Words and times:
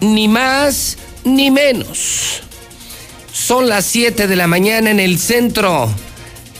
ni 0.00 0.28
más 0.28 0.96
ni 1.24 1.50
menos. 1.50 2.42
Son 3.32 3.68
las 3.68 3.86
7 3.86 4.26
de 4.26 4.36
la 4.36 4.46
mañana 4.46 4.90
en 4.90 5.00
el 5.00 5.18
centro 5.18 5.88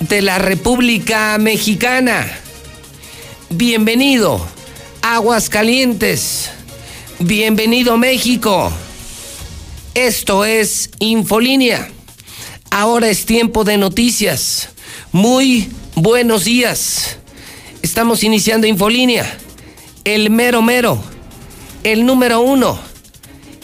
de 0.00 0.22
la 0.22 0.38
República 0.38 1.36
Mexicana. 1.38 2.26
Bienvenido, 3.50 4.40
Aguascalientes. 5.02 6.50
Bienvenido, 7.18 7.96
México. 7.96 8.72
Esto 9.94 10.44
es 10.44 10.90
Infolínea. 11.00 11.90
Ahora 12.70 13.08
es 13.08 13.26
tiempo 13.26 13.64
de 13.64 13.76
noticias. 13.78 14.68
Muy 15.10 15.70
buenos 15.94 16.44
días. 16.44 17.16
Estamos 17.82 18.22
iniciando 18.22 18.66
Infolínea. 18.66 19.38
El 20.04 20.30
mero 20.30 20.62
mero. 20.62 21.02
El 21.82 22.06
número 22.06 22.40
uno. 22.40 22.87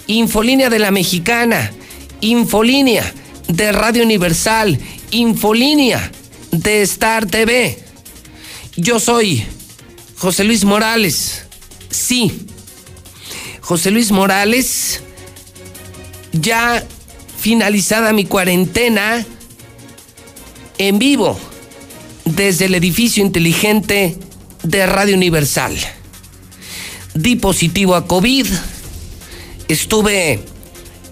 Infolínea 0.06 0.70
de 0.70 0.78
la 0.78 0.91
Mexicana. 0.91 1.72
Infolínea 2.20 3.12
de 3.48 3.72
Radio 3.72 4.02
Universal. 4.02 4.78
Infolínea 5.10 6.10
de 6.50 6.83
Star 6.83 7.27
TV. 7.27 7.78
Yo 8.77 8.98
soy 9.00 9.44
José 10.16 10.44
Luis 10.44 10.64
Morales. 10.64 11.44
Sí. 11.91 12.47
José 13.64 13.91
Luis 13.91 14.10
Morales, 14.10 15.00
ya 16.32 16.84
finalizada 17.38 18.12
mi 18.12 18.27
cuarentena, 18.27 19.25
en 20.77 20.98
vivo 20.98 21.38
desde 22.27 22.66
el 22.66 22.75
edificio 22.75 23.25
inteligente 23.25 24.19
de 24.62 24.86
Radio 24.86 25.16
Universal. 25.16 25.75
Di 27.14 27.36
positivo 27.36 27.94
a 27.94 28.06
COVID, 28.06 28.47
estuve 29.69 30.41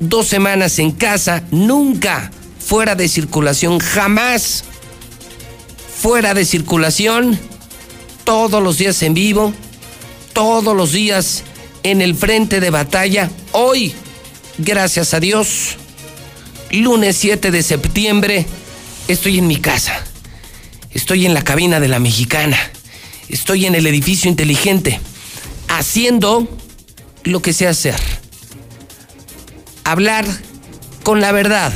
dos 0.01 0.27
semanas 0.27 0.79
en 0.79 0.93
casa, 0.93 1.45
nunca 1.51 2.31
fuera 2.59 2.95
de 2.95 3.09
circulación, 3.09 3.79
jamás 3.79 4.65
fuera 6.01 6.35
de 6.35 6.45
circulación, 6.45 7.39
todos 8.25 8.63
los 8.63 8.79
días 8.79 9.03
en 9.03 9.15
vivo, 9.15 9.53
todos 10.33 10.77
los 10.77 10.93
días 10.93 11.45
en 11.83 12.03
el 12.03 12.15
frente 12.15 12.61
de 12.61 12.71
batalla. 12.71 13.31
Hoy, 13.53 13.95
gracias 14.59 15.15
a 15.15 15.21
Dios, 15.21 15.77
lunes 16.71 17.17
7 17.17 17.51
de 17.51 17.63
septiembre, 17.63 18.47
estoy 19.09 19.39
en 19.39 19.47
mi 19.47 19.57
casa. 19.57 20.05
Estoy 20.95 21.25
en 21.25 21.35
la 21.35 21.43
cabina 21.43 21.81
de 21.81 21.89
la 21.89 21.99
mexicana. 21.99 22.59
Estoy 23.29 23.67
en 23.67 23.75
el 23.75 23.87
edificio 23.87 24.31
inteligente. 24.31 25.01
Haciendo 25.69 26.47
lo 27.25 27.41
que 27.41 27.53
sé 27.53 27.67
hacer. 27.67 28.22
Hablar 29.93 30.25
con 31.03 31.21
la 31.21 31.33
verdad. 31.33 31.71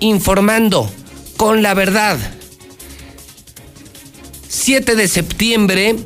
Informando 0.00 0.90
con 1.36 1.62
la 1.62 1.74
verdad. 1.74 2.18
7 4.48 4.96
de 4.96 5.06
septiembre, 5.08 5.96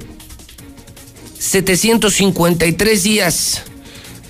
753 1.38 3.03
días 3.05 3.62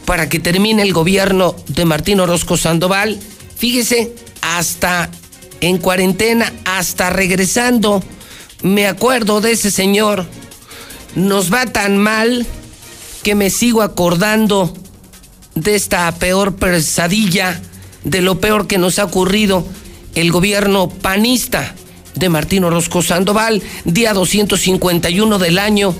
para 0.04 0.28
que 0.28 0.38
termine 0.38 0.82
el 0.82 0.92
gobierno 0.92 1.56
de 1.66 1.86
Martín 1.86 2.20
Orozco 2.20 2.58
Sandoval. 2.58 3.18
Fíjese, 3.56 4.14
hasta 4.42 5.08
en 5.62 5.78
cuarentena, 5.78 6.52
hasta 6.66 7.08
regresando, 7.08 8.02
me 8.62 8.86
acuerdo 8.86 9.40
de 9.40 9.52
ese 9.52 9.70
señor. 9.70 10.26
Nos 11.14 11.50
va 11.50 11.64
tan 11.64 11.96
mal 11.96 12.46
que 13.22 13.34
me 13.34 13.48
sigo 13.48 13.80
acordando 13.80 14.74
de 15.54 15.74
esta 15.74 16.10
peor 16.12 16.56
pesadilla, 16.56 17.60
de 18.04 18.20
lo 18.20 18.40
peor 18.40 18.66
que 18.66 18.78
nos 18.78 18.98
ha 18.98 19.04
ocurrido 19.04 19.66
el 20.14 20.32
gobierno 20.32 20.88
panista 20.88 21.74
de 22.14 22.28
Martín 22.28 22.64
Orozco 22.64 23.02
Sandoval, 23.02 23.62
día 23.84 24.12
251 24.12 25.38
del 25.38 25.58
año. 25.58 25.94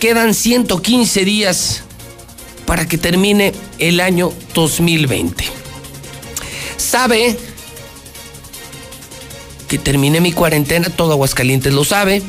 Quedan 0.00 0.34
115 0.34 1.24
días 1.24 1.82
para 2.66 2.86
que 2.86 2.98
termine 2.98 3.52
el 3.78 4.00
año 4.00 4.32
2020. 4.54 5.44
¿Sabe? 6.76 7.36
que 9.68 9.78
terminé 9.78 10.20
mi 10.20 10.32
cuarentena, 10.32 10.88
todo 10.88 11.12
Aguascalientes 11.12 11.72
lo 11.72 11.84
sabe. 11.84 12.22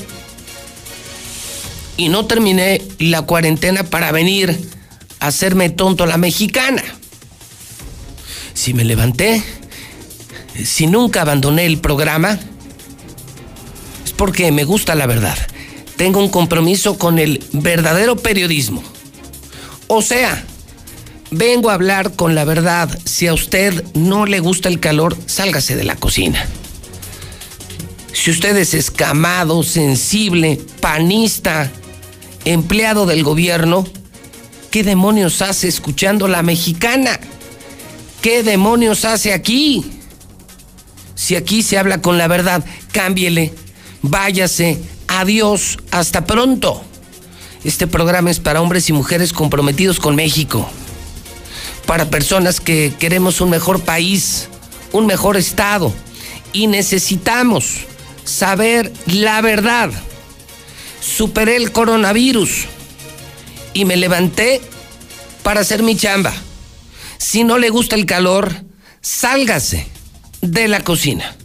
Y 1.98 2.10
no 2.10 2.26
terminé 2.26 2.82
la 3.00 3.22
cuarentena 3.22 3.84
para 3.84 4.12
venir 4.12 4.60
hacerme 5.28 5.70
tonto 5.70 6.06
la 6.06 6.18
mexicana. 6.18 6.84
Si 8.54 8.74
me 8.74 8.84
levanté, 8.84 9.44
si 10.64 10.88
nunca 10.88 11.22
abandoné 11.22 11.66
el 11.66 11.80
programa, 11.80 12.40
es 14.04 14.14
porque 14.14 14.52
me 14.52 14.64
gusta 14.64 14.96
la 14.96 15.08
verdad. 15.08 15.38
Tengo 15.98 16.20
un 16.20 16.30
compromiso 16.30 16.98
con 16.98 17.20
el 17.20 17.44
verdadero 17.52 18.16
periodismo. 18.16 18.84
O 19.88 20.02
sea, 20.02 20.44
vengo 21.32 21.70
a 21.70 21.76
hablar 21.76 22.16
con 22.16 22.36
la 22.36 22.46
verdad. 22.46 22.90
Si 23.06 23.28
a 23.28 23.34
usted 23.34 23.84
no 23.94 24.26
le 24.26 24.40
gusta 24.40 24.70
el 24.70 24.80
calor, 24.80 25.18
sálgase 25.26 25.76
de 25.76 25.84
la 25.84 25.96
cocina. 25.96 26.46
Si 28.14 28.32
usted 28.32 28.56
es 28.58 28.74
escamado, 28.74 29.62
sensible, 29.62 30.60
panista, 30.80 31.72
empleado 32.46 33.06
del 33.06 33.24
gobierno, 33.24 33.86
¿qué 34.76 34.84
demonios 34.84 35.42
hace 35.42 35.70
escuchando 35.70 36.28
la 36.28 36.44
mexicana? 36.44 37.18
¿Qué 38.22 38.44
demonios 38.44 39.06
hace 39.06 39.32
aquí? 39.32 39.86
Si 41.16 41.38
aquí 41.38 41.64
se 41.64 41.78
habla 41.78 42.02
con 42.02 42.18
la 42.18 42.28
verdad, 42.28 42.62
cámbiele, 42.92 43.54
váyase, 44.02 44.78
adiós, 45.08 45.78
hasta 45.92 46.26
pronto. 46.26 46.84
Este 47.64 47.88
programa 47.88 48.32
es 48.32 48.42
para 48.42 48.62
hombres 48.62 48.90
y 48.90 48.92
mujeres 48.92 49.32
comprometidos 49.32 50.02
con 50.02 50.18
México, 50.18 50.70
para 51.86 52.10
personas 52.10 52.60
que 52.60 52.94
queremos 53.00 53.40
un 53.40 53.52
mejor 53.52 53.80
país, 53.80 54.50
un 54.92 55.06
mejor 55.06 55.38
estado 55.38 55.94
y 56.52 56.68
necesitamos 56.68 57.86
saber 58.26 58.92
la 59.06 59.40
verdad. 59.40 59.90
Superé 61.00 61.56
el 61.56 61.72
coronavirus 61.72 62.68
y 63.76 63.86
me 63.86 63.96
levanté 63.96 64.62
para 65.44 65.60
hacer 65.60 65.84
mi 65.84 65.96
chamba. 65.96 66.34
Si 67.20 67.44
no 67.44 67.60
le 67.60 67.70
gusta 67.70 67.96
el 67.96 68.08
calor, 68.08 68.64
sálgase 69.02 69.86
de 70.42 70.68
la 70.68 70.80
cocina. 70.80 71.36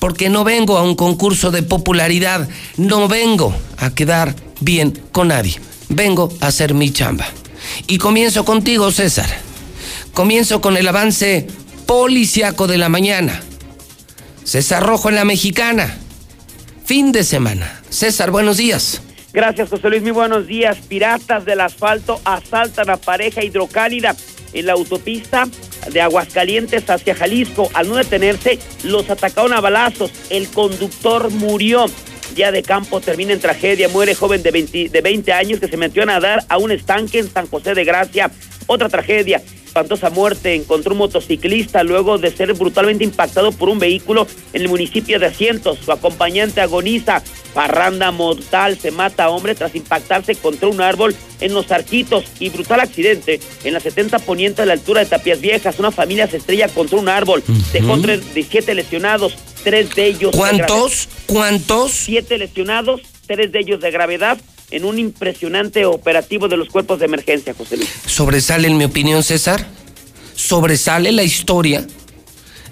Porque 0.00 0.28
no 0.28 0.42
vengo 0.42 0.76
a 0.76 0.82
un 0.82 0.96
concurso 0.96 1.52
de 1.52 1.62
popularidad, 1.62 2.48
no 2.76 3.06
vengo 3.06 3.54
a 3.76 3.94
quedar 3.94 4.34
bien 4.60 5.00
con 5.12 5.28
nadie. 5.28 5.60
Vengo 5.88 6.32
a 6.40 6.48
hacer 6.48 6.74
mi 6.74 6.90
chamba. 6.90 7.26
Y 7.86 7.98
comienzo 7.98 8.44
contigo, 8.44 8.90
César. 8.90 9.28
Comienzo 10.12 10.60
con 10.60 10.76
el 10.76 10.88
avance 10.88 11.46
policiaco 11.86 12.66
de 12.66 12.78
la 12.78 12.88
mañana 12.88 13.42
César 14.44 14.84
Rojo 14.84 15.08
en 15.08 15.14
la 15.14 15.24
Mexicana. 15.24 15.96
Fin 16.84 17.12
de 17.12 17.24
semana. 17.24 17.82
César, 17.88 18.30
buenos 18.30 18.58
días. 18.58 19.00
Gracias, 19.34 19.68
José 19.68 19.90
Luis. 19.90 20.02
Muy 20.02 20.12
buenos 20.12 20.46
días. 20.46 20.78
Piratas 20.88 21.44
del 21.44 21.60
asfalto 21.60 22.20
asaltan 22.24 22.88
a 22.88 22.96
pareja 22.96 23.42
hidrocálida 23.42 24.14
en 24.52 24.66
la 24.66 24.74
autopista 24.74 25.48
de 25.92 26.00
Aguascalientes 26.00 26.88
hacia 26.88 27.16
Jalisco. 27.16 27.68
Al 27.74 27.88
no 27.88 27.96
detenerse, 27.96 28.60
los 28.84 29.10
atacaron 29.10 29.52
a 29.52 29.60
balazos. 29.60 30.12
El 30.30 30.46
conductor 30.48 31.30
murió. 31.32 31.86
Ya 32.36 32.52
de 32.52 32.62
campo 32.62 33.00
termina 33.00 33.32
en 33.32 33.40
tragedia. 33.40 33.88
Muere 33.88 34.14
joven 34.14 34.40
de 34.44 34.52
de 34.52 35.00
20 35.00 35.32
años 35.32 35.58
que 35.58 35.66
se 35.66 35.76
metió 35.76 36.04
a 36.04 36.06
nadar 36.06 36.44
a 36.48 36.58
un 36.58 36.70
estanque 36.70 37.18
en 37.18 37.28
San 37.28 37.48
José 37.48 37.74
de 37.74 37.84
Gracia. 37.84 38.30
Otra 38.68 38.88
tragedia. 38.88 39.42
Espantosa 39.74 40.08
muerte 40.08 40.54
encontró 40.54 40.92
un 40.92 40.98
motociclista 40.98 41.82
luego 41.82 42.16
de 42.16 42.30
ser 42.30 42.54
brutalmente 42.54 43.02
impactado 43.02 43.50
por 43.50 43.68
un 43.68 43.80
vehículo 43.80 44.24
en 44.52 44.62
el 44.62 44.68
municipio 44.68 45.18
de 45.18 45.26
Asientos. 45.26 45.80
Su 45.84 45.90
acompañante 45.90 46.60
agoniza. 46.60 47.24
Parranda 47.54 48.12
mortal 48.12 48.78
se 48.78 48.92
mata 48.92 49.24
a 49.24 49.30
hombre 49.30 49.56
tras 49.56 49.74
impactarse 49.74 50.36
contra 50.36 50.68
un 50.68 50.80
árbol 50.80 51.14
en 51.40 51.54
los 51.54 51.72
arquitos 51.72 52.24
y 52.38 52.50
brutal 52.50 52.80
accidente 52.80 53.40
en 53.64 53.72
la 53.72 53.80
70 53.80 54.20
poniente 54.20 54.62
a 54.62 54.66
la 54.66 54.74
altura 54.74 55.00
de 55.00 55.06
Tapias 55.06 55.40
Viejas. 55.40 55.80
Una 55.80 55.90
familia 55.90 56.28
se 56.28 56.36
estrella 56.36 56.68
contra 56.68 56.96
un 56.96 57.08
árbol. 57.08 57.42
Dejó 57.72 57.96
17 57.96 58.76
lesionados, 58.76 59.34
tres 59.64 59.92
de 59.96 60.06
ellos. 60.06 60.36
¿Cuántos? 60.36 61.08
¿Cuántos? 61.26 61.90
Siete 61.90 62.38
lesionados, 62.38 63.00
tres 63.26 63.50
de 63.50 63.58
ellos 63.58 63.80
de 63.80 63.90
gravedad 63.90 64.38
en 64.74 64.84
un 64.84 64.98
impresionante 64.98 65.84
operativo 65.86 66.48
de 66.48 66.56
los 66.56 66.68
cuerpos 66.68 66.98
de 66.98 67.04
emergencia, 67.04 67.54
José 67.56 67.76
Luis. 67.76 67.88
Sobresale, 68.06 68.66
en 68.66 68.76
mi 68.76 68.82
opinión, 68.82 69.22
César, 69.22 69.68
sobresale 70.34 71.12
la 71.12 71.22
historia 71.22 71.86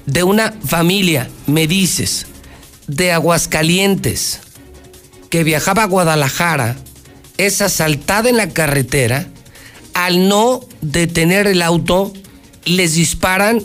de 0.05 0.25
una 0.25 0.53
familia, 0.67 1.31
me 1.47 1.69
dices, 1.69 2.27
de 2.89 3.13
Aguascalientes, 3.13 4.41
que 5.31 5.45
viajaba 5.45 5.85
a 5.85 5.87
Guadalajara, 5.87 6.77
es 7.39 7.63
asaltada 7.63 8.29
en 8.29 8.37
la 8.37 8.49
carretera, 8.49 9.29
al 9.95 10.29
no 10.29 10.61
detener 10.81 11.47
el 11.47 11.63
auto, 11.63 12.13
les 12.65 12.95
disparan 12.95 13.63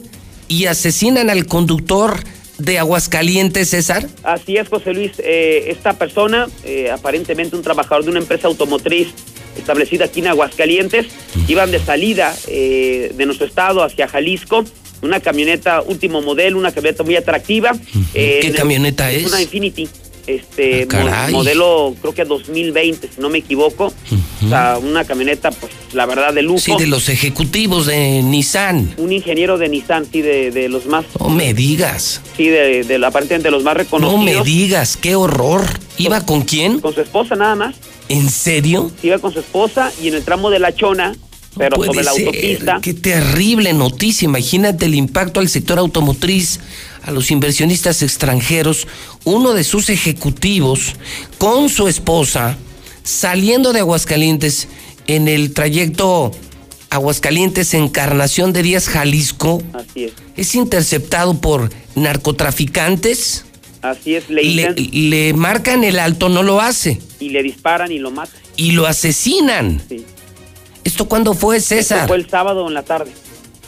y 0.48 0.66
asesinan 0.66 1.32
al 1.32 1.48
conductor 1.48 2.20
de 2.58 2.80
Aguascalientes, 2.80 3.70
César? 3.70 4.08
Así 4.24 4.58
es, 4.58 4.68
José 4.68 4.94
Luis. 4.94 5.12
Eh, 5.20 5.66
esta 5.68 5.94
persona, 5.94 6.48
eh, 6.64 6.90
aparentemente 6.92 7.56
un 7.56 7.62
trabajador 7.62 8.04
de 8.04 8.12
una 8.12 8.20
empresa 8.20 8.48
automotriz 8.48 9.10
establecida 9.58 10.06
aquí 10.06 10.20
en 10.20 10.28
Aguascalientes, 10.28 11.08
iban 11.48 11.72
de 11.72 11.80
salida 11.80 12.36
eh, 12.48 13.12
de 13.16 13.26
nuestro 13.26 13.48
estado 13.48 13.84
hacia 13.84 14.08
Jalisco. 14.08 14.64
Una 15.02 15.20
camioneta 15.20 15.82
último 15.82 16.24
modelo, 16.24 16.58
una 16.58 16.72
camioneta 16.72 17.04
muy 17.04 17.16
atractiva. 17.16 17.74
¿Qué 18.14 18.52
camioneta 18.56 19.12
es? 19.12 19.28
Una 19.28 19.42
Infinity 19.42 19.88
este 20.28 20.88
ah, 20.92 21.30
modelo 21.32 21.96
creo 22.02 22.14
que 22.14 22.26
2020 22.26 23.10
si 23.16 23.22
no 23.22 23.30
me 23.30 23.40
equivoco. 23.40 23.94
O 24.46 24.50
sea 24.50 24.78
una 24.82 25.06
camioneta 25.06 25.52
pues 25.52 25.72
la 25.94 26.06
verdad 26.06 26.34
de 26.34 26.42
lujo. 26.42 26.60
Sí 26.60 26.76
de 26.78 26.88
los 26.88 27.10
ejecutivos 27.10 27.88
de 27.88 28.22
Nissan. 28.22 28.94
Un 28.98 29.14
ingeniero 29.14 29.58
de 29.58 29.70
Nissan 29.70 30.06
sí 30.12 30.22
de, 30.22 30.68
los 30.70 30.86
más 30.86 31.06
no 31.20 31.30
me 31.30 31.54
digas. 31.54 32.22
Sí 32.36 32.48
de, 32.48 32.84
de 32.84 33.06
aparentemente 33.06 33.48
de 33.48 33.52
los 33.52 33.64
más 33.64 33.78
reconocidos 33.78 34.20
no 34.20 34.24
me 34.24 34.44
digas 34.44 34.98
qué 34.98 35.16
horror. 35.16 35.66
Iba 35.98 36.26
con 36.26 36.42
quién 36.42 36.80
con 36.80 36.94
su 36.94 37.02
esposa 37.02 37.36
nada 37.36 37.56
más. 37.56 37.76
En 38.10 38.30
serio 38.30 38.92
iba 39.02 39.18
con 39.20 39.34
su 39.34 39.40
esposa 39.40 39.92
y 40.02 40.10
en 40.10 40.16
el 40.16 40.24
tramo 40.24 40.50
de 40.50 40.60
la 40.60 40.76
Chona 40.76 41.16
pero 41.58 41.84
sobre 41.84 42.04
la 42.04 42.12
autopista. 42.12 42.80
Qué 42.82 42.94
terrible 42.94 43.74
noticia. 43.74 44.26
Imagínate 44.26 44.86
el 44.86 44.96
impacto 44.96 45.40
al 45.40 45.50
sector 45.50 45.80
automotriz, 45.80 46.60
a 47.08 47.12
los 47.12 47.32
inversionistas 47.32 48.04
extranjeros. 48.04 48.88
Uno 49.24 49.54
de 49.54 49.64
sus 49.64 49.90
ejecutivos 49.90 50.94
con 51.38 51.70
su 51.70 51.88
esposa 51.88 52.58
saliendo 53.04 53.72
de 53.74 53.80
Aguascalientes 53.80 54.68
en 55.08 55.30
el 55.30 55.54
trayecto 55.54 56.32
Aguascalientes 56.90 57.74
Encarnación 57.74 58.52
de 58.52 58.62
Díaz 58.62 58.90
Jalisco. 58.90 59.64
Así 59.74 60.06
es. 60.06 60.14
Es 60.36 60.54
interceptado 60.54 61.40
por 61.40 61.70
narcotraficantes. 61.96 63.46
Así 63.82 64.16
es, 64.16 64.30
le, 64.30 64.44
le, 64.44 64.74
le 64.74 65.34
marcan 65.34 65.86
el 65.86 66.00
alto, 66.00 66.28
no 66.28 66.44
lo 66.44 66.60
hace. 66.60 67.00
Y 67.22 67.30
le 67.30 67.42
disparan 67.42 67.92
y 67.92 68.00
lo 68.00 68.12
matan. 68.12 68.36
Y 68.58 68.72
lo 68.72 68.86
asesinan. 68.86 69.82
Sí. 69.88 70.06
¿Esto 70.84 71.08
cuándo 71.08 71.34
fue, 71.34 71.62
César? 71.62 72.08
fue 72.08 72.18
el 72.18 72.30
sábado 72.30 72.68
en 72.68 72.74
la 72.74 72.84
tarde. 72.84 73.12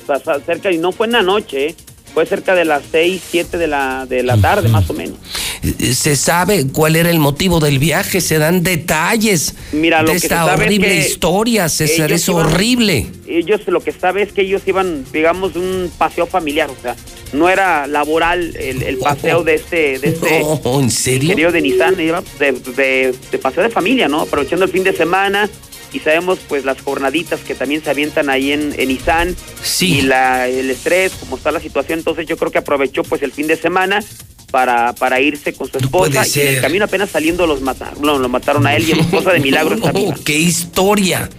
O 0.04 0.20
sea, 0.20 0.40
cerca, 0.46 0.72
y 0.72 0.78
no 0.78 0.92
fue 0.92 1.06
en 1.06 1.14
la 1.14 1.22
noche, 1.22 1.68
¿eh? 1.68 1.76
Fue 2.14 2.26
cerca 2.26 2.56
de 2.56 2.66
las 2.66 2.84
6, 2.92 3.22
7 3.30 3.58
de 3.58 3.68
la, 3.68 4.06
de 4.08 4.24
la 4.24 4.38
tarde, 4.38 4.70
más 4.70 4.90
o 4.90 4.94
menos. 4.94 5.18
Eh, 5.64 5.94
¿Se 5.94 6.16
sabe 6.16 6.68
cuál 6.68 6.96
era 6.96 7.10
el 7.10 7.20
motivo 7.20 7.60
del 7.60 7.80
viaje? 7.80 8.22
¿Se 8.22 8.38
dan 8.38 8.64
detalles 8.64 9.56
Mira, 9.72 10.02
lo 10.02 10.12
de 10.12 10.18
esta 10.18 10.46
horrible 10.46 10.96
historia, 10.96 11.70
César? 11.70 12.12
Es 12.12 12.30
horrible. 12.30 13.08
Ellos 13.28 13.62
lo 13.68 13.82
que 13.82 13.92
saben 13.92 14.28
es 14.28 14.34
que 14.34 14.42
ellos 14.42 14.62
iban, 14.66 15.06
digamos, 15.12 15.56
un 15.56 15.92
paseo 15.98 16.26
familiar, 16.26 16.70
o 16.70 16.82
sea, 16.82 16.96
no 17.34 17.50
era 17.50 17.86
laboral 17.88 18.56
el, 18.56 18.98
paseo 18.98 19.44
de 19.44 19.56
este, 19.56 20.00
de 20.00 20.10
este 20.10 20.42
¿en 20.42 20.90
serio? 20.90 21.52
de 21.52 21.62
Nissan, 21.62 22.00
iba 22.00 22.24
de, 22.40 23.14
de 23.32 23.38
paseo 23.38 23.64
de 23.64 23.70
familia, 23.70 24.08
¿no? 24.08 24.22
Aprovechando 24.22 24.66
el 24.66 24.72
fin 24.72 24.84
de 24.84 24.94
semana, 24.94 25.50
y 25.92 26.00
sabemos 26.00 26.40
pues 26.48 26.66
las 26.66 26.82
jornaditas 26.82 27.42
que 27.42 27.56
también 27.56 27.84
se 27.84 27.90
avientan 27.90 28.30
ahí 28.30 28.52
en, 28.52 28.74
en 28.78 28.92
Izán 28.92 29.36
y 29.82 30.02
la, 30.02 30.48
el 30.48 30.70
estrés, 30.70 31.14
como 31.20 31.38
está 31.38 31.52
la 31.52 31.60
situación, 31.60 32.00
entonces 32.00 32.28
yo 32.28 32.38
creo 32.38 32.52
que 32.52 32.60
aprovechó 32.60 33.04
pues 33.04 33.22
el 33.22 33.32
fin 33.32 33.48
de 33.48 33.56
semana 33.56 34.04
para, 34.52 34.94
para 34.94 35.22
irse 35.22 35.54
con 35.54 35.72
su 35.72 35.78
esposa 35.78 36.26
y 36.28 36.40
en 36.40 36.48
el 36.56 36.62
camino 36.62 36.86
apenas 36.86 37.10
saliendo 37.10 37.46
los 37.48 37.62
mataron, 37.62 38.02
no, 38.02 38.18
lo 38.18 38.30
mataron 38.30 38.66
a 38.68 38.76
él 38.76 38.88
y 38.88 38.92
a 38.92 38.96
su 38.96 39.02
esposa 39.02 39.32
de 39.32 39.40
milagro 39.40 39.76
está 39.76 39.92
¡Qué 40.24 40.38
historia! 40.38 41.30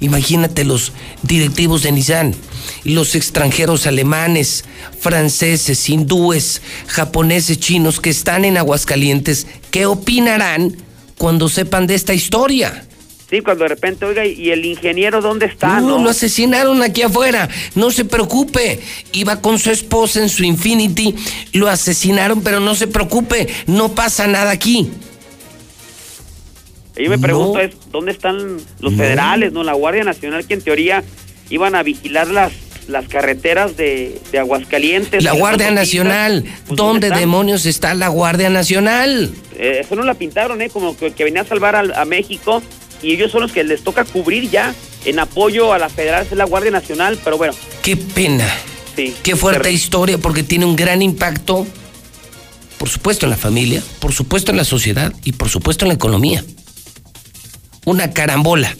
Imagínate 0.00 0.64
los 0.64 0.92
directivos 1.22 1.82
de 1.82 1.92
Nissan, 1.92 2.34
los 2.84 3.14
extranjeros 3.14 3.86
alemanes, 3.86 4.64
franceses, 4.98 5.88
hindúes, 5.88 6.60
japoneses, 6.88 7.60
chinos 7.60 8.00
que 8.00 8.10
están 8.10 8.44
en 8.44 8.56
Aguascalientes, 8.56 9.46
¿qué 9.70 9.86
opinarán 9.86 10.76
cuando 11.18 11.48
sepan 11.48 11.86
de 11.86 11.94
esta 11.94 12.14
historia? 12.14 12.84
Sí, 13.32 13.40
cuando 13.40 13.64
de 13.64 13.68
repente, 13.68 14.04
oiga, 14.04 14.26
¿y 14.26 14.50
el 14.50 14.62
ingeniero 14.66 15.22
dónde 15.22 15.46
está? 15.46 15.80
No, 15.80 15.96
lo 16.04 16.10
asesinaron 16.10 16.82
aquí 16.82 17.00
afuera. 17.00 17.48
No 17.74 17.90
se 17.90 18.04
preocupe. 18.04 18.78
Iba 19.12 19.40
con 19.40 19.58
su 19.58 19.70
esposa 19.70 20.20
en 20.20 20.28
su 20.28 20.44
Infinity. 20.44 21.14
Lo 21.54 21.68
asesinaron, 21.68 22.42
pero 22.42 22.60
no 22.60 22.74
se 22.74 22.88
preocupe. 22.88 23.48
No 23.66 23.94
pasa 23.94 24.26
nada 24.26 24.50
aquí. 24.50 24.90
Yo 26.94 27.08
me 27.08 27.18
pregunto 27.18 27.58
es, 27.58 27.74
¿dónde 27.90 28.12
están 28.12 28.58
los 28.80 28.94
federales, 28.96 29.50
no? 29.50 29.64
La 29.64 29.72
Guardia 29.72 30.04
Nacional, 30.04 30.46
que 30.46 30.52
en 30.52 30.60
teoría 30.60 31.02
iban 31.48 31.74
a 31.74 31.82
vigilar 31.82 32.28
las 32.28 32.52
las 32.88 33.06
carreteras 33.06 33.76
de, 33.76 34.20
Aguascalientes. 34.38 35.24
La 35.24 35.32
Guardia 35.32 35.70
Nacional. 35.70 36.44
Pues, 36.66 36.76
¿Dónde, 36.76 37.08
demonios 37.10 37.64
está 37.64 37.94
la 37.94 38.08
Guardia 38.08 38.50
Nacional? 38.50 39.30
Eh, 39.56 39.78
eso 39.82 39.94
no 39.94 40.02
la 40.02 40.14
pintaron, 40.14 40.60
¿eh? 40.60 40.68
Como 40.68 40.96
que, 40.96 41.12
venía 41.24 41.42
a 41.42 41.46
salvar 41.46 41.76
a 41.76 42.04
México 42.04 42.60
y 43.02 43.12
ellos 43.12 43.32
son 43.32 43.42
los 43.42 43.52
que 43.52 43.64
les 43.64 43.82
toca 43.82 44.04
cubrir 44.04 44.50
ya 44.50 44.74
en 45.04 45.18
apoyo 45.18 45.72
a 45.72 45.78
la 45.78 45.88
federal, 45.88 46.26
es 46.30 46.36
la 46.36 46.44
Guardia 46.44 46.70
Nacional, 46.70 47.18
pero 47.22 47.36
bueno. 47.36 47.54
Qué 47.82 47.96
pena. 47.96 48.48
Sí. 48.96 49.14
Qué 49.22 49.36
fuerte 49.36 49.72
historia 49.72 50.18
porque 50.18 50.42
tiene 50.42 50.64
un 50.64 50.76
gran 50.76 51.02
impacto, 51.02 51.66
por 52.78 52.88
supuesto 52.88 53.26
en 53.26 53.30
la 53.30 53.36
familia, 53.36 53.82
por 54.00 54.12
supuesto 54.12 54.50
en 54.50 54.56
la 54.56 54.64
sociedad 54.64 55.12
y 55.24 55.32
por 55.32 55.48
supuesto 55.48 55.84
en 55.84 55.88
la 55.88 55.94
economía. 55.94 56.44
Una 57.84 58.12
carambola. 58.12 58.76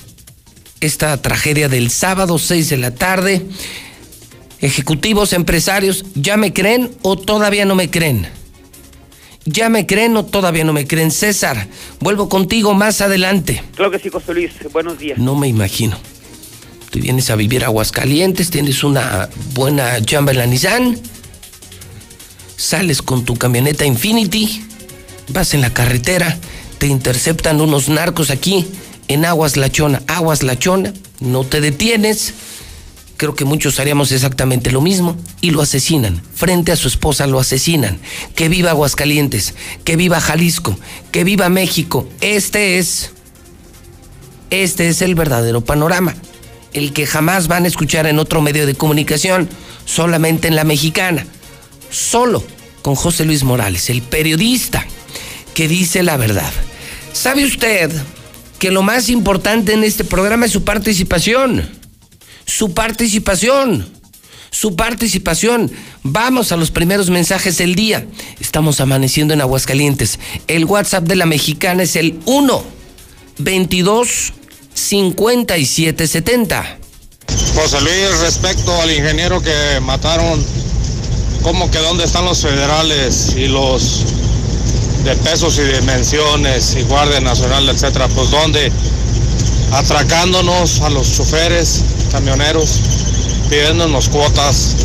Esta 0.80 1.20
tragedia 1.20 1.68
del 1.68 1.90
sábado 1.90 2.38
6 2.38 2.68
de 2.68 2.76
la 2.76 2.94
tarde. 2.94 3.46
Ejecutivos, 4.60 5.32
empresarios, 5.32 6.04
¿ya 6.14 6.36
me 6.36 6.52
creen 6.52 6.90
o 7.02 7.16
todavía 7.16 7.64
no 7.64 7.74
me 7.74 7.90
creen? 7.90 8.28
¿Ya 9.44 9.68
me 9.68 9.86
creen 9.86 10.16
o 10.16 10.24
todavía 10.24 10.64
no 10.64 10.72
me 10.72 10.86
creen? 10.86 11.10
César, 11.10 11.66
vuelvo 12.00 12.28
contigo 12.28 12.74
más 12.74 13.00
adelante. 13.00 13.62
Claro 13.74 13.90
que 13.90 13.98
sí, 13.98 14.08
José 14.08 14.34
Luis. 14.34 14.52
Buenos 14.72 14.98
días. 14.98 15.18
No 15.18 15.34
me 15.34 15.48
imagino. 15.48 15.98
Tú 16.90 17.00
vienes 17.00 17.30
a 17.30 17.36
vivir 17.36 17.64
a 17.64 17.68
Aguascalientes, 17.68 18.50
tienes 18.50 18.84
una 18.84 19.30
buena 19.54 20.00
chamba 20.02 20.32
en 20.32 20.38
la 20.38 20.46
Nissan, 20.46 20.98
sales 22.56 23.00
con 23.00 23.24
tu 23.24 23.34
camioneta 23.36 23.86
Infinity, 23.86 24.62
vas 25.28 25.54
en 25.54 25.62
la 25.62 25.72
carretera, 25.72 26.36
te 26.76 26.86
interceptan 26.88 27.62
unos 27.62 27.88
narcos 27.88 28.30
aquí 28.30 28.66
en 29.08 29.24
Aguas 29.24 29.56
Lachona. 29.56 30.02
Aguas 30.06 30.42
Lachona, 30.42 30.92
no 31.20 31.44
te 31.44 31.62
detienes 31.62 32.34
creo 33.16 33.34
que 33.34 33.44
muchos 33.44 33.78
haríamos 33.78 34.12
exactamente 34.12 34.70
lo 34.70 34.80
mismo 34.80 35.16
y 35.40 35.50
lo 35.50 35.62
asesinan. 35.62 36.22
Frente 36.34 36.72
a 36.72 36.76
su 36.76 36.88
esposa 36.88 37.26
lo 37.26 37.38
asesinan. 37.38 38.00
Que 38.34 38.48
viva 38.48 38.70
Aguascalientes, 38.70 39.54
que 39.84 39.96
viva 39.96 40.20
Jalisco, 40.20 40.78
que 41.10 41.24
viva 41.24 41.48
México. 41.48 42.08
Este 42.20 42.78
es, 42.78 43.10
este 44.50 44.88
es 44.88 45.02
el 45.02 45.14
verdadero 45.14 45.60
panorama. 45.62 46.14
El 46.72 46.92
que 46.92 47.06
jamás 47.06 47.48
van 47.48 47.64
a 47.64 47.68
escuchar 47.68 48.06
en 48.06 48.18
otro 48.18 48.40
medio 48.40 48.66
de 48.66 48.74
comunicación, 48.74 49.48
solamente 49.84 50.48
en 50.48 50.56
la 50.56 50.64
mexicana. 50.64 51.26
Solo 51.90 52.42
con 52.82 52.94
José 52.94 53.24
Luis 53.24 53.44
Morales, 53.44 53.90
el 53.90 54.02
periodista 54.02 54.86
que 55.54 55.68
dice 55.68 56.02
la 56.02 56.16
verdad. 56.16 56.50
¿Sabe 57.12 57.44
usted 57.44 57.90
que 58.58 58.70
lo 58.70 58.82
más 58.82 59.08
importante 59.08 59.74
en 59.74 59.84
este 59.84 60.04
programa 60.04 60.46
es 60.46 60.52
su 60.52 60.64
participación? 60.64 61.81
Su 62.56 62.74
participación. 62.74 63.88
Su 64.50 64.76
participación. 64.76 65.72
Vamos 66.02 66.52
a 66.52 66.56
los 66.56 66.70
primeros 66.70 67.08
mensajes 67.08 67.56
del 67.56 67.74
día. 67.74 68.06
Estamos 68.40 68.80
amaneciendo 68.80 69.32
en 69.32 69.40
Aguascalientes. 69.40 70.18
El 70.48 70.66
WhatsApp 70.66 71.04
de 71.04 71.16
la 71.16 71.24
mexicana 71.24 71.84
es 71.84 71.96
el 71.96 72.20
1 72.26 72.62
22 73.38 74.32
57 74.74 76.06
70. 76.06 76.78
José 77.54 77.80
Luis, 77.80 78.20
respecto 78.20 78.82
al 78.82 78.90
ingeniero 78.90 79.40
que 79.40 79.80
mataron, 79.80 80.44
¿cómo 81.42 81.70
que 81.70 81.78
dónde 81.78 82.04
están 82.04 82.26
los 82.26 82.42
federales 82.42 83.34
y 83.34 83.48
los 83.48 84.04
de 85.04 85.16
pesos 85.16 85.58
y 85.58 85.62
dimensiones 85.62 86.76
y 86.78 86.82
Guardia 86.82 87.20
Nacional, 87.20 87.66
etcétera? 87.70 88.08
Pues 88.08 88.30
dónde? 88.30 88.70
Atracándonos 89.72 90.82
a 90.82 90.90
los 90.90 91.16
choferes, 91.16 91.82
camioneros, 92.10 92.82
pidiéndonos 93.48 94.10
cuotas, 94.10 94.76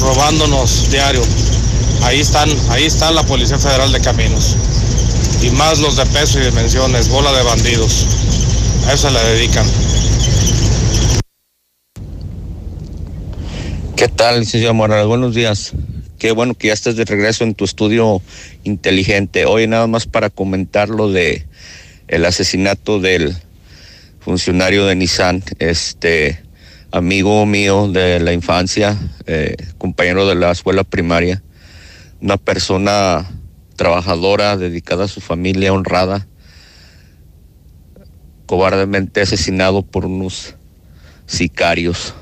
robándonos 0.00 0.90
diario. 0.90 1.22
Ahí 2.02 2.18
están, 2.18 2.50
ahí 2.70 2.84
está 2.84 3.12
la 3.12 3.22
Policía 3.22 3.58
Federal 3.58 3.92
de 3.92 4.00
Caminos. 4.00 4.56
Y 5.40 5.50
más 5.50 5.78
los 5.78 5.96
de 5.96 6.04
peso 6.06 6.40
y 6.40 6.46
dimensiones, 6.46 7.08
bola 7.08 7.32
de 7.32 7.44
bandidos. 7.44 8.06
A 8.88 8.92
eso 8.92 9.06
se 9.06 9.14
la 9.14 9.22
dedican. 9.22 9.66
¿Qué 13.94 14.08
tal, 14.08 14.40
licenciado 14.40 14.74
Morales? 14.74 15.06
Buenos 15.06 15.32
días. 15.32 15.74
Qué 16.18 16.32
bueno 16.32 16.54
que 16.54 16.68
ya 16.68 16.72
estés 16.72 16.96
de 16.96 17.04
regreso 17.04 17.44
en 17.44 17.54
tu 17.54 17.64
estudio 17.64 18.20
inteligente. 18.64 19.46
Hoy 19.46 19.68
nada 19.68 19.86
más 19.86 20.06
para 20.06 20.28
comentar 20.28 20.88
lo 20.88 21.12
de 21.12 21.46
el 22.08 22.24
asesinato 22.24 22.98
del 22.98 23.36
funcionario 24.26 24.86
de 24.86 24.96
Nissan, 24.96 25.40
este 25.60 26.42
amigo 26.90 27.46
mío 27.46 27.86
de 27.86 28.18
la 28.18 28.32
infancia, 28.32 28.98
eh, 29.24 29.54
compañero 29.78 30.26
de 30.26 30.34
la 30.34 30.50
escuela 30.50 30.82
primaria, 30.82 31.44
una 32.20 32.36
persona 32.36 33.24
trabajadora, 33.76 34.56
dedicada 34.56 35.04
a 35.04 35.08
su 35.08 35.20
familia, 35.20 35.72
honrada, 35.72 36.26
cobardemente 38.46 39.20
asesinado 39.20 39.82
por 39.82 40.06
unos 40.06 40.56
sicarios. 41.26 42.12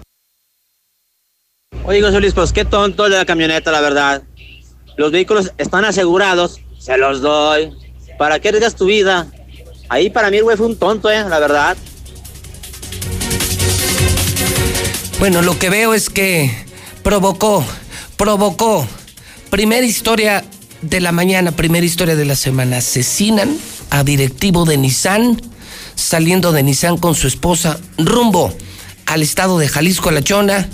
Oye, 1.87 2.03
José 2.03 2.21
pues 2.35 2.53
qué 2.53 2.67
tonto 2.67 3.05
de 3.05 3.17
la 3.17 3.25
camioneta, 3.25 3.73
la 3.73 3.81
verdad. 3.81 4.23
Los 4.99 5.11
vehículos 5.11 5.55
están 5.57 5.87
asegurados, 5.87 6.61
se 6.79 6.99
los 6.99 7.23
doy. 7.23 7.73
¿Para 8.19 8.41
qué 8.41 8.49
arriesgas 8.49 8.77
tu 8.77 8.85
vida? 8.85 9.27
Ahí 9.89 10.11
para 10.11 10.31
mí 10.31 10.41
güey 10.41 10.59
fue 10.59 10.67
un 10.67 10.77
tonto, 10.77 11.11
eh, 11.11 11.25
la 11.27 11.39
verdad. 11.39 11.79
Bueno, 15.19 15.43
lo 15.43 15.59
que 15.59 15.71
veo 15.71 15.95
es 15.95 16.11
que 16.11 16.51
provocó, 17.03 17.65
provocó. 18.17 18.87
Primera 19.49 19.87
historia 19.87 20.45
de 20.83 21.01
la 21.01 21.13
mañana, 21.13 21.53
primera 21.53 21.87
historia 21.87 22.17
de 22.17 22.25
la 22.25 22.37
semana. 22.37 22.79
Asesinan 22.79 23.57
a 23.91 24.05
directivo 24.05 24.65
de 24.65 24.77
Nissan, 24.77 25.41
saliendo 25.95 26.53
de 26.53 26.63
Nissan 26.63 26.99
con 26.99 27.15
su 27.15 27.29
esposa, 27.29 27.79
rumbo 27.97 28.55
al 29.07 29.23
estado 29.23 29.59
de 29.59 29.69
Jalisco, 29.69 30.09
a 30.09 30.13
La 30.13 30.23
Chona. 30.23 30.69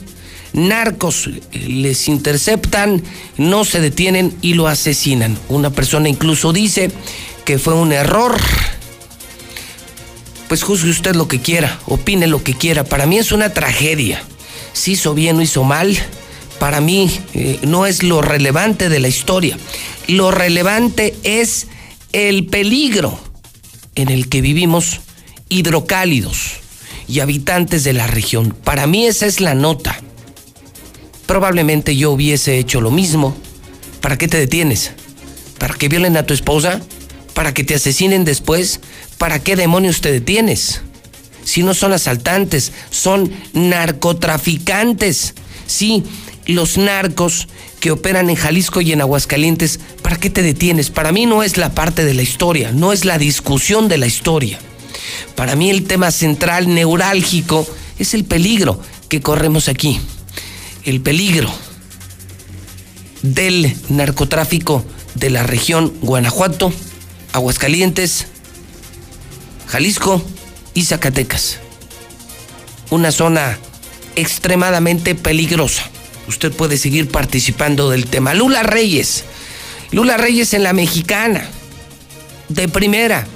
Narcos 0.53 1.31
les 1.53 2.09
interceptan, 2.09 3.03
no 3.37 3.65
se 3.65 3.81
detienen 3.81 4.37
y 4.43 4.55
lo 4.55 4.67
asesinan. 4.67 5.39
Una 5.49 5.71
persona 5.71 6.09
incluso 6.09 6.53
dice 6.53 6.91
que 7.45 7.59
fue 7.59 7.75
un 7.75 7.93
error. 7.93 8.37
Pues 10.51 10.65
juzgue 10.65 10.91
usted 10.91 11.15
lo 11.15 11.29
que 11.29 11.41
quiera, 11.41 11.79
opine 11.87 12.27
lo 12.27 12.43
que 12.43 12.55
quiera. 12.55 12.83
Para 12.83 13.07
mí 13.07 13.19
es 13.19 13.31
una 13.31 13.55
tragedia. 13.55 14.21
Si 14.73 14.95
hizo 14.95 15.15
bien 15.15 15.39
o 15.39 15.43
hizo 15.43 15.63
mal, 15.63 15.97
para 16.59 16.81
mí 16.81 17.09
eh, 17.35 17.61
no 17.63 17.87
es 17.87 18.03
lo 18.03 18.21
relevante 18.21 18.89
de 18.89 18.99
la 18.99 19.07
historia. 19.07 19.57
Lo 20.09 20.33
relevante 20.33 21.15
es 21.23 21.69
el 22.11 22.47
peligro 22.47 23.17
en 23.95 24.09
el 24.09 24.29
que 24.29 24.41
vivimos 24.41 25.03
hidrocálidos 25.49 26.55
y 27.07 27.21
habitantes 27.21 27.85
de 27.85 27.93
la 27.93 28.09
región. 28.09 28.51
Para 28.51 28.89
mí 28.89 29.07
esa 29.07 29.27
es 29.27 29.41
la 29.41 29.55
nota. 29.55 30.01
Probablemente 31.27 31.95
yo 31.95 32.11
hubiese 32.11 32.59
hecho 32.59 32.81
lo 32.81 32.91
mismo. 32.91 33.37
¿Para 34.01 34.19
qué 34.19 34.27
te 34.27 34.39
detienes? 34.39 34.91
¿Para 35.59 35.75
que 35.75 35.89
violen 35.89 36.17
a 36.17 36.27
tu 36.27 36.35
esposa? 36.35 36.81
¿Para 37.35 37.55
que 37.55 37.63
te 37.63 37.77
asesinen 37.77 38.25
después? 38.25 38.81
¿Para 39.21 39.39
qué 39.39 39.55
demonios 39.55 40.01
te 40.01 40.11
detienes? 40.11 40.81
Si 41.45 41.63
no 41.63 41.75
son 41.75 41.93
asaltantes, 41.93 42.73
son 42.91 43.31
narcotraficantes. 43.53 45.35
Sí, 45.67 46.05
los 46.47 46.79
narcos 46.79 47.47
que 47.81 47.91
operan 47.91 48.31
en 48.31 48.37
Jalisco 48.37 48.81
y 48.81 48.93
en 48.93 49.03
Aguascalientes, 49.03 49.79
¿para 50.01 50.17
qué 50.17 50.31
te 50.31 50.43
detienes? 50.43 50.89
Para 50.89 51.13
mí 51.13 51.27
no 51.27 51.43
es 51.43 51.59
la 51.59 51.75
parte 51.75 52.07
de 52.07 52.15
la 52.15 52.23
historia, 52.23 52.73
no 52.73 52.95
es 52.95 53.05
la 53.05 53.19
discusión 53.19 53.89
de 53.89 53.99
la 53.99 54.07
historia. 54.07 54.59
Para 55.35 55.55
mí 55.55 55.69
el 55.69 55.85
tema 55.85 56.13
central, 56.13 56.75
neurálgico, 56.75 57.69
es 57.99 58.15
el 58.15 58.25
peligro 58.25 58.81
que 59.11 59.21
corremos 59.21 59.69
aquí. 59.69 60.01
El 60.85 61.03
peligro 61.03 61.53
del 63.21 63.77
narcotráfico 63.91 64.83
de 65.15 65.29
la 65.29 65.43
región 65.43 65.93
Guanajuato, 66.01 66.73
Aguascalientes, 67.35 68.27
Jalisco 69.71 70.21
y 70.75 70.83
Zacatecas. 70.83 71.61
Una 72.91 73.13
zona 73.13 73.57
extremadamente 74.17 75.15
peligrosa. 75.15 75.85
Usted 76.27 76.51
puede 76.51 76.77
seguir 76.77 77.09
participando 77.09 77.89
del 77.89 78.07
tema. 78.07 78.35
Lula 78.35 78.65
Reyes. 78.65 79.25
Lula 79.93 80.17
Reyes 80.17 80.55
en 80.55 80.65
la 80.65 80.73
mexicana. 80.73 81.49
De 82.49 82.67
primera. 82.67 83.29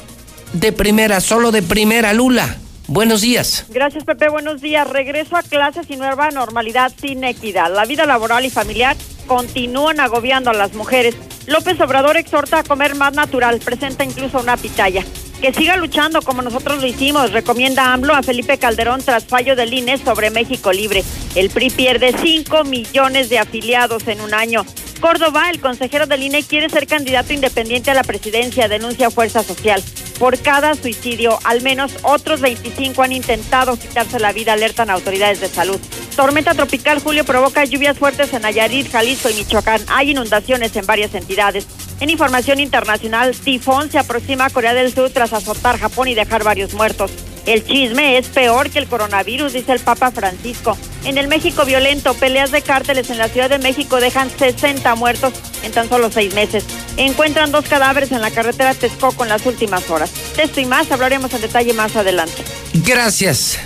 De 0.55 0.73
primera, 0.73 1.21
solo 1.21 1.53
de 1.53 1.63
primera, 1.63 2.13
Lula. 2.13 2.57
Buenos 2.89 3.21
días. 3.21 3.67
Gracias, 3.69 4.03
Pepe. 4.03 4.29
Buenos 4.29 4.61
días. 4.61 4.91
Regreso 4.91 5.37
a 5.37 5.43
clases 5.45 5.87
y 5.89 5.95
nueva 5.95 6.33
normalidad 6.33 6.93
sin 7.01 7.23
equidad. 7.23 7.73
La 7.73 7.85
vida 7.85 8.07
laboral 8.07 8.45
y 8.45 8.51
familiar 8.51 8.97
continúan 9.29 10.01
agobiando 10.01 10.51
a 10.51 10.55
las 10.55 10.75
mujeres. 10.75 11.15
López 11.47 11.81
Obrador 11.81 12.17
exhorta 12.17 12.59
a 12.59 12.65
comer 12.65 12.97
más 12.97 13.15
natural. 13.15 13.61
Presenta 13.61 14.03
incluso 14.03 14.41
una 14.41 14.57
pitaya 14.57 15.05
que 15.41 15.53
siga 15.53 15.77
luchando 15.77 16.23
como 16.23 16.43
nosotros 16.43 16.81
lo 16.81 16.87
hicimos, 16.87 17.33
recomienda 17.33 17.93
AMLO 17.93 18.15
a 18.15 18.23
Felipe 18.23 18.59
Calderón 18.59 19.03
tras 19.03 19.25
fallo 19.25 19.57
del 19.57 19.73
INE 19.75 19.99
sobre 19.99 20.31
México 20.31 20.73
Libre. 20.73 21.05
El 21.35 21.51
PRI 21.51 21.71
pierde 21.71 22.15
5 22.17 22.65
millones 22.65 23.29
de 23.29 23.39
afiliados 23.39 24.07
en 24.09 24.21
un 24.21 24.35
año. 24.35 24.65
Córdoba, 25.01 25.51
el 25.51 25.61
consejero 25.61 26.07
del 26.07 26.23
INE, 26.23 26.43
quiere 26.43 26.69
ser 26.71 26.87
candidato 26.87 27.33
independiente 27.33 27.91
a 27.91 27.95
la 27.95 28.05
presidencia, 28.05 28.69
denuncia 28.69 29.11
Fuerza 29.11 29.43
Social. 29.43 29.83
Por 30.19 30.39
cada 30.39 30.75
suicidio, 30.75 31.39
al 31.45 31.63
menos 31.63 31.93
otros 32.03 32.41
25 32.41 33.03
han 33.03 33.13
intentado 33.13 33.77
quitarse 33.77 34.19
la 34.19 34.33
vida, 34.33 34.53
alertan 34.53 34.91
autoridades 34.91 35.41
de 35.41 35.49
salud. 35.49 35.81
Tormenta 36.17 36.55
tropical 36.55 37.01
Julio 37.01 37.25
provoca 37.25 37.65
lluvias 37.65 37.99
fuertes 37.99 38.33
en 38.33 38.43
Nayarit, 38.43 38.91
Jalisco 38.91 39.29
y 39.29 39.35
Michoacán. 39.35 39.81
Hay 39.89 40.13
inundaciones 40.13 40.75
en 40.77 40.87
varias 40.87 41.15
entidades. 41.15 41.67
En 42.01 42.11
información 42.11 42.61
internacional, 42.61 43.35
tifón 43.35 43.91
se 43.91 43.99
aproxima 43.99 44.47
a 44.47 44.51
Corea 44.51 44.75
del 44.75 44.95
Sur 44.95 45.11
tras 45.11 45.33
azotar 45.33 45.79
Japón 45.79 46.09
y 46.09 46.15
dejar 46.15 46.45
varios 46.45 46.75
muertos. 46.75 47.11
El 47.47 47.65
chisme 47.65 48.17
es 48.17 48.29
peor 48.29 48.71
que 48.71 48.79
el 48.79 48.87
coronavirus, 48.87 49.53
dice 49.53 49.73
el 49.73 49.81
Papa 49.81 50.11
Francisco. 50.11 50.77
En 51.05 51.19
el 51.19 51.29
México 51.29 51.67
violento, 51.67 52.15
peleas 52.15 52.51
de 52.51 52.63
cárteles 52.63 53.11
en 53.11 53.19
la 53.19 53.29
Ciudad 53.29 53.51
de 53.51 53.59
México 53.59 54.01
dejan 54.01 54.31
60 54.31 54.95
muertos 54.95 55.35
en 55.63 55.73
tan 55.73 55.87
solo 55.89 56.11
seis 56.11 56.35
meses. 56.35 56.65
Encuentran 56.97 57.53
dos 57.53 57.67
cadáveres 57.67 58.11
en 58.13 58.23
la 58.23 58.31
carretera 58.31 58.73
Texcoco 58.73 59.25
en 59.25 59.29
las 59.29 59.45
últimas 59.45 59.91
horas. 59.91 60.11
De 60.37 60.45
esto 60.45 60.61
y 60.61 60.67
más 60.67 60.91
hablaremos 60.91 61.35
en 61.35 61.43
detalle 61.43 61.75
más 61.75 61.95
adelante. 61.97 62.43
Gracias. 62.73 63.59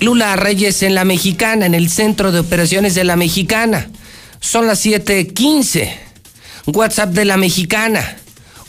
Lula 0.00 0.34
Reyes 0.34 0.82
en 0.82 0.96
la 0.96 1.04
Mexicana, 1.04 1.66
en 1.66 1.74
el 1.74 1.88
Centro 1.90 2.32
de 2.32 2.40
Operaciones 2.40 2.96
de 2.96 3.04
la 3.04 3.14
Mexicana. 3.14 3.88
Son 4.40 4.66
las 4.66 4.84
7:15. 4.84 5.96
WhatsApp 6.66 7.10
de 7.10 7.24
la 7.24 7.36
Mexicana, 7.36 8.16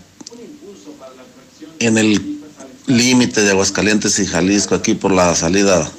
en 1.79 1.97
el 1.97 2.36
límite 2.87 3.41
de 3.41 3.51
Aguascalientes 3.51 4.17
y 4.19 4.25
Jalisco, 4.25 4.73
aquí 4.73 4.95
por 4.95 5.11
la 5.11 5.35
salida 5.35 5.89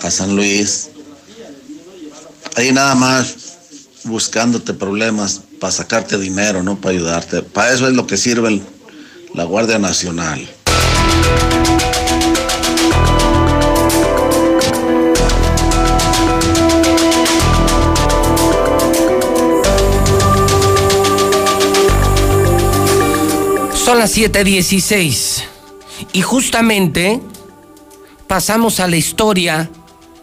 a 0.00 0.10
San 0.10 0.34
Luis. 0.34 0.90
Ahí 2.54 2.72
nada 2.72 2.94
más 2.94 3.34
buscándote 4.04 4.72
problemas 4.72 5.42
para 5.60 5.72
sacarte 5.72 6.16
dinero, 6.18 6.62
no 6.62 6.80
para 6.80 6.94
ayudarte. 6.94 7.42
Para 7.42 7.74
eso 7.74 7.86
es 7.88 7.94
lo 7.94 8.06
que 8.06 8.16
sirve 8.16 8.62
la 9.34 9.44
Guardia 9.44 9.78
Nacional. 9.78 10.48
Son 23.74 23.98
las 24.00 24.16
7:16 24.16 25.35
y 26.12 26.22
justamente 26.22 27.20
pasamos 28.26 28.80
a 28.80 28.88
la 28.88 28.96
historia 28.96 29.70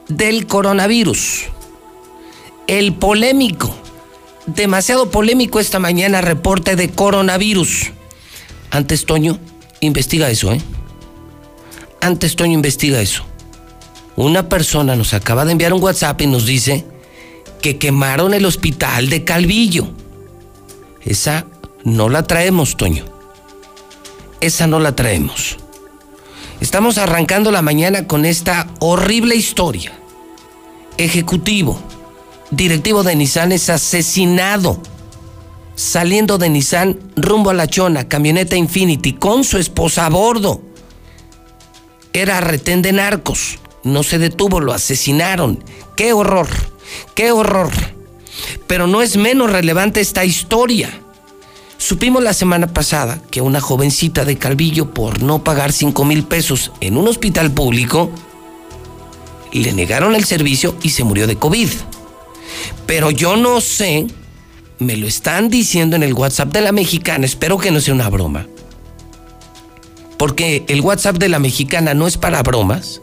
del 0.07 0.47
coronavirus. 0.47 1.43
El 2.67 2.93
polémico, 2.93 3.73
demasiado 4.45 5.09
polémico 5.09 5.59
esta 5.59 5.79
mañana 5.79 6.21
reporte 6.21 6.75
de 6.75 6.89
coronavirus. 6.89 7.91
Antes 8.71 9.05
Toño 9.05 9.39
investiga 9.81 10.29
eso, 10.29 10.51
¿eh? 10.51 10.61
Antes 12.01 12.35
Toño 12.35 12.53
investiga 12.53 13.01
eso. 13.01 13.25
Una 14.15 14.49
persona 14.49 14.95
nos 14.95 15.13
acaba 15.13 15.45
de 15.45 15.53
enviar 15.53 15.73
un 15.73 15.81
WhatsApp 15.81 16.21
y 16.21 16.27
nos 16.27 16.45
dice 16.45 16.85
que 17.61 17.77
quemaron 17.77 18.33
el 18.33 18.45
hospital 18.45 19.09
de 19.09 19.23
Calvillo. 19.23 19.87
Esa 21.01 21.45
no 21.83 22.09
la 22.09 22.23
traemos, 22.23 22.77
Toño. 22.77 23.05
Esa 24.41 24.67
no 24.67 24.79
la 24.79 24.95
traemos. 24.95 25.57
Estamos 26.63 26.97
arrancando 26.97 27.51
la 27.51 27.61
mañana 27.61 28.07
con 28.07 28.23
esta 28.23 28.69
horrible 28.79 29.35
historia. 29.35 29.91
Ejecutivo, 30.95 31.77
directivo 32.51 33.03
de 33.03 33.17
Nissan 33.17 33.51
es 33.51 33.69
asesinado 33.69 34.81
saliendo 35.75 36.37
de 36.37 36.47
Nissan 36.47 36.97
rumbo 37.17 37.49
a 37.49 37.53
La 37.53 37.67
Chona, 37.67 38.07
camioneta 38.07 38.55
Infinity, 38.55 39.11
con 39.11 39.43
su 39.43 39.57
esposa 39.57 40.05
a 40.05 40.09
bordo. 40.09 40.61
Era 42.13 42.39
retén 42.39 42.81
de 42.81 42.93
narcos. 42.93 43.59
No 43.83 44.01
se 44.01 44.17
detuvo, 44.17 44.61
lo 44.61 44.71
asesinaron. 44.71 45.61
¡Qué 45.97 46.13
horror! 46.13 46.47
¡Qué 47.13 47.33
horror! 47.33 47.71
Pero 48.67 48.87
no 48.87 49.01
es 49.01 49.17
menos 49.17 49.51
relevante 49.51 49.99
esta 49.99 50.23
historia. 50.23 51.02
Supimos 51.85 52.23
la 52.23 52.31
semana 52.31 52.67
pasada 52.67 53.21
que 53.29 53.41
una 53.41 53.59
jovencita 53.59 54.23
de 54.23 54.37
Calvillo, 54.37 54.93
por 54.93 55.21
no 55.21 55.43
pagar 55.43 55.73
5 55.73 56.05
mil 56.05 56.23
pesos 56.23 56.71
en 56.79 56.95
un 56.95 57.09
hospital 57.09 57.51
público, 57.51 58.09
le 59.51 59.73
negaron 59.73 60.15
el 60.15 60.23
servicio 60.23 60.77
y 60.81 60.91
se 60.91 61.03
murió 61.03 61.27
de 61.27 61.35
COVID. 61.35 61.67
Pero 62.85 63.11
yo 63.11 63.35
no 63.35 63.59
sé 63.59 64.07
me 64.79 64.95
lo 64.95 65.07
están 65.07 65.49
diciendo 65.49 65.97
en 65.97 66.03
el 66.03 66.13
WhatsApp 66.13 66.53
de 66.53 66.61
la 66.61 66.71
mexicana. 66.71 67.25
Espero 67.25 67.57
que 67.57 67.69
no 67.69 67.81
sea 67.81 67.93
una 67.93 68.09
broma. 68.09 68.47
Porque 70.17 70.63
el 70.69 70.79
WhatsApp 70.79 71.17
de 71.17 71.27
la 71.27 71.39
mexicana 71.39 71.93
no 71.93 72.07
es 72.07 72.15
para 72.15 72.43
bromas. 72.43 73.01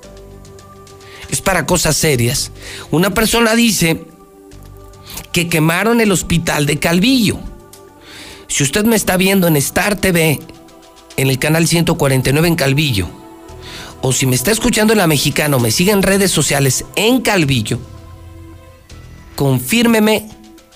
Es 1.28 1.42
para 1.42 1.66
cosas 1.66 1.98
serias. 1.98 2.50
Una 2.90 3.10
persona 3.10 3.54
dice 3.54 4.06
que 5.32 5.50
quemaron 5.50 6.00
el 6.00 6.12
hospital 6.12 6.64
de 6.64 6.78
Calvillo. 6.78 7.49
Si 8.50 8.64
usted 8.64 8.84
me 8.84 8.96
está 8.96 9.16
viendo 9.16 9.46
en 9.46 9.56
Star 9.56 9.94
TV, 9.94 10.40
en 11.16 11.30
el 11.30 11.38
canal 11.38 11.68
149 11.68 12.48
en 12.48 12.56
Calvillo, 12.56 13.08
o 14.02 14.12
si 14.12 14.26
me 14.26 14.34
está 14.34 14.50
escuchando 14.50 14.92
en 14.92 14.98
la 14.98 15.06
mexicana 15.06 15.56
o 15.56 15.60
me 15.60 15.70
sigue 15.70 15.92
en 15.92 16.02
redes 16.02 16.32
sociales 16.32 16.84
en 16.96 17.20
Calvillo, 17.20 17.78
confírmeme 19.36 20.28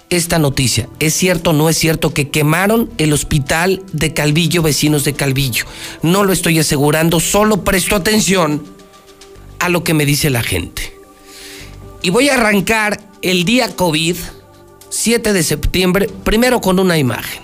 esta 0.08 0.38
noticia. 0.38 0.88
¿Es 1.00 1.14
cierto 1.14 1.50
o 1.50 1.52
no 1.52 1.68
es 1.68 1.76
cierto 1.76 2.14
que 2.14 2.30
quemaron 2.30 2.90
el 2.96 3.12
hospital 3.12 3.82
de 3.92 4.14
Calvillo, 4.14 4.62
vecinos 4.62 5.02
de 5.02 5.14
Calvillo? 5.14 5.64
No 6.00 6.22
lo 6.22 6.32
estoy 6.32 6.60
asegurando, 6.60 7.18
solo 7.18 7.64
presto 7.64 7.96
atención 7.96 8.62
a 9.58 9.68
lo 9.68 9.82
que 9.82 9.94
me 9.94 10.06
dice 10.06 10.30
la 10.30 10.44
gente. 10.44 10.96
Y 12.02 12.10
voy 12.10 12.28
a 12.28 12.34
arrancar 12.34 13.00
el 13.20 13.44
día 13.44 13.74
COVID, 13.74 14.16
7 14.90 15.32
de 15.32 15.42
septiembre, 15.42 16.08
primero 16.22 16.60
con 16.60 16.78
una 16.78 16.98
imagen. 16.98 17.43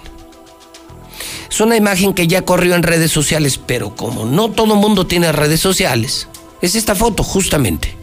Es 1.51 1.61
una 1.61 1.77
imagen 1.77 2.15
que 2.15 2.29
ya 2.29 2.43
corrió 2.43 2.75
en 2.77 2.83
redes 2.83 3.11
sociales, 3.11 3.59
pero 3.59 3.97
como 3.97 4.25
no 4.25 4.51
todo 4.51 4.77
mundo 4.77 5.07
tiene 5.07 5.33
redes 5.33 5.61
sociales, 5.61 6.29
es 6.63 6.75
esta 6.75 6.95
foto 6.95 7.23
justamente. 7.25 7.97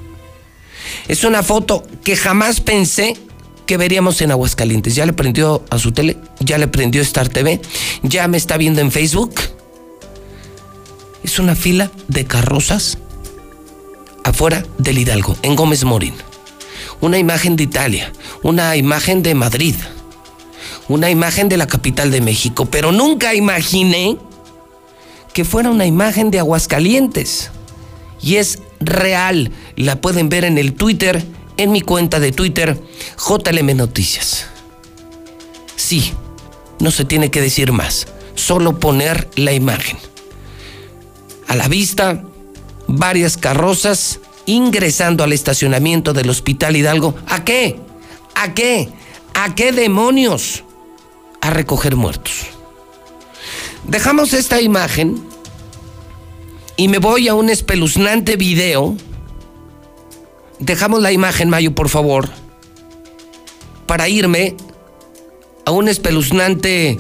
Es 1.08 1.24
una 1.24 1.44
foto 1.44 1.84
que 2.04 2.18
jamás 2.18 2.60
pensé 2.60 3.16
que 3.66 3.78
veríamos 3.78 4.22
en 4.22 4.32
Aguascalientes. 4.32 4.96
Ya 4.96 5.06
le 5.06 5.14
prendió 5.14 5.64
a 5.70 5.80
su 5.80 5.92
tele, 5.92 6.18
ya 6.40 6.58
le 6.58 6.68
prendió 6.68 7.02
Star 7.02 7.30
TV, 7.30 7.62
ya 8.04 8.28
me 8.28 8.38
está 8.38 8.58
viendo 8.58 8.82
en 8.82 8.92
Facebook. 8.92 9.36
Es 11.24 11.40
una 11.40 11.56
fila 11.56 11.92
de 12.08 12.26
carrozas 12.26 12.98
afuera 14.24 14.66
del 14.78 14.98
Hidalgo, 14.98 15.38
en 15.42 15.56
Gómez 15.56 15.84
Morín. 15.84 16.16
Una 17.00 17.18
imagen 17.18 17.56
de 17.56 17.64
Italia, 17.64 18.12
una 18.44 18.76
imagen 18.76 19.24
de 19.24 19.36
Madrid, 19.36 19.76
una 20.88 21.10
imagen 21.10 21.50
de 21.50 21.58
la 21.58 21.68
capital 21.68 22.12
de 22.12 22.22
México, 22.22 22.66
pero 22.66 22.92
nunca 22.92 23.34
imaginé 23.36 24.18
que 25.34 25.46
fuera 25.46 25.70
una 25.70 25.86
imagen 25.86 26.32
de 26.32 26.40
Aguascalientes. 26.40 27.52
Y 28.22 28.38
es 28.38 28.60
real, 28.80 29.52
la 29.76 30.02
pueden 30.02 30.30
ver 30.30 30.46
en 30.46 30.58
el 30.58 30.74
Twitter 30.74 31.24
en 31.58 31.72
mi 31.72 31.82
cuenta 31.82 32.20
de 32.20 32.32
Twitter, 32.32 32.80
JLM 33.18 33.76
Noticias. 33.76 34.48
Sí, 35.76 36.14
no 36.80 36.92
se 36.92 37.06
tiene 37.06 37.32
que 37.32 37.42
decir 37.42 37.72
más, 37.72 38.08
solo 38.36 38.80
poner 38.80 39.30
la 39.36 39.54
imagen. 39.54 39.98
A 41.48 41.56
la 41.56 41.68
vista, 41.68 42.24
varias 42.88 43.38
carrozas 43.38 44.20
ingresando 44.46 45.24
al 45.24 45.34
estacionamiento 45.34 46.14
del 46.14 46.30
Hospital 46.30 46.76
Hidalgo. 46.76 47.16
¿A 47.28 47.44
qué? 47.44 47.80
¿A 48.36 48.54
qué? 48.54 48.90
¿A 49.34 49.56
qué 49.56 49.72
demonios? 49.72 50.64
A 51.48 51.50
recoger 51.50 51.96
muertos. 51.96 52.48
Dejamos 53.86 54.34
esta 54.34 54.60
imagen 54.60 55.24
y 56.76 56.90
me 56.90 56.98
voy 56.98 57.30
a 57.30 57.36
un 57.36 57.50
espeluznante 57.50 58.36
video 58.36 58.98
Dejamos 60.60 61.02
la 61.02 61.12
imagen, 61.12 61.50
Mayo, 61.50 61.76
por 61.76 61.88
favor, 61.88 62.30
para 63.86 64.10
irme 64.10 64.56
a 65.66 65.72
un 65.72 65.88
espeluznante 65.88 67.00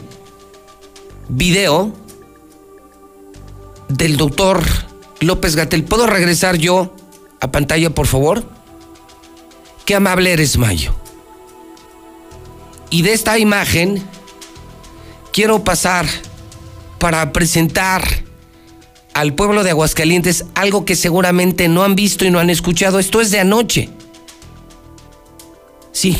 video 1.27 1.91
del 3.87 4.17
doctor 4.17 4.61
López 5.21 5.55
Gatel. 5.55 5.83
¿Puedo 5.85 6.05
regresar 6.05 6.57
yo 6.57 6.93
a 7.39 7.51
pantalla, 7.51 7.89
por 7.89 8.05
favor? 8.05 8.43
Qué 9.85 9.95
amable 9.95 10.33
eres, 10.33 10.57
Mayo. 10.57 10.93
Y 12.91 13.01
de 13.01 13.13
esta 13.13 13.39
imagen 13.39 14.03
quiero 15.37 15.63
pasar 15.63 16.07
para 16.97 17.31
presentar 17.31 18.01
al 19.13 19.35
pueblo 19.35 19.63
de 19.63 19.69
Aguascalientes 19.69 20.45
algo 20.55 20.83
que 20.83 20.95
seguramente 20.95 21.67
no 21.67 21.83
han 21.83 21.93
visto 21.93 22.25
y 22.25 22.31
no 22.31 22.39
han 22.39 22.49
escuchado. 22.49 22.97
Esto 22.97 23.21
es 23.21 23.29
de 23.29 23.39
anoche. 23.39 23.91
Sí, 25.91 26.17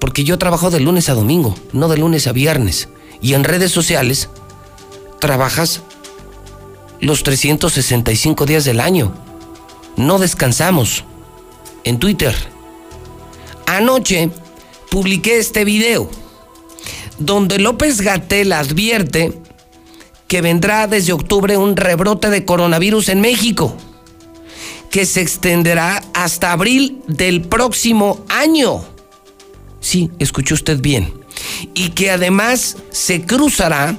porque 0.00 0.24
yo 0.24 0.38
trabajo 0.38 0.70
de 0.70 0.80
lunes 0.80 1.10
a 1.10 1.14
domingo, 1.14 1.54
no 1.74 1.88
de 1.88 1.98
lunes 1.98 2.26
a 2.26 2.32
viernes. 2.32 2.88
Y 3.20 3.34
en 3.34 3.44
redes 3.44 3.70
sociales 3.70 4.30
trabajas 5.20 5.82
los 7.00 7.22
365 7.22 8.46
días 8.46 8.64
del 8.64 8.80
año. 8.80 9.12
No 9.96 10.18
descansamos. 10.18 11.04
En 11.84 11.98
Twitter. 11.98 12.34
Anoche 13.66 14.30
publiqué 14.88 15.36
este 15.36 15.66
video 15.66 16.08
donde 17.18 17.58
López 17.58 18.00
Gatel 18.00 18.52
advierte 18.52 19.32
que 20.28 20.40
vendrá 20.40 20.86
desde 20.86 21.12
octubre 21.12 21.56
un 21.56 21.76
rebrote 21.76 22.30
de 22.30 22.44
coronavirus 22.44 23.10
en 23.10 23.20
México, 23.20 23.76
que 24.90 25.06
se 25.06 25.20
extenderá 25.20 26.02
hasta 26.14 26.52
abril 26.52 27.00
del 27.06 27.42
próximo 27.42 28.24
año. 28.28 28.84
Sí, 29.80 30.10
escuchó 30.18 30.54
usted 30.54 30.80
bien. 30.80 31.12
Y 31.74 31.90
que 31.90 32.10
además 32.10 32.76
se 32.90 33.22
cruzará 33.22 33.96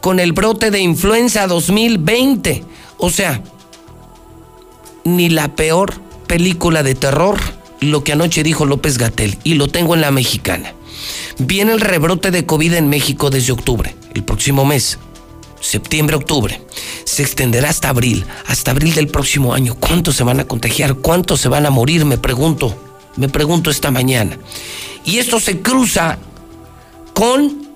con 0.00 0.18
el 0.18 0.32
brote 0.32 0.70
de 0.70 0.80
influenza 0.80 1.46
2020. 1.46 2.64
O 2.98 3.10
sea, 3.10 3.42
ni 5.04 5.28
la 5.28 5.54
peor 5.54 5.94
película 6.26 6.82
de 6.82 6.94
terror, 6.94 7.38
lo 7.80 8.02
que 8.02 8.12
anoche 8.12 8.42
dijo 8.42 8.66
López 8.66 8.98
Gatel, 8.98 9.38
y 9.44 9.54
lo 9.54 9.68
tengo 9.68 9.94
en 9.94 10.00
la 10.00 10.10
mexicana. 10.10 10.74
Viene 11.38 11.72
el 11.72 11.80
rebrote 11.80 12.30
de 12.30 12.46
COVID 12.46 12.74
en 12.74 12.88
México 12.88 13.30
desde 13.30 13.52
octubre, 13.52 13.94
el 14.14 14.24
próximo 14.24 14.64
mes, 14.64 14.98
septiembre, 15.60 16.16
octubre. 16.16 16.60
Se 17.04 17.22
extenderá 17.22 17.70
hasta 17.70 17.88
abril, 17.88 18.24
hasta 18.46 18.70
abril 18.70 18.94
del 18.94 19.08
próximo 19.08 19.54
año. 19.54 19.74
¿Cuántos 19.74 20.16
se 20.16 20.24
van 20.24 20.40
a 20.40 20.44
contagiar? 20.44 20.96
¿Cuántos 20.96 21.40
se 21.40 21.48
van 21.48 21.66
a 21.66 21.70
morir? 21.70 22.04
Me 22.04 22.18
pregunto, 22.18 22.74
me 23.16 23.28
pregunto 23.28 23.70
esta 23.70 23.90
mañana. 23.90 24.38
Y 25.04 25.18
esto 25.18 25.40
se 25.40 25.60
cruza 25.60 26.18
con 27.14 27.68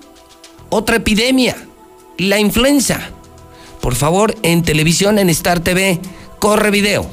otra 0.69 0.97
epidemia, 0.97 1.55
la 2.17 2.39
influenza. 2.39 3.11
Por 3.81 3.95
favor, 3.95 4.35
en 4.43 4.63
televisión, 4.63 5.19
en 5.19 5.29
Star 5.29 5.61
TV, 5.61 5.99
corre 6.39 6.71
video. 6.71 7.09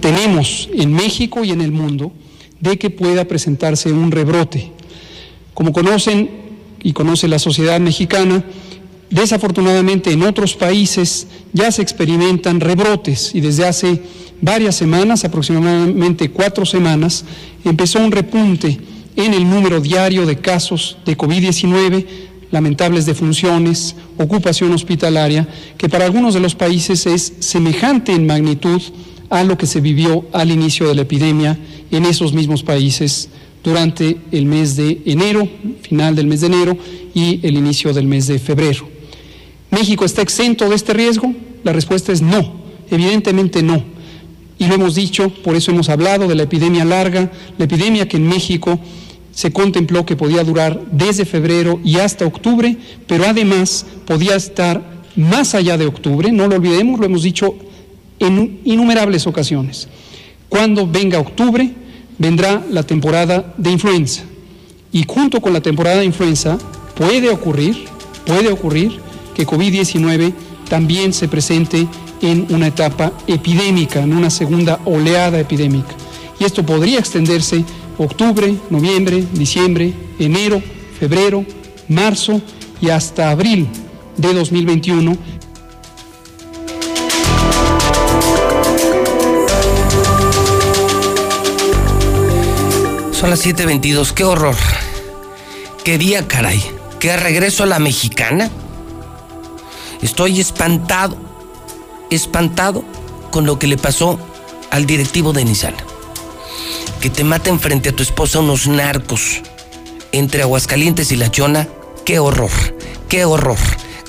Tenemos 0.00 0.68
en 0.72 0.92
México 0.92 1.44
y 1.44 1.50
en 1.50 1.60
el 1.60 1.70
mundo 1.70 2.12
de 2.60 2.78
que 2.78 2.90
pueda 2.90 3.24
presentarse 3.26 3.92
un 3.92 4.10
rebrote. 4.10 4.72
Como 5.54 5.72
conocen 5.72 6.30
y 6.82 6.92
conoce 6.92 7.28
la 7.28 7.38
sociedad 7.38 7.78
mexicana, 7.80 8.44
desafortunadamente 9.10 10.10
en 10.10 10.22
otros 10.22 10.54
países 10.54 11.26
ya 11.52 11.70
se 11.70 11.82
experimentan 11.82 12.60
rebrotes 12.60 13.34
y 13.34 13.40
desde 13.40 13.66
hace 13.66 14.02
varias 14.40 14.74
semanas, 14.74 15.24
aproximadamente 15.24 16.30
cuatro 16.30 16.66
semanas, 16.66 17.24
empezó 17.64 18.00
un 18.00 18.12
repunte 18.12 18.78
en 19.16 19.34
el 19.34 19.48
número 19.48 19.80
diario 19.80 20.26
de 20.26 20.38
casos 20.38 20.96
de 21.04 21.16
COVID-19, 21.16 22.06
lamentables 22.50 23.06
defunciones, 23.06 23.94
ocupación 24.18 24.72
hospitalaria, 24.72 25.46
que 25.76 25.88
para 25.88 26.06
algunos 26.06 26.34
de 26.34 26.40
los 26.40 26.54
países 26.54 27.06
es 27.06 27.34
semejante 27.40 28.12
en 28.12 28.26
magnitud 28.26 28.80
a 29.30 29.44
lo 29.44 29.56
que 29.56 29.66
se 29.66 29.80
vivió 29.80 30.26
al 30.32 30.50
inicio 30.50 30.88
de 30.88 30.94
la 30.94 31.02
epidemia 31.02 31.58
en 31.90 32.04
esos 32.04 32.32
mismos 32.32 32.62
países 32.62 33.28
durante 33.62 34.16
el 34.32 34.46
mes 34.46 34.76
de 34.76 35.02
enero, 35.06 35.48
final 35.82 36.16
del 36.16 36.26
mes 36.26 36.40
de 36.40 36.46
enero 36.48 36.76
y 37.14 37.40
el 37.46 37.56
inicio 37.56 37.92
del 37.92 38.06
mes 38.06 38.26
de 38.26 38.38
febrero. 38.38 38.88
¿México 39.70 40.04
está 40.04 40.22
exento 40.22 40.68
de 40.68 40.74
este 40.74 40.92
riesgo? 40.92 41.32
La 41.64 41.72
respuesta 41.72 42.12
es 42.12 42.22
no, 42.22 42.60
evidentemente 42.90 43.62
no. 43.62 43.84
Y 44.58 44.66
lo 44.66 44.74
hemos 44.74 44.94
dicho, 44.94 45.30
por 45.30 45.56
eso 45.56 45.70
hemos 45.70 45.88
hablado 45.88 46.28
de 46.28 46.34
la 46.34 46.44
epidemia 46.44 46.84
larga, 46.84 47.30
la 47.58 47.64
epidemia 47.64 48.06
que 48.06 48.16
en 48.16 48.28
México 48.28 48.78
se 49.32 49.50
contempló 49.50 50.04
que 50.04 50.16
podía 50.16 50.44
durar 50.44 50.80
desde 50.92 51.24
febrero 51.24 51.80
y 51.84 51.96
hasta 51.96 52.26
octubre, 52.26 52.76
pero 53.06 53.24
además 53.26 53.86
podía 54.06 54.36
estar 54.36 55.02
más 55.16 55.54
allá 55.54 55.78
de 55.78 55.86
octubre, 55.86 56.30
no 56.32 56.48
lo 56.48 56.56
olvidemos, 56.56 57.00
lo 57.00 57.06
hemos 57.06 57.22
dicho 57.22 57.54
en 58.18 58.60
innumerables 58.64 59.26
ocasiones. 59.26 59.88
Cuando 60.48 60.86
venga 60.86 61.18
octubre, 61.18 61.72
vendrá 62.22 62.64
la 62.70 62.84
temporada 62.84 63.52
de 63.58 63.72
influenza. 63.72 64.22
Y 64.92 65.04
junto 65.08 65.40
con 65.40 65.52
la 65.52 65.60
temporada 65.60 65.98
de 65.98 66.04
influenza 66.04 66.56
puede 66.94 67.28
ocurrir, 67.28 67.84
puede 68.24 68.48
ocurrir 68.48 69.00
que 69.34 69.44
COVID-19 69.44 70.32
también 70.68 71.12
se 71.12 71.26
presente 71.26 71.88
en 72.20 72.46
una 72.50 72.68
etapa 72.68 73.12
epidémica, 73.26 74.00
en 74.02 74.14
una 74.14 74.30
segunda 74.30 74.78
oleada 74.84 75.40
epidémica. 75.40 75.94
Y 76.38 76.44
esto 76.44 76.64
podría 76.64 77.00
extenderse 77.00 77.64
octubre, 77.98 78.54
noviembre, 78.70 79.24
diciembre, 79.32 79.92
enero, 80.20 80.62
febrero, 81.00 81.44
marzo 81.88 82.40
y 82.80 82.90
hasta 82.90 83.30
abril 83.30 83.66
de 84.16 84.32
2021 84.32 85.16
Son 93.22 93.30
las 93.30 93.46
7:22. 93.46 94.12
Qué 94.12 94.24
horror. 94.24 94.56
Qué 95.84 95.96
día, 95.96 96.26
caray. 96.26 96.60
Qué 96.98 97.16
regreso 97.16 97.62
a 97.62 97.66
la 97.66 97.78
mexicana. 97.78 98.50
Estoy 100.02 100.40
espantado, 100.40 101.16
espantado 102.10 102.82
con 103.30 103.46
lo 103.46 103.60
que 103.60 103.68
le 103.68 103.76
pasó 103.76 104.18
al 104.72 104.86
directivo 104.86 105.32
de 105.32 105.44
Nissan. 105.44 105.76
Que 107.00 107.10
te 107.10 107.22
maten 107.22 107.60
frente 107.60 107.90
a 107.90 107.92
tu 107.94 108.02
esposa 108.02 108.40
unos 108.40 108.66
narcos 108.66 109.42
entre 110.10 110.42
Aguascalientes 110.42 111.12
y 111.12 111.16
La 111.16 111.30
Chona. 111.30 111.68
Qué 112.04 112.18
horror, 112.18 112.50
qué 113.08 113.24
horror, 113.24 113.58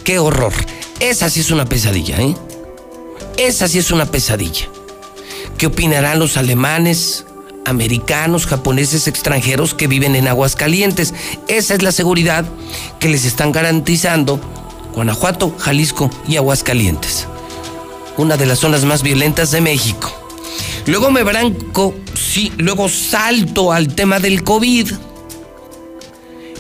qué 0.04 0.18
horror. 0.18 0.54
Esa 1.00 1.30
sí 1.30 1.42
es 1.42 1.52
una 1.52 1.66
pesadilla, 1.66 2.20
¿eh? 2.20 2.36
Esa 3.38 3.68
sí 3.68 3.78
es 3.78 3.92
una 3.92 4.08
pesadilla. 4.08 4.68
¿Qué 5.60 5.68
opinarán 5.68 6.18
los 6.18 6.36
alemanes, 6.36 7.26
americanos, 7.66 8.46
japoneses, 8.46 9.08
extranjeros 9.08 9.74
que 9.74 9.88
viven 9.88 10.16
en 10.16 10.28
Aguascalientes. 10.28 11.14
Esa 11.48 11.76
es 11.76 11.82
la 11.82 11.92
seguridad 11.92 12.46
que 13.00 13.10
les 13.10 13.26
están 13.26 13.52
garantizando 13.52 14.40
Guanajuato, 14.94 15.56
Jalisco 15.58 16.10
y 16.28 16.38
Aguascalientes. 16.38 17.28
Una 18.18 18.38
de 18.38 18.46
las 18.46 18.60
zonas 18.60 18.86
más 18.86 19.02
violentas 19.02 19.52
de 19.52 19.62
México. 19.62 20.12
Luego 20.86 21.10
me 21.12 21.24
branco, 21.24 21.96
sí, 22.14 22.52
luego 22.58 22.90
salto 22.90 23.72
al 23.72 23.96
tema 23.96 24.20
del 24.20 24.44
COVID. 24.44 24.92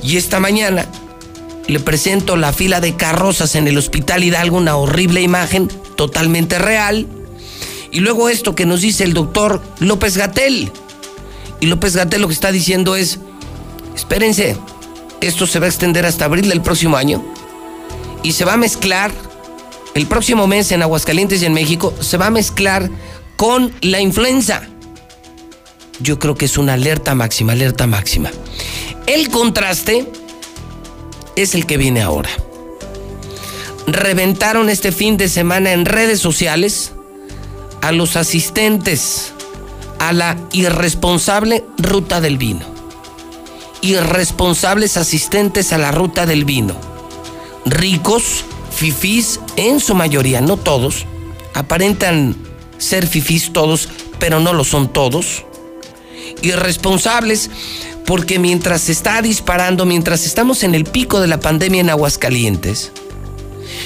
Y 0.01 0.17
esta 0.17 0.39
mañana 0.39 0.87
le 1.67 1.79
presento 1.79 2.35
la 2.35 2.53
fila 2.53 2.81
de 2.81 2.95
carrozas 2.95 3.55
en 3.55 3.67
el 3.67 3.77
Hospital 3.77 4.23
Hidalgo, 4.23 4.57
una 4.57 4.75
horrible 4.75 5.21
imagen 5.21 5.69
totalmente 5.95 6.57
real. 6.57 7.07
Y 7.91 7.99
luego 7.99 8.29
esto 8.29 8.55
que 8.55 8.65
nos 8.65 8.81
dice 8.81 9.03
el 9.03 9.13
doctor 9.13 9.61
López 9.79 10.17
Gatel 10.17 10.71
y 11.63 11.65
López 11.65 11.95
Gatel 11.95 12.21
lo 12.21 12.27
que 12.27 12.33
está 12.33 12.51
diciendo 12.51 12.97
es, 12.97 13.19
espérense, 13.95 14.57
esto 15.21 15.47
se 15.47 15.59
va 15.59 15.67
a 15.67 15.69
extender 15.69 16.05
hasta 16.05 16.25
abril 16.25 16.49
del 16.49 16.61
próximo 16.61 16.97
año 16.97 17.23
y 18.21 18.33
se 18.33 18.43
va 18.43 18.55
a 18.55 18.57
mezclar 18.57 19.13
el 19.93 20.05
próximo 20.05 20.45
mes 20.45 20.73
en 20.73 20.81
Aguascalientes 20.81 21.41
y 21.41 21.45
en 21.45 21.53
México, 21.53 21.93
se 22.01 22.17
va 22.17 22.25
a 22.25 22.31
mezclar 22.31 22.89
con 23.37 23.71
la 23.79 24.01
influenza. 24.01 24.67
Yo 26.01 26.19
creo 26.19 26.35
que 26.35 26.43
es 26.43 26.57
una 26.57 26.73
alerta 26.73 27.15
máxima, 27.15 27.53
alerta 27.53 27.87
máxima. 27.87 28.29
El 29.07 29.29
contraste 29.29 30.05
es 31.37 31.55
el 31.55 31.65
que 31.65 31.77
viene 31.77 32.01
ahora. 32.01 32.29
Reventaron 33.87 34.67
este 34.67 34.91
fin 34.91 35.15
de 35.15 35.29
semana 35.29 35.71
en 35.71 35.85
redes 35.85 36.19
sociales 36.19 36.91
a 37.79 37.93
los 37.93 38.17
asistentes 38.17 39.32
a 40.07 40.11
la 40.11 40.37
irresponsable 40.51 41.63
ruta 41.77 42.19
del 42.19 42.37
vino. 42.37 42.65
Irresponsables 43.81 44.97
asistentes 44.97 45.71
a 45.71 45.77
la 45.77 45.91
ruta 45.91 46.25
del 46.25 46.43
vino. 46.43 46.75
Ricos, 47.65 48.43
fifís, 48.69 49.39
en 49.55 49.79
su 49.79 49.95
mayoría, 49.95 50.41
no 50.41 50.57
todos. 50.57 51.05
Aparentan 51.53 52.35
ser 52.77 53.07
fifís 53.07 53.53
todos, 53.53 53.87
pero 54.19 54.41
no 54.41 54.51
lo 54.51 54.65
son 54.65 54.91
todos. 54.91 55.45
Irresponsables 56.41 57.49
porque 58.05 58.39
mientras 58.39 58.81
se 58.81 58.91
está 58.91 59.21
disparando, 59.21 59.85
mientras 59.85 60.25
estamos 60.25 60.63
en 60.63 60.75
el 60.75 60.83
pico 60.83 61.21
de 61.21 61.27
la 61.27 61.39
pandemia 61.39 61.79
en 61.79 61.89
Aguascalientes, 61.89 62.91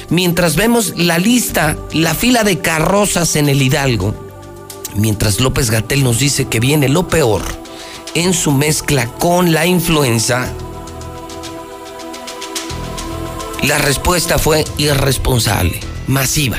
mientras 0.09 0.55
vemos 0.55 0.97
la 0.97 1.19
lista, 1.19 1.77
la 1.93 2.15
fila 2.15 2.43
de 2.43 2.57
carrozas 2.57 3.35
en 3.35 3.49
el 3.49 3.61
Hidalgo, 3.61 4.26
mientras 4.97 5.39
López 5.39 5.71
Gatel 5.71 6.03
nos 6.03 6.19
dice 6.19 6.45
que 6.45 6.59
viene 6.59 6.89
lo 6.89 7.07
peor 7.07 7.43
en 8.13 8.33
su 8.33 8.51
mezcla 8.51 9.07
con 9.07 9.53
la 9.53 9.65
influenza, 9.65 10.51
la 13.63 13.77
respuesta 13.77 14.37
fue 14.37 14.65
irresponsable, 14.77 15.79
masiva. 16.07 16.57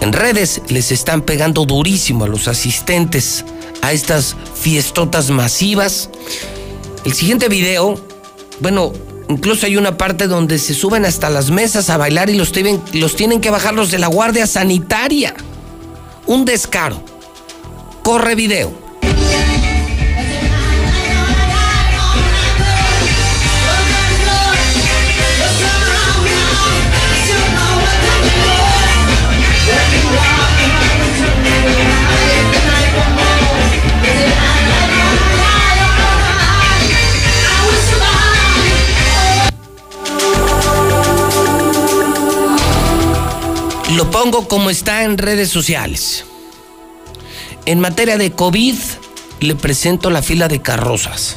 En 0.00 0.12
redes 0.12 0.62
les 0.68 0.92
están 0.92 1.22
pegando 1.22 1.66
durísimo 1.66 2.24
a 2.24 2.28
los 2.28 2.48
asistentes 2.48 3.44
a 3.82 3.92
estas 3.92 4.36
fiestotas 4.54 5.30
masivas. 5.30 6.10
El 7.04 7.14
siguiente 7.14 7.48
video, 7.48 8.00
bueno, 8.60 8.92
Incluso 9.30 9.66
hay 9.66 9.76
una 9.76 9.96
parte 9.96 10.26
donde 10.26 10.58
se 10.58 10.74
suben 10.74 11.04
hasta 11.04 11.30
las 11.30 11.52
mesas 11.52 11.88
a 11.88 11.96
bailar 11.96 12.30
y 12.30 12.34
los 12.34 12.50
tienen, 12.50 12.82
los 12.92 13.14
tienen 13.14 13.40
que 13.40 13.50
bajar 13.50 13.74
los 13.74 13.92
de 13.92 14.00
la 14.00 14.08
Guardia 14.08 14.44
Sanitaria. 14.44 15.36
Un 16.26 16.44
descaro. 16.44 17.02
Corre 18.02 18.34
video. 18.34 18.79
Lo 43.96 44.08
pongo 44.08 44.46
como 44.46 44.70
está 44.70 45.02
en 45.02 45.18
redes 45.18 45.48
sociales. 45.48 46.24
En 47.66 47.80
materia 47.80 48.16
de 48.18 48.30
COVID, 48.30 48.76
le 49.40 49.56
presento 49.56 50.10
la 50.10 50.22
fila 50.22 50.46
de 50.46 50.62
carrozas. 50.62 51.36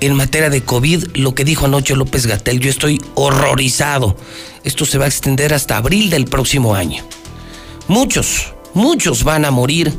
En 0.00 0.14
materia 0.14 0.50
de 0.50 0.62
COVID, 0.62 1.16
lo 1.16 1.34
que 1.34 1.44
dijo 1.44 1.66
anoche 1.66 1.96
López 1.96 2.26
Gatel, 2.26 2.60
yo 2.60 2.70
estoy 2.70 3.02
horrorizado. 3.16 4.16
Esto 4.62 4.86
se 4.86 4.98
va 4.98 5.06
a 5.06 5.08
extender 5.08 5.52
hasta 5.52 5.76
abril 5.76 6.10
del 6.10 6.26
próximo 6.26 6.76
año. 6.76 7.02
Muchos, 7.88 8.54
muchos 8.72 9.24
van 9.24 9.44
a 9.44 9.50
morir 9.50 9.92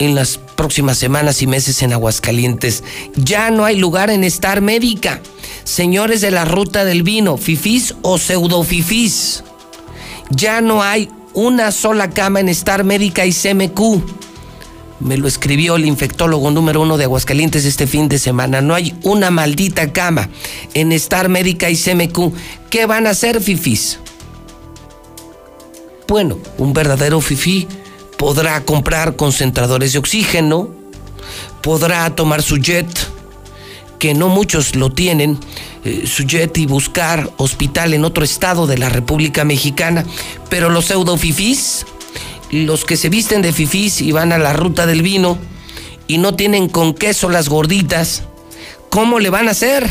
en 0.00 0.16
las 0.16 0.38
próximas 0.38 0.98
semanas 0.98 1.40
y 1.40 1.46
meses 1.46 1.82
en 1.82 1.92
Aguascalientes. 1.92 2.82
Ya 3.14 3.52
no 3.52 3.64
hay 3.64 3.76
lugar 3.76 4.10
en 4.10 4.24
estar 4.24 4.60
médica. 4.60 5.22
Señores 5.62 6.20
de 6.20 6.32
la 6.32 6.44
ruta 6.44 6.84
del 6.84 7.04
vino, 7.04 7.36
fifís 7.36 7.94
o 8.02 8.18
pseudofifís. 8.18 9.44
Ya 10.30 10.60
no 10.60 10.82
hay 10.82 11.10
una 11.34 11.72
sola 11.72 12.10
cama 12.10 12.40
en 12.40 12.48
Star 12.48 12.84
Médica 12.84 13.26
y 13.26 13.32
CMQ. 13.32 14.02
Me 15.00 15.16
lo 15.16 15.26
escribió 15.26 15.76
el 15.76 15.86
infectólogo 15.86 16.50
número 16.50 16.82
uno 16.82 16.98
de 16.98 17.04
Aguascalientes 17.04 17.64
este 17.64 17.86
fin 17.86 18.08
de 18.08 18.18
semana. 18.18 18.60
No 18.60 18.74
hay 18.74 18.94
una 19.02 19.30
maldita 19.30 19.92
cama 19.92 20.28
en 20.74 20.92
Star 20.92 21.28
Médica 21.28 21.70
y 21.70 21.76
CMQ. 21.76 22.32
¿Qué 22.68 22.86
van 22.86 23.06
a 23.06 23.10
hacer, 23.10 23.40
fifís? 23.40 23.98
Bueno, 26.06 26.38
un 26.58 26.72
verdadero 26.72 27.20
fifí 27.20 27.66
podrá 28.18 28.60
comprar 28.64 29.16
concentradores 29.16 29.94
de 29.94 29.98
oxígeno, 29.98 30.68
podrá 31.62 32.14
tomar 32.14 32.42
su 32.42 32.58
jet, 32.58 32.86
que 33.98 34.12
no 34.12 34.28
muchos 34.28 34.74
lo 34.74 34.90
tienen, 34.90 35.38
eh, 35.84 36.06
su 36.06 36.24
y 36.24 36.66
buscar 36.66 37.30
hospital 37.38 37.94
en 37.94 38.04
otro 38.04 38.22
estado 38.22 38.66
de 38.66 38.76
la 38.76 38.90
República 38.90 39.44
Mexicana, 39.44 40.04
pero 40.50 40.68
los 40.68 40.86
pseudo 40.86 41.16
fifís, 41.16 41.86
los 42.50 42.84
que 42.84 42.96
se 42.96 43.08
visten 43.08 43.40
de 43.40 43.52
fifís 43.52 44.02
y 44.02 44.12
van 44.12 44.32
a 44.32 44.38
la 44.38 44.52
ruta 44.52 44.86
del 44.86 45.02
vino 45.02 45.38
y 46.06 46.18
no 46.18 46.34
tienen 46.34 46.68
con 46.68 46.92
queso 46.92 47.30
las 47.30 47.48
gorditas, 47.48 48.24
¿cómo 48.90 49.20
le 49.20 49.30
van 49.30 49.48
a 49.48 49.52
hacer? 49.52 49.88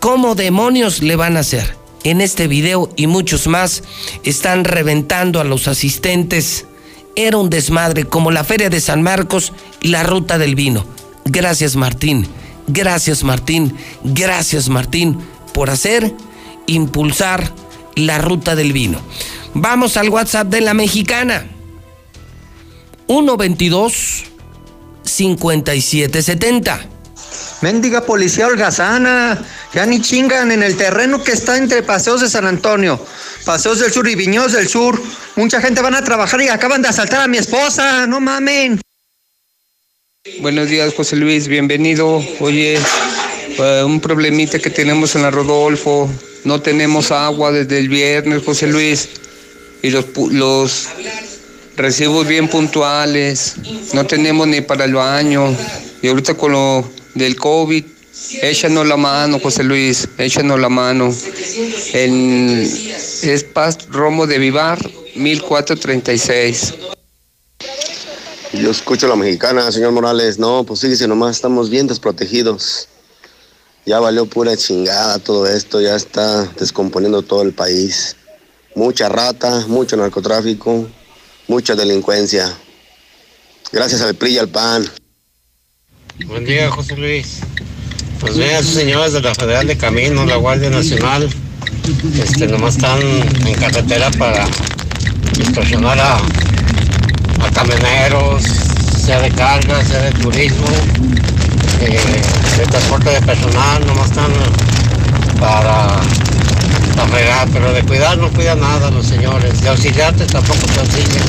¿Cómo 0.00 0.34
demonios 0.34 1.00
le 1.00 1.14
van 1.14 1.36
a 1.36 1.40
hacer? 1.40 1.76
En 2.02 2.20
este 2.20 2.48
video 2.48 2.90
y 2.96 3.06
muchos 3.06 3.46
más 3.46 3.84
están 4.24 4.64
reventando 4.64 5.40
a 5.40 5.44
los 5.44 5.68
asistentes. 5.68 6.66
Era 7.14 7.36
un 7.36 7.50
desmadre 7.50 8.04
como 8.04 8.32
la 8.32 8.42
Feria 8.42 8.68
de 8.68 8.80
San 8.80 9.02
Marcos 9.02 9.52
y 9.80 9.88
la 9.88 10.02
Ruta 10.02 10.38
del 10.38 10.56
Vino. 10.56 10.84
Gracias 11.24 11.76
Martín. 11.76 12.26
Gracias 12.74 13.22
Martín, 13.22 13.76
gracias 14.02 14.70
Martín 14.70 15.18
por 15.52 15.68
hacer, 15.68 16.14
impulsar 16.66 17.52
la 17.96 18.16
ruta 18.16 18.56
del 18.56 18.72
vino. 18.72 18.98
Vamos 19.52 19.98
al 19.98 20.08
WhatsApp 20.08 20.48
de 20.48 20.62
la 20.62 20.72
mexicana. 20.72 21.46
122 23.08 24.24
5770. 25.04 26.80
Méndiga 27.60 28.06
policía 28.06 28.46
holgazana, 28.46 29.38
ya 29.74 29.84
ni 29.84 30.00
chingan 30.00 30.50
en 30.50 30.62
el 30.62 30.76
terreno 30.78 31.22
que 31.22 31.32
está 31.32 31.58
entre 31.58 31.82
Paseos 31.82 32.22
de 32.22 32.30
San 32.30 32.46
Antonio, 32.46 32.98
Paseos 33.44 33.80
del 33.80 33.92
Sur 33.92 34.08
y 34.08 34.14
Viñedos 34.14 34.52
del 34.52 34.66
Sur. 34.66 35.00
Mucha 35.36 35.60
gente 35.60 35.82
van 35.82 35.94
a 35.94 36.02
trabajar 36.02 36.40
y 36.40 36.48
acaban 36.48 36.80
de 36.80 36.88
asaltar 36.88 37.20
a 37.20 37.28
mi 37.28 37.36
esposa, 37.36 38.06
no 38.06 38.18
mamen. 38.18 38.80
Buenos 40.40 40.68
días, 40.68 40.94
José 40.94 41.16
Luis, 41.16 41.48
bienvenido. 41.48 42.24
Oye, 42.38 42.78
uh, 43.58 43.84
un 43.84 43.98
problemita 43.98 44.60
que 44.60 44.70
tenemos 44.70 45.16
en 45.16 45.22
la 45.22 45.32
Rodolfo. 45.32 46.08
No 46.44 46.62
tenemos 46.62 47.10
agua 47.10 47.50
desde 47.50 47.78
el 47.78 47.88
viernes, 47.88 48.44
José 48.44 48.68
Luis. 48.68 49.08
Y 49.82 49.90
los, 49.90 50.04
los 50.30 50.90
recibos 51.76 52.28
bien 52.28 52.46
puntuales. 52.46 53.56
No 53.94 54.06
tenemos 54.06 54.46
ni 54.46 54.60
para 54.60 54.84
el 54.84 54.94
baño. 54.94 55.56
Y 56.02 56.06
ahorita 56.06 56.34
con 56.34 56.52
lo 56.52 56.88
del 57.14 57.34
COVID, 57.34 57.84
échanos 58.42 58.86
la 58.86 58.96
mano, 58.96 59.40
José 59.40 59.64
Luis, 59.64 60.08
échanos 60.18 60.60
la 60.60 60.68
mano. 60.68 61.12
En, 61.94 62.60
es 63.22 63.42
Paz 63.42 63.88
Romo 63.90 64.28
de 64.28 64.38
Vivar, 64.38 64.78
1436. 65.16 66.74
Yo 68.52 68.70
escucho 68.70 69.06
a 69.06 69.08
la 69.08 69.16
mexicana, 69.16 69.72
señor 69.72 69.92
Morales. 69.92 70.38
No, 70.38 70.64
pues 70.64 70.80
fíjese 70.80 71.08
nomás, 71.08 71.36
estamos 71.36 71.70
bien 71.70 71.86
desprotegidos. 71.86 72.86
Ya 73.86 73.98
valió 73.98 74.26
pura 74.26 74.56
chingada 74.56 75.18
todo 75.18 75.46
esto, 75.46 75.80
ya 75.80 75.96
está 75.96 76.44
descomponiendo 76.58 77.22
todo 77.22 77.42
el 77.42 77.54
país. 77.54 78.14
Mucha 78.74 79.08
rata, 79.08 79.64
mucho 79.68 79.96
narcotráfico, 79.96 80.86
mucha 81.48 81.74
delincuencia. 81.74 82.52
Gracias 83.72 84.02
al 84.02 84.14
PRI 84.14 84.34
y 84.34 84.38
al 84.38 84.48
PAN. 84.48 84.86
Buen 86.26 86.44
día, 86.44 86.70
José 86.70 86.96
Luis. 86.96 87.38
Pues 88.20 88.36
vean 88.36 88.62
esos 88.62 88.74
señores 88.74 89.14
de 89.14 89.22
la 89.22 89.34
Federal 89.34 89.66
de 89.66 89.78
Caminos, 89.78 90.28
la 90.28 90.36
Guardia 90.36 90.68
Nacional, 90.68 91.28
este, 92.22 92.46
nomás 92.46 92.76
están 92.76 93.00
en 93.02 93.54
carretera 93.54 94.10
para 94.12 94.46
distorsionar 95.38 95.98
a 95.98 96.20
a 97.42 97.50
camioneros, 97.50 98.42
sea 99.04 99.20
de 99.20 99.30
carga, 99.30 99.84
sea 99.84 100.02
de 100.02 100.12
turismo, 100.12 100.66
eh, 101.80 101.98
de 102.58 102.64
transporte 102.66 103.10
de 103.10 103.20
personal, 103.22 103.86
nomás 103.86 104.06
están 104.10 104.30
para, 105.40 105.88
para 106.96 107.08
fregar, 107.08 107.48
pero 107.52 107.72
de 107.72 107.82
cuidar 107.82 108.16
no 108.18 108.30
cuida 108.30 108.54
nada 108.54 108.90
los 108.90 109.06
señores, 109.06 109.60
de 109.60 109.68
auxiliarte 109.68 110.24
tampoco 110.26 110.60
te 110.66 110.80
auxilian, 110.80 111.24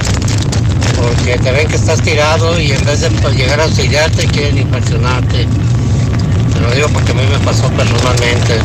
porque 0.95 1.37
te 1.39 1.51
ven 1.51 1.67
que 1.67 1.75
estás 1.75 2.01
tirado 2.01 2.59
y 2.59 2.71
en 2.71 2.85
vez 2.85 3.01
de 3.01 3.09
pues, 3.09 3.35
llegar 3.35 3.59
a 3.59 3.63
auxiliarte 3.63 4.27
quieren 4.27 4.59
impresionarte. 4.59 5.47
Te 6.53 6.59
lo 6.59 6.71
digo 6.75 6.87
porque 6.89 7.11
a 7.11 7.15
mí 7.15 7.23
me 7.31 7.39
pasó 7.39 7.67
personalmente. 7.69 8.59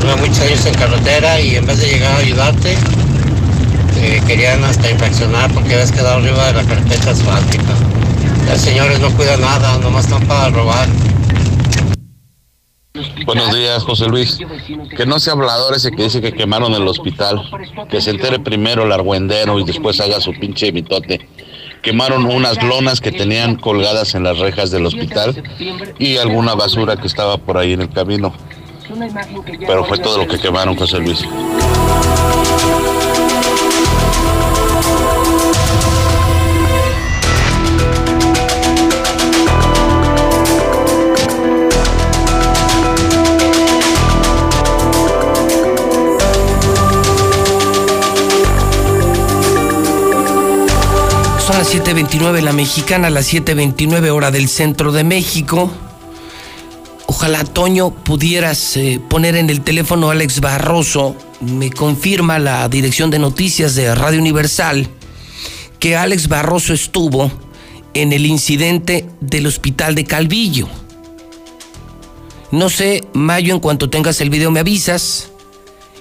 Tuve 0.00 0.16
muchos 0.16 0.40
años 0.40 0.64
en 0.64 0.74
carretera 0.74 1.40
y 1.40 1.56
en 1.56 1.66
vez 1.66 1.78
de 1.78 1.88
llegar 1.88 2.12
a 2.12 2.16
ayudarte, 2.16 2.78
eh, 4.02 4.22
querían 4.26 4.64
hasta 4.64 4.90
infraccionar 4.90 5.52
porque 5.52 5.74
habías 5.74 5.92
quedado 5.92 6.16
arriba 6.18 6.46
de 6.46 6.52
la 6.54 6.64
carpeta 6.64 7.10
asfáltica. 7.10 7.74
Los 8.46 8.60
señores 8.60 8.98
no 9.00 9.10
cuidan 9.10 9.40
nada, 9.40 9.78
nomás 9.78 10.04
están 10.04 10.26
para 10.26 10.50
robar. 10.50 10.88
Buenos 13.24 13.54
días, 13.54 13.82
José 13.84 14.08
Luis. 14.08 14.38
Que 14.96 15.06
no 15.06 15.20
sea 15.20 15.34
hablador 15.34 15.74
ese 15.74 15.92
que 15.92 16.04
dice 16.04 16.20
que 16.20 16.32
quemaron 16.32 16.74
el 16.74 16.86
hospital. 16.88 17.42
Que 17.88 18.00
se 18.00 18.10
entere 18.10 18.40
primero 18.40 18.84
el 18.84 18.92
argüendero 18.92 19.58
y 19.58 19.64
después 19.64 20.00
haga 20.00 20.20
su 20.20 20.32
pinche 20.32 20.72
mitote. 20.72 21.28
Quemaron 21.82 22.26
unas 22.26 22.62
lonas 22.62 23.00
que 23.00 23.12
tenían 23.12 23.56
colgadas 23.56 24.14
en 24.14 24.22
las 24.22 24.38
rejas 24.38 24.70
del 24.70 24.84
hospital 24.84 25.42
y 25.98 26.16
alguna 26.16 26.54
basura 26.54 26.96
que 26.96 27.06
estaba 27.06 27.38
por 27.38 27.56
ahí 27.56 27.72
en 27.72 27.82
el 27.82 27.90
camino. 27.90 28.34
Pero 29.66 29.84
fue 29.84 29.98
todo 29.98 30.18
lo 30.18 30.26
que 30.26 30.38
quemaron, 30.38 30.76
José 30.76 30.98
Luis. 30.98 31.24
7.29 51.72 52.40
la 52.40 52.52
mexicana, 52.52 53.10
las 53.10 53.32
7.29 53.32 54.10
hora 54.10 54.32
del 54.32 54.48
centro 54.48 54.90
de 54.90 55.04
México. 55.04 55.70
Ojalá, 57.06 57.44
Toño, 57.44 57.90
pudieras 57.90 58.76
eh, 58.76 59.00
poner 59.08 59.36
en 59.36 59.50
el 59.50 59.60
teléfono 59.60 60.08
a 60.08 60.12
Alex 60.12 60.40
Barroso. 60.40 61.14
Me 61.40 61.70
confirma 61.70 62.40
la 62.40 62.68
dirección 62.68 63.12
de 63.12 63.20
noticias 63.20 63.76
de 63.76 63.94
Radio 63.94 64.18
Universal 64.18 64.88
que 65.78 65.94
Alex 65.94 66.26
Barroso 66.26 66.74
estuvo 66.74 67.30
en 67.94 68.12
el 68.12 68.26
incidente 68.26 69.08
del 69.20 69.46
hospital 69.46 69.94
de 69.94 70.02
Calvillo. 70.02 70.68
No 72.50 72.68
sé, 72.68 73.04
Mayo, 73.12 73.54
en 73.54 73.60
cuanto 73.60 73.88
tengas 73.90 74.20
el 74.20 74.30
video 74.30 74.50
me 74.50 74.58
avisas. 74.58 75.30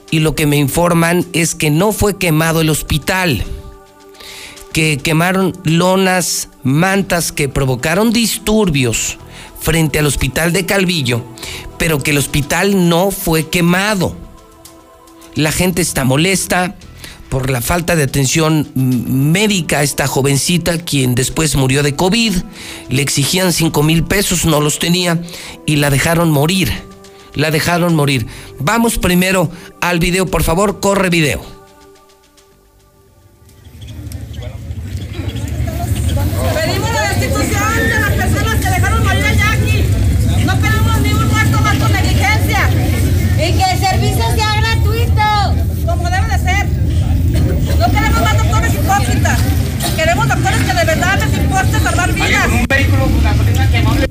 Y 0.09 0.21
lo 0.21 0.33
que 0.33 0.47
me 0.47 0.57
informan 0.57 1.27
es 1.31 1.53
que 1.53 1.69
no 1.69 1.91
fue 1.91 2.17
quemado 2.17 2.61
el 2.61 2.71
hospital, 2.71 3.43
que 4.73 4.97
quemaron 4.97 5.53
lonas, 5.63 6.49
mantas 6.63 7.31
que 7.31 7.49
provocaron 7.49 8.11
disturbios 8.11 9.17
frente 9.59 9.99
al 9.99 10.05
hospital 10.05 10.53
de 10.53 10.65
Calvillo, 10.65 11.23
pero 11.77 11.99
que 11.99 12.11
el 12.11 12.17
hospital 12.17 12.89
no 12.89 13.11
fue 13.11 13.49
quemado. 13.49 14.15
La 15.35 15.51
gente 15.51 15.81
está 15.81 16.03
molesta 16.03 16.75
por 17.29 17.49
la 17.49 17.61
falta 17.61 17.95
de 17.95 18.03
atención 18.03 18.67
médica 18.75 19.79
a 19.79 19.83
esta 19.83 20.07
jovencita, 20.07 20.79
quien 20.79 21.15
después 21.15 21.55
murió 21.55 21.83
de 21.83 21.95
COVID. 21.95 22.35
Le 22.89 23.01
exigían 23.01 23.53
5 23.53 23.83
mil 23.83 24.03
pesos, 24.03 24.45
no 24.45 24.59
los 24.59 24.79
tenía 24.79 25.21
y 25.65 25.77
la 25.77 25.89
dejaron 25.89 26.31
morir. 26.31 26.71
La 27.35 27.51
dejaron 27.51 27.95
morir. 27.95 28.25
Vamos 28.59 28.97
primero 28.97 29.51
al 29.81 29.99
video, 29.99 30.25
por 30.25 30.43
favor, 30.43 30.79
corre 30.79 31.09
video. 31.09 31.58
trabajadores 50.49 50.61
que 50.61 50.73
de 50.73 50.85
verdad 50.85 51.19
les 51.19 51.33
importa. 53.73 54.08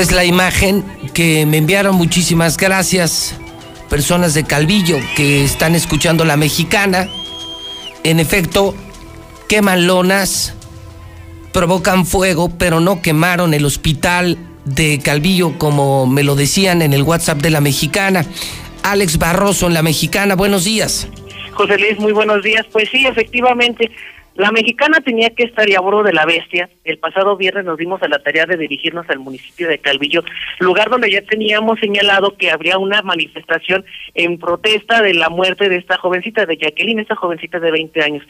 Es 0.00 0.12
la 0.12 0.24
imagen 0.24 0.82
que 1.12 1.44
me 1.44 1.58
enviaron. 1.58 1.94
Muchísimas 1.94 2.56
gracias. 2.56 3.38
Personas 3.90 4.32
de 4.32 4.44
Calvillo 4.44 4.96
que 5.14 5.44
están 5.44 5.74
escuchando 5.74 6.24
la 6.24 6.38
mexicana. 6.38 7.06
En 8.02 8.18
efecto, 8.18 8.74
queman 9.46 9.86
lonas, 9.86 10.54
provocan 11.52 12.06
fuego, 12.06 12.48
pero 12.48 12.80
no 12.80 13.02
quemaron 13.02 13.52
el 13.52 13.66
hospital 13.66 14.38
de 14.64 15.00
Calvillo 15.00 15.58
como 15.58 16.06
me 16.06 16.22
lo 16.22 16.34
decían 16.34 16.80
en 16.80 16.94
el 16.94 17.02
WhatsApp 17.02 17.42
de 17.42 17.50
la 17.50 17.60
mexicana. 17.60 18.24
Alex 18.82 19.18
Barroso 19.18 19.66
en 19.66 19.74
la 19.74 19.82
mexicana, 19.82 20.34
buenos 20.34 20.64
días. 20.64 21.08
José 21.52 21.76
Luis, 21.76 21.98
muy 21.98 22.12
buenos 22.12 22.42
días. 22.42 22.64
Pues 22.72 22.88
sí, 22.88 23.06
efectivamente, 23.06 23.90
la 24.40 24.52
mexicana 24.52 25.00
tenía 25.00 25.28
que 25.30 25.42
estar 25.42 25.66
a 25.70 25.80
bordo 25.80 26.02
de 26.02 26.14
la 26.14 26.24
bestia. 26.24 26.70
El 26.84 26.98
pasado 26.98 27.36
viernes 27.36 27.66
nos 27.66 27.76
dimos 27.76 28.02
a 28.02 28.08
la 28.08 28.20
tarea 28.20 28.46
de 28.46 28.56
dirigirnos 28.56 29.04
al 29.10 29.18
municipio 29.18 29.68
de 29.68 29.78
Calvillo, 29.78 30.24
lugar 30.60 30.88
donde 30.88 31.10
ya 31.10 31.20
teníamos 31.20 31.78
señalado 31.78 32.34
que 32.38 32.50
habría 32.50 32.78
una 32.78 33.02
manifestación 33.02 33.84
en 34.14 34.38
protesta 34.38 35.02
de 35.02 35.12
la 35.12 35.28
muerte 35.28 35.68
de 35.68 35.76
esta 35.76 35.98
jovencita, 35.98 36.46
de 36.46 36.56
Jacqueline, 36.56 37.00
esta 37.00 37.16
jovencita 37.16 37.60
de 37.60 37.70
20 37.70 38.02
años. 38.02 38.24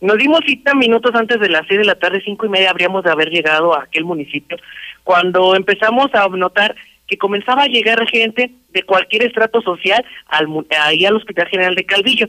Nos 0.00 0.18
dimos 0.18 0.40
cita 0.44 0.74
minutos 0.74 1.14
antes 1.14 1.38
de 1.38 1.48
las 1.48 1.64
seis 1.68 1.78
de 1.78 1.86
la 1.86 1.94
tarde, 1.94 2.20
cinco 2.24 2.44
y 2.46 2.48
media, 2.48 2.70
habríamos 2.70 3.04
de 3.04 3.12
haber 3.12 3.30
llegado 3.30 3.72
a 3.72 3.84
aquel 3.84 4.04
municipio, 4.04 4.56
cuando 5.04 5.54
empezamos 5.54 6.12
a 6.12 6.26
notar 6.26 6.74
que 7.06 7.18
comenzaba 7.18 7.62
a 7.62 7.68
llegar 7.68 8.04
gente 8.08 8.50
de 8.70 8.82
cualquier 8.82 9.26
estrato 9.26 9.62
social 9.62 10.04
al, 10.26 10.48
ahí 10.80 11.04
al 11.04 11.14
Hospital 11.14 11.46
General 11.46 11.76
de 11.76 11.84
Calvillo. 11.84 12.28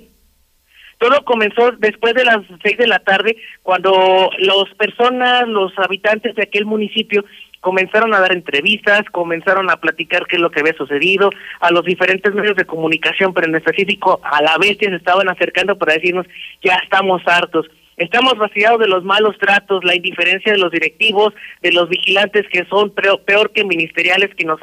Todo 0.97 1.23
comenzó 1.25 1.71
después 1.73 2.13
de 2.13 2.25
las 2.25 2.39
seis 2.61 2.77
de 2.77 2.87
la 2.87 2.99
tarde, 2.99 3.35
cuando 3.61 4.29
las 4.37 4.75
personas, 4.77 5.47
los 5.47 5.71
habitantes 5.77 6.35
de 6.35 6.43
aquel 6.43 6.65
municipio 6.65 7.25
comenzaron 7.63 8.13
a 8.13 8.19
dar 8.19 8.33
entrevistas, 8.33 9.03
comenzaron 9.11 9.69
a 9.71 9.77
platicar 9.77 10.27
qué 10.27 10.35
es 10.35 10.41
lo 10.41 10.51
que 10.51 10.59
había 10.59 10.73
sucedido, 10.73 11.31
a 11.61 11.71
los 11.71 11.85
diferentes 11.85 12.33
medios 12.33 12.57
de 12.57 12.65
comunicación, 12.65 13.33
pero 13.33 13.47
en 13.47 13.55
específico 13.55 14.19
a 14.23 14.41
la 14.41 14.57
bestia 14.57 14.89
se 14.89 14.97
estaban 14.97 15.29
acercando 15.29 15.77
para 15.77 15.93
decirnos, 15.93 16.27
ya 16.61 16.75
estamos 16.83 17.21
hartos, 17.25 17.65
estamos 17.95 18.37
vaciados 18.37 18.79
de 18.79 18.87
los 18.87 19.03
malos 19.05 19.37
tratos, 19.39 19.83
la 19.85 19.95
indiferencia 19.95 20.51
de 20.51 20.57
los 20.57 20.71
directivos, 20.71 21.33
de 21.61 21.71
los 21.71 21.87
vigilantes 21.89 22.45
que 22.51 22.65
son 22.65 22.91
peor, 22.91 23.51
que 23.51 23.63
ministeriales 23.63 24.35
que 24.35 24.43
nos, 24.43 24.59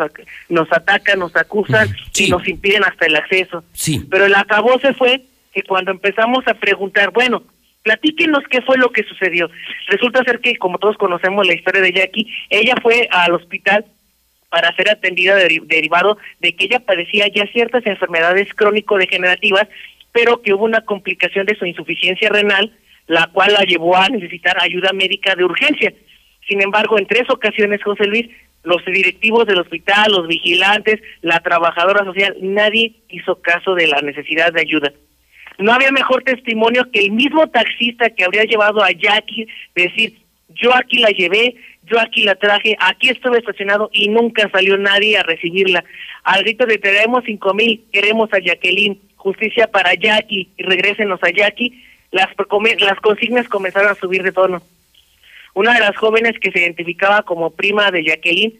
nos 0.50 0.70
atacan, 0.70 1.20
nos 1.20 1.34
acusan 1.36 1.88
y 2.14 2.28
nos 2.28 2.46
impiden 2.46 2.84
hasta 2.84 3.06
el 3.06 3.16
acceso. 3.16 3.64
Sí. 3.72 4.06
Pero 4.10 4.26
el 4.26 4.34
se 4.82 4.94
fue 4.94 5.22
que 5.52 5.62
cuando 5.62 5.90
empezamos 5.90 6.46
a 6.46 6.54
preguntar, 6.54 7.10
bueno, 7.10 7.42
platíquenos 7.82 8.44
qué 8.50 8.62
fue 8.62 8.78
lo 8.78 8.90
que 8.90 9.02
sucedió. 9.04 9.50
Resulta 9.88 10.24
ser 10.24 10.40
que, 10.40 10.56
como 10.56 10.78
todos 10.78 10.96
conocemos 10.96 11.46
la 11.46 11.54
historia 11.54 11.80
de 11.80 11.92
Jackie, 11.92 12.30
ella 12.50 12.74
fue 12.82 13.08
al 13.10 13.32
hospital 13.32 13.84
para 14.48 14.74
ser 14.74 14.90
atendida 14.90 15.36
derivado 15.36 16.18
de 16.40 16.54
que 16.54 16.64
ella 16.64 16.80
padecía 16.80 17.28
ya 17.28 17.46
ciertas 17.46 17.86
enfermedades 17.86 18.52
crónico-degenerativas, 18.54 19.68
pero 20.12 20.42
que 20.42 20.52
hubo 20.52 20.64
una 20.64 20.80
complicación 20.80 21.46
de 21.46 21.54
su 21.54 21.66
insuficiencia 21.66 22.28
renal, 22.28 22.72
la 23.06 23.28
cual 23.28 23.52
la 23.52 23.62
llevó 23.62 23.96
a 23.96 24.08
necesitar 24.08 24.56
ayuda 24.60 24.92
médica 24.92 25.36
de 25.36 25.44
urgencia. 25.44 25.92
Sin 26.48 26.60
embargo, 26.60 26.98
en 26.98 27.06
tres 27.06 27.30
ocasiones, 27.30 27.82
José 27.82 28.06
Luis, 28.06 28.28
los 28.64 28.84
directivos 28.84 29.46
del 29.46 29.60
hospital, 29.60 30.12
los 30.12 30.26
vigilantes, 30.26 31.00
la 31.22 31.40
trabajadora 31.40 32.04
social, 32.04 32.36
nadie 32.40 32.94
hizo 33.08 33.40
caso 33.40 33.74
de 33.74 33.86
la 33.86 34.00
necesidad 34.02 34.52
de 34.52 34.60
ayuda. 34.60 34.92
No 35.60 35.72
había 35.72 35.92
mejor 35.92 36.22
testimonio 36.22 36.90
que 36.90 37.00
el 37.00 37.12
mismo 37.12 37.46
taxista 37.48 38.10
que 38.10 38.24
habría 38.24 38.44
llevado 38.44 38.82
a 38.82 38.90
Jackie 38.92 39.46
decir, 39.74 40.18
yo 40.48 40.74
aquí 40.74 40.98
la 40.98 41.10
llevé, 41.10 41.54
yo 41.84 42.00
aquí 42.00 42.24
la 42.24 42.34
traje, 42.34 42.76
aquí 42.80 43.10
estuve 43.10 43.38
estacionado 43.38 43.90
y 43.92 44.08
nunca 44.08 44.48
salió 44.50 44.76
nadie 44.78 45.18
a 45.18 45.22
recibirla. 45.22 45.84
Al 46.24 46.42
grito 46.42 46.66
de 46.66 46.78
tenemos 46.78 47.24
cinco 47.24 47.52
mil, 47.54 47.84
queremos 47.92 48.32
a 48.32 48.38
Jacqueline, 48.38 48.98
justicia 49.16 49.66
para 49.66 49.94
Jackie 49.94 50.48
y 50.56 50.64
a 50.64 51.30
Jackie, 51.30 51.84
las, 52.10 52.28
las 52.78 53.00
consignas 53.00 53.48
comenzaron 53.48 53.90
a 53.90 53.94
subir 53.94 54.22
de 54.22 54.32
tono. 54.32 54.62
Una 55.54 55.74
de 55.74 55.80
las 55.80 55.96
jóvenes 55.96 56.38
que 56.40 56.52
se 56.52 56.60
identificaba 56.60 57.22
como 57.22 57.50
prima 57.50 57.90
de 57.90 58.04
Jacqueline 58.04 58.58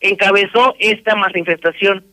encabezó 0.00 0.74
esta 0.78 1.14
manifestación. 1.14 2.04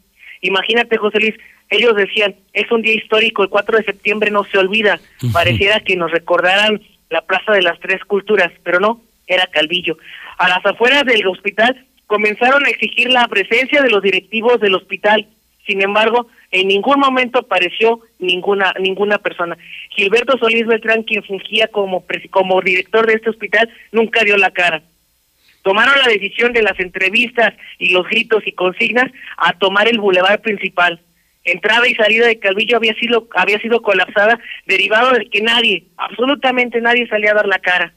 Imagínate, 0.41 0.97
José 0.97 1.19
Luis, 1.19 1.35
ellos 1.69 1.95
decían, 1.95 2.35
es 2.53 2.71
un 2.71 2.81
día 2.81 2.93
histórico, 2.93 3.43
el 3.43 3.49
4 3.49 3.77
de 3.77 3.83
septiembre 3.83 4.31
no 4.31 4.43
se 4.45 4.57
olvida, 4.57 4.99
pareciera 5.33 5.79
que 5.79 5.95
nos 5.95 6.11
recordaran 6.11 6.81
la 7.09 7.21
Plaza 7.21 7.53
de 7.53 7.61
las 7.61 7.79
Tres 7.79 8.03
Culturas, 8.05 8.51
pero 8.63 8.79
no, 8.79 9.01
era 9.27 9.47
Calvillo. 9.47 9.97
A 10.37 10.49
las 10.49 10.65
afueras 10.65 11.05
del 11.05 11.25
hospital 11.27 11.85
comenzaron 12.07 12.65
a 12.65 12.69
exigir 12.69 13.09
la 13.09 13.27
presencia 13.27 13.81
de 13.81 13.89
los 13.89 14.01
directivos 14.01 14.59
del 14.59 14.75
hospital, 14.75 15.27
sin 15.65 15.81
embargo, 15.81 16.27
en 16.51 16.67
ningún 16.67 16.99
momento 16.99 17.39
apareció 17.39 17.99
ninguna 18.19 18.73
ninguna 18.79 19.17
persona. 19.17 19.57
Gilberto 19.89 20.37
Solís 20.37 20.67
Beltrán, 20.67 21.03
quien 21.03 21.23
fungía 21.23 21.67
como, 21.69 22.05
como 22.29 22.61
director 22.61 23.07
de 23.07 23.13
este 23.13 23.31
hospital, 23.31 23.69
nunca 23.91 24.23
dio 24.23 24.37
la 24.37 24.51
cara. 24.51 24.83
Tomaron 25.63 25.97
la 25.97 26.07
decisión 26.07 26.53
de 26.53 26.61
las 26.61 26.79
entrevistas 26.79 27.55
y 27.79 27.89
los 27.89 28.07
gritos 28.07 28.45
y 28.45 28.51
consignas 28.51 29.11
a 29.37 29.53
tomar 29.53 29.87
el 29.87 29.99
bulevar 29.99 30.39
principal 30.41 31.01
entrada 31.45 31.87
y 31.87 31.95
salida 31.95 32.27
de 32.27 32.39
Calvillo 32.39 32.77
había 32.77 32.93
sido 32.95 33.27
había 33.35 33.59
sido 33.59 33.81
colapsada 33.81 34.39
derivado 34.65 35.11
de 35.11 35.25
que 35.27 35.41
nadie, 35.41 35.85
absolutamente 35.97 36.81
nadie 36.81 37.07
salía 37.07 37.31
a 37.31 37.35
dar 37.35 37.47
la 37.47 37.59
cara. 37.59 37.93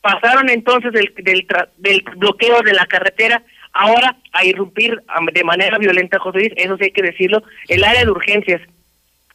Pasaron 0.00 0.50
entonces 0.50 0.92
del, 0.92 1.12
del, 1.16 1.46
del 1.78 2.04
bloqueo 2.16 2.60
de 2.62 2.74
la 2.74 2.86
carretera 2.86 3.42
ahora 3.74 4.16
a 4.32 4.44
irrumpir 4.44 5.02
de 5.32 5.44
manera 5.44 5.78
violenta, 5.78 6.18
José 6.18 6.38
Luis, 6.38 6.52
eso 6.56 6.76
sí 6.76 6.84
hay 6.84 6.90
que 6.92 7.02
decirlo, 7.02 7.42
el 7.68 7.84
área 7.84 8.04
de 8.04 8.10
urgencias. 8.10 8.62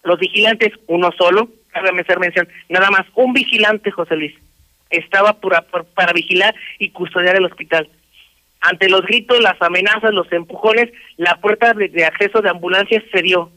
Los 0.04 0.18
vigilantes, 0.18 0.72
uno 0.88 1.12
solo, 1.18 1.50
déjame 1.74 2.02
hacer 2.02 2.20
mención, 2.20 2.48
nada 2.70 2.90
más 2.90 3.06
un 3.16 3.34
vigilante, 3.34 3.92
José 3.92 4.16
Luis, 4.16 4.34
estaba 4.90 5.34
para, 5.34 5.62
para 5.62 6.14
vigilar 6.14 6.56
y 6.80 6.90
custodiar 6.90 7.36
el 7.36 7.46
hospital. 7.46 7.90
Ante 8.62 8.90
los 8.90 9.02
gritos, 9.04 9.40
las 9.40 9.62
amenazas, 9.62 10.14
los 10.14 10.32
empujones, 10.32 10.90
la 11.18 11.36
puerta 11.38 11.74
de, 11.74 12.06
acceso 12.06 12.42
de 12.42 12.50
ambulancias 12.50 13.04
se 13.12 13.22
dio. 13.22 13.52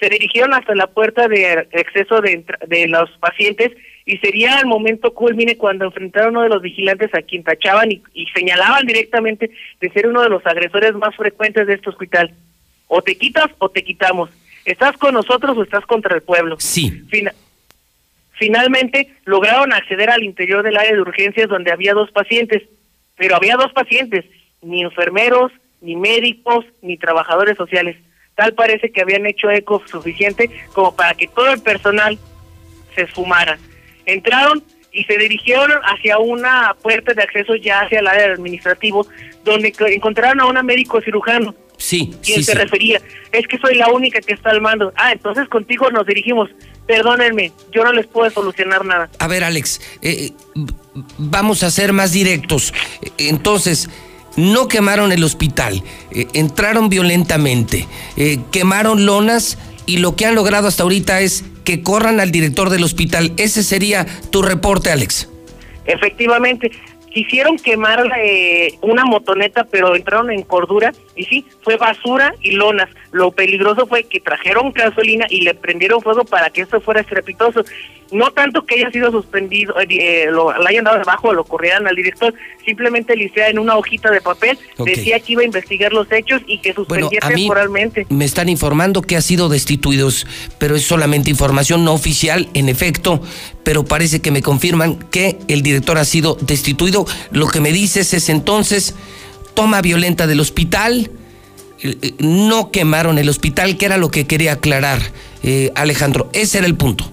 Se 0.00 0.08
dirigieron 0.08 0.54
hasta 0.54 0.74
la 0.74 0.86
puerta 0.88 1.28
de 1.28 1.68
acceso 1.74 2.20
de, 2.20 2.44
de 2.66 2.88
los 2.88 3.10
pacientes 3.18 3.70
y 4.06 4.16
sería 4.16 4.58
el 4.58 4.66
momento 4.66 5.12
culmine 5.14 5.56
cuando 5.56 5.84
enfrentaron 5.84 6.34
a 6.34 6.38
uno 6.38 6.42
de 6.42 6.48
los 6.48 6.62
vigilantes 6.62 7.14
a 7.14 7.22
quien 7.22 7.44
tachaban 7.44 7.92
y, 7.92 8.02
y 8.14 8.26
señalaban 8.34 8.86
directamente 8.86 9.50
de 9.80 9.90
ser 9.90 10.06
uno 10.08 10.22
de 10.22 10.30
los 10.30 10.44
agresores 10.46 10.94
más 10.94 11.14
frecuentes 11.14 11.66
de 11.66 11.74
este 11.74 11.90
hospital. 11.90 12.32
O 12.88 13.02
te 13.02 13.16
quitas 13.16 13.50
o 13.58 13.68
te 13.68 13.84
quitamos. 13.84 14.30
¿Estás 14.64 14.96
con 14.96 15.14
nosotros 15.14 15.56
o 15.56 15.62
estás 15.62 15.84
contra 15.86 16.14
el 16.16 16.22
pueblo? 16.22 16.56
Sí. 16.58 17.02
Fina- 17.08 17.34
Finalmente 18.32 19.14
lograron 19.26 19.72
acceder 19.72 20.08
al 20.10 20.22
interior 20.24 20.62
del 20.62 20.76
área 20.78 20.92
de 20.94 21.00
urgencias 21.00 21.48
donde 21.48 21.72
había 21.72 21.92
dos 21.92 22.10
pacientes, 22.10 22.62
pero 23.16 23.36
había 23.36 23.56
dos 23.56 23.70
pacientes, 23.72 24.24
ni 24.62 24.82
enfermeros, 24.82 25.52
ni 25.80 25.96
médicos, 25.96 26.64
ni 26.82 26.96
trabajadores 26.96 27.56
sociales. 27.56 27.96
Tal 28.34 28.54
parece 28.54 28.90
que 28.90 29.00
habían 29.02 29.26
hecho 29.26 29.50
eco 29.50 29.82
suficiente 29.86 30.50
como 30.72 30.94
para 30.94 31.14
que 31.14 31.26
todo 31.28 31.50
el 31.52 31.60
personal 31.60 32.18
se 32.94 33.02
esfumara. 33.02 33.58
Entraron 34.06 34.62
y 34.92 35.04
se 35.04 35.16
dirigieron 35.18 35.80
hacia 35.84 36.18
una 36.18 36.74
puerta 36.82 37.14
de 37.14 37.22
acceso 37.22 37.54
ya 37.54 37.82
hacia 37.82 38.00
el 38.00 38.06
área 38.08 38.32
administrativo, 38.32 39.06
donde 39.44 39.72
co- 39.72 39.86
encontraron 39.86 40.40
a 40.40 40.46
un 40.46 40.66
médico 40.66 41.00
cirujano 41.00 41.54
Sí, 41.76 42.12
quien 42.22 42.38
sí, 42.38 42.44
se 42.44 42.52
sí. 42.52 42.58
refería. 42.58 43.00
Es 43.32 43.46
que 43.46 43.56
soy 43.58 43.74
la 43.76 43.88
única 43.88 44.20
que 44.20 44.34
está 44.34 44.50
al 44.50 44.60
mando. 44.60 44.92
Ah, 44.96 45.12
entonces 45.12 45.48
contigo 45.48 45.90
nos 45.90 46.06
dirigimos. 46.06 46.50
Perdónenme, 46.86 47.52
yo 47.72 47.84
no 47.84 47.92
les 47.92 48.06
puedo 48.06 48.28
solucionar 48.30 48.84
nada. 48.84 49.08
A 49.18 49.28
ver, 49.28 49.44
Alex, 49.44 49.80
eh, 50.02 50.32
v- 50.54 50.72
vamos 51.18 51.62
a 51.62 51.70
ser 51.70 51.92
más 51.92 52.12
directos. 52.12 52.74
Eh, 53.02 53.10
Entonces, 53.28 53.88
no 54.36 54.68
quemaron 54.68 55.12
el 55.12 55.24
hospital, 55.24 55.82
eh, 56.10 56.26
entraron 56.32 56.88
violentamente, 56.88 57.88
eh, 58.16 58.38
quemaron 58.50 59.06
lonas 59.06 59.58
y 59.86 59.98
lo 59.98 60.16
que 60.16 60.26
han 60.26 60.34
logrado 60.34 60.68
hasta 60.68 60.82
ahorita 60.82 61.20
es 61.20 61.44
que 61.64 61.82
corran 61.82 62.20
al 62.20 62.30
director 62.30 62.70
del 62.70 62.84
hospital. 62.84 63.32
Ese 63.36 63.62
sería 63.62 64.06
tu 64.30 64.42
reporte, 64.42 64.90
Alex. 64.90 65.28
Efectivamente, 65.86 66.70
quisieron 67.10 67.56
quemar 67.56 68.10
eh, 68.22 68.74
una 68.82 69.04
motoneta, 69.04 69.64
pero 69.64 69.94
entraron 69.94 70.30
en 70.30 70.42
cordura 70.42 70.92
y 71.16 71.24
sí, 71.24 71.44
fue 71.62 71.76
basura 71.76 72.34
y 72.42 72.52
lonas. 72.52 72.88
Lo 73.10 73.32
peligroso 73.32 73.86
fue 73.86 74.04
que 74.04 74.20
trajeron 74.20 74.72
gasolina 74.72 75.26
y 75.28 75.42
le 75.42 75.54
prendieron 75.54 76.00
fuego 76.00 76.24
para 76.24 76.50
que 76.50 76.62
esto 76.62 76.80
fuera 76.80 77.00
estrepitoso. 77.00 77.64
No 78.12 78.32
tanto 78.32 78.64
que 78.64 78.76
haya 78.76 78.90
sido 78.90 79.10
suspendido, 79.10 79.78
eh, 79.80 79.86
eh, 79.90 80.26
lo, 80.30 80.52
lo 80.52 80.66
hayan 80.66 80.84
dado 80.84 80.98
debajo 80.98 81.28
o 81.28 81.32
lo 81.32 81.44
corrieran 81.44 81.86
al 81.86 81.94
director, 81.94 82.34
simplemente 82.64 83.14
Licea 83.14 83.48
en 83.48 83.58
una 83.58 83.76
hojita 83.76 84.10
de 84.10 84.20
papel 84.20 84.58
decía 84.84 85.20
que 85.20 85.32
iba 85.32 85.42
a 85.42 85.44
investigar 85.44 85.92
los 85.92 86.10
hechos 86.10 86.42
y 86.46 86.58
que 86.58 86.72
suspendía 86.72 87.20
temporalmente. 87.20 88.06
me 88.08 88.24
están 88.24 88.48
informando 88.48 89.02
que 89.02 89.16
ha 89.16 89.20
sido 89.20 89.48
destituidos, 89.48 90.26
pero 90.58 90.74
es 90.74 90.82
solamente 90.82 91.30
información 91.30 91.84
no 91.84 91.92
oficial, 91.92 92.48
en 92.54 92.68
efecto, 92.68 93.22
pero 93.70 93.84
parece 93.84 94.18
que 94.20 94.32
me 94.32 94.42
confirman 94.42 94.96
que 94.96 95.38
el 95.46 95.62
director 95.62 95.96
ha 95.96 96.04
sido 96.04 96.36
destituido. 96.40 97.06
Lo 97.30 97.46
que 97.46 97.60
me 97.60 97.70
dices 97.70 98.12
es 98.14 98.28
entonces 98.28 98.96
toma 99.54 99.80
violenta 99.80 100.26
del 100.26 100.40
hospital, 100.40 101.12
eh, 101.80 101.96
eh, 102.02 102.14
no 102.18 102.72
quemaron 102.72 103.16
el 103.16 103.28
hospital, 103.28 103.76
que 103.76 103.86
era 103.86 103.96
lo 103.96 104.10
que 104.10 104.26
quería 104.26 104.54
aclarar 104.54 105.00
eh, 105.44 105.70
Alejandro. 105.76 106.30
Ese 106.32 106.58
era 106.58 106.66
el 106.66 106.74
punto. 106.74 107.12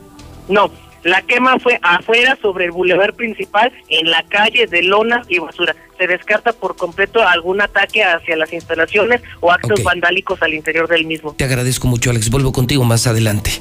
No, 0.49 0.71
la 1.07 1.21
quema 1.21 1.57
fue 1.57 1.79
afuera 1.81 2.37
sobre 2.41 2.65
el 2.65 2.71
bulevar 2.71 3.13
principal, 3.13 3.71
en 3.87 4.11
la 4.11 4.23
calle 4.23 4.67
de 4.67 4.83
lona 4.83 5.21
y 5.29 5.39
basura. 5.39 5.73
Se 5.97 6.05
descarta 6.05 6.51
por 6.51 6.75
completo 6.75 7.25
algún 7.25 7.61
ataque 7.61 8.03
hacia 8.03 8.35
las 8.35 8.51
instalaciones 8.51 9.21
o 9.39 9.51
actos 9.51 9.81
vandálicos 9.83 10.41
al 10.41 10.53
interior 10.53 10.89
del 10.89 11.05
mismo. 11.05 11.33
Te 11.37 11.45
agradezco 11.45 11.87
mucho, 11.87 12.09
Alex. 12.09 12.29
Vuelvo 12.29 12.51
contigo 12.51 12.83
más 12.83 13.07
adelante. 13.07 13.51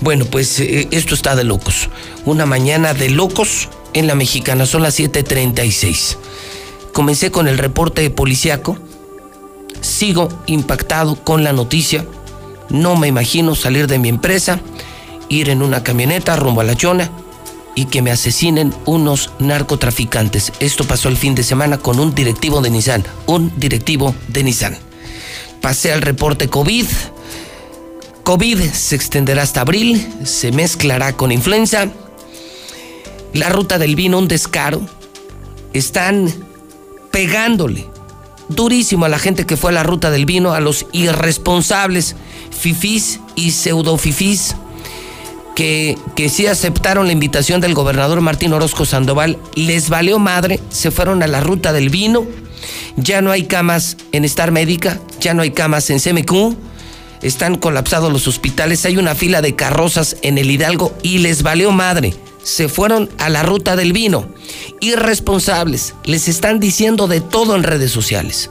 Bueno, 0.00 0.24
pues 0.24 0.58
eh, 0.58 0.88
esto 0.90 1.14
está 1.14 1.36
de 1.36 1.44
locos. 1.44 1.88
Una 2.24 2.44
mañana 2.44 2.92
de 2.92 3.08
locos 3.08 3.68
en 3.94 4.08
la 4.08 4.16
mexicana. 4.16 4.66
Son 4.66 4.82
las 4.82 4.98
7:36. 4.98 6.18
Comencé 6.92 7.30
con 7.30 7.46
el 7.46 7.58
reporte 7.58 8.10
policíaco. 8.10 8.78
Sigo 9.80 10.28
impactado 10.46 11.14
con 11.22 11.44
la 11.44 11.52
noticia. 11.52 12.04
No 12.68 12.96
me 12.96 13.06
imagino 13.06 13.54
salir 13.54 13.86
de 13.86 14.00
mi 14.00 14.08
empresa, 14.08 14.58
ir 15.28 15.50
en 15.50 15.62
una 15.62 15.82
camioneta 15.82 16.36
rumbo 16.36 16.60
a 16.60 16.64
la 16.64 16.76
Chona 16.76 17.10
y 17.74 17.86
que 17.86 18.02
me 18.02 18.10
asesinen 18.10 18.72
unos 18.86 19.30
narcotraficantes. 19.38 20.52
Esto 20.60 20.84
pasó 20.84 21.08
el 21.08 21.16
fin 21.16 21.34
de 21.34 21.42
semana 21.42 21.78
con 21.78 22.00
un 22.00 22.14
directivo 22.14 22.60
de 22.60 22.70
Nissan. 22.70 23.04
Un 23.26 23.52
directivo 23.56 24.14
de 24.28 24.42
Nissan. 24.42 24.78
Pasé 25.60 25.92
al 25.92 26.02
reporte 26.02 26.48
COVID. 26.48 26.86
COVID 28.24 28.60
se 28.72 28.96
extenderá 28.96 29.42
hasta 29.42 29.60
abril, 29.60 30.06
se 30.24 30.52
mezclará 30.52 31.12
con 31.12 31.32
influenza. 31.32 31.88
La 33.34 33.50
ruta 33.50 33.78
del 33.78 33.94
vino, 33.94 34.18
un 34.18 34.26
descaro. 34.26 34.80
Están 35.72 36.32
pegándole 37.10 37.86
durísimo 38.48 39.04
a 39.04 39.08
la 39.08 39.18
gente 39.18 39.44
que 39.44 39.56
fue 39.56 39.70
a 39.70 39.74
la 39.74 39.82
ruta 39.82 40.10
del 40.10 40.24
vino, 40.24 40.52
a 40.52 40.60
los 40.60 40.86
irresponsables 40.92 42.16
fifís 42.50 43.20
y 43.34 43.50
pseudofifís 43.50 44.56
que, 45.56 45.98
que 46.14 46.28
sí 46.28 46.46
aceptaron 46.46 47.06
la 47.06 47.12
invitación 47.12 47.60
del 47.60 47.74
gobernador 47.74 48.20
Martín 48.20 48.52
Orozco 48.52 48.84
Sandoval, 48.84 49.38
les 49.54 49.88
valió 49.88 50.20
madre, 50.20 50.60
se 50.68 50.92
fueron 50.92 51.22
a 51.22 51.26
la 51.26 51.40
ruta 51.40 51.72
del 51.72 51.88
vino, 51.88 52.26
ya 52.96 53.22
no 53.22 53.32
hay 53.32 53.44
camas 53.44 53.96
en 54.12 54.24
Star 54.26 54.52
Médica, 54.52 55.00
ya 55.18 55.32
no 55.32 55.42
hay 55.42 55.52
camas 55.52 55.88
en 55.88 55.98
CMQ, 55.98 56.54
están 57.22 57.56
colapsados 57.56 58.12
los 58.12 58.28
hospitales, 58.28 58.84
hay 58.84 58.98
una 58.98 59.14
fila 59.14 59.40
de 59.40 59.56
carrozas 59.56 60.16
en 60.20 60.36
el 60.36 60.50
Hidalgo 60.50 60.94
y 61.02 61.18
les 61.18 61.42
valió 61.42 61.72
madre. 61.72 62.14
Se 62.42 62.68
fueron 62.68 63.08
a 63.18 63.28
la 63.28 63.42
ruta 63.42 63.74
del 63.74 63.92
vino. 63.92 64.28
Irresponsables, 64.80 65.94
les 66.04 66.28
están 66.28 66.60
diciendo 66.60 67.08
de 67.08 67.20
todo 67.20 67.56
en 67.56 67.64
redes 67.64 67.90
sociales. 67.90 68.50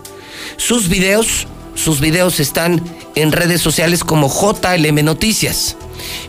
Sus 0.57 0.89
videos, 0.89 1.47
sus 1.75 1.99
videos 1.99 2.39
están 2.39 2.81
en 3.15 3.31
redes 3.31 3.61
sociales 3.61 4.03
como 4.03 4.27
JLM 4.29 5.05
Noticias. 5.05 5.77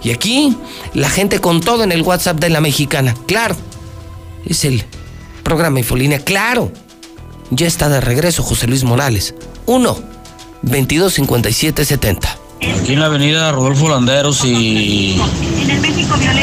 Y 0.02 0.10
aquí 0.10 0.56
la 0.94 1.08
gente 1.08 1.40
con 1.40 1.60
todo 1.60 1.84
en 1.84 1.92
el 1.92 2.02
WhatsApp 2.02 2.38
de 2.38 2.50
la 2.50 2.60
mexicana. 2.60 3.14
Claro, 3.26 3.56
es 4.44 4.64
el 4.64 4.84
programa 5.42 5.78
Infolínea. 5.78 6.18
Claro, 6.18 6.70
ya 7.50 7.66
está 7.66 7.88
de 7.88 8.00
regreso 8.00 8.42
José 8.42 8.66
Luis 8.66 8.84
Morales. 8.84 9.34
1 9.66 10.16
22 10.62 11.14
57 11.14 11.84
70. 11.84 12.38
Aquí 12.80 12.94
en 12.94 13.00
la 13.00 13.06
avenida 13.06 13.52
Rodolfo 13.52 13.88
Landeros 13.88 14.44
y, 14.44 15.20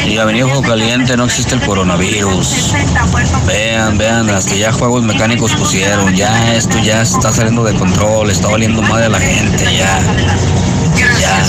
y 0.06 0.18
avenida 0.18 0.46
Ojo 0.46 0.62
Caliente 0.62 1.16
no 1.16 1.24
existe 1.24 1.54
el 1.54 1.60
coronavirus. 1.62 2.72
Vean, 3.46 3.98
vean, 3.98 4.28
que 4.48 4.58
ya 4.58 4.72
juegos 4.72 5.02
mecánicos 5.02 5.52
pusieron. 5.54 6.14
Ya 6.14 6.54
esto 6.54 6.78
ya 6.78 7.02
está 7.02 7.32
saliendo 7.32 7.64
de 7.64 7.74
control, 7.74 8.30
está 8.30 8.48
valiendo 8.48 8.82
madre 8.82 9.06
a 9.06 9.08
la 9.08 9.20
gente, 9.20 9.64
ya. 9.76 10.00
Ya. 11.20 11.42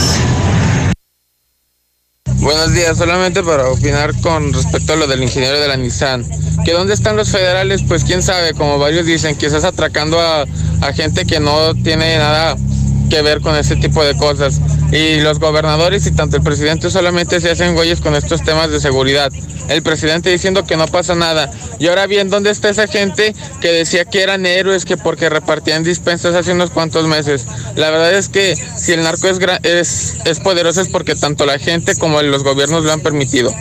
Buenos 2.37 2.73
días, 2.73 2.97
solamente 2.97 3.41
para 3.43 3.69
opinar 3.69 4.13
con 4.21 4.53
respecto 4.53 4.93
a 4.93 4.95
lo 4.95 5.07
del 5.07 5.23
ingeniero 5.23 5.59
de 5.59 5.67
la 5.67 5.77
Nissan. 5.77 6.23
¿Que 6.63 6.73
dónde 6.73 6.93
están 6.93 7.15
los 7.15 7.29
federales? 7.29 7.81
Pues 7.87 8.03
quién 8.03 8.21
sabe, 8.21 8.53
como 8.53 8.77
varios 8.77 9.05
dicen, 9.05 9.35
quizás 9.35 9.63
atracando 9.63 10.19
a, 10.19 10.45
a 10.81 10.93
gente 10.93 11.25
que 11.25 11.39
no 11.39 11.73
tiene 11.75 12.17
nada 12.17 12.55
que 13.09 13.21
ver 13.21 13.41
con 13.41 13.55
ese 13.55 13.75
tipo 13.75 14.03
de 14.03 14.15
cosas. 14.15 14.61
Y 14.91 15.19
los 15.19 15.39
gobernadores 15.39 16.05
y 16.05 16.11
tanto 16.11 16.37
el 16.37 16.43
presidente 16.43 16.89
solamente 16.89 17.39
se 17.39 17.51
hacen 17.51 17.75
güeyes 17.75 18.01
con 18.01 18.15
estos 18.15 18.43
temas 18.43 18.71
de 18.71 18.79
seguridad. 18.79 19.31
El 19.69 19.81
presidente 19.81 20.29
diciendo 20.29 20.65
que 20.65 20.77
no 20.77 20.87
pasa 20.87 21.15
nada. 21.15 21.51
Y 21.79 21.87
ahora 21.87 22.07
bien, 22.07 22.29
¿dónde 22.29 22.51
está 22.51 22.69
esa 22.69 22.87
gente 22.87 23.33
que 23.61 23.69
decía 23.69 24.05
que 24.05 24.21
eran 24.21 24.45
héroes, 24.45 24.85
que 24.85 24.97
porque 24.97 25.29
repartían 25.29 25.83
dispensas 25.83 26.35
hace 26.35 26.53
unos 26.53 26.69
cuantos 26.69 27.07
meses? 27.07 27.45
La 27.75 27.89
verdad 27.89 28.13
es 28.13 28.29
que 28.29 28.55
si 28.55 28.93
el 28.93 29.03
narco 29.03 29.27
es, 29.27 29.39
es, 29.63 30.17
es 30.25 30.39
poderoso 30.39 30.81
es 30.81 30.89
porque 30.89 31.15
tanto 31.15 31.45
la 31.45 31.59
gente 31.59 31.95
como 31.95 32.21
los 32.21 32.43
gobiernos 32.43 32.83
lo 32.83 32.91
han 32.91 33.01
permitido. 33.01 33.53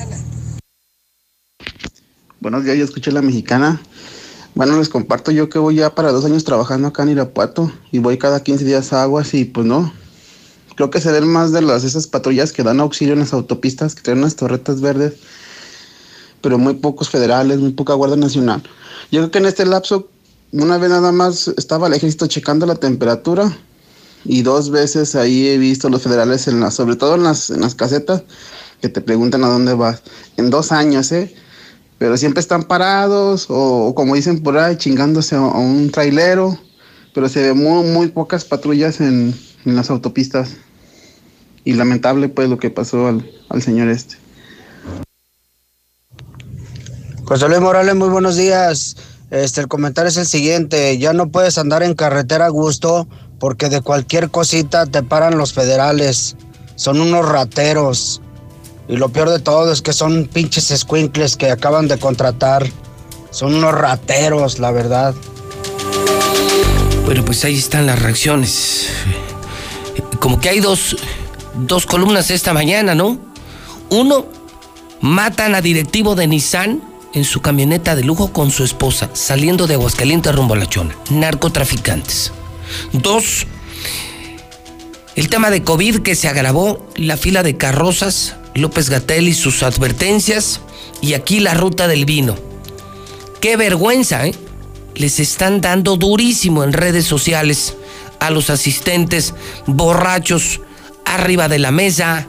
Buenos 2.41 2.65
días, 2.65 2.77
yo 2.77 2.85
escuché 2.85 3.11
la 3.11 3.23
mexicana. 3.23 3.81
Bueno, 4.55 4.79
les 4.79 4.89
comparto 4.89 5.33
yo 5.33 5.49
que 5.49 5.59
voy 5.59 5.77
ya 5.77 5.97
para 5.97 6.13
dos 6.13 6.25
años 6.25 6.45
trabajando 6.45 6.87
acá 6.87 7.03
en 7.03 7.09
Irapuato 7.09 7.73
y 7.91 7.99
voy 7.99 8.19
cada 8.19 8.41
15 8.41 8.65
días 8.65 8.93
a 8.93 9.03
aguas 9.03 9.35
y 9.35 9.45
pues 9.47 9.67
no. 9.67 9.93
Creo 10.77 10.91
que 10.91 11.01
se 11.01 11.11
ven 11.11 11.27
más 11.27 11.51
de 11.51 11.61
las 11.61 11.83
esas 11.83 12.07
patrullas 12.07 12.53
que 12.53 12.63
dan 12.63 12.79
auxilio 12.79 13.15
en 13.15 13.21
las 13.21 13.33
autopistas, 13.33 13.97
que 13.97 14.03
traen 14.03 14.19
unas 14.19 14.37
torretas 14.37 14.81
verdes, 14.81 15.15
pero 16.41 16.57
muy 16.57 16.75
pocos 16.75 17.11
federales, 17.11 17.59
muy 17.59 17.73
poca 17.73 17.95
Guardia 17.95 18.17
Nacional. 18.17 18.63
Yo 19.11 19.23
creo 19.23 19.31
que 19.33 19.39
en 19.39 19.47
este 19.47 19.67
lapso, 19.67 20.09
una 20.53 20.79
vez 20.79 20.91
nada 20.91 21.11
más 21.11 21.49
estaba 21.57 21.89
el 21.89 21.95
ejército 21.95 22.29
checando 22.29 22.65
la 22.65 22.77
temperatura 22.77 23.57
y 24.25 24.43
dos 24.43 24.71
veces 24.71 25.17
ahí 25.17 25.49
he 25.49 25.59
visto 25.59 25.89
los 25.89 26.03
federales, 26.03 26.47
en 26.47 26.61
las, 26.61 26.75
sobre 26.75 26.95
todo 26.95 27.17
en 27.17 27.25
las, 27.25 27.51
en 27.51 27.61
las 27.61 27.75
casetas, 27.75 28.23
que 28.81 28.89
te 28.89 29.01
preguntan 29.01 29.43
a 29.43 29.49
dónde 29.49 29.75
vas. 29.75 30.03
En 30.37 30.51
dos 30.51 30.71
años, 30.71 31.11
¿eh? 31.11 31.35
Pero 31.99 32.17
siempre 32.17 32.41
están 32.41 32.65
parados 32.65 33.47
o, 33.49 33.95
como 33.95 34.15
dicen 34.15 34.43
por 34.43 34.59
ahí, 34.59 34.77
chingándose 34.77 35.37
a, 35.37 35.41
un 35.41 35.91
trailero, 35.91 36.59
pero 37.15 37.29
se 37.29 37.43
ve 37.43 37.55
muy, 37.55 37.85
muy 37.85 38.09
pocas 38.09 38.45
patrullas 38.45 39.01
en, 39.01 39.35
en 39.65 39.77
las 39.77 39.91
autopistas. 39.91 40.57
Y 41.67 41.73
lamentable 41.75 42.29
pues 42.29 42.51
lo 42.51 42.59
que 42.59 42.69
pasó 42.69 43.07
al, 43.07 43.31
al 43.49 43.63
señor 43.63 43.89
este. 43.89 44.17
José 47.25 47.49
Luis 47.49 47.61
Morales, 47.61 47.95
muy 47.95 48.11
buenos 48.11 48.37
días. 48.37 48.97
Este, 49.31 49.63
el 49.63 49.69
comentario 49.69 50.11
es 50.11 50.17
el 50.19 50.27
siguiente, 50.27 50.99
ya 50.99 51.15
no 51.15 51.31
puedes 51.31 51.57
andar 51.57 51.83
en 51.83 51.95
carretera 51.95 52.47
a 52.47 52.51
gusto 52.51 53.09
porque 53.41 53.69
de 53.69 53.81
cualquier 53.81 54.31
cosita 54.31 54.87
te 54.87 55.03
paran 55.03 55.39
los 55.39 55.53
federales. 55.53 56.37
Son 56.77 57.01
unos 57.01 57.27
rateros. 57.27 58.21
Y 58.89 58.97
lo 58.97 59.09
peor 59.09 59.31
de 59.31 59.39
todo 59.39 59.73
es 59.73 59.81
que 59.83 59.93
son 59.93 60.27
pinches 60.27 60.73
squinkles 60.77 61.37
que 61.37 61.51
acaban 61.51 61.89
de 61.89 61.99
contratar. 61.99 62.67
Son 63.31 63.55
unos 63.55 63.75
rateros, 63.75 64.59
la 64.59 64.71
verdad. 64.71 65.15
Bueno, 67.05 67.25
pues 67.25 67.45
ahí 67.45 67.57
están 67.57 67.87
las 67.87 68.01
reacciones. 68.01 68.89
Como 70.21 70.41
que 70.41 70.49
hay 70.49 70.61
dos, 70.61 70.97
dos 71.55 71.87
columnas 71.87 72.31
esta 72.31 72.53
mañana, 72.53 72.95
¿no? 72.95 73.19
Uno, 73.91 74.27
matan 75.01 75.55
a 75.55 75.61
directivo 75.61 76.15
de 76.15 76.27
Nissan 76.27 76.83
en 77.13 77.25
su 77.25 77.41
camioneta 77.41 77.95
de 77.95 78.05
lujo 78.05 78.33
con 78.33 78.51
su 78.51 78.65
esposa, 78.65 79.11
saliendo 79.13 79.67
de 79.67 79.75
Aguascalientes 79.75 80.35
rumbo 80.35 80.55
a 80.55 80.59
La 80.59 80.67
Chona. 80.67 80.97
Narcotraficantes. 81.11 82.33
Dos, 82.93 83.47
el 85.17 85.29
tema 85.29 85.51
de 85.51 85.63
COVID 85.63 86.01
que 86.01 86.15
se 86.15 86.29
agravó, 86.29 86.87
la 86.97 87.17
fila 87.17 87.43
de 87.43 87.57
carrozas, 87.57 88.37
López 88.55 88.91
Gatel 88.91 89.29
y 89.29 89.35
sus 89.35 89.63
advertencias, 89.63 90.61
y 91.01 91.15
aquí 91.15 91.41
la 91.41 91.55
ruta 91.55 91.87
del 91.89 92.05
vino. 92.05 92.37
Qué 93.41 93.57
vergüenza, 93.57 94.27
¿eh? 94.27 94.35
Les 94.95 95.21
están 95.21 95.61
dando 95.61 95.97
durísimo 95.97 96.65
en 96.65 96.73
redes 96.73 97.05
sociales 97.05 97.77
a 98.21 98.31
los 98.31 98.51
asistentes 98.51 99.35
borrachos 99.67 100.61
arriba 101.05 101.49
de 101.49 101.59
la 101.59 101.71
mesa, 101.71 102.29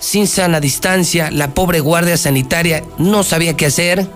sin 0.00 0.26
sana 0.26 0.60
distancia, 0.60 1.30
la 1.30 1.54
pobre 1.54 1.80
guardia 1.80 2.16
sanitaria 2.16 2.84
no 2.98 3.22
sabía 3.22 3.56
qué 3.56 3.66
hacer. 3.66 4.08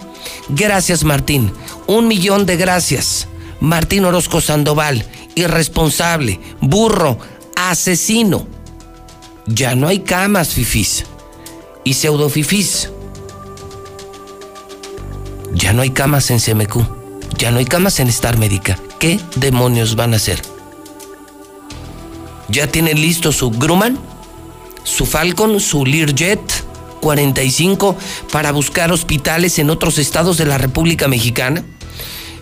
Gracias 0.48 1.04
Martín, 1.04 1.52
un 1.86 2.08
millón 2.08 2.46
de 2.46 2.56
gracias. 2.56 3.28
Martín 3.60 4.04
Orozco 4.04 4.40
Sandoval, 4.40 5.04
irresponsable, 5.34 6.40
burro, 6.60 7.18
asesino. 7.56 8.46
Ya 9.46 9.74
no 9.74 9.88
hay 9.88 10.00
camas, 10.00 10.50
fifís. 10.50 11.04
Y 11.84 11.94
pseudo 11.94 12.28
fifís. 12.28 12.90
Ya 15.54 15.72
no 15.72 15.82
hay 15.82 15.90
camas 15.90 16.30
en 16.30 16.38
CMQ. 16.38 16.76
Ya 17.38 17.50
no 17.50 17.58
hay 17.58 17.64
camas 17.64 17.98
en 18.00 18.08
Star 18.08 18.38
Médica. 18.38 18.78
¿Qué 18.98 19.20
demonios 19.36 19.96
van 19.96 20.12
a 20.14 20.16
hacer? 20.16 20.40
¿Ya 22.48 22.66
tienen 22.66 23.00
listo 23.00 23.32
su 23.32 23.50
Grumman? 23.50 23.98
su 24.84 25.06
Falcon, 25.06 25.60
su 25.60 25.84
Learjet 25.84 26.40
45 27.00 27.96
para 28.30 28.52
buscar 28.52 28.92
hospitales 28.92 29.58
en 29.58 29.70
otros 29.70 29.98
estados 29.98 30.38
de 30.38 30.46
la 30.46 30.58
República 30.58 31.08
Mexicana. 31.08 31.64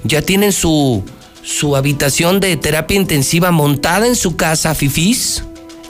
Ya 0.05 0.23
tienen 0.23 0.53
su, 0.53 1.05
su 1.43 1.77
habitación 1.77 2.41
de 2.41 2.57
terapia 2.57 2.97
intensiva 2.97 3.51
montada 3.51 4.07
en 4.07 4.17
su 4.17 4.37
casa, 4.37 4.75
Fifís. 4.75 5.45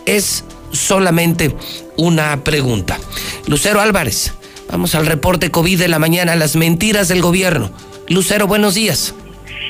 Es 0.06 0.44
solamente 0.72 1.54
una 1.96 2.42
pregunta. 2.44 2.98
Lucero 3.46 3.80
Álvarez, 3.80 4.32
vamos 4.70 4.94
al 4.94 5.06
reporte 5.06 5.50
COVID 5.50 5.78
de 5.78 5.88
la 5.88 5.98
mañana, 5.98 6.36
las 6.36 6.56
mentiras 6.56 7.08
del 7.08 7.22
gobierno. 7.22 7.70
Lucero, 8.08 8.46
buenos 8.46 8.74
días. 8.74 9.14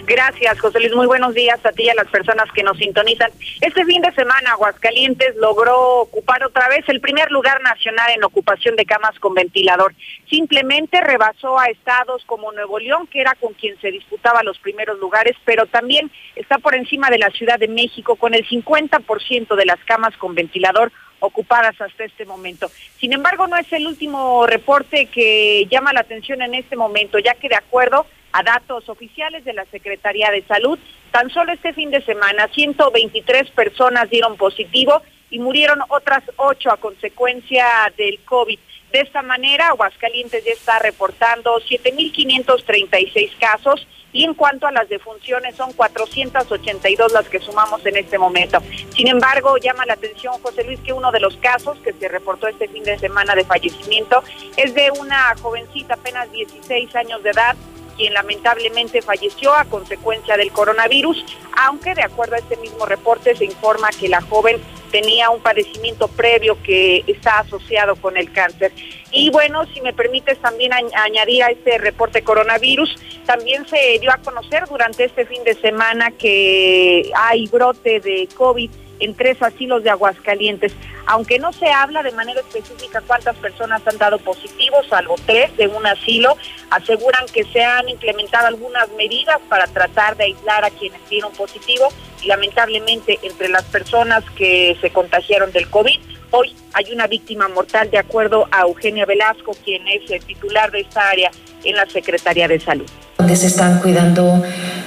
Gracias, 0.06 0.60
José 0.60 0.80
Luis. 0.80 0.94
Muy 0.94 1.06
buenos 1.06 1.34
días 1.34 1.64
a 1.64 1.72
ti 1.72 1.84
y 1.84 1.88
a 1.88 1.94
las 1.94 2.08
personas 2.08 2.46
que 2.52 2.62
nos 2.62 2.78
sintonizan. 2.78 3.30
Este 3.60 3.84
fin 3.84 4.02
de 4.02 4.12
semana, 4.12 4.52
Aguascalientes 4.52 5.36
logró 5.36 6.00
ocupar 6.00 6.42
otra 6.44 6.68
vez 6.68 6.88
el 6.88 7.00
primer 7.00 7.30
lugar 7.30 7.60
nacional 7.62 8.10
en 8.14 8.24
ocupación 8.24 8.76
de 8.76 8.86
camas 8.86 9.18
con 9.18 9.34
ventilador. 9.34 9.94
Simplemente 10.28 11.00
rebasó 11.00 11.58
a 11.58 11.66
estados 11.66 12.24
como 12.24 12.52
Nuevo 12.52 12.78
León, 12.78 13.06
que 13.06 13.20
era 13.20 13.34
con 13.34 13.52
quien 13.54 13.78
se 13.80 13.90
disputaba 13.90 14.42
los 14.42 14.58
primeros 14.58 14.98
lugares, 14.98 15.36
pero 15.44 15.66
también 15.66 16.10
está 16.34 16.58
por 16.58 16.74
encima 16.74 17.10
de 17.10 17.18
la 17.18 17.30
Ciudad 17.30 17.58
de 17.58 17.68
México 17.68 18.16
con 18.16 18.34
el 18.34 18.46
50% 18.46 19.54
de 19.54 19.66
las 19.66 19.78
camas 19.84 20.16
con 20.16 20.34
ventilador 20.34 20.92
ocupadas 21.20 21.78
hasta 21.80 22.04
este 22.04 22.24
momento. 22.24 22.70
Sin 22.98 23.12
embargo, 23.12 23.46
no 23.46 23.56
es 23.56 23.70
el 23.72 23.86
último 23.86 24.46
reporte 24.46 25.06
que 25.06 25.66
llama 25.70 25.92
la 25.92 26.00
atención 26.00 26.40
en 26.40 26.54
este 26.54 26.76
momento, 26.76 27.18
ya 27.18 27.34
que 27.34 27.48
de 27.48 27.56
acuerdo 27.56 28.06
a 28.32 28.42
datos 28.42 28.88
oficiales 28.88 29.44
de 29.44 29.52
la 29.52 29.64
Secretaría 29.66 30.30
de 30.30 30.42
Salud, 30.42 30.78
tan 31.10 31.30
solo 31.30 31.52
este 31.52 31.72
fin 31.72 31.90
de 31.90 32.02
semana 32.02 32.48
123 32.48 33.50
personas 33.50 34.08
dieron 34.10 34.36
positivo 34.36 35.02
y 35.30 35.38
murieron 35.38 35.80
otras 35.88 36.22
8 36.36 36.70
a 36.70 36.76
consecuencia 36.76 37.66
del 37.96 38.20
COVID. 38.24 38.58
De 38.92 39.00
esta 39.00 39.22
manera, 39.22 39.68
Aguascalientes 39.68 40.44
ya 40.44 40.52
está 40.52 40.78
reportando 40.80 41.60
7.536 41.60 43.30
casos 43.38 43.86
y 44.12 44.24
en 44.24 44.34
cuanto 44.34 44.66
a 44.66 44.72
las 44.72 44.88
defunciones 44.88 45.54
son 45.54 45.72
482 45.72 47.12
las 47.12 47.28
que 47.28 47.38
sumamos 47.38 47.86
en 47.86 47.96
este 47.96 48.18
momento. 48.18 48.58
Sin 48.90 49.06
embargo, 49.06 49.56
llama 49.58 49.86
la 49.86 49.92
atención, 49.92 50.34
José 50.42 50.64
Luis, 50.64 50.80
que 50.80 50.92
uno 50.92 51.12
de 51.12 51.20
los 51.20 51.36
casos 51.36 51.78
que 51.78 51.92
se 51.92 52.08
reportó 52.08 52.48
este 52.48 52.66
fin 52.66 52.82
de 52.82 52.98
semana 52.98 53.36
de 53.36 53.44
fallecimiento 53.44 54.24
es 54.56 54.74
de 54.74 54.90
una 54.98 55.34
jovencita 55.40 55.94
apenas 55.94 56.30
16 56.32 56.96
años 56.96 57.22
de 57.22 57.30
edad 57.30 57.56
quien 58.00 58.14
lamentablemente 58.14 59.02
falleció 59.02 59.52
a 59.54 59.66
consecuencia 59.66 60.38
del 60.38 60.50
coronavirus, 60.52 61.22
aunque 61.66 61.94
de 61.94 62.02
acuerdo 62.02 62.34
a 62.34 62.38
este 62.38 62.56
mismo 62.56 62.86
reporte 62.86 63.36
se 63.36 63.44
informa 63.44 63.90
que 63.90 64.08
la 64.08 64.22
joven 64.22 64.58
tenía 64.90 65.28
un 65.28 65.42
padecimiento 65.42 66.08
previo 66.08 66.56
que 66.62 67.04
está 67.06 67.40
asociado 67.40 67.96
con 67.96 68.16
el 68.16 68.32
cáncer. 68.32 68.72
Y 69.12 69.28
bueno, 69.28 69.66
si 69.74 69.82
me 69.82 69.92
permites 69.92 70.38
también 70.38 70.72
añadir 70.72 71.42
a 71.42 71.48
este 71.48 71.76
reporte 71.76 72.22
coronavirus, 72.22 72.96
también 73.26 73.68
se 73.68 73.98
dio 73.98 74.10
a 74.10 74.16
conocer 74.16 74.64
durante 74.66 75.04
este 75.04 75.26
fin 75.26 75.44
de 75.44 75.52
semana 75.52 76.10
que 76.10 77.10
hay 77.14 77.48
brote 77.48 78.00
de 78.00 78.30
COVID 78.34 78.70
en 79.00 79.14
tres 79.14 79.42
asilos 79.42 79.82
de 79.82 79.90
Aguascalientes. 79.90 80.72
Aunque 81.06 81.38
no 81.38 81.52
se 81.52 81.68
habla 81.68 82.02
de 82.02 82.12
manera 82.12 82.40
específica 82.40 83.02
cuántas 83.06 83.36
personas 83.36 83.86
han 83.86 83.98
dado 83.98 84.18
positivos, 84.18 84.86
salvo 84.88 85.16
tres 85.26 85.56
de 85.56 85.66
un 85.66 85.84
asilo, 85.86 86.36
aseguran 86.70 87.26
que 87.32 87.44
se 87.44 87.64
han 87.64 87.88
implementado 87.88 88.46
algunas 88.46 88.88
medidas 88.92 89.40
para 89.48 89.66
tratar 89.66 90.16
de 90.16 90.24
aislar 90.24 90.64
a 90.64 90.70
quienes 90.70 91.00
dieron 91.08 91.32
positivo 91.32 91.88
y 92.22 92.28
lamentablemente 92.28 93.18
entre 93.22 93.48
las 93.48 93.64
personas 93.64 94.22
que 94.36 94.76
se 94.80 94.90
contagiaron 94.90 95.50
del 95.52 95.68
COVID, 95.68 95.98
hoy 96.30 96.54
hay 96.74 96.92
una 96.92 97.06
víctima 97.06 97.48
mortal 97.48 97.90
de 97.90 97.98
acuerdo 97.98 98.46
a 98.50 98.62
Eugenia 98.62 99.06
Velasco, 99.06 99.56
quien 99.64 99.86
es 99.88 100.10
el 100.10 100.24
titular 100.24 100.70
de 100.70 100.80
esta 100.80 101.08
área 101.08 101.30
en 101.64 101.76
la 101.76 101.86
Secretaría 101.86 102.46
de 102.46 102.60
Salud. 102.60 102.88
Donde 103.20 103.36
se 103.36 103.48
están 103.48 103.80
cuidando 103.80 104.42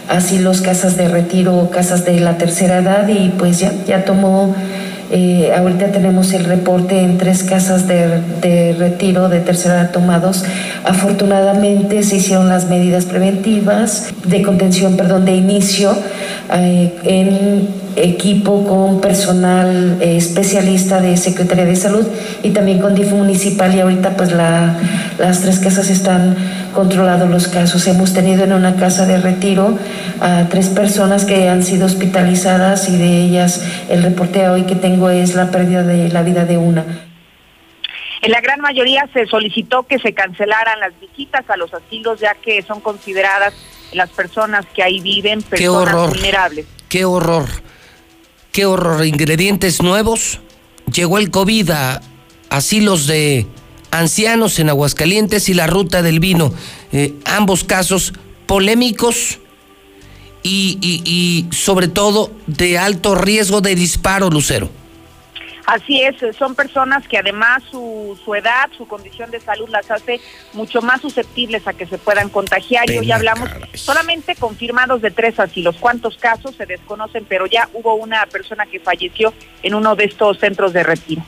así 0.09 0.39
los 0.39 0.61
casas 0.61 0.97
de 0.97 1.07
retiro, 1.07 1.69
casas 1.71 2.03
de 2.03 2.19
la 2.19 2.39
tercera 2.39 2.79
edad 2.79 3.07
y 3.07 3.29
pues 3.29 3.59
ya, 3.59 3.71
ya 3.85 4.05
tomó, 4.05 4.55
eh, 5.11 5.53
ahorita 5.55 5.91
tenemos 5.91 6.33
el 6.33 6.45
reporte 6.45 6.99
en 6.99 7.19
tres 7.19 7.43
casas 7.43 7.87
de, 7.87 8.21
de, 8.41 8.73
retiro 8.73 9.29
de 9.29 9.39
tercera 9.39 9.81
edad 9.81 9.91
tomados. 9.91 10.45
Afortunadamente 10.83 12.01
se 12.01 12.15
hicieron 12.15 12.49
las 12.49 12.65
medidas 12.69 13.05
preventivas 13.05 14.07
de 14.25 14.41
contención, 14.41 14.97
perdón, 14.97 15.25
de 15.25 15.35
inicio 15.35 15.95
eh, 16.51 16.91
en 17.03 17.67
equipo 17.95 18.65
con 18.65 19.01
personal 19.01 19.97
eh, 20.01 20.17
especialista 20.17 20.99
de 20.99 21.17
Secretaría 21.17 21.65
de 21.65 21.75
Salud 21.75 22.07
y 22.41 22.49
también 22.49 22.79
con 22.79 22.95
DIF 22.95 23.11
municipal 23.11 23.75
y 23.75 23.81
ahorita 23.81 24.17
pues 24.17 24.31
la, 24.31 24.75
las 25.19 25.41
tres 25.41 25.59
casas 25.59 25.89
están 25.89 26.35
controlados 26.73 27.29
los 27.29 27.47
casos. 27.47 27.87
Hemos 27.87 28.13
tenido 28.13 28.43
en 28.43 28.53
una 28.53 28.75
casa 28.75 29.05
de 29.05 29.17
retiro 29.17 29.77
a 30.19 30.45
tres 30.49 30.69
personas 30.69 31.25
que 31.25 31.49
han 31.49 31.63
sido 31.63 31.85
hospitalizadas 31.85 32.89
y 32.89 32.97
de 32.97 33.21
ellas 33.21 33.63
el 33.89 34.03
reporte 34.03 34.47
hoy 34.49 34.63
que 34.63 34.75
tengo 34.75 35.09
es 35.09 35.35
la 35.35 35.51
pérdida 35.51 35.83
de 35.83 36.09
la 36.09 36.23
vida 36.23 36.45
de 36.45 36.57
una. 36.57 36.85
En 38.21 38.31
la 38.31 38.41
gran 38.41 38.61
mayoría 38.61 39.07
se 39.13 39.25
solicitó 39.25 39.83
que 39.83 39.99
se 39.99 40.13
cancelaran 40.13 40.79
las 40.79 40.97
visitas 40.99 41.49
a 41.49 41.57
los 41.57 41.73
asilos 41.73 42.19
ya 42.19 42.35
que 42.35 42.61
son 42.61 42.79
consideradas 42.79 43.53
las 43.91 44.09
personas 44.09 44.65
que 44.73 44.81
ahí 44.81 44.99
viven 44.99 45.41
personas 45.41 46.09
vulnerables. 46.09 46.65
Qué 46.89 47.05
horror 47.05 47.47
qué 48.53 48.67
horror, 48.67 49.03
ingredientes 49.05 49.81
nuevos. 49.81 50.39
Llegó 50.93 51.17
el 51.17 51.31
COVID 51.31 51.71
a 51.71 52.01
asilos 52.49 53.07
de 53.07 53.47
ancianos 53.93 54.59
en 54.59 54.69
Aguascalientes 54.69 55.49
y 55.49 55.53
la 55.53 55.67
ruta 55.67 56.01
del 56.01 56.19
vino. 56.19 56.53
Eh, 56.91 57.13
ambos 57.25 57.63
casos 57.63 58.13
polémicos 58.45 59.39
y, 60.41 60.77
y 60.81 61.55
sobre 61.55 61.87
todo 61.87 62.31
de 62.47 62.77
alto 62.77 63.15
riesgo 63.15 63.61
de 63.61 63.75
disparo, 63.75 64.29
Lucero. 64.29 64.69
Así 65.65 66.01
es, 66.01 66.15
son 66.35 66.55
personas 66.55 67.07
que 67.07 67.17
además 67.17 67.63
su, 67.71 68.19
su 68.23 68.35
edad, 68.35 68.69
su 68.77 68.85
condición 68.85 69.31
de 69.31 69.39
salud 69.39 69.69
las 69.69 69.89
hace 69.89 70.19
mucho 70.51 70.81
más 70.81 71.01
susceptibles 71.01 71.65
a 71.67 71.73
que 71.73 71.85
se 71.85 71.97
puedan 71.97 72.29
contagiar. 72.29 72.89
Y 72.89 72.97
hoy 72.97 73.11
hablamos 73.11 73.49
solamente 73.73 74.35
confirmados 74.35 75.01
de 75.01 75.11
tres 75.11 75.39
asilos. 75.39 75.77
¿Cuántos 75.79 76.17
casos 76.17 76.55
se 76.55 76.65
desconocen? 76.65 77.25
Pero 77.29 77.45
ya 77.45 77.69
hubo 77.73 77.95
una 77.95 78.25
persona 78.25 78.65
que 78.65 78.81
falleció 78.81 79.33
en 79.61 79.73
uno 79.75 79.95
de 79.95 80.05
estos 80.05 80.37
centros 80.39 80.73
de 80.73 80.83
retiro. 80.83 81.23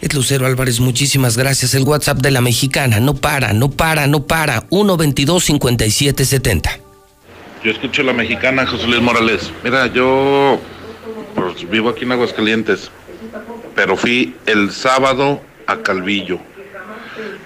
Es 0.00 0.14
Lucero 0.14 0.46
Álvarez, 0.46 0.78
muchísimas 0.78 1.36
gracias. 1.36 1.74
El 1.74 1.82
WhatsApp 1.82 2.18
de 2.18 2.30
la 2.30 2.40
mexicana 2.40 3.00
no 3.00 3.14
para, 3.14 3.52
no 3.52 3.68
para, 3.70 4.06
no 4.06 4.26
para. 4.26 4.60
122 4.70 5.44
5770 5.44 6.78
Yo 7.64 7.72
escucho 7.72 8.04
la 8.04 8.12
mexicana, 8.12 8.64
José 8.64 8.86
Luis 8.86 9.02
Morales. 9.02 9.50
Mira, 9.64 9.88
yo 9.88 10.60
pues, 11.34 11.68
vivo 11.68 11.88
aquí 11.88 12.04
en 12.04 12.12
Aguascalientes, 12.12 12.92
pero 13.74 13.96
fui 13.96 14.36
el 14.46 14.70
sábado 14.70 15.40
a 15.66 15.78
Calvillo. 15.78 16.38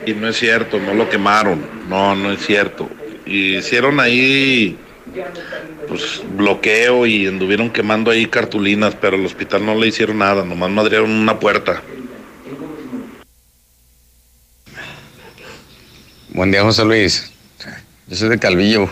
Y 0.05 0.13
no 0.13 0.29
es 0.29 0.37
cierto, 0.37 0.79
no 0.79 0.93
lo 0.93 1.09
quemaron. 1.09 1.65
No, 1.89 2.15
no 2.15 2.33
es 2.33 2.45
cierto. 2.45 2.91
Hicieron 3.25 3.99
ahí 3.99 4.77
pues 5.89 6.23
bloqueo 6.37 7.07
y 7.07 7.27
anduvieron 7.27 7.71
quemando 7.71 8.11
ahí 8.11 8.27
cartulinas, 8.27 8.95
pero 9.01 9.17
al 9.17 9.25
hospital 9.25 9.65
no 9.65 9.75
le 9.75 9.89
hicieron 9.89 10.19
nada, 10.19 10.45
nomás 10.45 10.71
madrearon 10.71 11.11
una 11.11 11.39
puerta. 11.41 11.83
Buen 16.35 16.51
día, 16.51 16.63
José 16.63 16.87
Luis. 16.87 17.31
Yo 18.07 18.17
soy 18.17 18.31
de 18.31 18.39
Calvillo. 18.39 18.89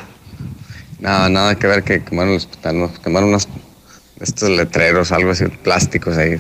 Nada, 0.99 1.31
nada 1.31 1.55
que 1.55 1.67
ver 1.67 1.83
que 1.83 2.05
quemaron 2.05 2.33
el 2.33 2.37
hospital, 2.37 2.79
no, 2.79 2.93
quemaron 3.03 3.31
unos 3.31 3.49
estos 4.21 4.51
letreros, 4.51 5.11
algo 5.11 5.31
así, 5.31 5.47
plásticos 5.47 6.19
ahí. 6.19 6.39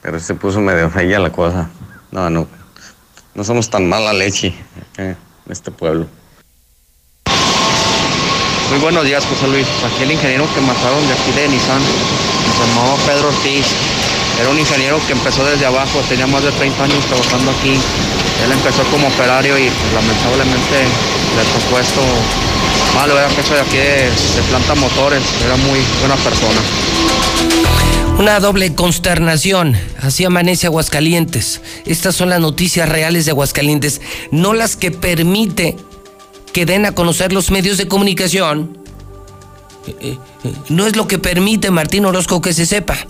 Pero 0.00 0.18
se 0.18 0.34
puso 0.34 0.58
medio 0.60 0.88
fea 0.88 1.18
la 1.18 1.30
cosa. 1.30 1.68
No, 2.10 2.30
no, 2.30 2.48
no 3.34 3.44
somos 3.44 3.68
tan 3.68 3.86
mala 3.86 4.14
leche 4.14 4.54
en 4.96 5.18
este 5.50 5.70
pueblo. 5.70 6.06
Muy 8.70 8.80
buenos 8.80 9.04
días, 9.04 9.26
José 9.26 9.48
Luis. 9.48 9.68
Aquí 9.84 10.04
el 10.04 10.12
ingeniero 10.12 10.48
que 10.54 10.62
mataron 10.62 11.06
de 11.08 11.12
aquí 11.12 11.30
de 11.32 11.46
Nissan 11.48 11.82
se 11.82 12.66
llamaba 12.68 12.96
Pedro 13.04 13.28
Ortiz. 13.28 13.66
Era 14.42 14.50
un 14.50 14.58
ingeniero 14.58 14.98
que 15.06 15.12
empezó 15.12 15.44
desde 15.44 15.64
abajo, 15.66 16.00
tenía 16.08 16.26
más 16.26 16.42
de 16.42 16.50
30 16.50 16.82
años 16.82 17.04
trabajando 17.06 17.52
aquí. 17.52 17.74
Él 18.44 18.50
empezó 18.50 18.82
como 18.90 19.06
operario 19.06 19.56
y 19.56 19.70
lamentablemente 19.94 20.82
le 21.36 21.44
tocó 21.60 21.78
esto 21.78 22.00
malo. 22.92 23.16
Era 23.16 23.30
jefe 23.30 23.54
de 23.54 23.60
aquí 23.60 23.76
de, 23.76 24.10
de 24.10 24.42
planta 24.48 24.74
motores, 24.74 25.22
era 25.46 25.56
muy 25.58 25.78
buena 26.00 26.16
persona. 26.16 26.60
Una 28.18 28.40
doble 28.40 28.74
consternación. 28.74 29.76
Así 30.00 30.24
amanece 30.24 30.66
Aguascalientes. 30.66 31.60
Estas 31.86 32.16
son 32.16 32.28
las 32.28 32.40
noticias 32.40 32.88
reales 32.88 33.26
de 33.26 33.30
Aguascalientes, 33.30 34.00
no 34.32 34.54
las 34.54 34.74
que 34.74 34.90
permite 34.90 35.76
que 36.52 36.66
den 36.66 36.84
a 36.84 36.96
conocer 36.96 37.32
los 37.32 37.52
medios 37.52 37.78
de 37.78 37.86
comunicación. 37.86 38.76
Eh, 39.86 39.94
eh, 40.00 40.18
eh, 40.42 40.52
No 40.68 40.88
es 40.88 40.96
lo 40.96 41.06
que 41.06 41.20
permite 41.20 41.70
Martín 41.70 42.06
Orozco 42.06 42.40
que 42.40 42.52
se 42.52 42.66
sepa. 42.66 43.06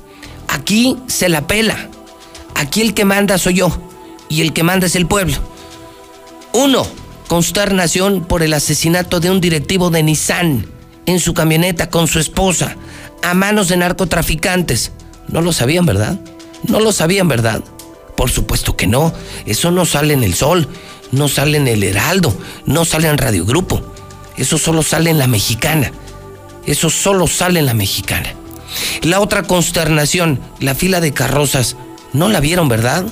Aquí 0.52 0.98
se 1.06 1.30
la 1.30 1.46
pela. 1.46 1.88
Aquí 2.54 2.82
el 2.82 2.92
que 2.92 3.06
manda 3.06 3.38
soy 3.38 3.54
yo. 3.54 3.72
Y 4.28 4.42
el 4.42 4.52
que 4.52 4.62
manda 4.62 4.86
es 4.86 4.96
el 4.96 5.06
pueblo. 5.06 5.36
Uno, 6.52 6.86
consternación 7.26 8.24
por 8.24 8.42
el 8.42 8.52
asesinato 8.52 9.18
de 9.18 9.30
un 9.30 9.40
directivo 9.40 9.88
de 9.88 10.02
Nissan 10.02 10.66
en 11.06 11.18
su 11.20 11.32
camioneta 11.32 11.88
con 11.88 12.06
su 12.06 12.18
esposa 12.18 12.76
a 13.22 13.32
manos 13.32 13.68
de 13.68 13.78
narcotraficantes. 13.78 14.92
No 15.28 15.40
lo 15.40 15.52
sabían, 15.52 15.86
¿verdad? 15.86 16.20
No 16.68 16.80
lo 16.80 16.92
sabían, 16.92 17.28
¿verdad? 17.28 17.64
Por 18.14 18.30
supuesto 18.30 18.76
que 18.76 18.86
no. 18.86 19.12
Eso 19.46 19.70
no 19.70 19.86
sale 19.86 20.12
en 20.12 20.22
el 20.22 20.34
sol, 20.34 20.68
no 21.12 21.28
sale 21.28 21.56
en 21.56 21.66
el 21.66 21.82
Heraldo, 21.82 22.36
no 22.66 22.84
sale 22.84 23.08
en 23.08 23.16
Radio 23.16 23.46
Grupo. 23.46 23.80
Eso 24.36 24.58
solo 24.58 24.82
sale 24.82 25.08
en 25.08 25.18
la 25.18 25.26
mexicana. 25.26 25.92
Eso 26.66 26.90
solo 26.90 27.26
sale 27.26 27.58
en 27.60 27.66
la 27.66 27.74
mexicana. 27.74 28.34
La 29.02 29.20
otra 29.20 29.42
consternación, 29.42 30.40
la 30.60 30.74
fila 30.74 31.00
de 31.00 31.12
carrozas, 31.12 31.76
no 32.12 32.28
la 32.28 32.40
vieron, 32.40 32.68
¿verdad? 32.68 33.04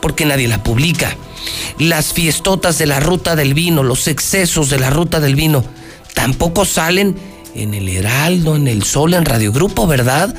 Porque 0.00 0.24
nadie 0.24 0.48
la 0.48 0.62
publica. 0.62 1.16
Las 1.78 2.12
fiestotas 2.12 2.78
de 2.78 2.86
la 2.86 3.00
ruta 3.00 3.36
del 3.36 3.54
vino, 3.54 3.82
los 3.82 4.08
excesos 4.08 4.70
de 4.70 4.78
la 4.78 4.90
ruta 4.90 5.20
del 5.20 5.34
vino, 5.34 5.64
tampoco 6.14 6.64
salen 6.64 7.16
en 7.54 7.74
el 7.74 7.88
Heraldo, 7.88 8.56
en 8.56 8.68
el 8.68 8.84
Sol, 8.84 9.14
en 9.14 9.24
Radio 9.24 9.52
Grupo, 9.52 9.86
¿verdad? 9.86 10.34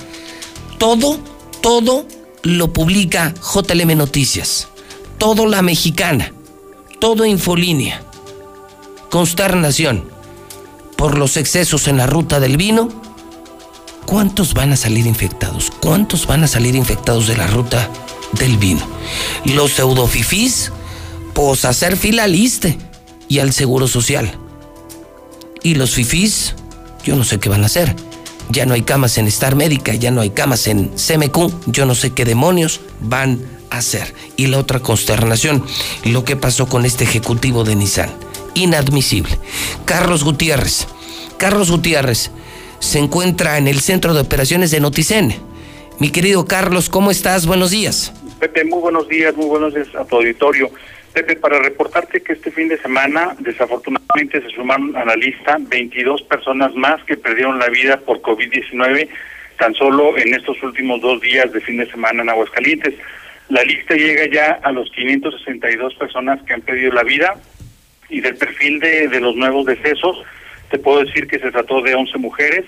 Todo, 0.77 1.19
todo 1.61 2.05
lo 2.43 2.73
publica 2.73 3.33
JLM 3.41 3.97
Noticias. 3.97 4.67
Todo 5.17 5.47
la 5.47 5.61
mexicana. 5.61 6.31
Todo 6.99 7.25
Infolínea. 7.25 8.01
Consternación 9.09 10.05
por 10.95 11.17
los 11.17 11.37
excesos 11.37 11.87
en 11.87 11.97
la 11.97 12.07
ruta 12.07 12.39
del 12.39 12.57
vino. 12.57 12.89
¿Cuántos 14.05 14.53
van 14.53 14.71
a 14.71 14.77
salir 14.77 15.07
infectados? 15.07 15.71
¿Cuántos 15.81 16.27
van 16.27 16.43
a 16.43 16.47
salir 16.47 16.75
infectados 16.75 17.27
de 17.27 17.37
la 17.37 17.47
ruta 17.47 17.89
del 18.33 18.57
vino? 18.57 18.87
Los 19.45 19.73
pseudofifís, 19.73 20.71
pues 21.33 21.65
hacer 21.65 21.97
fila 21.97 22.25
al 22.25 22.35
ISTE 22.35 22.77
y 23.27 23.39
al 23.39 23.51
Seguro 23.51 23.87
Social. 23.87 24.37
Y 25.63 25.75
los 25.75 25.95
fifís, 25.95 26.53
yo 27.03 27.15
no 27.15 27.23
sé 27.23 27.39
qué 27.39 27.49
van 27.49 27.63
a 27.63 27.65
hacer. 27.65 27.95
Ya 28.49 28.67
no 28.67 28.75
hay 28.75 28.83
camas 28.83 29.17
en 29.17 29.25
Star 29.25 29.55
Médica, 29.55 29.95
ya 29.95 30.11
no 30.11 30.21
hay 30.21 30.29
camas 30.29 30.67
en 30.67 30.91
CMQ, 30.95 31.65
yo 31.65 31.87
no 31.87 31.95
sé 31.95 32.11
qué 32.11 32.25
demonios 32.25 32.81
van 33.01 33.41
a 33.71 33.77
hacer. 33.77 34.13
Y 34.37 34.47
la 34.47 34.59
otra 34.59 34.79
consternación, 34.81 35.65
lo 36.03 36.23
que 36.23 36.35
pasó 36.35 36.67
con 36.67 36.85
este 36.85 37.03
ejecutivo 37.05 37.63
de 37.63 37.75
Nissan. 37.75 38.11
Inadmisible. 38.53 39.39
Carlos 39.85 40.23
Gutiérrez. 40.23 40.85
Carlos 41.37 41.71
Gutiérrez 41.71 42.29
se 42.79 42.99
encuentra 42.99 43.57
en 43.57 43.67
el 43.67 43.79
centro 43.79 44.13
de 44.13 44.21
operaciones 44.21 44.71
de 44.71 44.79
Noticen. 44.79 45.33
Mi 45.99 46.11
querido 46.11 46.45
Carlos, 46.45 46.89
¿cómo 46.89 47.11
estás? 47.11 47.45
Buenos 47.45 47.71
días. 47.71 48.13
Pepe, 48.39 48.65
muy 48.65 48.79
buenos 48.79 49.07
días, 49.07 49.35
muy 49.35 49.47
buenos 49.47 49.73
días 49.73 49.87
a 49.95 50.05
tu 50.05 50.17
auditorio. 50.17 50.69
Pepe, 51.13 51.37
para 51.37 51.59
reportarte 51.59 52.21
que 52.21 52.33
este 52.33 52.51
fin 52.51 52.67
de 52.67 52.77
semana, 52.77 53.35
desafortunadamente, 53.39 54.41
se 54.41 54.49
sumaron 54.49 54.95
a 54.97 55.05
la 55.05 55.15
lista 55.15 55.57
22 55.59 56.23
personas 56.23 56.75
más 56.75 57.01
que 57.05 57.15
perdieron 57.15 57.57
la 57.57 57.69
vida 57.69 57.97
por 57.97 58.21
COVID-19 58.21 59.07
tan 59.57 59.73
solo 59.73 60.17
en 60.17 60.33
estos 60.33 60.61
últimos 60.63 61.01
dos 61.01 61.21
días 61.21 61.51
de 61.51 61.61
fin 61.61 61.77
de 61.77 61.89
semana 61.89 62.23
en 62.23 62.29
Aguascalientes. 62.29 62.95
La 63.49 63.63
lista 63.63 63.95
llega 63.95 64.25
ya 64.27 64.59
a 64.63 64.71
los 64.71 64.89
562 64.91 65.95
personas 65.95 66.41
que 66.43 66.53
han 66.53 66.61
perdido 66.61 66.91
la 66.91 67.03
vida 67.03 67.35
y 68.09 68.21
del 68.21 68.35
perfil 68.35 68.79
de, 68.79 69.07
de 69.07 69.19
los 69.19 69.35
nuevos 69.35 69.65
decesos, 69.65 70.17
te 70.69 70.79
puedo 70.79 71.03
decir 71.03 71.27
que 71.27 71.39
se 71.39 71.51
trató 71.51 71.81
de 71.81 71.95
11 71.95 72.17
mujeres, 72.17 72.65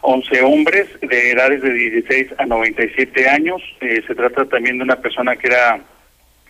11 0.00 0.42
hombres 0.42 0.88
de 1.00 1.32
edades 1.32 1.62
de 1.62 1.72
16 1.72 2.34
a 2.38 2.46
97 2.46 3.28
años. 3.28 3.62
Eh, 3.80 4.02
se 4.06 4.14
trata 4.14 4.44
también 4.44 4.78
de 4.78 4.84
una 4.84 4.96
persona 4.96 5.36
que 5.36 5.48
era 5.48 5.80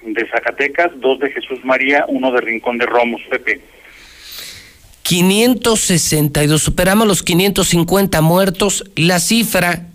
de 0.03 0.28
Zacatecas, 0.28 0.91
dos 0.97 1.18
de 1.20 1.30
Jesús 1.30 1.64
María, 1.64 2.05
uno 2.09 2.30
de 2.32 2.41
Rincón 2.41 2.78
de 2.78 2.87
Romos, 2.87 3.22
Pepe. 3.30 3.61
562, 5.03 6.62
superamos 6.62 7.07
los 7.07 7.22
550 7.22 8.20
muertos. 8.22 8.85
La 8.97 9.20
cifra 9.20 9.87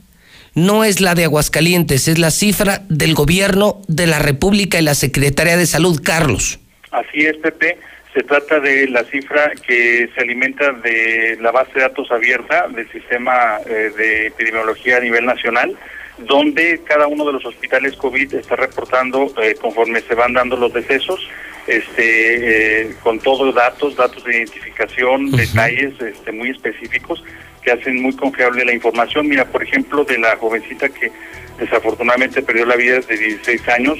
no 0.54 0.84
es 0.84 1.02
la 1.02 1.16
de 1.16 1.26
Aguascalientes, 1.26 2.08
es 2.08 2.20
la 2.20 2.32
cifra 2.32 2.84
del 2.90 3.16
gobierno 3.16 3.82
de 3.88 4.08
la 4.08 4.20
República 4.20 4.80
y 4.80 4.84
la 4.84 4.94
Secretaría 4.94 5.58
de 5.58 5.66
Salud, 5.66 6.00
Carlos. 6.04 6.60
Así 6.92 7.22
es, 7.22 7.38
Pepe. 7.38 7.78
Se 8.14 8.24
trata 8.24 8.60
de 8.60 8.88
la 8.88 9.04
cifra 9.04 9.52
que 9.68 10.10
se 10.14 10.22
alimenta 10.22 10.72
de 10.72 11.38
la 11.40 11.52
base 11.52 11.74
de 11.76 11.82
datos 11.82 12.10
abierta 12.12 12.68
del 12.68 12.90
sistema 12.92 13.60
eh, 13.68 13.92
de 13.96 14.28
epidemiología 14.28 14.98
a 14.98 15.02
nivel 15.02 15.26
nacional, 15.26 15.78
donde 16.18 16.82
cada 16.84 17.06
uno 17.06 17.24
de 17.26 17.34
los 17.34 17.46
hospitales 17.46 17.96
COVID 17.96 18.34
está 18.34 18.56
reportando 18.56 19.32
eh, 19.42 19.56
conforme 19.62 20.02
se 20.02 20.16
van 20.16 20.34
dando 20.34 20.58
los 20.58 20.74
decesos, 20.74 21.30
este, 21.68 22.82
eh, 22.82 22.96
con 23.04 23.20
todos 23.20 23.54
datos, 23.54 23.96
datos 23.96 24.24
de 24.24 24.38
identificación, 24.38 25.30
detalles 25.30 25.94
este, 26.02 26.32
muy 26.32 26.50
específicos 26.50 27.24
que 27.62 27.72
hacen 27.72 28.02
muy 28.02 28.16
confiable 28.16 28.66
la 28.66 28.74
información. 28.74 29.28
Mira, 29.28 29.46
por 29.46 29.62
ejemplo, 29.62 30.04
de 30.04 30.18
la 30.18 30.36
jovencita 30.38 30.90
que 30.90 31.12
desafortunadamente 31.60 32.42
perdió 32.42 32.66
la 32.66 32.76
vida 32.76 33.00
de 33.02 33.18
16 33.18 33.70
años, 33.70 34.00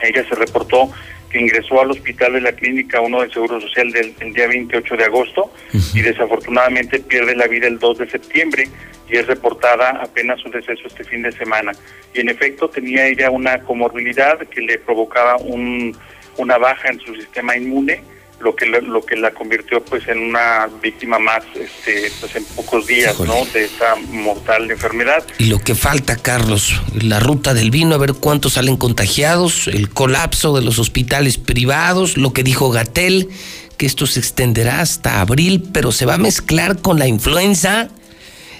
ella 0.00 0.26
se 0.28 0.34
reportó 0.34 0.90
que 1.30 1.40
ingresó 1.40 1.80
al 1.80 1.92
hospital 1.92 2.34
de 2.34 2.40
la 2.40 2.52
clínica 2.52 3.00
1 3.00 3.20
del 3.20 3.32
Seguro 3.32 3.60
Social 3.60 3.90
del, 3.92 4.14
el 4.20 4.32
día 4.34 4.48
28 4.48 4.96
de 4.96 5.04
agosto 5.04 5.52
y 5.94 6.02
desafortunadamente 6.02 6.98
pierde 6.98 7.36
la 7.36 7.46
vida 7.46 7.68
el 7.68 7.78
2 7.78 7.98
de 7.98 8.10
septiembre 8.10 8.68
y 9.08 9.16
es 9.16 9.26
reportada 9.26 9.90
apenas 10.02 10.44
un 10.44 10.52
deceso 10.52 10.86
este 10.86 11.04
fin 11.04 11.22
de 11.22 11.32
semana. 11.32 11.72
Y 12.14 12.20
en 12.20 12.28
efecto 12.28 12.68
tenía 12.68 13.06
ella 13.06 13.30
una 13.30 13.60
comorbilidad 13.60 14.38
que 14.48 14.60
le 14.60 14.78
provocaba 14.78 15.36
un, 15.36 15.96
una 16.36 16.58
baja 16.58 16.88
en 16.88 17.00
su 17.00 17.14
sistema 17.14 17.56
inmune, 17.56 18.02
lo 18.40 18.56
que 18.56 18.66
la- 18.66 18.80
lo 18.80 19.02
que 19.04 19.16
la 19.16 19.32
convirtió 19.32 19.84
pues 19.84 20.08
en 20.08 20.18
una 20.18 20.66
víctima 20.82 21.18
más 21.18 21.44
este 21.54 22.10
pues 22.20 22.34
en 22.36 22.44
pocos 22.56 22.86
días, 22.86 23.18
¿no? 23.20 23.44
de 23.52 23.64
esta 23.64 23.96
mortal 24.10 24.70
enfermedad. 24.70 25.22
Y 25.38 25.44
lo 25.46 25.58
que 25.58 25.74
falta, 25.74 26.16
Carlos, 26.16 26.80
la 27.00 27.20
ruta 27.20 27.52
del 27.54 27.70
vino, 27.70 27.94
a 27.94 27.98
ver 27.98 28.14
cuántos 28.14 28.54
salen 28.54 28.76
contagiados, 28.76 29.68
el 29.68 29.90
colapso 29.90 30.54
de 30.56 30.62
los 30.62 30.78
hospitales 30.78 31.36
privados, 31.38 32.16
lo 32.16 32.32
que 32.32 32.42
dijo 32.42 32.70
Gatel, 32.70 33.28
que 33.76 33.86
esto 33.86 34.06
se 34.06 34.20
extenderá 34.20 34.80
hasta 34.80 35.20
abril, 35.20 35.62
pero 35.72 35.92
se 35.92 36.06
va 36.06 36.14
a 36.14 36.18
mezclar 36.18 36.80
con 36.80 36.98
la 36.98 37.06
influenza, 37.08 37.88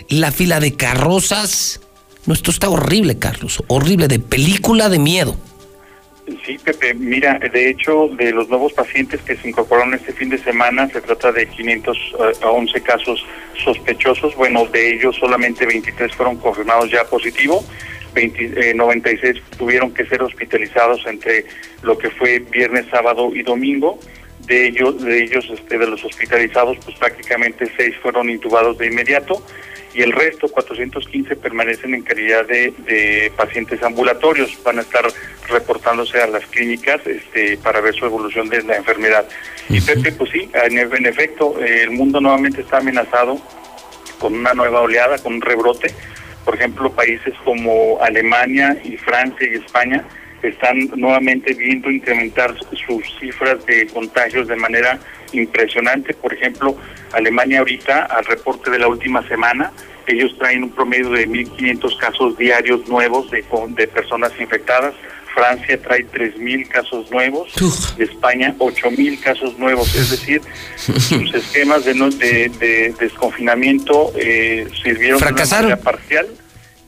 la 0.09 0.31
fila 0.33 0.61
de 0.61 0.75
carrozas. 0.75 1.81
No, 2.27 2.35
esto 2.35 2.51
está 2.51 2.69
horrible, 2.69 3.19
Carlos, 3.19 3.63
horrible, 3.67 4.09
de 4.09 4.19
película 4.19 4.89
de 4.91 4.99
miedo. 4.99 5.37
Sí, 6.45 6.59
Pepe, 6.59 6.95
mira, 6.95 7.39
de 7.39 7.71
hecho, 7.71 8.09
de 8.09 8.33
los 8.33 8.49
nuevos 8.49 8.73
pacientes 8.73 9.21
que 9.23 9.37
se 9.37 9.49
incorporaron 9.49 9.95
este 9.95 10.13
fin 10.13 10.29
de 10.29 10.39
semana, 10.39 10.89
se 10.89 11.01
trata 11.01 11.33
de 11.33 11.47
511 11.47 12.81
casos 12.83 13.25
sospechosos. 13.63 14.35
Bueno, 14.37 14.67
de 14.67 14.95
ellos 14.95 15.17
solamente 15.17 15.67
23 15.67 16.15
fueron 16.15 16.37
confirmados 16.37 16.91
ya 16.91 17.05
positivo. 17.05 17.65
20, 18.15 18.71
eh, 18.71 18.75
96 18.75 19.43
tuvieron 19.57 19.93
que 19.95 20.05
ser 20.07 20.23
hospitalizados 20.23 21.07
entre 21.07 21.45
lo 21.83 21.97
que 21.97 22.11
fue 22.11 22.41
viernes, 22.41 22.87
sábado 22.91 23.31
y 23.35 23.43
domingo. 23.43 23.99
De 24.51 24.67
ellos, 24.67 25.01
de 25.01 25.23
ellos, 25.23 25.49
este, 25.49 25.79
de 25.79 25.87
los 25.87 26.05
hospitalizados, 26.05 26.77
pues 26.85 26.99
prácticamente 26.99 27.71
seis 27.77 27.95
fueron 28.03 28.29
intubados 28.29 28.77
de 28.79 28.89
inmediato 28.89 29.41
y 29.95 30.03
el 30.03 30.11
resto, 30.11 30.49
415, 30.49 31.37
permanecen 31.37 31.95
en 31.95 32.03
calidad 32.03 32.45
de, 32.47 32.75
de 32.79 33.33
pacientes 33.37 33.81
ambulatorios. 33.85 34.59
Van 34.65 34.79
a 34.79 34.83
estar 34.83 35.05
reportándose 35.49 36.21
a 36.21 36.27
las 36.27 36.45
clínicas 36.47 37.01
este, 37.07 37.59
para 37.59 37.81
ver 37.81 37.95
su 37.95 38.07
evolución 38.07 38.49
de 38.49 38.65
la 38.65 38.75
enfermedad. 38.75 39.25
Y 39.69 39.81
Pepe, 39.81 40.11
pues 40.11 40.31
sí, 40.33 40.51
en, 40.53 40.79
en 40.79 41.07
efecto, 41.07 41.55
eh, 41.61 41.83
el 41.83 41.93
mundo 41.93 42.21
nuevamente 42.21 42.63
está 42.63 42.79
amenazado 42.79 43.41
con 44.19 44.35
una 44.35 44.53
nueva 44.53 44.81
oleada, 44.81 45.19
con 45.19 45.35
un 45.35 45.43
rebrote. 45.43 45.95
Por 46.45 46.57
ejemplo, 46.57 46.91
países 46.91 47.35
como 47.45 48.03
Alemania 48.03 48.77
y 48.83 48.97
Francia 48.97 49.49
y 49.49 49.59
España 49.59 50.05
están 50.43 50.91
nuevamente 50.97 51.55
viendo 51.55 51.91
incrementar 51.91 52.55
sus 52.87 53.03
cifras 53.19 53.65
de 53.67 53.87
contagios 53.89 54.49
de 54.49 54.57
manera 54.57 54.99
impresionante. 55.33 56.15
Por 56.15 56.33
ejemplo, 56.35 56.77
Alemania 57.13 57.59
ahorita, 57.59 58.07
al 58.07 58.25
reporte 58.25 58.71
de 58.71 58.79
la 58.79 58.89
última 58.89 59.27
semana, 59.29 59.73
ellos 60.07 60.37
traen 60.39 60.65
un 60.65 60.71
promedio 60.71 61.11
de 61.11 61.29
1.500 61.29 61.97
casos 61.99 62.37
diarios 62.37 62.89
nuevos 62.89 63.31
de, 63.31 63.45
de 63.69 63.89
personas 63.89 64.33
infectadas. 64.41 64.95
Francia 65.33 65.81
trae 65.81 66.05
3.000 66.07 66.69
casos 66.69 67.09
nuevos, 67.13 67.53
España 67.99 68.53
8.000 68.59 69.21
casos 69.21 69.57
nuevos, 69.61 69.95
es 69.95 70.11
decir, 70.11 70.43
sus 70.77 71.33
esquemas 71.33 71.85
de, 71.85 71.95
de, 71.95 72.49
de 72.59 72.95
desconfinamiento 72.99 74.13
eh, 74.17 74.67
sirvieron 74.83 75.21
Fracasaron. 75.21 75.71
de 75.71 75.77
manera 75.77 75.91
parcial 75.91 76.27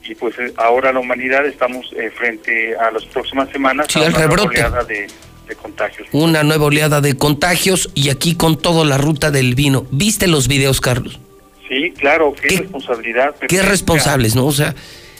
y 0.03 0.15
pues 0.15 0.37
eh, 0.39 0.53
ahora 0.57 0.91
la 0.91 0.99
humanidad 0.99 1.45
estamos 1.45 1.91
eh, 1.97 2.11
frente 2.11 2.75
a 2.75 2.91
las 2.91 3.05
próximas 3.05 3.49
semanas 3.49 3.87
Sí, 3.89 3.99
a 3.99 4.07
al 4.07 4.13
una 4.13 4.27
nueva 4.27 4.43
oleada 4.43 4.83
de, 4.83 5.07
de 5.47 5.55
contagios. 5.55 6.07
Una 6.11 6.43
nueva 6.43 6.65
oleada 6.65 7.01
de 7.01 7.15
contagios 7.15 7.89
y 7.93 8.09
aquí 8.09 8.35
con 8.35 8.57
toda 8.57 8.85
la 8.85 8.97
ruta 8.97 9.31
del 9.31 9.55
vino. 9.55 9.85
¿Viste 9.91 10.27
los 10.27 10.47
videos, 10.47 10.81
Carlos? 10.81 11.19
Sí, 11.67 11.91
claro, 11.97 12.33
qué, 12.33 12.57
responsabilidad. 12.57 13.35
Qué 13.47 13.61
responsables, 13.61 14.35
¿no? 14.35 14.45
O 14.45 14.51
sea, 14.51 14.75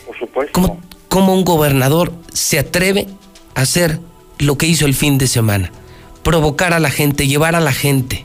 Por 0.06 0.18
supuesto. 0.18 0.52
¿cómo, 0.52 0.80
cómo 1.08 1.34
un 1.34 1.44
gobernador 1.44 2.12
se 2.32 2.58
atreve 2.58 3.06
a 3.54 3.62
hacer 3.62 3.98
lo 4.38 4.58
que 4.58 4.66
hizo 4.66 4.86
el 4.86 4.94
fin 4.94 5.18
de 5.18 5.26
semana? 5.26 5.72
Provocar 6.22 6.72
a 6.72 6.80
la 6.80 6.90
gente, 6.90 7.26
llevar 7.26 7.54
a 7.54 7.60
la 7.60 7.72
gente. 7.72 8.24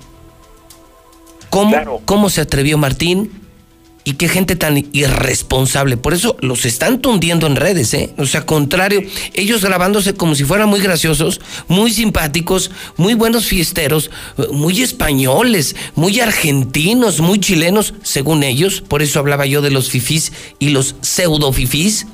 ¿Cómo, 1.50 2.02
¿Cómo 2.06 2.30
se 2.30 2.42
atrevió 2.42 2.78
Martín? 2.78 3.32
Y 4.06 4.14
qué 4.14 4.30
gente 4.30 4.56
tan 4.56 4.88
irresponsable. 4.94 5.98
Por 5.98 6.14
eso 6.14 6.36
los 6.40 6.66
están 6.66 7.02
tundiendo 7.02 7.48
en 7.48 7.56
redes, 7.56 7.94
¿eh? 7.94 8.14
O 8.18 8.26
sea, 8.26 8.46
contrario, 8.46 9.04
ellos 9.34 9.64
grabándose 9.64 10.14
como 10.14 10.36
si 10.36 10.46
fueran 10.46 10.70
muy 10.70 10.80
graciosos, 10.80 11.42
muy 11.68 11.92
simpáticos, 11.92 12.72
muy 12.98 13.14
buenos 13.14 13.46
fiesteros, 13.46 14.10
muy 14.52 14.82
españoles, 14.82 15.76
muy 15.96 16.20
argentinos, 16.22 17.20
muy 17.20 17.40
chilenos, 17.40 17.94
según 18.02 18.44
ellos. 18.44 18.82
Por 18.82 19.02
eso 19.02 19.20
hablaba 19.20 19.46
yo 19.46 19.62
de 19.62 19.70
los 19.70 19.90
fifís 19.90 20.32
y 20.60 20.70
los 20.70 20.96
pseudo 21.02 21.52
fifís. 21.52 22.08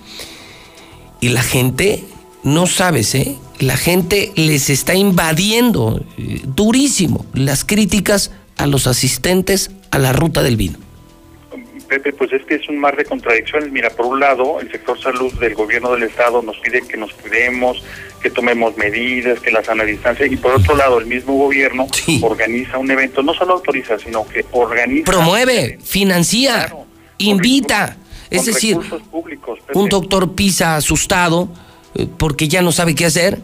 Y 1.22 1.30
la 1.30 1.44
gente, 1.44 2.04
no 2.44 2.68
sabes, 2.68 3.16
¿eh? 3.16 3.38
La 3.60 3.78
gente 3.78 4.34
les 4.36 4.70
está 4.70 4.96
invadiendo 4.96 6.04
eh, 6.18 6.42
durísimo 6.44 7.26
las 7.34 7.64
críticas 7.64 8.32
a 8.58 8.68
los 8.68 8.88
asistentes 8.88 9.72
a 9.92 10.00
la 10.00 10.12
ruta 10.12 10.44
del 10.44 10.58
vino. 10.58 10.85
Pepe, 11.88 12.14
pues 12.14 12.34
es 12.34 12.44
que 12.46 12.56
es 12.56 12.68
un 12.70 12.80
mar 12.80 12.96
de 12.96 13.06
contradicciones. 13.06 13.72
Mira, 13.72 13.90
por 13.90 14.06
un 14.06 14.20
lado, 14.20 14.60
el 14.60 14.72
sector 14.72 15.00
salud 15.00 15.34
del 15.40 15.54
gobierno 15.54 15.92
del 15.92 16.04
estado 16.04 16.42
nos 16.42 16.58
pide 16.60 16.82
que 16.82 16.98
nos 16.98 17.14
cuidemos, 17.14 17.84
que 18.22 18.30
tomemos 18.30 18.76
medidas, 18.78 19.40
que 19.40 19.52
la 19.52 19.64
sana 19.64 19.84
distancia, 19.84 20.26
y 20.26 20.36
por 20.36 20.54
otro 20.54 20.76
lado, 20.76 21.00
el 21.00 21.06
mismo 21.06 21.36
gobierno 21.36 21.88
organiza 22.22 22.78
un 22.78 22.90
evento, 22.92 23.22
no 23.24 23.34
solo 23.34 23.54
autoriza, 23.54 23.98
sino 24.00 24.28
que 24.28 24.46
organiza. 24.52 25.12
Promueve, 25.12 25.80
financia, 25.84 26.76
invita. 27.18 27.98
Es 28.30 28.46
decir, 28.46 28.78
públicos, 29.12 29.60
un 29.74 29.88
doctor 29.88 30.34
pisa 30.34 30.76
asustado 30.76 31.50
eh, 31.94 32.08
porque 32.18 32.48
ya 32.48 32.62
no 32.62 32.72
sabe 32.72 32.96
qué 32.96 33.06
hacer 33.06 33.40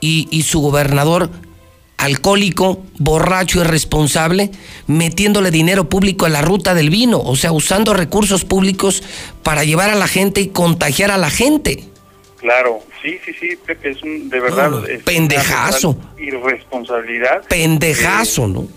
y, 0.00 0.28
y 0.30 0.42
su 0.42 0.60
gobernador 0.60 1.28
alcohólico, 1.96 2.82
borracho, 2.98 3.60
irresponsable, 3.60 4.50
metiéndole 4.86 5.50
dinero 5.50 5.88
público 5.88 6.26
a 6.26 6.28
la 6.28 6.42
ruta 6.42 6.74
del 6.74 6.90
vino, 6.90 7.20
o 7.20 7.36
sea, 7.36 7.52
usando 7.52 7.94
recursos 7.94 8.44
públicos 8.44 9.02
para 9.42 9.64
llevar 9.64 9.90
a 9.90 9.94
la 9.94 10.08
gente 10.08 10.40
y 10.40 10.48
contagiar 10.48 11.10
a 11.10 11.18
la 11.18 11.30
gente. 11.30 11.84
Claro, 12.38 12.80
sí, 13.02 13.16
sí, 13.24 13.32
sí, 13.40 13.56
Pepe, 13.64 13.90
es 13.90 14.02
un, 14.02 14.28
de 14.28 14.38
verdad. 14.40 14.70
No, 14.70 14.84
es 14.86 14.96
una 14.96 15.04
pendejazo. 15.04 15.96
Irresponsabilidad. 16.18 17.44
Pendejazo, 17.48 18.44
Eh, 18.44 18.48
¿no? 18.48 18.68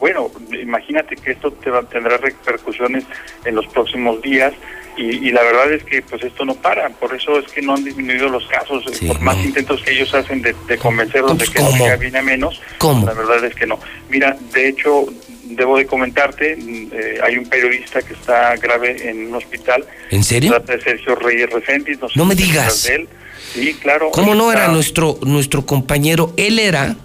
Bueno, 0.00 0.30
imagínate 0.60 1.16
que 1.16 1.30
esto 1.30 1.50
te 1.52 1.70
va- 1.70 1.82
tendrá 1.88 2.18
repercusiones 2.18 3.04
en 3.46 3.54
los 3.54 3.66
próximos 3.68 4.20
días 4.20 4.52
y, 4.96 5.28
y 5.28 5.30
la 5.32 5.42
verdad 5.42 5.72
es 5.72 5.82
que 5.84 6.02
pues 6.02 6.22
esto 6.22 6.44
no 6.44 6.54
para, 6.54 6.88
por 6.90 7.14
eso 7.14 7.38
es 7.38 7.50
que 7.50 7.62
no 7.62 7.74
han 7.74 7.84
disminuido 7.84 8.28
los 8.28 8.46
casos, 8.46 8.84
eh, 8.86 9.06
por 9.06 9.20
más 9.20 9.36
intentos 9.44 9.82
que 9.82 9.92
ellos 9.92 10.12
hacen 10.14 10.42
de, 10.42 10.54
de 10.68 10.78
convencerlos 10.78 11.36
de 11.38 11.46
que 11.46 11.60
no 11.60 11.66
¿Cómo? 11.66 11.84
llega 11.84 11.96
bien 11.96 12.16
a 12.16 12.22
menos, 12.22 12.60
¿Cómo? 12.78 13.06
la 13.06 13.12
verdad 13.14 13.44
es 13.44 13.54
que 13.54 13.66
no. 13.66 13.78
Mira, 14.08 14.36
de 14.52 14.68
hecho, 14.68 15.06
debo 15.44 15.76
de 15.78 15.86
comentarte, 15.86 16.56
eh, 16.58 17.18
hay 17.22 17.36
un 17.36 17.46
periodista 17.46 18.02
que 18.02 18.14
está 18.14 18.56
grave 18.56 19.08
en 19.10 19.26
un 19.28 19.34
hospital. 19.34 19.84
¿En 20.10 20.24
serio? 20.24 20.52
Se 20.52 20.56
trata 20.60 20.76
de 20.76 20.82
Sergio 20.82 21.14
Reyes 21.16 21.50
sé 21.66 21.84
No 22.14 22.24
me 22.24 22.34
digas. 22.34 22.84
de 22.84 22.94
él. 22.94 23.08
Sí, 23.52 23.74
claro. 23.74 24.10
¿Cómo 24.10 24.34
no 24.34 24.50
era 24.52 24.68
nuestro, 24.68 25.18
nuestro 25.22 25.64
compañero? 25.66 26.32
Él 26.36 26.58
era 26.58 26.96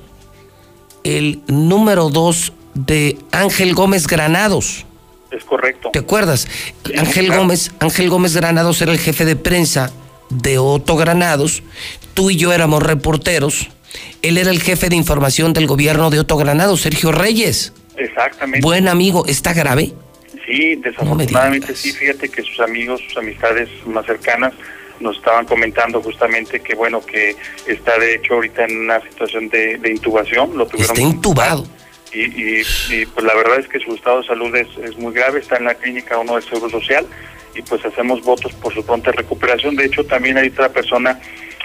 el 1.03 1.41
número 1.47 2.09
dos 2.09 2.53
de 2.73 3.17
Ángel 3.31 3.73
Gómez 3.73 4.07
Granados. 4.07 4.85
Es 5.31 5.43
correcto. 5.43 5.89
¿Te 5.91 5.99
acuerdas? 5.99 6.47
Ángel 6.97 7.27
claro. 7.27 7.41
Gómez, 7.41 7.71
Ángel 7.79 8.09
Gómez 8.09 8.35
Granados 8.35 8.81
era 8.81 8.91
el 8.91 8.99
jefe 8.99 9.25
de 9.25 9.35
prensa 9.35 9.91
de 10.29 10.57
Otto 10.57 10.95
Granados. 10.95 11.63
Tú 12.13 12.29
y 12.29 12.35
yo 12.35 12.53
éramos 12.53 12.83
reporteros. 12.83 13.69
Él 14.21 14.37
era 14.37 14.51
el 14.51 14.61
jefe 14.61 14.89
de 14.89 14.95
información 14.95 15.53
del 15.53 15.67
gobierno 15.67 16.09
de 16.09 16.19
Otto 16.19 16.37
Granados, 16.37 16.81
Sergio 16.81 17.11
Reyes. 17.11 17.73
Exactamente. 17.97 18.65
Buen 18.65 18.87
amigo, 18.87 19.25
¿está 19.27 19.53
grave? 19.53 19.93
Sí, 20.45 20.75
desafortunadamente 20.77 21.75
sí, 21.75 21.91
fíjate 21.91 22.29
que 22.29 22.41
sus 22.41 22.59
amigos, 22.59 23.01
sus 23.07 23.17
amistades 23.17 23.69
más 23.85 24.05
cercanas 24.05 24.53
nos 24.99 25.17
estaban 25.17 25.45
comentando 25.45 26.01
justamente 26.01 26.59
que 26.59 26.75
bueno, 26.75 27.05
que 27.05 27.35
está 27.67 27.97
de 27.97 28.15
hecho 28.15 28.33
ahorita 28.33 28.65
en 28.65 28.79
una 28.79 29.01
situación 29.01 29.47
de, 29.49 29.77
de 29.77 29.91
intubación, 29.91 30.57
lo 30.57 30.65
tuvieron 30.65 30.97
Está 30.97 31.07
intubado. 31.07 31.67
Y, 32.13 32.21
y, 32.21 32.61
y, 32.89 33.05
pues 33.05 33.25
la 33.25 33.35
verdad 33.35 33.59
es 33.59 33.67
que 33.67 33.79
su 33.79 33.93
estado 33.93 34.21
de 34.21 34.27
salud 34.27 34.55
es, 34.55 34.67
es 34.83 34.97
muy 34.97 35.13
grave, 35.13 35.39
está 35.39 35.57
en 35.57 35.65
la 35.65 35.75
clínica 35.75 36.17
uno 36.17 36.35
del 36.35 36.43
Seguro 36.43 36.69
Social 36.69 37.05
y 37.55 37.61
pues 37.61 37.83
hacemos 37.85 38.23
votos 38.23 38.53
por 38.53 38.73
su 38.73 38.85
pronta 38.85 39.11
recuperación. 39.11 39.75
De 39.75 39.85
hecho 39.85 40.03
también 40.05 40.37
hay 40.37 40.47
otra 40.49 40.69
persona 40.69 41.19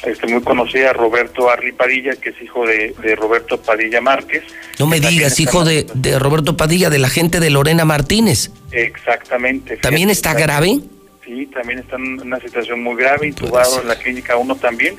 este, 0.05 0.27
muy 0.27 0.43
conocida, 0.43 0.93
Roberto 0.93 1.49
Arli 1.51 1.73
Padilla, 1.73 2.17
que 2.17 2.31
es 2.31 2.43
hijo 2.43 2.67
de, 2.67 2.95
de 3.03 3.17
Roberto 3.17 3.61
Padilla 3.61 4.01
Márquez. 4.01 4.43
No 4.79 4.87
me 4.87 5.01
digas, 5.01 5.41
hijo 5.41 5.65
de, 5.65 5.87
de 5.95 6.19
Roberto 6.19 6.57
Padilla, 6.57 6.91
de 6.91 6.99
la 6.99 7.09
gente 7.09 7.41
de 7.41 7.51
Lorena 7.51 7.85
Martínez. 7.85 8.51
Exactamente. 8.73 9.79
¿También 9.79 10.11
está 10.11 10.35
grave? 10.35 10.81
Sí, 11.25 11.47
también 11.47 11.79
está 11.79 11.97
en 11.97 12.21
una 12.21 12.39
situación 12.39 12.83
muy 12.83 12.97
grave, 12.97 13.29
intubado 13.29 13.81
en 13.81 13.89
la 13.89 13.97
clínica 13.97 14.37
1 14.37 14.57
también. 14.57 14.97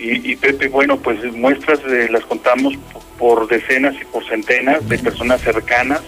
Y, 0.00 0.32
y 0.32 0.36
Pepe, 0.36 0.68
bueno, 0.68 0.98
pues 0.98 1.18
muestras 1.34 1.78
eh, 1.86 2.08
las 2.10 2.24
contamos 2.24 2.74
por 3.18 3.46
decenas 3.48 3.94
y 4.00 4.04
por 4.06 4.26
centenas 4.26 4.88
de 4.88 4.98
personas 4.98 5.40
cercanas. 5.42 6.00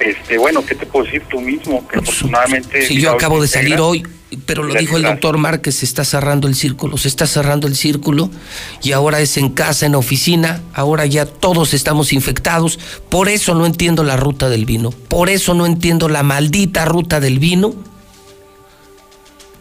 Este, 0.00 0.36
bueno, 0.36 0.64
¿qué 0.66 0.74
te 0.74 0.84
puedo 0.84 1.04
decir 1.04 1.22
tú 1.28 1.40
mismo? 1.40 1.86
Que 1.88 1.98
afortunadamente... 2.00 2.86
Sí, 2.86 3.00
yo 3.00 3.12
acabo 3.12 3.40
de 3.40 3.48
salir 3.48 3.80
hoy, 3.80 4.02
pero 4.44 4.62
lo 4.62 4.74
dijo 4.74 4.96
el 4.96 5.04
doctor 5.04 5.38
Márquez, 5.38 5.76
se 5.76 5.84
está 5.84 6.04
cerrando 6.04 6.48
el 6.48 6.54
círculo, 6.54 6.98
se 6.98 7.08
está 7.08 7.26
cerrando 7.26 7.66
el 7.66 7.76
círculo 7.76 8.28
y 8.82 8.92
ahora 8.92 9.20
es 9.20 9.36
en 9.36 9.50
casa, 9.50 9.86
en 9.86 9.94
oficina, 9.94 10.60
ahora 10.74 11.06
ya 11.06 11.24
todos 11.24 11.72
estamos 11.72 12.12
infectados, 12.12 12.78
por 13.08 13.28
eso 13.28 13.54
no 13.54 13.64
entiendo 13.64 14.04
la 14.04 14.16
ruta 14.16 14.48
del 14.48 14.66
vino, 14.66 14.90
por 14.90 15.30
eso 15.30 15.54
no 15.54 15.64
entiendo 15.64 16.08
la 16.08 16.22
maldita 16.22 16.84
ruta 16.84 17.20
del 17.20 17.38
vino 17.38 17.74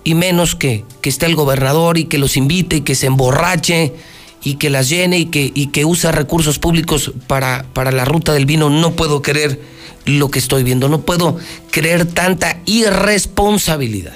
y 0.05 0.13
menos 0.13 0.55
que, 0.55 0.85
que 1.01 1.09
esté 1.09 1.25
el 1.25 1.35
gobernador 1.35 1.97
y 1.97 2.05
que 2.05 2.17
los 2.17 2.37
invite 2.37 2.77
y 2.77 2.81
que 2.81 2.95
se 2.95 3.07
emborrache 3.07 3.93
y 4.43 4.55
que 4.55 4.69
las 4.69 4.87
llene 4.87 5.17
y 5.17 5.25
que, 5.25 5.51
y 5.53 5.67
que 5.67 5.83
usa 5.83 6.13
recursos 6.13 6.59
públicos 6.59 7.11
para, 7.27 7.65
para 7.73 7.91
la 7.91 8.05
ruta 8.05 8.31
del 8.31 8.45
vino. 8.45 8.69
No 8.69 8.91
puedo 8.91 9.21
creer 9.21 9.59
lo 10.05 10.29
que 10.29 10.39
estoy 10.39 10.63
viendo, 10.63 10.87
no 10.87 11.01
puedo 11.01 11.37
creer 11.71 12.05
tanta 12.05 12.61
irresponsabilidad. 12.65 14.15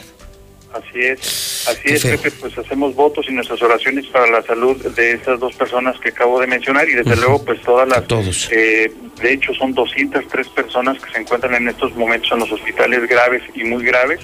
Así 0.79 0.99
es, 0.99 1.67
así 1.67 1.93
es, 1.93 2.03
Pepe, 2.05 2.31
pues 2.31 2.57
hacemos 2.57 2.95
votos 2.95 3.25
y 3.29 3.33
nuestras 3.33 3.61
oraciones 3.61 4.05
para 4.07 4.27
la 4.27 4.41
salud 4.43 4.77
de 4.77 5.13
estas 5.13 5.39
dos 5.39 5.53
personas 5.55 5.99
que 5.99 6.09
acabo 6.09 6.39
de 6.39 6.47
mencionar 6.47 6.87
y 6.87 6.93
desde 6.93 7.15
luego 7.15 7.43
pues 7.43 7.61
todas 7.61 7.87
las... 7.87 8.07
Todos. 8.07 8.49
Eh, 8.51 8.91
de 9.21 9.33
hecho 9.33 9.53
son 9.53 9.73
203 9.73 10.47
personas 10.49 10.97
que 11.01 11.11
se 11.11 11.19
encuentran 11.19 11.55
en 11.55 11.67
estos 11.67 11.93
momentos 11.95 12.31
en 12.31 12.39
los 12.39 12.51
hospitales 12.51 13.07
graves 13.09 13.43
y 13.53 13.63
muy 13.63 13.83
graves, 13.83 14.21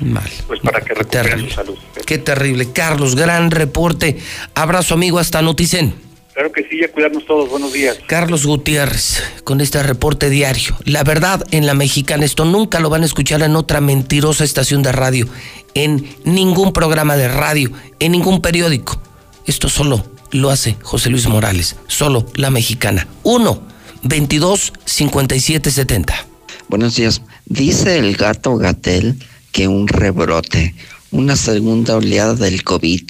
pues 0.48 0.60
para 0.62 0.82
que 0.82 0.94
recuperen 0.94 1.40
su 1.40 1.50
salud. 1.50 1.78
Qué 2.06 2.18
terrible. 2.18 2.72
Carlos, 2.72 3.16
gran 3.16 3.52
reporte. 3.52 4.18
Abrazo 4.54 4.94
amigo 4.94 5.20
hasta 5.20 5.42
Noticen. 5.42 6.05
Claro 6.36 6.52
que 6.52 6.68
sí, 6.68 6.84
a 6.84 6.92
cuidarnos 6.92 7.26
todos. 7.26 7.50
Buenos 7.50 7.72
días. 7.72 7.98
Carlos 8.08 8.46
Gutiérrez, 8.46 9.24
con 9.46 9.62
este 9.62 9.82
reporte 9.82 10.30
diario. 10.30 10.76
La 10.84 11.06
verdad 11.06 11.42
en 11.52 11.66
la 11.66 11.74
mexicana, 11.74 12.26
esto 12.26 12.44
nunca 12.44 12.82
lo 12.82 12.90
van 12.90 13.04
a 13.04 13.06
escuchar 13.06 13.42
en 13.42 13.56
otra 13.56 13.80
mentirosa 13.80 14.44
estación 14.44 14.84
de 14.84 14.92
radio, 14.92 15.30
en 15.76 16.06
ningún 16.26 16.74
programa 16.74 17.16
de 17.16 17.30
radio, 17.30 17.72
en 18.00 18.12
ningún 18.12 18.42
periódico. 18.42 19.02
Esto 19.46 19.70
solo 19.70 20.06
lo 20.32 20.50
hace 20.50 20.76
José 20.82 21.10
Luis 21.10 21.26
Morales, 21.26 21.78
solo 21.88 22.26
la 22.36 22.50
mexicana. 22.50 23.08
1 23.24 23.62
22 24.04 24.74
57 24.84 25.72
70. 25.72 26.28
Buenos 26.68 26.98
días. 26.98 27.22
Dice 27.46 27.98
el 27.98 28.18
gato 28.18 28.58
Gatel 28.58 29.24
que 29.54 29.70
un 29.70 29.88
rebrote, 29.88 30.76
una 31.12 31.38
segunda 31.38 31.96
oleada 31.96 32.34
del 32.34 32.66
COVID, 32.66 33.10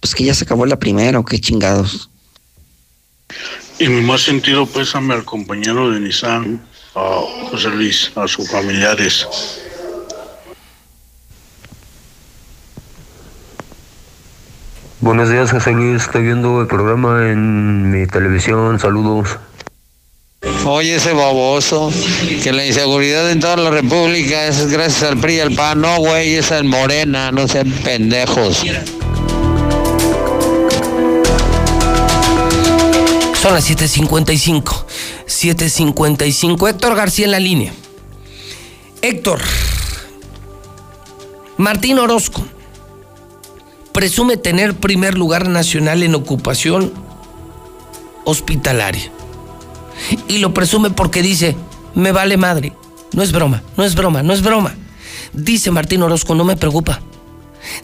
pues 0.00 0.14
que 0.14 0.24
ya 0.24 0.32
se 0.32 0.44
acabó 0.44 0.64
la 0.64 0.78
primera 0.78 1.18
o 1.18 1.26
qué 1.26 1.38
chingados. 1.38 2.08
Y 3.78 3.88
mi 3.88 4.00
más 4.00 4.22
sentido 4.22 4.66
pésame 4.66 5.14
al 5.14 5.24
compañero 5.24 5.90
de 5.90 6.00
Nissan, 6.00 6.60
a 6.94 7.20
José 7.50 7.68
Luis, 7.70 8.10
a 8.16 8.26
sus 8.26 8.50
familiares. 8.50 9.26
Buenos 15.00 15.30
días, 15.30 15.52
José 15.52 15.70
Luis. 15.72 16.02
Estoy 16.02 16.24
viendo 16.24 16.60
el 16.60 16.66
programa 16.66 17.30
en 17.30 17.90
mi 17.92 18.06
televisión. 18.08 18.80
Saludos. 18.80 19.38
Oye, 20.64 20.96
ese 20.96 21.12
baboso, 21.12 21.92
que 22.42 22.52
la 22.52 22.66
inseguridad 22.66 23.30
en 23.30 23.40
toda 23.40 23.56
la 23.56 23.70
república 23.70 24.46
es 24.46 24.70
gracias 24.70 25.04
al 25.04 25.18
PRI 25.18 25.36
y 25.36 25.40
al 25.40 25.54
PAN. 25.54 25.80
No, 25.80 25.96
güey, 25.98 26.34
es 26.34 26.50
el 26.50 26.64
Morena, 26.64 27.30
no 27.30 27.46
sean 27.46 27.70
pendejos. 27.84 28.64
Son 33.48 33.54
las 33.54 33.70
7.55. 33.70 34.84
7.55. 35.26 36.68
Héctor 36.68 36.94
García 36.94 37.24
en 37.24 37.30
la 37.30 37.40
línea. 37.40 37.72
Héctor. 39.00 39.40
Martín 41.56 41.98
Orozco 41.98 42.44
presume 43.92 44.36
tener 44.36 44.74
primer 44.74 45.16
lugar 45.16 45.48
nacional 45.48 46.02
en 46.02 46.14
ocupación 46.14 46.92
hospitalaria. 48.26 49.10
Y 50.28 50.40
lo 50.40 50.52
presume 50.52 50.90
porque 50.90 51.22
dice, 51.22 51.56
me 51.94 52.12
vale 52.12 52.36
madre. 52.36 52.74
No 53.14 53.22
es 53.22 53.32
broma, 53.32 53.62
no 53.78 53.84
es 53.84 53.94
broma, 53.94 54.22
no 54.22 54.34
es 54.34 54.42
broma. 54.42 54.74
Dice 55.32 55.70
Martín 55.70 56.02
Orozco, 56.02 56.34
no 56.34 56.44
me 56.44 56.58
preocupa. 56.58 57.00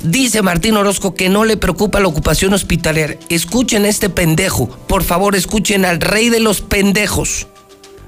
Dice 0.02 0.42
Martín 0.42 0.76
Orozco 0.76 1.14
que 1.14 1.28
no 1.28 1.44
le 1.44 1.56
preocupa 1.56 2.00
la 2.00 2.08
ocupación 2.08 2.52
hospitalaria. 2.52 3.18
Escuchen 3.28 3.84
a 3.84 3.88
este 3.88 4.10
pendejo. 4.10 4.68
Por 4.68 5.02
favor, 5.02 5.36
escuchen 5.36 5.84
al 5.84 6.00
rey 6.00 6.28
de 6.28 6.40
los 6.40 6.60
pendejos. 6.60 7.46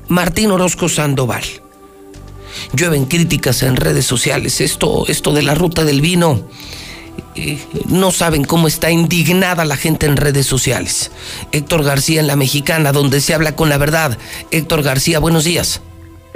Martín 0.08 0.50
Orozco 0.50 0.88
Sandoval. 0.88 1.44
Llueven 2.72 3.06
críticas 3.06 3.62
en 3.62 3.76
redes 3.76 4.06
sociales. 4.06 4.60
Esto, 4.60 5.06
esto 5.08 5.32
de 5.32 5.42
la 5.42 5.54
ruta 5.54 5.84
del 5.84 6.00
vino. 6.00 6.48
Eh, 7.34 7.58
no 7.88 8.10
saben 8.10 8.44
cómo 8.44 8.66
está 8.66 8.90
indignada 8.90 9.64
la 9.64 9.76
gente 9.76 10.06
en 10.06 10.16
redes 10.16 10.46
sociales. 10.46 11.10
Héctor 11.52 11.84
García 11.84 12.20
en 12.20 12.26
La 12.26 12.36
Mexicana, 12.36 12.92
donde 12.92 13.20
se 13.20 13.34
habla 13.34 13.56
con 13.56 13.68
la 13.68 13.78
verdad. 13.78 14.18
Héctor 14.50 14.82
García, 14.82 15.18
buenos 15.18 15.44
días. 15.44 15.80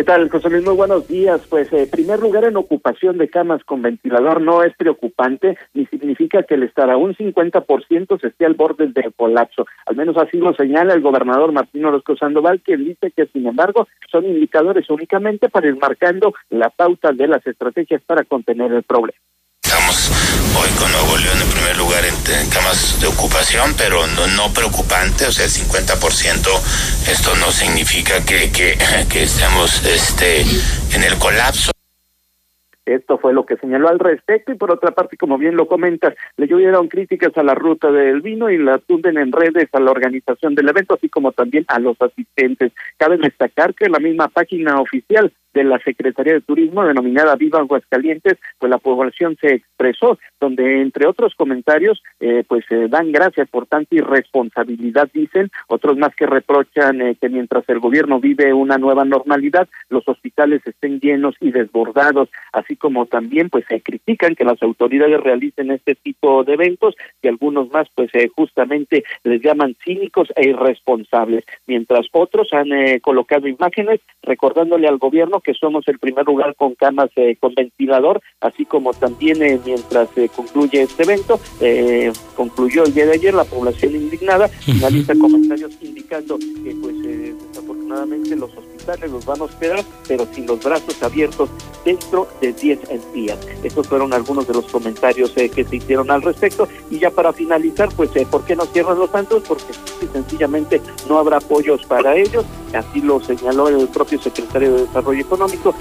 ¿Qué 0.01 0.05
tal, 0.05 0.31
José 0.31 0.49
Luis? 0.49 0.65
Muy 0.65 0.77
buenos 0.77 1.07
días. 1.09 1.43
Pues, 1.51 1.71
en 1.75 1.87
primer 1.91 2.21
lugar, 2.21 2.45
en 2.45 2.57
ocupación 2.57 3.19
de 3.19 3.29
camas 3.29 3.63
con 3.65 3.83
ventilador 3.83 4.41
no 4.41 4.63
es 4.63 4.75
preocupante 4.75 5.59
ni 5.75 5.85
significa 5.89 6.43
que 6.43 6.55
el 6.55 6.63
estar 6.63 6.89
a 6.89 6.97
un 6.97 7.15
50% 7.15 8.19
se 8.19 8.29
esté 8.29 8.47
al 8.47 8.55
borde 8.55 8.87
del 8.87 9.13
colapso. 9.13 9.67
Al 9.85 9.97
menos 9.97 10.17
así 10.17 10.39
lo 10.39 10.55
señala 10.55 10.95
el 10.95 11.03
gobernador 11.03 11.53
Martín 11.53 11.85
Orozco 11.85 12.17
Sandoval, 12.17 12.63
quien 12.63 12.83
dice 12.87 13.13
que, 13.15 13.27
sin 13.27 13.47
embargo, 13.47 13.89
son 14.11 14.25
indicadores 14.25 14.89
únicamente 14.89 15.51
para 15.51 15.69
ir 15.69 15.77
marcando 15.77 16.33
la 16.49 16.71
pauta 16.71 17.13
de 17.13 17.29
las 17.29 17.47
estrategias 17.47 18.01
para 18.07 18.25
contener 18.25 18.73
el 18.73 18.85
problema. 18.85 19.19
Estamos 19.63 20.50
Nuevo 20.79 21.17
León 21.19 21.39
en 21.43 21.51
primer 21.51 21.77
lugar 21.77 22.05
en, 22.05 22.15
camas 22.51 23.01
de 23.01 23.07
ocupación, 23.07 23.75
pero 23.77 24.07
no, 24.09 24.27
no 24.29 24.53
preocupante, 24.53 25.27
o 25.27 25.33
sea, 25.33 25.45
el 25.45 25.51
50%, 25.51 25.91
esto 27.11 27.35
no 27.37 27.51
significa 27.51 28.25
que, 28.25 28.51
que, 28.51 28.79
que 29.11 29.23
estemos 29.25 29.85
este, 29.85 30.43
en 30.95 31.03
el 31.03 31.19
colapso. 31.19 31.73
Esto 32.87 33.19
fue 33.19 33.33
lo 33.33 33.47
que 33.47 33.57
señaló 33.57 33.89
al 33.89 33.99
respecto 33.99 34.51
y 34.51 34.57
por 34.57 34.73
otra 34.73 34.91
parte, 34.91 35.17
como 35.17 35.39
bien 35.39 35.55
lo 35.55 35.69
comentas, 35.69 36.15
le 36.37 36.49
llovieron 36.49 36.89
críticas 36.89 37.37
a 37.37 37.43
la 37.43 37.55
ruta 37.55 37.93
del 37.93 38.21
vino 38.21 38.51
y 38.51 38.59
la 38.59 38.79
tunden 38.79 39.17
en 39.19 39.31
redes 39.31 39.69
a 39.73 39.81
la 39.81 39.93
organización 39.93 40.55
del 40.55 40.69
evento, 40.69 40.95
así 40.95 41.09
como 41.09 41.31
también 41.31 41.65
a 41.69 41.79
los 41.79 41.97
asistentes. 42.01 42.73
Cabe 42.97 43.19
destacar 43.19 43.75
que 43.75 43.89
la 43.89 44.01
misma 44.01 44.29
página 44.29 44.81
oficial 44.81 45.33
de 45.53 45.65
la 45.65 45.79
Secretaría 45.81 46.35
de 46.35 46.41
Turismo 46.41 46.85
denominada 46.85 47.37
Viva 47.37 47.59
Aguascalientes, 47.59 48.39
pues 48.59 48.71
la 48.71 48.79
población 48.79 49.37
se 49.41 49.55
expresó, 49.55 50.19
donde 50.41 50.81
entre 50.81 51.07
otros 51.07 51.35
comentarios, 51.35 52.03
eh, 52.21 52.45
pues 52.47 52.65
eh, 52.71 52.87
dan 52.89 53.13
gracias 53.13 53.49
por 53.49 53.67
tanta 53.67 53.95
irresponsabilidad, 53.95 55.09
dicen, 55.13 55.51
otros 55.69 55.97
más 55.97 56.15
que 56.15 56.27
reprochan 56.27 57.01
eh, 57.03 57.17
que 57.21 57.29
mientras 57.29 57.69
el 57.69 57.81
gobierno 57.81 58.21
vive 58.21 58.53
una 58.53 58.79
nueva 58.79 59.05
normalidad, 59.05 59.69
los 59.89 60.07
hospitales 60.09 60.63
estén 60.65 61.01
llenos 61.01 61.35
y 61.41 61.51
desbordados, 61.51 62.29
así 62.53 62.77
como 62.77 63.07
también 63.07 63.51
pues 63.51 63.65
se 63.69 63.81
critican 63.81 64.35
que 64.35 64.45
las 64.45 64.63
autoridades 64.63 65.21
realicen 65.21 65.71
este 65.71 65.95
tipo 65.95 66.45
de 66.45 66.55
eventos 66.55 66.95
y 67.23 67.29
algunos 67.29 67.71
más 67.71 67.89
pues 67.95 68.11
justamente 68.35 69.05
les 69.25 69.43
llaman 69.43 69.77
cínicos 69.85 70.29
e 70.37 70.51
irresponsables, 70.51 71.45
mientras 71.67 72.07
otros 72.13 72.53
han 72.53 72.71
colocado 73.01 73.49
imágenes 73.49 74.01
recordándole 74.23 74.87
al 74.87 74.99
gobierno 74.99 75.40
que 75.41 75.55
somos 75.55 75.87
el 75.89 75.99
primer 75.99 76.27
lugar 76.27 76.55
con 76.57 76.75
camas 76.75 77.11
eh, 77.17 77.37
con 77.41 77.55
ventilador, 77.55 78.21
así 78.41 78.65
como 78.65 78.93
también 78.93 79.43
eh, 79.43 79.61
mientras 79.65 80.09
se 80.15 80.29
concluye 80.29 80.83
este 80.83 81.03
evento, 81.03 81.41
eh, 81.61 82.13
concluyó 82.37 82.85
el 82.85 82.95
día 82.95 83.07
de 83.07 83.13
ayer 83.13 83.35
la 83.35 83.45
población 83.45 83.95
indignada, 83.95 84.49
finaliza 84.49 85.15
comentarios 85.15 85.73
indicando 85.81 86.39
que 86.39 86.77
pues 86.81 86.97
desafortunadamente 87.03 88.37
los 88.37 88.51
hospitales 88.51 88.70
los 88.99 89.25
van 89.25 89.41
a 89.41 89.45
hospedar, 89.45 89.85
pero 90.09 90.27
sin 90.33 90.47
los 90.47 90.63
brazos 90.63 91.03
abiertos 91.03 91.51
dentro 91.85 92.29
de 92.41 92.53
10 92.53 93.13
días. 93.13 93.39
Estos 93.63 93.87
fueron 93.87 94.13
algunos 94.13 94.47
de 94.47 94.55
los 94.55 94.67
comentarios 94.67 95.31
que 95.31 95.65
se 95.65 95.77
hicieron 95.77 96.11
al 96.11 96.23
respecto 96.23 96.69
y 96.91 96.99
ya 96.99 97.11
para 97.11 97.33
finalizar, 97.33 97.89
pues 97.97 98.11
¿por 98.31 98.45
qué 98.45 98.57
no 98.57 98.65
cierran 98.67 98.99
los 98.99 99.11
santos? 99.11 99.43
Porque 99.47 99.73
sencillamente 100.13 100.81
no 101.09 101.19
habrá 101.19 101.39
apoyos 101.39 101.85
para 101.87 102.17
ellos, 102.17 102.45
así 102.73 103.01
lo 103.01 103.21
señaló 103.23 103.69
el 103.69 103.89
propio 103.89 104.21
secretario 104.21 104.75
de 104.75 104.87
Desarrollo 104.87 105.21
Económico, 105.21 105.75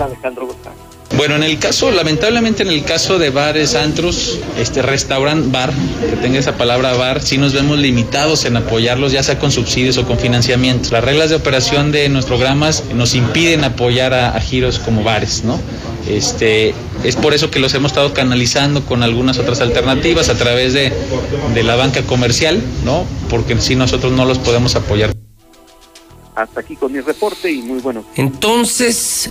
Alejandro 0.00 0.46
González. 0.46 0.85
Bueno, 1.14 1.36
en 1.36 1.44
el 1.44 1.58
caso, 1.58 1.90
lamentablemente 1.90 2.62
en 2.62 2.68
el 2.68 2.84
caso 2.84 3.18
de 3.18 3.30
bares, 3.30 3.74
antros, 3.74 4.38
este 4.58 4.82
restaurant, 4.82 5.50
bar, 5.52 5.72
que 6.10 6.16
tenga 6.16 6.38
esa 6.38 6.56
palabra 6.56 6.94
bar, 6.94 7.22
sí 7.22 7.38
nos 7.38 7.52
vemos 7.52 7.78
limitados 7.78 8.44
en 8.44 8.56
apoyarlos, 8.56 9.12
ya 9.12 9.22
sea 9.22 9.38
con 9.38 9.52
subsidios 9.52 9.96
o 9.98 10.06
con 10.06 10.18
financiamiento. 10.18 10.90
Las 10.90 11.04
reglas 11.04 11.30
de 11.30 11.36
operación 11.36 11.92
de 11.92 12.08
nuestros 12.08 12.38
programas 12.38 12.84
nos 12.94 13.14
impiden 13.14 13.64
apoyar 13.64 14.12
a, 14.14 14.38
giros 14.40 14.78
como 14.78 15.04
bares, 15.04 15.44
¿no? 15.44 15.60
Este, 16.08 16.74
es 17.02 17.16
por 17.16 17.34
eso 17.34 17.50
que 17.50 17.60
los 17.60 17.72
hemos 17.74 17.92
estado 17.92 18.12
canalizando 18.12 18.84
con 18.84 19.02
algunas 19.02 19.38
otras 19.38 19.60
alternativas 19.60 20.28
a 20.28 20.36
través 20.36 20.72
de, 20.72 20.92
de 21.54 21.62
la 21.62 21.76
banca 21.76 22.02
comercial, 22.02 22.60
¿no? 22.84 23.06
Porque 23.30 23.58
si 23.60 23.74
nosotros 23.74 24.12
no 24.12 24.24
los 24.24 24.38
podemos 24.38 24.74
apoyar. 24.74 25.12
Hasta 26.34 26.60
aquí 26.60 26.76
con 26.76 26.92
mi 26.92 27.00
reporte 27.00 27.50
y 27.50 27.62
muy 27.62 27.80
bueno. 27.80 28.04
Entonces, 28.16 29.30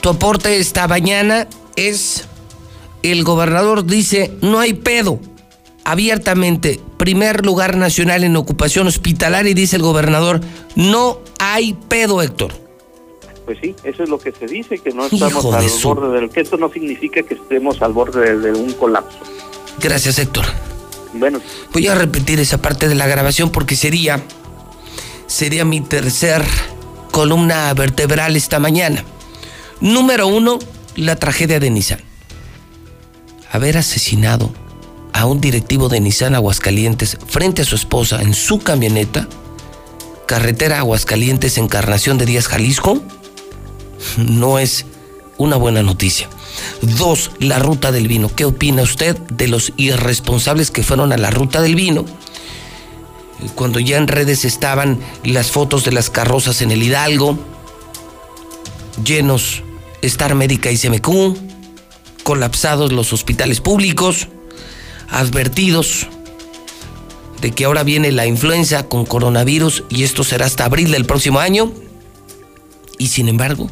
tu 0.00 0.08
aporte 0.08 0.58
esta 0.58 0.88
mañana 0.88 1.46
es, 1.76 2.28
el 3.02 3.24
gobernador 3.24 3.84
dice, 3.84 4.32
no 4.40 4.58
hay 4.58 4.74
pedo, 4.74 5.20
abiertamente, 5.84 6.80
primer 6.96 7.44
lugar 7.44 7.76
nacional 7.76 8.24
en 8.24 8.36
ocupación 8.36 8.86
hospitalaria 8.86 9.50
y 9.50 9.54
dice 9.54 9.76
el 9.76 9.82
gobernador, 9.82 10.40
no 10.76 11.18
hay 11.38 11.74
pedo, 11.74 12.22
Héctor. 12.22 12.52
Pues 13.44 13.58
sí, 13.60 13.74
eso 13.82 14.04
es 14.04 14.08
lo 14.08 14.18
que 14.18 14.32
se 14.32 14.46
dice, 14.46 14.78
que 14.78 14.90
no 14.90 15.06
estamos 15.06 15.44
al 15.52 15.68
borde 15.82 16.20
del... 16.20 16.30
que 16.30 16.40
esto 16.40 16.56
no 16.56 16.70
significa 16.70 17.22
que 17.22 17.34
estemos 17.34 17.82
al 17.82 17.92
borde 17.92 18.36
de, 18.36 18.38
de 18.38 18.52
un 18.52 18.72
colapso. 18.72 19.18
Gracias, 19.80 20.18
Héctor. 20.18 20.44
Bueno. 21.14 21.40
Voy 21.72 21.88
a 21.88 21.94
repetir 21.94 22.38
esa 22.40 22.62
parte 22.62 22.88
de 22.88 22.94
la 22.94 23.06
grabación 23.06 23.50
porque 23.50 23.76
sería 23.76 24.22
sería 25.26 25.64
mi 25.64 25.80
tercer 25.80 26.44
columna 27.10 27.72
vertebral 27.74 28.36
esta 28.36 28.58
mañana. 28.58 29.04
Número 29.82 30.28
uno, 30.28 30.60
la 30.94 31.16
tragedia 31.16 31.58
de 31.58 31.68
Nissan. 31.68 31.98
haber 33.50 33.76
asesinado 33.76 34.54
a 35.12 35.26
un 35.26 35.40
directivo 35.40 35.88
de 35.88 35.98
Nissan 35.98 36.36
Aguascalientes 36.36 37.18
frente 37.26 37.62
a 37.62 37.64
su 37.64 37.74
esposa 37.74 38.22
en 38.22 38.32
su 38.32 38.60
camioneta, 38.60 39.26
carretera 40.26 40.78
Aguascalientes, 40.78 41.58
Encarnación 41.58 42.16
de 42.16 42.26
Díaz, 42.26 42.46
Jalisco, 42.46 43.02
no 44.18 44.60
es 44.60 44.86
una 45.36 45.56
buena 45.56 45.82
noticia. 45.82 46.28
Dos, 46.80 47.32
la 47.40 47.58
ruta 47.58 47.90
del 47.90 48.06
vino. 48.06 48.30
¿Qué 48.32 48.44
opina 48.44 48.82
usted 48.82 49.18
de 49.32 49.48
los 49.48 49.72
irresponsables 49.76 50.70
que 50.70 50.84
fueron 50.84 51.12
a 51.12 51.16
la 51.16 51.32
ruta 51.32 51.60
del 51.60 51.74
vino? 51.74 52.04
Cuando 53.56 53.80
ya 53.80 53.96
en 53.96 54.06
redes 54.06 54.44
estaban 54.44 55.00
las 55.24 55.50
fotos 55.50 55.84
de 55.84 55.90
las 55.90 56.08
carrozas 56.08 56.62
en 56.62 56.70
el 56.70 56.84
Hidalgo, 56.84 57.36
llenos 59.04 59.64
Star 60.02 60.34
Médica 60.34 60.70
y 60.70 60.76
CMQ, 60.76 61.36
colapsados 62.22 62.92
los 62.92 63.12
hospitales 63.12 63.60
públicos, 63.60 64.28
advertidos 65.08 66.08
de 67.40 67.50
que 67.50 67.64
ahora 67.64 67.82
viene 67.82 68.12
la 68.12 68.26
influenza 68.26 68.88
con 68.88 69.04
coronavirus 69.04 69.84
y 69.88 70.04
esto 70.04 70.22
será 70.24 70.46
hasta 70.46 70.64
abril 70.64 70.92
del 70.92 71.04
próximo 71.04 71.40
año. 71.40 71.72
Y 72.98 73.08
sin 73.08 73.28
embargo, 73.28 73.68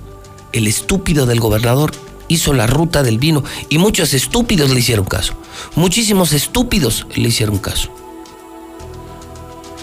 el 0.53 0.67
estúpido 0.67 1.27
del 1.27 1.41
gobernador 1.41 1.93
hizo 2.27 2.53
la 2.53 2.67
ruta 2.67 3.03
del 3.03 3.19
vino 3.19 3.45
y 3.69 3.79
muchos 3.79 4.13
estúpidos 4.15 4.71
le 4.71 4.81
hicieron 4.81 5.05
caso. 5.05 5.35
Muchísimos 5.77 6.33
estúpidos 6.33 7.07
le 7.15 7.29
hicieron 7.29 7.59
caso. 7.59 7.91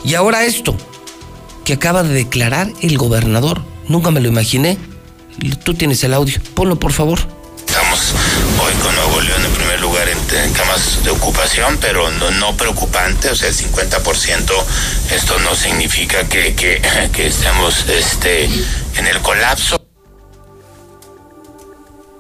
Y 0.04 0.16
ahora 0.16 0.46
esto, 0.46 0.76
que 1.64 1.74
acaba 1.74 2.04
de 2.04 2.14
declarar 2.14 2.72
el 2.82 2.98
gobernador. 2.98 3.62
Nunca 3.88 4.12
me 4.12 4.22
lo 4.22 4.30
imaginé. 4.30 4.78
Tú 5.64 5.74
tienes 5.74 6.04
el 6.04 6.14
audio. 6.14 6.40
Ponlo, 6.54 6.78
por 6.78 6.92
favor. 6.92 7.20
Estamos 7.60 8.14
hoy 8.64 8.74
con 8.82 8.96
Nuevo 8.96 9.22
León 9.22 9.46
en 9.46 9.52
primer 9.52 9.80
lugar 9.82 10.08
en, 10.10 10.54
camas 10.54 11.04
de 11.04 11.12
ocupación, 11.12 11.78
pero 11.80 12.10
no, 12.12 12.32
no, 12.32 12.58
preocupante, 12.58 13.30
o 13.30 13.36
sea, 13.36 13.50
el 13.50 13.56
50%. 13.56 14.52
Esto 15.14 15.40
no 15.40 15.54
significa 15.54 16.28
que, 16.28 16.56
que, 16.56 16.82
que 17.14 17.28
estemos 17.28 17.88
este, 17.88 18.46
en 18.46 19.08
el 19.08 19.20
colapso. 19.22 19.80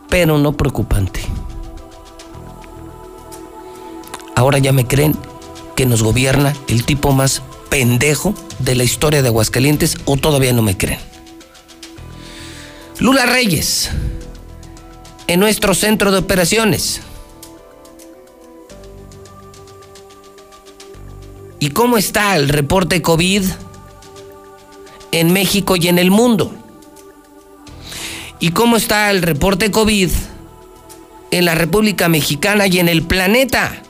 Pero 0.09 0.37
no 0.37 0.55
preocupante. 0.55 1.21
Ahora 4.35 4.59
ya 4.59 4.71
me 4.71 4.85
creen 4.85 5.17
que 5.75 5.87
nos 5.87 6.03
gobierna 6.03 6.53
el 6.67 6.83
tipo 6.83 7.11
más 7.11 7.41
pendejo 7.69 8.35
de 8.59 8.75
la 8.75 8.83
historia 8.83 9.21
de 9.21 9.29
Aguascalientes 9.29 9.97
o 10.05 10.17
todavía 10.17 10.53
no 10.53 10.61
me 10.61 10.77
creen. 10.77 11.16
Lula 12.99 13.27
Reyes, 13.27 13.91
en 15.27 15.39
nuestro 15.39 15.75
centro 15.75 16.11
de 16.11 16.17
operaciones. 16.17 17.01
¿Y 21.59 21.69
cómo 21.69 21.97
está 21.97 22.35
el 22.35 22.49
reporte 22.49 23.03
COVID 23.03 23.43
en 25.11 25.31
México 25.31 25.75
y 25.75 25.87
en 25.87 25.99
el 25.99 26.09
mundo? 26.09 26.53
¿Y 28.39 28.51
cómo 28.51 28.77
está 28.77 29.11
el 29.11 29.21
reporte 29.21 29.69
COVID 29.69 30.09
en 31.29 31.45
la 31.45 31.53
República 31.53 32.09
Mexicana 32.09 32.65
y 32.65 32.79
en 32.79 32.89
el 32.89 33.03
planeta? 33.03 33.83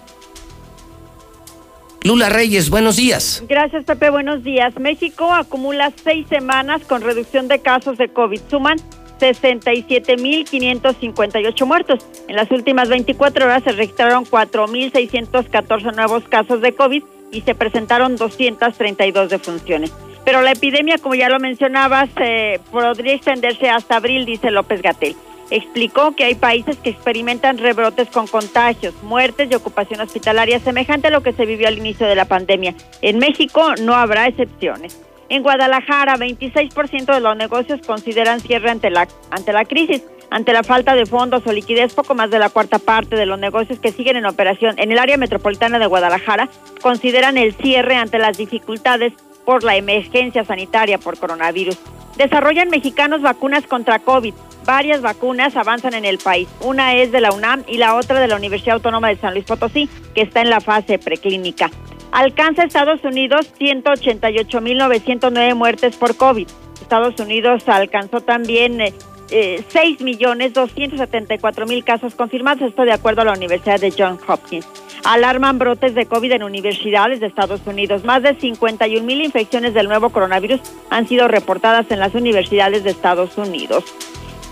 Lula 2.03 2.29
Reyes, 2.29 2.69
buenos 2.69 2.95
días. 2.95 3.43
Gracias, 3.47 3.83
Pepe, 3.83 4.09
buenos 4.09 4.43
días. 4.43 4.75
México 4.79 5.33
acumula 5.33 5.91
seis 6.03 6.27
semanas 6.27 6.81
con 6.83 7.01
reducción 7.01 7.47
de 7.47 7.59
casos 7.59 7.97
de 7.97 8.09
COVID. 8.09 8.41
Suman 8.49 8.77
67.558 9.19 11.65
muertos. 11.65 12.05
En 12.27 12.35
las 12.35 12.51
últimas 12.51 12.89
24 12.89 13.45
horas 13.45 13.63
se 13.63 13.71
registraron 13.71 14.25
4.614 14.25 15.95
nuevos 15.95 16.23
casos 16.25 16.61
de 16.61 16.73
COVID 16.73 17.03
y 17.31 17.41
se 17.41 17.55
presentaron 17.55 18.15
232 18.15 19.29
defunciones. 19.29 19.91
Pero 20.23 20.41
la 20.41 20.51
epidemia, 20.51 20.97
como 20.97 21.15
ya 21.15 21.29
lo 21.29 21.39
mencionabas, 21.39 22.09
eh, 22.17 22.59
podría 22.71 23.13
extenderse 23.13 23.69
hasta 23.69 23.95
abril, 23.95 24.25
dice 24.25 24.51
López 24.51 24.81
Gatel. 24.81 25.15
Explicó 25.49 26.15
que 26.15 26.25
hay 26.25 26.35
países 26.35 26.77
que 26.77 26.89
experimentan 26.89 27.57
rebrotes 27.57 28.09
con 28.09 28.27
contagios, 28.27 28.93
muertes 29.03 29.49
y 29.49 29.55
ocupación 29.55 30.01
hospitalaria 30.01 30.59
semejante 30.59 31.07
a 31.07 31.11
lo 31.11 31.23
que 31.23 31.33
se 31.33 31.45
vivió 31.45 31.67
al 31.67 31.77
inicio 31.77 32.05
de 32.05 32.15
la 32.15 32.25
pandemia. 32.25 32.75
En 33.01 33.17
México 33.17 33.75
no 33.81 33.95
habrá 33.95 34.27
excepciones. 34.27 35.01
En 35.29 35.43
Guadalajara, 35.43 36.15
26% 36.15 37.13
de 37.13 37.19
los 37.19 37.35
negocios 37.35 37.81
consideran 37.85 38.39
cierre 38.39 38.69
ante 38.69 38.89
la, 38.89 39.07
ante 39.29 39.53
la 39.53 39.65
crisis. 39.65 40.03
Ante 40.29 40.51
la 40.51 40.63
falta 40.63 40.93
de 40.93 41.05
fondos 41.05 41.43
o 41.47 41.53
liquidez, 41.53 41.93
poco 41.93 42.13
más 42.13 42.29
de 42.29 42.39
la 42.39 42.49
cuarta 42.49 42.79
parte 42.79 43.15
de 43.15 43.25
los 43.25 43.39
negocios 43.39 43.79
que 43.79 43.93
siguen 43.93 44.17
en 44.17 44.25
operación 44.25 44.75
en 44.77 44.91
el 44.91 44.99
área 44.99 45.15
metropolitana 45.15 45.79
de 45.79 45.85
Guadalajara 45.85 46.49
consideran 46.81 47.37
el 47.37 47.53
cierre 47.55 47.95
ante 47.95 48.19
las 48.19 48.37
dificultades 48.37 49.13
por 49.47 49.63
la 49.63 49.77
emergencia 49.77 50.43
sanitaria 50.43 50.97
por 50.97 51.17
coronavirus. 51.17 51.77
Desarrollan 52.17 52.69
mexicanos 52.69 53.21
vacunas 53.21 53.65
contra 53.65 53.99
COVID. 53.99 54.33
Varias 54.65 55.01
vacunas 55.01 55.55
avanzan 55.55 55.93
en 55.93 56.03
el 56.03 56.17
país. 56.17 56.49
Una 56.59 56.95
es 56.95 57.13
de 57.13 57.21
la 57.21 57.31
UNAM 57.31 57.63
y 57.65 57.77
la 57.77 57.95
otra 57.95 58.19
de 58.19 58.27
la 58.27 58.35
Universidad 58.35 58.75
Autónoma 58.75 59.07
de 59.07 59.15
San 59.15 59.33
Luis 59.33 59.45
Potosí, 59.45 59.87
que 60.13 60.23
está 60.23 60.41
en 60.41 60.49
la 60.49 60.59
fase 60.59 60.99
preclínica. 60.99 61.71
Alcanza 62.11 62.65
Estados 62.65 63.01
Unidos 63.05 63.53
188.909 63.57 65.55
muertes 65.55 65.95
por 65.95 66.17
COVID. 66.17 66.49
Estados 66.81 67.17
Unidos 67.17 67.63
alcanzó 67.69 68.19
también 68.19 68.81
eh, 68.81 68.93
eh, 69.31 69.63
6 69.69 70.01
millones 70.01 70.53
274 70.55 71.65
mil 71.65 71.85
casos 71.85 72.15
confirmados, 72.15 72.67
esto 72.67 72.83
de 72.83 72.91
acuerdo 72.91 73.21
a 73.21 73.25
la 73.25 73.31
Universidad 73.31 73.79
de 73.79 73.93
Johns 73.97 74.19
Hopkins. 74.27 74.67
Alarman 75.03 75.59
brotes 75.59 75.95
de 75.95 76.05
COVID 76.05 76.31
en 76.33 76.43
universidades 76.43 77.19
de 77.19 77.27
Estados 77.27 77.61
Unidos. 77.65 78.03
Más 78.03 78.23
de 78.23 78.35
51 78.35 79.05
mil 79.05 79.21
infecciones 79.21 79.73
del 79.73 79.87
nuevo 79.87 80.09
coronavirus 80.09 80.61
han 80.89 81.07
sido 81.07 81.27
reportadas 81.27 81.89
en 81.91 81.99
las 81.99 82.15
universidades 82.15 82.83
de 82.83 82.89
Estados 82.89 83.37
Unidos. 83.37 83.83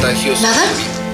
Contagios. 0.00 0.40
¿Nada? 0.40 0.62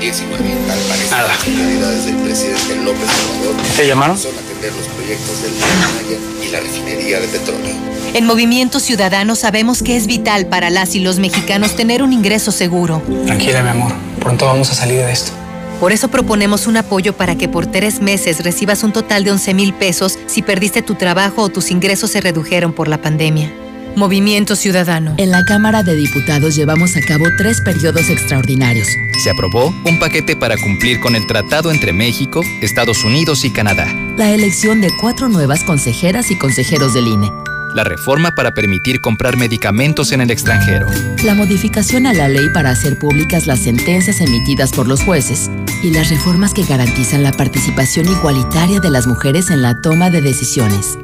19 0.01 0.37
al 0.70 0.78
parecer 0.89 1.11
Nada. 1.11 1.28
las 1.28 1.39
prioridades 1.39 2.05
del 2.05 2.16
presidente 2.16 2.76
López 2.84 3.09
Obrador 3.39 3.57
¿Te 3.76 3.87
llamaron? 3.87 4.18
son 4.18 4.32
atender 4.34 4.72
los 4.74 4.87
proyectos 4.89 5.43
del 5.43 5.53
Maya 5.53 6.47
y 6.47 6.51
la 6.51 6.61
refinería 6.61 7.20
de 7.20 7.28
petróleo. 7.28 7.74
En 8.12 8.26
Movimiento 8.26 8.78
Ciudadano 8.78 9.34
sabemos 9.37 9.82
que 9.82 9.97
es 9.97 10.07
vital 10.07 10.47
para 10.47 10.68
las 10.70 10.95
y 10.95 11.01
los 11.01 11.18
mexicanos 11.18 11.76
tener 11.76 12.03
un 12.03 12.12
ingreso 12.12 12.53
seguro. 12.53 13.03
Tranquila, 13.24 13.62
mi 13.62 13.70
amor. 13.70 13.93
Pronto 14.20 14.45
vamos 14.47 14.70
a 14.70 14.74
salir 14.74 14.99
de 14.99 15.12
esto. 15.12 15.32
Por 15.80 15.93
eso 15.93 16.09
proponemos 16.09 16.66
un 16.66 16.76
apoyo 16.76 17.14
para 17.14 17.37
que 17.37 17.49
por 17.49 17.66
tres 17.66 18.01
meses 18.01 18.43
recibas 18.45 18.82
un 18.82 18.93
total 18.93 19.24
de 19.24 19.32
11 19.32 19.55
mil 19.55 19.72
pesos 19.74 20.18
si 20.26 20.43
perdiste 20.43 20.82
tu 20.82 20.95
trabajo 20.95 21.43
o 21.43 21.49
tus 21.49 21.70
ingresos 21.70 22.11
se 22.11 22.20
redujeron 22.20 22.72
por 22.72 22.89
la 22.89 23.01
pandemia. 23.01 23.51
Movimiento 23.97 24.57
Ciudadano. 24.57 25.14
En 25.16 25.30
la 25.30 25.42
Cámara 25.47 25.82
de 25.82 25.94
Diputados 25.94 26.55
llevamos 26.55 26.94
a 26.99 27.01
cabo 27.01 27.24
tres 27.38 27.62
periodos 27.62 28.11
extraordinarios. 28.11 28.86
Se 29.24 29.30
aprobó 29.30 29.74
un 29.86 29.99
paquete 29.99 30.36
para 30.36 30.59
cumplir 30.59 31.01
con 31.01 31.16
el 31.16 31.26
tratado 31.26 31.70
entre 31.72 31.94
México, 31.94 32.42
Estados 32.61 33.03
Unidos 33.05 33.47
y 33.47 33.51
Canadá. 33.51 33.86
La 34.18 34.30
elección 34.32 34.82
de 34.82 34.90
cuatro 35.01 35.30
nuevas 35.30 35.64
consejeras 35.64 36.30
y 36.30 36.36
consejeros 36.36 36.92
del 36.92 37.09
INE. 37.09 37.32
La 37.74 37.84
reforma 37.84 38.34
para 38.34 38.53
permitir 38.53 39.01
comprar 39.01 39.38
medicamentos 39.38 40.12
en 40.12 40.20
el 40.20 40.30
extranjero. 40.30 40.88
La 41.24 41.34
modificación 41.34 42.07
a 42.07 42.12
la 42.12 42.28
ley 42.28 42.51
para 42.53 42.72
hacer 42.72 42.99
públicas 42.99 43.47
las 43.47 43.61
sentencias 43.61 44.20
emitidas 44.20 44.72
por 44.72 44.86
los 44.86 45.03
jueces. 45.03 45.51
Y 45.82 45.90
las 45.90 46.11
reformas 46.11 46.53
que 46.53 46.64
garantizan 46.64 47.22
la 47.22 47.32
participación 47.32 48.07
igualitaria 48.09 48.78
de 48.78 48.90
las 48.90 49.07
mujeres 49.07 49.49
en 49.49 49.62
la 49.62 49.80
toma 49.80 50.11
de 50.11 50.20
decisiones. 50.20 50.99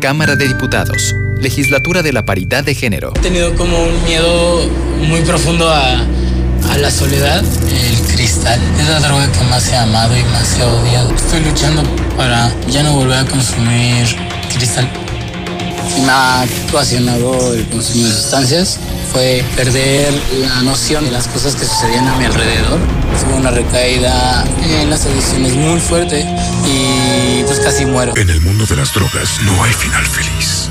Cámara 0.00 0.36
de 0.36 0.46
Diputados. 0.46 1.12
Legislatura 1.40 2.02
de 2.02 2.12
la 2.12 2.24
Paridad 2.24 2.64
de 2.64 2.74
Género. 2.74 3.12
He 3.16 3.20
tenido 3.20 3.54
como 3.56 3.82
un 3.82 4.04
miedo 4.04 4.68
muy 5.08 5.20
profundo 5.22 5.68
a, 5.68 6.06
a 6.70 6.78
la 6.78 6.90
soledad. 6.90 7.42
El 7.42 8.14
cristal 8.14 8.60
es 8.78 8.88
la 8.88 9.00
droga 9.00 9.30
que 9.32 9.44
más 9.44 9.68
he 9.68 9.76
amado 9.76 10.16
y 10.16 10.22
más 10.24 10.58
he 10.58 10.62
odiado. 10.62 11.14
Estoy 11.14 11.40
luchando 11.40 11.82
para 12.16 12.52
ya 12.68 12.82
no 12.82 12.94
volver 12.94 13.18
a 13.18 13.24
consumir 13.24 14.06
cristal. 14.54 14.90
Me 16.04 16.10
ha 16.10 16.46
ocasionado 16.68 17.54
el 17.54 17.66
consumo 17.68 18.06
de 18.06 18.12
sustancias 18.12 18.78
fue 19.12 19.44
perder 19.56 20.12
la 20.40 20.62
noción 20.62 21.04
de 21.04 21.10
las 21.10 21.26
cosas 21.26 21.56
que 21.56 21.64
sucedían 21.64 22.06
a 22.06 22.16
mi 22.16 22.24
alrededor. 22.24 22.78
Tuve 23.20 23.34
una 23.34 23.50
recaída 23.50 24.44
en 24.62 24.88
las 24.88 25.04
adicciones 25.04 25.54
muy 25.54 25.80
fuerte 25.80 26.24
y 26.66 27.42
pues 27.44 27.58
casi 27.60 27.86
muero. 27.86 28.16
En 28.16 28.30
el 28.30 28.40
mundo 28.40 28.66
de 28.66 28.76
las 28.76 28.92
drogas 28.94 29.40
no 29.42 29.62
hay 29.64 29.72
final 29.72 30.06
feliz. 30.06 30.70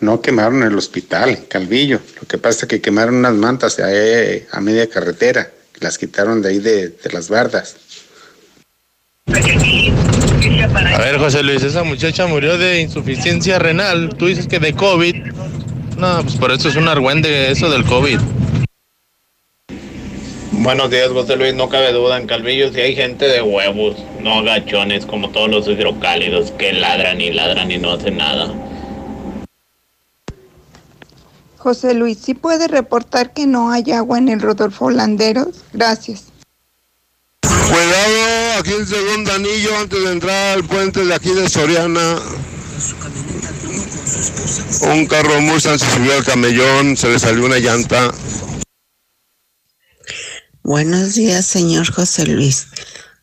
No 0.00 0.20
quemaron 0.20 0.62
el 0.62 0.76
hospital, 0.76 1.30
en 1.30 1.44
Calvillo. 1.44 2.00
Lo 2.20 2.28
que 2.28 2.38
pasa 2.38 2.66
es 2.66 2.68
que 2.68 2.80
quemaron 2.80 3.16
unas 3.16 3.34
mantas 3.34 3.78
ahí 3.78 4.44
a 4.52 4.60
media 4.60 4.88
carretera. 4.88 5.50
Las 5.80 5.98
quitaron 5.98 6.42
de 6.42 6.50
ahí 6.50 6.58
de, 6.58 6.88
de 6.88 7.12
las 7.12 7.28
bardas. 7.28 7.76
A 9.28 10.98
ver, 10.98 11.18
José 11.18 11.42
Luis, 11.42 11.62
esa 11.62 11.82
muchacha 11.82 12.26
murió 12.26 12.56
de 12.58 12.80
insuficiencia 12.80 13.58
renal. 13.58 14.10
Tú 14.16 14.26
dices 14.26 14.46
que 14.46 14.58
de 14.58 14.72
COVID. 14.72 15.16
No, 15.98 16.22
pues 16.22 16.36
por 16.36 16.52
eso 16.52 16.68
es 16.68 16.76
un 16.76 16.88
argüende 16.88 17.50
eso 17.50 17.70
del 17.70 17.84
COVID. 17.84 18.18
Buenos 20.52 20.90
días, 20.90 21.08
José 21.08 21.36
Luis. 21.36 21.54
No 21.54 21.68
cabe 21.68 21.92
duda, 21.92 22.18
en 22.18 22.26
Calvillo 22.26 22.72
si 22.72 22.80
hay 22.80 22.94
gente 22.94 23.26
de 23.26 23.42
huevos, 23.42 23.96
no 24.20 24.40
agachones 24.40 25.06
como 25.06 25.30
todos 25.30 25.48
los 25.48 25.68
hidrocálidos 25.68 26.50
que 26.52 26.72
ladran 26.72 27.20
y 27.20 27.32
ladran 27.32 27.70
y 27.70 27.78
no 27.78 27.92
hacen 27.92 28.16
nada. 28.16 28.52
José 31.66 31.94
Luis, 31.94 32.18
¿sí 32.24 32.34
puede 32.34 32.68
reportar 32.68 33.32
que 33.32 33.44
no 33.44 33.72
hay 33.72 33.90
agua 33.90 34.18
en 34.18 34.28
el 34.28 34.40
Rodolfo 34.40 34.88
Landeros? 34.88 35.48
Gracias. 35.72 36.26
Cuidado, 37.40 38.60
aquí 38.60 38.70
en 38.70 38.86
segundo 38.86 39.32
anillo, 39.32 39.76
antes 39.76 40.00
de 40.00 40.12
entrar 40.12 40.58
al 40.58 40.62
puente 40.62 41.04
de 41.04 41.12
aquí 41.12 41.30
de 41.30 41.48
Soriana. 41.48 42.20
Un 44.82 45.06
carro 45.06 45.40
Mustang 45.40 45.80
se 45.80 45.90
subió 45.90 46.14
al 46.14 46.24
camellón, 46.24 46.96
se 46.96 47.08
le 47.08 47.18
salió 47.18 47.44
una 47.44 47.58
llanta. 47.58 48.14
Buenos 50.62 51.16
días, 51.16 51.46
señor 51.46 51.92
José 51.92 52.26
Luis. 52.26 52.68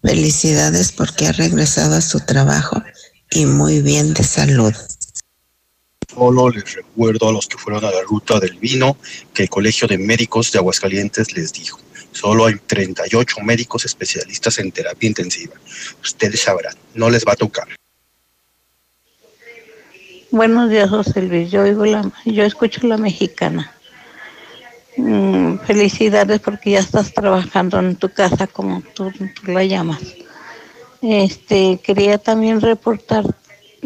Felicidades 0.01 0.91
porque 0.91 1.27
ha 1.27 1.31
regresado 1.31 1.95
a 1.95 2.01
su 2.01 2.19
trabajo 2.19 2.83
y 3.31 3.45
muy 3.45 3.81
bien 3.81 4.13
de 4.13 4.25
salud. 4.25 4.73
Solo 6.15 6.49
les 6.49 6.75
recuerdo 6.75 7.29
a 7.29 7.31
los 7.31 7.47
que 7.47 7.57
fueron 7.57 7.83
a 7.85 7.91
la 7.91 8.01
ruta 8.01 8.39
del 8.39 8.55
vino 8.59 8.97
que 9.33 9.43
el 9.43 9.49
Colegio 9.49 9.87
de 9.87 9.97
Médicos 9.97 10.51
de 10.51 10.59
Aguascalientes 10.59 11.35
les 11.35 11.51
dijo. 11.53 11.79
Solo 12.11 12.45
hay 12.45 12.55
38 12.55 13.37
médicos 13.41 13.85
especialistas 13.85 14.59
en 14.59 14.71
terapia 14.71 15.07
intensiva. 15.07 15.55
Ustedes 16.03 16.41
sabrán, 16.41 16.75
no 16.93 17.09
les 17.09 17.25
va 17.25 17.33
a 17.33 17.35
tocar. 17.35 17.67
Buenos 20.29 20.69
días, 20.69 20.89
José 20.89 21.21
Luis. 21.23 21.51
Yo, 21.51 21.63
oigo 21.63 21.85
la, 21.85 22.11
escucho 22.25 22.85
la 22.87 22.97
mexicana. 22.97 23.71
Mm, 24.97 25.57
felicidades 25.65 26.39
porque 26.39 26.71
ya 26.71 26.79
estás 26.79 27.11
trabajando 27.13 27.79
en 27.79 27.95
tu 27.95 28.09
casa 28.09 28.45
como 28.45 28.81
tú, 28.93 29.11
tú 29.11 29.51
la 29.51 29.63
llamas. 29.63 30.01
Este, 31.01 31.79
quería 31.83 32.17
también 32.19 32.61
reportar 32.61 33.25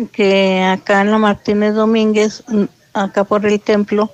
que 0.06 0.62
acá 0.64 1.02
en 1.02 1.12
la 1.12 1.18
Martínez 1.18 1.74
Domínguez, 1.74 2.44
mm, 2.48 2.66
acá 2.94 3.24
por 3.24 3.46
el 3.46 3.60
templo, 3.60 4.12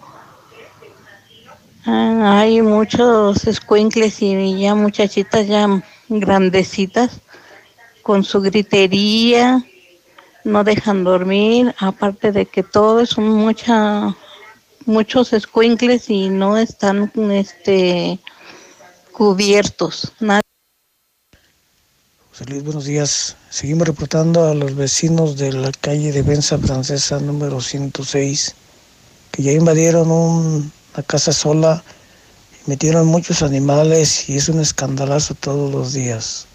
ah, 1.86 2.40
hay 2.40 2.62
muchos 2.62 3.46
escuincles 3.46 4.22
y 4.22 4.60
ya 4.60 4.76
muchachitas 4.76 5.48
ya 5.48 5.84
grandecitas 6.08 7.20
con 8.02 8.24
su 8.24 8.42
gritería, 8.42 9.66
no 10.44 10.64
dejan 10.64 11.04
dormir, 11.04 11.74
aparte 11.80 12.32
de 12.32 12.46
que 12.46 12.64
todo 12.64 13.00
es 13.00 13.18
un 13.18 13.30
mucha 13.30 14.16
muchos 14.86 15.32
escuincles 15.32 16.10
y 16.10 16.30
no 16.30 16.58
están 16.58 17.12
este 17.32 18.20
cubiertos. 19.12 20.12
José 22.34 22.46
Luis, 22.50 22.64
buenos 22.64 22.86
días. 22.86 23.38
Seguimos 23.52 23.88
reportando 23.88 24.48
a 24.48 24.56
los 24.56 24.76
vecinos 24.76 25.38
de 25.38 25.54
la 25.54 25.72
calle 25.72 26.12
de 26.12 26.24
Benza 26.24 26.58
Francesa 26.58 27.20
número 27.20 27.62
106 27.62 28.56
que 29.32 29.44
ya 29.44 29.52
invadieron 29.52 30.10
un- 30.12 30.72
una 30.96 31.04
casa 31.06 31.32
sola, 31.32 31.84
metieron 32.66 33.06
muchos 33.06 33.44
animales 33.44 34.30
y 34.30 34.38
es 34.38 34.50
un 34.50 34.60
escandalazo 34.60 35.36
todos 35.36 35.72
los 35.72 35.94
días. 35.94 36.48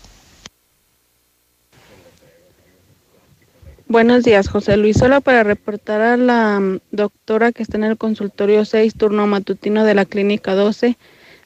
Buenos 3.87 4.25
días, 4.25 4.49
José 4.49 4.77
Luis. 4.77 4.97
Solo 4.99 5.21
para 5.21 5.45
reportar 5.45 6.01
a 6.01 6.17
la 6.17 6.59
mm, 6.59 6.81
doctora 6.91 7.53
que 7.53 7.63
está 7.63 7.77
en 7.77 7.85
el 7.85 7.97
consultorio 7.97 8.65
6, 8.65 8.95
turno 8.95 9.29
matutino 9.29 9.85
de 9.85 9.95
la 9.95 10.07
clínica 10.07 10.57
12 10.57 10.99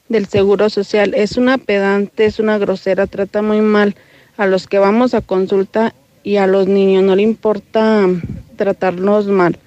del 0.09 0.25
Seguro 0.25 0.71
Social. 0.71 1.13
Es 1.13 1.37
una 1.37 1.59
pedante, 1.59 2.25
es 2.25 2.39
una 2.39 2.57
grosera, 2.57 3.05
trata 3.07 3.43
muy 3.43 3.61
mal 3.61 3.95
a 4.37 4.45
los 4.45 4.67
que 4.67 4.79
vamos 4.79 5.13
a 5.13 5.21
consulta 5.21 5.93
y 6.23 6.37
a 6.37 6.47
los 6.47 6.67
niños. 6.67 7.03
No 7.03 7.15
le 7.15 7.23
importa 7.23 8.07
tratarnos 8.55 9.27
mal. 9.27 9.57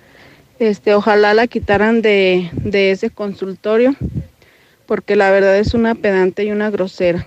Este, 0.59 0.95
ojalá 0.95 1.35
la 1.35 1.47
quitaran 1.47 2.03
de, 2.03 2.51
de 2.53 2.91
ese 2.91 3.11
consultorio 3.11 3.95
porque 4.87 5.17
la 5.17 5.31
verdad 5.31 5.59
es 5.59 5.75
una 5.75 5.95
pedante 5.95 6.45
y 6.45 6.53
una 6.53 6.71
grosera. 6.71 7.25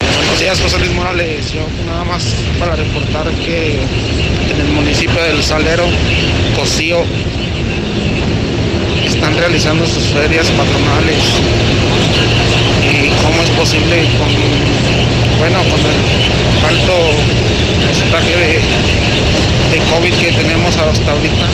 Buenos 0.00 0.38
días, 0.38 0.60
José 0.60 0.78
Luis 0.78 0.92
Morales. 0.92 1.52
Yo 1.52 1.60
nada 1.86 2.04
más 2.04 2.24
para 2.58 2.76
reportar 2.76 3.28
que 3.44 3.80
en 4.52 4.60
el 4.60 4.68
municipio 4.68 5.20
del 5.22 5.42
Salero, 5.42 5.84
Cocío, 6.56 6.98
están 9.06 9.36
realizando 9.36 9.86
sus 9.86 10.04
ferias 10.04 10.50
patronales. 10.50 11.22
¿Y 12.92 13.08
cómo 13.22 13.42
es 13.42 13.50
posible 13.50 14.04
con, 14.18 14.81
bueno, 15.42 15.58
con 15.58 15.80
el 15.80 16.78
alto 16.78 16.92
porcentaje 17.84 18.36
de, 18.36 18.52
de 19.72 19.90
COVID 19.90 20.14
que 20.20 20.32
tenemos 20.40 20.76
hasta 20.76 21.10
ahorita? 21.10 21.48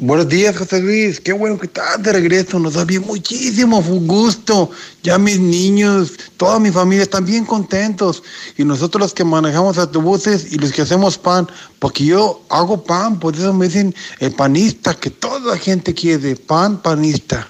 Buenos 0.00 0.28
días, 0.28 0.56
José 0.56 0.80
Luis. 0.82 1.20
Qué 1.20 1.32
bueno 1.32 1.56
que 1.56 1.66
estás 1.66 2.02
de 2.02 2.12
regreso. 2.12 2.58
Nos 2.58 2.74
da 2.74 2.84
bien 2.84 3.02
muchísimo 3.06 3.80
gusto. 3.82 4.68
Ya 5.04 5.16
mis 5.16 5.38
niños, 5.38 6.14
toda 6.36 6.58
mi 6.58 6.72
familia 6.72 7.04
están 7.04 7.24
bien 7.24 7.44
contentos. 7.44 8.20
Y 8.58 8.64
nosotros 8.64 9.00
los 9.00 9.14
que 9.14 9.22
manejamos 9.22 9.78
autobuses 9.78 10.52
y 10.52 10.58
los 10.58 10.72
que 10.72 10.82
hacemos 10.82 11.16
pan, 11.16 11.46
porque 11.78 12.04
yo 12.04 12.42
hago 12.48 12.82
pan, 12.82 13.20
por 13.20 13.36
eso 13.36 13.54
me 13.54 13.66
dicen 13.66 13.94
el 14.18 14.32
panista, 14.32 14.92
que 14.92 15.10
toda 15.10 15.52
la 15.52 15.56
gente 15.56 15.94
quiere 15.94 16.34
pan 16.34 16.82
panista. 16.82 17.48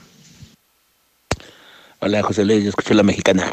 Hola, 2.01 2.23
José 2.23 2.45
Luis. 2.45 2.65
Yo 2.65 2.69
escucho 2.69 2.93
la 2.93 3.03
mexicana. 3.03 3.51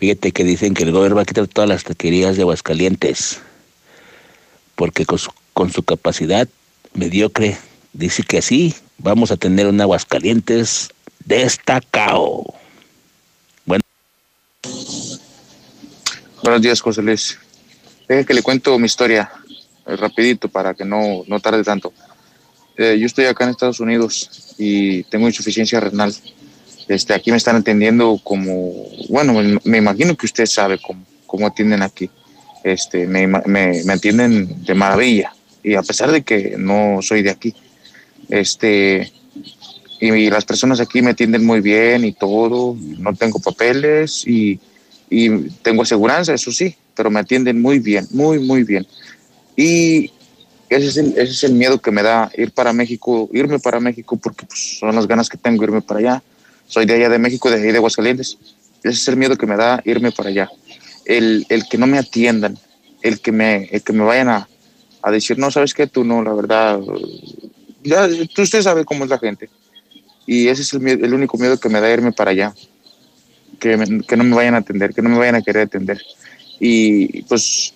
Fíjate 0.00 0.32
que 0.32 0.44
dicen 0.44 0.72
que 0.72 0.84
el 0.84 0.92
gobierno 0.92 1.16
va 1.16 1.22
a 1.22 1.26
quitar 1.26 1.46
todas 1.46 1.68
las 1.68 1.84
taquerías 1.84 2.34
de 2.34 2.40
Aguascalientes. 2.40 3.42
Porque 4.74 5.04
con 5.04 5.70
su, 5.70 5.82
capacidad 5.82 6.48
mediocre 6.94 7.58
dice 7.92 8.22
que 8.22 8.38
así 8.38 8.74
vamos 8.96 9.30
a 9.30 9.36
tener 9.36 9.66
un 9.66 9.78
Aguascalientes 9.78 10.88
destacado. 11.26 12.44
Bueno. 13.66 13.82
Buenos 16.42 16.62
días, 16.62 16.80
José 16.80 17.02
Luis. 17.02 17.38
Deje 18.08 18.24
que 18.24 18.32
le 18.32 18.42
cuento 18.42 18.78
mi 18.78 18.86
historia 18.86 19.30
eh, 19.86 19.96
rapidito 19.96 20.48
para 20.48 20.72
que 20.72 20.86
no, 20.86 21.24
no 21.26 21.40
tarde 21.40 21.62
tanto. 21.62 21.92
Eh, 22.78 22.96
yo 22.98 23.04
estoy 23.04 23.26
acá 23.26 23.44
en 23.44 23.50
Estados 23.50 23.80
Unidos 23.80 24.54
y 24.56 25.02
tengo 25.04 25.28
insuficiencia 25.28 25.78
renal. 25.78 26.14
Este, 26.90 27.14
aquí 27.14 27.30
me 27.30 27.36
están 27.36 27.54
atendiendo 27.54 28.20
como, 28.24 28.88
bueno, 29.08 29.60
me, 29.62 29.78
imagino 29.78 30.16
que 30.16 30.26
usted 30.26 30.44
sabe 30.44 30.76
cómo, 30.84 31.04
cómo 31.24 31.46
atienden 31.46 31.82
aquí. 31.82 32.10
Este, 32.64 33.06
me, 33.06 33.28
me, 33.28 33.84
me 33.84 33.92
atienden 33.92 34.64
de 34.64 34.74
maravilla 34.74 35.32
y 35.62 35.74
a 35.74 35.82
pesar 35.82 36.10
de 36.10 36.22
que 36.22 36.56
no 36.58 36.98
soy 37.00 37.22
de 37.22 37.30
aquí. 37.30 37.54
Este, 38.28 39.12
y, 40.00 40.30
las 40.30 40.44
personas 40.44 40.80
aquí 40.80 41.00
me 41.00 41.12
atienden 41.12 41.46
muy 41.46 41.60
bien 41.60 42.04
y 42.04 42.10
todo, 42.10 42.76
no 42.98 43.14
tengo 43.14 43.38
papeles 43.38 44.26
y, 44.26 44.58
y 45.08 45.48
tengo 45.62 45.82
aseguranza, 45.82 46.34
eso 46.34 46.50
sí, 46.50 46.74
pero 46.96 47.08
me 47.08 47.20
atienden 47.20 47.62
muy 47.62 47.78
bien, 47.78 48.08
muy, 48.10 48.40
muy 48.40 48.64
bien. 48.64 48.84
Y 49.54 50.10
ese 50.68 50.86
es, 50.88 50.96
el, 50.96 51.12
ese 51.12 51.32
es 51.34 51.44
el 51.44 51.52
miedo 51.52 51.80
que 51.80 51.92
me 51.92 52.02
da 52.02 52.32
ir 52.36 52.50
para 52.50 52.72
México, 52.72 53.30
irme 53.32 53.60
para 53.60 53.78
México, 53.78 54.16
porque 54.16 54.44
pues, 54.44 54.78
son 54.80 54.92
las 54.96 55.06
ganas 55.06 55.28
que 55.28 55.38
tengo 55.38 55.62
irme 55.62 55.82
para 55.82 56.00
allá. 56.00 56.22
Soy 56.70 56.86
de 56.86 56.94
allá 56.94 57.08
de 57.08 57.18
México, 57.18 57.50
de 57.50 57.56
ahí 57.56 57.72
de 57.72 57.78
Aguascalientes. 57.78 58.38
Ese 58.82 58.96
es 58.96 59.08
el 59.08 59.16
miedo 59.16 59.36
que 59.36 59.46
me 59.46 59.56
da 59.56 59.82
irme 59.84 60.12
para 60.12 60.28
allá. 60.28 60.48
El, 61.04 61.44
el 61.48 61.68
que 61.68 61.76
no 61.76 61.88
me 61.88 61.98
atiendan, 61.98 62.56
el 63.02 63.20
que 63.20 63.32
me, 63.32 63.64
el 63.72 63.82
que 63.82 63.92
me 63.92 64.04
vayan 64.04 64.28
a, 64.28 64.48
a 65.02 65.10
decir, 65.10 65.36
no, 65.36 65.50
sabes 65.50 65.74
qué, 65.74 65.88
tú 65.88 66.04
no, 66.04 66.22
la 66.22 66.32
verdad, 66.32 66.78
ya 67.82 68.06
usted 68.06 68.62
sabe 68.62 68.84
cómo 68.84 69.02
es 69.02 69.10
la 69.10 69.18
gente. 69.18 69.50
Y 70.26 70.46
ese 70.46 70.62
es 70.62 70.72
el, 70.72 70.86
el 70.86 71.12
único 71.12 71.36
miedo 71.38 71.58
que 71.58 71.68
me 71.68 71.80
da 71.80 71.92
irme 71.92 72.12
para 72.12 72.30
allá. 72.30 72.54
Que, 73.58 73.76
me, 73.76 74.02
que, 74.02 74.16
no 74.16 74.22
me 74.24 74.36
vayan 74.36 74.54
a 74.54 74.58
atender, 74.58 74.94
que 74.94 75.02
no 75.02 75.08
me 75.08 75.18
vayan 75.18 75.34
a 75.34 75.42
querer 75.42 75.64
atender. 75.64 76.00
Y 76.60 77.22
pues 77.24 77.74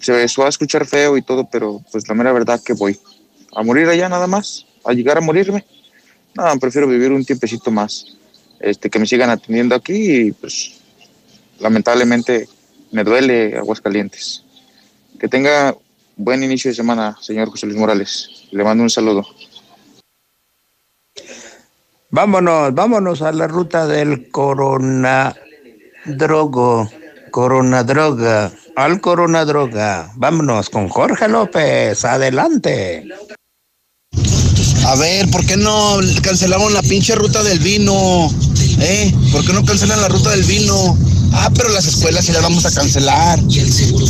se, 0.00 0.12
va 0.12 0.46
a 0.46 0.48
escuchar 0.50 0.86
feo 0.86 1.16
y 1.16 1.22
todo, 1.22 1.48
pero 1.50 1.82
pues 1.90 2.06
la 2.06 2.14
mera 2.14 2.32
verdad 2.32 2.60
que 2.62 2.74
voy 2.74 2.98
a 3.54 3.62
morir 3.62 3.88
allá 3.88 4.08
nada 4.08 4.26
más, 4.26 4.66
a 4.84 4.92
llegar 4.92 5.18
a 5.18 5.20
morirme. 5.20 5.64
No, 6.34 6.58
prefiero 6.58 6.86
vivir 6.86 7.12
un 7.12 7.24
tiempecito 7.24 7.70
más, 7.70 8.16
este, 8.60 8.90
que 8.90 8.98
me 8.98 9.06
sigan 9.06 9.30
atendiendo 9.30 9.74
aquí 9.74 10.26
y 10.26 10.32
pues 10.32 10.80
lamentablemente 11.60 12.48
me 12.92 13.04
duele 13.04 13.56
Aguascalientes. 13.56 14.44
Que 15.18 15.28
tenga 15.28 15.74
buen 16.16 16.42
inicio 16.42 16.70
de 16.70 16.74
semana, 16.74 17.16
señor 17.20 17.50
José 17.50 17.66
Luis 17.66 17.78
Morales. 17.78 18.48
Le 18.50 18.64
mando 18.64 18.82
un 18.82 18.90
saludo. 18.90 19.26
Vámonos, 22.10 22.72
vámonos 22.74 23.22
a 23.22 23.32
la 23.32 23.46
ruta 23.46 23.86
del 23.86 24.30
corona 24.30 25.34
drogo, 26.06 26.88
corona 27.30 27.82
droga, 27.82 28.52
al 28.76 29.00
corona 29.00 29.44
droga. 29.44 30.12
Vámonos 30.16 30.70
con 30.70 30.88
Jorge 30.88 31.28
López, 31.28 32.04
adelante. 32.04 33.08
A 34.86 34.94
ver, 34.94 35.28
¿por 35.32 35.44
qué 35.44 35.56
no 35.56 35.98
cancelaron 36.22 36.72
la 36.72 36.80
pinche 36.80 37.16
ruta 37.16 37.42
del 37.42 37.58
vino? 37.58 38.30
¿Eh? 38.80 39.12
¿Por 39.32 39.44
qué 39.44 39.52
no 39.52 39.64
cancelan 39.64 40.00
la 40.00 40.06
ruta 40.06 40.30
del 40.30 40.44
vino? 40.44 40.96
Ah, 41.32 41.50
pero 41.56 41.70
las 41.70 41.88
escuelas 41.88 42.24
ya 42.24 42.34
las 42.34 42.42
vamos 42.42 42.64
a 42.66 42.70
cancelar. 42.72 43.40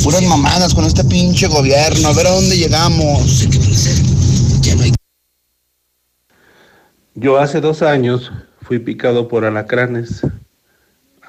Puras 0.04 0.22
mamadas 0.24 0.74
con 0.74 0.84
este 0.84 1.02
pinche 1.04 1.46
gobierno. 1.46 2.08
A 2.08 2.12
ver 2.12 2.26
a 2.26 2.30
dónde 2.30 2.58
llegamos. 2.58 3.48
Yo 7.14 7.38
hace 7.38 7.62
dos 7.62 7.80
años 7.80 8.30
fui 8.60 8.78
picado 8.78 9.28
por 9.28 9.46
alacranes 9.46 10.20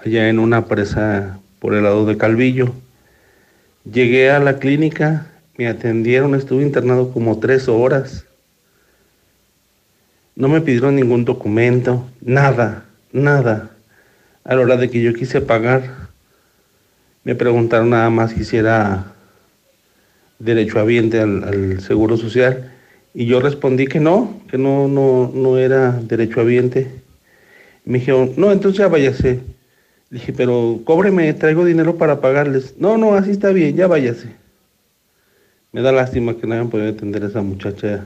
allá 0.04 0.28
en 0.28 0.40
una 0.40 0.66
presa 0.66 1.40
por 1.60 1.74
el 1.74 1.84
lado 1.84 2.06
de 2.06 2.18
Calvillo. 2.18 2.74
Llegué 3.90 4.30
a 4.30 4.40
la 4.40 4.60
clínica, 4.60 5.28
me 5.58 5.70
atendieron, 5.70 6.36
estuve 6.36 6.64
internado 6.64 7.14
como 7.14 7.40
tres 7.40 7.70
horas. 7.70 8.27
No 10.38 10.50
me 10.50 10.62
pidieron 10.62 10.96
ningún 10.96 11.26
documento, 11.26 12.08
nada, 12.22 12.86
nada. 13.12 13.72
A 14.44 14.54
la 14.54 14.62
hora 14.62 14.78
de 14.78 14.88
que 14.88 15.02
yo 15.02 15.12
quise 15.16 15.42
pagar, 15.42 16.10
me 17.24 17.34
preguntaron 17.34 17.90
nada 17.90 18.12
más 18.12 18.34
si 18.34 18.42
hiciera 18.42 19.16
derecho 20.38 20.80
habiente 20.80 21.20
al, 21.20 21.44
al 21.44 21.82
Seguro 21.82 22.18
Social 22.18 22.72
y 23.16 23.26
yo 23.26 23.40
respondí 23.40 23.88
que 23.88 24.00
no, 24.00 24.40
que 24.48 24.60
no, 24.60 24.88
no, 24.88 25.32
no 25.34 25.58
era 25.58 25.94
derecho 25.94 26.42
habiente. 26.42 26.88
Me 27.84 27.98
dijeron, 27.98 28.34
no, 28.38 28.52
entonces 28.52 28.78
ya 28.78 28.90
váyase. 28.90 29.40
dije, 30.12 30.34
pero 30.34 30.82
cóbreme, 30.84 31.34
traigo 31.34 31.66
dinero 31.66 31.98
para 31.98 32.22
pagarles. 32.22 32.76
No, 32.78 33.00
no, 33.00 33.16
así 33.16 33.32
está 33.32 33.50
bien, 33.50 33.76
ya 33.76 33.88
váyase. 33.88 34.30
Me 35.72 35.82
da 35.82 35.92
lástima 35.92 36.36
que 36.38 36.46
no 36.46 36.54
hayan 36.54 36.70
podido 36.70 36.90
atender 36.90 37.24
a 37.24 37.28
esa 37.28 37.42
muchacha 37.42 38.06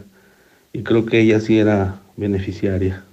y 0.72 0.82
creo 0.84 1.06
que 1.06 1.20
ella 1.20 1.41
sí 1.41 1.60
era 1.60 1.99
beneficiaria. 2.22 3.03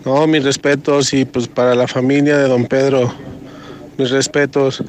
No, 0.06 0.28
mis 0.28 0.44
respetos 0.44 1.14
y 1.14 1.26
pues 1.26 1.48
para 1.48 1.76
la 1.76 1.88
familia 1.88 2.38
de 2.38 2.48
don 2.48 2.66
Pedro, 2.66 3.14
mis 3.98 4.10
respetos. 4.10 4.84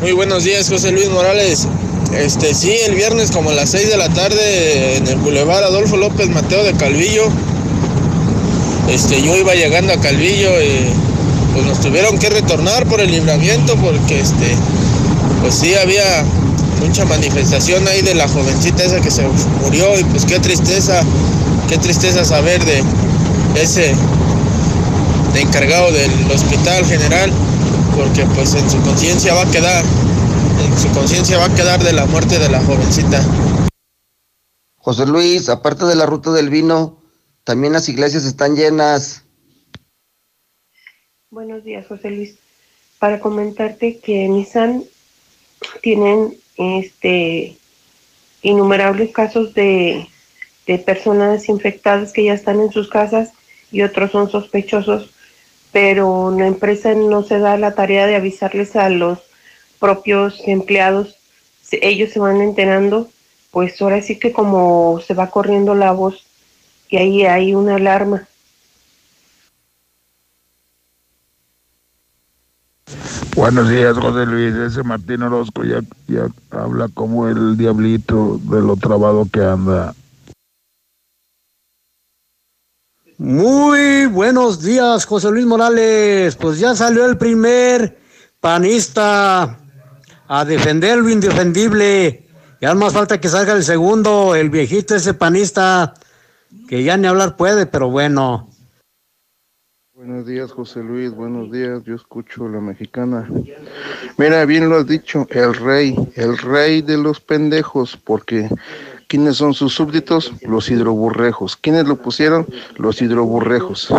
Muy 0.00 0.12
buenos 0.12 0.44
días, 0.44 0.68
José 0.68 0.92
Luis 0.92 1.08
Morales. 1.08 1.66
Este, 2.14 2.54
sí, 2.54 2.76
el 2.86 2.94
viernes 2.94 3.30
como 3.30 3.50
a 3.50 3.54
las 3.54 3.70
6 3.70 3.88
de 3.88 3.96
la 3.96 4.08
tarde 4.10 4.96
en 4.96 5.06
el 5.08 5.16
Boulevard 5.16 5.64
Adolfo 5.64 5.96
López 5.96 6.28
Mateo 6.28 6.62
de 6.62 6.74
Calvillo. 6.74 7.24
Este, 8.90 9.22
yo 9.22 9.36
iba 9.36 9.54
llegando 9.54 9.92
a 9.92 10.00
Calvillo 10.00 10.62
y 10.62 11.13
pues 11.54 11.64
nos 11.66 11.80
tuvieron 11.80 12.18
que 12.18 12.28
retornar 12.28 12.84
por 12.86 13.00
el 13.00 13.10
libramiento 13.10 13.76
porque 13.76 14.20
este, 14.20 14.56
pues 15.40 15.54
sí 15.54 15.74
había 15.74 16.24
mucha 16.80 17.04
manifestación 17.06 17.86
ahí 17.88 18.02
de 18.02 18.14
la 18.14 18.28
jovencita 18.28 18.84
esa 18.84 19.00
que 19.00 19.10
se 19.10 19.26
murió 19.62 19.98
y 19.98 20.04
pues 20.04 20.24
qué 20.26 20.38
tristeza, 20.40 21.00
qué 21.68 21.78
tristeza 21.78 22.24
saber 22.24 22.62
de 22.64 22.82
ese 23.54 23.94
de 25.32 25.40
encargado 25.40 25.90
del 25.90 26.30
hospital 26.30 26.84
general, 26.86 27.32
porque 27.96 28.24
pues 28.36 28.54
en 28.54 28.70
su 28.70 28.80
conciencia 28.82 29.34
va 29.34 29.42
a 29.42 29.50
quedar, 29.50 29.84
en 30.64 30.78
su 30.78 30.88
conciencia 30.90 31.38
va 31.38 31.46
a 31.46 31.54
quedar 31.54 31.82
de 31.82 31.92
la 31.92 32.06
muerte 32.06 32.38
de 32.38 32.48
la 32.48 32.60
jovencita. 32.60 33.20
José 34.76 35.06
Luis, 35.06 35.48
aparte 35.48 35.86
de 35.86 35.96
la 35.96 36.06
ruta 36.06 36.30
del 36.30 36.50
vino, 36.50 36.98
también 37.42 37.72
las 37.72 37.88
iglesias 37.88 38.24
están 38.24 38.54
llenas. 38.54 39.23
Buenos 41.34 41.64
días, 41.64 41.84
José 41.88 42.12
Luis. 42.12 42.36
Para 43.00 43.18
comentarte 43.18 43.98
que 43.98 44.28
Nissan 44.28 44.84
tienen 45.82 46.36
este 46.56 47.56
innumerables 48.40 49.10
casos 49.10 49.52
de, 49.52 50.06
de 50.68 50.78
personas 50.78 51.48
infectadas 51.48 52.12
que 52.12 52.22
ya 52.22 52.34
están 52.34 52.60
en 52.60 52.70
sus 52.70 52.88
casas 52.88 53.32
y 53.72 53.82
otros 53.82 54.12
son 54.12 54.30
sospechosos, 54.30 55.10
pero 55.72 56.32
la 56.38 56.46
empresa 56.46 56.94
no 56.94 57.24
se 57.24 57.40
da 57.40 57.58
la 57.58 57.74
tarea 57.74 58.06
de 58.06 58.14
avisarles 58.14 58.76
a 58.76 58.88
los 58.88 59.18
propios 59.80 60.40
empleados. 60.46 61.16
Ellos 61.72 62.12
se 62.12 62.20
van 62.20 62.42
enterando, 62.42 63.08
pues 63.50 63.82
ahora 63.82 64.00
sí 64.02 64.20
que 64.20 64.32
como 64.32 65.00
se 65.04 65.14
va 65.14 65.32
corriendo 65.32 65.74
la 65.74 65.90
voz 65.90 66.28
y 66.88 66.98
ahí 66.98 67.26
hay 67.26 67.56
una 67.56 67.74
alarma. 67.74 68.28
Buenos 73.34 73.68
días, 73.68 73.98
José 73.98 74.26
Luis. 74.26 74.54
Ese 74.54 74.84
Martín 74.84 75.22
Orozco 75.22 75.64
ya, 75.64 75.80
ya 76.06 76.28
habla 76.52 76.88
como 76.94 77.28
el 77.28 77.56
diablito 77.56 78.40
de 78.44 78.60
lo 78.60 78.76
trabado 78.76 79.26
que 79.30 79.42
anda. 79.42 79.92
Muy 83.18 84.06
buenos 84.06 84.62
días, 84.62 85.04
José 85.04 85.32
Luis 85.32 85.46
Morales. 85.46 86.36
Pues 86.36 86.60
ya 86.60 86.76
salió 86.76 87.06
el 87.06 87.18
primer 87.18 87.98
panista 88.40 89.58
a 90.28 90.44
defender 90.44 90.98
lo 90.98 91.10
indefendible. 91.10 92.28
Ya 92.60 92.72
más 92.74 92.92
falta 92.92 93.20
que 93.20 93.28
salga 93.28 93.52
el 93.54 93.64
segundo, 93.64 94.36
el 94.36 94.48
viejito 94.48 94.94
ese 94.94 95.12
panista, 95.12 95.94
que 96.68 96.84
ya 96.84 96.96
ni 96.96 97.08
hablar 97.08 97.36
puede, 97.36 97.66
pero 97.66 97.90
bueno. 97.90 98.53
Buenos 100.06 100.26
días, 100.26 100.52
José 100.52 100.80
Luis. 100.80 101.12
Buenos 101.12 101.50
días. 101.50 101.82
Yo 101.86 101.94
escucho 101.94 102.46
la 102.46 102.60
mexicana. 102.60 103.26
Mira, 104.18 104.44
bien 104.44 104.68
lo 104.68 104.76
has 104.76 104.86
dicho, 104.86 105.26
el 105.30 105.54
rey, 105.54 105.96
el 106.16 106.36
rey 106.36 106.82
de 106.82 106.98
los 106.98 107.20
pendejos, 107.20 107.96
porque 107.96 108.50
¿quiénes 109.08 109.38
son 109.38 109.54
sus 109.54 109.72
súbditos? 109.72 110.34
Los 110.42 110.70
hidroburrejos. 110.70 111.56
¿Quiénes 111.56 111.86
lo 111.86 111.96
pusieron? 111.96 112.46
Los 112.76 113.00
hidroburrejos. 113.00 113.94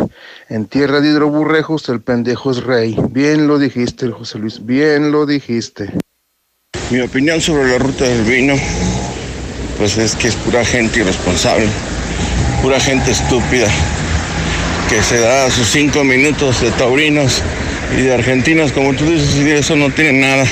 En 0.48 0.68
tierra 0.68 1.02
de 1.02 1.10
hidroburrejos, 1.10 1.90
el 1.90 2.02
pendejo 2.02 2.52
es 2.52 2.64
rey. 2.64 2.95
Bien 3.10 3.48
lo 3.48 3.57
dijiste, 3.57 4.11
José 4.11 4.38
Luis. 4.38 4.64
Bien 4.64 5.11
lo 5.11 5.26
dijiste. 5.26 5.91
Mi 6.91 6.99
opinión 6.99 7.41
sobre 7.41 7.68
la 7.68 7.80
ruta 7.80 8.03
del 8.03 8.23
vino, 8.26 8.53
pues 9.80 9.98
es 9.98 10.15
que 10.15 10.27
es 10.27 10.36
pura 10.36 10.64
gente 10.64 10.99
irresponsable, 10.99 11.68
pura 12.61 12.80
gente 12.80 13.10
estúpida 13.10 13.68
que 14.89 15.01
se 15.01 15.19
da 15.19 15.49
sus 15.49 15.67
cinco 15.67 16.03
minutos 16.03 16.61
de 16.61 16.71
taurinos 16.71 17.41
y 17.97 18.01
de 18.01 18.13
argentinos, 18.13 18.71
como 18.71 18.93
tú 18.93 19.05
dices, 19.05 19.35
y 19.35 19.49
eso 19.49 19.75
no 19.75 19.89
tiene 19.89 20.19
nada. 20.19 20.45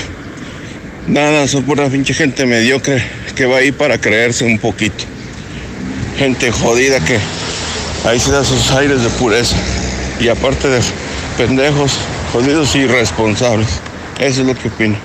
Nada, 1.08 1.48
son 1.48 1.64
pura 1.64 1.88
pinche 1.90 2.14
gente 2.14 2.46
mediocre 2.46 3.04
que 3.36 3.46
va 3.46 3.58
ahí 3.58 3.72
para 3.72 3.98
creerse 4.00 4.46
un 4.46 4.58
poquito. 4.58 5.04
Gente 6.18 6.52
jodida 6.52 7.00
que 7.02 7.20
ahí 8.06 8.20
se 8.20 8.32
da 8.32 8.44
sus 8.44 8.72
aires 8.72 9.02
de 9.04 9.10
pureza. 9.10 9.56
Y 10.20 10.30
aparte 10.30 10.70
de 10.70 10.80
pendejos, 11.38 11.92
jodidos 12.32 12.76
y 12.76 12.80
irresponsables. 12.80 13.68
Eso 14.20 14.42
es 14.42 14.48
lo 14.48 14.56
que 14.56 14.70
opino. 14.70 14.96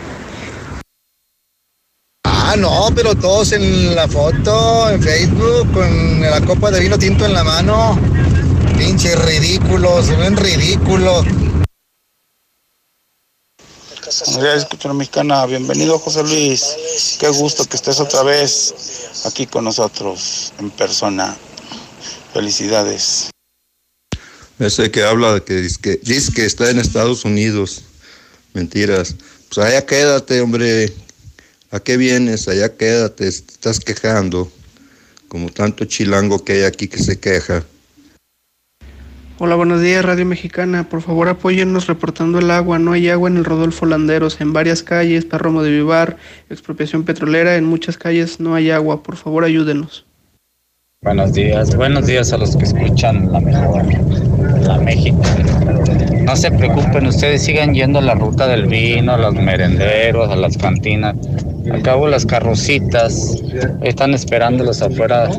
Ah, 2.25 2.55
no, 2.57 2.89
pero 2.95 3.15
todos 3.15 3.53
en 3.53 3.95
la 3.95 4.07
foto, 4.07 4.91
en 4.91 5.03
Facebook, 5.03 5.73
con 5.73 6.21
la 6.21 6.41
copa 6.43 6.71
de 6.71 6.81
vino 6.81 6.99
tinto 6.99 7.27
en 7.27 7.35
la 7.35 7.45
mano. 7.45 7.99
Pinche 8.79 9.17
ridículos, 9.17 10.07
se 10.07 10.15
ven 10.15 10.37
ridículos. 10.37 11.27
Buenos 14.35 14.63
escucho 14.63 14.95
mexicana. 14.95 15.45
Bienvenido, 15.47 15.99
José 15.99 16.23
Luis. 16.23 17.17
Qué 17.19 17.29
gusto 17.29 17.65
que 17.65 17.77
estés 17.77 17.99
otra 17.99 18.23
vez 18.23 19.21
aquí 19.27 19.47
con 19.47 19.65
nosotros 19.65 20.53
en 20.61 20.71
persona. 20.71 21.37
Felicidades. 22.33 23.31
Ese 24.61 24.91
que 24.93 25.03
habla 25.03 25.35
de 25.35 25.43
que 25.43 25.55
dice, 25.55 25.81
que 25.81 25.97
dice 25.97 26.33
que 26.33 26.47
está 26.47 26.71
en 26.71 26.79
Estados 26.79 27.25
Unidos. 27.25 27.83
Mentiras. 28.55 29.17
Pues 29.53 29.67
allá 29.67 29.85
quédate, 29.85 30.41
hombre. 30.41 30.95
¿A 31.73 31.81
qué 31.81 31.97
vienes? 31.97 32.47
Allá 32.47 32.77
quédate. 32.77 33.25
Te 33.25 33.29
estás 33.29 33.81
quejando. 33.81 34.53
Como 35.27 35.51
tanto 35.51 35.85
chilango 35.85 36.45
que 36.45 36.53
hay 36.53 36.63
aquí 36.63 36.87
que 36.87 37.03
se 37.03 37.19
queja. 37.19 37.65
Hola, 39.41 39.55
buenos 39.55 39.81
días, 39.81 40.05
Radio 40.05 40.27
Mexicana. 40.27 40.89
Por 40.89 41.01
favor, 41.01 41.29
apóyennos 41.29 41.87
reportando 41.87 42.41
el 42.41 42.51
agua. 42.51 42.81
No 42.81 42.91
hay 42.91 43.09
agua 43.09 43.31
en 43.31 43.37
el 43.37 43.45
Rodolfo 43.45 43.87
Landeros, 43.87 44.41
en 44.41 44.53
varias 44.53 44.83
calles, 44.83 45.27
Perromo 45.27 45.63
de 45.63 45.71
Vivar, 45.71 46.17
expropiación 46.51 47.05
petrolera, 47.05 47.55
en 47.55 47.65
muchas 47.65 47.97
calles 47.97 48.41
no 48.41 48.57
hay 48.57 48.73
agua. 48.73 49.05
Por 49.05 49.15
favor, 49.15 49.45
ayúdenos. 49.45 50.05
Buenos 51.05 51.35
días, 51.35 51.77
buenos 51.77 52.07
días 52.07 52.33
a 52.33 52.39
los 52.39 52.57
que 52.57 52.65
escuchan 52.65 53.31
la 53.31 53.39
mejor, 53.39 53.85
la 54.61 54.79
México. 54.79 55.23
No 56.25 56.35
se 56.35 56.51
preocupen, 56.51 57.07
ustedes 57.07 57.45
sigan 57.45 57.75
yendo 57.75 58.01
a 58.01 58.03
la 58.03 58.17
ruta 58.17 58.49
del 58.49 58.67
vino, 58.67 59.13
a 59.13 59.19
los 59.19 59.35
merenderos, 59.35 60.31
a 60.31 60.35
las 60.35 60.59
cantinas. 60.59 61.15
Al 61.71 61.83
cabo 61.83 62.09
las 62.09 62.27
carrocitas 62.27 63.41
están 63.83 64.15
esperándolos 64.15 64.83
afuera 64.83 65.31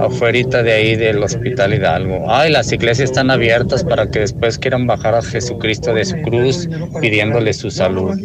afuera 0.00 0.62
de 0.62 0.72
ahí 0.72 0.96
del 0.96 1.22
Hospital 1.22 1.74
Hidalgo. 1.74 2.24
Ay, 2.28 2.50
las 2.50 2.72
iglesias 2.72 3.10
están 3.10 3.30
abiertas 3.30 3.84
para 3.84 4.10
que 4.10 4.20
después 4.20 4.58
quieran 4.58 4.86
bajar 4.86 5.14
a 5.14 5.22
Jesucristo 5.22 5.94
de 5.94 6.04
su 6.04 6.16
cruz 6.22 6.68
pidiéndole 7.00 7.52
su 7.52 7.70
salud. 7.70 8.18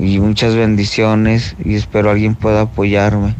y 0.00 0.18
muchas 0.18 0.54
bendiciones 0.54 1.54
y 1.64 1.74
espero 1.74 2.10
alguien 2.10 2.34
pueda 2.34 2.62
apoyarme. 2.62 3.34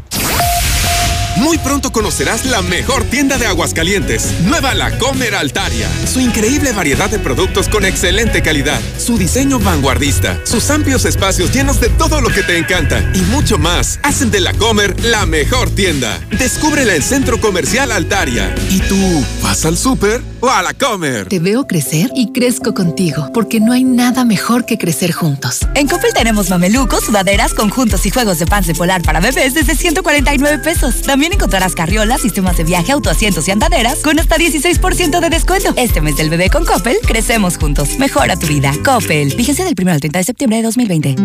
Muy 1.36 1.59
pronto 1.59 1.93
conocerás 1.93 2.44
la 2.44 2.61
mejor 2.62 3.05
tienda 3.05 3.39
de 3.39 3.47
Aguascalientes, 3.47 4.40
Nueva 4.44 4.74
La 4.74 4.98
Comer 4.98 5.35
Altaria. 5.35 5.89
Su 6.12 6.20
increíble 6.20 6.73
variedad 6.73 7.09
de 7.09 7.19
productos 7.19 7.69
con 7.69 7.85
excelente 7.85 8.43
calidad, 8.43 8.81
su 8.98 9.16
diseño 9.16 9.59
vanguardista, 9.59 10.39
sus 10.44 10.70
amplios 10.70 11.05
espacios 11.05 11.52
llenos 11.52 11.81
de 11.81 11.89
todo 11.89 12.20
lo 12.20 12.31
que 12.31 12.43
te 12.43 12.59
encanta 12.59 13.01
y 13.15 13.20
mucho 13.23 13.59
más 13.59 14.01
hacen 14.02 14.31
de 14.31 14.40
La 14.40 14.52
Comer 14.55 14.98
la 15.05 15.24
mejor 15.27 15.70
tienda. 15.70 16.20
Descúbrela 16.31 16.94
en 16.94 17.02
Centro 17.02 17.40
Comercial 17.40 17.93
Altaria. 17.93 18.55
¿Y 18.69 18.81
tú 18.81 19.24
vas 19.43 19.65
al 19.65 19.78
súper? 19.78 20.20
o 20.40 20.48
a 20.48 20.62
la 20.62 20.74
Comer. 20.74 21.28
Te 21.28 21.39
veo 21.39 21.66
crecer 21.66 22.11
y 22.15 22.32
crezco 22.32 22.74
contigo, 22.74 23.31
porque 23.32 23.61
no 23.61 23.73
hay 23.73 23.85
nada 23.85 24.24
mejor 24.24 24.65
que 24.65 24.78
crecer 24.78 25.12
juntos. 25.12 25.61
En 25.74 25.86
Coppel 25.86 26.12
tenemos 26.15 26.51
mamelucos, 26.51 27.05
sudaderas, 27.05 27.55
conjuntos 27.55 28.07
y 28.07 28.11
juegos 28.11 28.39
de 28.39 28.47
pants 28.47 28.70
polar 28.77 29.02
para 29.02 29.20
bebés 29.20 29.55
desde 29.55 29.74
149 29.74 30.62
pesos. 30.62 31.02
También 31.02 31.19
encontrarás 31.26 31.74
carriolas, 31.74 32.22
sistemas 32.22 32.56
de 32.56 32.64
viaje, 32.64 32.92
autoasientos 32.92 33.47
y 33.48 33.51
andaderas 33.51 33.98
con 33.98 34.18
hasta 34.18 34.36
16% 34.36 35.20
de 35.20 35.30
descuento. 35.30 35.72
Este 35.76 36.01
mes 36.01 36.16
del 36.16 36.30
bebé 36.30 36.51
con 36.51 36.64
Coppel, 36.64 36.98
crecemos 37.06 37.59
juntos. 37.59 37.98
Mejora 37.98 38.36
tu 38.36 38.47
vida. 38.47 38.72
Coppel. 38.84 39.34
Vigencia 39.36 39.64
del 39.64 39.74
1 39.80 39.92
al 39.92 40.01
30 40.01 40.18
de 40.18 40.24
septiembre 40.24 40.56
de 40.59 40.62
2020. 40.64 41.16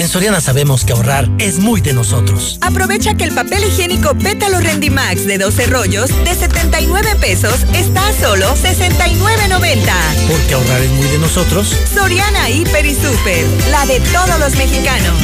En 0.00 0.08
Soriana 0.08 0.40
sabemos 0.40 0.84
que 0.84 0.94
ahorrar 0.94 1.28
es 1.38 1.58
muy 1.58 1.82
de 1.82 1.92
nosotros. 1.92 2.58
Aprovecha 2.62 3.14
que 3.14 3.24
el 3.24 3.34
papel 3.34 3.62
higiénico 3.64 4.14
Pétalo 4.14 4.58
Rendimax 4.60 5.26
de 5.26 5.36
12 5.36 5.66
rollos 5.66 6.08
de 6.24 6.34
79 6.34 7.16
pesos 7.20 7.66
está 7.74 8.08
a 8.08 8.12
solo 8.14 8.46
69.90. 8.56 9.92
Porque 10.26 10.54
ahorrar 10.54 10.80
es 10.80 10.90
muy 10.92 11.06
de 11.06 11.18
nosotros. 11.18 11.76
Soriana 11.94 12.48
Hiper 12.48 12.86
y 12.86 12.94
Super, 12.94 13.44
la 13.70 13.84
de 13.84 14.00
todos 14.00 14.38
los 14.38 14.56
mexicanos. 14.56 15.18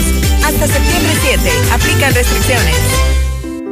Hasta 0.45 0.67
septiembre 0.67 1.13
7, 1.23 1.51
aplican 1.73 2.15
restricciones. 2.15 3.26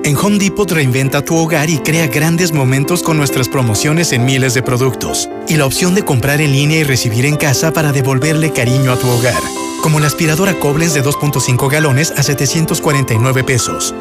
En 0.05 0.19
Home 0.19 0.39
Depot 0.39 0.71
reinventa 0.71 1.25
tu 1.25 1.35
hogar 1.35 1.71
y 1.71 1.79
crea 1.79 2.09
grandes 2.09 2.53
momentos 2.53 3.03
con 3.03 3.17
nuestras 3.17 3.49
promociones 3.49 4.13
en 4.13 4.27
miles 4.27 4.53
de 4.53 4.63
productos. 4.63 5.31
Y 5.49 5.57
la 5.57 5.65
opción 5.65 5.95
de 5.95 6.05
comprar 6.05 6.43
en 6.43 6.53
línea 6.53 6.81
y 6.81 6.85
recibir 6.85 7.25
en 7.25 7.37
casa 7.37 7.73
para 7.73 7.91
devolverle 7.91 8.53
cariño 8.53 8.93
a 8.93 8.99
tu 8.99 9.09
hogar. 9.09 9.41
Como 9.83 10.01
la 10.01 10.09
aspiradora 10.09 10.61
Koblenz 10.61 10.93
de 10.93 11.03
2.5 11.03 11.71
galones 11.71 12.11
a 12.11 12.23
749 12.23 13.45
pesos. 13.45 13.95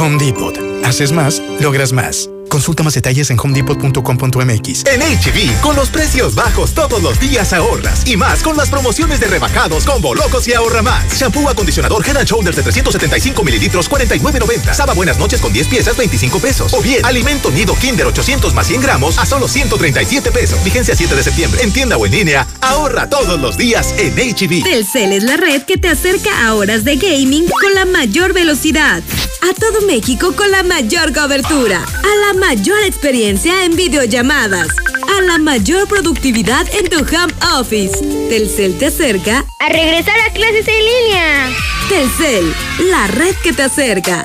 Home 0.00 0.18
Depot. 0.18 0.58
Haces 0.84 1.12
más, 1.12 1.40
logras 1.60 1.92
más. 1.92 2.28
Consulta 2.48 2.82
más 2.82 2.94
detalles 2.94 3.30
en 3.30 3.38
homedepot.com.mx. 3.38 4.84
En 4.86 5.00
HB, 5.00 5.60
con 5.60 5.76
los 5.76 5.90
precios 5.90 6.34
bajos 6.34 6.72
todos 6.72 7.02
los 7.02 7.18
días 7.20 7.52
ahorras. 7.52 8.06
Y 8.06 8.16
más 8.16 8.42
con 8.42 8.56
las 8.56 8.70
promociones 8.70 9.20
de 9.20 9.26
rebajados, 9.26 9.84
combo 9.84 10.14
locos 10.14 10.46
y 10.48 10.54
ahorra 10.54 10.82
más. 10.82 11.18
Shampoo 11.18 11.48
acondicionador 11.48 12.06
Head 12.06 12.24
Shoulders 12.24 12.56
de 12.56 12.62
375 12.62 13.44
mililitros, 13.44 13.90
49.90. 13.90 14.74
Saba 14.74 14.94
Buenas 14.94 15.18
Noches 15.18 15.40
con 15.40 15.52
10 15.52 15.68
piezas, 15.68 15.96
25 15.96 16.38
pesos. 16.38 16.72
O 16.74 16.80
bien, 16.80 17.04
alimento 17.04 17.50
nido 17.50 17.74
Kinder 17.74 18.06
800 18.06 18.54
más 18.54 18.66
100 18.66 18.80
gramos 18.80 19.18
a 19.18 19.26
solo 19.26 19.48
137 19.48 20.30
pesos. 20.30 20.62
Vigencia 20.64 20.94
7 20.94 21.14
de 21.14 21.22
septiembre. 21.22 21.62
En 21.62 21.72
tienda 21.72 21.96
o 21.96 22.06
en 22.06 22.12
línea, 22.12 22.46
ahorra 22.60 23.08
todos 23.08 23.40
los 23.40 23.56
días 23.56 23.94
en 23.98 24.14
HB. 24.14 24.64
Telcel 24.64 25.12
es 25.12 25.22
la 25.22 25.36
red 25.36 25.62
que 25.62 25.76
te 25.76 25.88
acerca 25.88 26.46
a 26.46 26.54
horas 26.54 26.84
de 26.84 26.96
gaming 26.96 27.46
con 27.48 27.74
la 27.74 27.84
mayor 27.84 28.32
velocidad. 28.32 29.02
A 29.42 29.54
todo 29.54 29.86
México 29.86 30.32
con 30.34 30.50
la 30.50 30.62
mayor 30.62 31.12
cobertura. 31.12 31.82
A 31.82 32.32
la 32.32 32.35
mayor 32.36 32.78
experiencia 32.84 33.64
en 33.64 33.76
videollamadas. 33.76 34.68
A 35.16 35.22
la 35.22 35.38
mayor 35.38 35.88
productividad 35.88 36.66
en 36.74 36.88
tu 36.88 36.98
home 36.98 37.32
office. 37.58 37.98
Telcel 38.28 38.78
te 38.78 38.86
acerca 38.86 39.44
a 39.58 39.68
regresar 39.68 40.16
a 40.20 40.32
clases 40.32 40.66
en 40.68 40.84
línea. 40.84 41.48
Telcel, 41.88 42.54
la 42.90 43.06
red 43.08 43.34
que 43.42 43.52
te 43.52 43.62
acerca. 43.62 44.24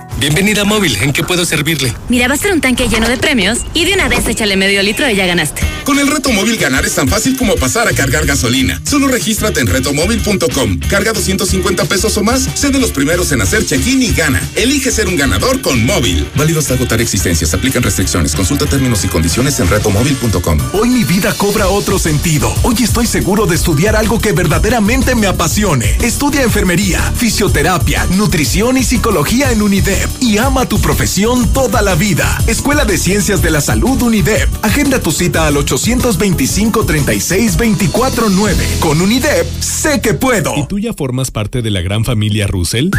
Bienvenida 0.21 0.61
a 0.61 0.65
Móvil, 0.65 0.95
¿en 0.97 1.13
qué 1.13 1.23
puedo 1.23 1.45
servirle? 1.45 1.95
Mira, 2.07 2.27
va 2.27 2.35
a 2.35 2.37
ser 2.37 2.53
un 2.53 2.61
tanque 2.61 2.87
lleno 2.87 3.09
de 3.09 3.17
premios 3.17 3.57
y 3.73 3.85
de 3.85 3.95
una 3.95 4.07
vez 4.07 4.27
échale 4.27 4.55
medio 4.55 4.83
litro 4.83 5.09
y 5.09 5.15
ya 5.15 5.25
ganaste. 5.25 5.63
Con 5.83 5.97
el 5.97 6.07
reto 6.07 6.31
móvil 6.31 6.57
ganar 6.57 6.85
es 6.85 6.93
tan 6.93 7.07
fácil 7.07 7.35
como 7.35 7.55
pasar 7.55 7.87
a 7.87 7.91
cargar 7.91 8.27
gasolina. 8.27 8.79
Solo 8.85 9.07
regístrate 9.07 9.61
en 9.61 9.65
retomóvil.com. 9.65 10.79
Carga 10.87 11.13
250 11.13 11.85
pesos 11.85 12.15
o 12.17 12.23
más, 12.23 12.47
sé 12.53 12.69
de 12.69 12.77
los 12.77 12.91
primeros 12.91 13.31
en 13.31 13.41
hacer 13.41 13.65
check-in 13.65 14.03
y 14.03 14.11
gana. 14.11 14.47
Elige 14.55 14.91
ser 14.91 15.07
un 15.07 15.15
ganador 15.15 15.59
con 15.61 15.83
móvil. 15.83 16.27
Válido 16.35 16.59
hasta 16.59 16.75
agotar 16.75 17.01
existencias. 17.01 17.55
Aplican 17.55 17.81
restricciones. 17.81 18.35
Consulta 18.35 18.67
términos 18.67 19.03
y 19.03 19.07
condiciones 19.07 19.59
en 19.59 19.69
retomóvil.com. 19.69 20.59
Hoy 20.73 20.89
mi 20.89 21.03
vida 21.03 21.33
cobra 21.35 21.67
otro 21.67 21.97
sentido. 21.97 22.53
Hoy 22.61 22.75
estoy 22.83 23.07
seguro 23.07 23.47
de 23.47 23.55
estudiar 23.55 23.95
algo 23.95 24.21
que 24.21 24.33
verdaderamente 24.33 25.15
me 25.15 25.25
apasione. 25.25 25.97
Estudia 26.03 26.43
enfermería, 26.43 27.01
fisioterapia, 27.17 28.05
nutrición 28.11 28.77
y 28.77 28.83
psicología 28.83 29.51
en 29.51 29.63
UNIDEP 29.63 30.10
y 30.19 30.37
ama 30.37 30.67
tu 30.67 30.79
profesión 30.79 31.51
toda 31.53 31.81
la 31.81 31.95
vida. 31.95 32.37
Escuela 32.47 32.85
de 32.85 32.97
Ciencias 32.97 33.41
de 33.41 33.51
la 33.51 33.61
Salud 33.61 34.01
UNIDEP. 34.01 34.49
Agenda 34.61 34.99
tu 34.99 35.11
cita 35.11 35.47
al 35.47 35.57
825 35.57 36.85
36 36.85 37.57
249 37.57 38.67
Con 38.79 39.01
UNIDEP, 39.01 39.47
sé 39.59 40.01
que 40.01 40.13
puedo. 40.13 40.53
¿Y 40.57 40.67
tú 40.67 40.79
ya 40.79 40.93
formas 40.93 41.31
parte 41.31 41.61
de 41.61 41.71
la 41.71 41.81
gran 41.81 42.05
familia 42.05 42.47
Russell? 42.47 42.89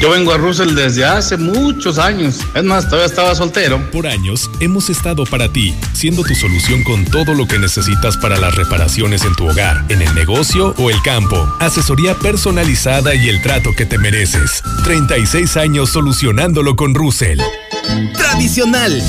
Yo 0.00 0.10
vengo 0.10 0.32
a 0.32 0.36
Russell 0.36 0.74
desde 0.74 1.04
hace 1.04 1.36
muchos 1.36 1.98
años. 1.98 2.38
Es 2.54 2.62
más, 2.62 2.84
todavía 2.84 3.06
estaba 3.06 3.34
soltero. 3.34 3.90
Por 3.90 4.06
años 4.06 4.48
hemos 4.60 4.90
estado 4.90 5.24
para 5.24 5.52
ti, 5.52 5.74
siendo 5.92 6.22
tu 6.22 6.34
solución 6.36 6.84
con 6.84 7.04
todo 7.04 7.34
lo 7.34 7.48
que 7.48 7.58
necesitas 7.58 8.16
para 8.16 8.36
las 8.36 8.54
reparaciones 8.54 9.24
en 9.24 9.34
tu 9.34 9.48
hogar, 9.48 9.84
en 9.88 10.00
el 10.00 10.14
negocio 10.14 10.72
o 10.78 10.90
el 10.90 11.02
campo. 11.02 11.52
Asesoría 11.58 12.14
personalizada 12.14 13.14
y 13.16 13.28
el 13.28 13.42
trato 13.42 13.72
que 13.76 13.86
te 13.86 13.98
mereces. 13.98 14.62
36 14.84 15.56
años 15.56 15.90
solucionándolo 15.90 16.76
con 16.76 16.94
Russell. 16.94 17.40
Tradicional. 18.14 19.02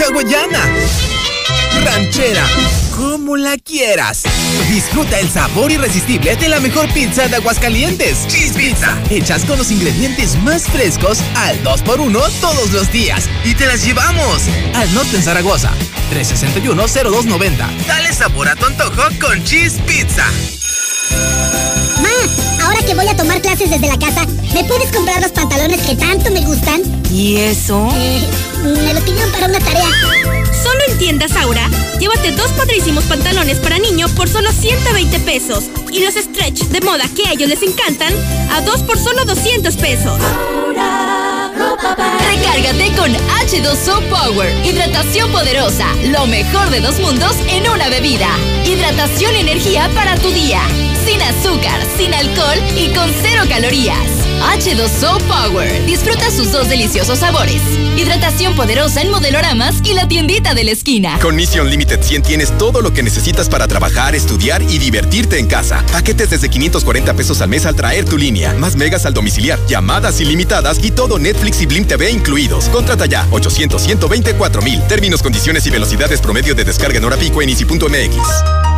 Hawaiana. 0.00 0.64
Ranchera 1.84 2.46
como 2.96 3.36
la 3.36 3.56
quieras. 3.58 4.24
Disfruta 4.66 5.18
el 5.18 5.30
sabor 5.30 5.72
irresistible 5.72 6.36
de 6.36 6.48
la 6.48 6.60
mejor 6.60 6.92
pizza 6.92 7.28
de 7.28 7.36
Aguascalientes. 7.36 8.26
Cheese 8.26 8.54
Pizza. 8.54 8.98
Hechas 9.08 9.44
con 9.44 9.58
los 9.58 9.70
ingredientes 9.70 10.36
más 10.42 10.64
frescos 10.64 11.20
al 11.36 11.62
2x1 11.64 12.30
todos 12.40 12.72
los 12.72 12.92
días. 12.92 13.24
Y 13.44 13.54
te 13.54 13.66
las 13.66 13.84
llevamos 13.84 14.42
al 14.74 14.92
norte 14.94 15.16
en 15.16 15.22
Zaragoza. 15.22 15.70
361-0290. 16.12 17.86
Dale 17.86 18.12
sabor 18.12 18.48
a 18.48 18.56
tu 18.56 18.66
antojo 18.66 19.02
con 19.20 19.42
Cheese 19.44 19.80
Pizza. 19.86 20.24
Ma, 22.02 22.64
ahora 22.64 22.82
que 22.82 22.94
voy 22.94 23.08
a 23.08 23.16
tomar 23.16 23.40
clases 23.40 23.70
desde 23.70 23.88
la 23.88 23.98
casa, 23.98 24.26
¿me 24.54 24.64
puedes 24.64 24.90
comprar 24.92 25.20
los 25.22 25.32
pantalones 25.32 25.80
que 25.80 25.96
tanto 25.96 26.30
me 26.30 26.40
gustan? 26.42 26.82
¿Y 27.10 27.36
eso? 27.38 27.88
Eh, 27.94 28.28
me 28.62 28.94
lo 28.94 29.00
pidieron 29.00 29.30
para 29.32 29.46
una 29.46 29.58
tarea. 29.58 30.47
Solo 30.62 30.80
en 30.88 30.98
tiendas 30.98 31.36
Aura, 31.36 31.68
llévate 32.00 32.32
dos 32.32 32.50
padrísimos 32.52 33.04
pantalones 33.04 33.58
para 33.58 33.78
niño 33.78 34.08
por 34.16 34.28
solo 34.28 34.50
120 34.50 35.20
pesos 35.20 35.64
y 35.92 36.04
los 36.04 36.14
stretch 36.14 36.64
de 36.64 36.80
moda 36.80 37.04
que 37.14 37.28
a 37.28 37.32
ellos 37.32 37.48
les 37.48 37.62
encantan 37.62 38.12
a 38.52 38.60
dos 38.62 38.82
por 38.82 38.98
solo 38.98 39.24
200 39.24 39.76
pesos. 39.76 40.18
Recárgate 42.30 42.92
con 42.96 43.12
H2O 43.12 44.02
Power, 44.10 44.66
hidratación 44.66 45.30
poderosa, 45.30 45.86
lo 46.06 46.26
mejor 46.26 46.70
de 46.70 46.80
dos 46.80 46.98
mundos 47.00 47.36
en 47.48 47.68
una 47.70 47.88
bebida. 47.88 48.28
Hidratación 48.64 49.36
y 49.36 49.40
energía 49.40 49.88
para 49.94 50.16
tu 50.16 50.28
día, 50.30 50.60
sin 51.04 51.20
azúcar, 51.22 51.80
sin 51.96 52.12
alcohol 52.14 52.58
y 52.76 52.88
con 52.94 53.10
cero 53.22 53.44
calorías. 53.48 54.27
H2O 54.40 55.20
Power. 55.22 55.86
Disfruta 55.86 56.30
sus 56.30 56.52
dos 56.52 56.68
deliciosos 56.68 57.18
sabores. 57.18 57.60
Hidratación 57.96 58.54
poderosa 58.54 59.02
en 59.02 59.10
modeloramas 59.10 59.76
y 59.84 59.94
la 59.94 60.06
tiendita 60.08 60.54
de 60.54 60.64
la 60.64 60.70
esquina. 60.70 61.18
Con 61.20 61.36
Mission 61.36 61.68
Limited 61.68 62.02
100 62.02 62.22
tienes 62.22 62.56
todo 62.56 62.80
lo 62.80 62.92
que 62.92 63.02
necesitas 63.02 63.48
para 63.48 63.66
trabajar, 63.66 64.14
estudiar 64.14 64.62
y 64.62 64.78
divertirte 64.78 65.38
en 65.38 65.46
casa. 65.46 65.84
Paquetes 65.92 66.30
desde 66.30 66.48
540 66.48 67.14
pesos 67.14 67.40
al 67.40 67.48
mes 67.48 67.66
al 67.66 67.74
traer 67.74 68.04
tu 68.04 68.16
línea. 68.16 68.54
Más 68.54 68.76
megas 68.76 69.06
al 69.06 69.14
domiciliar, 69.14 69.58
llamadas 69.66 70.20
ilimitadas 70.20 70.78
y 70.82 70.90
todo 70.90 71.18
Netflix 71.18 71.60
y 71.60 71.66
Blim 71.66 71.86
TV 71.86 72.10
incluidos. 72.10 72.68
Contrata 72.68 73.06
ya 73.06 73.26
800 73.30 73.82
124 73.82 74.62
mil. 74.62 74.80
Términos, 74.86 75.22
condiciones 75.22 75.66
y 75.66 75.70
velocidades 75.70 76.20
promedio 76.20 76.54
de 76.54 76.64
descarga 76.64 76.98
en 76.98 77.04
hora 77.04 77.16
pico 77.16 77.42
en 77.42 77.48
easy.mx. 77.50 78.77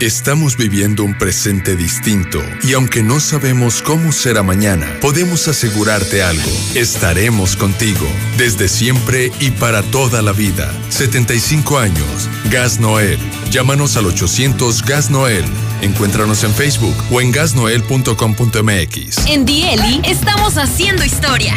Estamos 0.00 0.56
viviendo 0.56 1.02
un 1.02 1.18
presente 1.18 1.74
distinto 1.74 2.40
y 2.62 2.74
aunque 2.74 3.02
no 3.02 3.18
sabemos 3.18 3.82
cómo 3.82 4.12
será 4.12 4.44
mañana, 4.44 4.86
podemos 5.00 5.48
asegurarte 5.48 6.22
algo. 6.22 6.48
Estaremos 6.76 7.56
contigo 7.56 8.06
desde 8.36 8.68
siempre 8.68 9.32
y 9.40 9.50
para 9.50 9.82
toda 9.82 10.22
la 10.22 10.30
vida. 10.30 10.72
75 10.90 11.80
años. 11.80 12.28
Gas 12.48 12.78
Noel. 12.78 13.18
Llámanos 13.50 13.96
al 13.96 14.06
800 14.06 14.84
Gas 14.84 15.10
Noel. 15.10 15.44
Encuéntranos 15.82 16.44
en 16.44 16.54
Facebook 16.54 16.94
o 17.10 17.20
en 17.20 17.32
gasnoel.com.mx. 17.32 19.26
En 19.26 19.44
Dieli 19.44 20.00
estamos 20.04 20.58
haciendo 20.58 21.02
historia. 21.02 21.56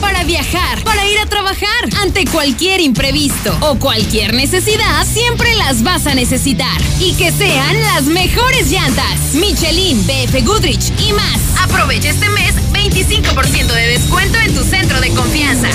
para 0.00 0.24
viajar, 0.24 0.82
para 0.84 1.06
ir 1.06 1.18
a 1.18 1.26
trabajar. 1.26 1.68
Ante 2.00 2.24
cualquier 2.24 2.80
imprevisto 2.80 3.56
o 3.60 3.78
cualquier 3.78 4.34
necesidad, 4.34 5.06
siempre 5.06 5.54
las 5.54 5.82
vas 5.82 6.06
a 6.06 6.14
necesitar. 6.14 6.80
Y 6.98 7.14
que 7.14 7.30
sean 7.32 7.80
las 7.82 8.04
mejores 8.04 8.70
llantas. 8.70 9.34
Michelin, 9.34 10.04
BF 10.06 10.44
Goodrich 10.44 10.92
y 10.98 11.12
más. 11.12 11.40
Aprovecha 11.62 12.10
este 12.10 12.28
mes 12.30 12.54
25% 12.72 13.66
de 13.66 13.86
descuento 13.86 14.38
en 14.38 14.54
tu 14.54 14.64
centro 14.64 15.00
de 15.00 15.10
confianza. 15.10 15.68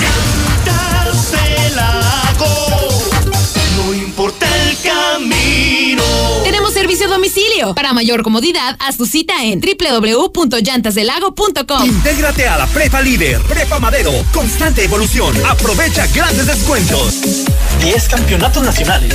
El 4.28 4.76
camino. 4.82 6.02
Tenemos 6.42 6.72
servicio 6.72 7.06
a 7.06 7.10
domicilio. 7.10 7.72
Para 7.74 7.92
mayor 7.92 8.22
comodidad, 8.22 8.76
haz 8.80 8.96
tu 8.96 9.04
cita 9.06 9.44
en 9.44 9.60
www.llantasdelago.com. 9.60 11.84
Intégrate 11.84 12.48
a 12.48 12.58
la 12.58 12.66
Prepa 12.66 13.00
Líder, 13.02 13.40
Prepa 13.42 13.78
Madero, 13.78 14.10
constante 14.32 14.82
evolución. 14.84 15.32
Aprovecha 15.46 16.08
grandes 16.08 16.46
descuentos. 16.46 17.14
10 17.82 18.08
campeonatos 18.08 18.62
nacionales. 18.62 19.14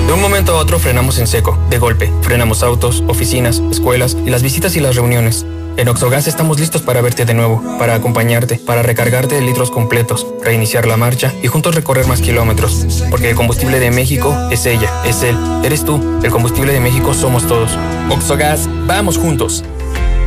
De 0.07 0.13
un 0.13 0.21
momento 0.21 0.53
a 0.53 0.59
otro 0.59 0.80
frenamos 0.80 1.19
en 1.19 1.27
seco, 1.27 1.59
de 1.69 1.77
golpe. 1.77 2.09
Frenamos 2.21 2.63
autos, 2.63 3.03
oficinas, 3.07 3.61
escuelas 3.69 4.15
y 4.26 4.30
las 4.30 4.43
visitas 4.43 4.77
y 4.77 4.80
las 4.80 4.95
reuniones. 4.95 5.45
En 5.80 5.88
Oxogas 5.88 6.27
estamos 6.27 6.60
listos 6.60 6.81
para 6.81 6.99
verte 6.99 7.23
de 7.23 7.34
nuevo, 7.34 7.64
para 7.80 7.95
acompañarte, 7.95 8.56
para 8.56 8.84
recargarte 8.84 9.35
de 9.35 9.41
litros 9.41 9.72
completos, 9.72 10.27
reiniciar 10.43 10.85
la 10.85 10.97
marcha 10.97 11.34
y 11.41 11.47
juntos 11.47 11.73
recorrer 11.73 12.06
más 12.06 12.19
kilómetros. 12.19 12.85
Porque 13.10 13.30
el 13.30 13.35
combustible 13.38 13.80
de 13.80 13.89
México 13.89 14.35
es 14.51 14.65
ella, 14.65 14.91
es 15.06 15.23
él, 15.23 15.38
eres 15.64 15.85
tú. 15.85 16.19
El 16.22 16.31
combustible 16.31 16.73
de 16.73 16.81
México 16.81 17.14
somos 17.14 17.47
todos. 17.47 17.72
Oxogas, 18.10 18.68
vamos 18.88 19.18
juntos. 19.18 19.64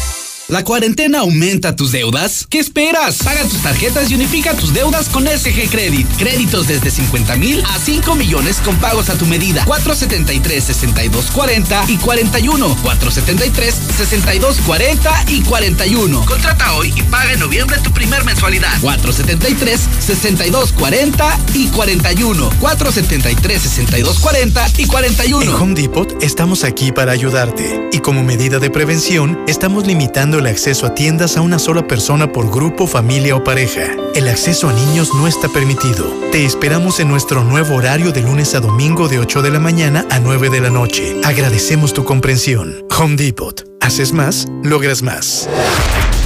¿La 0.51 0.65
cuarentena 0.65 1.19
aumenta 1.19 1.77
tus 1.77 1.93
deudas? 1.93 2.45
¿Qué 2.49 2.59
esperas? 2.59 3.19
Paga 3.23 3.41
tus 3.43 3.61
tarjetas 3.63 4.11
y 4.11 4.15
unifica 4.15 4.53
tus 4.53 4.73
deudas 4.73 5.07
con 5.07 5.25
SG 5.25 5.69
Credit. 5.69 6.05
Créditos 6.17 6.67
desde 6.67 6.91
50 6.91 7.37
mil 7.37 7.63
a 7.63 7.79
5 7.79 8.15
millones 8.15 8.57
con 8.57 8.75
pagos 8.75 9.09
a 9.09 9.17
tu 9.17 9.25
medida. 9.25 9.63
473 9.63 10.61
6240 10.61 11.85
y 11.87 11.95
41. 11.95 12.77
473 12.83 13.75
6240 13.95 15.25
y 15.29 15.41
41. 15.43 16.25
Contrata 16.25 16.73
hoy 16.73 16.93
y 16.97 17.01
paga 17.03 17.31
en 17.31 17.39
noviembre 17.39 17.77
tu 17.81 17.91
primer 17.93 18.25
mensualidad. 18.25 18.77
473 18.81 19.79
6240 20.05 21.39
y 21.53 21.67
41. 21.69 22.49
473 22.59 23.61
6240 23.61 24.67
y 24.79 24.85
41. 24.85 25.43
En 25.43 25.61
Home 25.61 25.81
Depot 25.81 26.21
estamos 26.21 26.65
aquí 26.65 26.91
para 26.91 27.13
ayudarte 27.13 27.87
y 27.93 27.99
como 27.99 28.21
medida 28.21 28.59
de 28.59 28.69
prevención 28.69 29.39
estamos 29.47 29.87
limitando 29.87 30.40
el 30.41 30.47
acceso 30.47 30.87
a 30.87 30.95
tiendas 30.95 31.37
a 31.37 31.41
una 31.41 31.59
sola 31.59 31.87
persona 31.87 32.31
por 32.31 32.51
grupo, 32.51 32.87
familia 32.87 33.35
o 33.35 33.43
pareja. 33.43 33.95
El 34.15 34.27
acceso 34.27 34.69
a 34.69 34.73
niños 34.73 35.13
no 35.13 35.27
está 35.27 35.47
permitido. 35.49 36.05
Te 36.31 36.45
esperamos 36.45 36.99
en 36.99 37.07
nuestro 37.07 37.43
nuevo 37.43 37.75
horario 37.75 38.11
de 38.11 38.21
lunes 38.21 38.55
a 38.55 38.59
domingo 38.59 39.07
de 39.07 39.19
8 39.19 39.41
de 39.43 39.51
la 39.51 39.59
mañana 39.59 40.05
a 40.09 40.19
9 40.19 40.49
de 40.49 40.59
la 40.59 40.71
noche. 40.71 41.15
Agradecemos 41.23 41.93
tu 41.93 42.03
comprensión. 42.03 42.83
Home 42.97 43.15
Depot. 43.15 43.63
Haces 43.81 44.13
más, 44.13 44.47
logras 44.63 45.03
más. 45.03 45.47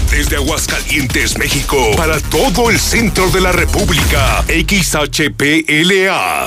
Desde 0.10 0.38
Aguascalientes, 0.38 1.38
México, 1.38 1.92
para 1.98 2.20
todo 2.22 2.70
el 2.70 2.80
centro 2.80 3.30
de 3.32 3.42
la 3.42 3.52
República, 3.52 4.46
XHPLA, 4.48 6.46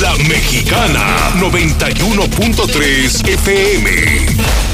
La 0.00 0.16
Mexicana, 0.26 1.34
91.3 1.38 3.28
FM. 3.28 4.69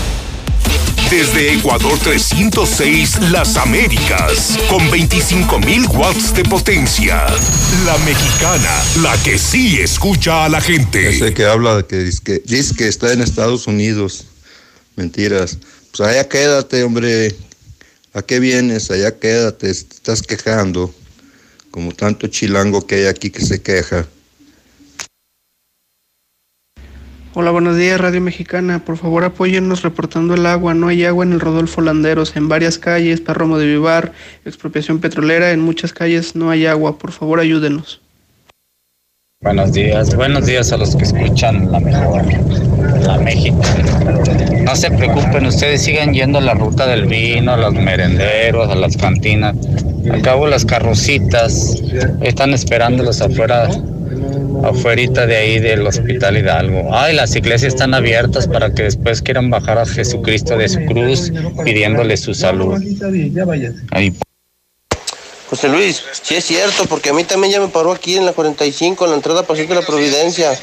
Desde 1.10 1.54
Ecuador 1.54 1.96
306, 2.00 3.30
Las 3.30 3.56
Américas, 3.56 4.58
con 4.68 4.80
25.000 4.90 5.88
watts 5.96 6.34
de 6.34 6.42
potencia. 6.42 7.24
La 7.84 7.96
mexicana, 7.98 8.82
la 9.02 9.16
que 9.22 9.38
sí 9.38 9.78
escucha 9.78 10.44
a 10.44 10.48
la 10.48 10.60
gente. 10.60 11.16
sé 11.16 11.32
que 11.32 11.44
habla 11.44 11.84
que 11.88 11.98
dice, 11.98 12.20
que 12.24 12.42
dice 12.44 12.74
que 12.74 12.88
está 12.88 13.12
en 13.12 13.22
Estados 13.22 13.68
Unidos. 13.68 14.26
Mentiras. 14.96 15.58
Pues 15.96 16.08
allá 16.08 16.28
quédate, 16.28 16.82
hombre. 16.82 17.36
¿A 18.12 18.22
qué 18.22 18.40
vienes? 18.40 18.90
Allá 18.90 19.16
quédate. 19.16 19.70
Estás 19.70 20.22
quejando. 20.22 20.92
Como 21.70 21.92
tanto 21.92 22.26
chilango 22.26 22.84
que 22.84 22.96
hay 22.96 23.06
aquí 23.06 23.30
que 23.30 23.44
se 23.44 23.62
queja. 23.62 24.08
Hola, 27.38 27.50
buenos 27.50 27.76
días, 27.76 28.00
Radio 28.00 28.22
Mexicana. 28.22 28.82
Por 28.82 28.96
favor, 28.96 29.22
apóyennos 29.22 29.82
reportando 29.82 30.32
el 30.32 30.46
agua. 30.46 30.72
No 30.72 30.88
hay 30.88 31.04
agua 31.04 31.22
en 31.22 31.34
el 31.34 31.40
Rodolfo 31.40 31.82
Landeros, 31.82 32.34
en 32.34 32.48
varias 32.48 32.78
calles, 32.78 33.20
Parromo 33.20 33.58
de 33.58 33.66
Vivar, 33.66 34.14
expropiación 34.46 35.00
petrolera, 35.00 35.50
en 35.50 35.60
muchas 35.60 35.92
calles 35.92 36.34
no 36.34 36.48
hay 36.48 36.64
agua. 36.64 36.96
Por 36.96 37.12
favor, 37.12 37.38
ayúdenos. 37.38 38.00
Buenos 39.46 39.72
días, 39.72 40.12
buenos 40.16 40.44
días 40.44 40.72
a 40.72 40.76
los 40.76 40.96
que 40.96 41.04
escuchan 41.04 41.70
la 41.70 41.78
mejor, 41.78 42.24
la 43.00 43.16
México. 43.18 43.60
No 44.64 44.74
se 44.74 44.90
preocupen, 44.90 45.46
ustedes 45.46 45.82
sigan 45.82 46.12
yendo 46.12 46.38
a 46.38 46.40
la 46.40 46.54
ruta 46.54 46.84
del 46.88 47.06
vino, 47.06 47.52
a 47.52 47.56
los 47.56 47.72
merenderos, 47.72 48.68
a 48.68 48.74
las 48.74 48.96
cantinas. 48.96 49.54
Al 50.10 50.20
cabo 50.22 50.48
las 50.48 50.64
carrocitas 50.64 51.80
están 52.22 52.54
esperándolos 52.54 53.20
afuera 53.20 53.68
afuera 54.64 55.26
de 55.26 55.36
ahí 55.36 55.60
del 55.60 55.86
Hospital 55.86 56.38
Hidalgo. 56.38 56.92
Ay, 56.92 57.14
las 57.14 57.36
iglesias 57.36 57.74
están 57.74 57.94
abiertas 57.94 58.48
para 58.48 58.74
que 58.74 58.82
después 58.82 59.22
quieran 59.22 59.48
bajar 59.48 59.78
a 59.78 59.86
Jesucristo 59.86 60.56
de 60.58 60.68
su 60.68 60.84
cruz 60.86 61.32
pidiéndole 61.64 62.16
su 62.16 62.34
salud. 62.34 62.82
José 65.48 65.68
Luis, 65.68 66.02
sí 66.22 66.34
es 66.34 66.44
cierto, 66.44 66.86
porque 66.86 67.10
a 67.10 67.12
mí 67.12 67.24
también 67.24 67.52
ya 67.52 67.60
me 67.60 67.68
paró 67.68 67.92
aquí 67.92 68.16
en 68.16 68.26
la 68.26 68.32
45, 68.32 69.04
en 69.04 69.10
la 69.10 69.16
entrada 69.16 69.46
Paciente 69.46 69.74
de 69.74 69.80
la 69.80 69.86
Providencia. 69.86 70.58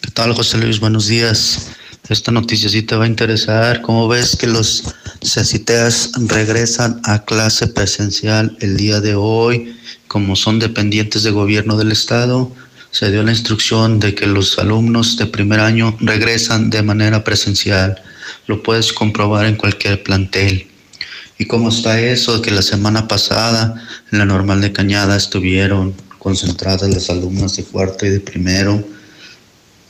¿Qué 0.00 0.10
tal, 0.12 0.34
José 0.34 0.58
Luis? 0.58 0.80
Buenos 0.80 1.06
días. 1.06 1.68
Esta 2.08 2.32
noticia 2.32 2.68
sí 2.68 2.82
te 2.82 2.96
va 2.96 3.04
a 3.04 3.08
interesar. 3.08 3.82
¿Cómo 3.82 4.08
ves 4.08 4.36
que 4.36 4.46
los 4.46 4.82
CECITEAS 5.22 6.12
regresan 6.26 7.00
a 7.04 7.24
clase 7.24 7.68
presencial 7.68 8.56
el 8.60 8.76
día 8.76 9.00
de 9.00 9.14
hoy? 9.14 9.76
como 10.10 10.34
son 10.34 10.58
dependientes 10.58 11.22
de 11.22 11.30
gobierno 11.30 11.76
del 11.76 11.92
Estado, 11.92 12.50
se 12.90 13.12
dio 13.12 13.22
la 13.22 13.30
instrucción 13.30 14.00
de 14.00 14.12
que 14.12 14.26
los 14.26 14.58
alumnos 14.58 15.16
de 15.16 15.26
primer 15.26 15.60
año 15.60 15.96
regresan 16.00 16.68
de 16.68 16.82
manera 16.82 17.22
presencial. 17.22 18.02
Lo 18.48 18.60
puedes 18.60 18.92
comprobar 18.92 19.46
en 19.46 19.54
cualquier 19.54 20.02
plantel. 20.02 20.66
¿Y 21.40 21.46
cómo 21.46 21.70
está 21.70 21.98
eso? 21.98 22.42
Que 22.42 22.50
la 22.50 22.60
semana 22.60 23.08
pasada 23.08 23.74
en 24.12 24.18
la 24.18 24.26
normal 24.26 24.60
de 24.60 24.74
Cañada 24.74 25.16
estuvieron 25.16 25.94
concentradas 26.18 26.90
las 26.90 27.08
alumnas 27.08 27.56
de 27.56 27.64
cuarto 27.64 28.04
y 28.04 28.10
de 28.10 28.20
primero 28.20 28.84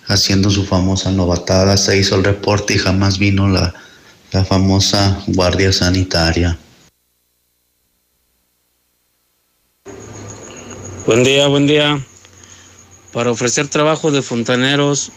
haciendo 0.07 0.49
su 0.49 0.65
famosa 0.65 1.11
novatada. 1.11 1.77
Se 1.77 1.99
hizo 1.99 2.15
el 2.15 2.23
reporte 2.23 2.75
y 2.75 2.79
jamás 2.79 3.19
vino 3.19 3.49
la, 3.49 3.75
la 4.31 4.45
famosa 4.45 5.25
guardia 5.27 5.73
sanitaria. 5.73 6.57
Buen 11.05 11.25
día, 11.25 11.49
buen 11.49 11.67
día. 11.67 12.01
Para 13.13 13.33
ofrecer 13.33 13.67
trabajo 13.67 14.13
de 14.13 14.23
fontaneros 14.23 15.11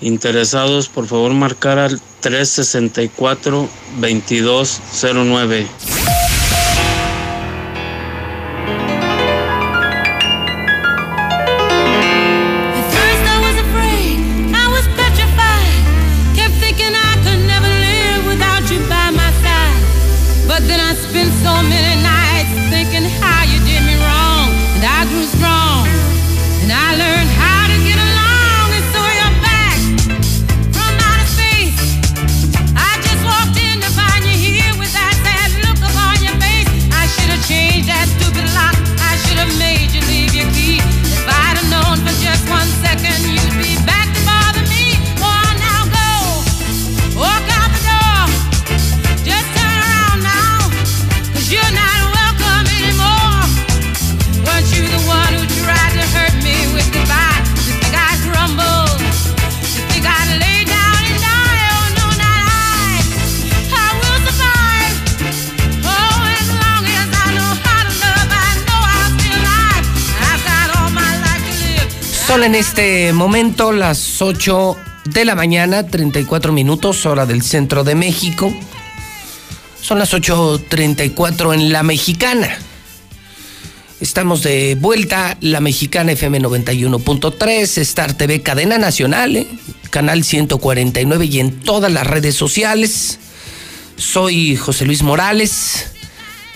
interesados, 0.00 0.88
por 0.88 1.06
favor 1.06 1.32
marcar 1.32 1.78
al 1.78 2.00
364 2.20 3.68
En 72.42 72.54
este 72.54 73.12
momento 73.12 73.70
las 73.70 74.22
8 74.22 74.76
de 75.04 75.26
la 75.26 75.34
mañana, 75.34 75.86
34 75.86 76.52
minutos, 76.52 77.04
hora 77.04 77.26
del 77.26 77.42
centro 77.42 77.84
de 77.84 77.94
México. 77.94 78.50
Son 79.82 79.98
las 79.98 80.14
8.34 80.14 81.52
en 81.52 81.70
La 81.70 81.82
Mexicana. 81.82 82.48
Estamos 84.00 84.42
de 84.42 84.74
vuelta, 84.80 85.36
La 85.42 85.60
Mexicana 85.60 86.12
FM 86.12 86.40
91.3, 86.40 87.78
Star 87.82 88.14
TV 88.14 88.40
Cadena 88.40 88.78
Nacional, 88.78 89.36
¿eh? 89.36 89.46
canal 89.90 90.24
149 90.24 91.26
y 91.26 91.40
en 91.40 91.60
todas 91.60 91.92
las 91.92 92.06
redes 92.06 92.36
sociales. 92.36 93.18
Soy 93.96 94.56
José 94.56 94.86
Luis 94.86 95.02
Morales. 95.02 95.92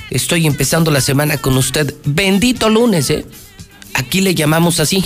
Estoy 0.09 0.47
empezando 0.47 0.91
la 0.91 1.03
semana 1.03 1.37
con 1.37 1.59
usted. 1.59 1.95
Bendito 2.07 2.71
lunes, 2.71 3.11
¿eh? 3.11 3.27
Aquí 3.93 4.23
le 4.23 4.35
llamamos 4.35 4.81
así 4.81 5.05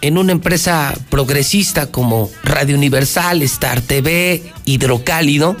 en 0.00 0.18
una 0.18 0.32
empresa 0.32 0.94
progresista 1.10 1.90
como 1.90 2.30
Radio 2.42 2.76
Universal, 2.76 3.42
Star 3.42 3.80
TV, 3.80 4.42
Hidrocálido, 4.64 5.56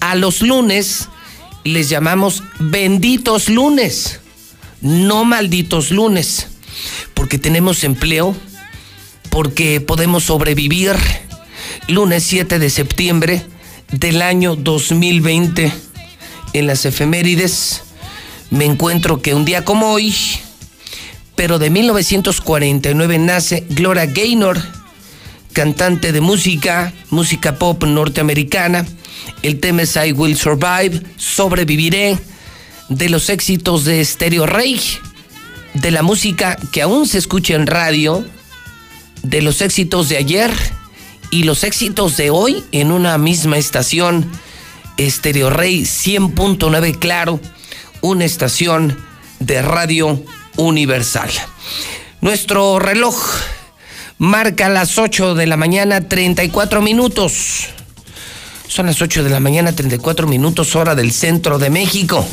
a 0.00 0.14
los 0.14 0.42
lunes 0.42 1.08
les 1.64 1.88
llamamos 1.88 2.42
benditos 2.58 3.48
lunes, 3.48 4.20
no 4.80 5.24
malditos 5.24 5.90
lunes, 5.90 6.48
porque 7.14 7.38
tenemos 7.38 7.82
empleo, 7.84 8.36
porque 9.30 9.80
podemos 9.80 10.24
sobrevivir. 10.24 10.94
Lunes 11.88 12.24
7 12.24 12.58
de 12.58 12.70
septiembre 12.70 13.46
del 13.90 14.22
año 14.22 14.56
2020 14.56 15.72
en 16.52 16.66
las 16.66 16.84
efemérides 16.84 17.82
me 18.50 18.64
encuentro 18.64 19.20
que 19.20 19.34
un 19.34 19.44
día 19.44 19.64
como 19.64 19.90
hoy, 19.90 20.14
pero 21.36 21.58
de 21.58 21.70
1949 21.70 23.18
nace 23.18 23.64
Gloria 23.68 24.06
Gaynor, 24.06 24.58
cantante 25.52 26.10
de 26.12 26.20
música, 26.20 26.92
música 27.10 27.56
pop 27.56 27.84
norteamericana. 27.84 28.86
El 29.42 29.60
tema 29.60 29.82
es 29.82 29.96
I 29.96 30.12
Will 30.12 30.36
Survive, 30.36 31.02
Sobreviviré, 31.16 32.18
de 32.88 33.08
los 33.10 33.28
éxitos 33.28 33.84
de 33.84 34.04
Stereo 34.04 34.46
Rey, 34.46 34.80
de 35.74 35.90
la 35.90 36.02
música 36.02 36.56
que 36.72 36.82
aún 36.82 37.06
se 37.06 37.18
escucha 37.18 37.54
en 37.54 37.66
radio, 37.66 38.24
de 39.22 39.42
los 39.42 39.60
éxitos 39.60 40.08
de 40.08 40.16
ayer 40.16 40.50
y 41.30 41.42
los 41.42 41.64
éxitos 41.64 42.16
de 42.16 42.30
hoy 42.30 42.64
en 42.72 42.92
una 42.92 43.18
misma 43.18 43.58
estación. 43.58 44.30
Stereo 44.98 45.50
Rey 45.50 45.82
100.9 45.82 46.98
Claro, 46.98 47.40
una 48.00 48.24
estación 48.24 48.96
de 49.40 49.60
radio 49.60 50.24
universal. 50.56 51.30
Nuestro 52.20 52.78
reloj 52.78 53.16
marca 54.18 54.68
las 54.68 54.98
8 54.98 55.34
de 55.34 55.46
la 55.46 55.56
mañana 55.56 56.08
34 56.08 56.82
minutos. 56.82 57.68
Son 58.68 58.86
las 58.86 59.00
8 59.00 59.22
de 59.22 59.30
la 59.30 59.40
mañana 59.40 59.74
34 59.74 60.26
minutos 60.26 60.74
hora 60.76 60.94
del 60.94 61.12
centro 61.12 61.58
de 61.58 61.70
México. 61.70 62.26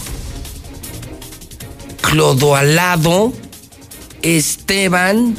Clodoalado, 2.02 3.34
Esteban, 4.22 5.38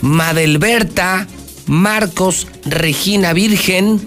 Madelberta, 0.00 1.26
Marcos, 1.66 2.46
Regina 2.64 3.32
Virgen. 3.32 4.00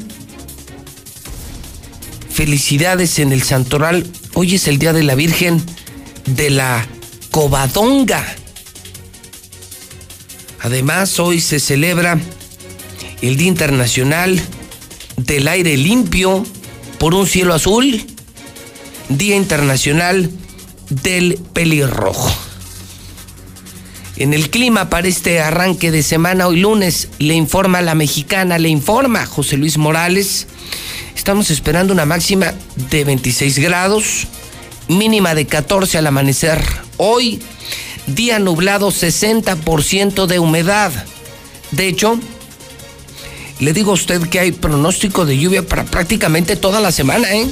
Felicidades 2.29 3.19
en 3.19 3.31
el 3.31 3.43
Santoral. 3.43 4.07
Hoy 4.33 4.55
es 4.55 4.67
el 4.67 4.79
Día 4.79 4.93
de 4.93 5.03
la 5.03 5.15
Virgen 5.15 5.63
de 6.25 6.49
la 6.49 6.87
Covadonga. 7.31 8.23
Además, 10.59 11.19
hoy 11.19 11.39
se 11.39 11.59
celebra 11.59 12.19
el 13.21 13.37
Día 13.37 13.47
Internacional 13.47 14.39
del 15.17 15.47
Aire 15.47 15.77
Limpio 15.77 16.45
por 16.99 17.15
un 17.15 17.25
cielo 17.25 17.53
azul, 17.53 18.05
Día 19.09 19.35
Internacional 19.35 20.29
del 20.89 21.39
Pelirrojo. 21.53 22.31
En 24.17 24.33
el 24.33 24.49
clima 24.49 24.89
para 24.89 25.07
este 25.07 25.39
arranque 25.39 25.89
de 25.89 26.03
semana, 26.03 26.47
hoy 26.47 26.59
lunes, 26.59 27.07
le 27.17 27.33
informa 27.33 27.81
la 27.81 27.95
mexicana, 27.95 28.59
le 28.59 28.69
informa 28.69 29.25
José 29.25 29.57
Luis 29.57 29.77
Morales. 29.77 30.47
Estamos 31.15 31.49
esperando 31.49 31.93
una 31.93 32.05
máxima 32.05 32.53
de 32.91 33.03
26 33.03 33.57
grados, 33.59 34.27
mínima 34.89 35.33
de 35.33 35.47
14 35.47 35.97
al 35.97 36.07
amanecer. 36.07 36.61
Hoy, 37.03 37.39
día 38.05 38.37
nublado, 38.37 38.89
60% 38.91 40.27
de 40.27 40.37
humedad. 40.37 40.91
De 41.71 41.87
hecho, 41.87 42.19
le 43.59 43.73
digo 43.73 43.89
a 43.89 43.95
usted 43.95 44.21
que 44.29 44.39
hay 44.39 44.51
pronóstico 44.51 45.25
de 45.25 45.35
lluvia 45.35 45.65
para 45.65 45.83
prácticamente 45.83 46.57
toda 46.57 46.79
la 46.79 46.91
semana, 46.91 47.33
¿eh? 47.33 47.49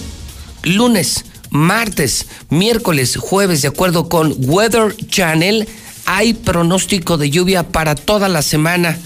Lunes, 0.62 1.26
martes, 1.50 2.28
miércoles, 2.50 3.18
jueves, 3.18 3.64
de 3.64 3.70
acuerdo 3.70 4.08
con 4.08 4.36
Weather 4.38 4.96
Channel, 5.08 5.68
hay 6.06 6.36
pronóstico 6.36 7.18
de 7.18 7.32
lluvia 7.32 7.64
para 7.64 7.96
toda 7.96 8.30
la 8.30 8.44
semana 8.44 9.00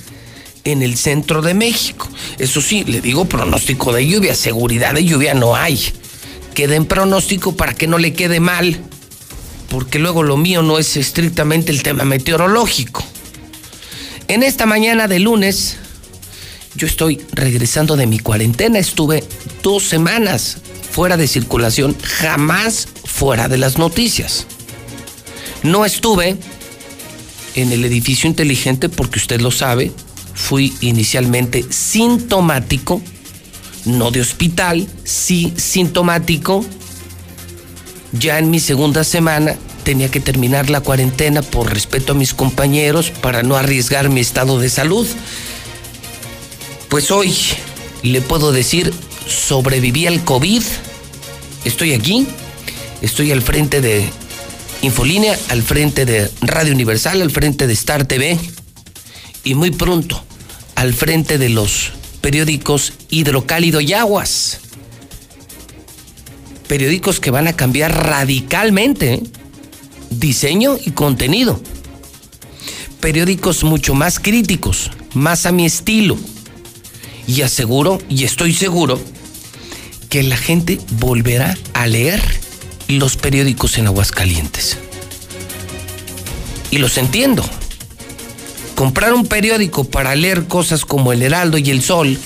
en 0.65 0.84
el 0.84 0.98
centro 0.98 1.41
de 1.41 1.53
México. 1.53 2.10
Eso 2.38 2.60
sí, 2.60 2.84
le 2.84 2.99
digo 2.99 3.24
pronóstico 3.24 3.94
de 3.94 4.06
lluvia, 4.06 4.36
seguridad 4.36 4.94
de 4.94 5.06
lluvia 5.06 5.36
no 5.36 5.56
hay. 5.56 5.80
Queda 6.53 6.76
en 6.76 6.86
pronóstico 6.86 7.56
para 7.56 7.74
que 7.74 7.88
no 7.88 7.98
le 7.98 8.11
quede 8.11 8.41
mal, 8.41 8.84
porque 9.69 9.99
luego 9.99 10.23
lo 10.23 10.38
mío 10.38 10.61
no 10.61 10.77
es 10.80 10.98
estrictamente 10.98 11.72
el 11.72 11.84
tema 11.84 12.06
meteorológico. 12.06 13.03
En 14.27 14.44
esta 14.44 14.65
mañana 14.65 15.07
de 15.07 15.19
lunes, 15.19 15.77
yo 16.76 16.88
estoy 16.88 17.22
regresando 17.31 17.95
de 17.95 18.07
mi 18.07 18.19
cuarentena, 18.19 18.80
estuve 18.80 19.23
dos 19.61 19.84
semanas 19.84 20.57
fuera 20.91 21.18
de 21.18 21.27
circulación, 21.27 21.95
jamás 22.02 22.88
fuera 23.06 23.48
de 23.48 23.57
las 23.57 23.77
noticias. 23.77 24.45
No 25.64 25.85
estuve 25.85 26.38
en 27.56 27.72
el 27.72 27.85
edificio 27.85 28.27
inteligente 28.27 28.90
porque 28.90 29.19
usted 29.19 29.41
lo 29.41 29.52
sabe, 29.52 29.91
fui 30.34 30.73
inicialmente 30.81 31.65
sintomático, 31.69 33.02
no 33.85 34.11
de 34.11 34.22
hospital, 34.22 34.88
sí 35.03 35.53
sintomático. 35.57 36.65
Ya 38.14 38.40
en 38.40 38.49
mi 38.49 38.60
segunda 38.60 39.03
semana 39.03 39.56
tenía 39.84 40.10
que 40.10 40.19
terminar 40.19 40.69
la 40.69 40.81
cuarentena 40.81 41.41
por 41.41 41.73
respeto 41.73 42.14
a 42.14 42.15
mis 42.15 42.34
compañeros 42.34 43.10
para 43.10 43.44
no 43.44 43.56
arriesgar 43.56 44.10
mi 44.10 44.22
estado 44.22 44.60
de 44.60 44.69
salud. 44.69 45.07
Pues 46.90 47.11
hoy 47.11 47.34
le 48.03 48.22
puedo 48.22 48.52
decir, 48.52 48.94
sobreviví 49.27 50.07
al 50.07 50.23
COVID, 50.23 50.61
estoy 51.65 51.94
aquí, 51.94 52.27
estoy 53.02 53.31
al 53.31 53.41
frente 53.41 53.81
de 53.81 54.07
Infolínea, 54.84 55.38
al 55.49 55.64
frente 55.64 56.06
de 56.06 56.30
Radio 56.41 56.73
Universal, 56.73 57.22
al 57.22 57.31
frente 57.31 57.68
de 57.68 57.73
Star 57.73 58.06
TV 58.06 58.38
y 59.44 59.56
muy 59.56 59.72
pronto 59.72 60.23
al 60.76 60.94
frente 60.94 61.38
de 61.38 61.49
los 61.49 61.91
periódicos 62.22 62.94
Hidrocálido 63.10 63.80
y 63.81 63.94
Aguas. 63.94 64.60
Periódicos 66.74 67.20
que 67.20 67.30
van 67.30 67.48
a 67.48 67.54
cambiar 67.54 68.08
radicalmente 68.08 69.22
diseño 70.10 70.76
y 70.84 70.90
contenido. 70.90 71.62
Periódicos 73.00 73.64
mucho 73.64 73.94
más 73.94 74.18
críticos, 74.18 74.90
más 75.14 75.45
a 75.45 75.52
mi 75.52 75.68
estilo. 75.68 76.18
Y 77.28 77.44
aseguro, 77.44 78.02
y 78.10 78.24
estoy 78.24 78.56
seguro, 78.56 79.00
que 80.10 80.24
la 80.24 80.36
gente 80.36 80.80
volverá 80.94 81.56
a 81.76 81.86
leer 81.86 82.24
los 82.88 83.18
periódicos 83.18 83.78
en 83.78 83.86
Aguascalientes. 83.86 84.80
Y 86.72 86.80
los 86.80 86.98
entiendo. 86.98 87.45
Comprar 88.74 89.14
un 89.14 89.28
periódico 89.28 89.84
para 89.84 90.16
leer 90.16 90.48
cosas 90.48 90.86
como 90.86 91.14
El 91.14 91.22
Heraldo 91.22 91.60
y 91.60 91.70
El 91.70 91.84
Sol, 91.84 92.18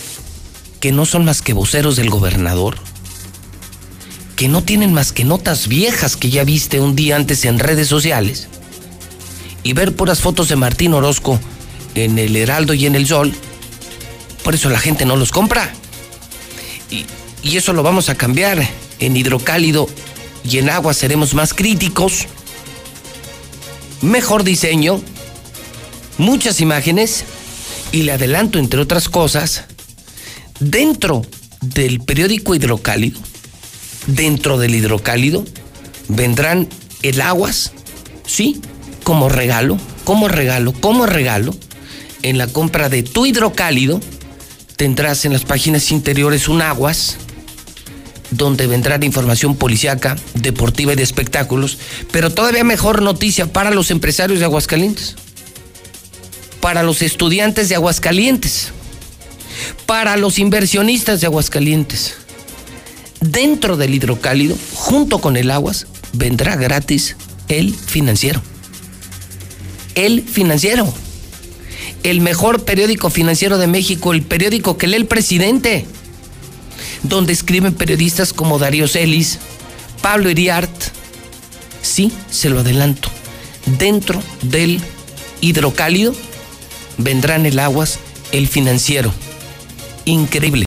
que 0.80 0.94
no 0.94 1.06
son 1.06 1.26
más 1.26 1.42
que 1.42 1.52
voceros 1.52 1.98
del 1.98 2.10
gobernador, 2.10 2.87
que 4.38 4.48
no 4.48 4.64
tienen 4.64 4.94
más 4.94 5.12
que 5.12 5.26
notas 5.26 5.68
viejas 5.68 6.16
que 6.16 6.30
ya 6.30 6.46
viste 6.46 6.80
un 6.80 6.96
día 6.96 7.16
antes 7.16 7.44
en 7.44 7.58
redes 7.60 7.88
sociales, 7.88 8.48
y 9.64 9.74
ver 9.74 9.96
puras 9.96 10.22
fotos 10.22 10.48
de 10.48 10.56
Martín 10.56 10.94
Orozco 10.94 11.40
en 11.96 12.20
El 12.20 12.36
Heraldo 12.36 12.74
y 12.76 12.86
en 12.86 12.96
El 12.96 13.08
Sol, 13.08 13.34
por 14.44 14.56
eso 14.56 14.70
la 14.70 14.80
gente 14.80 15.06
no 15.06 15.18
los 15.18 15.32
compra. 15.32 15.74
Y, 16.90 17.06
eso 17.58 17.74
lo 17.74 17.82
vamos 17.82 18.10
a 18.10 18.16
cambiar 18.16 18.66
en 19.00 19.18
hidrocálido 19.18 19.88
y 20.44 20.58
en 20.60 20.70
agua 20.70 20.94
seremos 20.94 21.34
más 21.34 21.54
críticos, 21.54 22.28
mejor 24.02 24.44
diseño, 24.44 25.02
muchas 26.18 26.62
imágenes 26.62 27.24
y 27.92 28.04
le 28.04 28.12
adelanto, 28.12 28.60
entre 28.60 28.80
otras 28.80 29.10
cosas, 29.10 29.66
dentro 30.60 31.24
del 31.62 32.02
periódico 32.02 32.54
hidrocálido, 32.54 33.20
dentro 34.08 34.58
del 34.58 34.76
hidrocálido, 34.76 35.46
vendrán 36.08 36.68
el 37.04 37.22
aguas, 37.22 37.74
sí, 38.26 38.62
como 39.04 39.30
regalo, 39.30 39.78
como 40.04 40.28
regalo, 40.28 40.74
como 40.74 41.06
regalo, 41.06 41.56
en 42.24 42.38
la 42.38 42.48
compra 42.48 42.90
de 42.90 43.04
tu 43.04 43.26
hidrocálido, 43.26 44.02
tendrás 44.76 45.26
en 45.26 45.34
las 45.34 45.44
páginas 45.44 45.92
interiores 45.92 46.48
un 46.48 46.62
aguas 46.62 47.18
donde 48.32 48.68
vendrá 48.68 49.04
información 49.04 49.56
policiaca, 49.56 50.18
deportiva 50.34 50.94
y 50.94 50.96
de 50.96 51.04
espectáculos, 51.04 51.78
pero 52.12 52.30
todavía 52.30 52.64
mejor 52.64 53.02
noticia 53.02 53.52
para 53.52 53.72
los 53.72 53.92
empresarios 53.92 54.40
de 54.40 54.46
Aguascalientes, 54.46 55.16
para 56.60 56.84
los 56.84 57.02
estudiantes 57.02 57.70
de 57.70 57.76
Aguascalientes, 57.76 58.72
para 59.86 60.18
los 60.18 60.40
inversionistas 60.40 61.22
de 61.22 61.28
Aguascalientes. 61.28 62.16
Dentro 63.22 63.78
del 63.78 63.94
hidrocálido, 63.94 64.56
junto 64.74 65.20
con 65.20 65.38
el 65.38 65.52
aguas, 65.52 65.88
vendrá 66.14 66.56
gratis 66.56 67.16
el 67.48 67.74
financiero. 67.74 68.42
El 69.96 70.22
financiero. 70.22 70.94
El 72.04 72.22
mejor 72.22 72.64
periódico 72.64 73.10
financiero 73.10 73.58
de 73.58 73.68
México, 73.68 74.14
el 74.14 74.22
periódico 74.22 74.78
que 74.78 74.88
lee 74.88 74.98
el 74.98 75.08
presidente 75.08 75.86
donde 77.04 77.34
escriben 77.34 77.74
periodistas 77.74 78.34
como 78.34 78.60
Darío 78.60 78.88
Celis, 78.88 79.40
Pablo 80.02 80.30
Iriart. 80.30 80.72
Sí, 81.82 82.12
se 82.30 82.50
lo 82.50 82.60
adelanto. 82.60 83.10
Dentro 83.78 84.22
del 84.42 84.82
hidrocálido 85.42 86.14
vendrán 86.98 87.46
el 87.46 87.60
aguas, 87.60 88.00
el 88.32 88.48
financiero. 88.48 89.14
Increíble. 90.06 90.66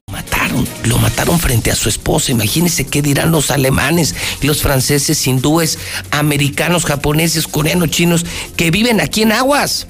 Lo 0.90 0.98
mataron 0.98 1.38
frente 1.38 1.70
a 1.70 1.76
su 1.76 1.88
esposa. 1.88 2.32
Imagínense 2.32 2.84
qué 2.84 3.00
dirán 3.00 3.30
los 3.30 3.52
alemanes, 3.52 4.16
los 4.42 4.60
franceses, 4.60 5.24
hindúes, 5.24 5.78
americanos, 6.10 6.84
japoneses, 6.84 7.46
coreanos, 7.46 7.90
chinos 7.90 8.26
que 8.56 8.72
viven 8.72 9.00
aquí 9.00 9.22
en 9.22 9.30
Aguas. 9.30 9.86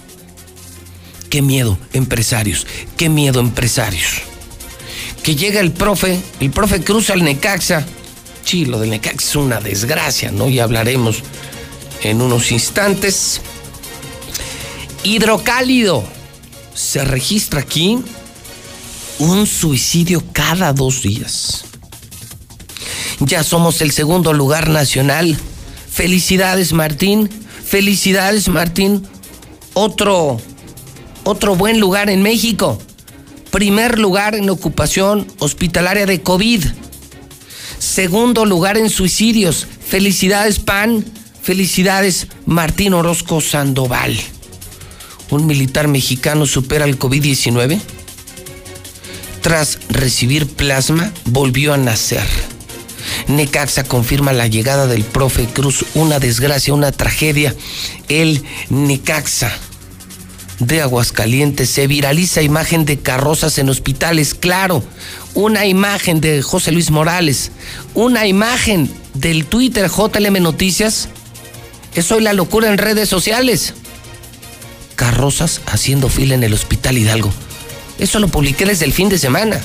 Qué 1.31 1.41
miedo, 1.41 1.79
empresarios, 1.95 2.67
qué 2.99 3.09
miedo, 3.09 3.41
empresarios. 3.41 4.21
Que 5.23 5.37
llega 5.37 5.61
el 5.61 5.73
profe, 5.73 6.21
el 6.39 6.51
profe 6.51 6.83
cruza 6.83 7.15
al 7.15 7.25
Necaxa. 7.25 7.87
Sí, 8.45 8.67
lo 8.67 8.79
del 8.79 8.91
Necaxa 8.91 9.27
es 9.27 9.37
una 9.37 9.59
desgracia, 9.59 10.31
¿no? 10.31 10.51
Ya 10.51 10.65
hablaremos 10.65 11.23
en 12.03 12.21
unos 12.21 12.53
instantes. 12.53 13.41
Hidrocálido. 15.03 16.05
Se 16.75 17.07
registra 17.07 17.61
aquí 17.61 18.03
un 19.21 19.47
suicidio 19.47 20.23
cada 20.33 20.73
dos 20.73 21.03
días. 21.03 21.65
Ya 23.21 23.45
somos 23.45 23.83
el 23.83 23.93
segundo 23.93 24.33
lugar 24.33 24.71
nacional. 24.71 25.37
Felicidades 25.91 26.73
Martín, 26.73 27.29
felicidades 27.65 28.49
Martín. 28.49 29.07
Otro, 29.75 30.41
otro 31.25 31.55
buen 31.55 31.79
lugar 31.81 32.09
en 32.09 32.23
México. 32.23 32.79
Primer 33.51 33.99
lugar 33.99 34.35
en 34.35 34.49
ocupación 34.49 35.27
hospitalaria 35.39 36.07
de 36.07 36.23
COVID. 36.23 36.65
Segundo 37.79 38.47
lugar 38.47 38.79
en 38.79 38.89
suicidios. 38.89 39.67
Felicidades 39.87 40.61
PAN, 40.61 41.05
felicidades 41.43 42.29
Martín 42.47 42.95
Orozco 42.95 43.43
Sandoval. 43.43 44.19
Un 45.29 45.47
militar 45.47 45.89
mexicano 45.89 46.47
supera 46.47 46.87
el 46.87 46.99
COVID-19 46.99 47.81
tras 49.41 49.79
recibir 49.89 50.47
plasma, 50.47 51.13
volvió 51.25 51.73
a 51.73 51.77
nacer. 51.77 52.27
Necaxa 53.29 53.85
confirma 53.85 54.33
la 54.33 54.47
llegada 54.47 54.87
del 54.87 55.05
profe 55.05 55.47
Cruz, 55.47 55.85
una 55.95 56.19
desgracia, 56.19 56.75
una 56.75 56.93
tragedia. 56.93 57.55
El 58.09 58.43
Necaxa 58.69 59.53
de 60.59 60.83
Aguascalientes 60.83 61.71
se 61.71 61.87
viraliza 61.87 62.43
imagen 62.43 62.85
de 62.85 62.99
carrozas 62.99 63.59
en 63.59 63.69
hospitales, 63.71 64.35
claro, 64.35 64.85
una 65.35 65.67
imagen 65.67 66.21
de 66.21 66.43
José 66.43 66.71
Luis 66.71 66.91
Morales, 66.91 67.51
una 67.95 68.27
imagen 68.27 68.91
del 69.15 69.47
Twitter 69.47 69.91
JLM 69.91 70.43
Noticias. 70.43 71.09
Es 71.95 72.13
hoy 72.13 72.23
la 72.23 72.35
locura 72.35 72.69
en 72.69 72.79
redes 72.79 73.09
sociales. 73.09 73.75
Carrozas 74.97 75.63
haciendo 75.67 76.09
fila 76.09 76.35
en 76.35 76.45
el 76.45 76.53
Hospital 76.53 76.99
Hidalgo. 76.99 77.33
Eso 78.01 78.19
lo 78.19 78.29
publiqué 78.29 78.65
desde 78.65 78.87
el 78.87 78.95
fin 78.95 79.11
de 79.11 79.19
semana. 79.19 79.61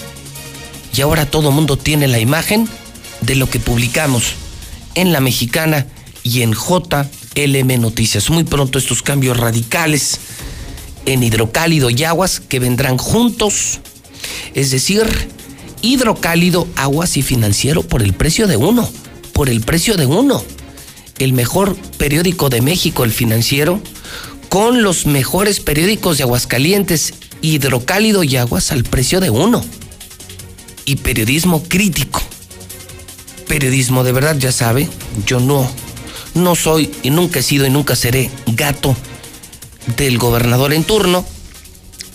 Y 0.94 1.02
ahora 1.02 1.26
todo 1.26 1.52
mundo 1.52 1.78
tiene 1.78 2.08
la 2.08 2.20
imagen 2.20 2.68
de 3.22 3.36
lo 3.36 3.50
que 3.50 3.60
publicamos 3.60 4.34
en 4.94 5.14
La 5.14 5.22
Mexicana 5.22 5.88
y 6.22 6.42
en 6.42 6.54
JLM 6.54 7.80
Noticias. 7.80 8.30
Muy 8.30 8.44
pronto 8.44 8.78
estos 8.78 9.02
cambios 9.02 9.38
radicales 9.38 10.20
en 11.06 11.24
hidrocálido 11.24 11.90
y 11.90 12.04
aguas 12.04 12.42
que 12.42 12.60
vendrán 12.60 12.98
juntos. 12.98 13.80
Es 14.54 14.72
decir, 14.72 15.06
hidrocálido, 15.82 16.68
aguas 16.76 17.16
y 17.16 17.22
financiero 17.22 17.84
por 17.84 18.04
el 18.04 18.14
precio 18.14 18.48
de 18.48 18.58
uno. 18.58 18.90
Por 19.32 19.50
el 19.50 19.62
precio 19.62 19.96
de 19.96 20.06
uno. 20.08 20.44
El 21.20 21.32
mejor 21.32 21.78
periódico 21.98 22.50
de 22.50 22.62
México, 22.62 23.06
el 23.06 23.12
financiero, 23.12 23.80
con 24.50 24.84
los 24.84 25.06
mejores 25.06 25.62
periódicos 25.62 26.18
de 26.18 26.24
Aguascalientes 26.24 27.14
hidrocálido 27.42 28.24
y 28.24 28.36
aguas 28.38 28.72
al 28.72 28.84
precio 28.84 29.20
de 29.20 29.30
uno. 29.30 29.64
Y 30.86 30.98
periodismo 30.98 31.64
crítico. 31.64 32.22
Periodismo 33.48 34.04
de 34.04 34.12
verdad, 34.12 34.38
ya 34.38 34.52
sabe, 34.52 34.90
yo 35.26 35.40
no, 35.40 35.70
no 36.34 36.56
soy 36.56 36.92
y 37.04 37.10
nunca 37.10 37.40
he 37.40 37.44
sido 37.44 37.66
y 37.66 37.70
nunca 37.70 37.96
seré 37.96 38.30
gato 38.48 38.96
del 39.98 40.18
gobernador 40.18 40.74
en 40.74 40.84
turno. 40.84 41.26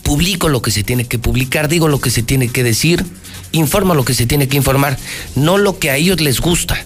Publico 0.03 0.49
lo 0.49 0.61
que 0.61 0.71
se 0.71 0.83
tiene 0.83 1.07
que 1.07 1.19
publicar, 1.19 1.69
digo 1.69 1.89
lo 1.89 2.01
que 2.01 2.11
se 2.11 2.23
tiene 2.23 2.49
que 2.49 2.65
decir, 2.65 3.05
informo 3.53 3.95
lo 3.95 4.05
que 4.05 4.15
se 4.15 4.27
tiene 4.27 4.49
que 4.49 4.57
informar, 4.57 4.99
no 5.37 5.57
lo 5.57 5.79
que 5.79 5.91
a 5.91 5.97
ellos 5.97 6.21
les 6.21 6.41
gusta. 6.41 6.85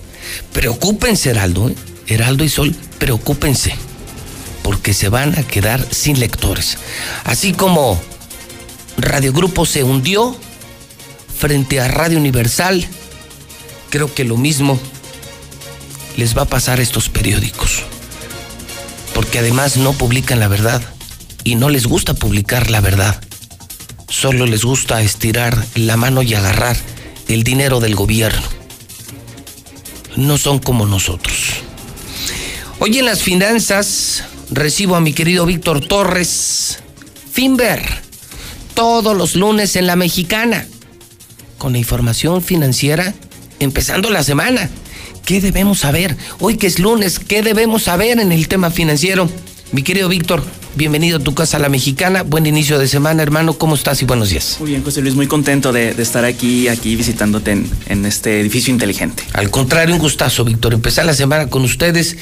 Preocúpense, 0.53 1.31
Heraldo, 1.31 1.71
¿eh? 1.71 1.75
Heraldo 2.07 2.45
y 2.45 2.49
Sol, 2.49 2.77
preocúpense, 2.99 3.75
porque 4.63 4.93
se 4.93 5.09
van 5.09 5.39
a 5.39 5.43
quedar 5.43 5.87
sin 5.91 6.21
lectores. 6.21 6.77
Así 7.25 7.53
como 7.53 8.01
Radio 8.97 9.33
Grupo 9.33 9.67
se 9.67 9.83
hundió 9.83 10.37
frente 11.37 11.81
a 11.81 11.89
Radio 11.89 12.19
Universal. 12.19 12.87
Creo 13.91 14.13
que 14.13 14.25
lo 14.25 14.37
mismo 14.37 14.79
les 16.17 16.37
va 16.37 16.43
a 16.43 16.47
pasar 16.47 16.79
a 16.79 16.83
estos 16.83 17.09
periódicos. 17.09 17.83
Porque 19.15 19.41
además 19.41 19.77
no 19.77 19.93
publican 19.93 20.41
la 20.41 20.49
verdad 20.49 20.83
y 21.43 21.57
no 21.57 21.69
les 21.69 21.87
gusta 21.87 22.15
publicar 22.15 22.71
la 22.71 22.81
verdad. 22.81 23.21
Solo 24.09 24.47
les 24.47 24.65
gusta 24.65 25.03
estirar 25.03 25.65
la 25.75 25.97
mano 25.97 26.23
y 26.23 26.35
agarrar 26.35 26.77
el 27.29 27.43
dinero 27.43 27.81
del 27.81 27.95
gobierno. 27.95 28.47
No 30.17 30.39
son 30.39 30.61
como 30.61 30.87
nosotros. 30.87 31.35
Hoy 32.79 32.99
en 32.99 33.07
las 33.07 33.23
finanzas 33.23 34.25
recibo 34.51 34.95
a 34.95 35.01
mi 35.01 35.13
querido 35.13 35.47
Víctor 35.47 35.81
Torres, 35.81 36.79
Finber 37.33 38.04
todos 38.75 39.17
los 39.17 39.37
lunes 39.37 39.77
en 39.77 39.87
La 39.87 39.97
Mexicana, 39.97 40.67
con 41.59 41.73
la 41.73 41.79
información 41.79 42.43
financiera 42.43 43.15
empezando 43.61 44.11
la 44.11 44.23
semana. 44.23 44.69
¿Qué 45.25 45.41
debemos 45.41 45.81
saber? 45.81 46.17
Hoy 46.41 46.57
que 46.57 46.67
es 46.67 46.79
lunes, 46.79 47.19
¿qué 47.19 47.43
debemos 47.43 47.85
saber 47.85 48.21
en 48.21 48.33
el 48.33 48.49
tema 48.49 48.71
financiero? 48.71 49.29
Mi 49.73 49.83
querido 49.83 50.09
Víctor, 50.09 50.45
bienvenido 50.77 51.19
a 51.19 51.21
tu 51.21 51.35
casa 51.35 51.59
La 51.59 51.69
Mexicana. 51.69 52.23
Buen 52.23 52.47
inicio 52.47 52.79
de 52.79 52.87
semana, 52.87 53.23
hermano. 53.23 53.55
¿Cómo 53.55 53.75
estás 53.75 54.03
y 54.03 54.05
buenos 54.05 54.31
días? 54.31 54.57
Muy 54.61 54.71
bien, 54.71 54.85
José 54.85 55.01
Luis, 55.01 55.15
muy 55.15 55.27
contento 55.27 55.73
de, 55.73 55.91
estar 55.91 56.25
aquí, 56.25 56.69
aquí 56.69 56.95
visitándote 56.97 57.59
en, 57.87 58.05
este 58.05 58.41
edificio 58.41 58.73
inteligente. 58.73 59.25
Al 59.33 59.51
contrario, 59.51 59.95
un 59.95 60.01
gustazo, 60.01 60.45
Víctor. 60.45 60.75
Empezar 60.75 61.07
la 61.07 61.15
semana 61.15 61.49
con 61.49 61.63
ustedes 61.63 62.17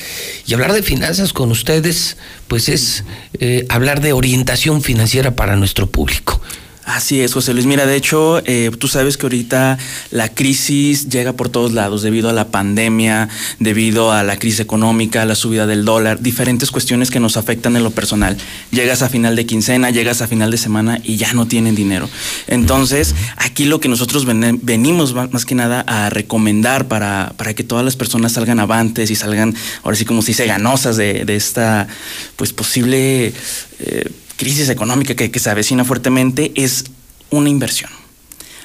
y 0.46 0.54
hablar 0.54 0.72
de 0.72 0.82
finanzas 0.82 1.32
con 1.32 1.50
ustedes, 1.50 2.16
pues 2.48 2.68
es 2.68 3.04
eh, 3.38 3.66
hablar 3.68 4.00
de 4.00 4.12
orientación 4.12 4.80
financiera 4.80 5.34
para 5.36 5.56
nuestro 5.56 5.88
público. 5.88 6.40
Así 6.84 7.20
es, 7.20 7.32
José 7.32 7.54
Luis. 7.54 7.64
Mira, 7.64 7.86
de 7.86 7.94
hecho, 7.94 8.42
eh, 8.44 8.70
tú 8.76 8.88
sabes 8.88 9.16
que 9.16 9.26
ahorita 9.26 9.78
la 10.10 10.28
crisis 10.28 11.08
llega 11.08 11.32
por 11.32 11.48
todos 11.48 11.72
lados, 11.72 12.02
debido 12.02 12.28
a 12.28 12.32
la 12.32 12.48
pandemia, 12.48 13.28
debido 13.60 14.10
a 14.10 14.24
la 14.24 14.36
crisis 14.36 14.60
económica, 14.60 15.24
la 15.24 15.36
subida 15.36 15.66
del 15.66 15.84
dólar, 15.84 16.20
diferentes 16.20 16.72
cuestiones 16.72 17.12
que 17.12 17.20
nos 17.20 17.36
afectan 17.36 17.76
en 17.76 17.84
lo 17.84 17.92
personal. 17.92 18.36
Llegas 18.72 19.02
a 19.02 19.08
final 19.08 19.36
de 19.36 19.46
quincena, 19.46 19.90
llegas 19.90 20.22
a 20.22 20.26
final 20.26 20.50
de 20.50 20.58
semana 20.58 21.00
y 21.04 21.16
ya 21.16 21.32
no 21.34 21.46
tienen 21.46 21.76
dinero. 21.76 22.08
Entonces, 22.48 23.14
aquí 23.36 23.64
lo 23.64 23.78
que 23.78 23.88
nosotros 23.88 24.26
venimos 24.26 25.14
más 25.14 25.44
que 25.44 25.54
nada 25.54 25.82
a 25.82 26.10
recomendar 26.10 26.88
para, 26.88 27.32
para 27.36 27.54
que 27.54 27.62
todas 27.62 27.84
las 27.84 27.94
personas 27.94 28.32
salgan 28.32 28.58
avantes 28.58 29.10
y 29.10 29.14
salgan, 29.14 29.54
ahora 29.84 29.96
sí 29.96 30.04
como 30.04 30.20
se 30.20 30.32
dice, 30.32 30.46
ganosas 30.46 30.96
de, 30.96 31.24
esta 31.28 31.86
pues 32.34 32.52
posible... 32.52 33.32
Eh, 33.78 34.10
crisis 34.42 34.68
económica 34.68 35.14
que, 35.14 35.38
se 35.38 35.50
avecina 35.50 35.84
fuertemente 35.84 36.50
es 36.56 36.84
una 37.30 37.48
inversión 37.48 37.90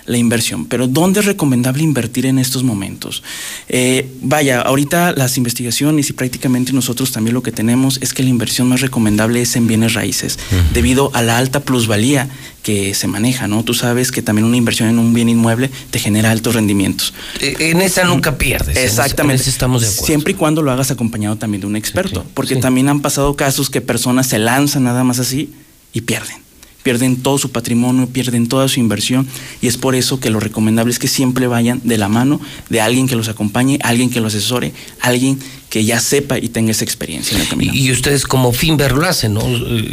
la 0.07 0.17
inversión. 0.17 0.65
Pero 0.65 0.87
¿dónde 0.87 1.19
es 1.19 1.25
recomendable 1.25 1.83
invertir 1.83 2.25
en 2.25 2.39
estos 2.39 2.63
momentos? 2.63 3.23
Eh, 3.67 4.09
vaya, 4.21 4.61
ahorita 4.61 5.11
las 5.11 5.37
investigaciones 5.37 6.09
y 6.09 6.13
prácticamente 6.13 6.71
nosotros 6.73 7.11
también 7.11 7.33
lo 7.33 7.43
que 7.43 7.51
tenemos 7.51 7.99
es 8.01 8.13
que 8.13 8.23
la 8.23 8.29
inversión 8.29 8.69
más 8.69 8.79
recomendable 8.81 9.41
es 9.41 9.55
en 9.57 9.67
bienes 9.67 9.93
raíces, 9.93 10.39
debido 10.73 11.11
a 11.13 11.21
la 11.21 11.37
alta 11.37 11.59
plusvalía 11.59 12.29
que 12.63 12.93
se 12.93 13.07
maneja, 13.07 13.47
¿no? 13.47 13.63
Tú 13.63 13.73
sabes 13.73 14.11
que 14.11 14.21
también 14.21 14.45
una 14.45 14.57
inversión 14.57 14.89
en 14.89 14.97
un 14.97 15.13
bien 15.13 15.29
inmueble 15.29 15.69
te 15.89 15.99
genera 15.99 16.31
altos 16.31 16.55
rendimientos. 16.55 17.13
Eh, 17.41 17.55
en 17.59 17.81
esa 17.81 18.05
nunca 18.05 18.37
pierdes. 18.37 18.77
Exactamente. 18.77 19.49
estamos 19.49 19.81
de 19.81 19.87
acuerdo. 19.87 20.05
Siempre 20.05 20.31
y 20.31 20.35
cuando 20.35 20.61
lo 20.61 20.71
hagas 20.71 20.89
acompañado 20.89 21.35
también 21.35 21.61
de 21.61 21.67
un 21.67 21.75
experto, 21.75 22.25
porque 22.33 22.55
también 22.55 22.87
han 22.87 23.01
pasado 23.01 23.35
casos 23.35 23.69
que 23.69 23.81
personas 23.81 24.27
se 24.27 24.39
lanzan 24.39 24.83
nada 24.83 25.03
más 25.03 25.19
así 25.19 25.53
y 25.97 26.01
pierden. 26.01 26.37
Pierden 26.83 27.17
todo 27.17 27.37
su 27.37 27.51
patrimonio, 27.51 28.07
pierden 28.07 28.47
toda 28.47 28.69
su 28.69 28.79
inversión 28.79 29.27
y 29.61 29.67
es 29.67 29.75
por 29.75 29.93
eso 29.93 30.21
que 30.21 30.29
lo 30.29 30.39
recomendable 30.39 30.93
es 30.93 30.99
que 30.99 31.09
siempre 31.09 31.47
vayan 31.47 31.81
de 31.83 31.97
la 31.97 32.07
mano 32.07 32.39
de 32.69 32.79
alguien 32.79 33.09
que 33.09 33.15
los 33.17 33.27
acompañe, 33.27 33.77
alguien 33.83 34.09
que 34.09 34.21
los 34.21 34.33
asesore, 34.33 34.71
alguien 35.01 35.37
que 35.69 35.83
ya 35.83 35.99
sepa 35.99 36.37
y 36.37 36.47
tenga 36.47 36.71
esa 36.71 36.85
experiencia 36.85 37.35
en 37.35 37.41
el 37.41 37.49
camino. 37.49 37.73
Y 37.73 37.91
ustedes 37.91 38.23
como 38.23 38.53
Finver 38.53 38.93
lo 38.93 39.05
hacen, 39.05 39.33
¿no? 39.33 39.41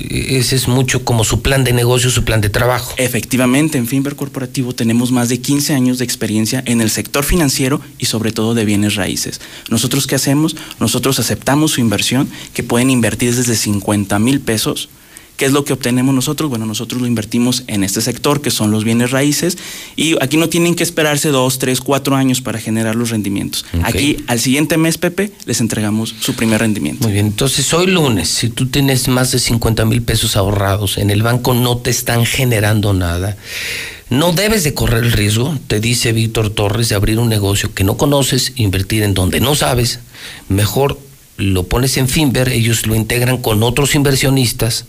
Ese 0.08 0.54
es 0.54 0.68
mucho 0.68 1.04
como 1.04 1.24
su 1.24 1.42
plan 1.42 1.64
de 1.64 1.72
negocio, 1.72 2.10
su 2.10 2.22
plan 2.22 2.40
de 2.40 2.48
trabajo. 2.48 2.94
Efectivamente, 2.96 3.76
en 3.76 3.88
Finver 3.88 4.14
Corporativo 4.14 4.72
tenemos 4.72 5.10
más 5.10 5.28
de 5.28 5.40
15 5.40 5.74
años 5.74 5.98
de 5.98 6.04
experiencia 6.04 6.62
en 6.64 6.80
el 6.80 6.90
sector 6.90 7.24
financiero 7.24 7.80
y 7.98 8.06
sobre 8.06 8.30
todo 8.30 8.54
de 8.54 8.64
bienes 8.64 8.94
raíces. 8.94 9.40
¿Nosotros 9.68 10.06
qué 10.06 10.14
hacemos? 10.14 10.54
Nosotros 10.78 11.18
aceptamos 11.18 11.72
su 11.72 11.80
inversión, 11.80 12.28
que 12.52 12.62
pueden 12.62 12.90
invertir 12.90 13.34
desde 13.34 13.56
50 13.56 14.16
mil 14.20 14.38
pesos 14.38 14.90
¿Qué 15.36 15.46
es 15.46 15.52
lo 15.52 15.64
que 15.64 15.72
obtenemos 15.72 16.14
nosotros? 16.14 16.48
Bueno, 16.48 16.64
nosotros 16.64 17.00
lo 17.00 17.08
invertimos 17.08 17.64
en 17.66 17.82
este 17.82 18.00
sector, 18.00 18.40
que 18.40 18.52
son 18.52 18.70
los 18.70 18.84
bienes 18.84 19.10
raíces, 19.10 19.58
y 19.96 20.14
aquí 20.22 20.36
no 20.36 20.48
tienen 20.48 20.76
que 20.76 20.84
esperarse 20.84 21.30
dos, 21.30 21.58
tres, 21.58 21.80
cuatro 21.80 22.14
años 22.14 22.40
para 22.40 22.60
generar 22.60 22.94
los 22.94 23.10
rendimientos. 23.10 23.66
Aquí, 23.82 24.18
al 24.28 24.38
siguiente 24.38 24.76
mes, 24.76 24.96
Pepe, 24.96 25.32
les 25.44 25.60
entregamos 25.60 26.14
su 26.20 26.34
primer 26.34 26.60
rendimiento. 26.60 27.02
Muy 27.02 27.12
bien, 27.12 27.26
entonces 27.26 27.72
hoy 27.74 27.88
lunes, 27.88 28.28
si 28.28 28.48
tú 28.48 28.66
tienes 28.66 29.08
más 29.08 29.32
de 29.32 29.40
50 29.40 29.84
mil 29.86 30.02
pesos 30.02 30.36
ahorrados, 30.36 30.98
en 30.98 31.10
el 31.10 31.22
banco 31.22 31.52
no 31.52 31.78
te 31.78 31.90
están 31.90 32.26
generando 32.26 32.92
nada. 32.92 33.36
No 34.10 34.32
debes 34.32 34.62
de 34.62 34.74
correr 34.74 35.02
el 35.02 35.12
riesgo, 35.12 35.58
te 35.66 35.80
dice 35.80 36.12
Víctor 36.12 36.50
Torres, 36.50 36.90
de 36.90 36.94
abrir 36.94 37.18
un 37.18 37.28
negocio 37.28 37.74
que 37.74 37.82
no 37.82 37.96
conoces, 37.96 38.52
invertir 38.54 39.02
en 39.02 39.14
donde 39.14 39.40
no 39.40 39.56
sabes. 39.56 39.98
Mejor 40.48 41.00
lo 41.36 41.64
pones 41.64 41.96
en 41.96 42.08
Finver, 42.08 42.50
ellos 42.50 42.86
lo 42.86 42.94
integran 42.94 43.38
con 43.38 43.64
otros 43.64 43.96
inversionistas 43.96 44.84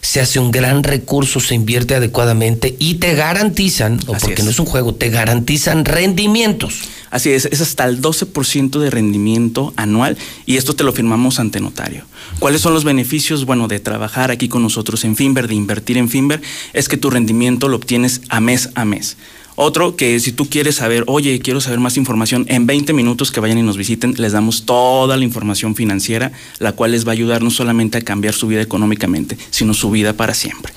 se 0.00 0.20
hace 0.20 0.38
un 0.38 0.50
gran 0.50 0.82
recurso, 0.82 1.40
se 1.40 1.54
invierte 1.54 1.94
adecuadamente 1.94 2.76
y 2.78 2.94
te 2.94 3.14
garantizan, 3.14 4.00
o 4.06 4.14
porque 4.14 4.42
no 4.42 4.50
es 4.50 4.58
un 4.58 4.66
juego, 4.66 4.94
te 4.94 5.10
garantizan 5.10 5.84
rendimientos. 5.84 6.82
Así 7.10 7.30
es, 7.30 7.46
es 7.46 7.60
hasta 7.60 7.84
el 7.84 8.02
12% 8.02 8.78
de 8.80 8.90
rendimiento 8.90 9.72
anual 9.76 10.18
y 10.44 10.56
esto 10.56 10.74
te 10.74 10.84
lo 10.84 10.92
firmamos 10.92 11.38
ante 11.38 11.60
notario. 11.60 12.04
¿Cuáles 12.40 12.60
son 12.60 12.74
los 12.74 12.84
beneficios? 12.84 13.44
Bueno, 13.44 13.68
de 13.68 13.80
trabajar 13.80 14.30
aquí 14.30 14.48
con 14.48 14.62
nosotros 14.62 15.04
en 15.04 15.16
Finver, 15.16 15.48
de 15.48 15.54
invertir 15.54 15.98
en 15.98 16.08
Finver, 16.08 16.42
es 16.72 16.88
que 16.88 16.96
tu 16.96 17.08
rendimiento 17.08 17.68
lo 17.68 17.76
obtienes 17.76 18.22
a 18.28 18.40
mes 18.40 18.70
a 18.74 18.84
mes. 18.84 19.16
Otro 19.56 19.96
que 19.96 20.20
si 20.20 20.32
tú 20.32 20.48
quieres 20.48 20.76
saber, 20.76 21.04
oye, 21.06 21.40
quiero 21.40 21.62
saber 21.62 21.80
más 21.80 21.96
información, 21.96 22.44
en 22.48 22.66
20 22.66 22.92
minutos 22.92 23.32
que 23.32 23.40
vayan 23.40 23.58
y 23.58 23.62
nos 23.62 23.78
visiten, 23.78 24.14
les 24.18 24.32
damos 24.32 24.66
toda 24.66 25.16
la 25.16 25.24
información 25.24 25.74
financiera, 25.74 26.30
la 26.58 26.72
cual 26.72 26.92
les 26.92 27.06
va 27.06 27.10
a 27.10 27.14
ayudar 27.14 27.42
no 27.42 27.50
solamente 27.50 27.96
a 27.98 28.02
cambiar 28.02 28.34
su 28.34 28.48
vida 28.48 28.60
económicamente, 28.60 29.38
sino 29.50 29.72
su 29.72 29.90
vida 29.90 30.12
para 30.12 30.34
siempre. 30.34 30.74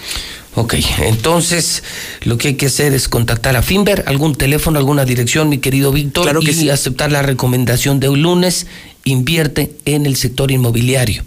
Ok, 0.56 0.76
entonces 1.00 1.84
lo 2.24 2.38
que 2.38 2.50
hay 2.50 2.54
que 2.56 2.66
hacer 2.68 2.94
es 2.94 3.08
contactar 3.08 3.56
a 3.56 3.62
Finver, 3.62 4.04
algún 4.08 4.34
teléfono, 4.36 4.80
alguna 4.80 5.06
dirección, 5.06 5.50
mi 5.50 5.60
querido 5.60 5.92
Víctor, 5.92 6.24
claro 6.24 6.40
que 6.40 6.52
y 6.52 6.70
aceptar 6.70 7.12
la 7.12 7.22
recomendación 7.22 8.00
de 8.00 8.10
un 8.10 8.22
lunes, 8.22 8.66
invierte 9.04 9.76
en 9.86 10.06
el 10.06 10.16
sector 10.16 10.52
inmobiliario. 10.52 11.24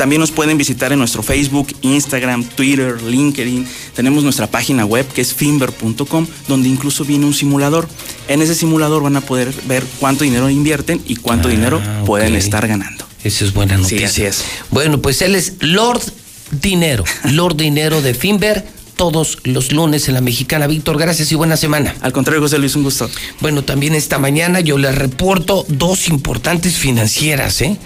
También 0.03 0.19
nos 0.19 0.33
pueden 0.33 0.59
visitar 0.59 0.93
en 0.93 0.99
nuestro 0.99 1.23
Facebook, 1.23 1.69
Instagram, 1.81 2.43
Twitter, 2.43 3.01
LinkedIn. 3.01 3.65
Tenemos 3.95 4.25
nuestra 4.25 4.49
página 4.49 4.85
web 4.85 5.07
que 5.07 5.21
es 5.21 5.33
finver.com, 5.33 6.27
donde 6.49 6.69
incluso 6.69 7.05
viene 7.05 7.25
un 7.25 7.33
simulador. 7.33 7.89
En 8.27 8.43
ese 8.43 8.57
simulador 8.57 9.05
van 9.05 9.15
a 9.15 9.21
poder 9.21 9.55
ver 9.69 9.85
cuánto 10.01 10.25
dinero 10.25 10.51
invierten 10.51 11.01
y 11.07 11.15
cuánto 11.15 11.47
Ah, 11.47 11.53
dinero 11.53 11.81
pueden 12.05 12.35
estar 12.35 12.67
ganando. 12.67 13.07
Esa 13.23 13.45
es 13.45 13.53
buena 13.55 13.77
noticia. 13.77 13.99
Sí, 13.99 14.05
así 14.05 14.23
es. 14.25 14.45
Bueno, 14.73 15.01
pues 15.01 15.23
él 15.23 15.37
es 15.37 15.53
Lord 15.61 16.03
Dinero, 16.51 17.05
Lord 17.31 17.55
Dinero 17.55 18.03
de 18.03 18.15
Finver, 18.15 18.67
todos 18.97 19.39
los 19.45 19.71
lunes 19.71 20.09
en 20.09 20.15
la 20.15 20.21
Mexicana. 20.21 20.67
Víctor, 20.67 20.99
gracias 20.99 21.31
y 21.31 21.37
buena 21.37 21.57
semana. 21.57 21.95
Al 22.01 22.13
contrario, 22.13 22.43
José 22.43 22.59
Luis, 22.59 22.75
un 22.75 22.83
gusto. 22.83 23.09
Bueno, 23.39 23.63
también 23.63 23.95
esta 23.95 24.19
mañana 24.19 24.59
yo 24.59 24.79
les 24.79 24.97
reporto 24.97 25.65
dos 25.69 26.09
importantes 26.09 26.75
financieras, 26.75 27.61
¿eh? 27.63 27.79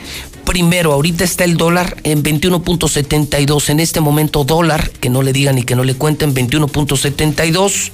Primero, 0.47 0.93
ahorita 0.93 1.24
está 1.24 1.44
el 1.44 1.56
dólar 1.56 1.97
en 2.05 2.23
21.72. 2.23 3.68
En 3.68 3.81
este 3.81 4.01
momento, 4.01 4.44
dólar, 4.44 4.90
que 4.90 5.10
no 5.10 5.23
le 5.23 5.32
digan 5.32 5.59
y 5.59 5.64
que 5.64 5.74
no 5.74 5.85
le 5.85 5.94
cuenten, 5.94 6.35
21.72. 6.35 7.90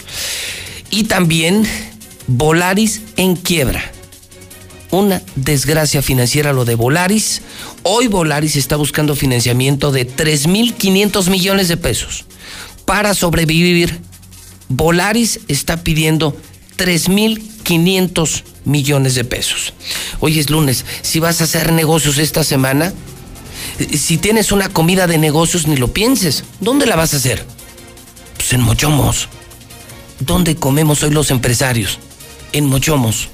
Y 0.91 1.05
también 1.05 1.67
Volaris 2.27 3.01
en 3.17 3.37
quiebra. 3.37 3.83
Una 4.91 5.23
desgracia 5.35 6.03
financiera 6.03 6.53
lo 6.53 6.67
de 6.67 6.75
Volaris. 6.75 7.41
Hoy 7.83 8.07
Volaris 8.09 8.57
está 8.57 8.77
buscando 8.77 9.17
financiamiento 9.17 9.91
de 9.91 10.07
3.500 10.07 11.31
millones 11.31 11.69
de 11.69 11.79
pesos 11.79 12.27
para 12.85 13.15
sobrevivir. 13.15 14.01
Volaris 14.69 15.41
está 15.49 15.83
pidiendo 15.83 16.37
3.500 16.77 18.45
millones 18.65 19.15
de 19.15 19.25
pesos. 19.25 19.73
Hoy 20.21 20.39
es 20.39 20.51
lunes. 20.51 20.85
Si 21.03 21.21
vas 21.21 21.41
a 21.41 21.45
hacer 21.45 21.73
negocios 21.73 22.19
esta 22.19 22.45
semana, 22.45 22.93
eh, 23.79 23.97
si 23.97 24.19
tienes 24.19 24.53
una 24.53 24.69
comida 24.69 25.07
de 25.07 25.19
negocios, 25.19 25.67
ni 25.67 25.77
lo 25.77 25.93
pienses. 25.93 26.45
¿Dónde 26.61 26.87
la 26.87 26.97
vas 26.97 27.15
a 27.15 27.19
hacer? 27.19 27.45
Pues 28.37 28.53
en 28.53 28.61
Mochomos. 28.61 29.29
¿Dónde 30.21 30.57
comemos 30.57 31.03
hoy 31.03 31.11
los 31.11 31.31
empresarios? 31.31 31.99
En 32.53 32.67
Mochomos. 32.67 33.29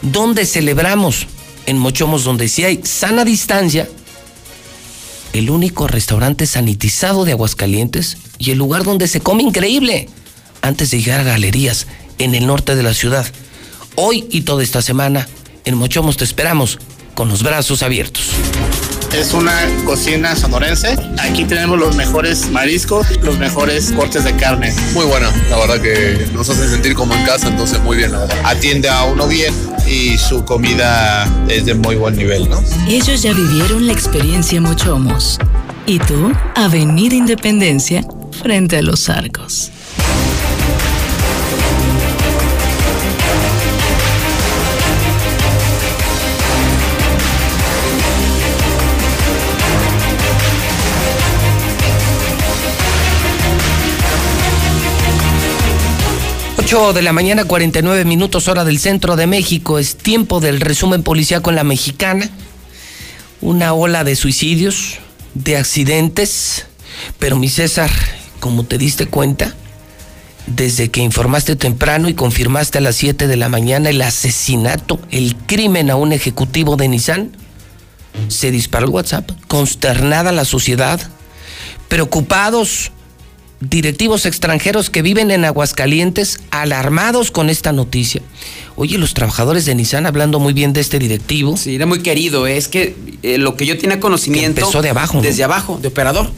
¿Dónde 0.00 0.46
celebramos? 0.46 1.26
En 1.66 1.78
Mochomos, 1.78 2.24
donde 2.24 2.48
sí 2.48 2.64
hay 2.64 2.80
sana 2.84 3.24
distancia, 3.24 3.88
el 5.32 5.50
único 5.50 5.86
restaurante 5.86 6.46
sanitizado 6.46 7.24
de 7.24 7.32
Aguascalientes 7.32 8.18
y 8.38 8.50
el 8.50 8.58
lugar 8.58 8.84
donde 8.84 9.08
se 9.08 9.20
come 9.20 9.42
increíble 9.42 10.08
antes 10.60 10.90
de 10.90 11.00
llegar 11.00 11.20
a 11.20 11.24
galerías 11.24 11.86
en 12.18 12.34
el 12.34 12.46
norte 12.46 12.74
de 12.76 12.82
la 12.82 12.94
ciudad. 12.94 13.26
Hoy 13.94 14.26
y 14.30 14.42
toda 14.42 14.62
esta 14.62 14.80
semana, 14.80 15.28
en 15.66 15.76
Mochomos 15.76 16.16
te 16.16 16.24
esperamos 16.24 16.78
con 17.14 17.28
los 17.28 17.42
brazos 17.42 17.82
abiertos. 17.82 18.30
Es 19.12 19.34
una 19.34 19.52
cocina 19.84 20.34
sonorense. 20.34 20.96
Aquí 21.18 21.44
tenemos 21.44 21.78
los 21.78 21.94
mejores 21.94 22.50
mariscos, 22.50 23.06
los 23.20 23.38
mejores 23.38 23.92
cortes 23.92 24.24
de 24.24 24.34
carne. 24.34 24.72
Muy 24.94 25.04
buena, 25.04 25.30
la 25.50 25.58
verdad 25.58 25.82
que 25.82 26.26
nos 26.32 26.48
hace 26.48 26.70
sentir 26.70 26.94
como 26.94 27.12
en 27.14 27.22
casa, 27.26 27.48
entonces 27.48 27.80
muy 27.80 27.98
bien, 27.98 28.12
la 28.12 28.20
verdad. 28.20 28.40
Atiende 28.44 28.88
a 28.88 29.04
uno 29.04 29.28
bien 29.28 29.54
y 29.86 30.16
su 30.16 30.42
comida 30.46 31.28
es 31.48 31.66
de 31.66 31.74
muy 31.74 31.96
buen 31.96 32.16
nivel, 32.16 32.48
¿no? 32.48 32.62
Ellos 32.88 33.20
ya 33.20 33.34
vivieron 33.34 33.86
la 33.86 33.92
experiencia 33.92 34.58
Mochomos. 34.62 35.38
Y 35.84 35.98
tú, 35.98 36.32
Avenida 36.54 37.14
Independencia, 37.14 38.02
frente 38.42 38.78
a 38.78 38.82
los 38.82 39.10
arcos. 39.10 39.70
De 56.72 57.02
la 57.02 57.12
mañana, 57.12 57.44
49 57.44 58.06
minutos 58.06 58.48
hora 58.48 58.64
del 58.64 58.78
centro 58.78 59.14
de 59.14 59.26
México. 59.26 59.78
Es 59.78 59.94
tiempo 59.94 60.40
del 60.40 60.58
resumen 60.58 61.02
policíaco 61.02 61.50
en 61.50 61.56
la 61.56 61.64
mexicana. 61.64 62.30
Una 63.42 63.74
ola 63.74 64.04
de 64.04 64.16
suicidios, 64.16 64.98
de 65.34 65.58
accidentes. 65.58 66.64
Pero 67.18 67.36
mi 67.36 67.50
César, 67.50 67.90
como 68.40 68.64
te 68.64 68.78
diste 68.78 69.04
cuenta, 69.04 69.54
desde 70.46 70.90
que 70.90 71.02
informaste 71.02 71.56
temprano 71.56 72.08
y 72.08 72.14
confirmaste 72.14 72.78
a 72.78 72.80
las 72.80 72.96
7 72.96 73.26
de 73.26 73.36
la 73.36 73.50
mañana 73.50 73.90
el 73.90 74.00
asesinato, 74.00 74.98
el 75.10 75.36
crimen 75.36 75.90
a 75.90 75.96
un 75.96 76.14
ejecutivo 76.14 76.76
de 76.76 76.88
Nissan, 76.88 77.36
se 78.28 78.50
disparó 78.50 78.86
el 78.86 78.92
WhatsApp, 78.92 79.30
consternada 79.46 80.32
la 80.32 80.46
sociedad, 80.46 80.98
preocupados 81.88 82.92
directivos 83.68 84.26
extranjeros 84.26 84.90
que 84.90 85.02
viven 85.02 85.30
en 85.30 85.44
Aguascalientes 85.44 86.40
alarmados 86.50 87.30
con 87.30 87.48
esta 87.48 87.72
noticia. 87.72 88.22
Oye, 88.76 88.98
los 88.98 89.14
trabajadores 89.14 89.64
de 89.64 89.74
Nissan 89.74 90.06
hablando 90.06 90.40
muy 90.40 90.52
bien 90.52 90.72
de 90.72 90.80
este 90.80 90.98
directivo. 90.98 91.56
Sí, 91.56 91.74
era 91.74 91.86
muy 91.86 92.00
querido. 92.00 92.46
Es 92.46 92.68
que 92.68 92.96
eh, 93.22 93.38
lo 93.38 93.56
que 93.56 93.66
yo 93.66 93.78
tenía 93.78 94.00
conocimiento. 94.00 94.56
Que 94.56 94.60
empezó 94.62 94.82
de 94.82 94.90
abajo, 94.90 95.18
¿no? 95.18 95.22
Desde 95.22 95.44
abajo, 95.44 95.78
de 95.80 95.88
operador. 95.88 96.30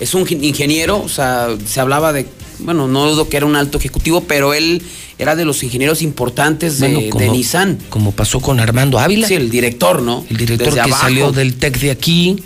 Es 0.00 0.14
un 0.14 0.26
ingeniero, 0.28 1.00
o 1.00 1.08
sea, 1.08 1.48
se 1.64 1.80
hablaba 1.80 2.12
de. 2.12 2.26
Bueno, 2.58 2.88
no 2.88 3.08
dudo 3.08 3.28
que 3.28 3.36
era 3.36 3.46
un 3.46 3.54
alto 3.56 3.78
ejecutivo, 3.78 4.24
pero 4.24 4.52
él 4.52 4.82
era 5.18 5.36
de 5.36 5.44
los 5.44 5.62
ingenieros 5.62 6.02
importantes 6.02 6.80
de, 6.80 6.88
Bueno, 6.88 7.18
de 7.18 7.28
Nissan. 7.28 7.78
Como 7.88 8.12
pasó 8.12 8.40
con 8.40 8.58
Armando 8.58 8.98
Ávila. 8.98 9.28
Sí, 9.28 9.34
el 9.34 9.50
director, 9.50 10.02
¿no? 10.02 10.24
El 10.28 10.36
director 10.36 10.66
Desde 10.66 10.82
que 10.82 10.90
abajo. 10.90 11.02
salió 11.02 11.32
del 11.32 11.54
TEC 11.54 11.78
de 11.78 11.90
aquí, 11.92 12.42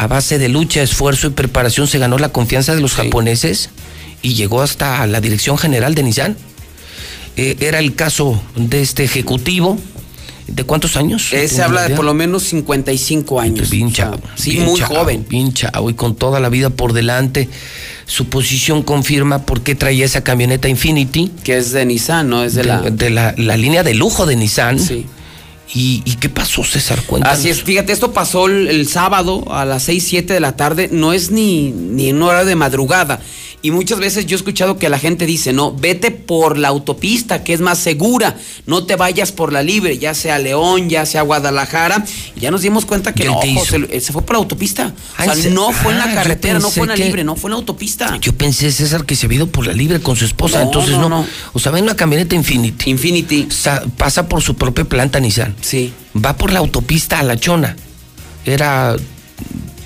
a 0.00 0.06
base 0.06 0.38
de 0.38 0.48
lucha, 0.48 0.82
esfuerzo 0.82 1.26
y 1.26 1.30
preparación, 1.30 1.86
se 1.86 1.98
ganó 1.98 2.16
la 2.16 2.30
confianza 2.30 2.74
de 2.74 2.80
los 2.80 2.94
japoneses 2.94 3.68
y 4.22 4.32
llegó 4.32 4.62
hasta 4.62 5.06
la 5.06 5.20
dirección 5.20 5.58
general 5.58 5.94
de 5.94 6.02
Nissan. 6.02 6.38
Eh, 7.36 7.58
era 7.60 7.80
el 7.80 7.94
caso 7.94 8.42
de 8.56 8.80
este 8.80 9.04
ejecutivo. 9.04 9.78
¿De 10.46 10.64
cuántos 10.64 10.96
años? 10.96 11.30
Eh, 11.34 11.46
se 11.48 11.62
habla 11.62 11.86
de 11.86 11.94
por 11.94 12.06
lo 12.06 12.14
menos 12.14 12.44
55 12.44 13.40
años. 13.40 13.68
Bien 13.68 13.92
chavo. 13.92 14.18
sí, 14.36 14.52
bien 14.52 14.64
muy 14.64 14.80
chavo, 14.80 14.94
joven. 14.94 15.26
Bien 15.28 15.52
chavo 15.52 15.90
y 15.90 15.94
con 15.94 16.16
toda 16.16 16.40
la 16.40 16.48
vida 16.48 16.70
por 16.70 16.94
delante. 16.94 17.50
Su 18.06 18.24
posición 18.24 18.82
confirma 18.82 19.44
por 19.44 19.60
qué 19.60 19.74
traía 19.74 20.06
esa 20.06 20.24
camioneta 20.24 20.70
Infinity. 20.70 21.30
Que 21.44 21.58
es 21.58 21.72
de 21.72 21.84
Nissan, 21.84 22.30
¿no? 22.30 22.42
Es 22.42 22.54
de, 22.54 22.64
la... 22.64 22.80
de 22.80 23.10
la, 23.10 23.34
la 23.36 23.58
línea 23.58 23.82
de 23.82 23.92
lujo 23.92 24.24
de 24.24 24.36
Nissan. 24.36 24.78
Sí. 24.78 25.04
¿Y, 25.72 26.02
y 26.04 26.16
qué 26.16 26.28
pasó, 26.28 26.64
César? 26.64 27.00
Cuéntanos. 27.06 27.38
Así 27.38 27.48
es, 27.48 27.62
fíjate, 27.62 27.92
esto 27.92 28.12
pasó 28.12 28.46
el, 28.46 28.66
el 28.68 28.88
sábado 28.88 29.44
a 29.52 29.64
las 29.64 29.84
6, 29.84 30.04
7 30.04 30.34
de 30.34 30.40
la 30.40 30.56
tarde, 30.56 30.88
no 30.90 31.12
es 31.12 31.30
ni, 31.30 31.70
ni 31.70 32.08
en 32.08 32.20
hora 32.22 32.44
de 32.44 32.56
madrugada. 32.56 33.20
Y 33.62 33.72
muchas 33.72 33.98
veces 33.98 34.24
yo 34.24 34.36
he 34.36 34.38
escuchado 34.38 34.78
que 34.78 34.88
la 34.88 34.98
gente 34.98 35.26
dice, 35.26 35.52
no, 35.52 35.70
vete 35.74 36.10
por 36.10 36.56
la 36.56 36.68
autopista, 36.68 37.44
que 37.44 37.52
es 37.52 37.60
más 37.60 37.78
segura, 37.78 38.38
no 38.64 38.86
te 38.86 38.96
vayas 38.96 39.32
por 39.32 39.52
la 39.52 39.62
libre, 39.62 39.98
ya 39.98 40.14
sea 40.14 40.38
León, 40.38 40.88
ya 40.88 41.04
sea 41.04 41.20
Guadalajara. 41.20 42.02
Y 42.36 42.40
ya 42.40 42.50
nos 42.50 42.62
dimos 42.62 42.86
cuenta 42.86 43.12
que 43.12 43.24
¿Y 43.24 43.26
él 43.26 43.32
no, 43.32 43.44
hizo? 43.44 43.64
se, 43.86 44.00
se 44.00 44.12
fue 44.14 44.22
por 44.22 44.36
la 44.36 44.38
autopista. 44.38 44.94
Ah, 45.18 45.20
o 45.20 45.24
sea, 45.24 45.32
¿en 45.34 45.42
se- 45.42 45.50
no 45.50 45.72
fue 45.72 45.92
en 45.92 45.98
Ah, 46.00 46.06
la 46.06 46.12
yo 46.12 46.14
carretera, 46.14 46.58
no 46.58 46.70
fue 46.70 46.84
en 46.84 46.88
la 46.88 46.94
que- 46.94 47.04
libre, 47.04 47.22
no 47.22 47.36
fue 47.36 47.48
en 47.48 47.52
la 47.52 47.56
autopista. 47.58 48.16
Yo 48.22 48.32
pensé, 48.32 48.72
César, 48.72 49.04
que 49.04 49.14
se 49.14 49.26
había 49.26 49.36
ido 49.36 49.46
por 49.48 49.66
la 49.66 49.74
libre 49.74 50.00
con 50.00 50.16
su 50.16 50.24
esposa. 50.24 50.60
No, 50.60 50.64
Entonces 50.64 50.92
no, 50.96 51.02
no, 51.10 51.20
no. 51.20 51.26
O 51.52 51.58
sea, 51.58 51.70
va 51.70 51.78
en 51.78 51.84
una 51.84 51.96
camioneta 51.96 52.34
Infinity. 52.34 52.88
Infinity. 52.90 53.46
pasa 53.98 54.26
por 54.26 54.40
su 54.40 54.54
propia 54.56 54.86
planta 54.86 55.20
Nissan. 55.20 55.54
Sí. 55.60 55.92
Va 56.16 56.36
por 56.36 56.52
la 56.52 56.58
autopista 56.60 57.18
a 57.18 57.22
La 57.22 57.36
Chona. 57.36 57.76
Era, 58.44 58.96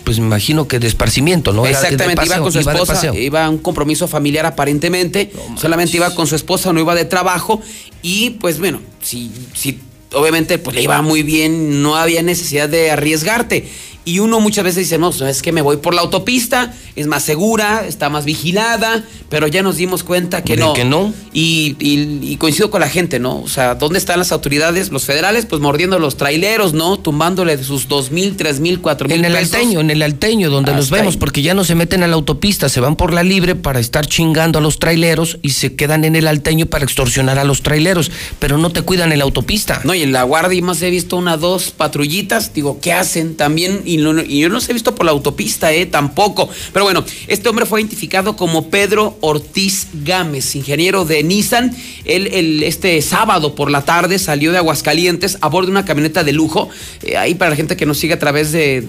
pues 0.05 0.19
me 0.19 0.27
imagino 0.27 0.69
que 0.69 0.79
de 0.79 0.87
esparcimiento, 0.87 1.53
¿no? 1.53 1.65
De 1.65 1.71
Exactamente, 1.71 2.25
iba 2.27 2.39
con 2.39 2.53
su 2.53 2.61
esposa, 2.61 3.15
iba 3.15 3.45
a 3.45 3.51
un 3.51 3.59
compromiso 3.59 4.07
familiar 4.07 4.47
aparentemente, 4.47 5.33
solamente 5.57 5.97
iba 5.97 6.15
con 6.15 6.27
su 6.27 6.37
esposa, 6.37 6.73
no 6.73 6.81
iba 6.81 6.95
de 6.95 7.05
trabajo 7.05 7.61
y 8.03 8.31
pues 8.31 8.59
bueno, 8.59 8.81
si, 9.03 9.31
si 9.55 9.81
obviamente 10.13 10.59
pues 10.59 10.77
le 10.77 10.83
iba 10.83 11.03
muy 11.03 11.23
bien, 11.23 11.83
no 11.83 11.97
había 11.97 12.23
necesidad 12.23 12.69
de 12.69 12.91
arriesgarte. 12.91 13.69
Y 14.07 14.19
uno 14.19 14.39
muchas 14.41 14.65
veces 14.65 14.85
dice, 14.85 14.99
no, 14.99 15.11
es 15.11 15.41
que 15.41 15.51
me 15.53 15.63
voy 15.63 15.79
por 15.79 15.95
la 15.95 16.03
autopista, 16.03 16.75
es 16.95 17.07
más 17.07 17.23
segura, 17.23 17.85
está 17.87 18.11
más 18.11 18.25
vigilada, 18.27 19.03
pero 19.31 19.47
ya 19.47 19.63
nos 19.63 19.77
dimos 19.77 20.03
cuenta 20.05 20.43
que 20.45 20.57
no. 20.57 20.75
que 20.75 20.85
no. 20.85 21.13
Y, 21.33 21.77
y- 21.81 22.19
y 22.23 22.37
coincido 22.37 22.71
con 22.71 22.81
la 22.81 22.89
gente, 22.89 23.19
¿no? 23.19 23.41
O 23.41 23.49
sea, 23.49 23.75
¿dónde 23.77 23.99
están 23.99 24.19
las 24.19 24.31
autoridades? 24.33 24.91
Los 24.91 25.05
federales, 25.05 25.47
pues 25.47 25.61
mordiendo 25.63 25.99
los 25.99 26.17
traileros, 26.17 26.75
¿no? 26.75 26.99
Tumbándole 26.99 27.63
sus 27.65 27.89
dos 27.89 28.11
mil, 28.11 28.37
tres 28.37 28.61
mil, 28.61 28.81
cuatro 28.81 29.09
mil 29.09 29.19
En 29.19 29.25
el 29.25 29.33
pesos. 29.33 29.55
alteño, 29.55 29.81
en 29.81 29.91
el 29.91 30.03
alteño, 30.03 30.51
donde 30.51 30.73
los 30.73 30.85
Hasta 30.87 30.97
vemos, 30.97 31.15
ahí. 31.15 31.21
porque 31.21 31.43
ya 31.43 31.55
no 31.55 31.65
se 31.65 31.75
meten 31.75 32.03
a 32.03 32.07
la 32.07 32.15
autopista, 32.15 32.69
se 32.69 32.81
van 32.81 32.97
por 32.97 33.13
la 33.15 33.23
libre 33.23 33.55
para 33.55 33.81
estar 33.81 34.07
chingando 34.07 34.59
a 34.59 34.63
los 34.63 34.79
traileros 34.79 35.39
y 35.43 35.51
se 35.51 35.75
quedan 35.75 36.05
en 36.05 36.15
el 36.17 36.27
alteño 36.27 36.67
para 36.67 36.85
extorsionar 36.85 37.39
a 37.39 37.45
los 37.45 37.63
traileros, 37.63 38.11
pero 38.39 38.59
no 38.59 38.71
te 38.71 38.83
cuidan 38.83 39.13
en 39.13 39.19
la 39.19 39.25
autopista. 39.25 39.81
No, 39.85 39.95
y 39.95 40.03
en 40.03 40.13
la 40.13 40.23
guardia 40.25 40.61
más 40.63 40.83
he 40.83 40.91
visto 40.91 41.17
una, 41.17 41.37
dos 41.39 41.71
patrullitas, 41.71 42.53
digo, 42.53 42.79
¿qué 42.81 42.93
hacen? 42.93 43.37
También, 43.37 43.83
y, 43.85 43.94
no- 43.99 44.23
y 44.23 44.41
yo 44.41 44.49
no 44.49 44.55
los 44.57 44.69
he 44.69 44.73
visto 44.73 44.95
por 44.95 45.07
la 45.07 45.13
autopista, 45.13 45.73
¿eh? 45.73 45.87
Tampoco. 45.87 46.49
Pero 46.73 46.85
bueno, 46.85 47.05
este 47.29 47.49
hombre 47.49 47.67
fue 47.67 47.81
identificado 47.81 48.37
como 48.37 48.71
Pedro 48.71 49.17
Ortiz 49.21 49.89
Gámez, 50.05 50.55
ingeniero 50.55 51.05
de 51.05 51.23
Nissan. 51.23 51.75
Él, 52.05 52.63
este 52.63 53.01
sábado 53.03 53.55
por 53.55 53.71
la 53.71 53.85
tarde 53.85 54.19
salió 54.19 54.53
de 54.53 54.59
Aguascalientes 54.59 55.39
a 55.41 55.49
bordo 55.49 55.67
de 55.67 55.73
una 55.73 55.85
camioneta 55.85 56.25
de 56.25 56.33
lujo. 56.33 56.69
Eh, 57.03 57.17
ahí 57.17 57.35
para 57.35 57.51
la 57.51 57.57
gente 57.57 57.77
que 57.77 57.87
nos 57.87 57.99
sigue 57.99 58.15
a 58.15 58.19
través 58.19 58.53
de, 58.53 58.83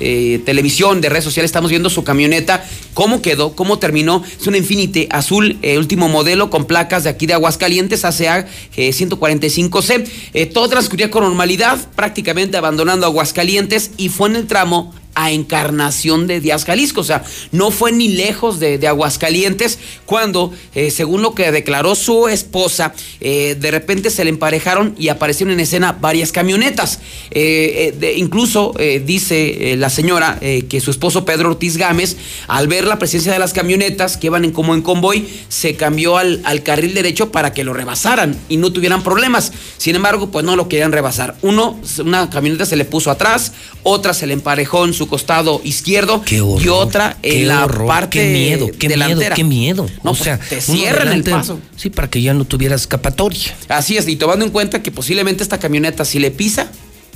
eh, 0.00 0.40
televisión, 0.44 1.00
de 1.00 1.08
redes 1.08 1.24
sociales, 1.24 1.48
estamos 1.48 1.70
viendo 1.70 1.90
su 1.90 2.04
camioneta, 2.04 2.64
cómo 2.94 3.22
quedó, 3.22 3.54
cómo 3.54 3.78
terminó. 3.78 4.22
Es 4.40 4.46
una 4.46 4.56
Infinity 4.56 5.06
azul, 5.10 5.58
eh, 5.62 5.78
último 5.78 6.08
modelo, 6.08 6.50
con 6.50 6.64
placas 6.66 7.04
de 7.04 7.10
aquí 7.10 7.26
de 7.26 7.34
Aguascalientes, 7.34 8.04
ACA 8.04 8.46
eh, 8.76 8.92
145C. 8.92 10.04
Eh, 10.34 10.46
todo 10.46 10.68
transcurría 10.68 11.10
con 11.10 11.22
normalidad, 11.24 11.78
prácticamente 11.94 12.56
abandonando 12.56 13.06
Aguascalientes 13.06 13.90
y 13.96 14.08
fue 14.08 14.28
en 14.30 14.35
el 14.36 14.46
tramo 14.46 14.92
a 15.16 15.32
Encarnación 15.32 16.26
de 16.26 16.40
Díaz 16.40 16.64
Jalisco, 16.66 17.00
o 17.00 17.04
sea, 17.04 17.24
no 17.50 17.70
fue 17.70 17.90
ni 17.90 18.08
lejos 18.08 18.60
de, 18.60 18.86
Aguascalientes 18.86 19.80
cuando, 20.04 20.52
eh, 20.74 20.92
según 20.92 21.22
lo 21.22 21.34
que 21.34 21.50
declaró 21.50 21.96
su 21.96 22.28
esposa, 22.28 22.94
eh, 23.20 23.56
de 23.58 23.70
repente 23.72 24.10
se 24.10 24.22
le 24.22 24.30
emparejaron 24.30 24.94
y 24.96 25.08
aparecieron 25.08 25.54
en 25.54 25.60
escena 25.60 25.92
varias 25.92 26.30
camionetas. 26.30 27.00
Eh, 27.30 28.14
incluso 28.16 28.74
dice 29.04 29.74
la 29.76 29.90
señora 29.90 30.38
que 30.68 30.80
su 30.80 30.90
esposo 30.90 31.24
Pedro 31.24 31.50
Ortiz 31.50 31.78
Gámez, 31.78 32.16
al 32.46 32.68
ver 32.68 32.84
la 32.84 32.98
presencia 32.98 33.32
de 33.32 33.38
las 33.38 33.54
camionetas 33.54 34.16
que 34.16 34.28
iban 34.28 34.44
en, 34.44 34.52
como 34.52 34.74
en 34.74 34.82
convoy, 34.82 35.26
se 35.48 35.74
cambió 35.74 36.18
al, 36.18 36.42
al 36.44 36.62
carril 36.62 36.94
derecho 36.94 37.32
para 37.32 37.54
que 37.54 37.64
lo 37.64 37.72
rebasaran 37.72 38.38
y 38.48 38.58
no 38.58 38.72
tuvieran 38.72 39.02
problemas. 39.02 39.52
Sin 39.78 39.96
embargo, 39.96 40.30
pues 40.30 40.44
no 40.44 40.54
lo 40.54 40.68
querían 40.68 40.92
rebasar. 40.92 41.36
Uno, 41.42 41.80
una 42.04 42.28
camioneta 42.28 42.66
se 42.66 42.76
le 42.76 42.84
puso 42.84 43.10
atrás, 43.10 43.52
otra 43.82 44.12
se 44.12 44.26
le 44.26 44.34
emparejó 44.34 44.84
en 44.84 44.92
su 44.92 45.05
costado 45.06 45.60
izquierdo 45.64 46.22
y 46.28 46.68
otra 46.68 47.16
en 47.22 47.32
Qué 47.32 47.44
la 47.44 47.64
horror, 47.64 47.86
parte 47.86 48.18
qué 48.18 48.32
miedo, 48.32 48.70
qué 48.78 48.88
delantera. 48.88 49.18
miedo, 49.18 49.34
qué 49.34 49.44
miedo. 49.44 49.86
No, 50.02 50.10
o 50.10 50.14
pues, 50.14 50.24
sea, 50.24 50.38
te 50.38 50.60
cierran 50.60 51.12
el 51.12 51.22
paso. 51.24 51.60
Sí, 51.76 51.90
para 51.90 52.08
que 52.08 52.22
ya 52.22 52.34
no 52.34 52.44
tuviera 52.44 52.74
escapatoria. 52.74 53.56
Así 53.68 53.96
es, 53.96 54.08
y 54.08 54.16
tomando 54.16 54.44
en 54.44 54.50
cuenta 54.50 54.82
que 54.82 54.90
posiblemente 54.90 55.42
esta 55.42 55.58
camioneta, 55.58 56.04
si 56.04 56.18
le 56.18 56.30
pisa, 56.30 56.70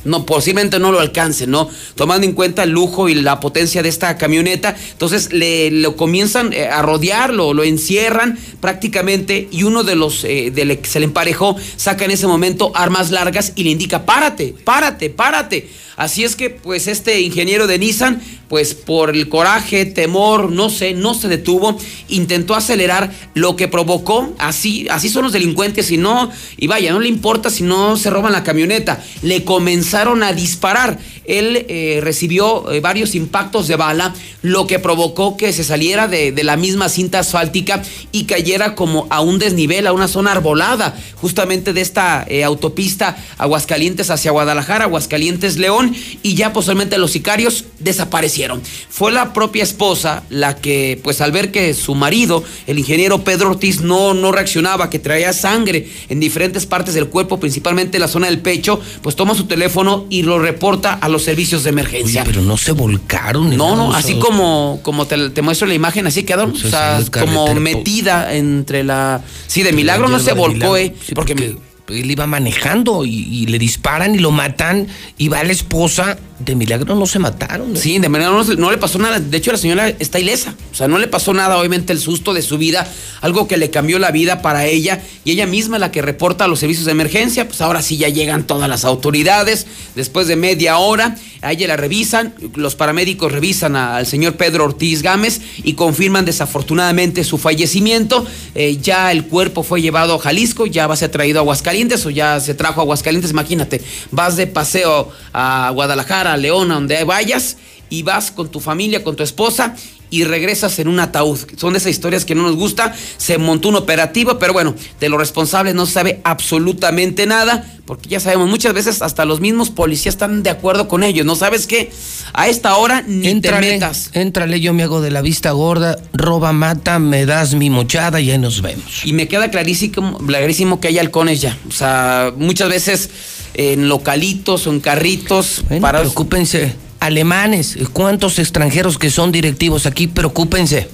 no, 0.05 0.25
posiblemente 0.25 0.79
no 0.79 0.93
lo 0.93 1.01
alcance, 1.01 1.47
¿no? 1.47 1.69
Tomando 1.95 2.27
en 2.27 2.33
cuenta 2.33 2.63
el 2.63 2.71
lujo 2.71 3.09
y 3.09 3.15
la 3.15 3.39
potencia 3.41 3.83
de 3.83 3.89
esta 3.89 4.17
camioneta, 4.17 4.75
entonces 4.93 5.33
le 5.33 5.71
lo 5.71 5.97
comienzan 5.97 6.53
eh, 6.53 6.67
a 6.67 6.83
rodear, 6.83 7.33
lo, 7.33 7.53
lo 7.53 7.65
encierran 7.65 8.39
prácticamente 8.61 9.49
y 9.51 9.65
uno 9.65 9.85
de 9.85 9.97
los 9.97 10.25
eh, 10.25 10.51
del 10.55 10.79
que 10.79 10.89
se 10.89 11.01
le 11.01 11.07
emparejó 11.07 11.57
saca 11.77 12.05
en 12.05 12.13
ese 12.13 12.27
momento 12.27 12.73
armas 12.75 13.11
largas 13.11 13.53
y 13.57 13.65
le 13.65 13.71
indica, 13.71 14.07
párate, 14.07 14.55
párate, 14.65 15.11
párate. 15.11 15.69
Así 16.01 16.25
es 16.25 16.35
que, 16.35 16.49
pues, 16.49 16.89
este 16.89 17.21
ingeniero 17.21 17.67
de 17.67 17.79
Nissan, 17.79 18.23
pues, 18.49 18.73
por 18.73 19.11
el 19.11 19.29
coraje, 19.29 19.85
temor, 19.85 20.51
no 20.51 20.71
sé, 20.71 20.95
no 20.95 21.13
se 21.13 21.29
detuvo, 21.29 21.79
intentó 22.09 22.55
acelerar 22.55 23.13
lo 23.35 23.55
que 23.55 23.69
provocó, 23.69 24.33
así, 24.39 24.87
así 24.89 25.11
son 25.11 25.25
los 25.25 25.35
delincuentes, 25.35 25.91
y 25.91 25.99
no, 25.99 26.31
y 26.57 26.69
vaya, 26.69 26.91
no 26.93 27.01
le 27.01 27.09
importa 27.09 27.51
si 27.51 27.65
no 27.65 27.99
se 27.99 28.09
roban 28.09 28.33
la 28.33 28.43
camioneta, 28.43 29.05
le 29.21 29.45
comenzaron 29.45 30.23
a 30.23 30.33
disparar. 30.33 30.99
Él 31.27 31.67
eh, 31.69 32.01
recibió 32.03 32.73
eh, 32.73 32.81
varios 32.81 33.15
impactos 33.15 33.69
de 33.69 33.77
bala, 33.77 34.15
lo 34.43 34.67
que 34.67 34.81
provocó 34.81 35.37
que 35.37 35.53
se 35.53 35.63
saliera 35.63 36.09
de, 36.09 36.33
la 36.43 36.57
misma 36.57 36.89
cinta 36.89 37.21
asfáltica 37.21 37.83
y 38.11 38.25
cayera 38.25 38.75
como 38.75 39.07
a 39.11 39.21
un 39.21 39.39
desnivel, 39.39 39.87
a 39.87 39.93
una 39.93 40.09
zona 40.09 40.33
arbolada, 40.33 40.99
justamente 41.17 41.73
de 41.73 41.83
esta 41.83 42.25
eh, 42.27 42.43
autopista 42.43 43.17
Aguascalientes 43.39 44.11
hacia 44.11 44.33
Guadalajara, 44.33 44.87
Aguascalientes 44.87 45.59
León, 45.59 45.90
y 46.23 46.35
ya 46.35 46.53
posiblemente 46.53 46.99
los 46.99 47.11
sicarios 47.11 47.65
desaparecieron. 47.79 48.63
Fue 48.89 49.13
la 49.13 49.33
propia 49.33 49.63
esposa 49.63 50.23
la 50.31 50.57
que, 50.57 51.01
pues 51.03 51.21
al 51.21 51.33
ver 51.33 51.51
que 51.51 51.75
su 51.75 51.95
marido, 51.95 52.45
el 52.67 52.79
ingeniero 52.79 53.25
Pedro 53.25 53.51
Ortiz, 53.51 53.81
no, 53.81 54.15
no 54.15 54.33
reaccionaba, 54.33 54.91
que 54.91 54.99
traía 54.99 55.33
sangre 55.33 55.89
en 56.09 56.21
diferentes 56.21 56.67
partes 56.67 56.95
del 56.95 57.09
cuerpo, 57.09 57.41
principalmente 57.41 57.97
en 57.97 58.03
la 58.03 58.09
zona 58.09 58.27
del 58.27 58.41
pecho, 58.41 58.81
pues 59.03 59.17
toma 59.17 59.35
su 59.35 59.45
teléfono 59.45 60.07
y 60.11 60.23
lo 60.23 60.39
reporta 60.39 60.95
a 60.95 61.09
los 61.09 61.23
servicios 61.23 61.65
de 61.65 61.71
emergencia. 61.71 62.25
Pero 62.25 62.43
no 62.43 62.57
se 62.57 62.73
volcaron. 62.73 63.57
No, 63.57 63.77
no, 63.77 63.89
o 63.89 63.93
así 63.93 64.19
como, 64.19 64.81
como 64.83 65.07
te, 65.07 65.31
te 65.31 65.43
muestro 65.43 65.67
la 65.67 65.75
imagen, 65.75 66.07
así 66.07 66.23
quedaron, 66.23 66.53
o 66.53 66.57
sea, 66.57 67.01
como 67.13 67.55
metida 67.55 68.35
entre 68.35 68.85
la... 68.85 69.23
Sí, 69.47 69.63
de 69.63 69.73
milagro 69.73 70.09
no 70.09 70.19
se 70.19 70.33
volcó, 70.33 70.77
eh, 70.77 70.95
Sí, 71.05 71.15
porque, 71.15 71.35
porque 71.35 71.70
él 71.93 72.11
iba 72.11 72.27
manejando 72.27 73.05
y, 73.05 73.47
le 73.47 73.59
disparan 73.59 74.15
y 74.15 74.19
lo 74.19 74.31
matan 74.31 74.87
y 75.19 75.29
va 75.29 75.43
la 75.43 75.53
esposa. 75.53 76.19
De 76.39 76.55
milagro 76.55 76.95
no 76.95 77.05
se 77.05 77.19
mataron. 77.19 77.77
¿eh? 77.77 77.79
Sí, 77.79 77.99
de 77.99 78.09
manera 78.09 78.31
no, 78.31 78.71
le 78.71 78.79
pasó 78.79 78.99
nada. 78.99 79.21
De 79.21 79.37
hecho, 79.37 79.53
la 79.53 79.59
señora 79.59 79.89
está 79.89 80.19
ilesa. 80.19 80.55
O 80.73 80.75
sea, 80.75 80.89
no 80.89 80.99
le 80.99 81.07
pasó 81.07 81.35
nada, 81.35 81.59
obviamente, 81.59 81.93
el 81.93 81.99
susto 81.99 82.33
de 82.33 82.41
su 82.41 82.57
vida, 82.57 82.91
algo 83.21 83.47
que 83.47 83.59
le 83.59 83.69
cambió 83.69 83.99
la 83.99 84.11
vida 84.11 84.41
para 84.41 84.65
ella. 84.65 85.03
Y 85.27 85.33
ella 85.33 85.47
misma 85.47 85.79
la 85.79 85.91
que 85.91 86.01
reporta 86.01 86.45
a 86.45 86.49
los 86.49 86.61
servicios 86.61 86.87
de 86.87 86.93
emergencia. 86.93 87.47
Pues 87.47 87.61
ahora 87.61 87.83
sí 87.83 87.99
ya 87.99 88.09
llegan 88.09 88.47
todas 88.47 88.71
las 88.71 88.87
autoridades. 88.87 89.67
Después 89.95 90.29
de 90.29 90.37
media 90.37 90.79
hora, 90.79 91.17
a 91.43 91.53
ella 91.53 91.69
la 91.69 91.77
revisan. 91.77 92.33
Los 92.55 92.75
paramédicos 92.75 93.33
revisan 93.33 93.77
al 93.77 94.07
señor 94.07 94.37
Pedro 94.37 94.65
Ortiz 94.65 95.03
Gámez 95.03 95.43
y 95.63 95.75
confirman 95.75 96.25
desafortunadamente 96.25 97.23
su 97.23 97.37
fallecimiento. 97.37 98.25
Eh, 98.55 98.79
ya 98.81 99.13
el 99.13 99.27
cuerpo 99.27 99.63
fue 99.63 99.83
llevado 99.83 100.15
a 100.15 100.19
Jalisco, 100.19 100.65
ya 100.65 100.87
va 100.87 100.95
a 100.95 100.97
ser 100.97 101.11
traído 101.11 101.39
a 101.39 101.43
Aguascalientes 101.43 101.80
o 102.07 102.11
ya 102.11 102.39
se 102.41 102.55
trajo 102.55 102.81
a 102.81 102.83
Aguascalientes. 102.83 103.31
Imagínate, 103.31 103.81
vas 104.11 104.37
de 104.37 104.47
paseo 104.47 105.11
a 105.33 105.71
Guadalajara, 105.73 106.35
a 106.35 106.37
León, 106.37 106.71
a 106.71 106.75
donde 106.75 107.03
vayas, 107.05 107.57
y 107.89 108.03
vas 108.03 108.31
con 108.31 108.51
tu 108.51 108.61
familia, 108.61 109.03
con 109.03 109.17
tu 109.17 109.23
esposa, 109.23 109.75
y 110.11 110.25
regresas 110.25 110.79
en 110.79 110.89
un 110.89 111.01
ataúd. 111.01 111.39
Son 111.57 111.73
de 111.73 111.79
esas 111.79 111.91
historias 111.93 112.25
que 112.25 112.35
no 112.35 112.43
nos 112.43 112.57
gusta. 112.57 112.95
Se 113.17 113.39
montó 113.39 113.69
un 113.69 113.77
operativo, 113.77 114.39
pero 114.39 114.53
bueno, 114.53 114.75
de 114.99 115.09
los 115.09 115.19
responsables 115.19 115.75
no 115.75 115.87
se 115.87 115.93
sabe 115.93 116.21
absolutamente 116.25 117.27
nada, 117.27 117.65
porque 117.87 118.09
ya 118.09 118.21
sabemos, 118.21 118.49
muchas 118.49 118.75
veces 118.75 119.03
hasta 119.03 119.25
los 119.25 119.41
mismos 119.41 119.71
policías 119.71 120.15
están 120.15 120.43
de 120.43 120.51
acuerdo 120.51 120.89
con 120.89 121.03
ellos. 121.03 121.25
¿No 121.25 121.37
sabes 121.37 121.67
qué? 121.67 121.93
A 122.33 122.49
esta 122.49 122.77
hora 122.77 123.03
ni 123.07 123.23
te 123.23 123.31
Éntrale, 123.31 123.73
metas. 123.73 124.11
éntrale, 124.13 124.61
yo 124.61 124.73
me 124.73 124.83
hago 124.83 125.01
de 125.01 125.11
la 125.11 125.23
vista 125.23 125.53
gorda, 125.53 125.97
roba, 126.13 126.53
mata, 126.53 126.99
me 126.99 127.27
das 127.27 127.55
mi 127.55 127.71
mochada 127.71 128.21
y 128.21 128.31
ahí 128.31 128.39
nos 128.39 128.63
vemos. 128.63 129.05
Y 129.05 129.13
me 129.13 129.29
queda 129.29 129.51
clarísimo, 129.51 130.19
clarísimo 130.19 130.81
que 130.81 130.89
hay 130.89 130.99
halcones 130.99 131.41
ya. 131.41 131.57
O 131.69 131.73
sea, 131.73 132.33
muchas 132.37 132.69
veces 132.69 133.11
en 133.55 133.89
localitos 133.89 134.67
o 134.67 134.71
en 134.73 134.81
carritos. 134.81 135.65
Bueno, 135.69 135.83
para... 135.83 136.01
Preocúpense, 136.01 136.75
alemanes, 137.01 137.79
¿cuántos 137.93 138.39
extranjeros 138.39 138.99
que 138.99 139.11
son 139.11 139.33
directivos 139.33 139.87
aquí? 139.87 140.07
Preocúpense. 140.07 140.89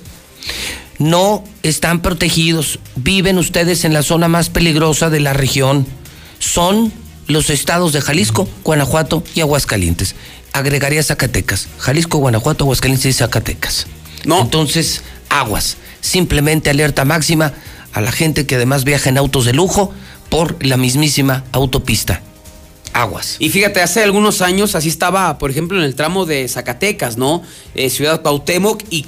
No 0.98 1.44
están 1.62 2.00
protegidos, 2.00 2.78
viven 2.94 3.36
ustedes 3.36 3.84
en 3.84 3.92
la 3.92 4.02
zona 4.02 4.28
más 4.28 4.48
peligrosa 4.48 5.10
de 5.10 5.20
la 5.20 5.34
región. 5.34 5.86
Son 6.38 6.92
los 7.26 7.50
estados 7.50 7.92
de 7.92 8.00
Jalisco, 8.00 8.48
Guanajuato 8.64 9.22
y 9.34 9.40
Aguascalientes. 9.40 10.14
Agregaría 10.52 11.02
Zacatecas. 11.02 11.68
Jalisco, 11.78 12.18
Guanajuato, 12.18 12.64
Aguascalientes 12.64 13.06
y 13.06 13.12
Zacatecas. 13.12 13.86
No. 14.24 14.40
Entonces, 14.40 15.02
aguas. 15.28 15.76
Simplemente 16.00 16.70
alerta 16.70 17.04
máxima 17.04 17.52
a 17.92 18.00
la 18.00 18.12
gente 18.12 18.46
que 18.46 18.54
además 18.54 18.84
viaja 18.84 19.10
en 19.10 19.18
autos 19.18 19.44
de 19.44 19.52
lujo 19.52 19.92
por 20.30 20.64
la 20.64 20.76
mismísima 20.76 21.44
autopista. 21.52 22.22
Aguas. 22.96 23.36
Y 23.38 23.50
fíjate, 23.50 23.82
hace 23.82 24.02
algunos 24.02 24.40
años 24.40 24.74
así 24.74 24.88
estaba, 24.88 25.36
por 25.36 25.50
ejemplo, 25.50 25.78
en 25.78 25.84
el 25.84 25.94
tramo 25.94 26.24
de 26.24 26.48
Zacatecas, 26.48 27.18
¿no? 27.18 27.42
Eh, 27.74 27.90
Ciudad 27.90 28.22
Cuauhtémoc 28.22 28.82
y, 28.90 29.06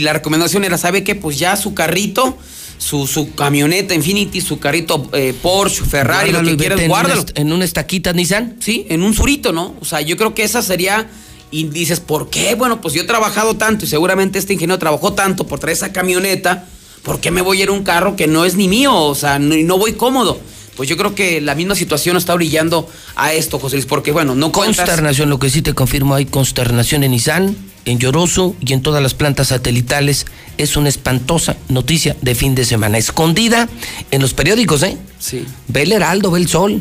la 0.00 0.12
recomendación 0.12 0.64
era, 0.64 0.78
¿sabe 0.78 1.02
qué? 1.02 1.16
Pues 1.16 1.38
ya 1.38 1.56
su 1.56 1.74
carrito, 1.74 2.36
su, 2.76 3.08
su 3.08 3.34
camioneta 3.34 3.94
Infinity, 3.94 4.40
su 4.40 4.60
carrito 4.60 5.08
eh, 5.14 5.34
Porsche, 5.42 5.84
Ferrari, 5.84 6.30
Guárdalo 6.30 6.50
lo 6.50 6.56
que 6.56 6.62
quieras, 6.62 6.80
en 6.80 6.88
guárdalo. 6.88 7.24
En 7.34 7.52
una 7.52 7.64
estaquita 7.64 8.12
Nissan. 8.12 8.56
Sí, 8.60 8.86
en 8.88 9.02
un 9.02 9.14
surito, 9.14 9.52
¿no? 9.52 9.74
O 9.80 9.84
sea, 9.84 10.00
yo 10.00 10.16
creo 10.16 10.34
que 10.34 10.44
esa 10.44 10.62
sería. 10.62 11.10
Y 11.50 11.64
dices, 11.64 11.98
¿por 11.98 12.28
qué? 12.28 12.54
Bueno, 12.54 12.80
pues 12.82 12.92
yo 12.92 13.02
he 13.02 13.06
trabajado 13.06 13.56
tanto 13.56 13.86
y 13.86 13.88
seguramente 13.88 14.38
este 14.38 14.52
ingeniero 14.52 14.78
trabajó 14.78 15.14
tanto 15.14 15.46
por 15.46 15.58
traer 15.58 15.76
esa 15.76 15.92
camioneta. 15.92 16.66
¿Por 17.02 17.20
qué 17.20 17.30
me 17.30 17.40
voy 17.40 17.60
a 17.60 17.62
ir 17.62 17.68
a 17.70 17.72
un 17.72 17.84
carro 17.84 18.16
que 18.16 18.26
no 18.26 18.44
es 18.44 18.54
ni 18.54 18.68
mío? 18.68 18.94
O 18.94 19.14
sea, 19.14 19.38
no 19.38 19.78
voy 19.78 19.94
cómodo. 19.94 20.38
Pues 20.78 20.88
yo 20.88 20.96
creo 20.96 21.12
que 21.12 21.40
la 21.40 21.56
misma 21.56 21.74
situación 21.74 22.16
está 22.16 22.36
brillando 22.36 22.88
a 23.16 23.32
esto, 23.32 23.58
José 23.58 23.74
Luis, 23.74 23.86
porque 23.86 24.12
bueno, 24.12 24.36
no 24.36 24.52
cuentas. 24.52 24.86
Consternación, 24.86 25.28
lo 25.28 25.40
que 25.40 25.50
sí 25.50 25.60
te 25.60 25.74
confirmo, 25.74 26.14
hay 26.14 26.24
consternación 26.24 27.02
en 27.02 27.10
Nissan, 27.10 27.56
en 27.84 27.98
Yorosu 27.98 28.54
y 28.60 28.74
en 28.74 28.80
todas 28.80 29.02
las 29.02 29.12
plantas 29.12 29.48
satelitales. 29.48 30.26
Es 30.56 30.76
una 30.76 30.88
espantosa 30.88 31.56
noticia 31.68 32.16
de 32.22 32.36
fin 32.36 32.54
de 32.54 32.64
semana. 32.64 32.96
Escondida 32.96 33.68
en 34.12 34.22
los 34.22 34.34
periódicos, 34.34 34.84
¿eh? 34.84 34.96
Sí. 35.18 35.44
Ve 35.66 35.82
el 35.82 35.90
Heraldo, 35.90 36.30
ve 36.30 36.38
el 36.38 36.48
Sol. 36.48 36.80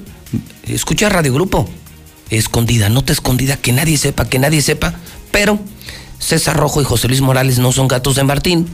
Escucha 0.67 1.09
Radio 1.09 1.33
Grupo. 1.33 1.67
Escondida, 2.29 2.89
nota 2.89 3.13
escondida, 3.13 3.57
que 3.57 3.71
nadie 3.71 3.97
sepa, 3.97 4.29
que 4.29 4.37
nadie 4.37 4.61
sepa. 4.61 4.93
Pero 5.31 5.59
César 6.19 6.55
Rojo 6.55 6.83
y 6.83 6.85
José 6.85 7.07
Luis 7.07 7.21
Morales 7.21 7.57
no 7.57 7.71
son 7.71 7.87
gatos 7.87 8.15
de 8.15 8.23
Martín. 8.23 8.67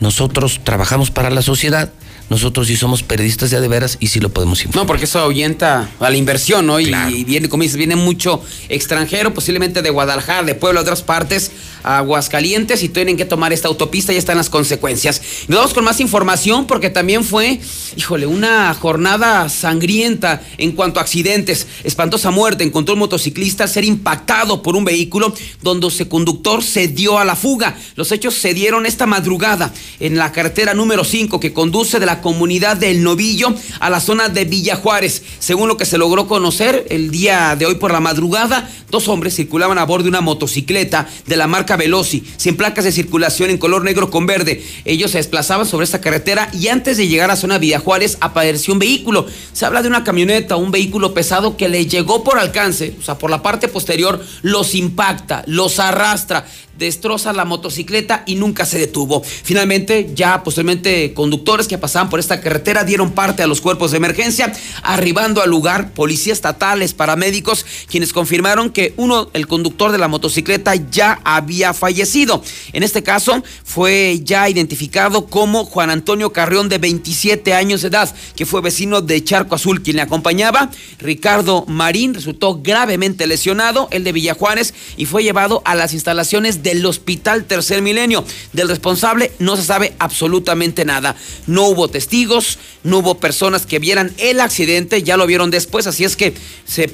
Nosotros 0.00 0.60
trabajamos 0.64 1.10
para 1.10 1.28
la 1.28 1.42
sociedad. 1.42 1.92
Nosotros 2.32 2.66
sí 2.66 2.78
somos 2.78 3.02
periodistas 3.02 3.50
de 3.50 3.58
a 3.58 3.60
de 3.60 3.68
veras 3.68 3.98
y 4.00 4.06
sí 4.06 4.18
lo 4.18 4.30
podemos 4.30 4.58
informar. 4.64 4.84
No, 4.84 4.86
porque 4.86 5.04
eso 5.04 5.18
ahuyenta 5.18 5.90
a 6.00 6.08
la 6.08 6.16
inversión, 6.16 6.64
¿no? 6.64 6.80
Y, 6.80 6.90
y 6.90 7.24
viene, 7.24 7.50
como 7.50 7.62
dices, 7.62 7.76
viene 7.76 7.94
mucho 7.94 8.42
extranjero, 8.70 9.34
posiblemente 9.34 9.82
de 9.82 9.90
Guadalajara, 9.90 10.42
de 10.42 10.54
Puebla, 10.54 10.80
de 10.80 10.84
otras 10.84 11.02
partes, 11.02 11.52
Aguascalientes, 11.82 12.82
y 12.82 12.88
tienen 12.88 13.16
que 13.16 13.24
tomar 13.24 13.52
esta 13.52 13.68
autopista, 13.68 14.12
ya 14.12 14.18
están 14.18 14.36
las 14.36 14.50
consecuencias. 14.50 15.20
Y 15.48 15.50
nos 15.50 15.58
vamos 15.58 15.74
con 15.74 15.84
más 15.84 16.00
información, 16.00 16.66
porque 16.66 16.90
también 16.90 17.24
fue, 17.24 17.60
híjole, 17.96 18.26
una 18.26 18.72
jornada 18.74 19.48
sangrienta 19.48 20.42
en 20.58 20.72
cuanto 20.72 21.00
a 21.00 21.02
accidentes. 21.02 21.66
Espantosa 21.84 22.30
muerte 22.30 22.64
encontró 22.64 22.94
un 22.94 23.00
motociclista 23.00 23.64
al 23.64 23.70
ser 23.70 23.84
impactado 23.84 24.62
por 24.62 24.76
un 24.76 24.84
vehículo 24.84 25.34
donde 25.62 25.90
su 25.90 26.08
conductor 26.08 26.62
se 26.62 26.88
dio 26.88 27.18
a 27.18 27.24
la 27.24 27.36
fuga. 27.36 27.76
Los 27.96 28.12
hechos 28.12 28.34
se 28.34 28.54
dieron 28.54 28.86
esta 28.86 29.06
madrugada 29.06 29.72
en 30.00 30.16
la 30.16 30.32
carretera 30.32 30.74
número 30.74 31.04
5 31.04 31.40
que 31.40 31.52
conduce 31.52 31.98
de 31.98 32.06
la 32.06 32.20
comunidad 32.20 32.76
del 32.76 33.02
Novillo 33.02 33.54
a 33.80 33.90
la 33.90 34.00
zona 34.00 34.28
de 34.28 34.44
Villa 34.44 34.76
Juárez. 34.76 35.22
Según 35.38 35.68
lo 35.68 35.76
que 35.76 35.84
se 35.84 35.98
logró 35.98 36.26
conocer 36.26 36.86
el 36.90 37.10
día 37.10 37.56
de 37.56 37.66
hoy 37.66 37.74
por 37.76 37.92
la 37.92 38.00
madrugada, 38.00 38.70
dos 38.90 39.08
hombres 39.08 39.34
circulaban 39.34 39.78
a 39.78 39.84
bordo 39.84 40.04
de 40.04 40.10
una 40.10 40.20
motocicleta 40.20 41.08
de 41.26 41.36
la 41.36 41.46
marca 41.46 41.71
Veloci, 41.76 42.24
sin 42.36 42.56
placas 42.56 42.84
de 42.84 42.92
circulación 42.92 43.50
en 43.50 43.58
color 43.58 43.84
negro 43.84 44.10
con 44.10 44.26
verde. 44.26 44.64
Ellos 44.84 45.10
se 45.10 45.18
desplazaban 45.18 45.66
sobre 45.66 45.84
esta 45.84 46.00
carretera 46.00 46.50
y 46.52 46.68
antes 46.68 46.96
de 46.96 47.08
llegar 47.08 47.30
a 47.30 47.36
zona 47.36 47.58
Villa 47.58 47.78
Juárez 47.78 48.18
apareció 48.20 48.72
un 48.74 48.80
vehículo. 48.80 49.26
Se 49.52 49.64
habla 49.64 49.82
de 49.82 49.88
una 49.88 50.04
camioneta, 50.04 50.56
un 50.56 50.70
vehículo 50.70 51.14
pesado 51.14 51.56
que 51.56 51.68
le 51.68 51.86
llegó 51.86 52.24
por 52.24 52.38
alcance, 52.38 52.94
o 52.98 53.02
sea, 53.02 53.18
por 53.18 53.30
la 53.30 53.42
parte 53.42 53.68
posterior, 53.68 54.24
los 54.42 54.74
impacta, 54.74 55.44
los 55.46 55.78
arrastra 55.78 56.46
destroza 56.82 57.32
la 57.32 57.44
motocicleta 57.44 58.24
y 58.26 58.34
nunca 58.34 58.66
se 58.66 58.78
detuvo. 58.78 59.22
Finalmente, 59.22 60.10
ya 60.14 60.42
posteriormente, 60.42 61.14
conductores 61.14 61.68
que 61.68 61.78
pasaban 61.78 62.10
por 62.10 62.20
esta 62.20 62.40
carretera 62.40 62.84
dieron 62.84 63.12
parte 63.12 63.42
a 63.42 63.46
los 63.46 63.60
cuerpos 63.60 63.92
de 63.92 63.96
emergencia, 63.96 64.52
arribando 64.82 65.42
al 65.42 65.50
lugar 65.50 65.92
policías 65.92 66.38
estatales, 66.38 66.92
paramédicos, 66.92 67.64
quienes 67.88 68.12
confirmaron 68.12 68.70
que 68.70 68.94
uno, 68.96 69.30
el 69.32 69.46
conductor 69.46 69.92
de 69.92 69.98
la 69.98 70.08
motocicleta, 70.08 70.74
ya 70.74 71.20
había 71.24 71.72
fallecido. 71.72 72.42
En 72.72 72.82
este 72.82 73.02
caso, 73.02 73.42
fue 73.64 74.20
ya 74.22 74.48
identificado 74.48 75.26
como 75.26 75.64
Juan 75.64 75.90
Antonio 75.90 76.32
Carrión, 76.32 76.68
de 76.68 76.78
27 76.78 77.54
años 77.54 77.82
de 77.82 77.88
edad, 77.88 78.14
que 78.34 78.46
fue 78.46 78.60
vecino 78.60 79.00
de 79.00 79.22
Charco 79.22 79.54
Azul, 79.54 79.82
quien 79.82 79.96
le 79.96 80.02
acompañaba. 80.02 80.70
Ricardo 80.98 81.64
Marín 81.66 82.14
resultó 82.14 82.60
gravemente 82.62 83.26
lesionado, 83.26 83.88
el 83.90 84.04
de 84.04 84.12
Villajuárez, 84.12 84.74
y 84.96 85.06
fue 85.06 85.22
llevado 85.22 85.62
a 85.64 85.74
las 85.74 85.92
instalaciones 85.92 86.62
del 86.74 86.86
Hospital 86.86 87.44
Tercer 87.44 87.82
Milenio. 87.82 88.24
Del 88.52 88.68
responsable 88.68 89.32
no 89.38 89.56
se 89.56 89.62
sabe 89.62 89.94
absolutamente 89.98 90.84
nada. 90.84 91.16
No 91.46 91.66
hubo 91.68 91.88
testigos, 91.88 92.58
no 92.84 92.98
hubo 92.98 93.18
personas 93.18 93.66
que 93.66 93.78
vieran 93.78 94.12
el 94.18 94.40
accidente, 94.40 95.02
ya 95.02 95.16
lo 95.16 95.26
vieron 95.26 95.50
después, 95.50 95.86
así 95.86 96.04
es 96.04 96.16
que 96.16 96.34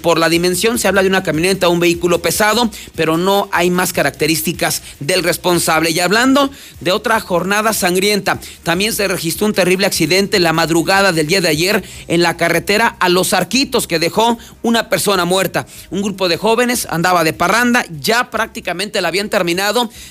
por 0.02 0.18
la 0.18 0.28
dimensión 0.28 0.78
se 0.78 0.88
habla 0.88 1.02
de 1.02 1.08
una 1.08 1.22
camioneta, 1.22 1.68
un 1.68 1.80
vehículo 1.80 2.20
pesado, 2.20 2.70
pero 2.94 3.16
no 3.16 3.48
hay 3.52 3.70
más 3.70 3.92
características 3.92 4.82
del 5.00 5.22
responsable. 5.22 5.90
Y 5.90 6.00
hablando 6.00 6.50
de 6.80 6.92
otra 6.92 7.20
jornada 7.20 7.72
sangrienta, 7.72 8.40
también 8.62 8.92
se 8.92 9.08
registró 9.08 9.46
un 9.46 9.54
terrible 9.54 9.86
accidente 9.86 10.36
en 10.36 10.42
la 10.42 10.52
madrugada 10.52 11.12
del 11.12 11.26
día 11.26 11.40
de 11.40 11.48
ayer 11.48 11.84
en 12.08 12.22
la 12.22 12.36
carretera 12.36 12.96
a 12.98 13.08
Los 13.08 13.32
Arquitos 13.32 13.86
que 13.86 13.98
dejó 13.98 14.38
una 14.62 14.88
persona 14.88 15.24
muerta. 15.24 15.66
Un 15.90 16.02
grupo 16.02 16.28
de 16.28 16.36
jóvenes 16.36 16.86
andaba 16.90 17.24
de 17.24 17.32
parranda, 17.32 17.84
ya 18.00 18.30
prácticamente 18.30 19.00
la 19.00 19.08
habían 19.08 19.28
terminado 19.28 19.57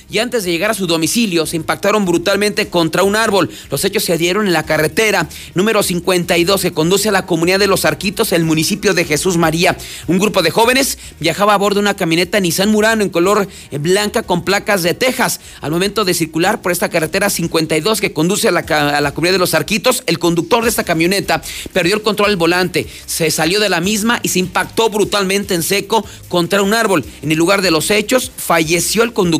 y 0.09 0.19
antes 0.19 0.43
de 0.43 0.51
llegar 0.51 0.71
a 0.71 0.73
su 0.73 0.87
domicilio 0.87 1.45
se 1.45 1.55
impactaron 1.55 2.05
brutalmente 2.05 2.67
contra 2.67 3.03
un 3.03 3.15
árbol. 3.15 3.49
Los 3.71 3.83
hechos 3.85 4.03
se 4.03 4.17
dieron 4.17 4.47
en 4.47 4.53
la 4.53 4.63
carretera 4.63 5.27
número 5.55 5.83
52 5.83 6.61
que 6.61 6.73
conduce 6.73 7.09
a 7.09 7.11
la 7.11 7.25
comunidad 7.25 7.59
de 7.59 7.67
Los 7.67 7.85
Arquitos, 7.85 8.31
el 8.31 8.43
municipio 8.43 8.93
de 8.93 9.05
Jesús 9.05 9.37
María. 9.37 9.77
Un 10.07 10.19
grupo 10.19 10.41
de 10.41 10.51
jóvenes 10.51 10.97
viajaba 11.19 11.53
a 11.53 11.57
bordo 11.57 11.75
de 11.75 11.81
una 11.81 11.95
camioneta 11.95 12.39
Nissan 12.39 12.71
Murano 12.71 13.03
en 13.03 13.09
color 13.09 13.47
blanca 13.79 14.23
con 14.23 14.43
placas 14.43 14.83
de 14.83 14.93
Texas. 14.93 15.39
Al 15.61 15.71
momento 15.71 16.05
de 16.05 16.13
circular 16.13 16.61
por 16.61 16.71
esta 16.71 16.89
carretera 16.89 17.29
52 17.29 18.01
que 18.01 18.13
conduce 18.13 18.47
a 18.47 18.51
la, 18.51 18.59
a 18.59 19.01
la 19.01 19.13
comunidad 19.13 19.33
de 19.35 19.39
Los 19.39 19.53
Arquitos, 19.53 20.03
el 20.05 20.19
conductor 20.19 20.63
de 20.63 20.69
esta 20.69 20.83
camioneta 20.83 21.41
perdió 21.73 21.95
el 21.95 22.01
control 22.01 22.29
del 22.29 22.37
volante, 22.37 22.87
se 23.05 23.31
salió 23.31 23.59
de 23.59 23.69
la 23.69 23.81
misma 23.81 24.19
y 24.23 24.29
se 24.29 24.39
impactó 24.39 24.89
brutalmente 24.89 25.53
en 25.53 25.63
seco 25.63 26.05
contra 26.27 26.61
un 26.61 26.73
árbol. 26.73 27.05
En 27.21 27.31
el 27.31 27.37
lugar 27.37 27.61
de 27.61 27.71
los 27.71 27.91
hechos 27.91 28.31
falleció 28.35 29.03
el 29.03 29.13
conductor 29.13 29.36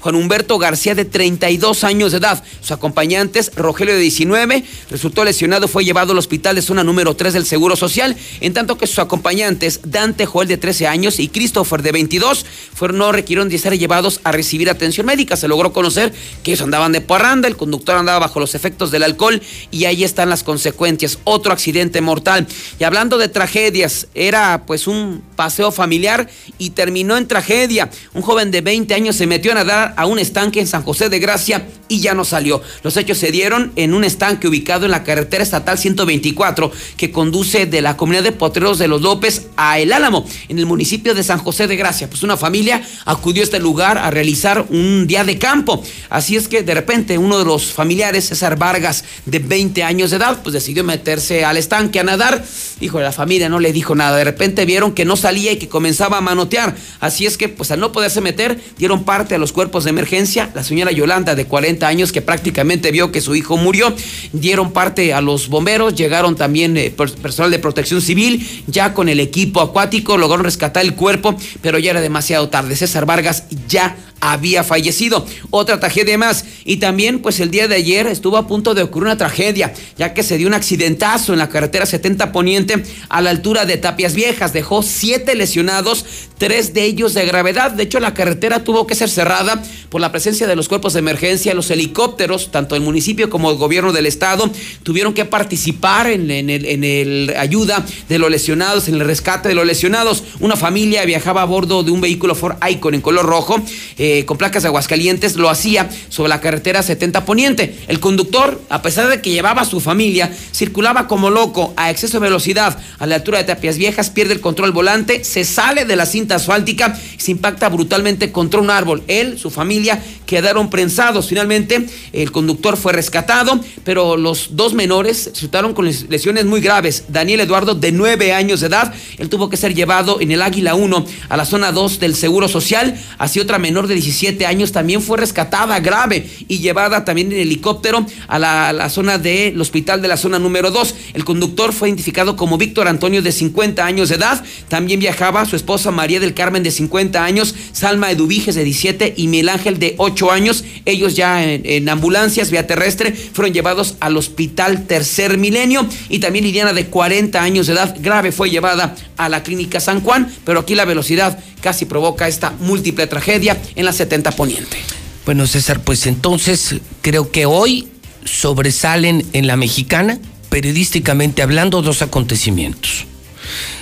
Juan 0.00 0.14
Humberto 0.14 0.58
García 0.58 0.94
de 0.94 1.04
32 1.04 1.84
años 1.84 2.12
de 2.12 2.18
edad. 2.18 2.42
Sus 2.60 2.72
acompañantes, 2.72 3.52
Rogelio 3.54 3.94
de 3.94 4.00
19, 4.00 4.64
resultó 4.90 5.24
lesionado, 5.24 5.68
fue 5.68 5.84
llevado 5.84 6.12
al 6.12 6.18
hospital 6.18 6.56
de 6.56 6.62
zona 6.62 6.84
número 6.84 7.14
3 7.14 7.34
del 7.34 7.46
Seguro 7.46 7.76
Social, 7.76 8.16
en 8.40 8.52
tanto 8.52 8.78
que 8.78 8.86
sus 8.86 8.98
acompañantes, 8.98 9.80
Dante 9.84 10.26
Joel 10.26 10.48
de 10.48 10.56
13 10.56 10.86
años 10.86 11.18
y 11.18 11.28
Christopher 11.28 11.82
de 11.82 11.92
22, 11.92 12.44
fueron, 12.74 12.98
no 12.98 13.12
requirieron 13.12 13.48
de 13.48 13.58
ser 13.58 13.78
llevados 13.78 14.20
a 14.24 14.32
recibir 14.32 14.68
atención 14.70 15.06
médica. 15.06 15.36
Se 15.36 15.48
logró 15.48 15.72
conocer 15.72 16.12
que 16.42 16.52
ellos 16.52 16.62
andaban 16.62 16.92
de 16.92 17.00
parranda, 17.00 17.48
el 17.48 17.56
conductor 17.56 17.96
andaba 17.96 18.18
bajo 18.18 18.40
los 18.40 18.54
efectos 18.54 18.90
del 18.90 19.02
alcohol 19.02 19.40
y 19.70 19.84
ahí 19.84 20.04
están 20.04 20.28
las 20.28 20.42
consecuencias. 20.42 21.18
Otro 21.24 21.52
accidente 21.52 22.00
mortal. 22.00 22.46
Y 22.78 22.84
hablando 22.84 23.18
de 23.18 23.28
tragedias, 23.28 24.08
era 24.14 24.64
pues 24.66 24.86
un 24.86 25.22
paseo 25.36 25.70
familiar 25.70 26.28
y 26.58 26.70
terminó 26.70 27.16
en 27.16 27.28
tragedia. 27.28 27.90
Un 28.14 28.22
joven 28.22 28.50
de 28.50 28.60
20 28.60 28.94
años 28.94 29.16
se 29.16 29.26
metió 29.26 29.35
a 29.50 29.54
nadar 29.54 29.94
a 29.96 30.06
un 30.06 30.18
estanque 30.18 30.60
en 30.60 30.66
San 30.66 30.82
José 30.82 31.08
de 31.08 31.18
Gracia 31.18 31.66
y 31.88 32.00
ya 32.00 32.14
no 32.14 32.24
salió. 32.24 32.62
Los 32.82 32.96
hechos 32.96 33.18
se 33.18 33.30
dieron 33.30 33.72
en 33.76 33.94
un 33.94 34.04
estanque 34.04 34.48
ubicado 34.48 34.84
en 34.84 34.90
la 34.90 35.04
carretera 35.04 35.42
estatal 35.42 35.78
124 35.78 36.72
que 36.96 37.10
conduce 37.10 37.66
de 37.66 37.82
la 37.82 37.96
comunidad 37.96 38.24
de 38.24 38.32
Potreros 38.32 38.78
de 38.78 38.88
los 38.88 39.02
López 39.02 39.48
a 39.56 39.78
El 39.78 39.92
Álamo, 39.92 40.26
en 40.48 40.58
el 40.58 40.66
municipio 40.66 41.14
de 41.14 41.22
San 41.22 41.38
José 41.38 41.66
de 41.66 41.76
Gracia. 41.76 42.08
Pues 42.08 42.22
una 42.22 42.36
familia 42.36 42.82
acudió 43.04 43.42
a 43.42 43.44
este 43.44 43.60
lugar 43.60 43.98
a 43.98 44.10
realizar 44.10 44.66
un 44.70 45.06
día 45.06 45.24
de 45.24 45.38
campo. 45.38 45.82
Así 46.10 46.36
es 46.36 46.48
que 46.48 46.62
de 46.62 46.74
repente 46.74 47.18
uno 47.18 47.38
de 47.38 47.44
los 47.44 47.72
familiares, 47.72 48.26
César 48.28 48.58
Vargas, 48.58 49.04
de 49.24 49.38
20 49.38 49.82
años 49.82 50.10
de 50.10 50.16
edad, 50.16 50.40
pues 50.42 50.52
decidió 50.52 50.82
meterse 50.84 51.44
al 51.44 51.56
estanque 51.56 52.00
a 52.00 52.04
nadar. 52.04 52.44
Hijo, 52.80 53.00
la 53.00 53.12
familia 53.12 53.48
no 53.48 53.60
le 53.60 53.72
dijo 53.72 53.94
nada. 53.94 54.16
De 54.16 54.24
repente 54.24 54.64
vieron 54.64 54.92
que 54.92 55.04
no 55.04 55.16
salía 55.16 55.52
y 55.52 55.56
que 55.56 55.68
comenzaba 55.68 56.18
a 56.18 56.20
manotear. 56.20 56.76
Así 57.00 57.26
es 57.26 57.36
que, 57.36 57.48
pues 57.48 57.70
al 57.70 57.80
no 57.80 57.92
poderse 57.92 58.20
meter, 58.20 58.60
dieron 58.78 59.04
parte 59.04 59.25
parte 59.26 59.34
a 59.34 59.38
los 59.38 59.52
cuerpos 59.52 59.82
de 59.82 59.90
emergencia. 59.90 60.50
La 60.54 60.62
señora 60.62 60.92
Yolanda, 60.92 61.34
de 61.34 61.46
40 61.46 61.88
años, 61.88 62.12
que 62.12 62.22
prácticamente 62.22 62.92
vio 62.92 63.10
que 63.10 63.20
su 63.20 63.34
hijo 63.34 63.56
murió, 63.56 63.92
dieron 64.32 64.72
parte 64.72 65.14
a 65.14 65.20
los 65.20 65.48
bomberos, 65.48 65.96
llegaron 65.96 66.36
también 66.36 66.76
eh, 66.76 66.90
personal 66.90 67.50
de 67.50 67.58
protección 67.58 68.00
civil, 68.00 68.46
ya 68.68 68.94
con 68.94 69.08
el 69.08 69.18
equipo 69.18 69.60
acuático, 69.60 70.16
lograron 70.16 70.44
rescatar 70.44 70.84
el 70.84 70.94
cuerpo, 70.94 71.34
pero 71.60 71.80
ya 71.80 71.90
era 71.90 72.00
demasiado 72.00 72.48
tarde. 72.50 72.76
César 72.76 73.04
Vargas 73.04 73.44
ya 73.66 73.96
había 74.20 74.64
fallecido. 74.64 75.26
Otra 75.50 75.78
tragedia 75.78 76.16
más. 76.18 76.44
Y 76.64 76.76
también, 76.76 77.20
pues 77.20 77.40
el 77.40 77.50
día 77.50 77.68
de 77.68 77.76
ayer 77.76 78.06
estuvo 78.06 78.36
a 78.36 78.46
punto 78.46 78.74
de 78.74 78.82
ocurrir 78.82 79.06
una 79.06 79.16
tragedia, 79.16 79.72
ya 79.96 80.14
que 80.14 80.22
se 80.22 80.38
dio 80.38 80.48
un 80.48 80.54
accidentazo 80.54 81.32
en 81.32 81.38
la 81.38 81.48
carretera 81.48 81.86
70 81.86 82.32
Poniente 82.32 82.82
a 83.08 83.20
la 83.20 83.30
altura 83.30 83.66
de 83.66 83.76
Tapias 83.76 84.14
Viejas. 84.14 84.52
Dejó 84.52 84.82
siete 84.82 85.34
lesionados, 85.34 86.04
tres 86.38 86.74
de 86.74 86.84
ellos 86.84 87.14
de 87.14 87.26
gravedad. 87.26 87.72
De 87.72 87.84
hecho, 87.84 88.00
la 88.00 88.14
carretera 88.14 88.64
tuvo 88.64 88.86
que 88.86 88.94
ser 88.94 89.10
cerrada 89.16 89.62
por 89.88 90.00
la 90.00 90.12
presencia 90.12 90.46
de 90.46 90.54
los 90.56 90.68
cuerpos 90.68 90.92
de 90.92 91.00
emergencia. 91.00 91.54
Los 91.54 91.70
helicópteros, 91.70 92.50
tanto 92.52 92.76
el 92.76 92.82
municipio 92.82 93.28
como 93.28 93.50
el 93.50 93.56
gobierno 93.56 93.92
del 93.92 94.06
estado, 94.06 94.50
tuvieron 94.82 95.12
que 95.12 95.24
participar 95.24 96.06
en, 96.06 96.30
en 96.30 96.84
el 96.84 97.34
ayuda 97.36 97.84
de 98.08 98.18
los 98.18 98.30
lesionados, 98.30 98.88
en 98.88 98.94
el 98.94 99.00
rescate 99.00 99.48
de 99.48 99.54
los 99.54 99.66
lesionados. 99.66 100.22
Una 100.40 100.56
familia 100.56 101.04
viajaba 101.04 101.42
a 101.42 101.44
bordo 101.44 101.82
de 101.82 101.90
un 101.90 102.00
vehículo 102.00 102.34
Ford 102.34 102.56
Icon 102.68 102.94
en 102.94 103.00
color 103.00 103.26
rojo. 103.26 103.60
Eh, 103.98 104.24
con 104.26 104.36
placas 104.36 104.62
de 104.62 104.68
Aguascalientes, 104.68 105.36
lo 105.36 105.50
hacía 105.50 105.88
sobre 106.08 106.28
la 106.28 106.40
carretera 106.40 106.82
70 106.82 107.24
Poniente. 107.24 107.76
El 107.88 108.00
conductor, 108.00 108.60
a 108.68 108.82
pesar 108.82 109.08
de 109.08 109.20
que 109.20 109.30
llevaba 109.30 109.62
a 109.62 109.64
su 109.64 109.80
familia, 109.80 110.30
circulaba 110.52 111.08
como 111.08 111.30
loco 111.30 111.72
a 111.76 111.90
exceso 111.90 112.20
de 112.20 112.26
velocidad 112.26 112.78
a 112.98 113.06
la 113.06 113.16
altura 113.16 113.38
de 113.38 113.44
Tapias 113.44 113.78
Viejas, 113.78 114.10
pierde 114.10 114.34
el 114.34 114.40
control 114.40 114.72
volante, 114.72 115.24
se 115.24 115.44
sale 115.44 115.84
de 115.84 115.96
la 115.96 116.06
cinta 116.06 116.36
asfáltica 116.36 116.98
y 117.16 117.20
se 117.20 117.30
impacta 117.30 117.68
brutalmente 117.68 118.32
contra 118.32 118.60
un 118.60 118.70
árbol. 118.70 119.02
Él, 119.08 119.38
su 119.38 119.50
familia, 119.50 120.02
quedaron 120.26 120.70
prensados. 120.70 121.28
Finalmente, 121.28 121.86
el 122.12 122.32
conductor 122.32 122.76
fue 122.76 122.92
rescatado, 122.92 123.60
pero 123.84 124.16
los 124.16 124.56
dos 124.56 124.74
menores 124.74 125.30
resultaron 125.32 125.74
con 125.74 125.86
lesiones 125.86 126.44
muy 126.44 126.60
graves. 126.60 127.04
Daniel 127.08 127.40
Eduardo, 127.40 127.74
de 127.74 127.92
nueve 127.92 128.32
años 128.32 128.60
de 128.60 128.66
edad, 128.66 128.92
él 129.18 129.28
tuvo 129.28 129.48
que 129.48 129.56
ser 129.56 129.74
llevado 129.74 130.20
en 130.20 130.30
el 130.30 130.42
Águila 130.42 130.74
1 130.74 131.06
a 131.28 131.36
la 131.36 131.44
zona 131.44 131.72
2 131.72 132.00
del 132.00 132.14
Seguro 132.14 132.48
Social, 132.48 132.98
así 133.18 133.40
otra 133.40 133.58
menor 133.58 133.86
de 133.86 133.94
17 133.94 134.46
años 134.46 134.72
también 134.72 135.02
fue 135.02 135.18
rescatada 135.18 135.80
grave 135.80 136.28
y 136.48 136.58
llevada 136.58 137.04
también 137.04 137.32
en 137.32 137.38
helicóptero 137.38 138.06
a 138.28 138.38
la, 138.38 138.88
zona 138.88 139.18
del 139.18 139.60
hospital 139.60 140.02
de 140.02 140.08
la 140.08 140.16
zona 140.16 140.38
número 140.38 140.70
2. 140.70 140.94
El 141.14 141.24
conductor 141.24 141.72
fue 141.72 141.88
identificado 141.88 142.36
como 142.36 142.58
Víctor 142.58 142.88
Antonio 142.88 143.22
de 143.22 143.32
50 143.32 143.84
años 143.84 144.08
de 144.08 144.16
edad. 144.16 144.42
También 144.68 145.00
viajaba 145.00 145.44
su 145.44 145.56
esposa 145.56 145.90
María 145.90 146.20
del 146.20 146.34
Carmen 146.34 146.62
de 146.62 146.70
50 146.70 147.24
años, 147.24 147.54
Salma 147.72 148.10
Eduviges 148.10 148.54
de 148.54 148.64
17 148.64 148.95
y 149.16 149.28
Miguel 149.28 149.50
Ángel 149.50 149.78
de 149.78 149.94
8 149.98 150.30
años. 150.30 150.64
Ellos 150.84 151.14
ya 151.14 151.44
en, 151.44 151.62
en 151.64 151.88
ambulancias 151.88 152.50
vía 152.50 152.66
terrestre 152.66 153.12
fueron 153.12 153.52
llevados 153.52 153.96
al 154.00 154.16
hospital 154.16 154.86
Tercer 154.86 155.38
Milenio 155.38 155.86
y 156.08 156.18
también 156.18 156.44
Liliana 156.44 156.72
de 156.72 156.86
40 156.86 157.40
años 157.42 157.66
de 157.66 157.74
edad 157.74 157.96
grave 158.00 158.32
fue 158.32 158.50
llevada 158.50 158.94
a 159.16 159.28
la 159.28 159.42
clínica 159.42 159.80
San 159.80 160.00
Juan, 160.00 160.32
pero 160.44 160.60
aquí 160.60 160.74
la 160.74 160.84
velocidad 160.84 161.38
casi 161.60 161.84
provoca 161.84 162.28
esta 162.28 162.52
múltiple 162.60 163.06
tragedia 163.06 163.56
en 163.74 163.84
la 163.84 163.92
70 163.92 164.32
Poniente. 164.32 164.76
Bueno, 165.24 165.46
César, 165.46 165.80
pues 165.80 166.06
entonces 166.06 166.76
creo 167.02 167.32
que 167.32 167.46
hoy 167.46 167.88
sobresalen 168.24 169.26
en 169.32 169.46
la 169.46 169.56
mexicana, 169.56 170.18
periodísticamente 170.48 171.42
hablando, 171.42 171.82
dos 171.82 172.02
acontecimientos. 172.02 173.06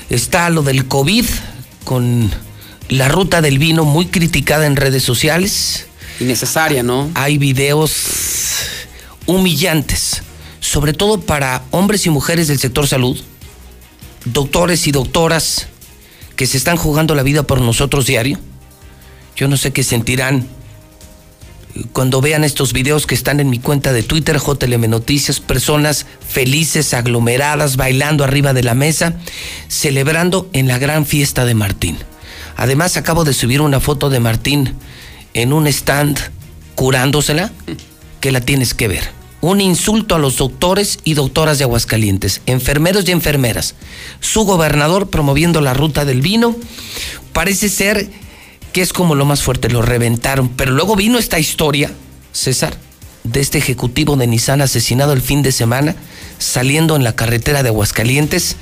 Está 0.08 0.48
lo 0.50 0.62
del 0.62 0.86
COVID 0.86 1.26
con 1.84 2.30
la 2.88 3.08
ruta 3.08 3.40
del 3.40 3.58
vino 3.58 3.84
muy 3.84 4.06
criticada 4.06 4.66
en 4.66 4.76
redes 4.76 5.02
sociales. 5.02 5.86
Innecesaria, 6.20 6.82
¿no? 6.82 7.10
Hay 7.14 7.38
videos 7.38 7.92
humillantes, 9.26 10.22
sobre 10.60 10.92
todo 10.92 11.20
para 11.20 11.64
hombres 11.70 12.06
y 12.06 12.10
mujeres 12.10 12.48
del 12.48 12.58
sector 12.58 12.86
salud, 12.86 13.18
doctores 14.24 14.86
y 14.86 14.92
doctoras 14.92 15.68
que 16.36 16.46
se 16.46 16.56
están 16.56 16.76
jugando 16.76 17.14
la 17.14 17.22
vida 17.22 17.42
por 17.42 17.60
nosotros 17.60 18.06
diario. 18.06 18.38
Yo 19.36 19.48
no 19.48 19.56
sé 19.56 19.72
qué 19.72 19.82
sentirán 19.82 20.46
cuando 21.92 22.20
vean 22.20 22.44
estos 22.44 22.72
videos 22.72 23.06
que 23.06 23.16
están 23.16 23.40
en 23.40 23.50
mi 23.50 23.58
cuenta 23.58 23.92
de 23.92 24.04
Twitter, 24.04 24.38
JLM 24.38 24.88
Noticias, 24.88 25.40
personas 25.40 26.06
felices, 26.26 26.94
aglomeradas, 26.94 27.76
bailando 27.76 28.22
arriba 28.22 28.52
de 28.52 28.62
la 28.62 28.74
mesa, 28.74 29.14
celebrando 29.66 30.48
en 30.52 30.68
la 30.68 30.78
gran 30.78 31.04
fiesta 31.04 31.44
de 31.44 31.54
Martín. 31.54 31.98
Además, 32.56 32.96
acabo 32.96 33.24
de 33.24 33.34
subir 33.34 33.60
una 33.60 33.80
foto 33.80 34.10
de 34.10 34.20
Martín 34.20 34.74
en 35.34 35.52
un 35.52 35.66
stand 35.66 36.18
curándosela, 36.74 37.52
que 38.20 38.32
la 38.32 38.40
tienes 38.40 38.74
que 38.74 38.88
ver. 38.88 39.10
Un 39.40 39.60
insulto 39.60 40.14
a 40.14 40.18
los 40.18 40.38
doctores 40.38 40.98
y 41.04 41.14
doctoras 41.14 41.58
de 41.58 41.64
Aguascalientes, 41.64 42.40
enfermeros 42.46 43.06
y 43.06 43.12
enfermeras. 43.12 43.74
Su 44.20 44.44
gobernador 44.44 45.10
promoviendo 45.10 45.60
la 45.60 45.74
ruta 45.74 46.04
del 46.04 46.22
vino. 46.22 46.56
Parece 47.32 47.68
ser 47.68 48.08
que 48.72 48.80
es 48.80 48.92
como 48.92 49.14
lo 49.14 49.26
más 49.26 49.42
fuerte, 49.42 49.68
lo 49.68 49.82
reventaron. 49.82 50.48
Pero 50.48 50.72
luego 50.72 50.96
vino 50.96 51.18
esta 51.18 51.38
historia, 51.38 51.90
César, 52.32 52.76
de 53.22 53.40
este 53.40 53.58
ejecutivo 53.58 54.16
de 54.16 54.26
Nissan 54.26 54.62
asesinado 54.62 55.12
el 55.12 55.20
fin 55.20 55.42
de 55.42 55.52
semana, 55.52 55.94
saliendo 56.38 56.96
en 56.96 57.04
la 57.04 57.14
carretera 57.14 57.62
de 57.62 57.68
Aguascalientes, 57.68 58.56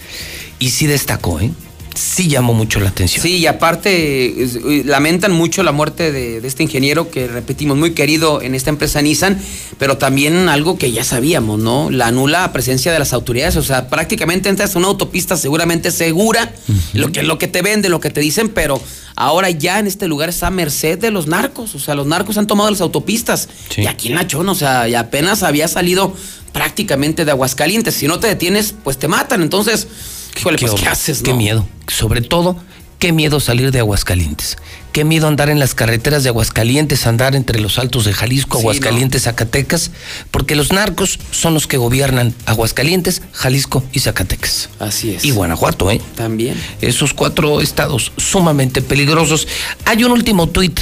y 0.59 0.71
sí 0.71 0.87
destacó, 0.87 1.41
¿eh? 1.41 1.51
Sí 1.95 2.29
llamó 2.29 2.55
mucho 2.55 2.81
la 2.81 2.89
atención. 2.89 3.23
Sí, 3.23 3.39
y 3.39 3.47
aparte 3.47 4.45
eh, 4.45 4.83
lamentan 4.85 5.33
mucho 5.33 5.63
la 5.63 5.73
muerte 5.73 6.13
de, 6.13 6.47
este 6.47 6.63
ingeniero 6.63 7.11
que 7.11 7.27
repetimos 7.27 7.77
muy 7.77 7.93
querido 7.93 8.43
en 8.43 8.55
esta 8.55 8.71
empresa 8.71 9.03
Nissan, 9.03 9.41
pero 9.79 9.99
también 9.99 10.49
algo 10.49 10.79
que 10.79 10.93
ya 10.93 11.05
sabíamos, 11.05 11.59
¿no? 11.59 11.91
La 11.91 12.11
nula 12.11 12.53
presencia 12.53 12.93
de 12.93 12.99
las 12.99 13.13
autoridades, 13.13 13.57
o 13.57 13.63
sea, 13.63 13.89
prácticamente 13.89 14.49
entras 14.49 14.75
a 14.75 14.79
una 14.79 14.89
autopista 14.89 15.37
seguramente 15.37 15.91
segura, 15.91 16.53
lo 16.93 17.13
que 17.13 17.23
lo 17.23 17.39
que 17.39 17.49
te 17.49 17.63
vende, 17.63 17.89
lo 17.89 18.01
que 18.01 18.11
te 18.11 18.21
dicen, 18.21 18.49
pero 18.49 18.81
ahora 19.17 19.51
ya 19.51 19.79
en 19.79 19.87
este 19.87 20.09
lugar 20.09 20.29
está 20.29 20.49
a 20.49 20.51
merced 20.51 20.99
de 20.99 21.11
los 21.11 21.27
narcos, 21.27 21.75
o 21.75 21.79
sea, 21.79 21.95
los 21.95 22.07
narcos 22.07 22.37
han 22.39 22.47
tomado 22.47 22.71
las 22.71 22.81
autopistas 22.81 23.49
y 23.77 23.87
aquí 23.87 24.09
en 24.09 24.15
Nachón, 24.15 24.49
o 24.49 24.55
sea, 24.55 24.89
y 24.89 24.95
apenas 24.95 25.43
había 25.43 25.69
salido 25.69 26.15
prácticamente 26.53 27.25
de 27.25 27.31
Aguascalientes, 27.31 27.95
si 27.95 28.07
no 28.07 28.21
te 28.21 28.27
detienes, 28.27 28.75
pues 28.85 28.99
te 28.99 29.09
matan, 29.09 29.43
entonces 29.43 29.89
Híjole, 30.39 30.59
pues, 30.59 30.73
¿qué 30.75 30.89
haces? 30.89 31.23
Qué 31.23 31.35
miedo. 31.35 31.67
Sobre 31.89 32.21
todo, 32.21 32.57
qué 32.99 33.13
miedo 33.13 33.41
salir 33.41 33.73
de 33.73 33.81
Aguascalientes. 33.81 34.57
Qué 34.93 35.05
miedo 35.05 35.27
andar 35.27 35.49
en 35.49 35.59
las 35.59 35.75
carreteras 35.75 36.23
de 36.23 36.29
Aguascalientes, 36.29 37.07
andar 37.07 37.35
entre 37.35 37.59
los 37.61 37.79
altos 37.79 38.05
de 38.05 38.13
Jalisco, 38.13 38.59
Aguascalientes, 38.59 39.23
Zacatecas, 39.23 39.91
porque 40.31 40.55
los 40.55 40.73
narcos 40.73 41.19
son 41.31 41.55
los 41.55 41.67
que 41.67 41.79
gobiernan 41.79 42.35
Aguascalientes, 42.47 43.23
Jalisco 43.33 43.83
y 43.93 44.01
Zacatecas. 44.01 44.69
Así 44.79 45.15
es. 45.15 45.25
Y 45.25 45.31
Guanajuato, 45.31 45.91
¿eh? 45.91 46.01
También. 46.15 46.57
Esos 46.81 47.15
cuatro 47.15 47.61
estados 47.61 48.13
sumamente 48.19 48.83
peligrosos. 48.83 49.49
Hay 49.85 50.05
un 50.05 50.13
último 50.13 50.49
tuit 50.49 50.81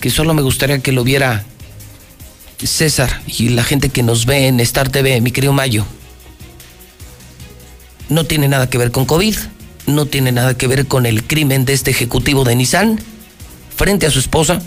que 0.00 0.10
solo 0.10 0.34
me 0.34 0.42
gustaría 0.42 0.80
que 0.80 0.92
lo 0.92 1.04
viera 1.04 1.44
César 2.66 3.22
y 3.26 3.50
la 3.50 3.64
gente 3.64 3.88
que 3.88 4.02
nos 4.02 4.26
ve 4.26 4.46
en 4.46 4.60
Star 4.60 4.88
TV, 4.88 5.20
mi 5.20 5.30
querido 5.30 5.52
Mayo 5.52 5.86
no 8.12 8.24
tiene 8.24 8.48
nada 8.48 8.68
que 8.68 8.78
ver 8.78 8.90
con 8.90 9.06
COVID, 9.06 9.36
no 9.86 10.06
tiene 10.06 10.32
nada 10.32 10.56
que 10.56 10.66
ver 10.66 10.86
con 10.86 11.06
el 11.06 11.24
crimen 11.24 11.64
de 11.64 11.72
este 11.72 11.90
ejecutivo 11.90 12.44
de 12.44 12.54
Nissan 12.54 13.00
frente 13.74 14.06
a 14.06 14.10
su 14.10 14.18
esposa. 14.18 14.60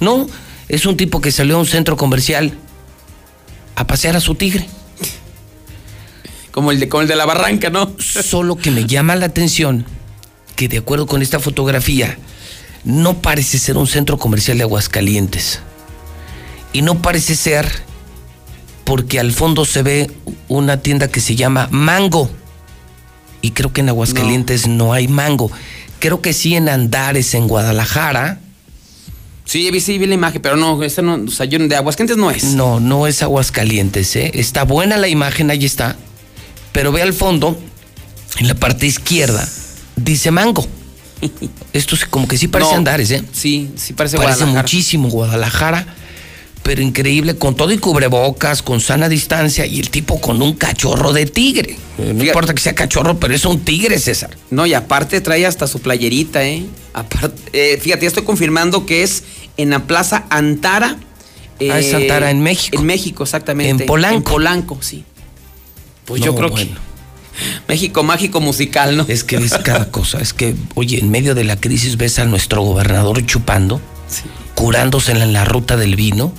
No, 0.00 0.26
es 0.68 0.86
un 0.86 0.96
tipo 0.96 1.20
que 1.20 1.32
salió 1.32 1.56
a 1.56 1.60
un 1.60 1.66
centro 1.66 1.96
comercial 1.96 2.52
a 3.74 3.86
pasear 3.86 4.16
a 4.16 4.20
su 4.20 4.34
tigre. 4.34 4.68
Como 6.50 6.72
el 6.72 6.80
de, 6.80 6.88
el 6.92 7.08
de 7.08 7.16
la 7.16 7.26
barranca, 7.26 7.70
¿no? 7.70 7.94
Solo 7.98 8.56
que 8.56 8.70
me 8.70 8.86
llama 8.86 9.16
la 9.16 9.26
atención 9.26 9.86
que 10.56 10.68
de 10.68 10.78
acuerdo 10.78 11.06
con 11.06 11.22
esta 11.22 11.40
fotografía, 11.40 12.18
no 12.84 13.22
parece 13.22 13.58
ser 13.58 13.76
un 13.76 13.86
centro 13.86 14.18
comercial 14.18 14.58
de 14.58 14.64
Aguascalientes. 14.64 15.60
Y 16.72 16.82
no 16.82 17.00
parece 17.00 17.34
ser 17.34 17.66
porque 18.84 19.20
al 19.20 19.32
fondo 19.32 19.64
se 19.64 19.82
ve 19.82 20.10
una 20.48 20.82
tienda 20.82 21.08
que 21.08 21.20
se 21.20 21.36
llama 21.36 21.68
Mango 21.70 22.30
y 23.42 23.50
creo 23.52 23.72
que 23.72 23.80
en 23.80 23.88
Aguascalientes 23.88 24.66
no, 24.66 24.92
hay 24.92 25.08
mango. 25.08 25.50
Creo 25.98 26.20
que 26.20 26.32
sí 26.32 26.54
en 26.54 26.68
Andares, 26.68 27.34
en 27.34 27.48
Guadalajara. 27.48 28.40
Sí, 29.44 29.66
he 29.66 29.70
visto 29.70 29.92
la 29.92 30.14
imagen, 30.14 30.40
pero 30.40 30.56
no, 30.56 30.82
esta 30.82 31.02
no, 31.02 31.14
o 31.14 31.30
sea, 31.30 31.46
yo, 31.46 31.58
de 31.58 31.76
Aguascalientes 31.76 32.16
no 32.16 32.30
es. 32.30 32.44
No, 32.54 32.80
no 32.80 33.06
es 33.06 33.22
Aguascalientes, 33.22 34.14
¿eh? 34.16 34.30
Está 34.34 34.64
buena 34.64 34.96
la 34.96 35.08
imagen, 35.08 35.50
ahí 35.50 35.64
está. 35.64 35.96
Pero 36.72 36.92
ve 36.92 37.02
al 37.02 37.12
fondo, 37.12 37.58
en 38.38 38.46
la 38.46 38.54
parte 38.54 38.86
izquierda, 38.86 39.46
dice 39.96 40.30
mango. 40.30 40.66
Esto 41.72 41.96
como 42.10 42.28
que 42.28 42.38
sí 42.38 42.48
parece 42.48 42.74
Andares, 42.74 43.10
¿eh? 43.10 43.24
Sí, 43.32 43.70
sí 43.76 43.92
parece, 43.92 44.16
parece 44.16 44.46
muchísimo 44.46 45.08
Guadalajara 45.08 45.96
pero 46.62 46.82
increíble, 46.82 47.36
con 47.36 47.56
todo 47.56 47.72
y 47.72 47.78
cubrebocas, 47.78 48.62
con 48.62 48.80
sana 48.80 49.08
distancia, 49.08 49.66
y 49.66 49.80
el 49.80 49.90
tipo 49.90 50.20
con 50.20 50.40
un 50.42 50.54
cachorro 50.54 51.12
de 51.12 51.26
tigre. 51.26 51.76
No 51.98 52.24
importa 52.24 52.54
que 52.54 52.60
sea 52.60 52.74
cachorro, 52.74 53.18
pero 53.18 53.34
es 53.34 53.44
un 53.44 53.60
tigre, 53.60 53.98
César. 53.98 54.36
No, 54.50 54.66
y 54.66 54.74
aparte 54.74 55.20
trae 55.20 55.46
hasta 55.46 55.66
su 55.66 55.80
playerita, 55.80 56.44
¿eh? 56.44 56.64
Aparte, 56.92 57.40
eh, 57.52 57.78
fíjate, 57.80 58.02
ya 58.02 58.08
estoy 58.08 58.24
confirmando 58.24 58.86
que 58.86 59.02
es 59.02 59.24
en 59.56 59.70
la 59.70 59.86
Plaza 59.86 60.26
Antara. 60.30 60.98
Ah, 61.60 61.78
es 61.78 61.92
Antara, 61.94 62.30
en 62.30 62.40
México. 62.40 62.78
En 62.78 62.86
México, 62.86 63.22
exactamente. 63.24 63.84
En 63.84 63.86
Polanco. 63.86 64.16
En 64.16 64.22
Polanco, 64.22 64.78
sí. 64.80 65.04
Pues 66.04 66.22
yo 66.22 66.34
creo 66.34 66.50
bueno. 66.50 66.72
que 66.72 66.90
México 67.68 68.02
mágico 68.02 68.40
musical, 68.40 68.96
¿no? 68.96 69.04
Es 69.08 69.24
que 69.24 69.38
ves 69.38 69.54
cada 69.64 69.90
cosa. 69.90 70.20
Es 70.20 70.32
que, 70.32 70.54
oye, 70.74 70.98
en 70.98 71.10
medio 71.10 71.34
de 71.34 71.44
la 71.44 71.56
crisis 71.56 71.96
ves 71.96 72.18
a 72.18 72.24
nuestro 72.24 72.62
gobernador 72.62 73.24
chupando, 73.26 73.80
curándose 74.54 75.12
en 75.12 75.18
la, 75.18 75.24
en 75.24 75.32
la 75.32 75.44
ruta 75.44 75.76
del 75.76 75.96
vino. 75.96 76.32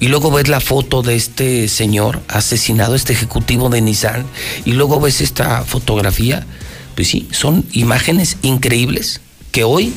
Y 0.00 0.08
luego 0.08 0.30
ves 0.30 0.48
la 0.48 0.60
foto 0.60 1.02
de 1.02 1.16
este 1.16 1.68
señor 1.68 2.22
asesinado, 2.28 2.94
este 2.94 3.12
ejecutivo 3.12 3.68
de 3.68 3.80
Nissan. 3.80 4.26
Y 4.64 4.72
luego 4.72 5.00
ves 5.00 5.20
esta 5.20 5.64
fotografía. 5.64 6.46
Pues 6.94 7.08
sí, 7.08 7.28
son 7.32 7.64
imágenes 7.72 8.36
increíbles 8.42 9.20
que 9.50 9.64
hoy 9.64 9.92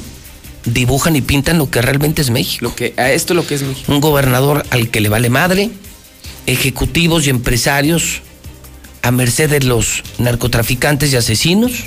dibujan 0.66 1.16
y 1.16 1.22
pintan 1.22 1.58
lo 1.58 1.70
que 1.70 1.82
realmente 1.82 2.22
es 2.22 2.30
México. 2.30 2.66
Lo 2.66 2.76
que, 2.76 2.94
a 2.98 3.12
esto 3.12 3.34
es 3.34 3.38
lo 3.38 3.48
que 3.48 3.56
es 3.56 3.64
México. 3.64 3.92
Un 3.92 4.02
gobernador 4.02 4.66
al 4.70 4.90
que 4.90 5.02
le 5.02 5.10
vale 5.10 5.30
madre, 5.30 5.70
ejecutivos 6.46 7.28
y 7.28 7.30
empresarios 7.30 8.22
a 9.02 9.12
merced 9.12 9.50
de 9.50 9.62
los 9.62 10.04
narcotraficantes 10.18 11.14
y 11.14 11.16
asesinos 11.16 11.86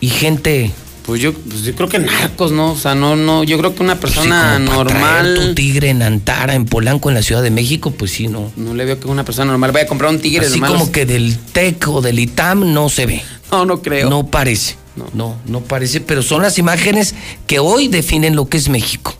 y 0.00 0.08
gente 0.08 0.70
Pues 1.10 1.22
yo, 1.22 1.32
pues 1.32 1.62
yo 1.62 1.74
creo 1.74 1.88
que 1.88 1.98
narcos, 1.98 2.52
¿no? 2.52 2.70
O 2.70 2.76
sea, 2.76 2.94
no, 2.94 3.16
no, 3.16 3.42
yo 3.42 3.58
creo 3.58 3.74
que 3.74 3.82
una 3.82 3.98
pues 3.98 4.12
sí, 4.12 4.18
persona 4.20 4.62
traer 4.64 4.70
normal. 4.70 5.34
tu 5.34 5.54
tigre 5.56 5.90
en 5.90 6.02
Antara, 6.02 6.54
en 6.54 6.66
Polanco, 6.66 7.08
en 7.08 7.16
la 7.16 7.22
Ciudad 7.24 7.42
de 7.42 7.50
México, 7.50 7.90
pues 7.90 8.12
sí, 8.12 8.28
no. 8.28 8.52
No 8.54 8.74
le 8.74 8.84
veo 8.84 9.00
que 9.00 9.08
una 9.08 9.24
persona 9.24 9.50
normal 9.50 9.72
vaya 9.72 9.86
a 9.86 9.88
comprar 9.88 10.12
un 10.12 10.20
tigre 10.20 10.46
Así 10.46 10.60
normal. 10.60 10.78
como 10.78 10.92
que 10.92 11.06
del 11.06 11.36
TEC 11.36 11.88
o 11.88 12.00
del 12.00 12.20
ITAM 12.20 12.72
no 12.72 12.88
se 12.88 13.06
ve. 13.06 13.24
No, 13.50 13.64
no 13.66 13.82
creo. 13.82 14.08
No 14.08 14.28
parece. 14.28 14.76
No. 15.12 15.36
no, 15.46 15.60
parece, 15.62 16.00
pero 16.00 16.22
son 16.22 16.42
las 16.42 16.58
imágenes 16.58 17.16
que 17.48 17.58
hoy 17.58 17.88
definen 17.88 18.36
lo 18.36 18.48
que 18.48 18.58
es 18.58 18.68
México. 18.68 19.12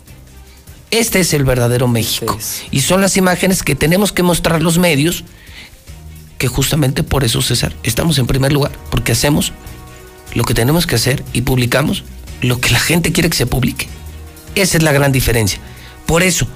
Este 0.93 1.19
es 1.19 1.35
el 1.35 1.43
verdadero 1.43 1.89
México. 1.89 2.39
Y 2.71 2.83
son 2.83 3.01
las 3.01 3.17
imágenes 3.17 3.65
que 3.65 3.75
tenemos 3.75 4.12
que 4.12 4.23
mostrar 4.23 4.62
los 4.62 4.79
medios, 4.79 5.25
que 6.39 6.47
justamente 6.47 7.03
por 7.03 7.25
eso, 7.25 7.43
César, 7.43 7.75
estamos 7.83 8.17
en 8.19 8.29
primer 8.29 8.53
lugar, 8.53 8.71
porque 8.93 9.11
hacemos 9.11 9.53
lo 10.35 10.44
que 10.44 10.55
tenemos 10.55 10.86
que 10.86 10.97
hacer 10.97 11.24
y 11.32 11.43
publicamos 11.43 12.05
lo 12.40 12.61
que 12.61 12.70
la 12.70 12.81
gente 12.81 13.12
quiere 13.12 13.31
que 13.31 13.36
se 13.36 13.47
publique. 13.47 13.89
Esa 14.55 14.78
es 14.78 14.82
la 14.82 14.93
gran 14.93 15.12
diferencia. 15.12 15.61
Por 16.07 16.23
eso, 16.23 16.47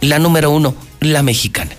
la 0.00 0.18
número 0.18 0.50
uno, 0.50 0.74
la 1.00 1.22
mexicana. 1.22 1.70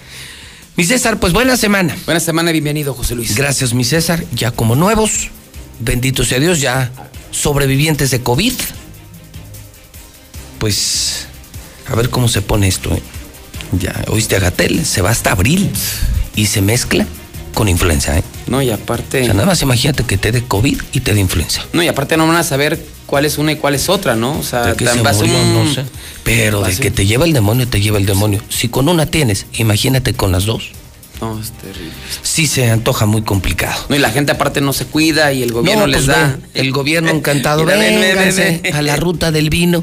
Mi 0.76 0.84
César, 0.84 1.20
pues 1.20 1.34
buena 1.34 1.56
semana. 1.58 1.96
Buena 2.06 2.20
semana, 2.20 2.52
bienvenido, 2.52 2.94
José 2.94 3.16
Luis. 3.16 3.36
Gracias, 3.36 3.74
mi 3.74 3.84
César. 3.84 4.24
Ya 4.34 4.52
como 4.52 4.76
nuevos, 4.76 5.30
bendito 5.80 6.26
sea 6.26 6.40
Dios, 6.40 6.60
ya 6.60 6.92
sobrevivientes 7.32 8.12
de 8.12 8.22
COVID. 8.22 8.54
Pues, 10.60 11.28
a 11.88 11.96
ver 11.96 12.10
cómo 12.10 12.28
se 12.28 12.42
pone 12.42 12.68
esto. 12.68 12.94
¿eh? 12.94 13.02
Ya, 13.80 14.04
oíste 14.10 14.36
a 14.36 14.40
Gatel, 14.40 14.86
se 14.86 15.02
va 15.02 15.12
hasta 15.12 15.32
abril 15.32 15.70
y 16.36 16.48
se 16.48 16.62
mezcla 16.62 17.08
con 17.56 17.68
influenza. 17.68 18.16
¿eh? 18.20 18.24
No, 18.46 18.62
y 18.62 18.70
aparte. 18.70 19.22
O 19.24 19.26
sea, 19.26 19.34
nada 19.34 19.48
más 19.48 19.62
imagínate 19.64 20.04
que 20.04 20.18
te 20.20 20.32
dé 20.32 20.44
COVID 20.44 20.80
y 20.94 21.00
te 21.00 21.16
dé 21.16 21.20
influenza. 21.20 21.64
No, 21.74 21.82
y 21.82 21.88
aparte 21.88 22.16
no 22.18 22.28
van 22.28 22.36
a 22.38 22.44
saber 22.44 22.86
cuál 23.08 23.26
es 23.26 23.40
una 23.40 23.54
y 23.54 23.56
cuál 23.56 23.74
es 23.74 23.90
otra, 23.90 24.16
¿no? 24.16 24.38
O 24.38 24.44
sea, 24.44 24.62
¿De 24.68 24.76
qué 24.76 24.86
se 24.86 25.02
murió? 25.02 25.34
un- 25.42 25.54
No 25.66 25.74
sé. 25.74 25.84
Pero 26.24 26.62
de 26.62 26.76
que 26.76 26.92
te 26.92 27.08
lleva 27.08 27.26
el 27.26 27.34
demonio, 27.34 27.68
te 27.68 27.82
lleva 27.82 27.98
el 27.98 28.06
demonio. 28.06 28.42
Si 28.50 28.68
con 28.68 28.88
una 28.90 29.08
tienes, 29.08 29.48
imagínate 29.54 30.14
con 30.14 30.32
las 30.32 30.46
dos. 30.46 30.70
No, 31.22 31.40
es 31.40 31.52
terrible. 31.52 31.94
Sí 32.24 32.46
se 32.46 32.70
antoja 32.70 33.06
muy 33.06 33.22
complicado. 33.22 33.86
No, 33.88 33.96
y 33.96 34.00
la 34.00 34.12
gente 34.12 34.34
aparte 34.34 34.60
no 34.60 34.74
se 34.74 34.86
cuida 34.86 35.32
y 35.32 35.44
el 35.44 35.54
gobierno 35.54 35.82
No, 35.82 35.88
les 35.88 36.04
pues 36.04 36.08
da. 36.08 36.28
ven, 36.28 36.46
el 36.54 36.72
gobierno 36.74 37.10
encantado. 37.10 37.64
Mira, 37.66 37.78
ven, 37.78 38.02
Vénganse 38.02 38.60
ven. 38.64 38.76
a 38.76 38.82
la 38.82 38.98
ruta 38.98 39.32
del 39.32 39.50
vino. 39.50 39.82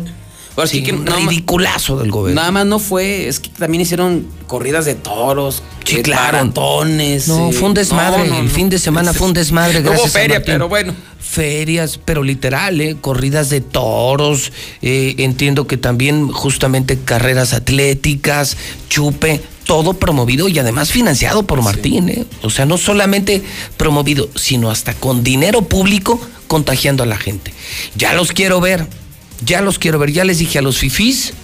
Ahora 0.57 0.69
sí 0.69 0.83
que 0.83 0.93
un 0.93 1.07
ridiculazo 1.07 1.97
del 1.97 2.11
gobierno. 2.11 2.41
Nada 2.41 2.53
más 2.53 2.67
no 2.67 2.79
fue, 2.79 3.27
es 3.29 3.41
que 3.41 3.49
también 3.49 3.81
hicieron 3.81 4.27
corridas 4.47 4.85
de 4.85 4.95
toros, 4.95 5.63
Sí, 5.85 5.97
eh, 5.97 6.03
claro. 6.03 6.39
maratones. 6.39 7.27
No, 7.29 7.49
eh, 7.51 7.53
fue 7.53 7.69
un 7.69 7.75
desmadre. 7.75 8.29
no, 8.29 8.35
no, 8.35 8.41
el 8.41 8.51
fin 8.51 8.69
de 8.69 8.79
semana 8.79 9.13
fue 9.15 9.27
un 9.29 9.33
desmadre. 9.35 9.81
Hubo 9.81 9.89
Gracias 9.91 10.15
a 10.15 10.19
feria, 10.19 10.43
pero 10.45 10.69
bueno. 10.69 10.95
Ferias, 11.19 11.99
pero 12.05 12.23
literal, 12.23 12.81
¿eh? 12.81 12.97
corridas 13.01 13.49
de 13.49 13.61
toros. 13.63 14.53
eh, 14.83 15.15
entiendo 15.19 15.67
que 15.67 15.77
también 15.79 16.29
justamente 16.29 16.99
carreras 16.99 17.55
atléticas, 17.55 18.57
chupe, 18.91 19.41
todo 19.65 19.95
promovido 19.95 20.49
y 20.49 20.59
además 20.59 20.91
financiado 20.91 21.45
por 21.45 21.63
Martín. 21.63 22.11
¿eh? 22.11 22.27
O 22.43 22.51
sea, 22.51 22.67
no 22.67 22.77
solamente 22.77 23.43
promovido, 23.79 24.29
sino 24.35 24.71
hasta 24.71 24.93
con 24.93 25.25
dinero 25.25 25.63
público 25.63 26.21
contagiando 26.49 27.03
a 27.03 27.07
la 27.07 27.17
gente. 27.17 27.55
Ya 27.97 28.13
los 28.13 28.33
quiero 28.33 28.61
ver, 28.61 28.87
ya 29.45 29.61
los 29.61 29.79
quiero 29.79 29.99
ver. 29.99 30.13
Ya 30.13 30.25
les 30.25 30.39
dije 30.39 30.59
a 30.59 30.63
los 30.63 30.79
fifís, 30.79 31.35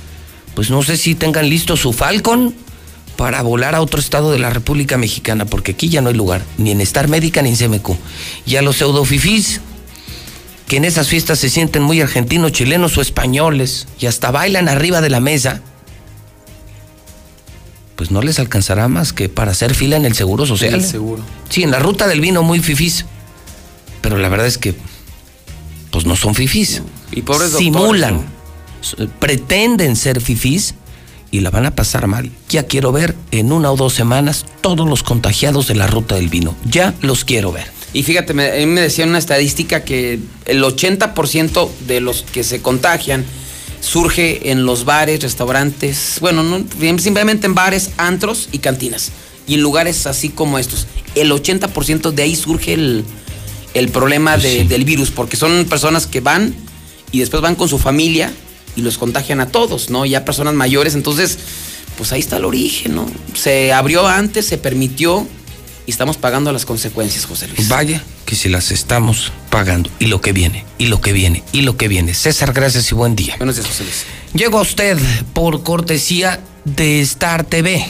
pues 0.54 0.70
no 0.70 0.82
sé 0.82 0.96
si 0.96 1.14
tengan 1.14 1.48
listo 1.48 1.76
su 1.76 1.92
Falcon 1.92 2.54
para 3.16 3.42
volar 3.42 3.74
a 3.74 3.80
otro 3.80 3.98
estado 3.98 4.30
de 4.30 4.38
la 4.38 4.50
República 4.50 4.96
Mexicana, 4.96 5.44
porque 5.44 5.72
aquí 5.72 5.88
ya 5.88 6.00
no 6.00 6.08
hay 6.08 6.14
lugar, 6.14 6.44
ni 6.56 6.70
en 6.70 6.80
Star 6.80 7.08
Médica 7.08 7.42
ni 7.42 7.50
en 7.50 7.56
CMQ. 7.56 7.96
Y 8.46 8.56
a 8.56 8.62
los 8.62 8.76
pseudofifís, 8.76 9.60
que 10.68 10.76
en 10.76 10.84
esas 10.84 11.08
fiestas 11.08 11.40
se 11.40 11.50
sienten 11.50 11.82
muy 11.82 12.00
argentinos, 12.00 12.52
chilenos 12.52 12.96
o 12.96 13.00
españoles, 13.00 13.88
y 13.98 14.06
hasta 14.06 14.30
bailan 14.30 14.68
arriba 14.68 15.00
de 15.00 15.10
la 15.10 15.18
mesa, 15.18 15.62
pues 17.96 18.12
no 18.12 18.22
les 18.22 18.38
alcanzará 18.38 18.86
más 18.86 19.12
que 19.12 19.28
para 19.28 19.50
hacer 19.50 19.74
fila 19.74 19.96
en 19.96 20.04
el 20.04 20.14
Seguro 20.14 20.46
Social. 20.46 20.74
El 20.74 20.84
seguro. 20.84 21.24
Sí, 21.48 21.64
en 21.64 21.72
la 21.72 21.80
ruta 21.80 22.06
del 22.06 22.20
vino 22.20 22.44
muy 22.44 22.60
fifís. 22.60 23.04
Pero 24.00 24.18
la 24.18 24.28
verdad 24.28 24.46
es 24.46 24.58
que, 24.58 24.76
pues 25.90 26.06
no 26.06 26.14
son 26.14 26.36
fifís. 26.36 26.82
Y 27.12 27.22
pobres 27.22 27.52
doctores, 27.52 27.58
Simulan, 27.74 28.26
pretenden 29.18 29.96
ser 29.96 30.20
fifís 30.20 30.74
y 31.30 31.40
la 31.40 31.50
van 31.50 31.66
a 31.66 31.74
pasar 31.74 32.06
mal. 32.06 32.30
Ya 32.48 32.64
quiero 32.66 32.92
ver 32.92 33.14
en 33.30 33.52
una 33.52 33.70
o 33.70 33.76
dos 33.76 33.94
semanas 33.94 34.46
todos 34.60 34.88
los 34.88 35.02
contagiados 35.02 35.66
de 35.68 35.74
la 35.74 35.86
ruta 35.86 36.14
del 36.14 36.28
vino. 36.28 36.54
Ya 36.64 36.94
los 37.02 37.24
quiero 37.24 37.52
ver. 37.52 37.66
Y 37.92 38.02
fíjate, 38.02 38.34
me, 38.34 38.50
a 38.50 38.56
mí 38.56 38.66
me 38.66 38.80
decía 38.82 39.04
una 39.06 39.18
estadística 39.18 39.82
que 39.82 40.18
el 40.44 40.62
80% 40.62 41.68
de 41.86 42.00
los 42.00 42.22
que 42.22 42.44
se 42.44 42.60
contagian 42.60 43.24
surge 43.80 44.50
en 44.50 44.66
los 44.66 44.84
bares, 44.84 45.22
restaurantes, 45.22 46.18
bueno, 46.20 46.42
no, 46.42 46.64
simplemente 46.98 47.46
en 47.46 47.54
bares, 47.54 47.90
antros 47.96 48.48
y 48.52 48.58
cantinas. 48.58 49.12
Y 49.46 49.54
en 49.54 49.62
lugares 49.62 50.06
así 50.06 50.28
como 50.28 50.58
estos. 50.58 50.86
El 51.14 51.30
80% 51.32 52.10
de 52.10 52.22
ahí 52.22 52.36
surge 52.36 52.74
el, 52.74 53.04
el 53.72 53.88
problema 53.88 54.36
de- 54.36 54.64
del 54.64 54.84
virus, 54.84 55.10
porque 55.10 55.36
son 55.36 55.64
personas 55.64 56.06
que 56.06 56.20
van 56.20 56.54
y 57.12 57.20
después 57.20 57.42
van 57.42 57.54
con 57.54 57.68
su 57.68 57.78
familia 57.78 58.32
y 58.76 58.82
los 58.82 58.98
contagian 58.98 59.40
a 59.40 59.48
todos, 59.48 59.90
¿no? 59.90 60.06
Ya 60.06 60.24
personas 60.24 60.54
mayores, 60.54 60.94
entonces, 60.94 61.38
pues 61.96 62.12
ahí 62.12 62.20
está 62.20 62.36
el 62.36 62.44
origen, 62.44 62.94
¿no? 62.94 63.06
Se 63.34 63.72
abrió 63.72 64.06
antes, 64.06 64.46
se 64.46 64.58
permitió 64.58 65.26
y 65.86 65.90
estamos 65.90 66.16
pagando 66.16 66.52
las 66.52 66.66
consecuencias, 66.66 67.24
José 67.24 67.48
Luis. 67.48 67.68
Vaya 67.68 68.02
que 68.26 68.36
si 68.36 68.50
las 68.50 68.70
estamos 68.70 69.32
pagando. 69.48 69.88
Y 69.98 70.06
lo 70.06 70.20
que 70.20 70.34
viene, 70.34 70.66
y 70.76 70.88
lo 70.88 71.00
que 71.00 71.14
viene, 71.14 71.42
y 71.50 71.62
lo 71.62 71.78
que 71.78 71.88
viene. 71.88 72.12
César, 72.12 72.52
gracias 72.52 72.92
y 72.92 72.94
buen 72.94 73.16
día. 73.16 73.36
Buenos 73.38 73.56
días, 73.56 73.66
José 73.66 73.84
Luis. 73.84 74.04
Llega 74.34 74.60
usted 74.60 74.98
por 75.32 75.62
cortesía 75.62 76.40
de 76.66 77.00
Star 77.00 77.44
TV, 77.44 77.86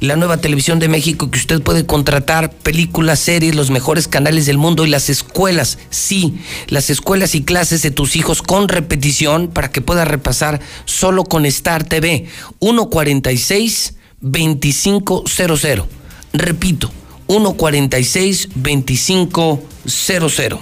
la 0.00 0.16
nueva 0.16 0.38
televisión 0.38 0.78
de 0.78 0.88
México 0.88 1.30
que 1.30 1.38
usted 1.38 1.62
puede 1.62 1.86
contratar 1.86 2.52
películas, 2.52 3.20
series, 3.20 3.54
los 3.54 3.70
mejores 3.70 4.08
canales 4.08 4.46
del 4.46 4.58
mundo 4.58 4.84
y 4.84 4.90
las 4.90 5.08
escuelas, 5.08 5.78
sí, 5.90 6.34
las 6.68 6.90
escuelas 6.90 7.34
y 7.34 7.42
clases 7.42 7.82
de 7.82 7.90
tus 7.90 8.16
hijos 8.16 8.42
con 8.42 8.68
repetición 8.68 9.48
para 9.48 9.70
que 9.70 9.80
puedas 9.80 10.08
repasar 10.08 10.60
solo 10.84 11.24
con 11.24 11.46
Star 11.46 11.84
TV 11.84 12.26
146 12.60 13.94
2500. 14.20 15.86
Repito, 16.32 16.90
146 17.28 18.48
2500. 18.54 20.58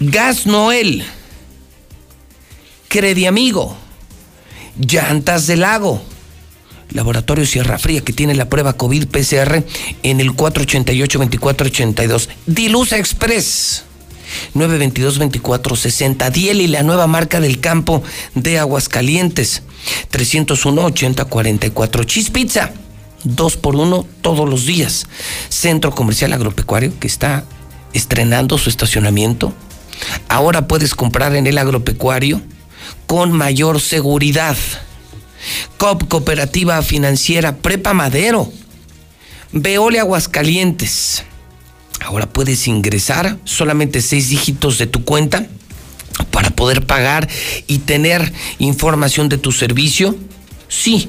Gas 0.00 0.46
Noel. 0.46 1.04
Crediamigo, 2.92 3.74
Llantas 4.78 5.46
del 5.46 5.60
Lago, 5.60 6.02
Laboratorio 6.94 7.46
Sierra 7.46 7.78
Fría 7.78 8.02
que 8.02 8.12
tiene 8.12 8.34
la 8.34 8.48
prueba 8.48 8.74
COVID 8.74 9.06
PCR 9.06 9.64
en 10.02 10.20
el 10.20 10.32
488-2482, 10.32 12.28
Dilusa 12.46 12.98
Express. 12.98 13.84
922-2460, 14.54 16.30
Diel 16.30 16.60
y 16.62 16.66
la 16.66 16.82
nueva 16.82 17.06
marca 17.06 17.38
del 17.40 17.60
campo 17.60 18.02
de 18.34 18.58
Aguascalientes, 18.58 19.62
301-8044, 20.10 22.06
Cheese 22.06 22.30
Pizza, 22.30 22.72
2 23.24 23.56
por 23.58 23.76
1 23.76 24.06
todos 24.20 24.48
los 24.48 24.66
días, 24.66 25.06
Centro 25.48 25.94
Comercial 25.94 26.32
Agropecuario 26.32 26.98
que 26.98 27.06
está 27.06 27.44
estrenando 27.92 28.58
su 28.58 28.70
estacionamiento, 28.70 29.52
ahora 30.28 30.66
puedes 30.66 30.94
comprar 30.94 31.34
en 31.36 31.46
el 31.46 31.58
agropecuario 31.58 32.40
con 33.06 33.32
mayor 33.32 33.80
seguridad. 33.80 34.56
COP 35.76 36.08
Cooperativa 36.08 36.80
Financiera 36.82 37.56
Prepa 37.56 37.94
Madero. 37.94 38.52
Veole 39.52 40.00
Aguascalientes. 40.00 41.24
Ahora 42.00 42.26
puedes 42.26 42.66
ingresar 42.66 43.38
solamente 43.44 44.00
seis 44.02 44.28
dígitos 44.28 44.78
de 44.78 44.86
tu 44.86 45.04
cuenta 45.04 45.46
para 46.30 46.50
poder 46.50 46.86
pagar 46.86 47.28
y 47.66 47.78
tener 47.78 48.32
información 48.58 49.28
de 49.28 49.38
tu 49.38 49.52
servicio? 49.52 50.16
Sí, 50.68 51.08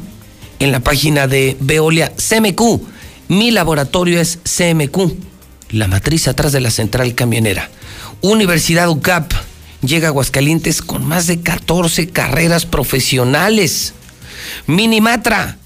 en 0.60 0.72
la 0.72 0.80
página 0.80 1.28
de 1.28 1.58
Veolia 1.60 2.14
CMQ. 2.16 2.82
Mi 3.30 3.52
laboratorio 3.52 4.20
es 4.20 4.40
CMQ, 4.44 5.14
la 5.72 5.88
matriz 5.88 6.28
atrás 6.28 6.52
de 6.52 6.60
la 6.60 6.72
central 6.72 7.16
camionera. 7.16 7.70
Universidad 8.22 8.90
UCAP 8.90 9.34
llega 9.82 10.08
a 10.08 10.10
Aguascalientes 10.10 10.82
con 10.82 11.06
más 11.06 11.28
de 11.28 11.42
14 11.42 12.10
carreras 12.10 12.66
profesionales. 12.66 13.94
Minimatra, 14.68 15.58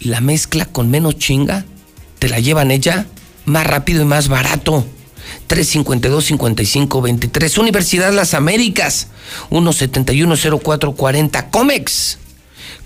la 0.00 0.20
mezcla 0.20 0.66
con 0.66 0.90
menos 0.90 1.16
chinga, 1.18 1.64
te 2.18 2.28
la 2.28 2.40
llevan 2.40 2.70
ella 2.70 3.06
más 3.44 3.66
rápido 3.66 4.02
y 4.02 4.04
más 4.04 4.28
barato. 4.28 4.84
352-5523. 5.48 7.58
Universidad 7.58 8.12
Las 8.12 8.34
Américas, 8.34 9.08
171-0440. 9.50 11.50
Comex. 11.50 12.18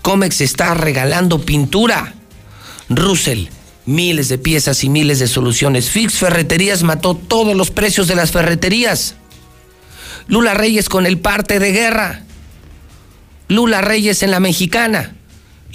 Comex 0.03 0.41
está 0.41 0.75
regalando 0.75 1.41
pintura. 1.41 2.15
Russell, 2.89 3.47
miles 3.87 4.29
de 4.29 4.39
piezas 4.39 4.85
y 4.85 4.89
miles 4.89 5.19
de 5.19 5.27
soluciones. 5.29 5.91
Fix 5.91 6.15
Ferreterías 6.15 6.83
mató 6.83 7.15
todos 7.15 7.57
los 7.57 7.71
precios 7.71 8.09
de 8.09 8.17
las 8.17 8.33
ferreterías. 8.33 9.15
Lula 10.27 10.55
Reyes 10.55 10.89
con 10.89 11.07
el 11.07 11.19
parte 11.19 11.59
de 11.59 11.73
guerra. 11.73 12.23
Lula 13.53 13.83
Reyes 13.83 14.23
en 14.23 14.31
la 14.31 14.41
mexicana. 14.41 15.13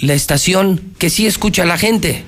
La 0.00 0.14
estación 0.14 0.80
que 0.98 1.10
sí 1.10 1.28
escucha 1.28 1.62
a 1.62 1.66
la 1.66 1.78
gente. 1.78 2.24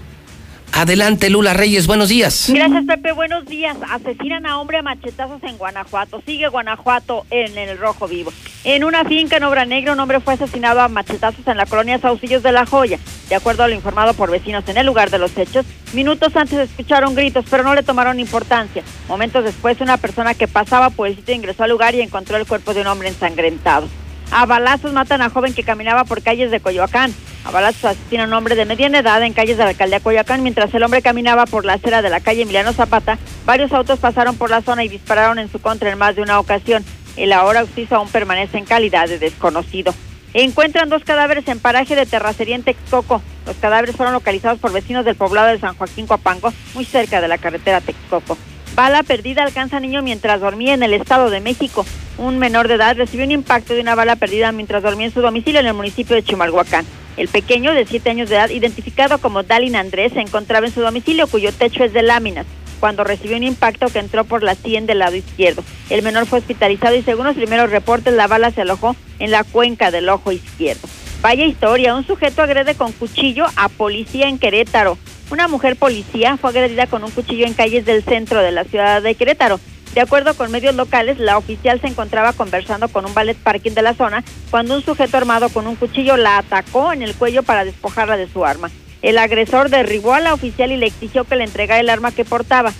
Adelante, 0.73 1.29
Lula 1.29 1.55
Reyes, 1.55 1.89
buenos 1.89 2.09
días. 2.09 2.53
Gracias, 2.55 2.85
Pepe, 2.87 3.11
buenos 3.11 3.47
días. 3.47 3.77
Asesinan 3.91 4.47
a 4.47 4.61
hombre 4.61 4.79
a 4.79 4.83
machetazos 4.83 5.43
en 5.43 5.59
Guanajuato. 5.59 6.23
Sigue 6.25 6.47
Guanajuato 6.47 7.27
en 7.31 7.59
el 7.59 7.77
rojo 7.79 8.07
vivo. 8.07 8.33
En 8.63 8.85
una 8.85 9.05
finca 9.05 9.39
en 9.39 9.43
Obra 9.43 9.65
Negra, 9.65 9.93
un 9.93 9.99
hombre 9.99 10.21
fue 10.21 10.35
asesinado 10.35 10.81
a 10.81 10.87
machetazos 10.87 11.45
en 11.49 11.57
la 11.57 11.67
colonia 11.67 11.99
Saucillos 11.99 12.45
de 12.45 12.53
la 12.53 12.65
Joya. 12.65 13.01
De 13.29 13.35
acuerdo 13.35 13.65
a 13.65 13.69
lo 13.69 13.75
informado 13.75 14.15
por 14.15 14.31
vecinos 14.31 14.69
en 14.69 14.77
el 14.77 14.87
lugar 14.87 15.11
de 15.11 15.19
los 15.19 15.37
hechos, 15.37 15.67
minutos 15.93 16.37
antes 16.37 16.61
escucharon 16.61 17.17
gritos, 17.17 17.45
pero 17.51 17.65
no 17.65 17.75
le 17.75 17.83
tomaron 17.83 18.21
importancia. 18.21 18.85
Momentos 19.09 19.43
después, 19.43 19.81
una 19.81 19.97
persona 19.97 20.35
que 20.35 20.47
pasaba 20.47 20.91
por 20.91 21.09
el 21.09 21.17
sitio 21.17 21.35
ingresó 21.35 21.65
al 21.65 21.71
lugar 21.71 21.97
y 21.97 22.03
encontró 22.03 22.37
el 22.37 22.47
cuerpo 22.47 22.73
de 22.73 22.83
un 22.83 22.87
hombre 22.87 23.09
ensangrentado. 23.09 23.89
A 24.32 24.47
balazos 24.47 24.93
matan 24.93 25.23
a 25.23 25.31
joven 25.31 25.55
que 25.55 25.65
caminaba 25.65 26.05
por 26.05 26.23
calles 26.23 26.52
de 26.52 26.61
Coyoacán. 26.61 27.12
A 27.44 27.51
balazos 27.51 27.85
asesinan 27.85 28.27
a 28.27 28.28
un 28.28 28.35
hombre 28.35 28.55
de 28.55 28.65
mediana 28.65 29.01
edad 29.01 29.23
en 29.23 29.32
calles 29.32 29.57
de 29.57 29.65
la 29.65 29.70
alcaldía 29.70 29.98
Coyoacán. 29.98 30.43
Mientras 30.44 30.73
el 30.73 30.85
hombre 30.85 31.02
caminaba 31.02 31.47
por 31.47 31.65
la 31.65 31.74
acera 31.74 32.01
de 32.01 32.11
la 32.11 32.20
calle 32.20 32.43
Emiliano 32.43 32.73
Zapata, 32.73 33.19
varios 33.44 33.73
autos 33.73 33.98
pasaron 33.98 34.36
por 34.36 34.51
la 34.51 34.62
zona 34.62 34.85
y 34.85 34.89
dispararon 34.89 35.40
en 35.40 35.51
su 35.51 35.61
contra 35.61 35.90
en 35.90 35.98
más 35.98 36.15
de 36.15 36.23
una 36.23 36.39
ocasión. 36.39 36.85
El 37.16 37.32
ahora 37.32 37.65
occiso 37.65 37.97
aún 37.97 38.09
permanece 38.09 38.57
en 38.57 38.66
calidad 38.66 39.09
de 39.09 39.19
desconocido. 39.19 39.93
Encuentran 40.32 40.89
dos 40.89 41.02
cadáveres 41.02 41.48
en 41.48 41.59
paraje 41.59 41.97
de 41.97 42.07
terracería 42.07 42.55
en 42.55 42.62
Texcoco. 42.62 43.20
Los 43.47 43.57
cadáveres 43.57 43.97
fueron 43.97 44.15
localizados 44.15 44.61
por 44.61 44.73
vecinos 44.73 45.05
del 45.05 45.16
poblado 45.16 45.48
de 45.48 45.59
San 45.59 45.74
Joaquín 45.74 46.07
Coapango, 46.07 46.52
muy 46.74 46.85
cerca 46.85 47.20
de 47.20 47.27
la 47.27 47.39
carretera 47.39 47.81
Texcoco. 47.81 48.39
Bala 48.75 49.03
perdida 49.03 49.43
alcanza 49.43 49.81
niño 49.81 50.03
mientras 50.03 50.41
dormía 50.41 50.75
en 50.75 50.83
el 50.83 50.95
Estado 50.95 51.29
de 51.31 51.41
México. 51.41 51.85
Un 52.19 52.39
menor 52.39 52.69
de 52.69 52.75
edad 52.75 52.97
recibió 52.97 53.25
un 53.27 53.33
impacto 53.33 53.75
de 53.75 53.81
una 53.81 53.95
bala 53.95 54.17
perdida 54.17 54.53
mientras 54.53 54.83
dormía 54.83 55.07
en 55.07 55.13
su 55.13 55.21
domicilio 55.21 55.61
en 55.61 55.67
el 55.67 55.75
municipio 55.75 56.15
de 56.15 56.23
Chimalhuacán. 56.23 56.85
El 57.17 57.29
pequeño, 57.29 57.75
de 57.75 57.85
7 57.85 58.09
años 58.11 58.29
de 58.29 58.37
edad, 58.37 58.51
identificado 58.51 59.19
como 59.19 59.43
Dalin 59.43 59.77
Andrés, 59.77 60.13
se 60.13 60.21
encontraba 60.21 60.67
en 60.67 60.73
su 60.73 60.81
domicilio 60.81 61.27
cuyo 61.27 61.53
techo 61.53 61.85
es 61.85 61.93
de 61.93 62.03
láminas 62.03 62.47
cuando 62.79 63.05
recibió 63.05 63.37
un 63.37 63.43
impacto 63.43 63.89
que 63.89 63.99
entró 63.99 64.25
por 64.25 64.43
la 64.43 64.55
sien 64.55 64.87
del 64.87 65.01
lado 65.01 65.15
izquierdo. 65.15 65.63
El 65.91 66.03
menor 66.03 66.27
fue 66.27 66.39
hospitalizado 66.39 66.97
y 66.97 67.03
según 67.03 67.27
los 67.27 67.37
primeros 67.37 67.71
reportes 67.71 68.15
la 68.15 68.27
bala 68.27 68.51
se 68.51 68.63
alojó 68.63 68.97
en 69.19 69.31
la 69.31 69.45
cuenca 69.45 69.91
del 69.91 70.09
ojo 70.09 70.33
izquierdo. 70.33 70.89
Vaya 71.23 71.45
historia, 71.45 71.95
un 71.95 72.07
sujeto 72.07 72.41
agrede 72.41 72.75
con 72.75 72.93
cuchillo 72.93 73.45
a 73.57 73.69
policía 73.69 74.27
en 74.29 74.39
Querétaro. 74.39 74.97
Una 75.31 75.49
mujer 75.49 75.77
policía 75.77 76.39
fue 76.39 76.49
agredida 76.49 76.87
con 76.87 77.05
un 77.05 77.11
cuchillo 77.11 77.45
en 77.47 77.53
calles 77.53 77.85
del 77.85 78.03
centro 78.03 78.41
de 78.41 78.53
la 78.53 78.65
ciudad 78.65 79.03
de 79.03 79.15
Querétaro. 79.15 79.61
De 79.93 80.01
acuerdo 80.01 80.33
con 80.33 80.51
medios 80.51 80.75
locales, 80.77 81.19
la 81.19 81.37
oficial 81.37 81.79
se 81.79 81.89
encontraba 81.89 82.33
conversando 82.33 82.89
con 82.89 83.05
un 83.05 83.13
ballet 83.13 83.37
parking 83.37 83.73
de 83.73 83.83
la 83.83 83.93
zona 83.93 84.25
cuando 84.51 84.75
un 84.75 84.83
sujeto 84.83 85.19
armado 85.19 85.51
con 85.51 85.67
un 85.67 85.77
cuchillo 85.77 86.17
la 86.17 86.39
atacó 86.39 86.91
en 86.95 87.03
el 87.03 87.15
cuello 87.15 87.43
para 87.43 87.67
despojarla 87.67 88.17
de 88.17 88.27
su 88.27 88.47
arma. 88.47 88.71
El 89.03 89.19
agresor 89.19 89.69
derribó 89.69 90.15
a 90.15 90.21
la 90.21 90.33
oficial 90.33 90.73
y 90.73 90.79
le 90.79 90.87
exigió 90.87 91.25
que 91.25 91.37
le 91.37 91.45
entregara 91.45 91.81
el 91.81 91.91
arma 91.91 92.13
que 92.13 92.25
portaba. 92.25 92.73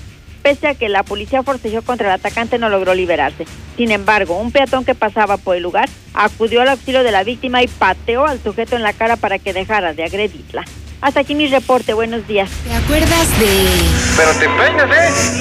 Pese 0.51 0.67
a 0.67 0.75
que 0.75 0.89
la 0.89 1.05
policía 1.05 1.45
forcejeó 1.45 1.81
contra 1.83 2.09
el 2.09 2.15
atacante, 2.15 2.59
no 2.59 2.69
logró 2.69 2.93
liberarse. 2.93 3.47
Sin 3.77 3.93
embargo, 3.93 4.37
un 4.37 4.51
peatón 4.51 4.85
que 4.85 4.97
pasaba 4.97 5.37
por 5.37 5.55
el 5.55 5.63
lugar 5.63 5.89
acudió 6.13 6.61
al 6.61 6.71
auxilio 6.71 7.05
de 7.05 7.13
la 7.13 7.23
víctima 7.23 7.63
y 7.63 7.69
pateó 7.69 8.27
al 8.27 8.43
sujeto 8.43 8.75
en 8.75 8.83
la 8.83 8.93
cara 8.93 9.15
para 9.15 9.39
que 9.39 9.53
dejara 9.53 9.95
de 9.95 10.03
agredirla. 10.03 10.65
Hasta 11.01 11.21
aquí 11.21 11.37
mi 11.37 11.47
reporte. 11.47 11.95
Buenos 11.95 12.27
días. 12.27 12.51
¿Te 12.67 12.75
acuerdas 12.75 13.39
de...? 13.39 13.69
Pero 14.17 14.33
te 14.41 14.45
empeñas, 14.47 14.91
¿eh? 14.91 15.41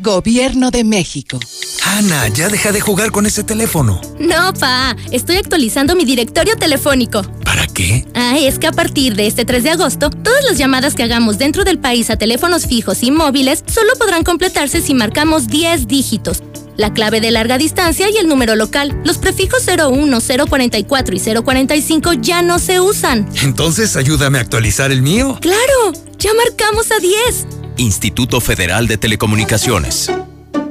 Gobierno 0.00 0.70
de 0.70 0.84
México. 0.84 1.40
Ana, 1.84 2.28
ya 2.28 2.48
deja 2.48 2.70
de 2.70 2.80
jugar 2.80 3.10
con 3.10 3.26
ese 3.26 3.42
teléfono. 3.42 4.00
No, 4.20 4.52
pa, 4.54 4.96
estoy 5.10 5.36
actualizando 5.36 5.96
mi 5.96 6.04
directorio 6.04 6.56
telefónico. 6.56 7.22
¿Para 7.44 7.66
qué? 7.66 8.06
Ah, 8.14 8.36
es 8.38 8.58
que 8.58 8.68
a 8.68 8.72
partir 8.72 9.16
de 9.16 9.26
este 9.26 9.44
3 9.44 9.64
de 9.64 9.70
agosto, 9.70 10.10
todas 10.10 10.44
las 10.44 10.56
llamadas 10.56 10.94
que 10.94 11.02
hagamos 11.02 11.38
dentro 11.38 11.64
del 11.64 11.78
país 11.78 12.10
a 12.10 12.16
teléfonos 12.16 12.66
fijos 12.66 13.02
y 13.02 13.10
móviles 13.10 13.64
solo 13.66 13.92
podrán 13.98 14.22
completarse 14.22 14.80
si 14.80 14.94
marcamos 14.94 15.48
10 15.48 15.88
dígitos 15.88 16.42
la 16.78 16.94
clave 16.94 17.20
de 17.20 17.32
larga 17.32 17.58
distancia 17.58 18.08
y 18.08 18.16
el 18.18 18.28
número 18.28 18.54
local. 18.54 18.98
Los 19.04 19.18
prefijos 19.18 19.66
01, 19.66 20.20
044 20.48 21.16
y 21.16 21.20
045 21.42 22.12
ya 22.14 22.40
no 22.40 22.60
se 22.60 22.80
usan. 22.80 23.28
Entonces, 23.42 23.96
ayúdame 23.96 24.38
a 24.38 24.42
actualizar 24.42 24.92
el 24.92 25.02
mío. 25.02 25.36
¡Claro! 25.40 25.92
¡Ya 26.18 26.30
marcamos 26.34 26.92
a 26.92 27.00
10! 27.00 27.67
Instituto 27.78 28.40
Federal 28.40 28.88
de 28.88 28.98
Telecomunicaciones. 28.98 30.10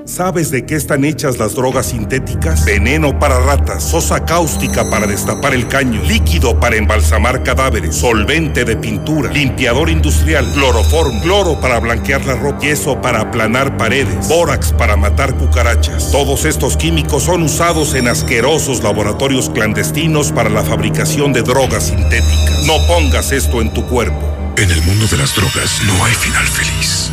¿Sabes 0.04 0.52
de 0.52 0.66
qué 0.66 0.76
están 0.76 1.06
hechas 1.06 1.38
las 1.38 1.56
drogas 1.56 1.88
sintéticas? 1.88 2.66
Veneno 2.66 3.18
para 3.18 3.40
ratas, 3.40 3.84
sosa 3.84 4.26
cáustica 4.26 4.90
para 4.90 5.08
destapar 5.08 5.54
el 5.54 5.68
caño, 5.70 6.02
líquido 6.04 6.60
para 6.60 6.76
embalsamar 6.76 7.44
cadáveres, 7.44 7.96
solvente 7.96 8.66
de 8.66 8.76
pintura, 8.76 9.32
limpiador 9.32 9.90
industrial, 9.90 10.52
cloroform, 10.54 11.22
cloro 11.22 11.60
para 11.62 11.80
blanquear 11.80 12.26
la 12.26 12.36
ropa, 12.36 12.60
yeso 12.60 13.02
para 13.02 13.22
aplanar 13.22 13.78
paredes, 13.78 14.28
bórax 14.28 14.74
para 14.74 14.98
matar 14.98 15.36
cucarachas. 15.36 16.12
Todos 16.12 16.44
estos 16.44 16.76
químicos 16.76 17.24
son 17.24 17.44
usados 17.44 17.94
en 17.94 18.10
asquerosos 18.10 18.84
laboratorios 18.84 19.50
clandestinos 19.50 20.34
para 20.34 20.50
la 20.50 20.64
fabricación 20.64 21.32
de 21.32 21.42
drogas 21.44 21.88
sintéticas. 21.88 22.66
No 22.66 22.76
pongas 22.88 23.32
esto 23.32 23.62
en 23.62 23.74
tu 23.74 23.86
cuerpo. 23.86 24.37
En 24.58 24.72
el 24.72 24.82
mundo 24.82 25.06
de 25.12 25.18
las 25.18 25.36
drogas 25.36 25.84
no 25.86 26.04
hay 26.04 26.14
final 26.14 26.48
feliz. 26.48 27.12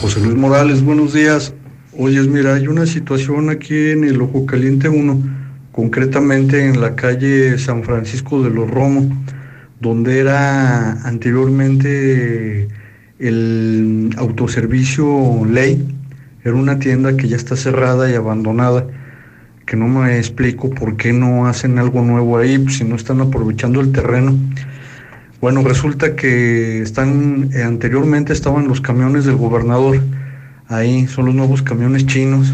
José 0.00 0.18
Luis 0.20 0.34
Morales, 0.34 0.82
buenos 0.82 1.12
días. 1.12 1.52
Oyes, 1.92 2.26
mira, 2.26 2.54
hay 2.54 2.68
una 2.68 2.86
situación 2.86 3.50
aquí 3.50 3.90
en 3.90 4.04
el 4.04 4.22
Ojo 4.22 4.46
Caliente 4.46 4.88
1, 4.88 5.22
concretamente 5.72 6.64
en 6.64 6.80
la 6.80 6.96
calle 6.96 7.58
San 7.58 7.84
Francisco 7.84 8.42
de 8.42 8.48
los 8.48 8.70
Romos, 8.70 9.08
donde 9.78 10.20
era 10.20 10.92
anteriormente 11.06 12.66
el 13.18 14.14
autoservicio 14.16 15.44
Ley. 15.44 15.86
Era 16.42 16.54
una 16.54 16.78
tienda 16.78 17.14
que 17.14 17.28
ya 17.28 17.36
está 17.36 17.56
cerrada 17.56 18.10
y 18.10 18.14
abandonada, 18.14 18.86
que 19.66 19.76
no 19.76 19.86
me 19.86 20.16
explico 20.16 20.70
por 20.70 20.96
qué 20.96 21.12
no 21.12 21.46
hacen 21.46 21.78
algo 21.78 22.00
nuevo 22.00 22.38
ahí, 22.38 22.66
si 22.70 22.84
no 22.84 22.96
están 22.96 23.20
aprovechando 23.20 23.82
el 23.82 23.92
terreno. 23.92 24.34
Bueno, 25.40 25.62
resulta 25.62 26.16
que 26.16 26.82
están, 26.82 27.50
eh, 27.54 27.62
anteriormente 27.62 28.34
estaban 28.34 28.68
los 28.68 28.82
camiones 28.82 29.24
del 29.24 29.36
gobernador, 29.36 30.02
ahí 30.68 31.06
son 31.06 31.26
los 31.26 31.34
nuevos 31.34 31.62
camiones 31.62 32.06
chinos, 32.06 32.52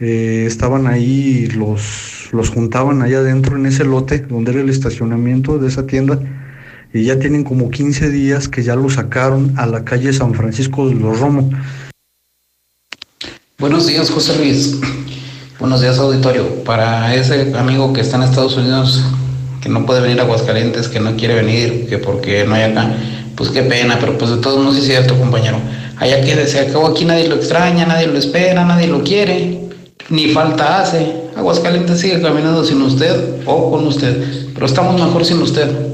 eh, 0.00 0.44
estaban 0.46 0.86
ahí, 0.86 1.46
los, 1.48 2.30
los 2.32 2.48
juntaban 2.48 3.02
allá 3.02 3.18
adentro 3.18 3.56
en 3.56 3.66
ese 3.66 3.84
lote, 3.84 4.20
donde 4.20 4.52
era 4.52 4.62
el 4.62 4.70
estacionamiento 4.70 5.58
de 5.58 5.68
esa 5.68 5.86
tienda, 5.86 6.18
y 6.94 7.04
ya 7.04 7.18
tienen 7.18 7.44
como 7.44 7.70
15 7.70 8.08
días 8.08 8.48
que 8.48 8.62
ya 8.62 8.76
lo 8.76 8.88
sacaron 8.88 9.52
a 9.58 9.66
la 9.66 9.84
calle 9.84 10.10
San 10.14 10.32
Francisco 10.32 10.88
de 10.88 10.94
los 10.94 11.20
Romos. 11.20 11.52
Buenos 13.58 13.86
días, 13.86 14.10
José 14.10 14.38
Luis. 14.38 14.80
Buenos 15.60 15.82
días, 15.82 15.98
auditorio. 15.98 16.64
Para 16.64 17.14
ese 17.14 17.54
amigo 17.54 17.92
que 17.92 18.00
está 18.00 18.16
en 18.16 18.22
Estados 18.22 18.56
Unidos, 18.56 19.04
que 19.64 19.70
no 19.70 19.86
puede 19.86 20.02
venir 20.02 20.20
a 20.20 20.24
Aguascalientes, 20.24 20.88
que 20.88 21.00
no 21.00 21.16
quiere 21.16 21.36
venir, 21.36 21.86
que 21.88 21.96
porque 21.96 22.44
no 22.44 22.54
hay 22.54 22.64
acá, 22.64 22.86
pues 23.34 23.48
qué 23.48 23.62
pena, 23.62 23.96
pero 23.98 24.18
pues 24.18 24.30
de 24.30 24.36
todos 24.36 24.62
modos 24.62 24.76
es 24.76 24.84
cierto, 24.84 25.18
compañero. 25.18 25.56
Allá 25.96 26.20
que 26.20 26.46
se 26.46 26.60
acabó 26.60 26.88
aquí 26.88 27.06
nadie 27.06 27.28
lo 27.28 27.36
extraña, 27.36 27.86
nadie 27.86 28.06
lo 28.06 28.18
espera, 28.18 28.66
nadie 28.66 28.88
lo 28.88 29.02
quiere, 29.02 29.60
ni 30.10 30.26
falta 30.28 30.82
hace. 30.82 31.14
Aguascalientes 31.34 31.98
sigue 31.98 32.20
caminando 32.20 32.62
sin 32.62 32.82
usted 32.82 33.40
o 33.46 33.70
con 33.70 33.86
usted, 33.86 34.50
pero 34.52 34.66
estamos 34.66 35.00
mejor 35.00 35.24
sin 35.24 35.40
usted. 35.40 35.93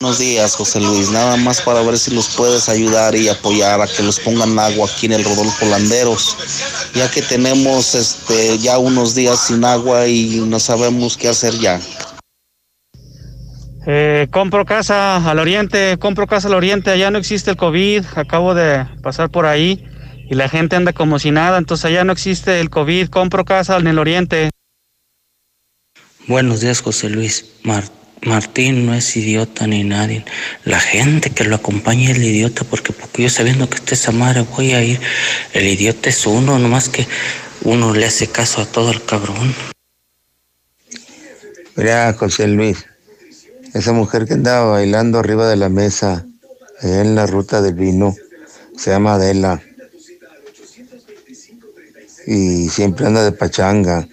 Buenos 0.00 0.20
días, 0.20 0.54
José 0.54 0.78
Luis. 0.80 1.10
Nada 1.10 1.36
más 1.36 1.60
para 1.60 1.82
ver 1.82 1.98
si 1.98 2.14
los 2.14 2.28
puedes 2.36 2.68
ayudar 2.68 3.16
y 3.16 3.28
apoyar 3.28 3.80
a 3.80 3.88
que 3.88 4.04
los 4.04 4.20
pongan 4.20 4.56
agua 4.56 4.86
aquí 4.88 5.06
en 5.06 5.12
el 5.14 5.24
Rodolfo 5.24 5.66
Landeros, 5.66 6.36
ya 6.94 7.10
que 7.10 7.20
tenemos 7.20 7.96
este 7.96 8.58
ya 8.58 8.78
unos 8.78 9.16
días 9.16 9.48
sin 9.48 9.64
agua 9.64 10.06
y 10.06 10.36
no 10.46 10.60
sabemos 10.60 11.16
qué 11.16 11.26
hacer 11.26 11.52
ya. 11.58 11.80
Eh, 13.88 14.28
compro 14.30 14.64
casa 14.64 15.16
al 15.28 15.40
oriente, 15.40 15.98
compro 15.98 16.28
casa 16.28 16.46
al 16.46 16.54
oriente, 16.54 16.92
allá 16.92 17.10
no 17.10 17.18
existe 17.18 17.50
el 17.50 17.56
COVID, 17.56 18.04
acabo 18.14 18.54
de 18.54 18.86
pasar 19.02 19.30
por 19.30 19.46
ahí 19.46 19.84
y 20.30 20.36
la 20.36 20.48
gente 20.48 20.76
anda 20.76 20.92
como 20.92 21.18
si 21.18 21.32
nada, 21.32 21.58
entonces 21.58 21.86
allá 21.86 22.04
no 22.04 22.12
existe 22.12 22.60
el 22.60 22.70
COVID, 22.70 23.08
compro 23.08 23.44
casa 23.44 23.76
en 23.78 23.88
el 23.88 23.98
oriente. 23.98 24.50
Buenos 26.28 26.60
días, 26.60 26.82
José 26.82 27.10
Luis. 27.10 27.46
Mar- 27.64 27.97
Martín 28.22 28.86
no 28.86 28.94
es 28.94 29.16
idiota 29.16 29.66
ni 29.66 29.84
nadie. 29.84 30.24
La 30.64 30.80
gente 30.80 31.30
que 31.30 31.44
lo 31.44 31.56
acompaña 31.56 32.10
es 32.10 32.16
el 32.16 32.24
idiota, 32.24 32.64
porque, 32.64 32.92
porque 32.92 33.22
yo 33.22 33.30
sabiendo 33.30 33.68
que 33.68 33.76
está 33.76 33.94
esa 33.94 34.12
madre 34.12 34.44
voy 34.56 34.72
a 34.72 34.82
ir. 34.82 35.00
El 35.52 35.66
idiota 35.66 36.08
es 36.08 36.26
uno, 36.26 36.58
nomás 36.58 36.88
que 36.88 37.06
uno 37.62 37.94
le 37.94 38.06
hace 38.06 38.26
caso 38.28 38.60
a 38.60 38.66
todo 38.66 38.90
el 38.90 39.04
cabrón. 39.04 39.54
Mira, 41.76 42.12
José 42.14 42.48
Luis, 42.48 42.86
esa 43.74 43.92
mujer 43.92 44.26
que 44.26 44.34
andaba 44.34 44.72
bailando 44.72 45.18
arriba 45.18 45.48
de 45.48 45.56
la 45.56 45.68
mesa, 45.68 46.26
en 46.82 47.14
la 47.14 47.26
ruta 47.26 47.62
del 47.62 47.74
vino, 47.74 48.14
se 48.76 48.90
llama 48.90 49.14
Adela. 49.14 49.62
Y 52.26 52.68
siempre 52.68 53.06
anda 53.06 53.24
de 53.24 53.32
pachanga. 53.32 54.06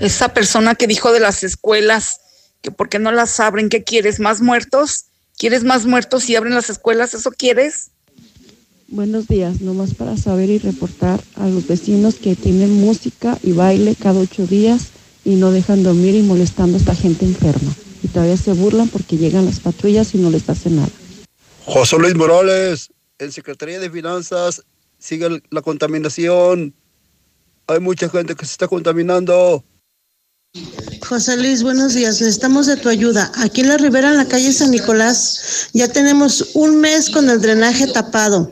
Esa 0.00 0.34
persona 0.34 0.74
que 0.74 0.86
dijo 0.86 1.12
de 1.12 1.20
las 1.20 1.44
escuelas, 1.44 2.20
que 2.62 2.70
por 2.70 2.88
qué 2.88 2.98
no 2.98 3.12
las 3.12 3.38
abren, 3.40 3.68
¿qué 3.68 3.84
quieres? 3.84 4.20
¿Más 4.20 4.40
muertos? 4.40 5.06
¿Quieres 5.38 5.64
más 5.64 5.86
muertos 5.86 6.28
y 6.28 6.36
abren 6.36 6.54
las 6.54 6.70
escuelas? 6.70 7.14
¿Eso 7.14 7.30
quieres? 7.30 7.90
Buenos 8.88 9.28
días, 9.28 9.60
nomás 9.60 9.94
para 9.94 10.16
saber 10.16 10.50
y 10.50 10.58
reportar 10.58 11.20
a 11.36 11.46
los 11.46 11.66
vecinos 11.66 12.16
que 12.16 12.36
tienen 12.36 12.80
música 12.80 13.38
y 13.42 13.52
baile 13.52 13.96
cada 13.96 14.20
ocho 14.20 14.46
días 14.46 14.88
y 15.24 15.36
no 15.36 15.50
dejan 15.50 15.82
dormir 15.82 16.14
y 16.14 16.22
molestando 16.22 16.76
a 16.76 16.80
esta 16.80 16.94
gente 16.94 17.24
enferma. 17.24 17.74
Y 18.02 18.08
todavía 18.08 18.36
se 18.36 18.52
burlan 18.52 18.88
porque 18.88 19.16
llegan 19.16 19.46
las 19.46 19.60
patrullas 19.60 20.14
y 20.14 20.18
no 20.18 20.30
les 20.30 20.48
hacen 20.48 20.76
nada. 20.76 20.90
José 21.64 21.98
Luis 21.98 22.14
Morales, 22.14 22.90
en 23.18 23.32
Secretaría 23.32 23.80
de 23.80 23.90
Finanzas 23.90 24.62
sigue 24.98 25.42
la 25.50 25.62
contaminación. 25.62 26.74
Hay 27.66 27.80
mucha 27.80 28.08
gente 28.08 28.34
que 28.34 28.44
se 28.44 28.52
está 28.52 28.68
contaminando. 28.68 29.64
José 31.08 31.36
Luis, 31.36 31.62
buenos 31.62 31.94
días. 31.94 32.20
Necesitamos 32.20 32.66
de 32.66 32.76
tu 32.76 32.88
ayuda. 32.88 33.30
Aquí 33.36 33.60
en 33.60 33.68
la 33.68 33.76
ribera, 33.76 34.10
en 34.10 34.16
la 34.16 34.26
calle 34.26 34.52
San 34.52 34.70
Nicolás, 34.70 35.68
ya 35.72 35.88
tenemos 35.88 36.50
un 36.54 36.80
mes 36.80 37.10
con 37.10 37.28
el 37.28 37.40
drenaje 37.40 37.86
tapado. 37.88 38.50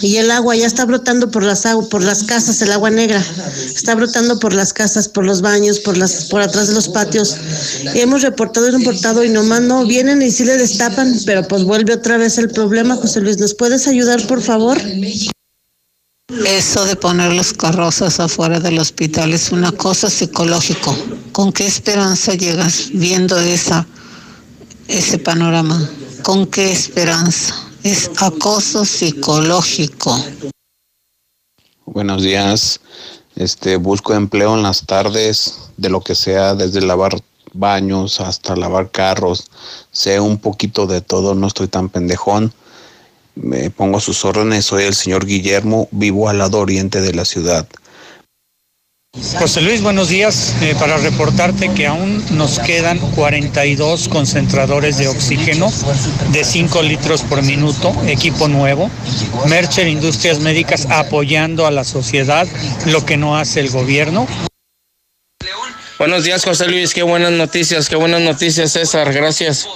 Y 0.00 0.16
el 0.16 0.30
agua 0.30 0.56
ya 0.56 0.66
está 0.66 0.84
brotando 0.84 1.30
por 1.30 1.42
las 1.42 1.66
por 1.90 2.02
las 2.02 2.22
casas, 2.22 2.62
el 2.62 2.72
agua 2.72 2.90
negra. 2.90 3.22
Está 3.74 3.94
brotando 3.94 4.38
por 4.38 4.54
las 4.54 4.72
casas, 4.72 5.08
por 5.08 5.24
los 5.24 5.42
baños, 5.42 5.80
por 5.80 5.96
las, 5.96 6.26
por 6.26 6.40
atrás 6.40 6.68
de 6.68 6.74
los 6.74 6.88
patios. 6.88 7.36
Hemos 7.94 8.22
reportado 8.22 8.68
y 8.68 8.70
reportado 8.70 9.24
y 9.24 9.28
nomás 9.28 9.62
no 9.62 9.84
vienen 9.84 10.22
y 10.22 10.30
sí 10.30 10.44
le 10.44 10.56
destapan, 10.56 11.18
pero 11.26 11.46
pues 11.46 11.64
vuelve 11.64 11.94
otra 11.94 12.16
vez 12.16 12.38
el 12.38 12.48
problema, 12.48 12.96
José 12.96 13.20
Luis. 13.20 13.38
¿Nos 13.38 13.54
puedes 13.54 13.88
ayudar, 13.88 14.26
por 14.26 14.40
favor? 14.40 14.78
Eso 16.32 16.86
de 16.86 16.96
poner 16.96 17.34
los 17.34 17.52
carrozas 17.52 18.18
afuera 18.18 18.58
del 18.58 18.78
hospital 18.78 19.34
es 19.34 19.52
una 19.52 19.70
cosa 19.70 20.08
psicológico. 20.08 20.96
¿Con 21.30 21.52
qué 21.52 21.66
esperanza 21.66 22.34
llegas 22.34 22.88
viendo 22.94 23.38
esa, 23.38 23.86
ese 24.88 25.18
panorama? 25.18 25.90
¿Con 26.22 26.46
qué 26.46 26.72
esperanza? 26.72 27.54
Es 27.82 28.10
acoso 28.16 28.86
psicológico. 28.86 30.18
Buenos 31.84 32.22
días. 32.22 32.80
Este, 33.36 33.76
busco 33.76 34.14
empleo 34.14 34.54
en 34.54 34.62
las 34.62 34.86
tardes, 34.86 35.58
de 35.76 35.90
lo 35.90 36.00
que 36.00 36.14
sea, 36.14 36.54
desde 36.54 36.80
lavar 36.80 37.20
baños 37.52 38.20
hasta 38.20 38.56
lavar 38.56 38.90
carros. 38.90 39.50
Sé 39.90 40.18
un 40.18 40.38
poquito 40.38 40.86
de 40.86 41.02
todo, 41.02 41.34
no 41.34 41.46
estoy 41.46 41.68
tan 41.68 41.90
pendejón. 41.90 42.54
Me 43.34 43.70
pongo 43.70 43.98
a 43.98 44.00
sus 44.00 44.24
órdenes, 44.24 44.66
soy 44.66 44.84
el 44.84 44.94
señor 44.94 45.26
Guillermo, 45.26 45.88
vivo 45.90 46.28
al 46.28 46.38
lado 46.38 46.58
oriente 46.58 47.00
de 47.00 47.14
la 47.14 47.24
ciudad. 47.24 47.66
José 49.38 49.60
Luis, 49.60 49.82
buenos 49.82 50.08
días. 50.08 50.54
Eh, 50.62 50.74
para 50.78 50.96
reportarte 50.96 51.68
que 51.74 51.86
aún 51.86 52.24
nos 52.30 52.58
quedan 52.58 52.98
42 52.98 54.08
concentradores 54.08 54.96
de 54.96 55.08
oxígeno 55.08 55.70
de 56.30 56.44
5 56.44 56.82
litros 56.82 57.20
por 57.22 57.42
minuto, 57.42 57.94
equipo 58.06 58.48
nuevo. 58.48 58.90
Mercher 59.48 59.86
Industrias 59.86 60.40
Médicas 60.40 60.86
apoyando 60.90 61.66
a 61.66 61.70
la 61.70 61.84
sociedad, 61.84 62.46
lo 62.86 63.04
que 63.04 63.18
no 63.18 63.36
hace 63.36 63.60
el 63.60 63.70
gobierno. 63.70 64.26
Buenos 65.98 66.24
días, 66.24 66.42
José 66.42 66.68
Luis. 66.68 66.94
Qué 66.94 67.02
buenas 67.02 67.32
noticias, 67.32 67.90
qué 67.90 67.96
buenas 67.96 68.22
noticias, 68.22 68.72
César. 68.72 69.12
Gracias. 69.12 69.68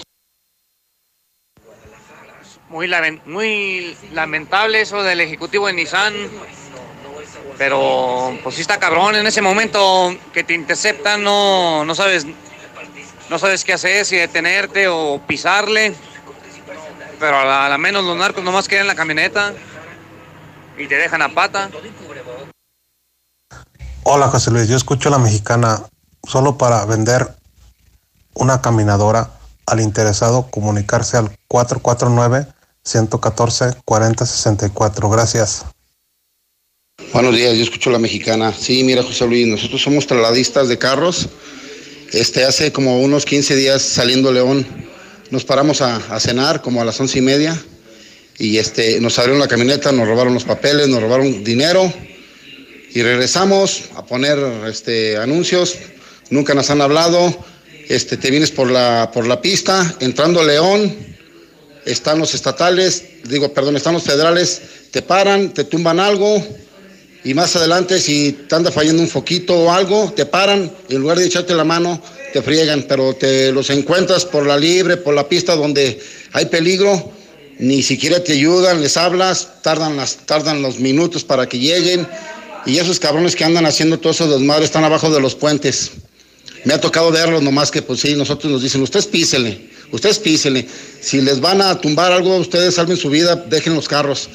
Muy, 2.68 2.90
muy 3.26 3.96
lamentable 4.12 4.80
eso 4.80 5.02
del 5.02 5.20
ejecutivo 5.20 5.66
de 5.66 5.74
Nissan. 5.74 6.14
Pero 7.58 8.36
pues 8.42 8.56
sí 8.56 8.60
está 8.60 8.78
cabrón 8.78 9.14
en 9.14 9.26
ese 9.26 9.40
momento 9.40 10.14
que 10.32 10.44
te 10.44 10.52
interceptan, 10.52 11.22
no, 11.22 11.84
no 11.84 11.94
sabes 11.94 12.26
no 13.28 13.38
sabes 13.38 13.64
qué 13.64 13.72
hacer, 13.72 14.04
si 14.04 14.16
detenerte 14.16 14.88
o 14.88 15.20
pisarle. 15.26 15.94
Pero 17.18 17.38
a 17.38 17.68
la, 17.68 17.78
menos 17.78 18.04
los 18.04 18.16
narcos 18.16 18.44
nomás 18.44 18.68
quedan 18.68 18.82
en 18.82 18.88
la 18.88 18.94
camioneta 18.94 19.52
y 20.76 20.86
te 20.86 20.96
dejan 20.96 21.22
a 21.22 21.30
pata. 21.30 21.70
Hola 24.02 24.28
José 24.28 24.50
Luis, 24.50 24.68
yo 24.68 24.76
escucho 24.76 25.08
a 25.08 25.12
la 25.12 25.18
mexicana 25.18 25.82
solo 26.22 26.58
para 26.58 26.84
vender 26.84 27.34
una 28.34 28.60
caminadora 28.60 29.30
al 29.66 29.80
interesado 29.80 30.48
comunicarse 30.50 31.16
al 31.16 31.36
114-4064. 32.86 35.10
Gracias. 35.10 35.64
Buenos 37.12 37.36
días, 37.36 37.54
yo 37.56 37.62
escucho 37.62 37.90
la 37.90 37.98
mexicana. 37.98 38.52
Sí, 38.52 38.84
mira, 38.84 39.02
José 39.02 39.26
Luis, 39.26 39.46
nosotros 39.46 39.82
somos 39.82 40.06
trasladistas 40.06 40.68
de 40.68 40.78
carros. 40.78 41.28
Este, 42.12 42.44
hace 42.44 42.72
como 42.72 43.00
unos 43.00 43.24
15 43.24 43.56
días 43.56 43.82
saliendo 43.82 44.32
León, 44.32 44.64
nos 45.30 45.44
paramos 45.44 45.82
a, 45.82 46.20
cenar 46.20 46.62
como 46.62 46.80
a 46.80 46.84
las 46.84 47.00
once 47.00 47.18
y 47.18 47.22
media 47.22 47.60
y 48.38 48.58
este, 48.58 49.00
nos 49.00 49.18
abrieron 49.18 49.40
la 49.40 49.48
camioneta, 49.48 49.90
nos 49.92 50.06
robaron 50.06 50.34
los 50.34 50.44
papeles, 50.44 50.88
nos 50.88 51.02
robaron 51.02 51.42
dinero 51.42 51.92
y 52.94 53.02
regresamos 53.02 53.84
a 53.96 54.06
poner 54.06 54.38
este, 54.68 55.16
anuncios. 55.16 55.76
Nunca 56.30 56.54
nos 56.54 56.70
han 56.70 56.80
hablado. 56.80 57.36
Este, 57.88 58.16
te 58.16 58.30
vienes 58.30 58.50
por 58.50 58.70
la, 58.70 59.10
por 59.12 59.26
la 59.26 59.40
pista, 59.40 59.96
entrando 60.00 60.42
León, 60.42 61.15
están 61.86 62.18
los 62.18 62.34
estatales, 62.34 63.04
digo, 63.24 63.52
perdón, 63.54 63.76
están 63.76 63.94
los 63.94 64.02
federales, 64.02 64.60
te 64.90 65.02
paran, 65.02 65.54
te 65.54 65.64
tumban 65.64 66.00
algo 66.00 66.44
y 67.24 67.32
más 67.32 67.54
adelante 67.56 68.00
si 68.00 68.32
te 68.32 68.54
anda 68.54 68.70
fallando 68.70 69.02
un 69.02 69.08
foquito 69.08 69.54
o 69.54 69.72
algo, 69.72 70.12
te 70.14 70.26
paran 70.26 70.70
en 70.88 70.98
lugar 70.98 71.18
de 71.18 71.26
echarte 71.26 71.54
la 71.54 71.64
mano, 71.64 72.02
te 72.32 72.42
friegan, 72.42 72.84
pero 72.88 73.14
te 73.14 73.52
los 73.52 73.70
encuentras 73.70 74.24
por 74.24 74.44
la 74.46 74.58
libre, 74.58 74.96
por 74.96 75.14
la 75.14 75.28
pista 75.28 75.54
donde 75.54 76.00
hay 76.32 76.46
peligro, 76.46 77.12
ni 77.58 77.82
siquiera 77.82 78.22
te 78.22 78.32
ayudan, 78.32 78.80
les 78.80 78.96
hablas, 78.96 79.62
tardan, 79.62 79.96
las, 79.96 80.16
tardan 80.26 80.62
los 80.62 80.80
minutos 80.80 81.24
para 81.24 81.48
que 81.48 81.58
lleguen 81.58 82.06
y 82.66 82.78
esos 82.78 82.98
cabrones 82.98 83.36
que 83.36 83.44
andan 83.44 83.64
haciendo 83.64 83.98
todo 84.00 84.12
eso 84.12 84.28
desmadre 84.28 84.64
están 84.64 84.82
abajo 84.82 85.08
de 85.10 85.20
los 85.20 85.36
puentes. 85.36 85.92
Me 86.64 86.74
ha 86.74 86.80
tocado 86.80 87.12
verlos, 87.12 87.42
nomás 87.42 87.70
que 87.70 87.80
pues 87.80 88.00
sí, 88.00 88.16
nosotros 88.16 88.52
nos 88.52 88.62
dicen, 88.62 88.82
ustedes 88.82 89.06
písenle, 89.06 89.75
ustedes 89.92 90.18
písenle. 90.18 90.66
Si 91.00 91.20
les 91.20 91.40
van 91.40 91.60
a 91.62 91.80
tumbar 91.80 92.12
algo, 92.12 92.36
ustedes 92.36 92.74
salven 92.74 92.96
su 92.96 93.10
vida, 93.10 93.36
dejen 93.36 93.74
los 93.74 93.88
carros. 93.88 94.28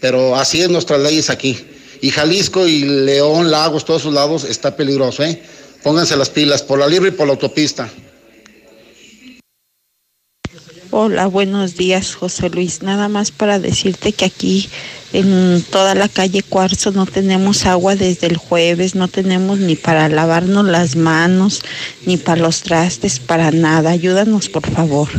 Pero 0.00 0.36
así 0.36 0.60
es 0.60 0.68
nuestras 0.68 1.00
leyes 1.00 1.30
aquí. 1.30 1.58
Y 2.00 2.10
Jalisco 2.10 2.66
y 2.66 2.80
León, 2.80 3.50
Lagos, 3.50 3.84
todos 3.84 4.02
esos 4.02 4.14
lados 4.14 4.44
está 4.44 4.76
peligroso, 4.76 5.24
¿eh? 5.24 5.42
Pónganse 5.82 6.16
las 6.16 6.30
pilas 6.30 6.62
por 6.62 6.78
la 6.78 6.86
libre 6.86 7.08
y 7.08 7.12
por 7.12 7.26
la 7.26 7.32
autopista. 7.32 7.88
Hola, 10.90 11.26
buenos 11.26 11.76
días, 11.76 12.14
José 12.14 12.48
Luis. 12.48 12.82
Nada 12.82 13.10
más 13.10 13.30
para 13.30 13.58
decirte 13.58 14.12
que 14.12 14.24
aquí 14.24 14.70
en 15.12 15.62
toda 15.70 15.94
la 15.94 16.08
calle 16.08 16.42
Cuarzo 16.42 16.92
no 16.92 17.04
tenemos 17.04 17.66
agua 17.66 17.94
desde 17.94 18.26
el 18.26 18.38
jueves, 18.38 18.94
no 18.94 19.06
tenemos 19.06 19.58
ni 19.58 19.76
para 19.76 20.08
lavarnos 20.08 20.64
las 20.64 20.96
manos, 20.96 21.60
ni 22.06 22.16
para 22.16 22.40
los 22.40 22.62
trastes, 22.62 23.20
para 23.20 23.50
nada. 23.50 23.90
Ayúdanos, 23.90 24.48
por 24.48 24.66
favor. 24.66 25.10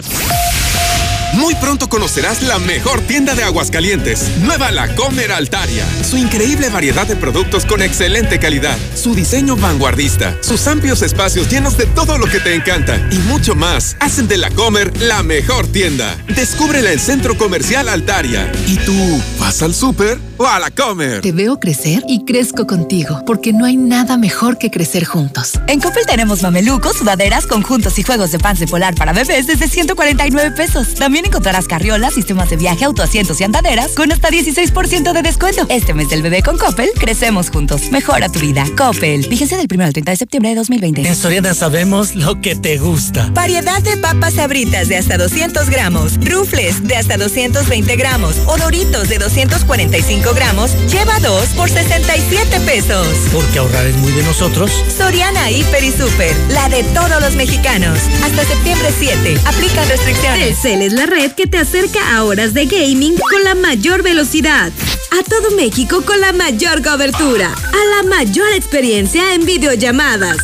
Muy 1.33 1.53
pronto 1.55 1.87
conocerás 1.89 2.41
la 2.41 2.57
mejor 2.57 3.01
tienda 3.01 3.35
de 3.35 3.43
Aguascalientes, 3.43 4.25
Nueva 4.41 4.71
La 4.71 4.93
Comer 4.95 5.31
Altaria. 5.31 5.85
Su 6.03 6.17
increíble 6.17 6.69
variedad 6.69 7.05
de 7.05 7.15
productos 7.15 7.65
con 7.65 7.83
excelente 7.83 8.39
calidad, 8.39 8.77
su 8.95 9.13
diseño 9.13 9.55
vanguardista, 9.55 10.35
sus 10.41 10.67
amplios 10.67 11.03
espacios 11.03 11.49
llenos 11.49 11.77
de 11.77 11.85
todo 11.85 12.17
lo 12.17 12.25
que 12.25 12.39
te 12.39 12.55
encanta 12.55 12.97
y 13.11 13.17
mucho 13.19 13.53
más 13.53 13.95
hacen 13.99 14.27
de 14.27 14.37
La 14.37 14.49
Comer 14.49 14.91
la 15.01 15.21
mejor 15.21 15.67
tienda. 15.67 16.17
Descúbrela 16.35 16.91
en 16.91 16.99
Centro 16.99 17.37
Comercial 17.37 17.89
Altaria. 17.89 18.51
¿Y 18.65 18.77
tú 18.77 19.21
vas 19.39 19.61
al 19.61 19.75
súper 19.75 20.17
o 20.37 20.47
a 20.47 20.57
La 20.57 20.71
Comer? 20.71 21.21
Te 21.21 21.31
veo 21.31 21.59
crecer 21.59 22.03
y 22.07 22.25
crezco 22.25 22.65
contigo, 22.65 23.23
porque 23.25 23.53
no 23.53 23.65
hay 23.65 23.77
nada 23.77 24.17
mejor 24.17 24.57
que 24.57 24.71
crecer 24.71 25.05
juntos. 25.05 25.53
En 25.67 25.79
Coppel 25.79 26.07
tenemos 26.07 26.41
mamelucos, 26.41 26.97
sudaderas, 26.97 27.45
conjuntos 27.45 27.99
y 27.99 28.03
juegos 28.03 28.31
de 28.31 28.39
pants 28.39 28.59
de 28.59 28.67
polar 28.67 28.95
para 28.95 29.13
bebés 29.13 29.45
desde 29.45 29.67
149 29.67 30.51
pesos. 30.51 30.95
También 30.95 31.18
encontrarás 31.25 31.67
carriolas, 31.67 32.13
sistemas 32.13 32.49
de 32.49 32.57
viaje, 32.57 32.85
autoasientos 32.85 33.39
y 33.41 33.43
andaderas 33.43 33.91
con 33.91 34.11
hasta 34.11 34.29
16% 34.29 35.13
de 35.13 35.21
descuento. 35.21 35.65
Este 35.69 35.93
mes 35.93 36.09
del 36.09 36.21
bebé 36.21 36.41
con 36.41 36.57
Coppel, 36.57 36.89
crecemos 36.99 37.49
juntos. 37.49 37.91
Mejora 37.91 38.29
tu 38.29 38.39
vida. 38.39 38.65
Coppel. 38.77 39.25
Fíjense 39.25 39.57
del 39.57 39.67
1 39.71 39.83
al 39.83 39.93
30 39.93 40.11
de 40.11 40.17
septiembre 40.17 40.49
de 40.49 40.55
2020. 40.55 41.07
En 41.07 41.15
Soriana 41.15 41.53
sabemos 41.53 42.15
lo 42.15 42.41
que 42.41 42.55
te 42.55 42.77
gusta. 42.77 43.29
Variedad 43.33 43.81
de 43.81 43.97
papas 43.97 44.33
sabritas 44.35 44.87
de 44.87 44.97
hasta 44.97 45.17
200 45.17 45.69
gramos, 45.69 46.17
rufles 46.23 46.87
de 46.87 46.95
hasta 46.95 47.17
220 47.17 47.95
gramos 47.95 48.35
o 48.45 48.57
doritos 48.57 49.09
de 49.09 49.17
245 49.17 50.33
gramos, 50.33 50.71
lleva 50.91 51.19
dos 51.19 51.47
por 51.49 51.69
67 51.69 52.59
pesos. 52.61 53.07
Porque 53.31 53.59
ahorrar 53.59 53.85
es 53.85 53.95
muy 53.97 54.11
de 54.11 54.23
nosotros. 54.23 54.71
Soriana 54.95 55.51
Hiper 55.51 55.83
y 55.83 55.91
Super, 55.91 56.35
la 56.49 56.69
de 56.69 56.83
todos 56.83 57.21
los 57.21 57.35
mexicanos. 57.35 57.99
Hasta 58.23 58.43
septiembre 58.45 58.89
7. 58.97 59.37
Aplica 59.45 59.83
restricciones. 59.85 60.39
Telcel 60.39 60.81
es 60.81 60.93
la 60.93 61.05
red 61.09 61.31
que 61.31 61.47
te 61.47 61.57
acerca 61.57 62.15
a 62.15 62.23
horas 62.23 62.53
de 62.53 62.65
gaming 62.65 63.17
con 63.17 63.43
la 63.43 63.55
mayor 63.55 64.03
velocidad. 64.03 64.71
A 65.11 65.23
todo 65.23 65.51
México 65.55 66.03
con 66.05 66.19
la 66.21 66.33
mayor 66.33 66.83
cobertura. 66.83 67.51
A 67.51 68.03
la 68.03 68.09
mayor 68.09 68.47
experiencia 68.53 69.33
en 69.33 69.45
videollamadas. 69.45 70.37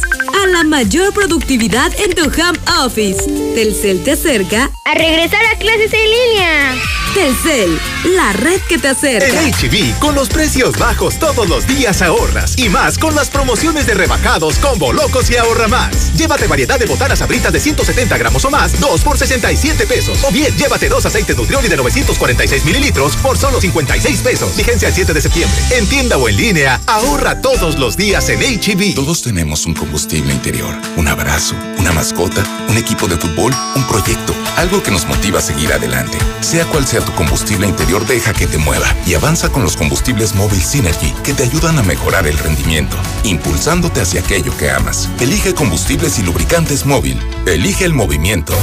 A 0.43 0.47
la 0.47 0.63
mayor 0.63 1.13
productividad 1.13 1.91
en 1.99 2.13
tu 2.15 2.23
home 2.23 2.59
office. 2.83 3.23
Telcel 3.53 4.03
te 4.03 4.13
acerca 4.13 4.71
a 4.85 4.93
regresar 4.95 5.45
a 5.45 5.57
clases 5.57 5.93
en 5.93 6.09
línea. 6.09 7.04
Telcel, 7.15 7.79
la 8.13 8.33
red 8.33 8.59
que 8.67 8.77
te 8.77 8.89
acerca. 8.89 9.25
En 9.25 9.53
HB, 9.53 9.99
con 9.99 10.15
los 10.15 10.27
precios 10.27 10.77
bajos 10.77 11.17
todos 11.17 11.47
los 11.47 11.65
días 11.65 12.01
ahorras. 12.01 12.57
Y 12.57 12.67
más 12.67 12.97
con 12.97 13.15
las 13.15 13.29
promociones 13.29 13.87
de 13.87 13.93
rebajados, 13.93 14.59
combo 14.59 14.91
locos 14.91 15.29
y 15.31 15.37
ahorra 15.37 15.69
más. 15.69 16.11
Llévate 16.17 16.45
variedad 16.45 16.77
de 16.77 16.85
botanas 16.85 17.21
abritas 17.21 17.53
de 17.53 17.61
170 17.61 18.17
gramos 18.17 18.43
o 18.43 18.49
más, 18.49 18.77
2 18.81 19.01
por 19.01 19.17
67 19.17 19.87
pesos. 19.87 20.25
O 20.25 20.31
bien, 20.31 20.53
llévate 20.57 20.89
dos 20.89 21.05
aceites 21.05 21.37
Nutrioli 21.37 21.69
de 21.69 21.77
946 21.77 22.65
mililitros 22.65 23.15
por 23.15 23.37
solo 23.37 23.61
56 23.61 24.19
pesos. 24.19 24.57
Vigencia 24.57 24.89
el 24.89 24.93
7 24.93 25.13
de 25.13 25.21
septiembre. 25.21 25.57
En 25.71 25.87
tienda 25.87 26.17
o 26.17 26.27
en 26.27 26.35
línea, 26.35 26.81
ahorra 26.85 27.41
todos 27.41 27.79
los 27.79 27.95
días 27.95 28.27
en 28.27 28.41
HB. 28.41 28.93
Todos 28.93 29.21
tenemos 29.21 29.65
un 29.65 29.73
combustible 29.73 30.33
interior, 30.33 30.75
un 30.97 31.07
abrazo, 31.07 31.55
una 31.85 31.93
mascota, 31.93 32.43
un 32.67 32.77
equipo 32.77 33.07
de 33.07 33.15
fútbol, 33.15 33.53
un 33.75 33.83
proyecto, 33.83 34.33
algo 34.57 34.81
que 34.81 34.89
nos 34.89 35.05
motiva 35.05 35.37
a 35.37 35.41
seguir 35.41 35.71
adelante. 35.71 36.17
Sea 36.41 36.65
cual 36.65 36.87
sea 36.87 37.01
tu 37.01 37.11
combustible 37.11 37.67
interior, 37.67 38.07
deja 38.07 38.33
que 38.33 38.47
te 38.47 38.57
mueva 38.57 38.87
y 39.05 39.13
avanza 39.13 39.49
con 39.49 39.61
los 39.61 39.77
combustibles 39.77 40.33
móvil 40.33 40.63
Synergy 40.63 41.13
que 41.23 41.35
te 41.35 41.43
ayudan 41.43 41.77
a 41.77 41.83
mejorar 41.83 42.25
el 42.25 42.39
rendimiento, 42.39 42.97
impulsándote 43.23 44.01
hacia 44.01 44.21
aquello 44.21 44.57
que 44.57 44.71
amas. 44.71 45.09
Elige 45.19 45.53
combustibles 45.53 46.17
y 46.17 46.23
lubricantes 46.23 46.87
móvil. 46.87 47.19
Elige 47.45 47.85
el 47.85 47.93
movimiento. 47.93 48.55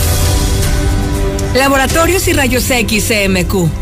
Laboratorios 1.55 2.26
y 2.26 2.33
Rayos 2.33 2.68
X 2.68 3.05
CMQ. 3.07 3.82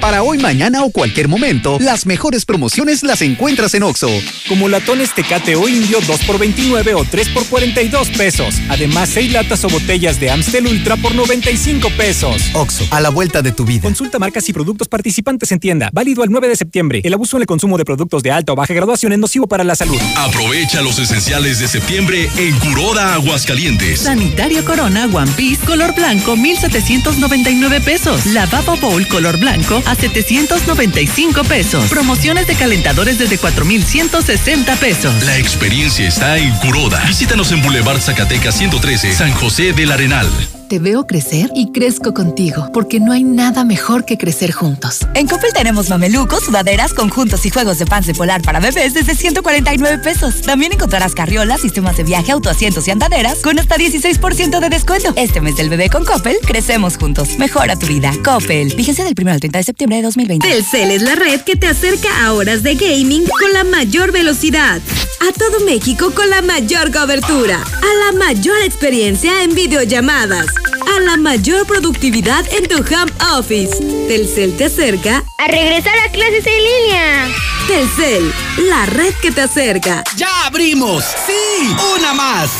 Para 0.00 0.22
hoy, 0.22 0.38
mañana 0.38 0.84
o 0.84 0.90
cualquier 0.90 1.26
momento, 1.28 1.78
las 1.80 2.06
mejores 2.06 2.44
promociones 2.44 3.02
las 3.02 3.22
encuentras 3.22 3.74
en 3.74 3.82
Oxo. 3.82 4.08
Como 4.48 4.68
latones 4.68 5.14
Tecate 5.14 5.56
o 5.56 5.68
Indio 5.68 5.98
2 6.06 6.24
por 6.24 6.38
29 6.38 6.94
o 6.94 7.04
3 7.04 7.28
por 7.30 7.46
42 7.46 8.10
pesos. 8.10 8.56
Además, 8.68 9.08
6 9.12 9.32
latas 9.32 9.64
o 9.64 9.68
botellas 9.68 10.20
de 10.20 10.30
Amstel 10.30 10.66
Ultra 10.66 10.96
por 10.96 11.14
95 11.14 11.90
pesos. 11.96 12.50
Oxo, 12.54 12.84
a 12.90 13.00
la 13.00 13.08
vuelta 13.08 13.42
de 13.42 13.52
tu 13.52 13.64
vida. 13.64 13.82
Consulta 13.82 14.18
marcas 14.18 14.48
y 14.48 14.52
productos 14.52 14.88
participantes 14.88 15.50
en 15.52 15.60
tienda. 15.60 15.90
Válido 15.92 16.22
al 16.22 16.30
9 16.30 16.48
de 16.48 16.56
septiembre. 16.56 17.00
El 17.02 17.14
abuso 17.14 17.36
en 17.36 17.42
el 17.42 17.46
consumo 17.46 17.78
de 17.78 17.84
productos 17.84 18.22
de 18.22 18.30
alta 18.30 18.52
o 18.52 18.56
baja 18.56 18.74
graduación 18.74 19.12
es 19.12 19.18
nocivo 19.18 19.48
para 19.48 19.64
la 19.64 19.74
salud. 19.74 19.98
Aprovecha 20.16 20.82
los 20.82 20.98
esenciales 20.98 21.58
de 21.58 21.68
septiembre 21.68 22.28
en 22.36 22.56
Curoda 22.58 23.14
Aguascalientes. 23.14 24.00
Sanitario 24.00 24.64
Corona 24.64 25.06
One 25.06 25.30
Piece 25.36 25.64
color 25.64 25.94
blanco 25.94 26.36
1799 26.36 27.80
pesos. 27.80 28.26
Lavabo 28.26 28.76
Bowl 28.76 29.06
color 29.08 29.38
blanco 29.38 29.82
a 29.86 29.94
795 29.94 31.44
pesos. 31.44 31.88
Promociones 31.88 32.46
de 32.46 32.54
calentadores 32.54 33.18
desde 33.18 33.38
4160 33.38 34.76
pesos. 34.76 35.24
La 35.24 35.38
experiencia 35.38 36.06
está 36.06 36.36
en 36.38 36.54
Curoda. 36.56 37.02
Visítanos 37.06 37.52
en 37.52 37.62
Boulevard 37.62 38.00
Zacatecas 38.00 38.56
113, 38.56 39.12
San 39.12 39.32
José 39.32 39.72
del 39.72 39.92
Arenal. 39.92 40.28
Te 40.68 40.80
veo 40.80 41.06
crecer 41.06 41.48
y 41.54 41.70
crezco 41.70 42.12
contigo, 42.12 42.70
porque 42.72 42.98
no 42.98 43.12
hay 43.12 43.22
nada 43.22 43.64
mejor 43.64 44.04
que 44.04 44.18
crecer 44.18 44.50
juntos. 44.50 45.06
En 45.14 45.28
Coppel 45.28 45.52
tenemos 45.52 45.88
mamelucos, 45.88 46.42
sudaderas, 46.42 46.92
conjuntos 46.92 47.46
y 47.46 47.50
juegos 47.50 47.78
de 47.78 47.86
pants 47.86 48.08
de 48.08 48.14
polar 48.14 48.42
para 48.42 48.58
bebés 48.58 48.92
desde 48.94 49.14
149 49.14 49.98
pesos. 49.98 50.40
También 50.40 50.72
encontrarás 50.72 51.14
carriolas, 51.14 51.60
sistemas 51.60 51.96
de 51.96 52.02
viaje, 52.02 52.32
autoasientos 52.32 52.88
y 52.88 52.90
andaderas 52.90 53.38
con 53.42 53.60
hasta 53.60 53.76
16% 53.76 54.58
de 54.58 54.68
descuento. 54.68 55.12
Este 55.14 55.40
mes 55.40 55.56
del 55.56 55.68
bebé 55.68 55.88
con 55.88 56.04
Coppel, 56.04 56.38
crecemos 56.44 56.96
juntos. 56.96 57.38
Mejora 57.38 57.76
tu 57.76 57.86
vida. 57.86 58.12
Coppel. 58.24 58.72
Fíjense 58.72 59.04
del 59.04 59.14
1 59.16 59.30
al 59.30 59.40
30 59.40 59.58
de 59.58 59.64
septiembre 59.64 59.96
de 59.98 60.02
2020. 60.02 60.48
Telcel 60.48 60.90
es 60.90 61.02
la 61.02 61.14
red 61.14 61.42
que 61.42 61.54
te 61.54 61.68
acerca 61.68 62.08
a 62.24 62.32
horas 62.32 62.64
de 62.64 62.74
gaming 62.74 63.24
con 63.24 63.52
la 63.52 63.62
mayor 63.62 64.10
velocidad. 64.10 64.80
A 65.20 65.32
todo 65.32 65.64
México 65.64 66.10
con 66.10 66.28
la 66.28 66.42
mayor 66.42 66.92
cobertura. 66.92 67.56
A 67.62 68.12
la 68.12 68.18
mayor 68.18 68.56
experiencia 68.64 69.44
en 69.44 69.54
videollamadas. 69.54 70.55
A 70.96 71.00
la 71.00 71.16
mayor 71.16 71.66
productividad 71.66 72.44
en 72.52 72.68
tu 72.68 72.76
home 72.76 73.12
office. 73.36 73.76
Telcel 74.08 74.56
te 74.56 74.66
acerca 74.66 75.24
a 75.38 75.46
regresar 75.48 75.98
a 75.98 76.10
clases 76.10 76.44
en 76.46 76.64
línea. 76.64 77.28
Telcel, 77.66 78.32
la 78.68 78.86
red 78.86 79.14
que 79.20 79.32
te 79.32 79.42
acerca. 79.42 80.04
¡Ya 80.16 80.46
abrimos! 80.46 81.04
¡Sí! 81.26 81.74
¡Una 81.96 82.14
más! 82.14 82.50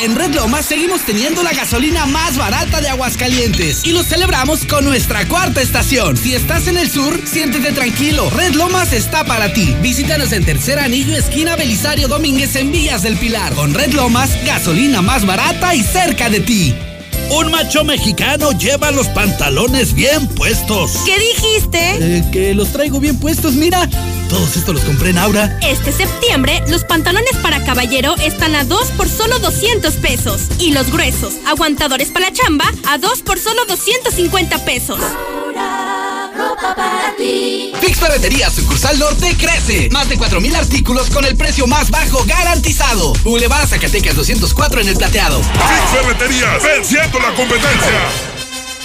En 0.00 0.16
Red 0.16 0.34
Lomas 0.34 0.66
seguimos 0.66 1.02
teniendo 1.02 1.42
la 1.42 1.52
gasolina 1.52 2.04
más 2.06 2.36
barata 2.36 2.80
de 2.80 2.88
Aguascalientes 2.88 3.84
y 3.84 3.92
lo 3.92 4.02
celebramos 4.02 4.64
con 4.66 4.84
nuestra 4.84 5.26
cuarta 5.28 5.62
estación. 5.62 6.16
Si 6.16 6.34
estás 6.34 6.66
en 6.66 6.76
el 6.76 6.90
sur, 6.90 7.20
siéntete 7.24 7.72
tranquilo. 7.72 8.28
Red 8.30 8.54
Lomas 8.54 8.92
está 8.92 9.24
para 9.24 9.52
ti. 9.52 9.74
Visítanos 9.80 10.32
en 10.32 10.44
Tercer 10.44 10.78
Anillo, 10.78 11.16
esquina 11.16 11.56
Belisario 11.56 12.08
Domínguez 12.08 12.56
en 12.56 12.72
Villas 12.72 13.02
del 13.02 13.16
Pilar. 13.16 13.54
Con 13.54 13.72
Red 13.72 13.92
Lomas, 13.92 14.30
gasolina 14.44 15.00
más 15.00 15.24
barata 15.24 15.74
y 15.74 15.82
cerca 15.82 16.28
de 16.28 16.40
ti. 16.40 16.74
Un 17.30 17.50
macho 17.50 17.84
mexicano 17.84 18.52
lleva 18.52 18.90
los 18.90 19.08
pantalones 19.08 19.94
bien 19.94 20.28
puestos. 20.28 20.92
¿Qué 21.04 21.18
dijiste? 21.18 22.18
Eh, 22.18 22.24
que 22.32 22.54
los 22.54 22.72
traigo 22.72 23.00
bien 23.00 23.18
puestos, 23.18 23.54
mira. 23.54 23.88
Todos 24.28 24.56
estos 24.56 24.74
los 24.74 24.84
compré 24.84 25.10
en 25.10 25.18
Aura. 25.18 25.58
Este 25.62 25.92
septiembre, 25.92 26.62
los 26.68 26.84
pantalones 26.84 27.36
para 27.42 27.64
caballero 27.64 28.14
están 28.16 28.54
a 28.54 28.64
2 28.64 28.92
por 28.92 29.08
solo 29.08 29.38
200 29.38 29.94
pesos. 29.94 30.42
Y 30.58 30.72
los 30.72 30.90
gruesos, 30.90 31.34
aguantadores 31.46 32.10
para 32.10 32.30
la 32.30 32.32
chamba, 32.32 32.64
a 32.88 32.98
2 32.98 33.22
por 33.22 33.38
solo 33.38 33.64
250 33.66 34.64
pesos. 34.64 34.98
Fix 37.80 37.98
Ferretería 37.98 38.50
Sucursal 38.50 38.98
Norte 38.98 39.36
crece. 39.38 39.88
Más 39.90 40.08
de 40.08 40.18
4.000 40.18 40.54
artículos 40.56 41.10
con 41.10 41.24
el 41.24 41.36
precio 41.36 41.66
más 41.66 41.90
bajo 41.90 42.24
garantizado. 42.24 43.12
Boulevard 43.22 43.68
Zacatecas 43.68 44.16
204 44.16 44.80
en 44.80 44.88
el 44.88 44.96
plateado. 44.96 45.40
Fix 45.42 45.90
Ferretería, 45.92 46.58
venciendo 46.58 47.20
la 47.20 47.34
competencia. 47.34 48.33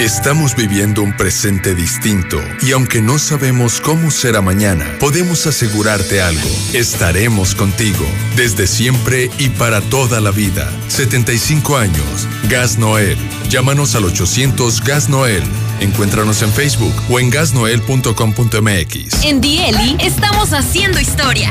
Estamos 0.00 0.56
viviendo 0.56 1.02
un 1.02 1.16
presente 1.16 1.72
distinto 1.74 2.42
y 2.60 2.72
aunque 2.72 3.00
no 3.00 3.16
sabemos 3.16 3.80
cómo 3.80 4.10
será 4.10 4.42
mañana, 4.42 4.84
podemos 4.98 5.46
asegurarte 5.46 6.20
algo. 6.20 6.48
Estaremos 6.72 7.54
contigo 7.54 8.04
desde 8.34 8.66
siempre 8.66 9.30
y 9.38 9.50
para 9.50 9.80
toda 9.80 10.20
la 10.20 10.32
vida. 10.32 10.68
75 10.88 11.76
años. 11.76 12.28
Gas 12.48 12.76
Noel. 12.76 13.16
Llámanos 13.48 13.94
al 13.94 14.04
800 14.04 14.82
Gas 14.82 15.08
Noel. 15.08 15.44
Encuéntranos 15.80 16.42
en 16.42 16.52
Facebook 16.52 16.94
o 17.08 17.20
en 17.20 17.30
gasnoel.com.mx. 17.30 19.22
En 19.22 19.40
Dieli 19.40 19.96
estamos 20.00 20.52
haciendo 20.52 20.98
historia. 20.98 21.50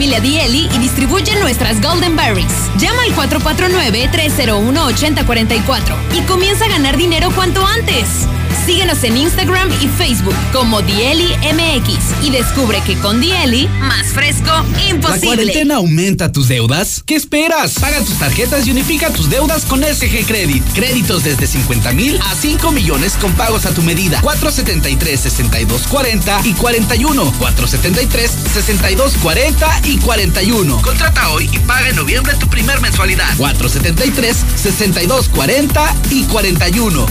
Dieli 0.00 0.66
y 0.74 0.78
distribuye 0.78 1.38
nuestras 1.40 1.82
Golden 1.82 2.16
Berries. 2.16 2.70
Llama 2.78 3.02
al 3.02 3.14
449-301-8044 3.14 5.94
y 6.14 6.22
comienza 6.22 6.64
a 6.64 6.68
ganar 6.68 6.96
dinero 6.96 7.30
cuanto 7.34 7.66
antes. 7.66 8.26
Síguenos 8.66 9.02
en 9.04 9.16
Instagram 9.16 9.70
y 9.80 9.88
Facebook 9.88 10.34
como 10.52 10.82
Dieli 10.82 11.28
MX 11.52 12.24
y 12.24 12.30
descubre 12.30 12.82
que 12.84 12.96
con 12.98 13.20
Dieli, 13.20 13.68
más 13.80 14.08
fresco, 14.08 14.50
imposible. 14.88 15.28
¿La 15.28 15.36
cuarentena 15.36 15.76
aumenta 15.76 16.30
tus 16.30 16.48
deudas? 16.48 17.02
¿Qué 17.04 17.16
esperas? 17.16 17.74
Paga 17.80 18.00
tus 18.00 18.18
tarjetas 18.18 18.66
y 18.66 18.70
unifica 18.70 19.10
tus 19.10 19.30
deudas 19.30 19.64
con 19.64 19.82
SG 19.82 20.26
Credit. 20.26 20.62
Créditos 20.74 21.24
desde 21.24 21.46
50 21.46 21.92
mil 21.92 22.20
a 22.20 22.34
5 22.34 22.70
millones 22.72 23.14
con 23.20 23.32
pagos 23.32 23.64
a 23.66 23.74
tu 23.74 23.82
medida. 23.82 24.20
473-6240 24.22 26.44
y 26.44 26.52
41. 26.52 27.32
473-6240 27.40 29.86
y 29.86 29.98
41. 29.98 30.82
Contrata 30.82 31.30
hoy 31.30 31.48
y 31.52 31.58
paga 31.60 31.88
en 31.88 31.96
noviembre 31.96 32.34
tu 32.38 32.46
primer 32.48 32.80
mensualidad. 32.80 33.34
473-6240 33.38 35.94
y 36.10 36.24
41. 36.24 37.06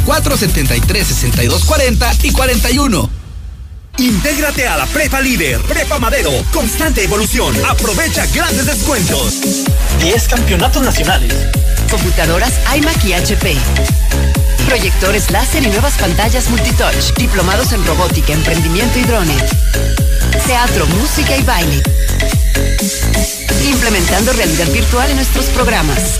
473-6240 1.48 2.24
y 2.24 2.32
41. 2.32 3.10
Intégrate 3.98 4.68
a 4.68 4.78
la 4.78 4.86
Prepa 4.86 5.20
Líder, 5.20 5.60
Prepa 5.62 6.00
Madero, 6.00 6.32
constante 6.54 7.04
evolución. 7.04 7.54
Aprovecha 7.68 8.26
grandes 8.28 8.66
descuentos. 8.66 9.42
10 10.00 10.28
campeonatos 10.30 10.84
nacionales. 10.84 11.34
Computadoras 11.92 12.54
iMac 12.76 13.04
y 13.06 13.14
HP. 13.14 13.58
Proyectores 14.68 15.32
láser 15.32 15.64
y 15.64 15.68
nuevas 15.68 15.98
pantallas 15.98 16.50
multitouch. 16.50 17.14
Diplomados 17.18 17.74
en 17.74 17.86
robótica, 17.86 18.34
emprendimiento 18.34 19.00
y 19.00 19.04
drones. 19.04 19.44
Teatro, 20.46 20.86
música 20.88 21.36
y 21.36 21.44
baile. 21.44 21.84
Implementando 23.66 24.32
realidad 24.34 24.68
virtual 24.72 25.10
en 25.10 25.18
nuestros 25.18 25.46
programas. 25.48 26.20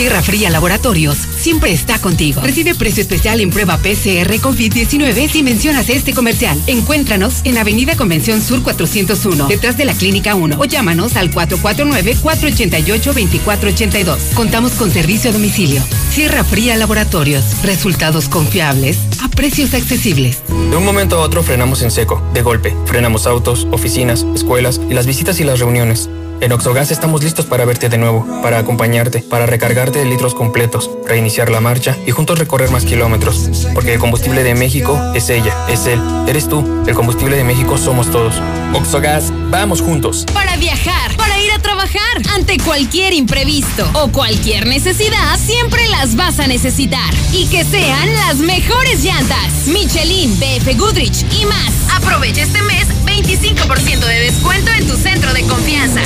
Sierra 0.00 0.22
Fría 0.22 0.48
Laboratorios 0.48 1.18
siempre 1.36 1.72
está 1.72 1.98
contigo. 1.98 2.40
Recibe 2.40 2.74
precio 2.74 3.02
especial 3.02 3.42
en 3.42 3.50
prueba 3.50 3.76
PCR 3.76 4.32
COVID-19 4.40 5.28
si 5.28 5.42
mencionas 5.42 5.90
este 5.90 6.14
comercial. 6.14 6.58
Encuéntranos 6.68 7.42
en 7.44 7.58
Avenida 7.58 7.98
Convención 7.98 8.40
Sur 8.40 8.62
401, 8.62 9.48
detrás 9.48 9.76
de 9.76 9.84
la 9.84 9.92
Clínica 9.92 10.34
1 10.34 10.56
o 10.58 10.64
llámanos 10.64 11.16
al 11.16 11.30
449-488-2482. 11.32 14.32
Contamos 14.32 14.72
con 14.72 14.90
servicio 14.90 15.28
a 15.28 15.34
domicilio. 15.34 15.82
Sierra 16.10 16.44
Fría 16.44 16.76
Laboratorios. 16.76 17.62
Resultados 17.62 18.30
confiables 18.30 18.96
a 19.22 19.28
precios 19.28 19.74
accesibles. 19.74 20.42
De 20.48 20.78
un 20.78 20.84
momento 20.86 21.16
a 21.16 21.20
otro 21.20 21.42
frenamos 21.42 21.82
en 21.82 21.90
seco, 21.90 22.22
de 22.32 22.40
golpe. 22.40 22.74
Frenamos 22.86 23.26
autos, 23.26 23.68
oficinas, 23.70 24.24
escuelas 24.34 24.80
y 24.88 24.94
las 24.94 25.04
visitas 25.04 25.40
y 25.40 25.44
las 25.44 25.58
reuniones. 25.58 26.08
En 26.40 26.52
Oxogas 26.52 26.90
estamos 26.90 27.22
listos 27.22 27.44
para 27.44 27.66
verte 27.66 27.90
de 27.90 27.98
nuevo, 27.98 28.26
para 28.42 28.58
acompañarte, 28.58 29.20
para 29.20 29.44
recargarte 29.44 29.98
de 29.98 30.06
litros 30.06 30.34
completos, 30.34 30.90
reiniciar 31.06 31.50
la 31.50 31.60
marcha 31.60 31.98
y 32.06 32.12
juntos 32.12 32.38
recorrer 32.38 32.70
más 32.70 32.86
kilómetros. 32.86 33.50
Porque 33.74 33.92
el 33.92 34.00
combustible 34.00 34.42
de 34.42 34.54
México 34.54 34.98
es 35.14 35.28
ella, 35.28 35.54
es 35.68 35.84
él, 35.84 36.00
eres 36.26 36.48
tú. 36.48 36.64
El 36.86 36.94
combustible 36.94 37.36
de 37.36 37.44
México 37.44 37.76
somos 37.76 38.10
todos. 38.10 38.40
Oxogas, 38.72 39.30
vamos 39.50 39.82
juntos. 39.82 40.24
Para 40.32 40.56
viajar, 40.56 41.14
para 41.16 41.38
ir 41.42 41.52
a 41.52 41.58
trabajar, 41.58 42.00
ante 42.34 42.56
cualquier 42.58 43.12
imprevisto 43.12 43.90
o 43.92 44.08
cualquier 44.08 44.66
necesidad, 44.66 45.38
siempre 45.38 45.86
las 45.88 46.16
vas 46.16 46.38
a 46.40 46.46
necesitar. 46.46 47.12
Y 47.34 47.48
que 47.48 47.64
sean 47.64 48.14
las 48.14 48.36
mejores 48.36 49.04
llantas. 49.04 49.66
Michelin, 49.66 50.38
BF 50.40 50.78
Goodrich 50.78 51.26
y 51.38 51.44
más. 51.44 51.72
Aprovecha 51.94 52.42
este 52.42 52.62
mes 52.62 52.86
25% 53.10 54.06
de 54.06 54.20
descuento 54.20 54.70
en 54.70 54.86
tu 54.86 54.96
centro 54.96 55.32
de 55.32 55.42
confianza. 55.42 56.00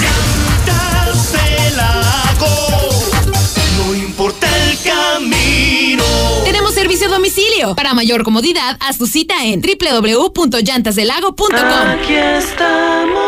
No 3.76 3.94
importa 3.94 4.46
el 4.64 4.78
camino. 4.78 6.04
Tenemos 6.44 6.72
servicio 6.74 7.08
a 7.08 7.10
domicilio. 7.10 7.74
Para 7.74 7.92
mayor 7.94 8.24
comodidad, 8.24 8.78
haz 8.80 8.96
tu 8.98 9.06
cita 9.06 9.44
en 9.44 9.60
www.llantasdelago.com. 9.60 11.54
Aquí 11.54 12.14
estamos. 12.14 13.22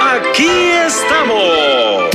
Aquí 0.00 0.48
estamos. 0.86 2.13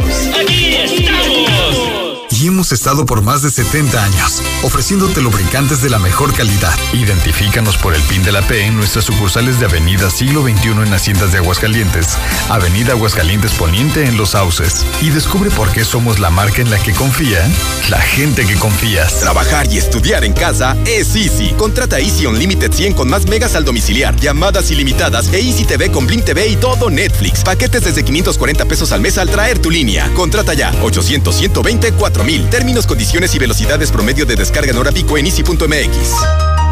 Hemos 2.49 2.71
estado 2.71 3.05
por 3.05 3.21
más 3.21 3.43
de 3.43 3.51
70 3.51 4.03
años, 4.03 4.41
ofreciéndote 4.63 5.21
lubricantes 5.21 5.83
de 5.83 5.89
la 5.91 5.99
mejor 5.99 6.33
calidad. 6.33 6.73
Identifícanos 6.93 7.77
por 7.77 7.93
el 7.93 8.01
PIN 8.01 8.23
de 8.23 8.31
la 8.31 8.41
P 8.41 8.65
en 8.65 8.75
nuestras 8.75 9.05
sucursales 9.05 9.59
de 9.59 9.67
Avenida 9.67 10.09
Siglo 10.09 10.41
XXI 10.41 10.69
en 10.69 10.91
Haciendas 10.91 11.31
de 11.31 11.37
Aguascalientes, 11.37 12.17
Avenida 12.49 12.93
Aguascalientes 12.93 13.51
Poniente 13.53 14.05
en 14.05 14.17
Los 14.17 14.31
Sauces. 14.31 14.83
Y 14.99 15.11
descubre 15.11 15.51
por 15.51 15.71
qué 15.71 15.85
somos 15.85 16.17
la 16.17 16.31
marca 16.31 16.63
en 16.63 16.71
la 16.71 16.79
que 16.79 16.91
confía 16.91 17.47
la 17.87 18.01
gente 18.01 18.43
que 18.47 18.55
confías. 18.55 19.19
Trabajar 19.19 19.71
y 19.71 19.77
estudiar 19.77 20.23
en 20.23 20.33
casa 20.33 20.75
es 20.85 21.15
Easy. 21.15 21.53
Contrata 21.55 21.99
Easy 21.99 22.25
Unlimited 22.25 22.73
100 22.73 22.93
con 22.93 23.11
más 23.11 23.27
megas 23.27 23.53
al 23.53 23.63
domiciliar, 23.63 24.15
llamadas 24.15 24.71
ilimitadas 24.71 25.31
e 25.31 25.39
Easy 25.39 25.65
TV 25.65 25.91
con 25.91 26.07
Blim 26.07 26.23
TV 26.23 26.47
y 26.47 26.55
todo 26.55 26.89
Netflix. 26.89 27.43
Paquetes 27.43 27.83
desde 27.83 28.03
540 28.03 28.65
pesos 28.65 28.91
al 28.91 29.01
mes 29.01 29.19
al 29.19 29.29
traer 29.29 29.59
tu 29.59 29.69
línea. 29.69 30.11
Contrata 30.15 30.55
ya 30.55 30.73
800 30.81 31.35
120 31.35 31.91
4000. 31.91 32.38
Términos, 32.43 32.87
condiciones 32.87 33.33
y 33.35 33.39
velocidades 33.39 33.91
promedio 33.91 34.25
de 34.25 34.35
descarga 34.35 34.71
en 34.71 34.77
hora 34.77 34.91
pico 34.91 35.17
en 35.17 35.25
easy.mx. 35.25 36.68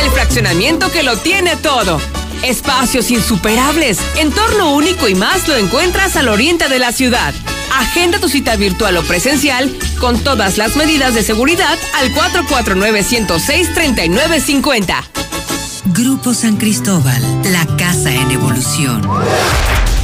El 0.02 0.10
fraccionamiento 0.10 0.90
que 0.90 1.02
lo 1.02 1.18
tiene 1.18 1.56
todo. 1.56 2.00
Espacios 2.42 3.10
insuperables, 3.10 3.98
entorno 4.16 4.74
único 4.74 5.08
y 5.08 5.14
más 5.14 5.46
lo 5.46 5.56
encuentras 5.56 6.16
al 6.16 6.28
oriente 6.28 6.68
de 6.68 6.78
la 6.78 6.92
ciudad. 6.92 7.34
Agenda 7.78 8.18
tu 8.18 8.28
cita 8.28 8.56
virtual 8.56 8.96
o 8.96 9.02
presencial 9.02 9.70
con 10.00 10.18
todas 10.18 10.56
las 10.58 10.76
medidas 10.76 11.14
de 11.14 11.22
seguridad 11.22 11.78
al 11.94 12.12
449-106-3950. 12.14 15.04
Grupo 15.86 16.34
San 16.34 16.56
Cristóbal, 16.56 17.22
la 17.52 17.66
casa 17.76 18.14
en 18.14 18.30
evolución. 18.30 19.02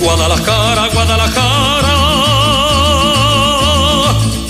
Guadalajara, 0.00 0.88
Guadalajara. 0.92 1.94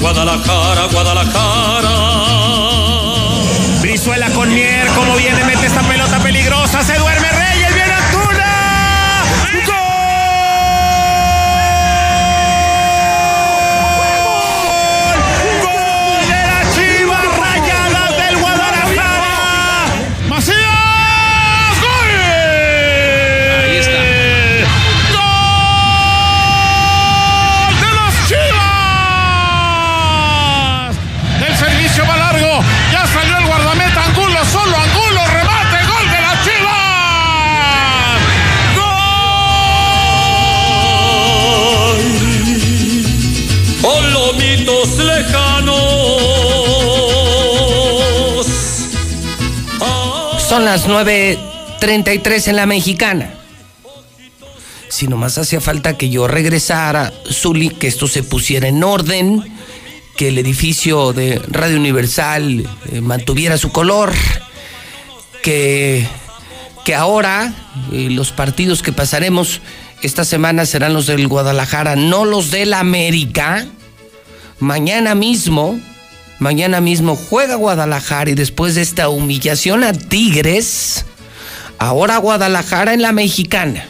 Guadalajara, 0.01 0.87
Guadalajara. 0.93 1.95
Brizuela 3.81 4.31
con 4.31 4.53
Mier, 4.53 4.87
como 4.89 5.17
viene, 5.17 5.45
las 50.69 50.87
9.33 50.87 52.49
en 52.49 52.57
la 52.57 52.67
mexicana. 52.67 53.33
Si 54.91 55.09
nomás 55.09 55.39
hacía 55.39 55.63
falta 55.63 55.97
que 55.97 56.11
yo 56.11 56.29
regresara, 56.29 57.11
Zuli, 57.33 57.71
que 57.71 57.87
esto 57.87 58.07
se 58.07 58.23
pusiera 58.23 58.69
en 58.69 58.85
orden, 58.85 59.43
que 60.15 60.29
el 60.29 60.37
edificio 60.37 61.15
de 61.15 61.41
Radio 61.49 61.79
Universal 61.79 62.69
eh, 62.93 63.01
mantuviera 63.01 63.57
su 63.57 63.73
color, 63.73 64.13
que, 65.43 66.07
que 66.85 66.95
ahora 66.95 67.55
eh, 67.91 68.09
los 68.11 68.33
partidos 68.33 68.83
que 68.83 68.93
pasaremos 68.93 69.63
esta 70.03 70.27
semana 70.27 70.67
serán 70.67 70.93
los 70.93 71.07
del 71.07 71.29
Guadalajara, 71.29 71.97
no 71.97 72.27
los 72.27 72.51
del 72.51 72.75
América. 72.75 73.67
Mañana 74.59 75.15
mismo, 75.15 75.81
mañana 76.39 76.81
mismo 76.81 77.17
juega 77.17 77.57
Guadalajara 77.57 78.31
y 78.31 78.35
después 78.35 78.75
de 78.75 78.83
esta 78.83 79.09
humillación 79.09 79.85
a 79.85 79.93
Tigres, 79.93 81.05
ahora 81.79 82.19
Guadalajara 82.19 82.95
en 82.95 83.03
la 83.03 83.13
mexicana. 83.13 83.87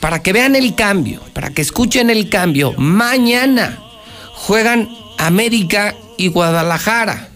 Para 0.00 0.20
que 0.22 0.32
vean 0.32 0.56
el 0.56 0.74
cambio, 0.74 1.20
para 1.32 1.50
que 1.50 1.62
escuchen 1.62 2.10
el 2.10 2.28
cambio, 2.28 2.72
mañana 2.76 3.78
juegan 4.34 4.88
América 5.16 5.94
y 6.18 6.28
Guadalajara. 6.28 7.28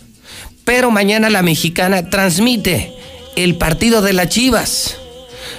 Pero 0.64 0.90
mañana 0.90 1.30
la 1.30 1.42
mexicana 1.42 2.10
transmite 2.10 2.92
el 3.36 3.54
partido 3.54 4.02
de 4.02 4.14
las 4.14 4.30
Chivas. 4.30 4.96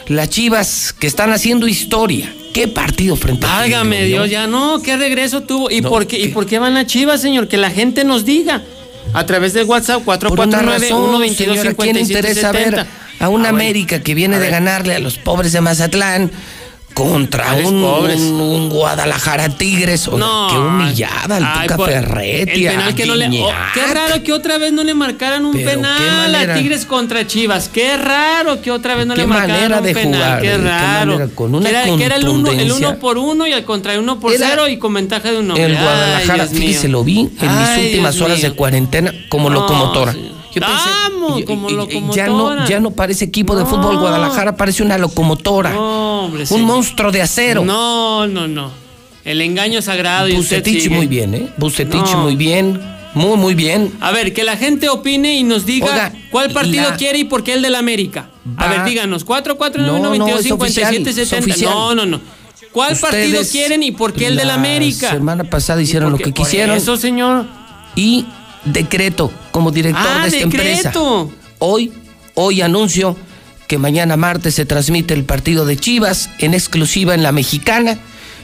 Las 0.07 0.29
Chivas 0.29 0.91
que 0.91 1.07
están 1.07 1.31
haciendo 1.31 1.67
historia, 1.67 2.33
¿Qué 2.53 2.67
partido 2.67 3.15
frente 3.15 3.45
a 3.45 3.63
Tigres, 3.63 4.07
Dios, 4.07 4.31
ya 4.31 4.47
no, 4.47 4.81
¿qué 4.81 4.97
regreso 4.97 5.43
tuvo? 5.43 5.69
¿Y, 5.69 5.81
No, 5.81 5.89
por 5.89 6.07
qué, 6.07 6.17
¿Y 6.17 6.29
por 6.29 6.47
qué 6.47 6.57
van 6.57 6.75
a 6.75 6.87
Chivas, 6.87 7.21
señor? 7.21 7.47
Que 7.47 7.55
la 7.55 7.69
gente 7.69 8.03
nos 8.03 8.25
diga. 8.25 8.63
A 9.17 9.25
través 9.25 9.53
del 9.53 9.65
WhatsApp 9.65 10.03
Por 10.03 10.15
una 10.19 10.27
449 10.27 10.79
razón, 10.79 11.09
122 11.09 11.57
señora, 11.57 11.75
¿quién 11.75 11.97
interesa 11.97 12.51
ver 12.51 12.85
5770. 12.85 13.25
a 13.25 13.29
una 13.29 13.49
bueno. 13.49 13.49
América 13.49 13.99
que 14.03 14.13
viene 14.13 14.35
A 14.35 14.39
de 14.39 14.49
ganarle 14.51 14.93
a 14.93 14.99
los 14.99 15.17
pobres 15.17 15.53
de 15.53 15.61
Mazatlán 15.61 16.29
contra 16.97 17.45
¿Cuáles 17.45 17.67
un, 17.67 17.75
un- 17.83 18.39
un 18.41 18.69
Guadalajara 18.69 19.49
Tigres? 19.49 20.07
No. 20.11 20.47
qué 20.49 20.57
humillada 20.57 21.37
el 21.37 21.43
Ay, 21.45 21.67
Tuca 21.67 21.77
por- 21.77 21.89
Ferretti. 21.89 22.65
El 22.65 22.71
penal 22.75 22.95
que 22.95 23.05
no 23.05 23.15
le. 23.15 23.25
a 23.25 23.29
oh, 23.45 23.51
qué 23.75 23.93
raro 23.93 24.23
que 24.23 24.33
otra 24.33 24.57
vez 24.57 24.73
no 24.73 24.83
le 24.83 24.93
marcaran 24.95 25.45
un 25.45 25.53
Pero 25.53 25.69
qué 25.69 25.75
penal 25.75 26.35
a 26.35 26.55
Tigres 26.55 26.85
contra 26.85 27.27
Chivas. 27.27 27.69
Qué 27.69 27.95
raro 27.97 28.61
que 28.61 28.71
otra 28.71 28.95
vez 28.95 29.05
no 29.05 29.13
Qué 29.13 29.21
le 29.21 29.27
marcaran 29.27 29.85
un 29.85 29.93
penal. 29.93 30.03
jugar, 30.21 30.41
qué. 30.41 30.47
Qué 30.47 30.57
raro. 30.57 31.11
manera, 31.13 31.35
con 31.35 31.53
una 31.55 31.69
que 31.69 31.75
era, 31.75 31.83
que 31.97 32.03
era 32.03 32.15
el, 32.15 32.23
uno, 32.27 32.49
el 32.51 32.57
contundencia. 32.57 32.87
uno 32.89 32.99
por 32.99 33.17
uno 33.19 33.45
y 33.47 33.53
al 33.53 33.63
contrario 33.63 34.01
uno 34.01 34.19
por 34.19 34.33
Era 34.33 34.47
cero 34.49 34.67
y 34.67 34.77
con 34.77 34.93
ventaja 34.93 35.29
de 35.31 35.37
un 35.39 35.51
hombre. 35.51 35.65
El 35.65 35.75
Guadalajara, 35.77 36.45
mío. 36.47 36.59
fíjese, 36.61 36.87
lo 36.87 37.03
vi 37.03 37.19
en 37.19 37.31
Ay, 37.49 37.77
mis 37.77 37.85
últimas 37.85 38.15
Dios 38.15 38.25
horas 38.25 38.37
mío. 38.39 38.49
de 38.49 38.55
cuarentena 38.55 39.13
como 39.29 39.49
No, 39.51 39.59
locomotora. 39.61 40.13
sí. 40.13 40.31
Yo 40.53 40.61
pensé, 40.61 40.89
Vamos, 41.11 41.39
y- 41.39 41.43
como 41.43 41.69
y- 41.69 41.73
y 41.73 41.75
locomotora. 41.75 42.15
Ya 42.15 42.27
no, 42.27 42.67
ya 42.67 42.79
no 42.79 42.91
parece 42.91 43.25
equipo 43.25 43.55
de 43.55 43.65
fútbol 43.65 43.97
Guadalajara, 43.97 44.55
parece 44.55 44.83
una 44.83 44.97
locomotora. 44.97 45.71
No, 45.71 46.25
hombre, 46.25 46.41
un 46.41 46.47
señor. 46.47 46.65
monstruo 46.65 47.11
de 47.11 47.21
acero. 47.21 47.63
No, 47.65 48.27
no, 48.27 48.47
no. 48.47 48.71
El 49.25 49.41
engaño 49.41 49.81
sagrado 49.81 50.29
Bucetich 50.33 50.89
muy 50.89 51.05
bien, 51.07 51.33
¿eh? 51.35 51.49
Bucetich 51.57 52.11
No. 52.13 52.17
muy 52.23 52.35
bien. 52.35 52.81
Muy, 53.13 53.35
muy 53.35 53.55
bien. 53.55 53.91
A 53.99 54.11
ver, 54.11 54.31
que 54.33 54.43
la 54.43 54.57
gente 54.57 54.89
opine 54.89 55.33
y 55.35 55.43
nos 55.43 55.65
diga 55.65 55.87
Oiga, 55.87 56.13
cuál 56.29 56.51
partido 56.51 56.89
la- 56.91 56.97
quiere 56.97 57.17
y 57.17 57.23
por 57.23 57.43
qué 57.43 57.53
el 57.55 57.61
del 57.63 57.73
América. 57.75 58.29
A 58.57 58.65
Va- 58.65 58.69
ver, 58.69 58.83
díganos, 58.85 59.23
4 59.23 59.57
4 59.57 59.81
No, 59.81 59.97
9 59.97 60.03
no, 60.03 60.25
22 60.25 60.45
es 60.45 60.51
oficial, 60.51 60.93
57 60.93 61.21
es 61.23 61.29
70. 61.29 61.51
oficial. 61.53 61.73
No, 61.73 61.95
no, 61.95 62.05
no. 62.05 62.21
¿Cuál 62.71 62.95
partido 62.97 63.25
Ustedes 63.41 63.51
quieren 63.51 63.81
y 63.81 63.91
por 63.91 64.13
qué 64.13 64.27
el 64.27 64.35
del 64.35 64.47
la 64.49 64.53
América? 64.53 65.09
semana 65.11 65.43
pasada 65.45 65.81
hicieron 65.81 66.11
lo 66.11 66.17
que 66.19 66.31
quisieron. 66.31 66.75
Eso, 66.77 66.95
señor. 66.95 67.45
Y 67.95 68.25
decreto 68.65 69.31
como 69.57 69.71
director 69.71 70.05
Ah, 70.07 70.21
de 70.21 70.27
esta 70.27 70.39
empresa. 70.41 70.89
decreto. 70.89 71.31
Hoy, 71.57 71.91
hoy 72.35 72.61
anuncio 72.61 73.17
que 73.67 73.79
mañana 73.79 74.15
martes 74.15 74.53
se 74.53 74.65
transmite 74.65 75.15
el 75.15 75.23
partido 75.23 75.65
de 75.65 75.77
Chivas 75.77 76.29
en 76.37 76.53
exclusiva 76.53 77.15
en 77.15 77.23
la 77.23 77.31
mexicana. 77.31 77.97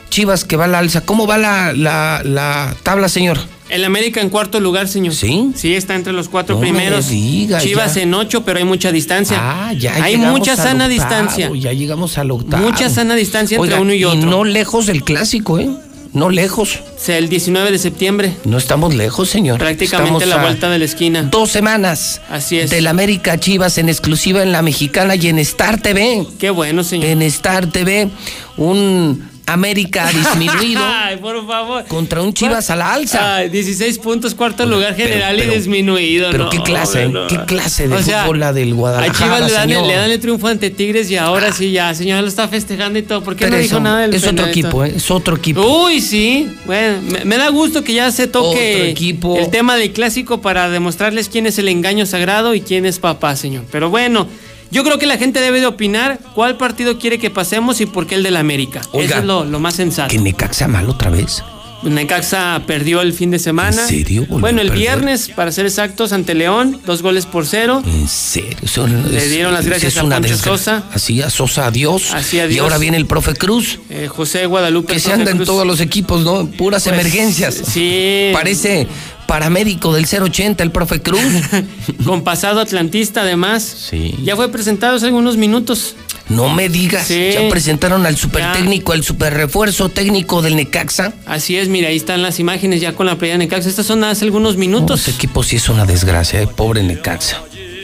Chivas 0.09 0.43
que 0.43 0.55
va 0.55 0.65
a 0.65 0.67
la 0.67 0.79
alza. 0.79 1.01
¿Cómo 1.01 1.27
va 1.27 1.37
la, 1.37 1.71
la, 1.73 2.21
la 2.25 2.75
tabla, 2.81 3.09
señor? 3.09 3.37
El 3.69 3.85
América 3.85 4.21
en 4.21 4.29
cuarto 4.29 4.59
lugar, 4.59 4.87
señor. 4.87 5.13
¿Sí? 5.13 5.51
Sí, 5.55 5.75
está 5.75 5.93
entre 5.93 6.13
los 6.13 6.29
cuatro 6.29 6.55
No 6.55 6.61
me 6.61 6.67
primeros. 6.69 7.09
diga, 7.09 7.59
Chivas 7.59 7.93
ya. 7.93 8.01
en 8.01 8.13
ocho, 8.15 8.43
pero 8.43 8.57
hay 8.57 8.65
mucha 8.65 8.91
distancia. 8.91 9.37
Ah, 9.39 9.71
ya 9.73 9.93
Hay 10.03 10.17
mucha 10.17 10.55
sana 10.55 10.85
octavo, 10.85 10.89
distancia. 10.89 11.51
Ya 11.55 11.73
llegamos 11.73 12.17
al 12.17 12.31
octavo. 12.31 12.63
Mucha 12.63 12.89
sana 12.89 13.13
distancia 13.13 13.57
entre 13.57 13.73
Oiga, 13.73 13.81
uno 13.81 13.93
y 13.93 14.03
otro. 14.03 14.27
no 14.29 14.43
lejos 14.45 14.87
del 14.87 15.03
clásico, 15.03 15.59
¿eh? 15.59 15.69
No 16.13 16.29
lejos. 16.29 16.79
O 16.95 16.99
sea, 16.99 17.17
el 17.17 17.27
19 17.27 17.71
de 17.71 17.79
septiembre. 17.79 18.37
No 18.45 18.57
estamos 18.57 18.93
lejos, 18.93 19.29
señor. 19.29 19.57
Prácticamente 19.57 20.23
Estamos 20.23 20.27
la 20.27 20.43
vuelta 20.43 20.69
de 20.69 20.79
la 20.79 20.85
esquina. 20.85 21.23
Dos 21.23 21.49
semanas. 21.51 22.21
Así 22.29 22.59
es. 22.59 22.69
Del 22.69 22.87
América 22.87 23.39
Chivas 23.39 23.77
en 23.79 23.89
exclusiva 23.89 24.43
en 24.43 24.51
la 24.51 24.61
mexicana 24.61 25.15
y 25.15 25.27
en 25.27 25.39
Star 25.39 25.81
TV. 25.81 26.25
Qué 26.39 26.51
bueno, 26.51 26.83
señor. 26.83 27.07
En 27.07 27.23
Star 27.23 27.65
TV, 27.67 28.09
un 28.57 29.32
América 29.45 30.07
disminuido 30.13 30.81
Ay, 30.85 31.17
por 31.17 31.45
favor. 31.45 31.85
contra 31.85 32.21
un 32.21 32.33
Chivas 32.33 32.69
a 32.69 32.75
la 32.75 32.93
alza. 32.93 33.37
Ay, 33.37 33.49
16 33.49 33.99
puntos, 33.99 34.33
cuarto 34.35 34.65
lugar 34.65 34.95
general 34.95 35.35
pero- 35.37 35.51
y 35.53 35.55
disminuido. 35.57 36.29
Pero 36.31 36.45
no, 36.45 36.49
qué 36.49 36.59
clase, 36.61 37.07
no. 37.09 37.27
qué 37.27 37.37
clase 37.45 37.87
de 37.87 37.95
O 37.95 38.01
sea, 38.01 38.23
fútbol 38.23 38.39
la 38.39 38.53
del 38.53 38.71
A 38.71 38.75
Guadalajara, 38.75 39.17
Chivas 39.17 39.41
le 39.47 39.51
dan, 39.51 39.69
señor. 39.69 39.85
le 39.87 39.95
dan 39.95 40.11
el 40.11 40.19
triunfo 40.19 40.47
ante 40.47 40.69
Tigres 40.69 41.09
y 41.11 41.17
ahora 41.17 41.51
sí 41.51 41.71
ya, 41.71 41.93
señor, 41.93 42.21
lo 42.21 42.27
está 42.27 42.47
festejando 42.47 42.99
y 42.99 43.03
todo. 43.03 43.23
¿Por 43.23 43.35
qué 43.35 43.45
Pero 43.45 43.57
no 43.57 43.61
dijo 43.61 43.79
nada 43.79 43.99
del 44.01 44.13
es 44.13 44.25
otro 44.25 44.45
equipo, 44.47 44.83
¿eh? 44.85 44.93
Es 44.95 45.11
otro 45.11 45.35
equipo. 45.35 45.61
Uy, 45.85 45.99
sí. 46.01 46.49
Bueno, 46.65 46.99
me, 47.01 47.25
me 47.25 47.37
da 47.37 47.49
gusto 47.49 47.83
que 47.83 47.93
ya 47.93 48.11
se 48.11 48.27
toque 48.27 48.89
equipo. 48.89 49.37
el 49.37 49.49
tema 49.49 49.75
del 49.75 49.91
clásico 49.91 50.41
para 50.41 50.69
demostrarles 50.69 51.29
quién 51.29 51.45
es 51.47 51.57
el 51.59 51.67
engaño 51.67 52.05
sagrado 52.05 52.53
y 52.55 52.61
quién 52.61 52.85
es 52.85 52.99
papá, 52.99 53.35
señor. 53.35 53.63
Pero 53.71 53.89
bueno, 53.89 54.27
yo 54.73 54.83
creo 54.83 54.99
que 54.99 55.05
la 55.05 55.17
gente 55.17 55.39
debe 55.39 55.61
de 55.61 55.67
opinar 55.67 56.19
cuál 56.35 56.57
partido 56.57 56.97
quiere 56.99 57.17
que 57.19 57.29
pasemos 57.29 57.79
y 57.79 57.85
por 57.85 58.05
qué 58.07 58.15
el 58.15 58.23
del 58.23 58.35
América. 58.35 58.81
Oiga, 58.91 59.11
Eso 59.11 59.19
es 59.19 59.25
lo, 59.25 59.45
lo 59.45 59.59
más 59.61 59.75
sensato. 59.75 60.09
Que 60.09 60.17
Necaxa 60.17 60.67
mal 60.67 60.89
otra 60.89 61.09
vez. 61.09 61.41
Necaxa 61.83 62.61
perdió 62.65 63.01
el 63.01 63.11
fin 63.13 63.29
de 63.31 63.39
semana. 63.39 63.81
¿En 63.81 63.87
serio? 63.89 64.21
¿Volvió 64.21 64.39
Bueno, 64.39 64.61
el 64.61 64.71
viernes, 64.71 65.29
para 65.35 65.51
ser 65.51 65.65
exactos, 65.65 66.13
ante 66.13 66.33
León, 66.33 66.79
dos 66.85 67.01
goles 67.01 67.25
por 67.25 67.45
cero. 67.45 67.83
En 67.85 68.07
serio. 68.07 68.57
Son- 68.65 69.13
Le 69.13 69.27
dieron 69.27 69.53
las 69.53 69.65
gracias 69.65 69.97
a 69.97 70.03
desgra- 70.03 70.37
Sosa. 70.37 70.83
Así, 70.93 71.21
a 71.21 71.29
Sosa, 71.29 71.67
adiós. 71.67 72.13
Así, 72.13 72.39
adiós. 72.39 72.55
Y 72.55 72.59
ahora 72.59 72.77
viene 72.77 72.95
el 72.97 73.05
profe 73.05 73.33
Cruz. 73.35 73.79
Eh, 73.89 74.07
José 74.07 74.45
Guadalupe. 74.45 74.93
Que 74.93 74.99
se 75.01 75.11
anda 75.11 75.31
en 75.31 75.43
todos 75.43 75.67
los 75.67 75.81
equipos, 75.81 76.23
¿no? 76.23 76.47
Puras 76.47 76.83
Pues, 76.83 76.93
emergencias. 76.93 77.55
Sí. 77.67 78.29
Parece 78.31 78.87
paramédico 79.27 79.93
del 79.93 80.05
080, 80.05 80.63
el 80.63 80.71
profe 80.71 81.01
Cruz. 81.01 81.21
Con 82.05 82.23
pasado 82.23 82.59
atlantista, 82.59 83.21
además. 83.21 83.63
Sí. 83.89 84.15
Ya 84.23 84.35
fue 84.35 84.49
presentado 84.51 84.95
hace 84.95 85.05
algunos 85.07 85.37
minutos. 85.37 85.95
No 86.29 86.49
me 86.49 86.69
digas. 86.69 87.07
Sí. 87.07 87.31
Ya 87.33 87.49
presentaron 87.49 88.05
al 88.05 88.15
super 88.15 88.41
Ya. 88.41 88.53
técnico, 88.53 88.93
al 88.93 89.03
super 89.03 89.33
refuerzo 89.33 89.89
técnico 89.89 90.41
del 90.41 90.55
Necaxa. 90.55 91.13
Así 91.25 91.57
es, 91.57 91.67
mira, 91.67 91.89
ahí 91.89 91.97
están 91.97 92.21
las 92.21 92.39
imágenes 92.39 92.79
ya 92.81 92.93
con 92.93 93.05
la 93.07 93.17
playa 93.17 93.33
de 93.33 93.39
Necaxa. 93.39 93.69
Estas 93.69 93.85
son 93.85 94.03
hace 94.05 94.23
algunos 94.25 94.55
minutos. 94.55 95.01
Este 95.01 95.11
equipo 95.11 95.43
sí 95.43 95.57
es 95.57 95.67
una 95.67 95.85
desgracia, 95.85 96.41
eh, 96.41 96.47
pobre 96.47 96.81
Necaxa. 96.81 97.41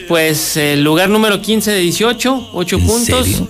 Pues 0.08 0.56
el 0.56 0.82
lugar 0.82 1.08
número 1.10 1.40
15 1.40 1.70
de 1.70 1.80
18, 1.80 2.50
8 2.52 2.76
¿En 2.76 2.86
puntos. 2.86 3.26
serio? 3.26 3.48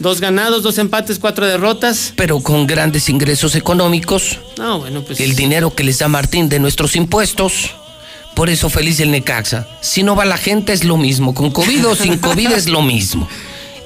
Dos 0.00 0.20
ganados, 0.20 0.62
dos 0.62 0.78
empates, 0.78 1.18
cuatro 1.18 1.46
derrotas. 1.46 2.14
Pero 2.16 2.40
con 2.40 2.66
grandes 2.66 3.08
ingresos 3.10 3.54
económicos, 3.54 4.38
No, 4.56 4.78
bueno, 4.78 5.02
pues. 5.02 5.20
el 5.20 5.36
dinero 5.36 5.74
que 5.74 5.84
les 5.84 5.98
da 5.98 6.08
Martín 6.08 6.48
de 6.48 6.58
nuestros 6.58 6.96
impuestos. 6.96 7.70
Por 8.34 8.48
eso 8.48 8.70
feliz 8.70 8.98
el 9.00 9.10
Necaxa. 9.10 9.68
Si 9.82 10.02
no 10.02 10.16
va 10.16 10.24
la 10.24 10.38
gente 10.38 10.72
es 10.72 10.84
lo 10.84 10.96
mismo. 10.96 11.34
Con 11.34 11.50
COVID 11.50 11.86
o 11.88 11.94
sin 11.94 12.16
COVID 12.18 12.52
es 12.52 12.68
lo 12.68 12.80
mismo. 12.80 13.28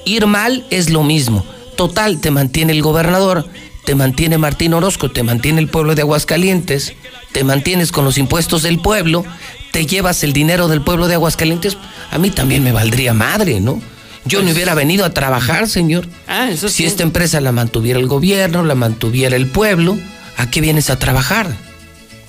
Ir 0.05 0.27
mal 0.27 0.65
es 0.71 0.91
lo 0.91 1.03
mismo. 1.03 1.45
Total, 1.77 2.21
te 2.21 2.31
mantiene 2.31 2.73
el 2.73 2.83
gobernador, 2.83 3.49
te 3.85 3.97
mantiene 3.97 4.39
Martín 4.39 4.73
Orozco, 4.75 5.11
te 5.11 5.25
mantiene 5.25 5.61
el 5.61 5.69
pueblo 5.69 5.97
de 5.97 6.03
Aguascalientes, 6.03 6.93
te 7.33 7.43
mantienes 7.43 7.91
con 7.91 8.05
los 8.05 8.19
impuestos 8.19 8.63
del 8.63 8.79
pueblo, 8.79 9.25
te 9.73 9.87
llevas 9.87 10.23
el 10.23 10.33
dinero 10.33 10.69
del 10.69 10.83
pueblo 10.83 11.09
de 11.09 11.15
Aguascalientes. 11.15 11.77
A 12.13 12.19
mí 12.19 12.31
también 12.31 12.63
me 12.63 12.71
valdría 12.71 13.13
madre, 13.15 13.61
¿no? 13.61 13.83
Yo 14.27 14.43
no 14.43 14.51
hubiera 14.53 14.75
venido 14.75 15.05
a 15.05 15.11
trabajar, 15.11 15.69
señor. 15.69 16.09
Ah, 16.27 16.49
eso 16.51 16.69
Si 16.69 16.77
sí. 16.77 16.85
esta 16.85 17.03
empresa 17.03 17.41
la 17.41 17.53
mantuviera 17.53 17.99
el 17.99 18.07
gobierno, 18.07 18.65
la 18.65 18.75
mantuviera 18.75 19.37
el 19.37 19.47
pueblo, 19.49 19.99
¿a 20.39 20.51
qué 20.51 20.61
vienes 20.61 20.89
a 20.91 20.99
trabajar? 20.99 21.49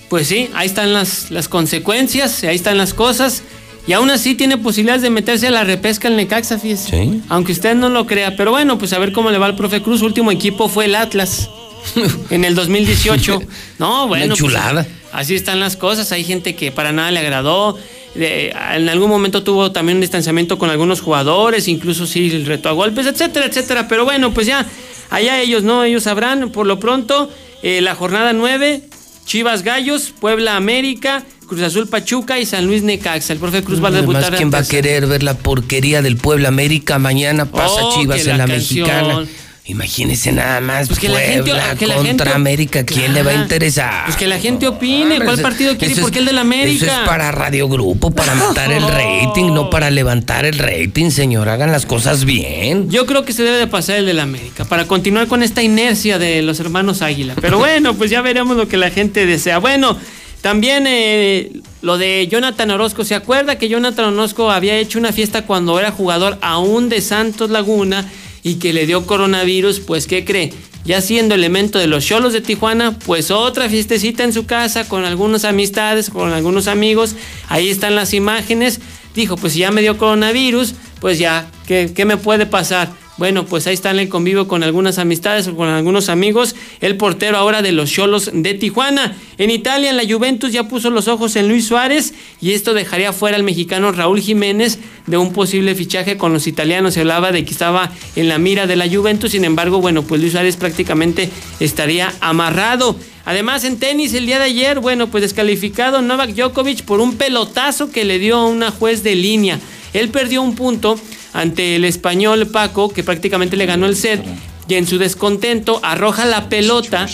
Pues 0.09 0.27
sí, 0.27 0.49
ahí 0.53 0.67
están 0.67 0.93
las, 0.93 1.31
las 1.31 1.47
consecuencias, 1.47 2.43
ahí 2.43 2.55
están 2.55 2.77
las 2.77 2.93
cosas. 2.93 3.43
Y 3.87 3.93
aún 3.93 4.09
así 4.09 4.35
tiene 4.35 4.57
posibilidades 4.57 5.03
de 5.03 5.09
meterse 5.09 5.47
a 5.47 5.51
la 5.51 5.63
repesca 5.63 6.07
el 6.07 6.15
Necaxa, 6.15 6.57
fíjese. 6.57 6.89
Sí. 6.89 7.21
Aunque 7.29 7.51
usted 7.51 7.75
no 7.75 7.89
lo 7.89 8.05
crea. 8.07 8.35
Pero 8.35 8.51
bueno, 8.51 8.77
pues 8.79 8.93
a 8.93 8.99
ver 8.99 9.11
cómo 9.11 9.29
le 9.29 9.37
va 9.37 9.45
al 9.45 9.55
profe 9.55 9.81
Cruz. 9.81 9.99
Su 9.99 10.05
último 10.07 10.31
equipo 10.31 10.67
fue 10.69 10.85
el 10.85 10.95
Atlas. 10.95 11.49
en 12.31 12.45
el 12.45 12.55
2018. 12.55 13.41
No, 13.79 14.07
bueno. 14.07 14.27
pues, 14.29 14.39
chulada. 14.39 14.87
así 15.11 15.35
están 15.35 15.59
las 15.59 15.75
cosas. 15.77 16.11
Hay 16.11 16.23
gente 16.23 16.55
que 16.55 16.71
para 16.71 16.91
nada 16.91 17.11
le 17.11 17.19
agradó. 17.19 17.77
En 18.15 18.87
algún 18.89 19.09
momento 19.09 19.43
tuvo 19.43 19.71
también 19.71 19.97
un 19.97 20.01
distanciamiento 20.01 20.57
con 20.57 20.69
algunos 20.69 21.01
jugadores, 21.01 21.67
incluso 21.67 22.07
sí 22.07 22.29
el 22.31 22.45
reto 22.45 22.69
a 22.69 22.71
golpes, 22.71 23.05
etcétera, 23.07 23.45
etcétera. 23.45 23.87
Pero 23.87 24.05
bueno, 24.05 24.33
pues 24.33 24.47
ya, 24.47 24.65
allá 25.09 25.41
ellos, 25.41 25.63
¿no? 25.63 25.83
Ellos 25.83 26.03
sabrán. 26.03 26.49
Por 26.51 26.65
lo 26.65 26.79
pronto, 26.79 27.29
eh, 27.61 27.81
la 27.81 27.93
jornada 27.95 28.31
9, 28.31 28.83
Chivas 29.25 29.63
Gallos, 29.63 30.13
Puebla 30.17 30.55
América, 30.55 31.23
Cruz 31.47 31.61
Azul 31.61 31.87
Pachuca 31.89 32.39
y 32.39 32.45
San 32.45 32.65
Luis 32.65 32.83
Necaxa. 32.83 33.33
El 33.33 33.39
profe 33.39 33.63
Cruz 33.63 33.83
va 33.83 33.89
a 33.89 33.91
Además, 33.91 34.13
debutar. 34.15 34.35
¿quién 34.37 34.51
va 34.53 34.59
a 34.59 34.67
querer 34.67 35.07
ver 35.07 35.21
la 35.21 35.33
porquería 35.37 36.01
del 36.01 36.15
Puebla 36.17 36.47
América? 36.47 36.97
Mañana 36.99 37.45
pasa 37.51 37.81
Oh, 37.83 37.99
Chivas 37.99 38.21
en 38.21 38.27
la 38.29 38.37
la 38.37 38.45
canción. 38.47 38.87
mexicana. 38.87 39.25
Imagínense 39.67 40.31
nada 40.31 40.61
más 40.61 40.87
Pues 40.87 40.99
que 40.99 41.09
la 41.09 41.19
gente- 41.19 41.51
que 41.79 41.87
la 41.87 41.95
contra 41.95 42.07
gente- 42.07 42.29
América. 42.29 42.83
¿Quién 42.85 43.15
le 43.15 43.23
va 43.23 43.31
a 43.31 43.33
interesar? 43.33 44.05
Pues 44.05 44.15
que 44.15 44.27
la 44.27 44.37
gente 44.39 44.67
opine. 44.67 45.19
¿Cuál 45.19 45.41
partido 45.41 45.75
quiere 45.75 45.95
y 45.95 45.97
por 45.97 46.11
qué 46.11 46.19
el 46.19 46.25
del 46.25 46.37
América? 46.37 46.85
Eso 46.85 46.93
es 47.01 47.07
para 47.07 47.31
Radio 47.31 47.67
Grupo, 47.67 48.11
para 48.11 48.35
matar 48.35 48.71
el 48.71 48.83
rating, 48.87 49.53
no 49.55 49.71
para 49.71 49.89
levantar 49.89 50.45
el 50.45 50.59
rating, 50.59 51.09
señor. 51.09 51.49
Hagan 51.49 51.71
las 51.71 51.87
cosas 51.87 52.25
bien. 52.25 52.91
Yo 52.91 53.07
creo 53.07 53.25
que 53.25 53.33
se 53.33 53.41
debe 53.41 53.57
de 53.57 53.65
pasar 53.65 53.95
el 53.97 54.05
del 54.05 54.19
América 54.19 54.65
para 54.65 54.85
continuar 54.85 55.25
con 55.27 55.41
esta 55.41 55.63
inercia 55.63 56.19
de 56.19 56.43
los 56.43 56.59
hermanos 56.59 57.01
Águila. 57.01 57.33
Pero 57.41 57.57
bueno, 57.57 57.95
pues 57.95 58.11
ya 58.11 58.21
veremos 58.21 58.55
lo 58.57 58.67
que 58.67 58.77
la 58.77 58.91
gente 58.91 59.25
desea. 59.25 59.57
Bueno, 59.57 59.97
también 60.41 60.85
eh, 60.87 61.51
lo 61.81 61.97
de 61.97 62.27
Jonathan 62.27 62.69
Orozco. 62.69 63.03
¿Se 63.03 63.15
acuerda 63.15 63.57
que 63.57 63.67
Jonathan 63.67 64.13
Orozco 64.13 64.51
había 64.51 64.77
hecho 64.77 64.99
una 64.99 65.11
fiesta 65.11 65.41
cuando 65.47 65.79
era 65.79 65.89
jugador 65.89 66.37
aún 66.43 66.87
de 66.87 67.01
Santos 67.01 67.49
Laguna 67.49 68.05
y 68.45 68.55
que 68.55 68.73
le 68.73 68.85
dio 68.85 69.07
coronavirus? 69.07 69.79
Pues, 69.79 70.05
¿qué 70.05 70.23
cree? 70.23 70.53
Ya 70.85 71.01
siendo 71.01 71.33
elemento 71.33 71.79
de 71.79 71.87
los 71.87 72.05
Cholos 72.05 72.31
de 72.31 72.41
Tijuana, 72.41 72.97
pues 72.99 73.31
otra 73.31 73.67
fiestecita 73.67 74.23
en 74.23 74.33
su 74.33 74.45
casa 74.45 74.87
con 74.87 75.03
algunas 75.03 75.45
amistades, 75.45 76.11
con 76.11 76.31
algunos 76.31 76.67
amigos. 76.67 77.15
Ahí 77.49 77.69
están 77.69 77.95
las 77.95 78.13
imágenes. 78.13 78.79
Dijo, 79.15 79.35
pues 79.35 79.53
si 79.53 79.59
ya 79.59 79.71
me 79.71 79.81
dio 79.81 79.97
coronavirus, 79.97 80.75
pues 81.01 81.17
ya, 81.17 81.49
¿qué, 81.65 81.91
qué 81.95 82.05
me 82.05 82.17
puede 82.17 82.45
pasar? 82.45 82.93
Bueno, 83.17 83.45
pues 83.45 83.65
ahí 83.65 83.73
está 83.73 83.91
en 83.91 83.99
el 83.99 84.09
convivio 84.09 84.45
con 84.45 84.61
algunas 84.61 84.97
amistades, 84.97 85.47
con 85.47 85.69
algunos 85.69 86.09
amigos. 86.09 86.53
El 86.81 86.97
portero 86.97 87.37
ahora 87.37 87.61
de 87.61 87.71
los 87.71 87.89
Cholos 87.89 88.29
de 88.33 88.53
Tijuana. 88.55 89.15
En 89.37 89.51
Italia, 89.51 89.93
la 89.93 90.03
Juventus 90.03 90.51
ya 90.51 90.67
puso 90.67 90.89
los 90.89 91.07
ojos 91.07 91.37
en 91.37 91.47
Luis 91.47 91.65
Suárez 91.65 92.13
y 92.41 92.51
esto 92.51 92.73
dejaría 92.73 93.13
fuera 93.13 93.37
al 93.37 93.43
mexicano 93.43 93.93
Raúl 93.93 94.19
Jiménez 94.19 94.79
de 95.07 95.15
un 95.15 95.31
posible 95.31 95.75
fichaje 95.75 96.17
con 96.17 96.33
los 96.33 96.45
italianos. 96.45 96.95
Se 96.95 97.01
hablaba 97.01 97.31
de 97.31 97.45
que 97.45 97.51
estaba 97.51 97.89
en 98.17 98.27
la 98.27 98.37
mira 98.37 98.67
de 98.67 98.75
la 98.75 98.89
Juventus, 98.89 99.31
sin 99.31 99.45
embargo, 99.45 99.79
bueno, 99.79 100.03
pues 100.03 100.19
Luis 100.19 100.33
Suárez 100.33 100.57
prácticamente 100.57 101.29
estaría 101.61 102.13
amarrado. 102.19 102.97
Además, 103.23 103.63
en 103.63 103.79
tenis, 103.79 104.13
el 104.13 104.25
día 104.25 104.39
de 104.39 104.45
ayer, 104.45 104.81
bueno, 104.81 105.07
pues 105.07 105.21
descalificado 105.21 106.01
Novak 106.01 106.31
Djokovic 106.31 106.83
por 106.83 106.99
un 106.99 107.15
pelotazo 107.15 107.91
que 107.91 108.03
le 108.03 108.19
dio 108.19 108.35
a 108.35 108.45
una 108.45 108.71
juez 108.71 109.03
de 109.03 109.15
línea. 109.15 109.59
Él 109.93 110.09
perdió 110.09 110.41
un 110.41 110.55
punto 110.55 110.99
ante 111.35 111.75
el 111.75 111.85
español 111.85 112.47
Paco, 112.47 112.89
que 112.89 113.03
prácticamente 113.03 113.57
le 113.57 113.65
ganó 113.65 113.85
el 113.85 113.95
set, 113.95 114.23
y 114.67 114.75
en 114.75 114.87
su 114.87 114.97
descontento 114.97 115.79
arroja 115.83 116.25
la 116.25 116.49
pelota 116.49 117.07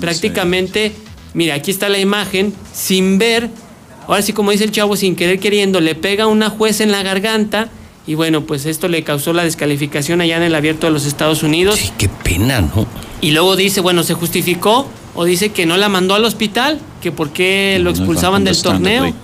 prácticamente, 0.00 0.92
mira, 1.34 1.54
aquí 1.54 1.70
está 1.70 1.88
la 1.88 1.98
imagen, 1.98 2.52
sin 2.72 3.18
ver, 3.18 3.48
ahora 4.06 4.22
sí 4.22 4.32
como 4.32 4.50
dice 4.50 4.64
el 4.64 4.72
chavo, 4.72 4.94
sin 4.94 5.16
querer 5.16 5.40
queriendo, 5.40 5.80
le 5.80 5.94
pega 5.94 6.24
a 6.24 6.26
una 6.26 6.50
juez 6.50 6.80
en 6.80 6.92
la 6.92 7.02
garganta. 7.02 7.70
Y 8.04 8.14
bueno, 8.14 8.44
pues 8.44 8.66
esto 8.66 8.88
le 8.88 9.04
causó 9.04 9.32
la 9.32 9.44
descalificación 9.44 10.20
allá 10.20 10.36
en 10.36 10.42
el 10.42 10.56
abierto 10.56 10.88
de 10.88 10.92
los 10.92 11.06
Estados 11.06 11.44
Unidos. 11.44 11.76
Sí, 11.76 11.92
qué 11.96 12.08
pena, 12.08 12.60
¿no? 12.60 12.84
Y 13.20 13.30
luego 13.30 13.54
dice, 13.54 13.80
bueno, 13.80 14.02
se 14.02 14.14
justificó 14.14 14.88
o 15.14 15.24
dice 15.24 15.50
que 15.50 15.66
no 15.66 15.76
la 15.76 15.88
mandó 15.88 16.16
al 16.16 16.24
hospital, 16.24 16.80
que 17.00 17.12
por 17.12 17.30
qué 17.30 17.78
lo 17.80 17.90
expulsaban 17.90 18.42
del 18.42 18.60
torneo. 18.60 19.14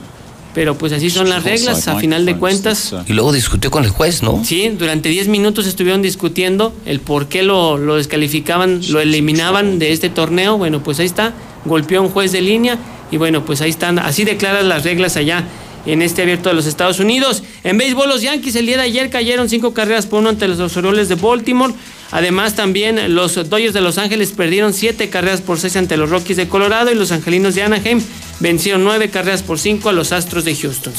Pero 0.58 0.76
pues 0.76 0.92
así 0.92 1.08
son 1.08 1.28
las 1.28 1.44
reglas, 1.44 1.86
a 1.86 2.00
final 2.00 2.26
de 2.26 2.36
cuentas. 2.36 2.92
Y 3.06 3.12
luego 3.12 3.32
discutió 3.32 3.70
con 3.70 3.84
el 3.84 3.90
juez, 3.90 4.24
¿no? 4.24 4.44
Sí, 4.44 4.68
durante 4.76 5.08
10 5.08 5.28
minutos 5.28 5.68
estuvieron 5.68 6.02
discutiendo 6.02 6.74
el 6.84 6.98
por 6.98 7.28
qué 7.28 7.44
lo, 7.44 7.78
lo 7.78 7.94
descalificaban, 7.94 8.80
lo 8.88 8.98
eliminaban 8.98 9.78
de 9.78 9.92
este 9.92 10.08
torneo. 10.08 10.58
Bueno, 10.58 10.82
pues 10.82 10.98
ahí 10.98 11.06
está, 11.06 11.32
golpeó 11.64 12.00
a 12.00 12.02
un 12.02 12.08
juez 12.08 12.32
de 12.32 12.40
línea 12.40 12.76
y 13.12 13.18
bueno, 13.18 13.44
pues 13.44 13.60
ahí 13.60 13.70
están, 13.70 14.00
así 14.00 14.24
declaran 14.24 14.68
las 14.68 14.82
reglas 14.82 15.16
allá 15.16 15.44
en 15.86 16.02
este 16.02 16.22
abierto 16.22 16.48
de 16.48 16.56
los 16.56 16.66
Estados 16.66 16.98
Unidos. 16.98 17.44
En 17.62 17.78
béisbol, 17.78 18.08
los 18.08 18.22
Yankees 18.22 18.56
el 18.56 18.66
día 18.66 18.78
de 18.78 18.82
ayer 18.82 19.10
cayeron 19.10 19.48
cinco 19.48 19.72
carreras 19.72 20.06
por 20.06 20.18
uno 20.18 20.30
ante 20.30 20.48
los 20.48 20.76
Orioles 20.76 21.08
de 21.08 21.14
Baltimore. 21.14 21.72
Además, 22.10 22.56
también 22.56 23.14
los 23.14 23.34
Dodgers 23.48 23.74
de 23.74 23.80
Los 23.80 23.96
Ángeles 23.96 24.32
perdieron 24.32 24.74
siete 24.74 25.08
carreras 25.08 25.40
por 25.40 25.60
seis 25.60 25.76
ante 25.76 25.96
los 25.96 26.10
Rockies 26.10 26.36
de 26.36 26.48
Colorado 26.48 26.90
y 26.90 26.96
los 26.96 27.12
Angelinos 27.12 27.54
de 27.54 27.62
Anaheim 27.62 28.00
vencieron 28.40 28.84
nueve 28.84 29.10
carreras 29.10 29.42
por 29.42 29.58
cinco 29.58 29.88
a 29.88 29.92
los 29.92 30.12
Astros 30.12 30.44
de 30.44 30.54
Houston. 30.54 30.92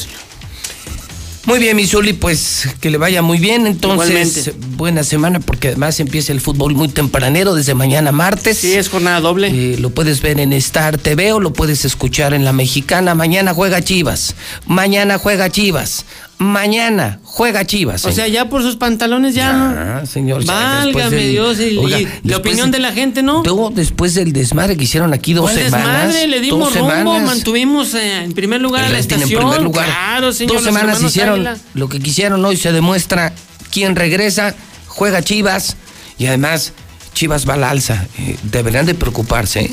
Muy 1.46 1.58
bien, 1.58 1.76
Misuli, 1.76 2.14
pues 2.14 2.70
que 2.80 2.92
le 2.92 3.00
vaya 3.00 3.24
muy 3.24 3.40
bien. 3.40 3.66
Entonces, 3.66 4.54
buena 4.78 5.04
semana 5.04 5.40
porque 5.40 5.70
además 5.70 6.00
empieza 6.00 6.32
el 6.32 6.42
fútbol 6.42 6.76
muy 6.76 6.90
tempranero 6.90 7.56
desde 7.56 7.74
mañana 7.74 8.12
martes. 8.12 8.60
Sí, 8.60 8.74
es 8.74 8.88
jornada 8.88 9.20
doble. 9.20 9.48
Eh, 9.48 9.78
lo 9.80 9.90
puedes 9.90 10.22
ver 10.22 10.40
en 10.40 10.54
Star 10.54 11.00
TV 11.00 11.32
o 11.32 11.40
lo 11.40 11.52
puedes 11.52 11.86
escuchar 11.86 12.36
en 12.36 12.46
La 12.46 12.54
Mexicana. 12.54 13.16
Mañana 13.16 13.56
juega 13.56 13.82
Chivas. 13.82 14.36
Mañana 14.68 15.18
juega 15.18 15.50
Chivas. 15.50 16.06
Mañana 16.40 17.20
juega 17.24 17.66
Chivas. 17.66 18.06
O 18.06 18.14
sea, 18.14 18.28
ya 18.30 18.48
por 18.48 18.62
sus 18.62 18.78
pantalones 18.78 19.36
ya. 19.36 20.00
Ah, 20.00 20.06
señor. 20.06 20.46
Válgame 20.46 21.18
del- 21.18 21.32
Dios. 21.32 21.58
Oiga, 21.60 22.00
y 22.00 22.08
la 22.24 22.38
opinión 22.38 22.72
de- 22.72 22.78
de 22.78 22.82
la 22.82 22.94
gente, 22.94 23.22
¿no? 23.22 23.44
Luego, 23.44 23.72
después 23.76 24.14
del 24.16 24.32
desmadre 24.32 24.78
que 24.78 24.86
hicieron 24.86 25.14
aquí 25.14 25.34
dos 25.34 25.52
¿Cuál 25.52 25.66
semanas. 25.66 26.08
desmadre? 26.08 26.28
Le 26.28 26.40
dimos 26.40 26.74
rumbo, 26.74 26.94
semanas. 26.96 27.24
mantuvimos 27.28 27.94
eh, 27.94 28.24
en 28.24 28.32
primer 28.32 28.62
lugar 28.62 28.84
a 28.84 28.88
El 28.88 28.94
la 28.94 29.00
rating 29.00 29.16
en 29.16 29.20
estación. 29.24 29.42
primer 29.42 29.62
lugar. 29.62 29.86
Claro, 29.86 30.32
señor. 30.32 30.56
Dos 30.56 30.64
semanas 30.64 31.04
hicieron 31.04 31.36
Águila. 31.36 31.58
lo 31.74 31.90
que 31.90 32.00
quisieron 32.00 32.44
hoy. 32.46 32.56
Se 32.56 32.72
demuestra 32.72 33.34
quién 33.70 33.98
regresa, 33.98 34.56
juega 34.88 35.22
Chivas 35.22 35.76
y 36.18 36.28
además 36.28 36.72
Chivas 37.14 37.50
va 37.50 37.56
al 37.56 37.66
alza. 37.66 38.06
Eh, 38.18 38.38
deberían 38.44 38.86
de 38.86 38.96
preocuparse. 38.96 39.60
¿eh? 39.62 39.72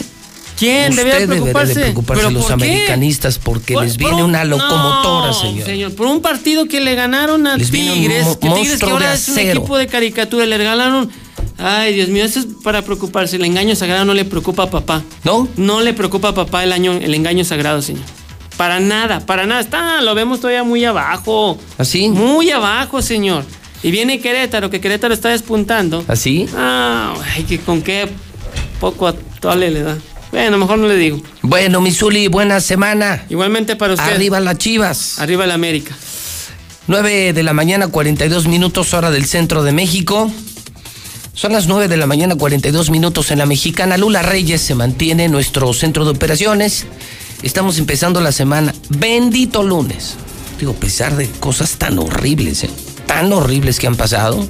¿Quién 0.57 0.91
Usted 0.91 1.27
preocuparse? 1.27 1.75
de 1.75 1.81
preocuparse 1.81 2.21
¿Pero 2.23 2.31
los 2.31 2.45
por 2.45 2.53
americanistas 2.55 3.39
porque 3.39 3.75
Por- 3.75 3.85
les 3.85 3.97
viene 3.97 4.17
un- 4.23 4.31
una 4.31 4.45
locomotora, 4.45 5.29
No, 5.29 5.35
señor. 5.67 5.95
Por 5.95 6.07
un 6.07 6.21
partido 6.23 6.67
que 6.67 6.81
le 6.81 6.95
ganaron 6.95 7.47
a 7.47 7.57
Les 7.57 7.71
Tigres, 7.71 8.27
que 8.41 8.49
Tigres 8.49 8.79
que 8.81 8.91
ahora 8.91 9.13
es 9.15 9.29
un 9.29 9.39
equipo 9.39 9.77
de 9.77 9.87
caricatura, 9.87 10.47
le 10.47 10.57
regalaron. 10.57 11.11
Ay, 11.59 11.95
Dios 11.95 12.09
mío, 12.09 12.25
eso 12.25 12.41
es 12.41 12.47
para 12.63 12.83
preocuparse. 12.83 13.37
El 13.37 13.45
engaño 13.45 13.75
sagrado 13.77 14.05
no 14.05 14.15
le 14.15 14.25
preocupa 14.25 14.65
a 14.65 14.71
papá. 14.71 15.03
¿No? 15.25 15.49
No 15.57 15.81
le 15.81 15.93
preocupa 15.95 16.29
a 16.29 16.35
papá 16.35 16.65
el, 16.65 16.73
año, 16.73 16.93
el 16.93 17.15
engaño 17.15 17.45
sagrado, 17.45 17.81
señor. 17.83 18.03
Para 18.57 18.81
nada, 18.81 19.21
para 19.27 19.47
nada. 19.47 19.61
Está, 19.61 20.01
lo 20.01 20.15
vemos 20.15 20.41
todavía 20.41 20.65
muy 20.65 20.85
abajo. 20.85 21.59
¿Así? 21.79 22.09
Muy 22.09 22.51
abajo, 22.51 23.03
señor. 23.03 23.45
Y 23.83 23.91
viene 23.91 24.21
Querétaro, 24.21 24.71
que 24.71 24.81
Querétaro 24.81 25.13
está 25.13 25.29
despuntando. 25.29 26.03
¿Así? 26.09 26.47
Ah, 26.57 27.15
ay, 27.35 27.45
que 27.45 27.59
con 27.59 27.83
qué 27.83 28.09
poco 28.81 29.07
atole 29.07 29.71
le 29.71 29.83
da. 29.83 29.99
Bueno, 30.33 30.59
mejor 30.59 30.79
no 30.79 30.89
le 30.89 30.97
digo. 30.97 31.21
Bueno, 31.43 31.81
Misuli, 31.81 32.29
buena 32.29 32.61
semana. 32.61 33.25
Igualmente 33.29 33.77
para 33.77 33.95
usted. 33.95 34.13
Arriba 34.13 34.41
las 34.41 34.59
Chivas. 34.59 35.19
Arriba 35.19 35.47
la 35.47 35.55
América. 35.55 35.95
9 36.89 37.33
de 37.33 37.43
la 37.43 37.53
mañana, 37.53 37.89
42 37.89 38.47
minutos, 38.47 38.95
hora 38.95 39.11
del 39.11 39.27
centro 39.27 39.63
de 39.65 39.73
México. 39.73 40.31
Son 41.35 41.53
las 41.53 41.67
9 41.67 41.89
de 41.89 41.97
la 41.97 42.07
mañana, 42.07 42.37
42 42.37 42.91
minutos 42.91 43.31
en 43.31 43.39
la 43.39 43.47
mexicana. 43.47 43.97
Lula 43.97 44.23
Reyes 44.23 44.63
se 44.63 44.75
mantiene 44.75 45.25
en 45.25 45.33
nuestro 45.33 45.73
centro 45.75 46.05
de 46.05 46.13
operaciones. 46.13 46.87
Estamos 47.43 47.79
empezando 47.79 48.21
la 48.21 48.33
semana. 48.33 48.75
Bendito 48.89 49.63
lunes. 49.63 50.15
Digo, 50.59 50.73
a 50.73 50.81
pesar 50.81 51.17
de 51.17 51.29
cosas 51.29 51.73
tan 51.73 51.99
horribles, 51.99 52.65
¿eh? 52.65 52.71
tan 53.07 53.33
horribles 53.33 53.79
que 53.79 53.87
han 53.87 53.97
pasado. 53.97 54.47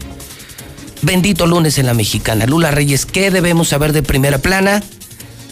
Bendito 1.02 1.46
lunes 1.46 1.78
en 1.78 1.86
la 1.86 1.94
mexicana. 1.94 2.46
Lula 2.46 2.70
Reyes, 2.70 3.06
¿qué 3.06 3.30
debemos 3.30 3.68
saber 3.68 3.92
de 3.92 4.02
primera 4.02 4.38
plana? 4.38 4.82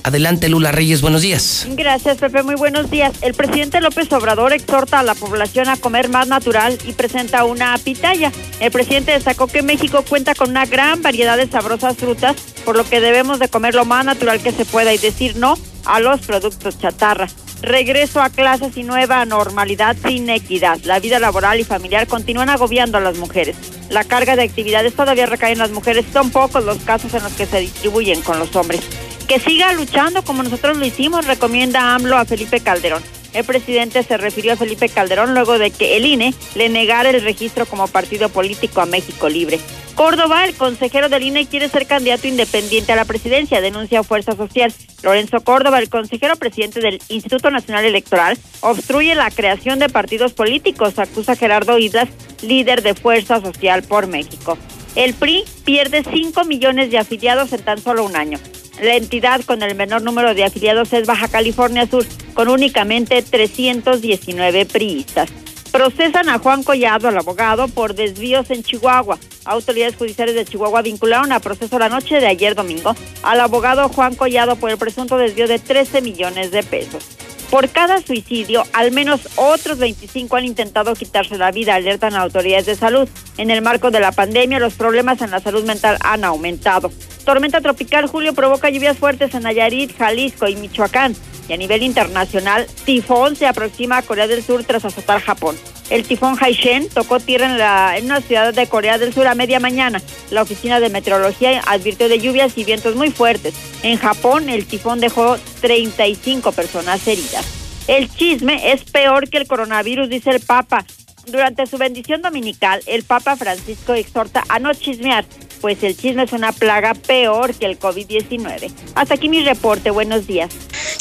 Adelante, 0.05 0.51
Lula 0.51 0.71
Reyes, 0.71 1.01
buenos 1.01 1.23
días. 1.23 1.67
Gracias, 1.71 2.19
Pepe. 2.19 2.43
Muy 2.43 2.57
buenos 2.57 2.91
días. 2.91 3.15
El 3.23 3.33
presidente 3.33 3.81
López 3.81 4.13
Obrador 4.13 4.53
exhorta 4.53 5.01
a 5.01 5.03
la 5.03 5.15
población 5.15 5.67
a 5.69 5.79
comer 5.79 6.11
más 6.11 6.29
natural 6.29 6.77
y 6.87 6.93
presenta 6.93 7.45
una 7.45 7.79
pitaya. 7.79 8.31
El 8.61 8.71
presidente 8.71 9.13
destacó 9.13 9.47
que 9.47 9.63
México 9.63 10.05
cuenta 10.07 10.35
con 10.35 10.51
una 10.51 10.67
gran 10.67 11.01
variedad 11.01 11.39
de 11.39 11.49
sabrosas 11.49 11.97
frutas, 11.97 12.37
por 12.67 12.77
lo 12.77 12.85
que 12.85 13.01
debemos 13.01 13.39
de 13.39 13.49
comer 13.49 13.75
lo 13.75 13.87
más 13.87 14.05
natural 14.05 14.43
que 14.43 14.53
se 14.53 14.67
pueda 14.67 14.93
y 14.93 14.99
decir 14.99 15.37
no 15.37 15.57
a 15.87 16.01
los 16.01 16.21
productos 16.21 16.79
chatarra. 16.79 17.27
Regreso 17.63 18.21
a 18.21 18.29
clases 18.29 18.77
y 18.77 18.83
nueva 18.83 19.25
normalidad 19.25 19.97
sin 20.07 20.29
equidad. 20.29 20.81
La 20.85 21.01
vida 21.01 21.19
laboral 21.19 21.61
y 21.61 21.65
familiar 21.65 22.07
continúan 22.07 22.51
agobiando 22.51 22.99
a 22.99 23.01
las 23.01 23.17
mujeres. 23.17 23.57
La 23.89 24.05
carga 24.05 24.37
de 24.37 24.43
actividades 24.43 24.93
todavía 24.93 25.25
recae 25.25 25.53
en 25.53 25.59
las 25.61 25.71
mujeres. 25.71 26.05
Son 26.13 26.29
pocos 26.29 26.63
los 26.63 26.77
casos 26.81 27.15
en 27.15 27.23
los 27.23 27.33
que 27.33 27.47
se 27.47 27.61
distribuyen 27.61 28.21
con 28.21 28.39
los 28.39 28.55
hombres. 28.55 28.83
Que 29.29 29.41
siga 29.41 29.73
luchando 29.73 30.23
como 30.23 30.43
nosotros 30.43 30.77
lo 30.77 30.85
hicimos, 30.85 31.27
recomienda 31.27 31.95
AMLO 31.95 32.17
a 32.17 32.27
Felipe 32.27 32.61
Calderón. 32.61 33.03
El 33.33 33.45
presidente 33.45 34.03
se 34.03 34.17
refirió 34.17 34.53
a 34.53 34.57
Felipe 34.57 34.89
Calderón 34.89 35.35
luego 35.35 35.59
de 35.59 35.71
que 35.71 35.97
el 35.97 36.05
INE 36.07 36.35
le 36.55 36.69
negara 36.69 37.11
el 37.11 37.23
registro 37.23 37.65
como 37.67 37.89
partido 37.89 38.29
político 38.29 38.81
a 38.81 38.87
México 38.87 39.29
Libre. 39.29 39.59
Córdoba, 39.95 40.45
el 40.45 40.55
consejero 40.55 41.09
del 41.09 41.23
INE, 41.23 41.47
quiere 41.47 41.69
ser 41.69 41.87
candidato 41.87 42.29
independiente 42.29 42.93
a 42.93 42.97
la 42.97 43.07
presidencia, 43.07 43.61
denuncia 43.61 44.03
Fuerza 44.03 44.37
Social. 44.37 44.73
Lorenzo 45.03 45.41
Córdoba, 45.43 45.79
el 45.79 45.89
consejero 45.89 46.37
presidente 46.37 46.81
del 46.81 47.01
Instituto 47.09 47.51
Nacional 47.51 47.85
Electoral, 47.85 48.37
obstruye 48.61 49.15
la 49.15 49.31
creación 49.31 49.79
de 49.79 49.89
partidos 49.89 50.33
políticos, 50.33 50.99
acusa 50.99 51.35
Gerardo 51.35 51.79
Islas, 51.79 52.09
líder 52.43 52.83
de 52.83 52.95
Fuerza 52.95 53.41
Social 53.41 53.83
por 53.85 54.07
México. 54.07 54.59
El 54.97 55.15
PRI 55.15 55.45
pierde 55.65 56.05
5 56.05 56.45
millones 56.45 56.91
de 56.91 56.99
afiliados 56.99 57.53
en 57.53 57.63
tan 57.63 57.81
solo 57.81 58.05
un 58.05 58.17
año. 58.17 58.39
La 58.85 58.97
entidad 58.97 59.41
con 59.47 59.63
el 59.63 59.75
menor 59.75 60.03
número 60.03 60.35
de 60.35 60.45
afiliados 60.45 60.93
es 60.93 61.07
Baja 61.07 61.29
California 61.29 61.87
Sur, 61.87 62.05
con 62.35 62.49
únicamente 62.49 63.23
319 63.23 64.67
priistas. 64.67 65.31
Procesan 65.73 66.29
a 66.29 66.39
Juan 66.39 66.63
Collado, 66.63 67.09
el 67.09 67.17
abogado, 67.17 67.67
por 67.69 67.95
desvíos 67.95 68.51
en 68.51 68.63
Chihuahua. 68.63 69.19
Autoridades 69.47 69.97
judiciales 69.97 70.35
de 70.35 70.45
Chihuahua 70.45 70.83
vincularon 70.83 71.33
a 71.33 71.41
proceso 71.41 71.79
la 71.79 71.89
noche 71.89 72.21
de 72.21 72.27
ayer 72.27 72.55
domingo 72.55 72.95
al 73.23 73.41
abogado 73.41 73.89
Juan 73.89 74.17
Collado 74.17 74.57
por 74.57 74.71
el 74.71 74.77
presunto 74.77 75.17
desvío 75.17 75.49
de 75.49 75.59
13 75.59 76.03
millones 76.03 76.51
de 76.51 76.63
pesos. 76.63 77.07
Por 77.51 77.71
cada 77.71 78.03
suicidio, 78.03 78.65
al 78.75 78.93
menos 78.93 79.31
otros 79.37 79.79
25 79.79 80.37
han 80.37 80.45
intentado 80.45 80.93
quitarse 80.93 81.39
la 81.39 81.53
vida, 81.53 81.75
alertan 81.75 82.17
autoridades 82.17 82.67
de 82.67 82.75
salud. 82.75 83.09
En 83.39 83.51
el 83.51 83.63
marco 83.63 83.91
de 83.91 84.01
la 84.01 84.13
pandemia, 84.13 84.59
los 84.59 84.75
problemas 84.75 85.23
en 85.23 85.31
la 85.31 85.41
salud 85.41 85.65
mental 85.65 85.97
han 86.03 86.23
aumentado. 86.25 86.91
Tormenta 87.25 87.61
tropical 87.61 88.07
Julio 88.07 88.35
provoca 88.35 88.69
lluvias 88.69 88.99
fuertes 88.99 89.35
en 89.35 89.45
Nayarit, 89.45 89.97
Jalisco 89.97 90.47
y 90.47 90.57
Michoacán. 90.57 91.17
Y 91.49 91.53
a 91.53 91.57
nivel 91.57 91.83
internacional, 91.83 92.67
tifón 92.85 93.37
se 93.37 93.47
aproxima 93.47 93.99
a 93.99 94.03
Corea 94.03 94.27
del 94.27 94.43
Sur 94.43 94.65
tras 94.65 94.85
azotar 94.85 95.21
Japón. 95.21 95.57
El 95.91 96.05
tifón 96.05 96.37
Haishen 96.41 96.89
tocó 96.89 97.21
tierra 97.21 97.47
en, 97.47 97.59
la, 97.59 97.99
en 97.99 98.07
una 98.07 98.23
ciudad 98.23 98.55
de 98.55 98.67
Corea 98.67 98.97
del 98.97 99.13
Sur 99.13 99.27
a 99.27 99.35
media 99.35 99.61
mañana. 99.61 100.01
La 100.31 100.43
oficina 100.43 100.81
de 100.81 100.89
meteorología 100.89 101.61
advirtió 101.67 102.09
de 102.09 102.19
lluvias 102.19 102.57
y 102.57 102.65
vientos 102.65 102.97
muy 102.97 103.11
fuertes. 103.11 103.55
En 103.83 103.99
Japón, 103.99 104.49
el 104.49 104.67
tifón 104.67 105.01
dejó 105.01 105.37
35 105.61 106.53
personas 106.53 107.07
heridas. 107.07 107.45
El 107.87 108.11
chisme 108.11 108.73
es 108.73 108.85
peor 108.85 109.29
que 109.29 109.37
el 109.37 109.47
coronavirus, 109.47 110.09
dice 110.09 110.31
el 110.31 110.41
Papa. 110.41 110.87
Durante 111.27 111.67
su 111.67 111.79
bendición 111.79 112.23
dominical, 112.23 112.81
el 112.87 113.03
Papa 113.03 113.37
Francisco 113.37 113.95
exhorta 113.95 114.45
a 114.49 114.59
no 114.59 114.73
chismear, 114.73 115.25
pues 115.65 115.83
el 115.83 115.97
chisme 115.97 116.25
es 116.25 116.33
una 116.33 116.53
plaga 116.53 116.93
peor 116.93 117.55
que 117.55 117.65
el 117.65 117.79
COVID-19. 117.79 118.71
Hasta 118.97 119.15
aquí 119.15 119.31
mi 119.31 119.43
reporte, 119.43 119.89
buenos 119.89 120.27
días. 120.27 120.53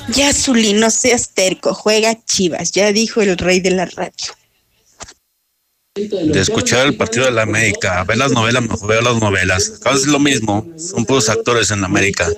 Ya, 0.07 0.31
Zuli, 0.31 0.71
no 0.71 0.89
seas 0.89 1.31
terco, 1.33 1.73
juega 1.73 2.15
Chivas, 2.23 2.71
ya 2.71 2.93
dijo 2.93 3.21
el 3.21 3.37
rey 3.37 3.59
de 3.59 3.71
la 3.71 3.87
radio. 3.87 4.33
De 5.95 6.39
escuchar 6.39 6.87
el 6.87 6.95
partido 6.95 7.25
de 7.25 7.31
la 7.31 7.41
América, 7.41 8.05
ver 8.05 8.15
las 8.15 8.31
novelas, 8.31 8.63
mejor 8.63 8.87
veo 8.87 9.01
las 9.01 9.19
novelas. 9.19 9.67
Casi 9.83 10.03
es 10.03 10.07
lo 10.07 10.19
mismo, 10.19 10.65
son 10.77 11.03
puros 11.03 11.27
actores 11.27 11.69
en 11.71 11.83
América. 11.83 12.31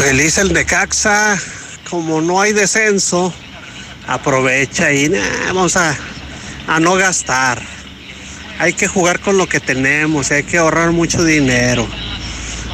Feliz 0.00 0.38
el 0.38 0.52
Necaxa, 0.52 1.36
como 1.90 2.20
no 2.20 2.40
hay 2.40 2.52
descenso, 2.52 3.34
aprovecha 4.06 4.92
y 4.92 5.08
nah, 5.08 5.46
vamos 5.46 5.76
a, 5.76 5.98
a 6.68 6.78
no 6.78 6.94
gastar. 6.94 7.77
Hay 8.58 8.72
que 8.72 8.88
jugar 8.88 9.20
con 9.20 9.38
lo 9.38 9.46
que 9.46 9.60
tenemos, 9.60 10.32
hay 10.32 10.42
que 10.42 10.58
ahorrar 10.58 10.90
mucho 10.90 11.22
dinero. 11.22 11.86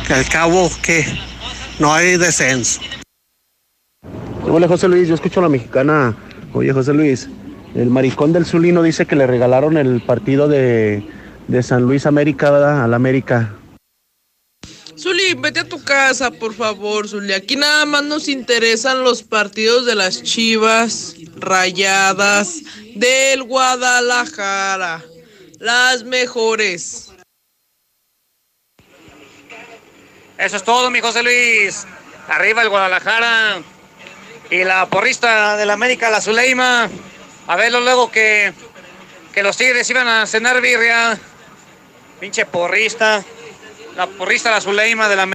Que 0.06 0.14
al 0.14 0.26
cabo 0.26 0.70
que 0.82 1.04
no 1.78 1.92
hay 1.92 2.16
descenso. 2.16 2.80
Hola 4.42 4.66
José 4.66 4.88
Luis, 4.88 5.08
yo 5.08 5.14
escucho 5.14 5.40
a 5.40 5.42
la 5.42 5.48
mexicana. 5.50 6.16
Oye 6.54 6.72
José 6.72 6.94
Luis, 6.94 7.28
el 7.74 7.90
maricón 7.90 8.32
del 8.32 8.46
Zulino 8.46 8.82
dice 8.82 9.04
que 9.04 9.16
le 9.16 9.26
regalaron 9.26 9.76
el 9.76 10.00
partido 10.00 10.48
de, 10.48 11.06
de 11.48 11.62
San 11.62 11.82
Luis 11.82 12.06
América 12.06 12.50
¿verdad? 12.50 12.84
al 12.84 12.94
América. 12.94 13.54
Zuli, 14.96 15.34
vete 15.36 15.60
a 15.60 15.68
tu 15.68 15.82
casa, 15.82 16.30
por 16.30 16.54
favor, 16.54 17.08
Zuli. 17.08 17.32
Aquí 17.32 17.56
nada 17.56 17.84
más 17.84 18.04
nos 18.04 18.28
interesan 18.28 19.02
los 19.02 19.22
partidos 19.22 19.86
de 19.86 19.96
las 19.96 20.22
Chivas 20.22 21.16
Rayadas 21.36 22.62
del 22.94 23.42
Guadalajara. 23.42 25.02
Las 25.64 26.04
mejores. 26.04 27.10
Eso 30.36 30.56
es 30.58 30.62
todo, 30.62 30.90
mi 30.90 31.00
José 31.00 31.22
Luis. 31.22 31.86
Arriba 32.28 32.60
el 32.60 32.68
Guadalajara. 32.68 33.62
Y 34.50 34.62
la 34.62 34.84
porrista 34.90 35.56
de 35.56 35.64
la 35.64 35.72
América, 35.72 36.10
la 36.10 36.20
Zuleima. 36.20 36.90
A 37.46 37.56
verlo 37.56 37.80
luego 37.80 38.12
que, 38.12 38.52
que 39.32 39.42
los 39.42 39.56
Tigres 39.56 39.88
iban 39.88 40.06
a 40.06 40.26
cenar 40.26 40.60
birria. 40.60 41.18
Pinche 42.20 42.44
porrista. 42.44 43.24
La 43.96 44.06
porrista, 44.06 44.50
la 44.50 44.60
Zuleima 44.60 45.08
de 45.08 45.16
la 45.16 45.22
América. 45.22 45.34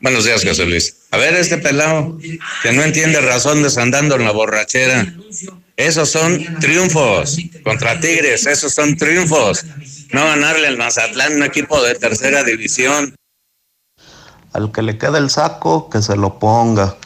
Buenos 0.00 0.24
días, 0.24 0.44
José 0.44 0.64
Luis. 0.64 1.08
A 1.10 1.16
ver, 1.16 1.34
este 1.34 1.58
pelado 1.58 2.18
que 2.62 2.70
no 2.70 2.84
entiende 2.84 3.20
razón 3.20 3.64
desandando 3.64 4.14
en 4.14 4.24
la 4.24 4.30
borrachera. 4.30 5.12
Esos 5.80 6.10
son 6.10 6.38
triunfos 6.60 7.38
contra 7.64 7.98
Tigres, 7.98 8.46
esos 8.46 8.74
son 8.74 8.98
triunfos. 8.98 9.64
No 10.12 10.22
ganarle 10.26 10.66
al 10.66 10.76
Mazatlán, 10.76 11.36
un 11.36 11.42
equipo 11.42 11.80
de 11.82 11.94
tercera 11.94 12.44
división. 12.44 13.14
Al 14.52 14.72
que 14.72 14.82
le 14.82 14.98
queda 14.98 15.16
el 15.16 15.30
saco, 15.30 15.88
que 15.88 16.02
se 16.02 16.16
lo 16.16 16.38
ponga. 16.38 16.96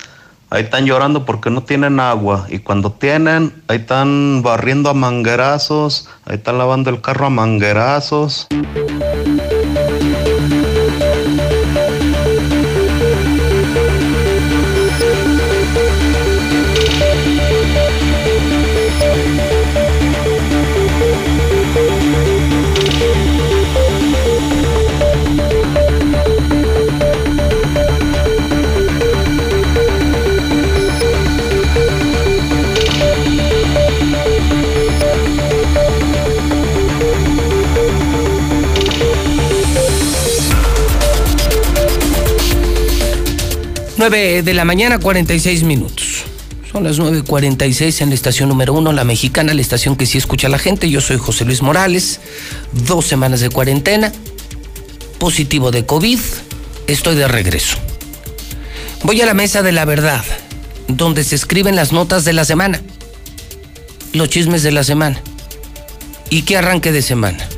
Ahí 0.50 0.64
están 0.64 0.86
llorando 0.86 1.24
porque 1.24 1.50
no 1.50 1.62
tienen 1.62 2.00
agua. 2.00 2.48
Y 2.48 2.58
cuando 2.58 2.90
tienen, 2.90 3.62
ahí 3.68 3.78
están 3.78 4.42
barriendo 4.42 4.90
a 4.90 4.94
manguerazos. 4.94 6.08
Ahí 6.24 6.34
están 6.34 6.58
lavando 6.58 6.90
el 6.90 7.00
carro 7.00 7.26
a 7.26 7.30
manguerazos. 7.30 8.48
Nueve 44.06 44.42
de 44.42 44.52
la 44.52 44.66
mañana, 44.66 44.98
46 44.98 45.62
minutos. 45.62 46.24
Son 46.70 46.84
las 46.84 46.98
9.46 46.98 48.02
en 48.02 48.10
la 48.10 48.14
estación 48.14 48.50
número 48.50 48.74
uno, 48.74 48.92
la 48.92 49.02
mexicana, 49.02 49.54
la 49.54 49.62
estación 49.62 49.96
que 49.96 50.04
sí 50.04 50.18
escucha 50.18 50.48
a 50.48 50.50
la 50.50 50.58
gente. 50.58 50.90
Yo 50.90 51.00
soy 51.00 51.16
José 51.16 51.46
Luis 51.46 51.62
Morales. 51.62 52.20
Dos 52.86 53.06
semanas 53.06 53.40
de 53.40 53.48
cuarentena. 53.48 54.12
Positivo 55.18 55.70
de 55.70 55.86
COVID. 55.86 56.18
Estoy 56.86 57.14
de 57.14 57.28
regreso. 57.28 57.78
Voy 59.04 59.22
a 59.22 59.24
la 59.24 59.32
mesa 59.32 59.62
de 59.62 59.72
la 59.72 59.86
verdad, 59.86 60.22
donde 60.86 61.24
se 61.24 61.34
escriben 61.34 61.74
las 61.74 61.92
notas 61.92 62.26
de 62.26 62.34
la 62.34 62.44
semana. 62.44 62.82
Los 64.12 64.28
chismes 64.28 64.62
de 64.62 64.72
la 64.72 64.84
semana. 64.84 65.18
¿Y 66.28 66.42
qué 66.42 66.58
arranque 66.58 66.92
de 66.92 67.00
semana? 67.00 67.48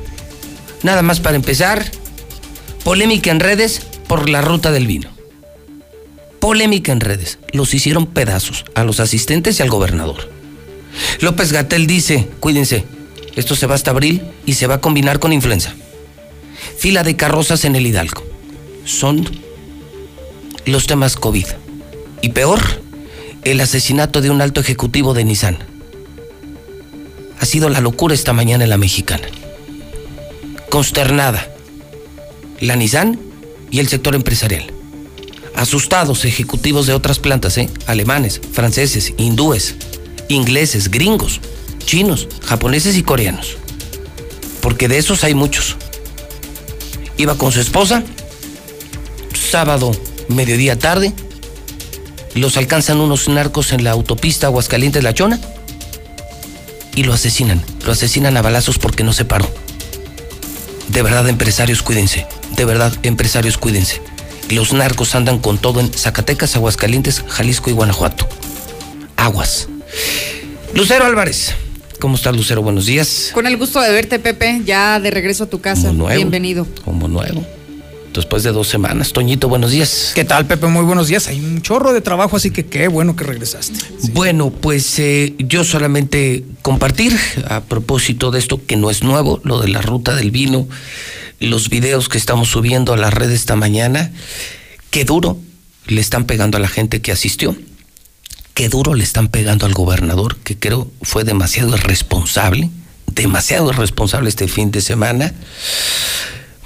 Nada 0.84 1.02
más 1.02 1.18
para 1.18 1.34
empezar. 1.34 1.84
Polémica 2.84 3.32
en 3.32 3.40
redes 3.40 3.80
por 4.06 4.28
la 4.28 4.42
ruta 4.42 4.70
del 4.70 4.86
vino 4.86 5.15
polémica 6.46 6.92
en 6.92 7.00
redes. 7.00 7.40
Los 7.50 7.74
hicieron 7.74 8.06
pedazos 8.06 8.64
a 8.76 8.84
los 8.84 9.00
asistentes 9.00 9.58
y 9.58 9.64
al 9.64 9.68
gobernador. 9.68 10.30
López 11.18 11.50
Gatel 11.50 11.88
dice, 11.88 12.28
cuídense, 12.38 12.84
esto 13.34 13.56
se 13.56 13.66
va 13.66 13.74
hasta 13.74 13.90
abril 13.90 14.22
y 14.46 14.52
se 14.52 14.68
va 14.68 14.76
a 14.76 14.80
combinar 14.80 15.18
con 15.18 15.32
influenza. 15.32 15.74
Fila 16.78 17.02
de 17.02 17.16
carrozas 17.16 17.64
en 17.64 17.74
el 17.74 17.84
Hidalgo. 17.84 18.22
Son 18.84 19.28
los 20.66 20.86
temas 20.86 21.16
COVID. 21.16 21.46
Y 22.22 22.28
peor, 22.28 22.60
el 23.42 23.60
asesinato 23.60 24.20
de 24.20 24.30
un 24.30 24.40
alto 24.40 24.60
ejecutivo 24.60 25.14
de 25.14 25.24
Nissan. 25.24 25.58
Ha 27.40 27.44
sido 27.44 27.70
la 27.70 27.80
locura 27.80 28.14
esta 28.14 28.32
mañana 28.32 28.62
en 28.62 28.70
la 28.70 28.78
mexicana. 28.78 29.26
Consternada. 30.70 31.44
La 32.60 32.76
Nissan 32.76 33.18
y 33.72 33.80
el 33.80 33.88
sector 33.88 34.14
empresarial 34.14 34.75
asustados 35.56 36.24
ejecutivos 36.24 36.86
de 36.86 36.92
otras 36.92 37.18
plantas, 37.18 37.58
¿eh? 37.58 37.70
alemanes, 37.86 38.40
franceses, 38.52 39.14
hindúes, 39.16 39.74
ingleses, 40.28 40.90
gringos, 40.90 41.40
chinos, 41.84 42.28
japoneses 42.44 42.96
y 42.96 43.02
coreanos. 43.02 43.56
Porque 44.60 44.88
de 44.88 44.98
esos 44.98 45.24
hay 45.24 45.34
muchos. 45.34 45.76
Iba 47.16 47.36
con 47.36 47.52
su 47.52 47.60
esposa, 47.60 48.04
sábado, 49.32 49.92
mediodía 50.28 50.78
tarde, 50.78 51.12
los 52.34 52.58
alcanzan 52.58 53.00
unos 53.00 53.28
narcos 53.28 53.72
en 53.72 53.82
la 53.82 53.92
autopista 53.92 54.48
Aguascalientes 54.48 55.02
La 55.02 55.14
Chona 55.14 55.40
y 56.94 57.04
lo 57.04 57.14
asesinan. 57.14 57.64
Lo 57.84 57.92
asesinan 57.92 58.36
a 58.36 58.42
balazos 58.42 58.78
porque 58.78 59.04
no 59.04 59.14
se 59.14 59.24
paró. 59.24 59.48
De 60.88 61.02
verdad, 61.02 61.28
empresarios, 61.28 61.82
cuídense. 61.82 62.26
De 62.56 62.64
verdad, 62.64 62.92
empresarios, 63.02 63.56
cuídense. 63.56 64.02
Los 64.50 64.72
narcos 64.72 65.16
andan 65.16 65.40
con 65.40 65.58
todo 65.58 65.80
en 65.80 65.92
Zacatecas, 65.92 66.54
Aguascalientes, 66.54 67.24
Jalisco 67.26 67.68
y 67.68 67.72
Guanajuato. 67.72 68.28
Aguas. 69.16 69.68
Lucero 70.72 71.04
Álvarez. 71.04 71.54
¿Cómo 72.00 72.14
estás, 72.14 72.36
Lucero? 72.36 72.62
Buenos 72.62 72.86
días. 72.86 73.30
Con 73.34 73.46
el 73.46 73.56
gusto 73.56 73.80
de 73.80 73.90
verte, 73.90 74.20
Pepe, 74.20 74.62
ya 74.64 75.00
de 75.00 75.10
regreso 75.10 75.44
a 75.44 75.46
tu 75.48 75.60
casa. 75.60 75.88
Como 75.88 76.04
nuevo. 76.04 76.16
Bienvenido. 76.16 76.66
Como 76.84 77.08
nuevo. 77.08 77.44
Después 78.14 78.44
de 78.44 78.52
dos 78.52 78.68
semanas. 78.68 79.12
Toñito, 79.12 79.48
buenos 79.48 79.72
días. 79.72 80.12
¿Qué 80.14 80.24
tal, 80.24 80.46
Pepe? 80.46 80.68
Muy 80.68 80.84
buenos 80.84 81.08
días. 81.08 81.26
Hay 81.26 81.40
un 81.40 81.60
chorro 81.60 81.92
de 81.92 82.00
trabajo, 82.00 82.36
así 82.36 82.52
que 82.52 82.66
qué 82.66 82.86
bueno 82.86 83.16
que 83.16 83.24
regresaste. 83.24 83.80
Sí. 83.98 84.12
Bueno, 84.12 84.50
pues 84.50 84.98
eh, 85.00 85.34
yo 85.38 85.64
solamente 85.64 86.44
compartir 86.62 87.18
a 87.48 87.62
propósito 87.62 88.30
de 88.30 88.38
esto 88.38 88.64
que 88.64 88.76
no 88.76 88.90
es 88.90 89.02
nuevo, 89.02 89.40
lo 89.42 89.60
de 89.60 89.68
la 89.68 89.82
ruta 89.82 90.14
del 90.14 90.30
vino 90.30 90.68
los 91.40 91.68
videos 91.68 92.08
que 92.08 92.18
estamos 92.18 92.48
subiendo 92.48 92.92
a 92.92 92.96
la 92.96 93.10
red 93.10 93.30
esta 93.30 93.56
mañana, 93.56 94.12
qué 94.90 95.04
duro 95.04 95.38
le 95.86 96.00
están 96.00 96.24
pegando 96.24 96.56
a 96.56 96.60
la 96.60 96.68
gente 96.68 97.00
que 97.00 97.12
asistió, 97.12 97.56
qué 98.54 98.68
duro 98.68 98.94
le 98.94 99.04
están 99.04 99.28
pegando 99.28 99.66
al 99.66 99.74
gobernador, 99.74 100.36
que 100.36 100.58
creo 100.58 100.90
fue 101.02 101.24
demasiado 101.24 101.76
irresponsable, 101.76 102.70
demasiado 103.12 103.70
irresponsable 103.70 104.28
este 104.28 104.48
fin 104.48 104.70
de 104.70 104.80
semana. 104.80 105.32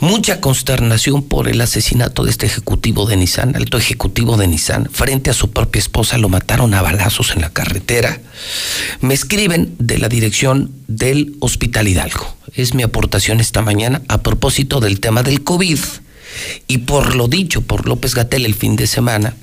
Mucha 0.00 0.40
consternación 0.40 1.22
por 1.22 1.46
el 1.46 1.60
asesinato 1.60 2.24
de 2.24 2.30
este 2.30 2.46
ejecutivo 2.46 3.04
de 3.04 3.18
Nissan, 3.18 3.54
alto 3.54 3.76
ejecutivo 3.76 4.38
de 4.38 4.48
Nissan, 4.48 4.88
frente 4.90 5.28
a 5.28 5.34
su 5.34 5.50
propia 5.50 5.78
esposa, 5.78 6.16
lo 6.16 6.30
mataron 6.30 6.72
a 6.72 6.80
balazos 6.80 7.32
en 7.32 7.42
la 7.42 7.50
carretera. 7.50 8.18
Me 9.02 9.12
escriben 9.12 9.74
de 9.78 9.98
la 9.98 10.08
dirección 10.08 10.72
del 10.88 11.36
Hospital 11.40 11.86
Hidalgo. 11.86 12.34
Es 12.54 12.72
mi 12.72 12.82
aportación 12.82 13.40
esta 13.40 13.60
mañana 13.60 14.00
a 14.08 14.22
propósito 14.22 14.80
del 14.80 15.00
tema 15.00 15.22
del 15.22 15.44
COVID. 15.44 15.78
Y 16.66 16.78
por 16.78 17.14
lo 17.14 17.28
dicho 17.28 17.60
por 17.60 17.86
López 17.86 18.14
Gatel 18.14 18.46
el 18.46 18.54
fin 18.54 18.76
de 18.76 18.86
semana, 18.86 19.36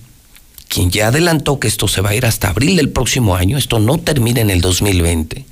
quien 0.68 0.90
ya 0.90 1.10
adelantó 1.10 1.60
que 1.60 1.68
esto 1.68 1.88
se 1.88 2.02
va 2.02 2.10
a 2.10 2.16
ir 2.16 2.26
hasta 2.26 2.50
abril 2.50 2.78
del 2.78 2.90
próximo 2.90 3.36
año, 3.36 3.60
esto 3.60 3.78
no 3.78 4.00
termina 4.00 4.42
en 4.42 4.50
el 4.50 4.62
2020, 4.62 5.46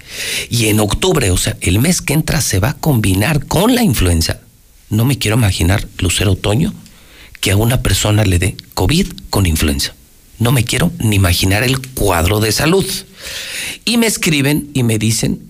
y 0.50 0.66
en 0.68 0.80
octubre, 0.80 1.30
o 1.30 1.38
sea, 1.38 1.58
el 1.62 1.78
mes 1.80 2.02
que 2.02 2.14
entra 2.14 2.42
se 2.42 2.60
va 2.60 2.70
a 2.70 2.78
combinar 2.78 3.46
con 3.46 3.76
la 3.76 3.84
influenza, 3.84 4.40
no 4.90 5.06
me 5.06 5.18
quiero 5.18 5.38
imaginar, 5.38 5.88
Lucero 6.00 6.34
Otoño, 6.34 6.74
que 7.42 7.52
a 7.52 7.58
una 7.58 7.82
persona 7.82 8.24
le 8.26 8.40
dé 8.40 8.58
COVID 8.74 9.08
con 9.30 9.46
influenza. 9.46 9.94
No 10.40 10.52
me 10.52 10.64
quiero 10.64 10.92
ni 11.00 11.16
imaginar 11.16 11.64
el 11.64 11.80
cuadro 11.80 12.40
de 12.40 12.52
salud. 12.52 12.86
Y 13.86 13.98
me 13.98 14.08
escriben 14.08 14.70
y 14.74 14.84
me 14.84 14.98
dicen 14.98 15.42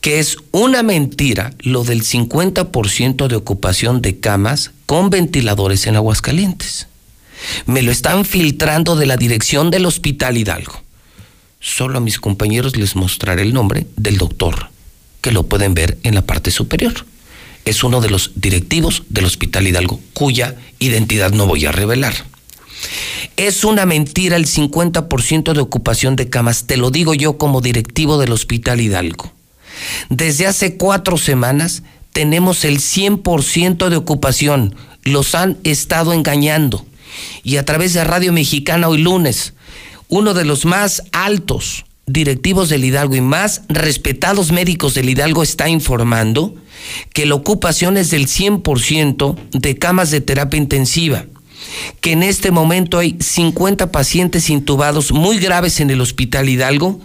que 0.00 0.18
es 0.18 0.36
una 0.52 0.82
mentira 0.82 1.54
lo 1.60 1.84
del 1.84 2.02
50% 2.02 3.26
de 3.26 3.36
ocupación 3.36 4.02
de 4.02 4.20
camas 4.20 4.72
con 4.86 5.08
ventiladores 5.08 5.86
en 5.86 5.96
Aguascalientes. 5.96 6.88
Me 7.66 7.82
lo 7.82 7.90
están 7.90 8.24
filtrando 8.24 8.96
de 8.96 9.06
la 9.06 9.16
dirección 9.16 9.70
del 9.70 9.86
Hospital 9.86 10.36
Hidalgo. 10.36 10.82
Solo 11.60 11.98
a 11.98 12.00
mis 12.02 12.20
compañeros 12.20 12.76
les 12.76 12.96
mostraré 12.96 13.42
el 13.42 13.54
nombre 13.54 13.86
del 13.96 14.18
doctor, 14.18 14.68
que 15.22 15.32
lo 15.32 15.44
pueden 15.44 15.72
ver 15.72 15.96
en 16.02 16.14
la 16.14 16.22
parte 16.22 16.50
superior. 16.50 17.06
Es 17.64 17.84
uno 17.84 18.00
de 18.00 18.10
los 18.10 18.32
directivos 18.34 19.04
del 19.08 19.24
Hospital 19.24 19.66
Hidalgo, 19.66 20.00
cuya 20.12 20.56
identidad 20.78 21.32
no 21.32 21.46
voy 21.46 21.64
a 21.64 21.72
revelar. 21.72 22.14
Es 23.36 23.64
una 23.64 23.86
mentira 23.86 24.36
el 24.36 24.46
50% 24.46 25.52
de 25.54 25.60
ocupación 25.60 26.14
de 26.16 26.28
camas, 26.28 26.66
te 26.66 26.76
lo 26.76 26.90
digo 26.90 27.14
yo 27.14 27.38
como 27.38 27.60
directivo 27.60 28.18
del 28.18 28.32
Hospital 28.32 28.80
Hidalgo. 28.80 29.32
Desde 30.08 30.46
hace 30.46 30.76
cuatro 30.76 31.16
semanas 31.16 31.82
tenemos 32.12 32.64
el 32.64 32.78
100% 32.78 33.88
de 33.88 33.96
ocupación. 33.96 34.76
Los 35.02 35.34
han 35.34 35.58
estado 35.64 36.12
engañando. 36.12 36.86
Y 37.42 37.56
a 37.56 37.64
través 37.64 37.92
de 37.92 38.04
Radio 38.04 38.32
Mexicana 38.32 38.88
hoy 38.88 38.98
lunes, 38.98 39.54
uno 40.08 40.34
de 40.34 40.44
los 40.44 40.64
más 40.64 41.02
altos 41.12 41.84
directivos 42.06 42.68
del 42.68 42.84
Hidalgo 42.84 43.14
y 43.16 43.20
más 43.20 43.62
respetados 43.68 44.52
médicos 44.52 44.94
del 44.94 45.08
Hidalgo 45.08 45.42
está 45.42 45.68
informando 45.68 46.54
que 47.12 47.26
la 47.26 47.34
ocupación 47.34 47.96
es 47.96 48.10
del 48.10 48.26
100% 48.26 49.36
de 49.52 49.78
camas 49.78 50.10
de 50.10 50.20
terapia 50.20 50.58
intensiva 50.58 51.26
que 52.00 52.12
en 52.12 52.22
este 52.22 52.50
momento 52.50 52.98
hay 52.98 53.16
50 53.20 53.90
pacientes 53.90 54.50
intubados 54.50 55.12
muy 55.12 55.38
graves 55.38 55.80
en 55.80 55.90
el 55.90 56.00
Hospital 56.00 56.48
Hidalgo, 56.48 57.00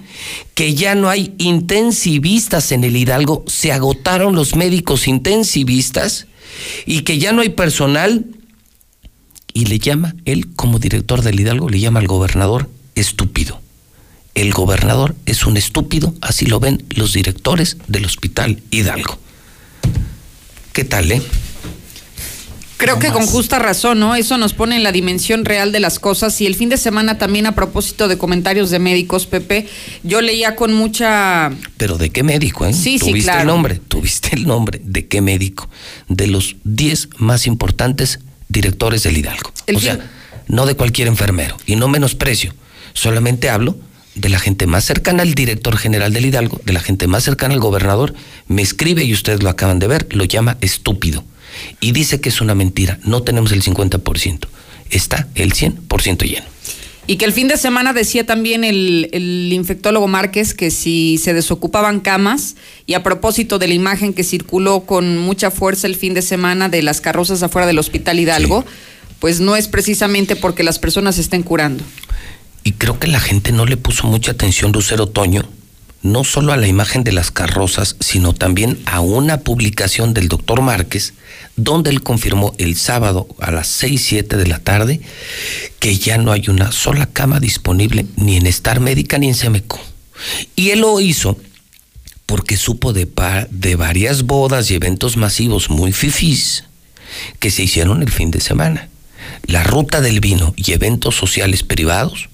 que 0.53 0.75
ya 0.75 0.95
no 0.95 1.09
hay 1.09 1.33
intensivistas 1.37 2.71
en 2.71 2.83
el 2.83 2.95
Hidalgo, 2.95 3.43
se 3.47 3.71
agotaron 3.71 4.35
los 4.35 4.55
médicos 4.55 5.07
intensivistas 5.07 6.27
y 6.85 7.01
que 7.01 7.17
ya 7.19 7.31
no 7.31 7.41
hay 7.41 7.49
personal 7.49 8.25
y 9.53 9.65
le 9.65 9.79
llama, 9.79 10.15
él 10.25 10.53
como 10.55 10.79
director 10.79 11.21
del 11.21 11.39
Hidalgo, 11.39 11.69
le 11.69 11.79
llama 11.79 11.99
al 11.99 12.07
gobernador 12.07 12.69
estúpido. 12.95 13.61
El 14.39 14.53
gobernador 14.53 15.17
es 15.25 15.45
un 15.45 15.57
estúpido, 15.57 16.13
así 16.21 16.45
lo 16.45 16.61
ven 16.61 16.81
los 16.91 17.11
directores 17.11 17.75
del 17.89 18.05
Hospital 18.05 18.63
Hidalgo. 18.71 19.19
¿Qué 20.71 20.85
tal, 20.85 21.11
eh? 21.11 21.21
Creo 22.77 22.99
que 22.99 23.09
con 23.09 23.25
justa 23.27 23.59
razón, 23.59 23.99
¿no? 23.99 24.15
Eso 24.15 24.37
nos 24.37 24.53
pone 24.53 24.77
en 24.77 24.83
la 24.83 24.93
dimensión 24.93 25.43
real 25.43 25.73
de 25.73 25.81
las 25.81 25.99
cosas. 25.99 26.39
Y 26.39 26.45
el 26.45 26.55
fin 26.55 26.69
de 26.69 26.77
semana 26.77 27.17
también 27.17 27.47
a 27.47 27.51
propósito 27.53 28.07
de 28.07 28.17
comentarios 28.17 28.69
de 28.69 28.79
médicos, 28.79 29.25
Pepe, 29.25 29.67
yo 30.03 30.21
leía 30.21 30.55
con 30.55 30.73
mucha... 30.73 31.51
Pero 31.75 31.97
¿de 31.97 32.09
qué 32.09 32.23
médico, 32.23 32.65
eh? 32.65 32.71
Sí, 32.73 32.97
sí, 32.97 33.07
¿Tuviste 33.09 33.23
claro. 33.25 33.41
el 33.41 33.47
nombre? 33.47 33.81
¿Tuviste 33.89 34.37
el 34.37 34.47
nombre? 34.47 34.79
¿De 34.81 35.05
qué 35.09 35.19
médico? 35.19 35.69
De 36.07 36.27
los 36.27 36.55
10 36.63 37.09
más 37.17 37.45
importantes 37.45 38.19
directores 38.47 39.03
del 39.03 39.17
Hidalgo. 39.17 39.51
El 39.67 39.75
o 39.75 39.79
fin- 39.79 39.89
sea, 39.97 40.11
no 40.47 40.65
de 40.65 40.75
cualquier 40.75 41.09
enfermero. 41.09 41.57
Y 41.65 41.75
no 41.75 41.89
menosprecio. 41.89 42.53
Solamente 42.93 43.49
hablo 43.49 43.75
de 44.19 44.29
la 44.29 44.39
gente 44.39 44.67
más 44.67 44.85
cercana 44.85 45.23
al 45.23 45.33
director 45.33 45.77
general 45.77 46.13
del 46.13 46.25
Hidalgo, 46.25 46.59
de 46.65 46.73
la 46.73 46.79
gente 46.79 47.07
más 47.07 47.23
cercana 47.23 47.53
al 47.53 47.59
gobernador. 47.59 48.13
Me 48.47 48.61
escribe, 48.61 49.03
y 49.03 49.13
ustedes 49.13 49.43
lo 49.43 49.49
acaban 49.49 49.79
de 49.79 49.87
ver, 49.87 50.07
lo 50.11 50.25
llama 50.25 50.57
estúpido. 50.61 51.23
Y 51.79 51.91
dice 51.91 52.21
que 52.21 52.29
es 52.29 52.41
una 52.41 52.55
mentira. 52.55 52.99
No 53.03 53.23
tenemos 53.23 53.51
el 53.51 53.63
50%. 53.63 54.47
Está 54.89 55.27
el 55.35 55.53
100% 55.53 56.23
lleno. 56.27 56.45
Y 57.07 57.17
que 57.17 57.25
el 57.25 57.33
fin 57.33 57.47
de 57.47 57.57
semana 57.57 57.91
decía 57.91 58.23
también 58.25 58.63
el, 58.63 59.09
el 59.13 59.51
infectólogo 59.51 60.07
Márquez 60.07 60.53
que 60.53 60.69
si 60.69 61.17
se 61.17 61.33
desocupaban 61.33 62.01
camas, 62.01 62.55
y 62.85 62.93
a 62.93 63.01
propósito 63.01 63.57
de 63.57 63.67
la 63.67 63.73
imagen 63.73 64.13
que 64.13 64.23
circuló 64.23 64.81
con 64.81 65.17
mucha 65.17 65.49
fuerza 65.49 65.87
el 65.87 65.95
fin 65.95 66.13
de 66.13 66.21
semana 66.21 66.69
de 66.69 66.83
las 66.83 67.01
carrozas 67.01 67.41
afuera 67.41 67.65
del 67.65 67.79
Hospital 67.79 68.19
Hidalgo, 68.19 68.63
pues 69.19 69.39
no 69.39 69.55
es 69.55 69.67
precisamente 69.67 70.35
porque 70.35 70.63
las 70.63 70.77
personas 70.77 71.15
se 71.15 71.21
estén 71.21 71.41
curando. 71.41 71.83
Y 72.63 72.73
creo 72.73 72.99
que 72.99 73.07
la 73.07 73.19
gente 73.19 73.51
no 73.51 73.65
le 73.65 73.77
puso 73.77 74.07
mucha 74.07 74.31
atención, 74.31 74.71
Lucero 74.71 75.07
Toño, 75.07 75.47
no 76.01 76.23
solo 76.23 76.53
a 76.53 76.57
la 76.57 76.67
imagen 76.67 77.03
de 77.03 77.11
las 77.11 77.31
carrozas, 77.31 77.95
sino 77.99 78.33
también 78.33 78.79
a 78.85 79.01
una 79.01 79.39
publicación 79.41 80.13
del 80.13 80.27
doctor 80.29 80.61
Márquez, 80.61 81.13
donde 81.57 81.89
él 81.89 82.01
confirmó 82.03 82.53
el 82.57 82.75
sábado 82.77 83.27
a 83.39 83.51
las 83.51 83.67
6, 83.67 84.01
7 84.05 84.37
de 84.37 84.47
la 84.47 84.59
tarde 84.59 85.01
que 85.79 85.97
ya 85.97 86.17
no 86.17 86.31
hay 86.31 86.47
una 86.49 86.71
sola 86.71 87.05
cama 87.05 87.39
disponible 87.39 88.05
ni 88.15 88.37
en 88.37 88.47
Star 88.47 88.79
Médica 88.79 89.17
ni 89.17 89.27
en 89.27 89.35
Semeco. 89.35 89.79
Y 90.55 90.69
él 90.69 90.79
lo 90.81 90.99
hizo 91.01 91.37
porque 92.25 92.55
supo 92.57 92.93
de, 92.93 93.07
pa- 93.07 93.47
de 93.49 93.75
varias 93.75 94.23
bodas 94.23 94.69
y 94.71 94.75
eventos 94.75 95.17
masivos 95.17 95.69
muy 95.69 95.91
fifís 95.91 96.63
que 97.39 97.51
se 97.51 97.63
hicieron 97.63 98.01
el 98.03 98.11
fin 98.11 98.31
de 98.31 98.39
semana. 98.39 98.87
La 99.47 99.63
ruta 99.63 99.99
del 99.99 100.19
vino 100.21 100.53
y 100.55 100.71
eventos 100.73 101.15
sociales 101.15 101.63
privados 101.63 102.29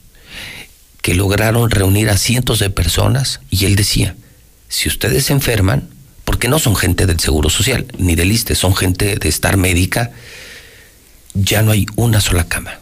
que 1.06 1.14
lograron 1.14 1.70
reunir 1.70 2.10
a 2.10 2.18
cientos 2.18 2.58
de 2.58 2.72
personas 2.72 3.40
y 3.52 3.66
él 3.66 3.76
decía, 3.76 4.16
si 4.70 4.90
ustedes 4.90 5.26
se 5.26 5.34
enferman, 5.34 5.88
porque 6.24 6.48
no 6.48 6.58
son 6.58 6.76
gente 6.76 7.06
del 7.06 7.20
Seguro 7.20 7.52
Social 7.52 7.86
ni 8.00 8.16
del 8.16 8.32
ISTE, 8.32 8.56
son 8.56 8.76
gente 8.76 9.16
de 9.16 9.30
estar 9.30 9.56
médica, 9.56 10.14
ya 11.36 11.62
no 11.62 11.70
hay 11.70 11.86
una 11.96 12.22
sola 12.22 12.48
cama. 12.48 12.80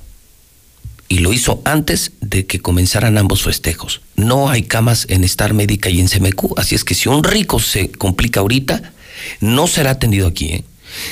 Y 1.10 1.20
lo 1.20 1.34
hizo 1.34 1.62
antes 1.66 2.14
de 2.22 2.46
que 2.46 2.62
comenzaran 2.62 3.18
ambos 3.18 3.44
festejos. 3.44 4.00
No 4.16 4.50
hay 4.50 4.64
camas 4.64 5.06
en 5.10 5.26
Star 5.26 5.54
Médica 5.54 5.90
y 5.90 6.00
en 6.00 6.08
CMQ, 6.08 6.58
así 6.58 6.76
es 6.76 6.86
que 6.86 6.96
si 6.96 7.10
un 7.10 7.26
rico 7.26 7.60
se 7.60 7.92
complica 7.92 8.40
ahorita, 8.40 8.94
no 9.42 9.68
será 9.68 9.92
atendido 9.92 10.28
aquí. 10.28 10.46
¿eh? 10.46 10.64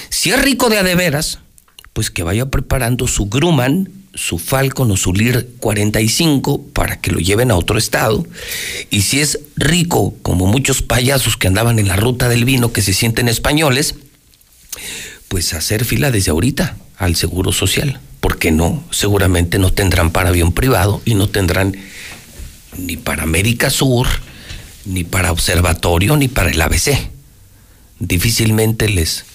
Si 0.08 0.32
es 0.32 0.42
rico 0.42 0.70
de 0.70 0.80
a 0.80 1.22
pues 1.92 2.10
que 2.10 2.24
vaya 2.24 2.46
preparando 2.46 3.06
su 3.10 3.26
Grumman, 3.26 4.01
su 4.14 4.40
Falcon 4.40 4.92
o 4.92 4.98
su 4.98 5.14
Lear 5.14 5.46
45 5.60 6.66
para 6.74 7.00
que 7.00 7.12
lo 7.12 7.20
lleven 7.20 7.52
a 7.52 7.56
otro 7.56 7.78
estado. 7.78 8.26
Y 8.90 9.02
si 9.02 9.20
es 9.20 9.40
rico, 9.56 10.16
como 10.22 10.48
muchos 10.48 10.82
payasos 10.82 11.38
que 11.38 11.48
andaban 11.48 11.80
en 11.80 11.88
la 11.88 11.96
ruta 11.96 12.30
del 12.30 12.46
vino 12.46 12.74
que 12.74 12.82
se 12.82 12.94
sienten 12.94 13.28
españoles, 13.28 13.96
pues 15.28 15.54
hacer 15.54 15.86
fila 15.86 16.12
desde 16.12 16.32
ahorita 16.32 16.78
al 16.98 17.16
Seguro 17.16 17.52
Social. 17.52 18.00
Porque 18.20 18.52
no, 18.52 18.84
seguramente 18.92 19.58
no 19.58 19.72
tendrán 19.74 20.12
para 20.12 20.30
avión 20.30 20.52
privado 20.52 21.02
y 21.06 21.16
no 21.16 21.30
tendrán 21.30 21.76
ni 22.78 22.98
para 22.98 23.24
América 23.24 23.70
Sur, 23.70 24.08
ni 24.86 25.04
para 25.04 25.32
Observatorio, 25.32 26.18
ni 26.18 26.28
para 26.28 26.52
el 26.52 26.62
ABC. 26.62 27.10
Difícilmente 28.00 28.90
les, 28.90 29.26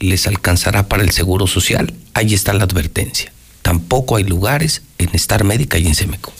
les 0.00 0.26
alcanzará 0.26 0.88
para 0.88 1.02
el 1.02 1.10
Seguro 1.10 1.46
Social. 1.46 1.94
Ahí 2.14 2.34
está 2.34 2.52
la 2.52 2.64
advertencia. 2.64 3.33
Tampoco 3.64 4.16
hay 4.16 4.24
lugares 4.24 4.82
en 4.98 5.08
Star 5.14 5.42
Médica 5.42 5.78
y 5.78 5.86
en 5.86 5.94
Semeco. 5.94 6.34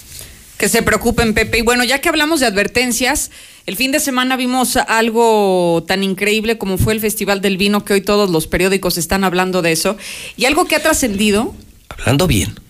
Que 0.58 0.68
se 0.68 0.82
preocupen, 0.82 1.32
Pepe. 1.32 1.56
Y 1.56 1.62
bueno, 1.62 1.82
ya 1.82 2.02
que 2.02 2.10
hablamos 2.10 2.40
de 2.40 2.44
advertencias, 2.44 3.30
el 3.64 3.76
fin 3.76 3.92
de 3.92 3.98
semana 3.98 4.36
vimos 4.36 4.76
algo 4.76 5.82
tan 5.88 6.02
increíble 6.04 6.58
como 6.58 6.76
fue 6.76 6.92
el 6.92 7.00
Festival 7.00 7.40
del 7.40 7.56
Vino, 7.56 7.82
que 7.82 7.94
hoy 7.94 8.02
todos 8.02 8.28
los 8.28 8.46
periódicos 8.46 8.98
están 8.98 9.24
hablando 9.24 9.62
de 9.62 9.72
eso. 9.72 9.96
Y 10.36 10.44
algo 10.44 10.66
que 10.66 10.76
ha 10.76 10.82
trascendido. 10.82 11.54
Hablando 11.88 12.26
bien. 12.26 12.60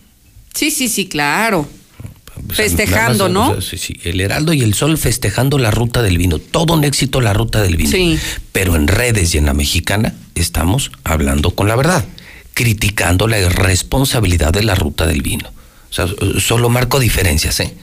Sí, 0.54 0.70
sí, 0.70 0.86
sí, 0.86 1.08
claro. 1.08 1.68
Sea, 2.52 2.64
Festejando, 2.64 3.24
más, 3.24 3.32
¿no? 3.32 3.50
o 3.50 3.60
sea, 3.60 3.76
sí, 3.76 3.76
sí, 3.76 4.00
el 4.04 4.20
Heraldo 4.20 4.52
y 4.52 4.62
el 4.62 4.74
Sol 4.74 4.96
festejando 4.98 5.58
la 5.58 5.72
ruta 5.72 6.00
del 6.00 6.16
vino. 6.16 6.38
Todo 6.38 6.74
un 6.74 6.84
éxito 6.84 7.20
la 7.20 7.32
ruta 7.32 7.60
del 7.60 7.76
vino. 7.76 7.90
Sí. 7.90 8.20
Pero 8.52 8.76
en 8.76 8.86
redes 8.86 9.34
y 9.34 9.38
en 9.38 9.46
la 9.46 9.52
mexicana 9.52 10.14
estamos 10.36 10.92
hablando 11.02 11.50
con 11.50 11.66
la 11.66 11.74
verdad, 11.74 12.04
criticando 12.54 13.26
la 13.26 13.38
irresponsabilidad 13.38 14.52
de 14.52 14.62
la 14.62 14.74
ruta 14.74 15.06
del 15.06 15.22
vino. 15.22 15.48
O 15.90 15.92
sea, 15.92 16.06
solo 16.38 16.70
marco 16.70 16.98
diferencias, 16.98 17.60
¿eh? 17.60 17.74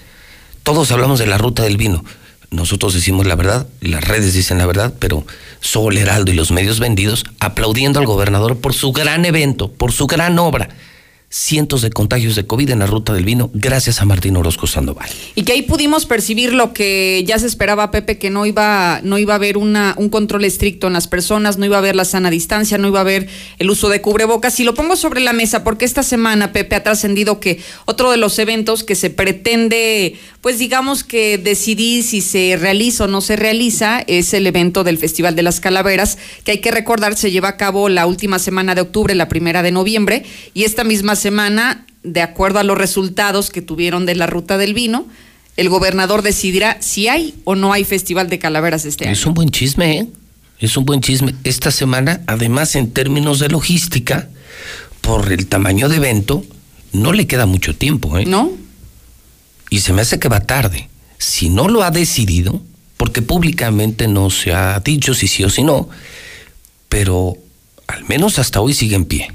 Todos 0.64 0.92
hablamos 0.92 1.20
de 1.20 1.28
la 1.28 1.38
ruta 1.38 1.64
del 1.64 1.78
vino. 1.78 2.04
Nosotros 2.50 2.94
decimos 2.94 3.26
la 3.26 3.36
verdad, 3.36 3.68
las 3.80 4.04
redes 4.04 4.34
dicen 4.34 4.58
la 4.58 4.66
verdad, 4.66 4.94
pero 5.00 5.26
Sol, 5.62 5.98
Heraldo 5.98 6.32
y 6.32 6.36
los 6.36 6.52
medios 6.52 6.80
vendidos 6.80 7.26
aplaudiendo 7.40 8.00
al 8.00 8.06
gobernador 8.06 8.58
por 8.58 8.74
su 8.74 8.92
gran 8.92 9.26
evento, 9.26 9.72
por 9.72 9.94
su 9.94 10.08
gran 10.08 10.38
obra. 10.38 10.70
Cientos 11.32 11.82
de 11.82 11.92
contagios 11.92 12.36
de 12.36 12.46
COVID 12.46 12.70
en 12.72 12.80
la 12.80 12.88
ruta 12.88 13.14
del 13.14 13.24
vino 13.24 13.50
gracias 13.54 14.02
a 14.02 14.06
Martín 14.06 14.36
Orozco 14.36 14.68
Sandoval. 14.68 15.10
Y 15.34 15.44
que 15.44 15.54
ahí 15.54 15.62
pudimos 15.62 16.06
percibir 16.06 16.54
lo 16.54 16.74
que 16.74 17.24
ya 17.26 17.40
se 17.40 17.48
esperaba, 17.48 17.90
Pepe, 17.90 18.18
que 18.18 18.30
no 18.30 18.46
iba, 18.46 19.00
no 19.04 19.18
iba 19.18 19.34
a 19.34 19.38
haber 19.38 19.58
una, 19.58 19.96
un 19.98 20.10
control 20.10 20.44
estricto 20.44 20.88
en 20.88 20.94
las 20.94 21.08
personas, 21.08 21.58
no 21.58 21.66
iba 21.66 21.78
a 21.78 21.80
haber 21.80 21.96
la 21.96 22.04
sana 22.04 22.30
distancia, 22.30 22.78
no 22.78 22.90
iba 22.90 23.00
a 23.00 23.02
haber 23.02 23.30
el 23.60 23.70
uso 23.70 23.88
de 23.88 24.02
cubrebocas. 24.02 24.60
Y 24.60 24.66
lo 24.66 24.74
pongo 24.74 24.98
sobre 24.98 25.22
la 25.22 25.32
mesa 25.32 25.64
porque 25.64 25.86
esta 25.86 26.04
semana, 26.04 26.52
Pepe, 26.52 26.76
ha 26.76 26.84
trascendido 26.84 27.40
que 27.40 27.60
otro 27.86 28.12
de 28.12 28.18
los 28.18 28.38
eventos 28.38 28.84
que 28.84 28.96
se 28.96 29.10
pretende, 29.10 30.20
pues 30.42 30.58
digamos 30.58 31.04
que 31.04 31.38
decidir 31.38 32.04
si 32.04 32.22
se 32.22 32.58
realiza 32.60 33.06
o 33.06 33.08
no 33.08 33.22
se 33.22 33.36
realiza, 33.36 34.02
es 34.08 34.34
el 34.34 34.48
evento 34.48 34.84
del 34.84 34.98
Festival 34.98 35.36
de 35.36 35.44
las 35.44 35.60
Calaveras, 35.60 36.18
que 36.44 36.52
hay 36.52 36.58
que 36.58 36.72
recordar 36.72 37.16
se 37.16 37.32
lleva 37.32 37.50
a 37.50 37.58
cabo 37.58 37.90
la 37.90 38.08
última 38.08 38.40
semana 38.40 38.74
de 38.74 38.82
octubre, 38.82 39.14
la 39.14 39.30
primera 39.30 39.62
de 39.62 39.72
noviembre, 39.72 40.24
y 40.54 40.64
esta 40.64 40.84
misma 40.84 41.16
semana, 41.16 41.86
de 42.04 42.22
acuerdo 42.22 42.60
a 42.60 42.64
los 42.64 42.78
resultados 42.78 43.52
que 43.52 43.62
tuvieron 43.62 44.08
de 44.08 44.16
la 44.16 44.26
ruta 44.26 44.58
del 44.58 44.74
vino, 44.74 45.06
el 45.58 45.70
gobernador 45.70 46.24
decidirá 46.24 46.78
si 46.82 47.08
hay 47.08 47.36
o 47.44 47.56
no 47.56 47.72
hay 47.72 47.84
Festival 47.84 48.30
de 48.30 48.40
Calaveras 48.40 48.86
este 48.86 49.06
año. 49.06 49.14
Es 49.14 49.26
un 49.26 49.36
buen 49.36 49.52
chisme, 49.52 50.00
¿eh? 50.00 50.08
Es 50.60 50.78
un 50.78 50.86
buen 50.86 51.02
chisme. 51.02 51.36
Esta 51.44 51.72
semana, 51.72 52.22
además, 52.26 52.76
en 52.76 52.92
términos 52.92 53.40
de 53.40 53.50
logística, 53.50 54.30
por 55.02 55.32
el 55.32 55.48
tamaño 55.48 55.90
de 55.90 55.98
evento, 55.98 56.44
no 56.94 57.14
le 57.14 57.28
queda 57.28 57.46
mucho 57.46 57.76
tiempo, 57.76 58.18
¿eh? 58.18 58.26
No. 58.26 58.52
Y 59.72 59.80
se 59.80 59.94
me 59.94 60.04
hace 60.04 60.20
que 60.20 60.30
va 60.30 60.42
tarde. 60.42 60.90
Si 61.18 61.50
no 61.50 61.68
lo 61.68 61.82
ha 61.82 61.90
decidido, 61.90 62.62
porque 62.98 63.24
públicamente 63.24 64.08
no 64.08 64.30
se 64.30 64.54
ha 64.54 64.80
dicho 64.82 65.16
si 65.16 65.28
sí 65.28 65.44
o 65.44 65.50
si 65.50 65.64
no, 65.64 65.90
pero 66.90 67.38
al 67.88 68.06
menos 68.06 68.38
hasta 68.38 68.62
hoy 68.62 68.76
sigue 68.76 68.96
en 68.96 69.06
pie. 69.06 69.34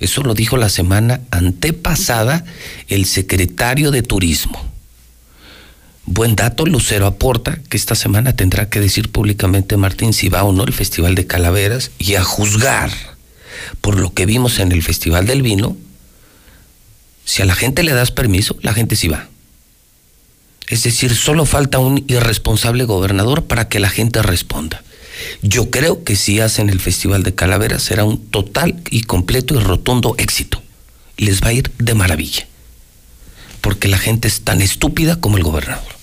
Eso 0.00 0.22
lo 0.22 0.34
dijo 0.34 0.56
la 0.56 0.68
semana 0.68 1.20
antepasada 1.30 2.44
el 2.88 3.04
secretario 3.06 3.90
de 3.90 4.02
Turismo. 4.02 4.58
Buen 6.06 6.36
dato, 6.36 6.64
Lucero 6.64 7.06
aporta 7.06 7.58
que 7.68 7.76
esta 7.76 7.94
semana 7.94 8.36
tendrá 8.36 8.68
que 8.68 8.80
decir 8.80 9.10
públicamente 9.10 9.76
Martín 9.76 10.12
si 10.12 10.28
va 10.28 10.44
o 10.44 10.52
no 10.52 10.64
el 10.64 10.72
Festival 10.72 11.14
de 11.14 11.26
Calaveras 11.26 11.90
y 11.98 12.14
a 12.14 12.24
juzgar 12.24 12.90
por 13.80 13.98
lo 13.98 14.12
que 14.12 14.26
vimos 14.26 14.58
en 14.58 14.72
el 14.72 14.82
Festival 14.82 15.26
del 15.26 15.42
Vino, 15.42 15.76
si 17.24 17.42
a 17.42 17.44
la 17.44 17.54
gente 17.54 17.82
le 17.82 17.92
das 17.92 18.10
permiso, 18.10 18.56
la 18.62 18.74
gente 18.74 18.96
sí 18.96 19.08
va. 19.08 19.28
Es 20.68 20.82
decir, 20.82 21.14
solo 21.14 21.44
falta 21.44 21.78
un 21.78 22.04
irresponsable 22.08 22.84
gobernador 22.84 23.44
para 23.44 23.68
que 23.68 23.80
la 23.80 23.90
gente 23.90 24.22
responda. 24.22 24.82
Yo 25.42 25.70
creo 25.70 26.04
que 26.04 26.16
si 26.16 26.40
hacen 26.40 26.70
el 26.70 26.80
Festival 26.80 27.22
de 27.22 27.34
Calaveras 27.34 27.82
será 27.82 28.04
un 28.04 28.18
total 28.18 28.76
y 28.90 29.02
completo 29.02 29.54
y 29.54 29.58
rotundo 29.58 30.14
éxito. 30.18 30.62
Les 31.16 31.42
va 31.42 31.48
a 31.48 31.52
ir 31.52 31.70
de 31.78 31.94
maravilla. 31.94 32.46
Porque 33.60 33.88
la 33.88 33.98
gente 33.98 34.28
es 34.28 34.40
tan 34.40 34.60
estúpida 34.60 35.20
como 35.20 35.36
el 35.36 35.44
gobernador. 35.44 35.94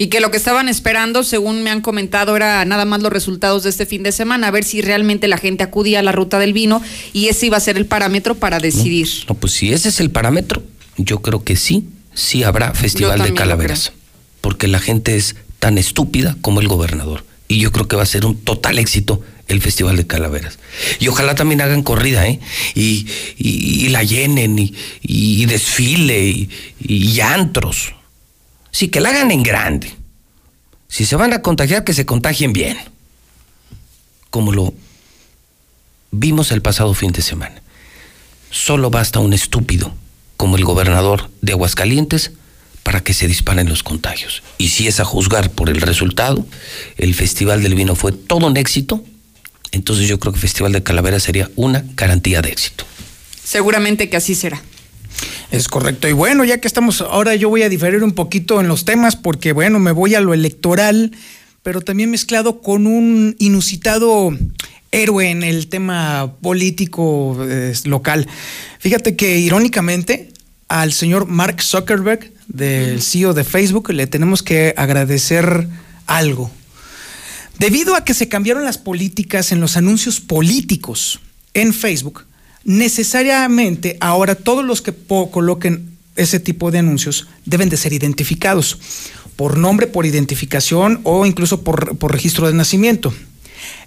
Y 0.00 0.06
que 0.06 0.20
lo 0.20 0.30
que 0.30 0.38
estaban 0.38 0.66
esperando, 0.70 1.22
según 1.24 1.62
me 1.62 1.68
han 1.68 1.82
comentado, 1.82 2.34
era 2.34 2.64
nada 2.64 2.86
más 2.86 3.02
los 3.02 3.12
resultados 3.12 3.64
de 3.64 3.68
este 3.68 3.84
fin 3.84 4.02
de 4.02 4.12
semana, 4.12 4.46
a 4.46 4.50
ver 4.50 4.64
si 4.64 4.80
realmente 4.80 5.28
la 5.28 5.36
gente 5.36 5.62
acudía 5.62 5.98
a 5.98 6.02
la 6.02 6.10
ruta 6.10 6.38
del 6.38 6.54
vino 6.54 6.80
y 7.12 7.28
ese 7.28 7.44
iba 7.44 7.58
a 7.58 7.60
ser 7.60 7.76
el 7.76 7.84
parámetro 7.84 8.34
para 8.34 8.60
decidir. 8.60 9.06
No, 9.28 9.34
pues 9.34 9.52
si 9.52 9.74
ese 9.74 9.90
es 9.90 10.00
el 10.00 10.10
parámetro, 10.10 10.62
yo 10.96 11.20
creo 11.20 11.44
que 11.44 11.54
sí, 11.54 11.84
sí 12.14 12.44
habrá 12.44 12.72
Festival 12.72 13.22
de 13.22 13.34
Calaveras. 13.34 13.92
Porque 14.40 14.68
la 14.68 14.78
gente 14.78 15.16
es 15.16 15.36
tan 15.58 15.76
estúpida 15.76 16.34
como 16.40 16.62
el 16.62 16.68
gobernador. 16.68 17.26
Y 17.46 17.58
yo 17.58 17.70
creo 17.70 17.86
que 17.86 17.96
va 17.96 18.02
a 18.02 18.06
ser 18.06 18.24
un 18.24 18.38
total 18.38 18.78
éxito 18.78 19.20
el 19.48 19.60
Festival 19.60 19.98
de 19.98 20.06
Calaveras. 20.06 20.58
Y 20.98 21.08
ojalá 21.08 21.34
también 21.34 21.60
hagan 21.60 21.82
corrida, 21.82 22.26
¿eh? 22.26 22.40
Y, 22.74 23.06
y, 23.36 23.84
y 23.84 23.88
la 23.90 24.02
llenen, 24.02 24.58
y, 24.58 24.74
y 25.02 25.44
desfile, 25.44 26.26
y, 26.26 26.48
y 26.80 27.20
antros. 27.20 27.92
Sí, 28.70 28.88
que 28.88 29.00
la 29.00 29.10
hagan 29.10 29.30
en 29.30 29.42
grande. 29.42 29.94
Si 30.88 31.06
se 31.06 31.16
van 31.16 31.32
a 31.32 31.42
contagiar, 31.42 31.84
que 31.84 31.94
se 31.94 32.06
contagien 32.06 32.52
bien. 32.52 32.78
Como 34.30 34.52
lo 34.52 34.74
vimos 36.10 36.52
el 36.52 36.62
pasado 36.62 36.94
fin 36.94 37.12
de 37.12 37.22
semana. 37.22 37.62
Solo 38.50 38.90
basta 38.90 39.20
un 39.20 39.32
estúpido 39.32 39.94
como 40.36 40.56
el 40.56 40.64
gobernador 40.64 41.30
de 41.40 41.52
Aguascalientes 41.52 42.32
para 42.82 43.02
que 43.02 43.14
se 43.14 43.28
disparen 43.28 43.68
los 43.68 43.82
contagios. 43.82 44.42
Y 44.58 44.70
si 44.70 44.88
es 44.88 45.00
a 45.00 45.04
juzgar 45.04 45.50
por 45.50 45.68
el 45.68 45.80
resultado, 45.80 46.46
el 46.96 47.14
Festival 47.14 47.62
del 47.62 47.74
Vino 47.74 47.94
fue 47.94 48.12
todo 48.12 48.46
un 48.46 48.56
éxito, 48.56 49.04
entonces 49.70 50.08
yo 50.08 50.18
creo 50.18 50.32
que 50.32 50.38
el 50.38 50.42
Festival 50.42 50.72
de 50.72 50.82
Calavera 50.82 51.20
sería 51.20 51.50
una 51.56 51.84
garantía 51.94 52.42
de 52.42 52.50
éxito. 52.50 52.84
Seguramente 53.44 54.08
que 54.08 54.16
así 54.16 54.34
será. 54.34 54.62
Es 55.50 55.68
correcto. 55.68 56.08
Y 56.08 56.12
bueno, 56.12 56.44
ya 56.44 56.58
que 56.58 56.68
estamos, 56.68 57.00
ahora 57.00 57.34
yo 57.34 57.48
voy 57.48 57.62
a 57.62 57.68
diferir 57.68 58.04
un 58.04 58.12
poquito 58.12 58.60
en 58.60 58.68
los 58.68 58.84
temas 58.84 59.16
porque 59.16 59.52
bueno, 59.52 59.78
me 59.78 59.90
voy 59.90 60.14
a 60.14 60.20
lo 60.20 60.32
electoral, 60.32 61.12
pero 61.62 61.80
también 61.80 62.10
mezclado 62.10 62.60
con 62.60 62.86
un 62.86 63.34
inusitado 63.38 64.32
héroe 64.92 65.30
en 65.30 65.42
el 65.42 65.68
tema 65.68 66.34
político 66.40 67.36
eh, 67.48 67.74
local. 67.84 68.28
Fíjate 68.78 69.16
que 69.16 69.38
irónicamente 69.38 70.32
al 70.68 70.92
señor 70.92 71.26
Mark 71.26 71.62
Zuckerberg, 71.62 72.32
del 72.46 73.02
CEO 73.02 73.34
de 73.34 73.44
Facebook, 73.44 73.90
le 73.90 74.06
tenemos 74.06 74.42
que 74.42 74.72
agradecer 74.76 75.66
algo. 76.06 76.50
Debido 77.58 77.94
a 77.94 78.04
que 78.04 78.14
se 78.14 78.28
cambiaron 78.28 78.64
las 78.64 78.78
políticas 78.78 79.52
en 79.52 79.60
los 79.60 79.76
anuncios 79.76 80.20
políticos 80.20 81.20
en 81.54 81.74
Facebook, 81.74 82.24
necesariamente 82.64 83.96
ahora 84.00 84.34
todos 84.34 84.64
los 84.64 84.82
que 84.82 84.94
coloquen 85.30 85.90
ese 86.16 86.40
tipo 86.40 86.70
de 86.70 86.78
anuncios 86.78 87.28
deben 87.44 87.68
de 87.68 87.76
ser 87.76 87.92
identificados 87.92 88.78
por 89.36 89.56
nombre, 89.56 89.86
por 89.86 90.04
identificación 90.04 91.00
o 91.04 91.24
incluso 91.24 91.62
por, 91.64 92.12
registro 92.12 92.46
de 92.46 92.54
nacimiento. 92.54 93.14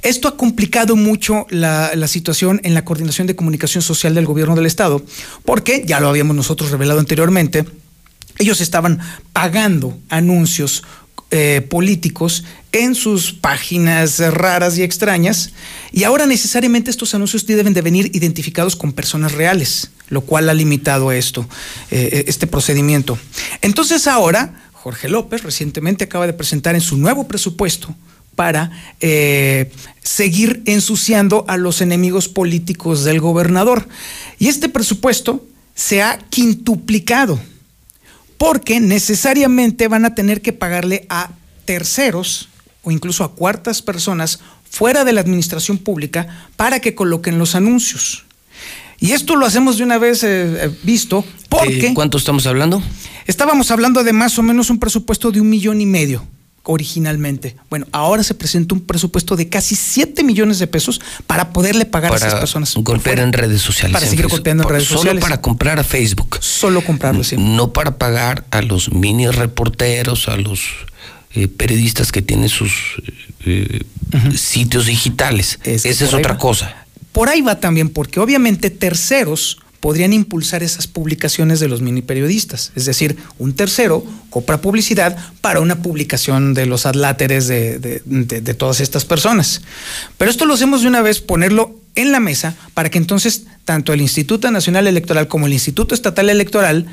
Esto 0.02 0.28
ha 0.28 0.38
complicado 0.38 0.96
mucho 0.96 1.46
la, 1.50 2.08
situación 2.08 2.60
en 2.64 2.74
la 2.74 2.86
coordinación 2.86 3.28
de 3.28 3.36
comunicación 3.36 3.82
social 3.82 4.16
del 4.16 4.26
gobierno 4.26 4.56
del 4.56 4.66
Estado, 4.66 5.04
porque, 5.46 5.84
ya 5.86 6.00
lo 6.00 6.10
habíamos 6.10 6.36
nosotros 6.36 6.72
revelado 6.72 7.00
anteriormente, 7.00 7.66
ellos 8.40 8.62
estaban 8.62 9.00
pagando 9.32 9.98
anuncios 10.10 10.84
eh, 11.36 11.66
políticos 11.68 12.44
en 12.72 12.94
sus 12.94 13.34
páginas 13.34 14.20
raras 14.20 14.78
y 14.78 14.84
extrañas 14.84 15.50
y 15.92 16.04
ahora 16.04 16.28
necesariamente 16.28 16.92
estos 16.92 17.16
anuncios 17.16 17.48
deben 17.48 17.74
de 17.74 17.82
venir 17.82 18.12
identificados 18.14 18.76
con 18.76 18.94
personas 18.94 19.32
reales, 19.32 19.90
lo 20.10 20.22
cual 20.22 20.48
ha 20.48 20.54
limitado 20.54 21.12
esto, 21.12 21.50
eh, 21.90 22.26
este 22.28 22.46
procedimiento. 22.46 23.18
Entonces 23.64 24.06
ahora, 24.06 24.64
Jorge 24.74 25.10
López 25.10 25.42
recientemente 25.42 26.04
acaba 26.04 26.28
de 26.28 26.34
presentar 26.34 26.76
en 26.76 26.82
su 26.82 26.98
nuevo 26.98 27.28
presupuesto 27.28 27.96
para 28.36 28.70
eh, 29.02 29.72
seguir 30.04 30.62
ensuciando 30.68 31.46
a 31.48 31.58
los 31.58 31.82
enemigos 31.82 32.28
políticos 32.30 33.06
del 33.06 33.20
gobernador. 33.20 33.88
Y 34.38 34.50
este 34.50 34.70
presupuesto 34.70 35.44
se 35.74 36.04
ha 36.04 36.20
quintuplicado 36.30 37.40
porque 38.44 38.82
necesariamente 38.82 39.88
van 39.88 40.04
a 40.04 40.16
tener 40.16 40.42
que 40.42 40.52
pagarle 40.52 41.06
a 41.08 41.30
terceros 41.64 42.50
o 42.84 42.92
incluso 42.92 43.24
a 43.24 43.36
cuartas 43.36 43.82
personas 43.82 44.42
fuera 44.70 45.06
de 45.06 45.14
la 45.14 45.22
administración 45.22 45.78
pública 45.78 46.28
para 46.58 46.82
que 46.82 46.94
coloquen 46.94 47.40
los 47.40 47.56
anuncios. 47.56 48.26
Y 49.00 49.14
esto 49.14 49.38
lo 49.38 49.46
hacemos 49.46 49.78
de 49.78 49.86
una 49.86 49.98
vez 49.98 50.26
eh, 50.26 50.70
visto 50.84 51.24
porque... 51.48 51.94
¿Cuánto 51.94 52.18
estamos 52.18 52.46
hablando? 52.46 52.84
Estábamos 53.28 53.72
hablando 53.72 54.04
de 54.04 54.12
más 54.12 54.38
o 54.38 54.44
menos 54.44 54.70
un 54.70 54.78
presupuesto 54.78 55.32
de 55.32 55.40
un 55.40 55.50
millón 55.50 55.80
y 55.80 55.86
medio 55.86 56.28
originalmente. 56.64 57.56
Bueno, 57.70 57.86
ahora 57.92 58.24
se 58.24 58.34
presenta 58.34 58.74
un 58.74 58.82
presupuesto 58.82 59.36
de 59.36 59.50
casi 59.50 59.76
7 59.76 60.24
millones 60.24 60.60
de 60.60 60.68
pesos 60.68 61.02
para 61.28 61.52
poderle 61.52 61.86
pagar 61.86 62.12
para 62.12 62.24
a 62.24 62.28
esas 62.28 62.40
personas. 62.40 62.74
Golpear 62.76 63.20
en 63.20 63.34
redes 63.34 63.62
sociales. 63.62 63.94
Para 63.94 64.08
seguir 64.08 64.28
golpeando 64.28 64.64
en 64.64 64.70
redes 64.70 64.86
solo 64.86 65.00
sociales. 65.00 65.22
para 65.22 65.42
comprar 65.42 65.80
a 65.80 65.84
Facebook. 65.84 66.38
Solo 66.40 66.84
comprarlo, 66.84 67.24
sí. 67.24 67.36
No 67.38 67.74
para 67.74 67.98
pagar 67.98 68.46
a 68.52 68.62
los 68.62 68.92
mini 68.94 69.28
reporteros, 69.28 70.30
a 70.30 70.38
los 70.38 70.62
eh, 71.36 71.48
periodistas 71.48 72.12
que 72.12 72.22
tienen 72.22 72.48
sus 72.48 72.72
eh, 73.46 73.82
uh 74.14 74.18
-huh. 74.18 74.38
sitios 74.38 74.86
digitales. 74.86 75.60
Es 75.64 75.86
Esa 75.86 76.06
es 76.06 76.14
otra 76.14 76.34
va. 76.34 76.40
cosa. 76.40 76.76
Por 77.12 77.30
ahí 77.30 77.42
va 77.42 77.60
también, 77.60 77.90
porque 77.90 78.20
obviamente 78.20 78.70
terceros 78.70 79.60
podrían 79.84 80.14
impulsar 80.14 80.64
esas 80.64 80.88
publicaciones 80.88 81.60
de 81.60 81.68
los 81.68 81.82
mini 81.82 82.02
periodistas. 82.02 82.72
Es 82.74 82.86
decir, 82.86 83.18
un 83.38 83.54
tercero 83.54 84.02
compra 84.30 84.62
publicidad 84.62 85.18
para 85.42 85.60
una 85.60 85.82
publicación 85.82 86.54
de 86.54 86.66
los 86.66 86.86
adláteres 86.86 87.50
de, 87.50 87.80
de, 87.80 88.54
todas 88.54 88.80
estas 88.80 89.04
personas. 89.04 89.62
Pero 90.18 90.32
esto 90.32 90.46
lo 90.46 90.54
hacemos 90.54 90.84
de 90.84 90.88
una 90.88 91.02
vez, 91.02 91.20
ponerlo 91.20 91.76
en 91.96 92.14
la 92.14 92.22
mesa 92.22 92.56
para 92.74 92.90
que 92.90 92.98
entonces 92.98 93.44
tanto 93.66 93.92
el 93.92 94.00
Instituto 94.00 94.50
Nacional 94.52 94.88
Electoral 94.88 95.28
como 95.28 95.48
el 95.48 95.54
Instituto 95.54 95.94
Estatal 95.94 96.30
Electoral 96.30 96.86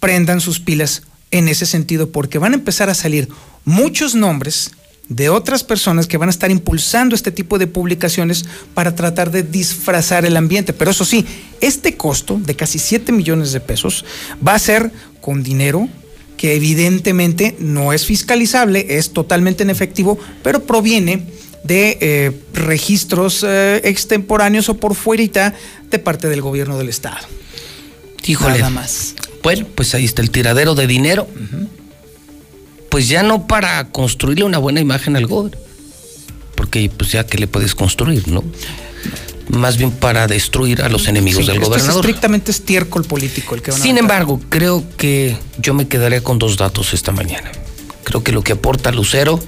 prendan 0.00 0.40
sus 0.40 0.58
pilas 0.58 1.02
en 1.30 1.48
ese 1.48 1.66
sentido, 1.66 2.12
porque 2.12 2.38
van 2.38 2.52
a 2.54 2.56
empezar 2.56 2.88
a 2.88 2.94
salir 2.94 3.28
muchos 3.66 4.14
nombres 4.14 4.70
de 5.08 5.30
otras 5.30 5.64
personas 5.64 6.06
que 6.06 6.18
van 6.18 6.28
a 6.28 6.30
estar 6.30 6.50
impulsando 6.50 7.14
este 7.14 7.30
tipo 7.30 7.58
de 7.58 7.66
publicaciones 7.66 8.44
para 8.74 8.94
tratar 8.94 9.30
de 9.30 9.42
disfrazar 9.42 10.26
el 10.26 10.36
ambiente. 10.36 10.72
Pero 10.72 10.90
eso 10.90 11.04
sí, 11.04 11.24
este 11.60 11.96
costo 11.96 12.38
de 12.44 12.54
casi 12.54 12.78
7 12.78 13.12
millones 13.12 13.52
de 13.52 13.60
pesos 13.60 14.04
va 14.46 14.54
a 14.54 14.58
ser 14.58 14.92
con 15.20 15.42
dinero 15.42 15.88
que 16.36 16.54
evidentemente 16.54 17.56
no 17.58 17.92
es 17.92 18.06
fiscalizable, 18.06 18.86
es 18.98 19.12
totalmente 19.12 19.64
en 19.64 19.70
efectivo, 19.70 20.18
pero 20.42 20.62
proviene 20.62 21.24
de 21.64 21.98
eh, 22.00 22.32
registros 22.54 23.44
eh, 23.46 23.80
extemporáneos 23.84 24.68
o 24.68 24.76
por 24.76 24.94
fuerita 24.94 25.54
de 25.90 25.98
parte 25.98 26.28
del 26.28 26.40
gobierno 26.40 26.78
del 26.78 26.88
estado. 26.88 27.26
Híjole. 28.24 28.58
Nada 28.58 28.70
más. 28.70 29.14
Bueno, 29.42 29.66
pues 29.74 29.94
ahí 29.94 30.04
está 30.04 30.22
el 30.22 30.30
tiradero 30.30 30.74
de 30.74 30.86
dinero. 30.86 31.26
Pues 32.90 33.08
ya 33.08 33.22
no 33.22 33.46
para 33.46 33.88
construirle 33.90 34.44
una 34.44 34.58
buena 34.58 34.80
imagen 34.80 35.16
al 35.16 35.26
gobierno. 35.26 35.58
Porque 36.54 36.90
pues 36.96 37.12
ya 37.12 37.24
que 37.26 37.38
le 37.38 37.46
puedes 37.46 37.74
construir, 37.74 38.26
¿no? 38.28 38.42
Más 39.48 39.76
bien 39.78 39.90
para 39.92 40.26
destruir 40.26 40.82
a 40.82 40.88
los 40.88 41.06
enemigos 41.08 41.42
Sí, 41.44 41.46
del 41.46 41.56
esto 41.56 41.62
es 41.64 41.68
gobernador. 41.68 42.04
estrictamente 42.04 42.50
estiércol 42.50 43.04
político 43.04 43.54
el 43.54 43.62
que 43.62 43.70
van 43.70 43.80
a 43.80 43.82
Sin 43.82 43.92
votar. 43.94 44.04
embargo, 44.04 44.40
creo 44.48 44.84
que 44.96 45.36
yo 45.58 45.72
me 45.74 45.88
quedaré 45.88 46.20
con 46.22 46.38
dos 46.38 46.56
datos 46.56 46.92
esta 46.92 47.12
mañana. 47.12 47.50
Creo 48.04 48.22
que 48.22 48.32
lo 48.32 48.42
que 48.42 48.52
aporta 48.52 48.90
Lucero 48.92 49.40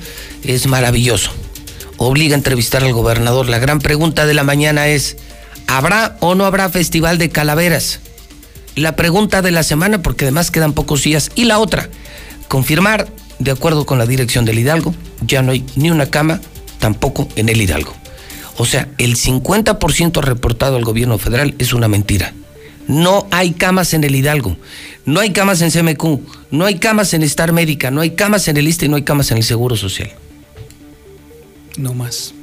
es 0.45 0.67
maravilloso. 0.67 1.31
Obliga 1.99 2.35
a 2.35 2.39
entrevistar 2.39 2.83
al 2.83 2.93
gobernador. 2.93 3.49
La 3.49 3.59
gran 3.59 3.79
pregunta 3.81 4.25
de 4.25 4.33
la 4.35 4.43
mañana 4.45 4.89
es, 4.89 5.17
¿habrá 5.67 6.17
o 6.21 6.35
no 6.35 6.45
habrá 6.47 6.69
festival 6.71 7.19
de 7.19 7.29
calaveras? 7.29 8.01
La 8.77 8.97
pregunta 8.97 9.43
de 9.43 9.51
la 9.51 9.63
semana, 9.63 10.01
porque 10.03 10.25
además 10.25 10.51
quedan 10.51 10.73
pocos 10.73 11.03
días. 11.03 11.31
Y 11.35 11.45
la 11.45 11.59
otra, 11.59 11.91
confirmar, 12.49 13.09
de 13.41 13.51
acuerdo 13.51 13.85
con 13.85 13.99
la 13.99 14.07
dirección 14.07 14.45
del 14.45 14.59
Hidalgo, 14.59 14.95
ya 15.27 15.43
no 15.43 15.51
hay 15.53 15.65
ni 15.75 15.91
una 15.91 16.07
cama, 16.07 16.41
tampoco 16.79 17.27
en 17.35 17.49
el 17.49 17.61
Hidalgo. 17.61 17.95
O 18.59 18.67
sea, 18.67 18.89
el 18.99 19.17
50% 19.17 20.23
reportado 20.23 20.77
al 20.77 20.85
gobierno 20.85 21.19
federal 21.19 21.55
es 21.59 21.73
una 21.73 21.89
mentira. 21.89 22.35
No 22.87 23.27
hay 23.31 23.53
camas 23.53 23.95
en 23.95 24.05
el 24.05 24.15
Hidalgo, 24.15 24.57
no 25.07 25.21
hay 25.21 25.31
camas 25.31 25.63
en 25.63 25.71
CMQ, 25.71 26.21
no 26.51 26.67
hay 26.67 26.79
camas 26.79 27.15
en 27.15 27.23
Star 27.23 27.53
Médica, 27.53 27.91
no 27.91 28.01
hay 28.01 28.11
camas 28.11 28.49
en 28.49 28.57
el 28.57 28.69
ISTE 28.69 28.87
y 28.87 28.89
no 28.89 28.97
hay 28.97 29.03
camas 29.03 29.31
en 29.31 29.39
el 29.39 29.45
Seguro 29.45 29.77
Social. 29.77 30.11
No 31.77 31.95
más. 31.95 32.35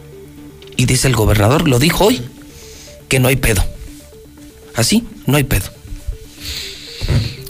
Y 0.78 0.86
dice 0.86 1.08
el 1.08 1.16
gobernador, 1.16 1.68
lo 1.68 1.80
dijo 1.80 2.06
hoy, 2.06 2.22
que 3.08 3.20
no 3.20 3.28
hay 3.28 3.36
pedo. 3.36 3.64
Así, 4.74 5.06
no 5.26 5.38
hay 5.38 5.44
pedo. 5.44 5.77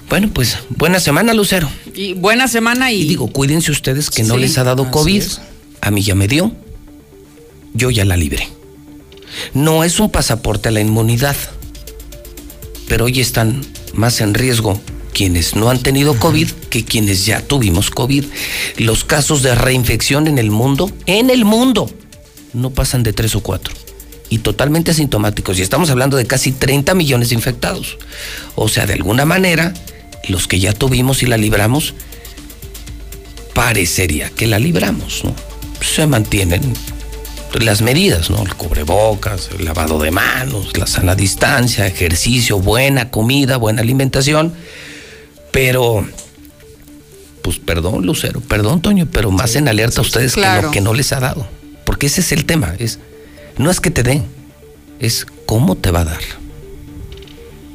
Bueno, 0.09 0.29
pues 0.33 0.57
buena 0.69 0.99
semana, 0.99 1.33
Lucero. 1.33 1.69
Y 1.93 2.13
buena 2.13 2.47
semana 2.47 2.91
y... 2.91 3.01
Y 3.01 3.07
digo, 3.07 3.27
cuídense 3.27 3.71
ustedes 3.71 4.09
que 4.09 4.23
no 4.23 4.37
les 4.37 4.57
ha 4.57 4.63
dado 4.63 4.89
COVID. 4.89 5.21
es. 5.21 5.41
A 5.81 5.91
mí 5.91 6.01
ya 6.01 6.15
me 6.15 6.27
dio. 6.27 6.51
Yo 7.73 7.91
ya 7.91 8.05
la 8.05 8.17
libré. 8.17 8.47
No 9.53 9.83
es 9.83 9.99
un 9.99 10.09
pasaporte 10.09 10.69
a 10.69 10.71
la 10.71 10.79
inmunidad. 10.79 11.35
Pero 12.87 13.05
hoy 13.05 13.19
están 13.19 13.61
más 13.93 14.21
en 14.21 14.33
riesgo 14.33 14.79
quienes 15.13 15.55
no 15.55 15.69
han 15.69 15.81
tenido 15.81 16.17
COVID 16.17 16.49
que 16.69 16.85
quienes 16.85 17.25
ya 17.25 17.41
tuvimos 17.41 17.89
COVID. 17.89 18.23
Los 18.77 19.03
casos 19.03 19.43
de 19.43 19.55
reinfección 19.55 20.27
en 20.27 20.37
el 20.37 20.51
mundo, 20.51 20.91
en 21.05 21.29
el 21.29 21.43
mundo, 21.43 21.89
no 22.53 22.69
pasan 22.69 23.03
de 23.03 23.13
tres 23.13 23.35
o 23.35 23.41
cuatro. 23.41 23.73
Y 24.29 24.39
totalmente 24.39 24.91
asintomáticos. 24.91 25.57
Y 25.57 25.61
estamos 25.61 25.89
hablando 25.89 26.17
de 26.17 26.25
casi 26.25 26.51
30 26.51 26.93
millones 26.93 27.29
de 27.29 27.35
infectados. 27.35 27.97
O 28.55 28.67
sea, 28.67 28.85
de 28.85 28.93
alguna 28.93 29.25
manera, 29.25 29.73
los 30.27 30.47
que 30.47 30.59
ya 30.59 30.73
tuvimos 30.73 31.23
y 31.23 31.25
la 31.25 31.37
libramos, 31.37 31.93
parecería 33.53 34.29
que 34.29 34.47
la 34.47 34.59
libramos, 34.59 35.23
¿no? 35.23 35.33
Se 35.81 36.05
mantienen 36.05 36.73
las 37.59 37.81
medidas, 37.81 38.29
¿no? 38.29 38.43
El 38.43 38.53
cubrebocas, 38.55 39.49
el 39.57 39.65
lavado 39.65 39.99
de 39.99 40.11
manos, 40.11 40.77
la 40.77 40.85
sana 40.85 41.15
distancia, 41.15 41.87
ejercicio, 41.87 42.59
buena 42.59 43.09
comida, 43.09 43.57
buena 43.57 43.81
alimentación. 43.81 44.53
Pero, 45.51 46.07
pues 47.41 47.57
perdón, 47.57 48.05
Lucero, 48.05 48.41
perdón, 48.41 48.81
Toño, 48.81 49.07
pero 49.11 49.31
más 49.31 49.55
en 49.55 49.67
alerta 49.67 50.01
a 50.01 50.03
ustedes 50.03 50.35
que 50.35 50.61
lo 50.61 50.71
que 50.71 50.81
no 50.81 50.93
les 50.93 51.11
ha 51.13 51.19
dado. 51.19 51.47
Porque 51.85 52.07
ese 52.07 52.21
es 52.21 52.31
el 52.31 52.45
tema, 52.45 52.75
es, 52.77 52.99
no 53.57 53.71
es 53.71 53.79
que 53.79 53.89
te 53.89 54.03
den, 54.03 54.25
es 54.99 55.25
cómo 55.45 55.75
te 55.75 55.89
va 55.89 56.01
a 56.01 56.05
dar. 56.05 56.21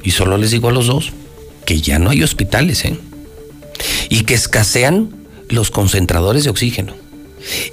Y 0.05 0.11
solo 0.11 0.37
les 0.37 0.51
digo 0.51 0.69
a 0.69 0.73
los 0.73 0.87
dos 0.87 1.13
que 1.65 1.81
ya 1.81 1.99
no 1.99 2.11
hay 2.11 2.23
hospitales, 2.23 2.85
¿eh? 2.85 2.99
Y 4.09 4.25
que 4.25 4.35
escasean 4.35 5.11
los 5.49 5.71
concentradores 5.71 6.45
de 6.45 6.51
oxígeno. 6.51 6.95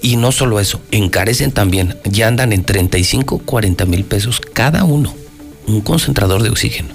Y 0.01 0.15
no 0.15 0.31
solo 0.31 0.59
eso, 0.59 0.81
encarecen 0.91 1.51
también, 1.51 1.97
ya 2.03 2.27
andan 2.27 2.53
en 2.53 2.63
35, 2.63 3.39
40 3.39 3.85
mil 3.85 4.03
pesos 4.03 4.41
cada 4.53 4.83
uno, 4.83 5.13
un 5.67 5.81
concentrador 5.81 6.41
de 6.41 6.49
oxígeno. 6.49 6.89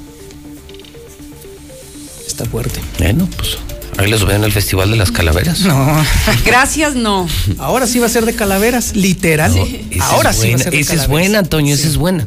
Está 2.27 2.45
fuerte. 2.47 2.81
Bueno, 2.99 3.29
pues 3.37 3.59
ahí 3.97 4.11
los 4.11 4.27
veo 4.27 4.35
en 4.35 4.43
el 4.43 4.51
Festival 4.51 4.91
de 4.91 4.97
las 4.97 5.13
Calaveras. 5.13 5.61
No. 5.61 6.05
Gracias, 6.45 6.97
no. 6.97 7.29
Ahora 7.59 7.87
sí 7.87 8.01
va 8.01 8.07
a 8.07 8.09
ser 8.09 8.25
de 8.25 8.35
calaveras, 8.35 8.97
literal. 8.97 9.53
Ahora 10.01 10.31
es 10.31 10.37
sí 10.37 10.51
va 10.51 10.57
a 10.57 10.59
ser 10.59 10.73
de 10.73 10.81
esa 10.81 10.95
es 10.95 11.07
buena, 11.07 11.39
Antonio, 11.39 11.75
esa 11.75 11.87
es 11.87 11.97
buena. 11.97 12.27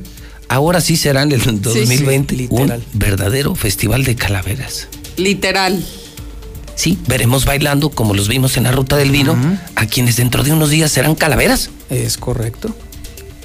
Ahora 0.49 0.81
sí 0.81 0.95
será 0.95 1.23
en 1.23 1.31
el 1.31 1.41
2020 1.61 2.35
sí, 2.37 2.47
un 2.49 2.83
verdadero 2.93 3.55
Festival 3.55 4.03
de 4.03 4.15
Calaveras. 4.15 4.87
Literal. 5.17 5.83
Sí, 6.75 6.97
veremos 7.07 7.45
bailando 7.45 7.89
como 7.89 8.13
los 8.13 8.27
vimos 8.27 8.55
en 8.55 8.63
la 8.63 8.71
ruta 8.71 8.97
del 8.97 9.11
vino, 9.11 9.35
a 9.75 9.87
quienes 9.87 10.15
dentro 10.17 10.43
de 10.43 10.53
unos 10.53 10.69
días 10.69 10.91
serán 10.91 11.15
calaveras. 11.15 11.71
Es 11.89 12.17
correcto. 12.17 12.75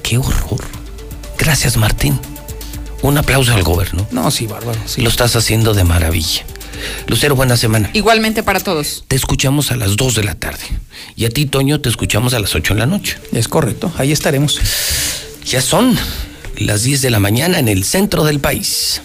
¡Qué 0.03 0.17
horror! 0.17 0.63
Gracias, 1.37 1.75
Martín. 1.77 2.19
Un 3.01 3.17
aplauso 3.17 3.53
al 3.53 3.63
gobierno. 3.63 4.07
No, 4.11 4.31
sí, 4.31 4.47
bárbaro. 4.47 4.79
Sí. 4.85 5.01
Lo 5.01 5.09
estás 5.09 5.35
haciendo 5.35 5.73
de 5.73 5.83
maravilla. 5.83 6.45
Lucero, 7.07 7.35
buena 7.35 7.57
semana. 7.57 7.89
Igualmente 7.93 8.43
para 8.43 8.59
todos. 8.59 9.03
Te 9.07 9.15
escuchamos 9.15 9.71
a 9.71 9.75
las 9.75 9.95
2 9.97 10.15
de 10.15 10.23
la 10.23 10.35
tarde. 10.35 10.63
Y 11.15 11.25
a 11.25 11.29
ti, 11.29 11.45
Toño, 11.45 11.81
te 11.81 11.89
escuchamos 11.89 12.33
a 12.33 12.39
las 12.39 12.55
8 12.55 12.75
de 12.75 12.79
la 12.79 12.85
noche. 12.85 13.17
Es 13.31 13.47
correcto. 13.47 13.91
Ahí 13.97 14.11
estaremos. 14.11 14.59
Ya 15.45 15.61
son 15.61 15.97
las 16.65 16.83
10 16.83 17.01
de 17.01 17.09
la 17.09 17.19
mañana 17.19 17.59
en 17.59 17.67
el 17.67 17.83
centro 17.83 18.23
del 18.23 18.39
país. 18.39 19.01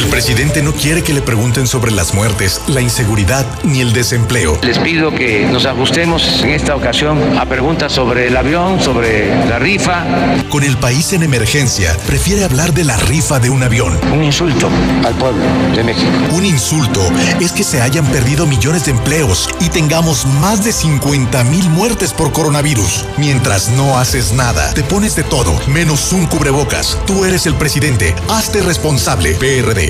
El 0.00 0.06
presidente 0.06 0.62
no 0.62 0.72
quiere 0.72 1.02
que 1.02 1.12
le 1.12 1.20
pregunten 1.20 1.66
sobre 1.66 1.90
las 1.90 2.14
muertes, 2.14 2.62
la 2.68 2.80
inseguridad 2.80 3.44
ni 3.64 3.82
el 3.82 3.92
desempleo. 3.92 4.58
Les 4.62 4.78
pido 4.78 5.14
que 5.14 5.44
nos 5.44 5.66
ajustemos 5.66 6.42
en 6.42 6.52
esta 6.52 6.74
ocasión 6.74 7.38
a 7.38 7.44
preguntas 7.44 7.92
sobre 7.92 8.28
el 8.28 8.36
avión, 8.38 8.80
sobre 8.80 9.28
la 9.46 9.58
rifa. 9.58 10.06
Con 10.48 10.64
el 10.64 10.78
país 10.78 11.12
en 11.12 11.22
emergencia, 11.22 11.94
prefiere 12.06 12.44
hablar 12.44 12.72
de 12.72 12.84
la 12.84 12.96
rifa 12.96 13.40
de 13.40 13.50
un 13.50 13.62
avión. 13.62 14.00
Un 14.10 14.24
insulto 14.24 14.70
al 15.04 15.14
pueblo 15.16 15.44
de 15.76 15.84
México. 15.84 16.10
Un 16.32 16.46
insulto 16.46 17.02
es 17.38 17.52
que 17.52 17.62
se 17.62 17.82
hayan 17.82 18.06
perdido 18.06 18.46
millones 18.46 18.86
de 18.86 18.92
empleos 18.92 19.50
y 19.60 19.68
tengamos 19.68 20.24
más 20.24 20.64
de 20.64 20.72
50 20.72 21.44
mil 21.44 21.68
muertes 21.68 22.14
por 22.14 22.32
coronavirus. 22.32 23.04
Mientras 23.18 23.68
no 23.68 23.98
haces 23.98 24.32
nada, 24.32 24.72
te 24.72 24.82
pones 24.82 25.14
de 25.14 25.24
todo, 25.24 25.60
menos 25.68 26.10
un 26.14 26.24
cubrebocas. 26.24 26.96
Tú 27.06 27.26
eres 27.26 27.44
el 27.44 27.54
presidente. 27.54 28.14
Hazte 28.30 28.62
responsable, 28.62 29.34
PRD. 29.34 29.89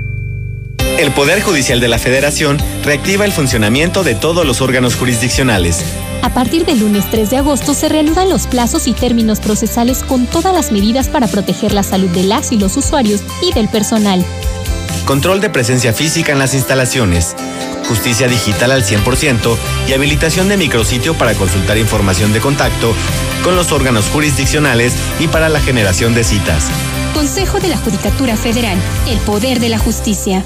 El 1.01 1.11
Poder 1.11 1.41
Judicial 1.41 1.79
de 1.79 1.87
la 1.87 1.97
Federación 1.97 2.59
reactiva 2.83 3.25
el 3.25 3.31
funcionamiento 3.31 4.03
de 4.03 4.13
todos 4.13 4.45
los 4.45 4.61
órganos 4.61 4.95
jurisdiccionales. 4.95 5.83
A 6.21 6.31
partir 6.31 6.63
del 6.63 6.79
lunes 6.79 7.05
3 7.09 7.31
de 7.31 7.37
agosto 7.37 7.73
se 7.73 7.89
reanudan 7.89 8.29
los 8.29 8.45
plazos 8.45 8.85
y 8.85 8.93
términos 8.93 9.39
procesales 9.39 10.03
con 10.03 10.27
todas 10.27 10.53
las 10.53 10.71
medidas 10.71 11.09
para 11.09 11.25
proteger 11.25 11.73
la 11.73 11.81
salud 11.81 12.09
de 12.09 12.21
las 12.21 12.51
y 12.51 12.59
los 12.59 12.77
usuarios 12.77 13.21
y 13.41 13.51
del 13.51 13.67
personal. 13.67 14.23
Control 15.05 15.41
de 15.41 15.49
presencia 15.49 15.91
física 15.91 16.33
en 16.33 16.37
las 16.37 16.53
instalaciones. 16.53 17.35
Justicia 17.87 18.27
digital 18.27 18.69
al 18.69 18.83
100% 18.83 19.57
y 19.87 19.93
habilitación 19.93 20.49
de 20.49 20.57
micrositio 20.57 21.15
para 21.15 21.33
consultar 21.33 21.79
información 21.79 22.31
de 22.31 22.41
contacto 22.41 22.93
con 23.43 23.55
los 23.55 23.71
órganos 23.71 24.05
jurisdiccionales 24.13 24.93
y 25.19 25.27
para 25.27 25.49
la 25.49 25.61
generación 25.61 26.13
de 26.13 26.23
citas. 26.23 26.67
Consejo 27.15 27.59
de 27.59 27.69
la 27.69 27.77
Judicatura 27.77 28.37
Federal. 28.37 28.77
El 29.09 29.17
poder 29.19 29.59
de 29.59 29.69
la 29.69 29.79
justicia. 29.79 30.45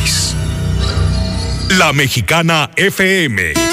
La 1.77 1.93
Mexicana 1.93 2.69
FM. 2.75 3.70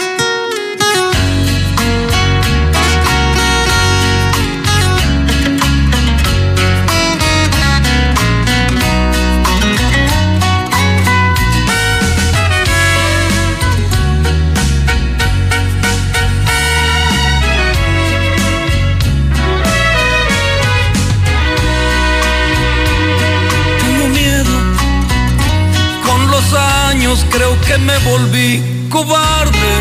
Que 27.68 27.76
me 27.76 27.98
volví 27.98 28.62
cobarde. 28.88 29.72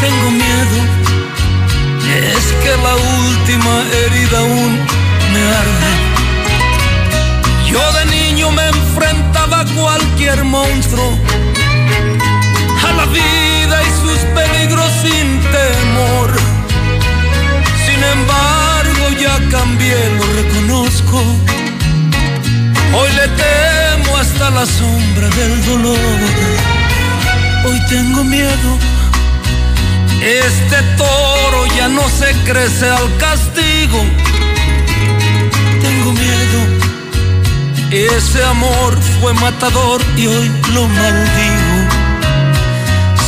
Tengo 0.00 0.30
miedo. 0.30 0.76
Es 2.36 2.44
que 2.62 2.72
la 2.86 2.94
última 2.94 3.74
herida 3.98 4.38
aún 4.38 4.72
me 5.32 5.42
arde. 5.62 5.92
Yo 7.68 7.82
de 7.98 8.04
niño 8.06 8.52
me 8.52 8.64
enfrentaba 8.68 9.60
a 9.60 9.64
cualquier 9.64 10.44
monstruo. 10.44 11.18
A 12.88 12.92
la 12.92 13.06
vida 13.06 13.76
y 13.88 13.90
sus 14.00 14.20
peligros 14.38 14.90
sin 15.02 15.26
temor. 15.56 16.30
Sin 17.86 18.00
embargo 18.16 19.04
ya 19.20 19.36
cambié, 19.50 19.98
lo 20.18 20.26
reconozco. 20.40 21.18
Hoy 22.94 23.10
le 23.18 23.28
temo 23.28 23.69
la 24.48 24.64
sombra 24.64 25.28
del 25.28 25.64
dolor. 25.66 25.98
Hoy 27.66 27.78
tengo 27.90 28.24
miedo. 28.24 28.78
Este 30.22 30.76
toro 30.96 31.66
ya 31.76 31.88
no 31.88 32.08
se 32.08 32.32
crece 32.44 32.88
al 32.88 33.16
castigo. 33.18 34.02
Tengo 35.82 36.12
miedo. 36.12 36.60
Ese 37.90 38.42
amor 38.44 38.98
fue 39.20 39.34
matador 39.34 40.00
y 40.16 40.26
hoy 40.26 40.50
lo 40.72 40.88
maldigo. 40.88 41.76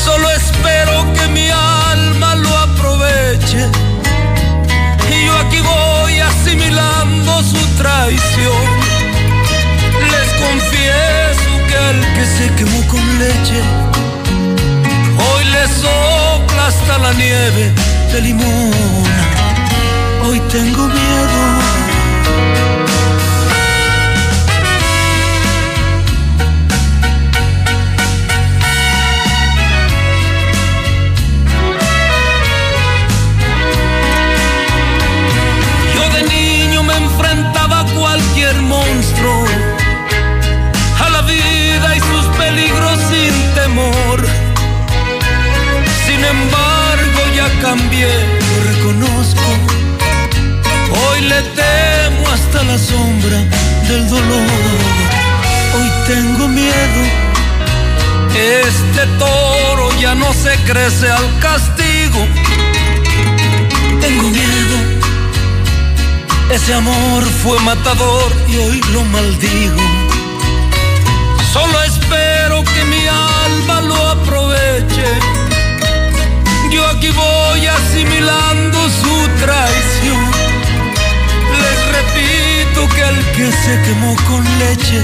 Solo 0.05 0.31
espero 0.31 1.13
que 1.13 1.29
mi 1.29 1.51
alma 1.51 2.37
lo 2.37 2.57
aproveche. 2.59 3.69
Y 5.11 5.27
yo 5.27 5.37
aquí 5.37 5.61
voy 5.61 6.19
asimilando 6.21 7.43
su 7.43 7.61
traición. 7.77 8.82
Que 12.15 12.25
se 12.25 12.55
quemó 12.55 12.87
con 12.89 13.19
leche, 13.19 13.61
hoy 15.19 15.45
le 15.45 15.67
sopla 15.69 16.67
hasta 16.69 16.99
la 16.99 17.13
nieve 17.13 17.73
de 18.13 18.21
limón. 18.21 18.73
Hoy 20.25 20.41
tengo 20.51 20.87
miedo. 20.89 21.82
Cambié, 47.63 48.11
lo 48.49 48.57
reconozco. 48.73 49.49
Hoy 51.01 51.21
le 51.23 51.41
temo 51.61 52.29
hasta 52.29 52.63
la 52.65 52.77
sombra 52.77 53.39
del 53.89 54.09
dolor. 54.09 54.79
Hoy 55.75 55.89
tengo 56.09 56.49
miedo. 56.49 57.03
Este 58.35 59.07
toro 59.19 59.89
ya 60.01 60.15
no 60.15 60.33
se 60.33 60.55
crece 60.69 61.09
al 61.09 61.29
castigo. 61.39 62.21
Tengo 64.01 64.29
miedo. 64.29 64.77
Ese 66.51 66.75
amor 66.75 67.23
fue 67.43 67.59
matador 67.61 68.33
y 68.49 68.57
hoy 68.57 68.81
lo 68.93 69.05
maldigo. 69.05 69.83
Solo 71.53 71.83
espero 71.83 71.92
su 79.01 79.29
traición. 79.41 80.31
Les 81.63 81.79
repito 81.97 82.89
que 82.95 83.03
el 83.03 83.19
que 83.37 83.53
se 83.53 83.83
quemó 83.83 84.15
con 84.29 84.43
leche, 84.59 85.01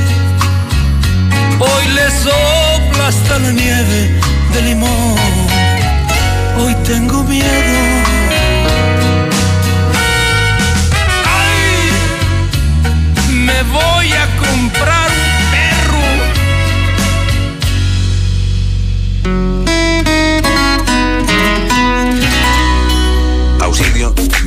hoy 1.58 1.88
le 1.94 2.10
sopla 2.10 3.08
hasta 3.08 3.38
la 3.38 3.52
nieve 3.52 4.20
de 4.52 4.62
limón. 4.62 5.16
Hoy 6.58 6.74
tengo 6.84 7.22
miedo. 7.24 8.08
me 13.48 13.62
voy 13.62 14.12
a 14.12 14.26
comprar 14.36 15.07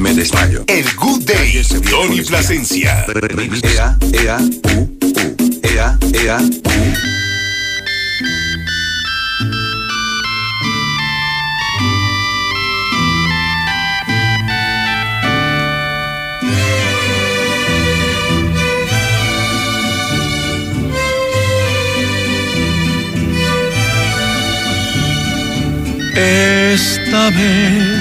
me 0.01 0.13
desmayo. 0.15 0.63
El 0.67 0.85
Good 0.95 1.23
Day. 1.25 1.61
Tony 1.89 2.21
Plasencia. 2.21 3.05
Ea, 3.07 3.97
ea, 4.13 4.39
u, 4.75 4.79
u. 4.79 5.59
Ea, 5.63 5.97
ea, 6.13 6.37
u. 6.39 7.11
Esta 26.13 27.29
vez 27.29 28.00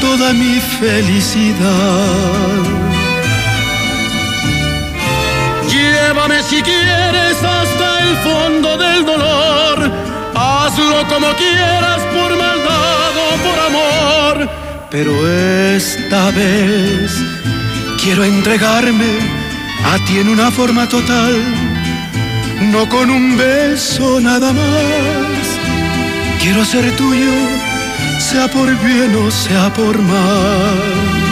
toda 0.00 0.32
mi 0.32 0.60
felicidad. 0.80 2.62
Llévame 5.68 6.42
si 6.42 6.62
quieres 6.62 7.36
hasta 7.42 8.00
el 8.04 8.16
fondo 8.26 8.76
del 8.76 9.04
dolor, 9.04 9.90
hazlo 10.34 11.06
como 11.08 11.28
quieras 11.34 12.00
por 12.14 12.30
maldad 12.36 13.12
o 13.26 13.30
por 13.44 13.58
amor, 13.70 14.50
pero 14.90 15.12
esta 15.76 16.30
vez 16.30 17.12
quiero 18.02 18.24
entregarme 18.24 19.12
a 19.84 20.04
ti 20.06 20.18
en 20.18 20.28
una 20.28 20.50
forma 20.50 20.88
total, 20.88 21.34
no 22.72 22.88
con 22.88 23.10
un 23.10 23.36
beso 23.36 24.20
nada 24.20 24.52
más. 24.52 25.44
Quiero 26.40 26.64
ser 26.64 26.96
tuyo, 26.96 27.32
sea 28.18 28.48
por 28.48 28.68
bien 28.84 29.14
o 29.14 29.30
sea 29.30 29.72
por 29.72 29.96
mal. 29.98 31.27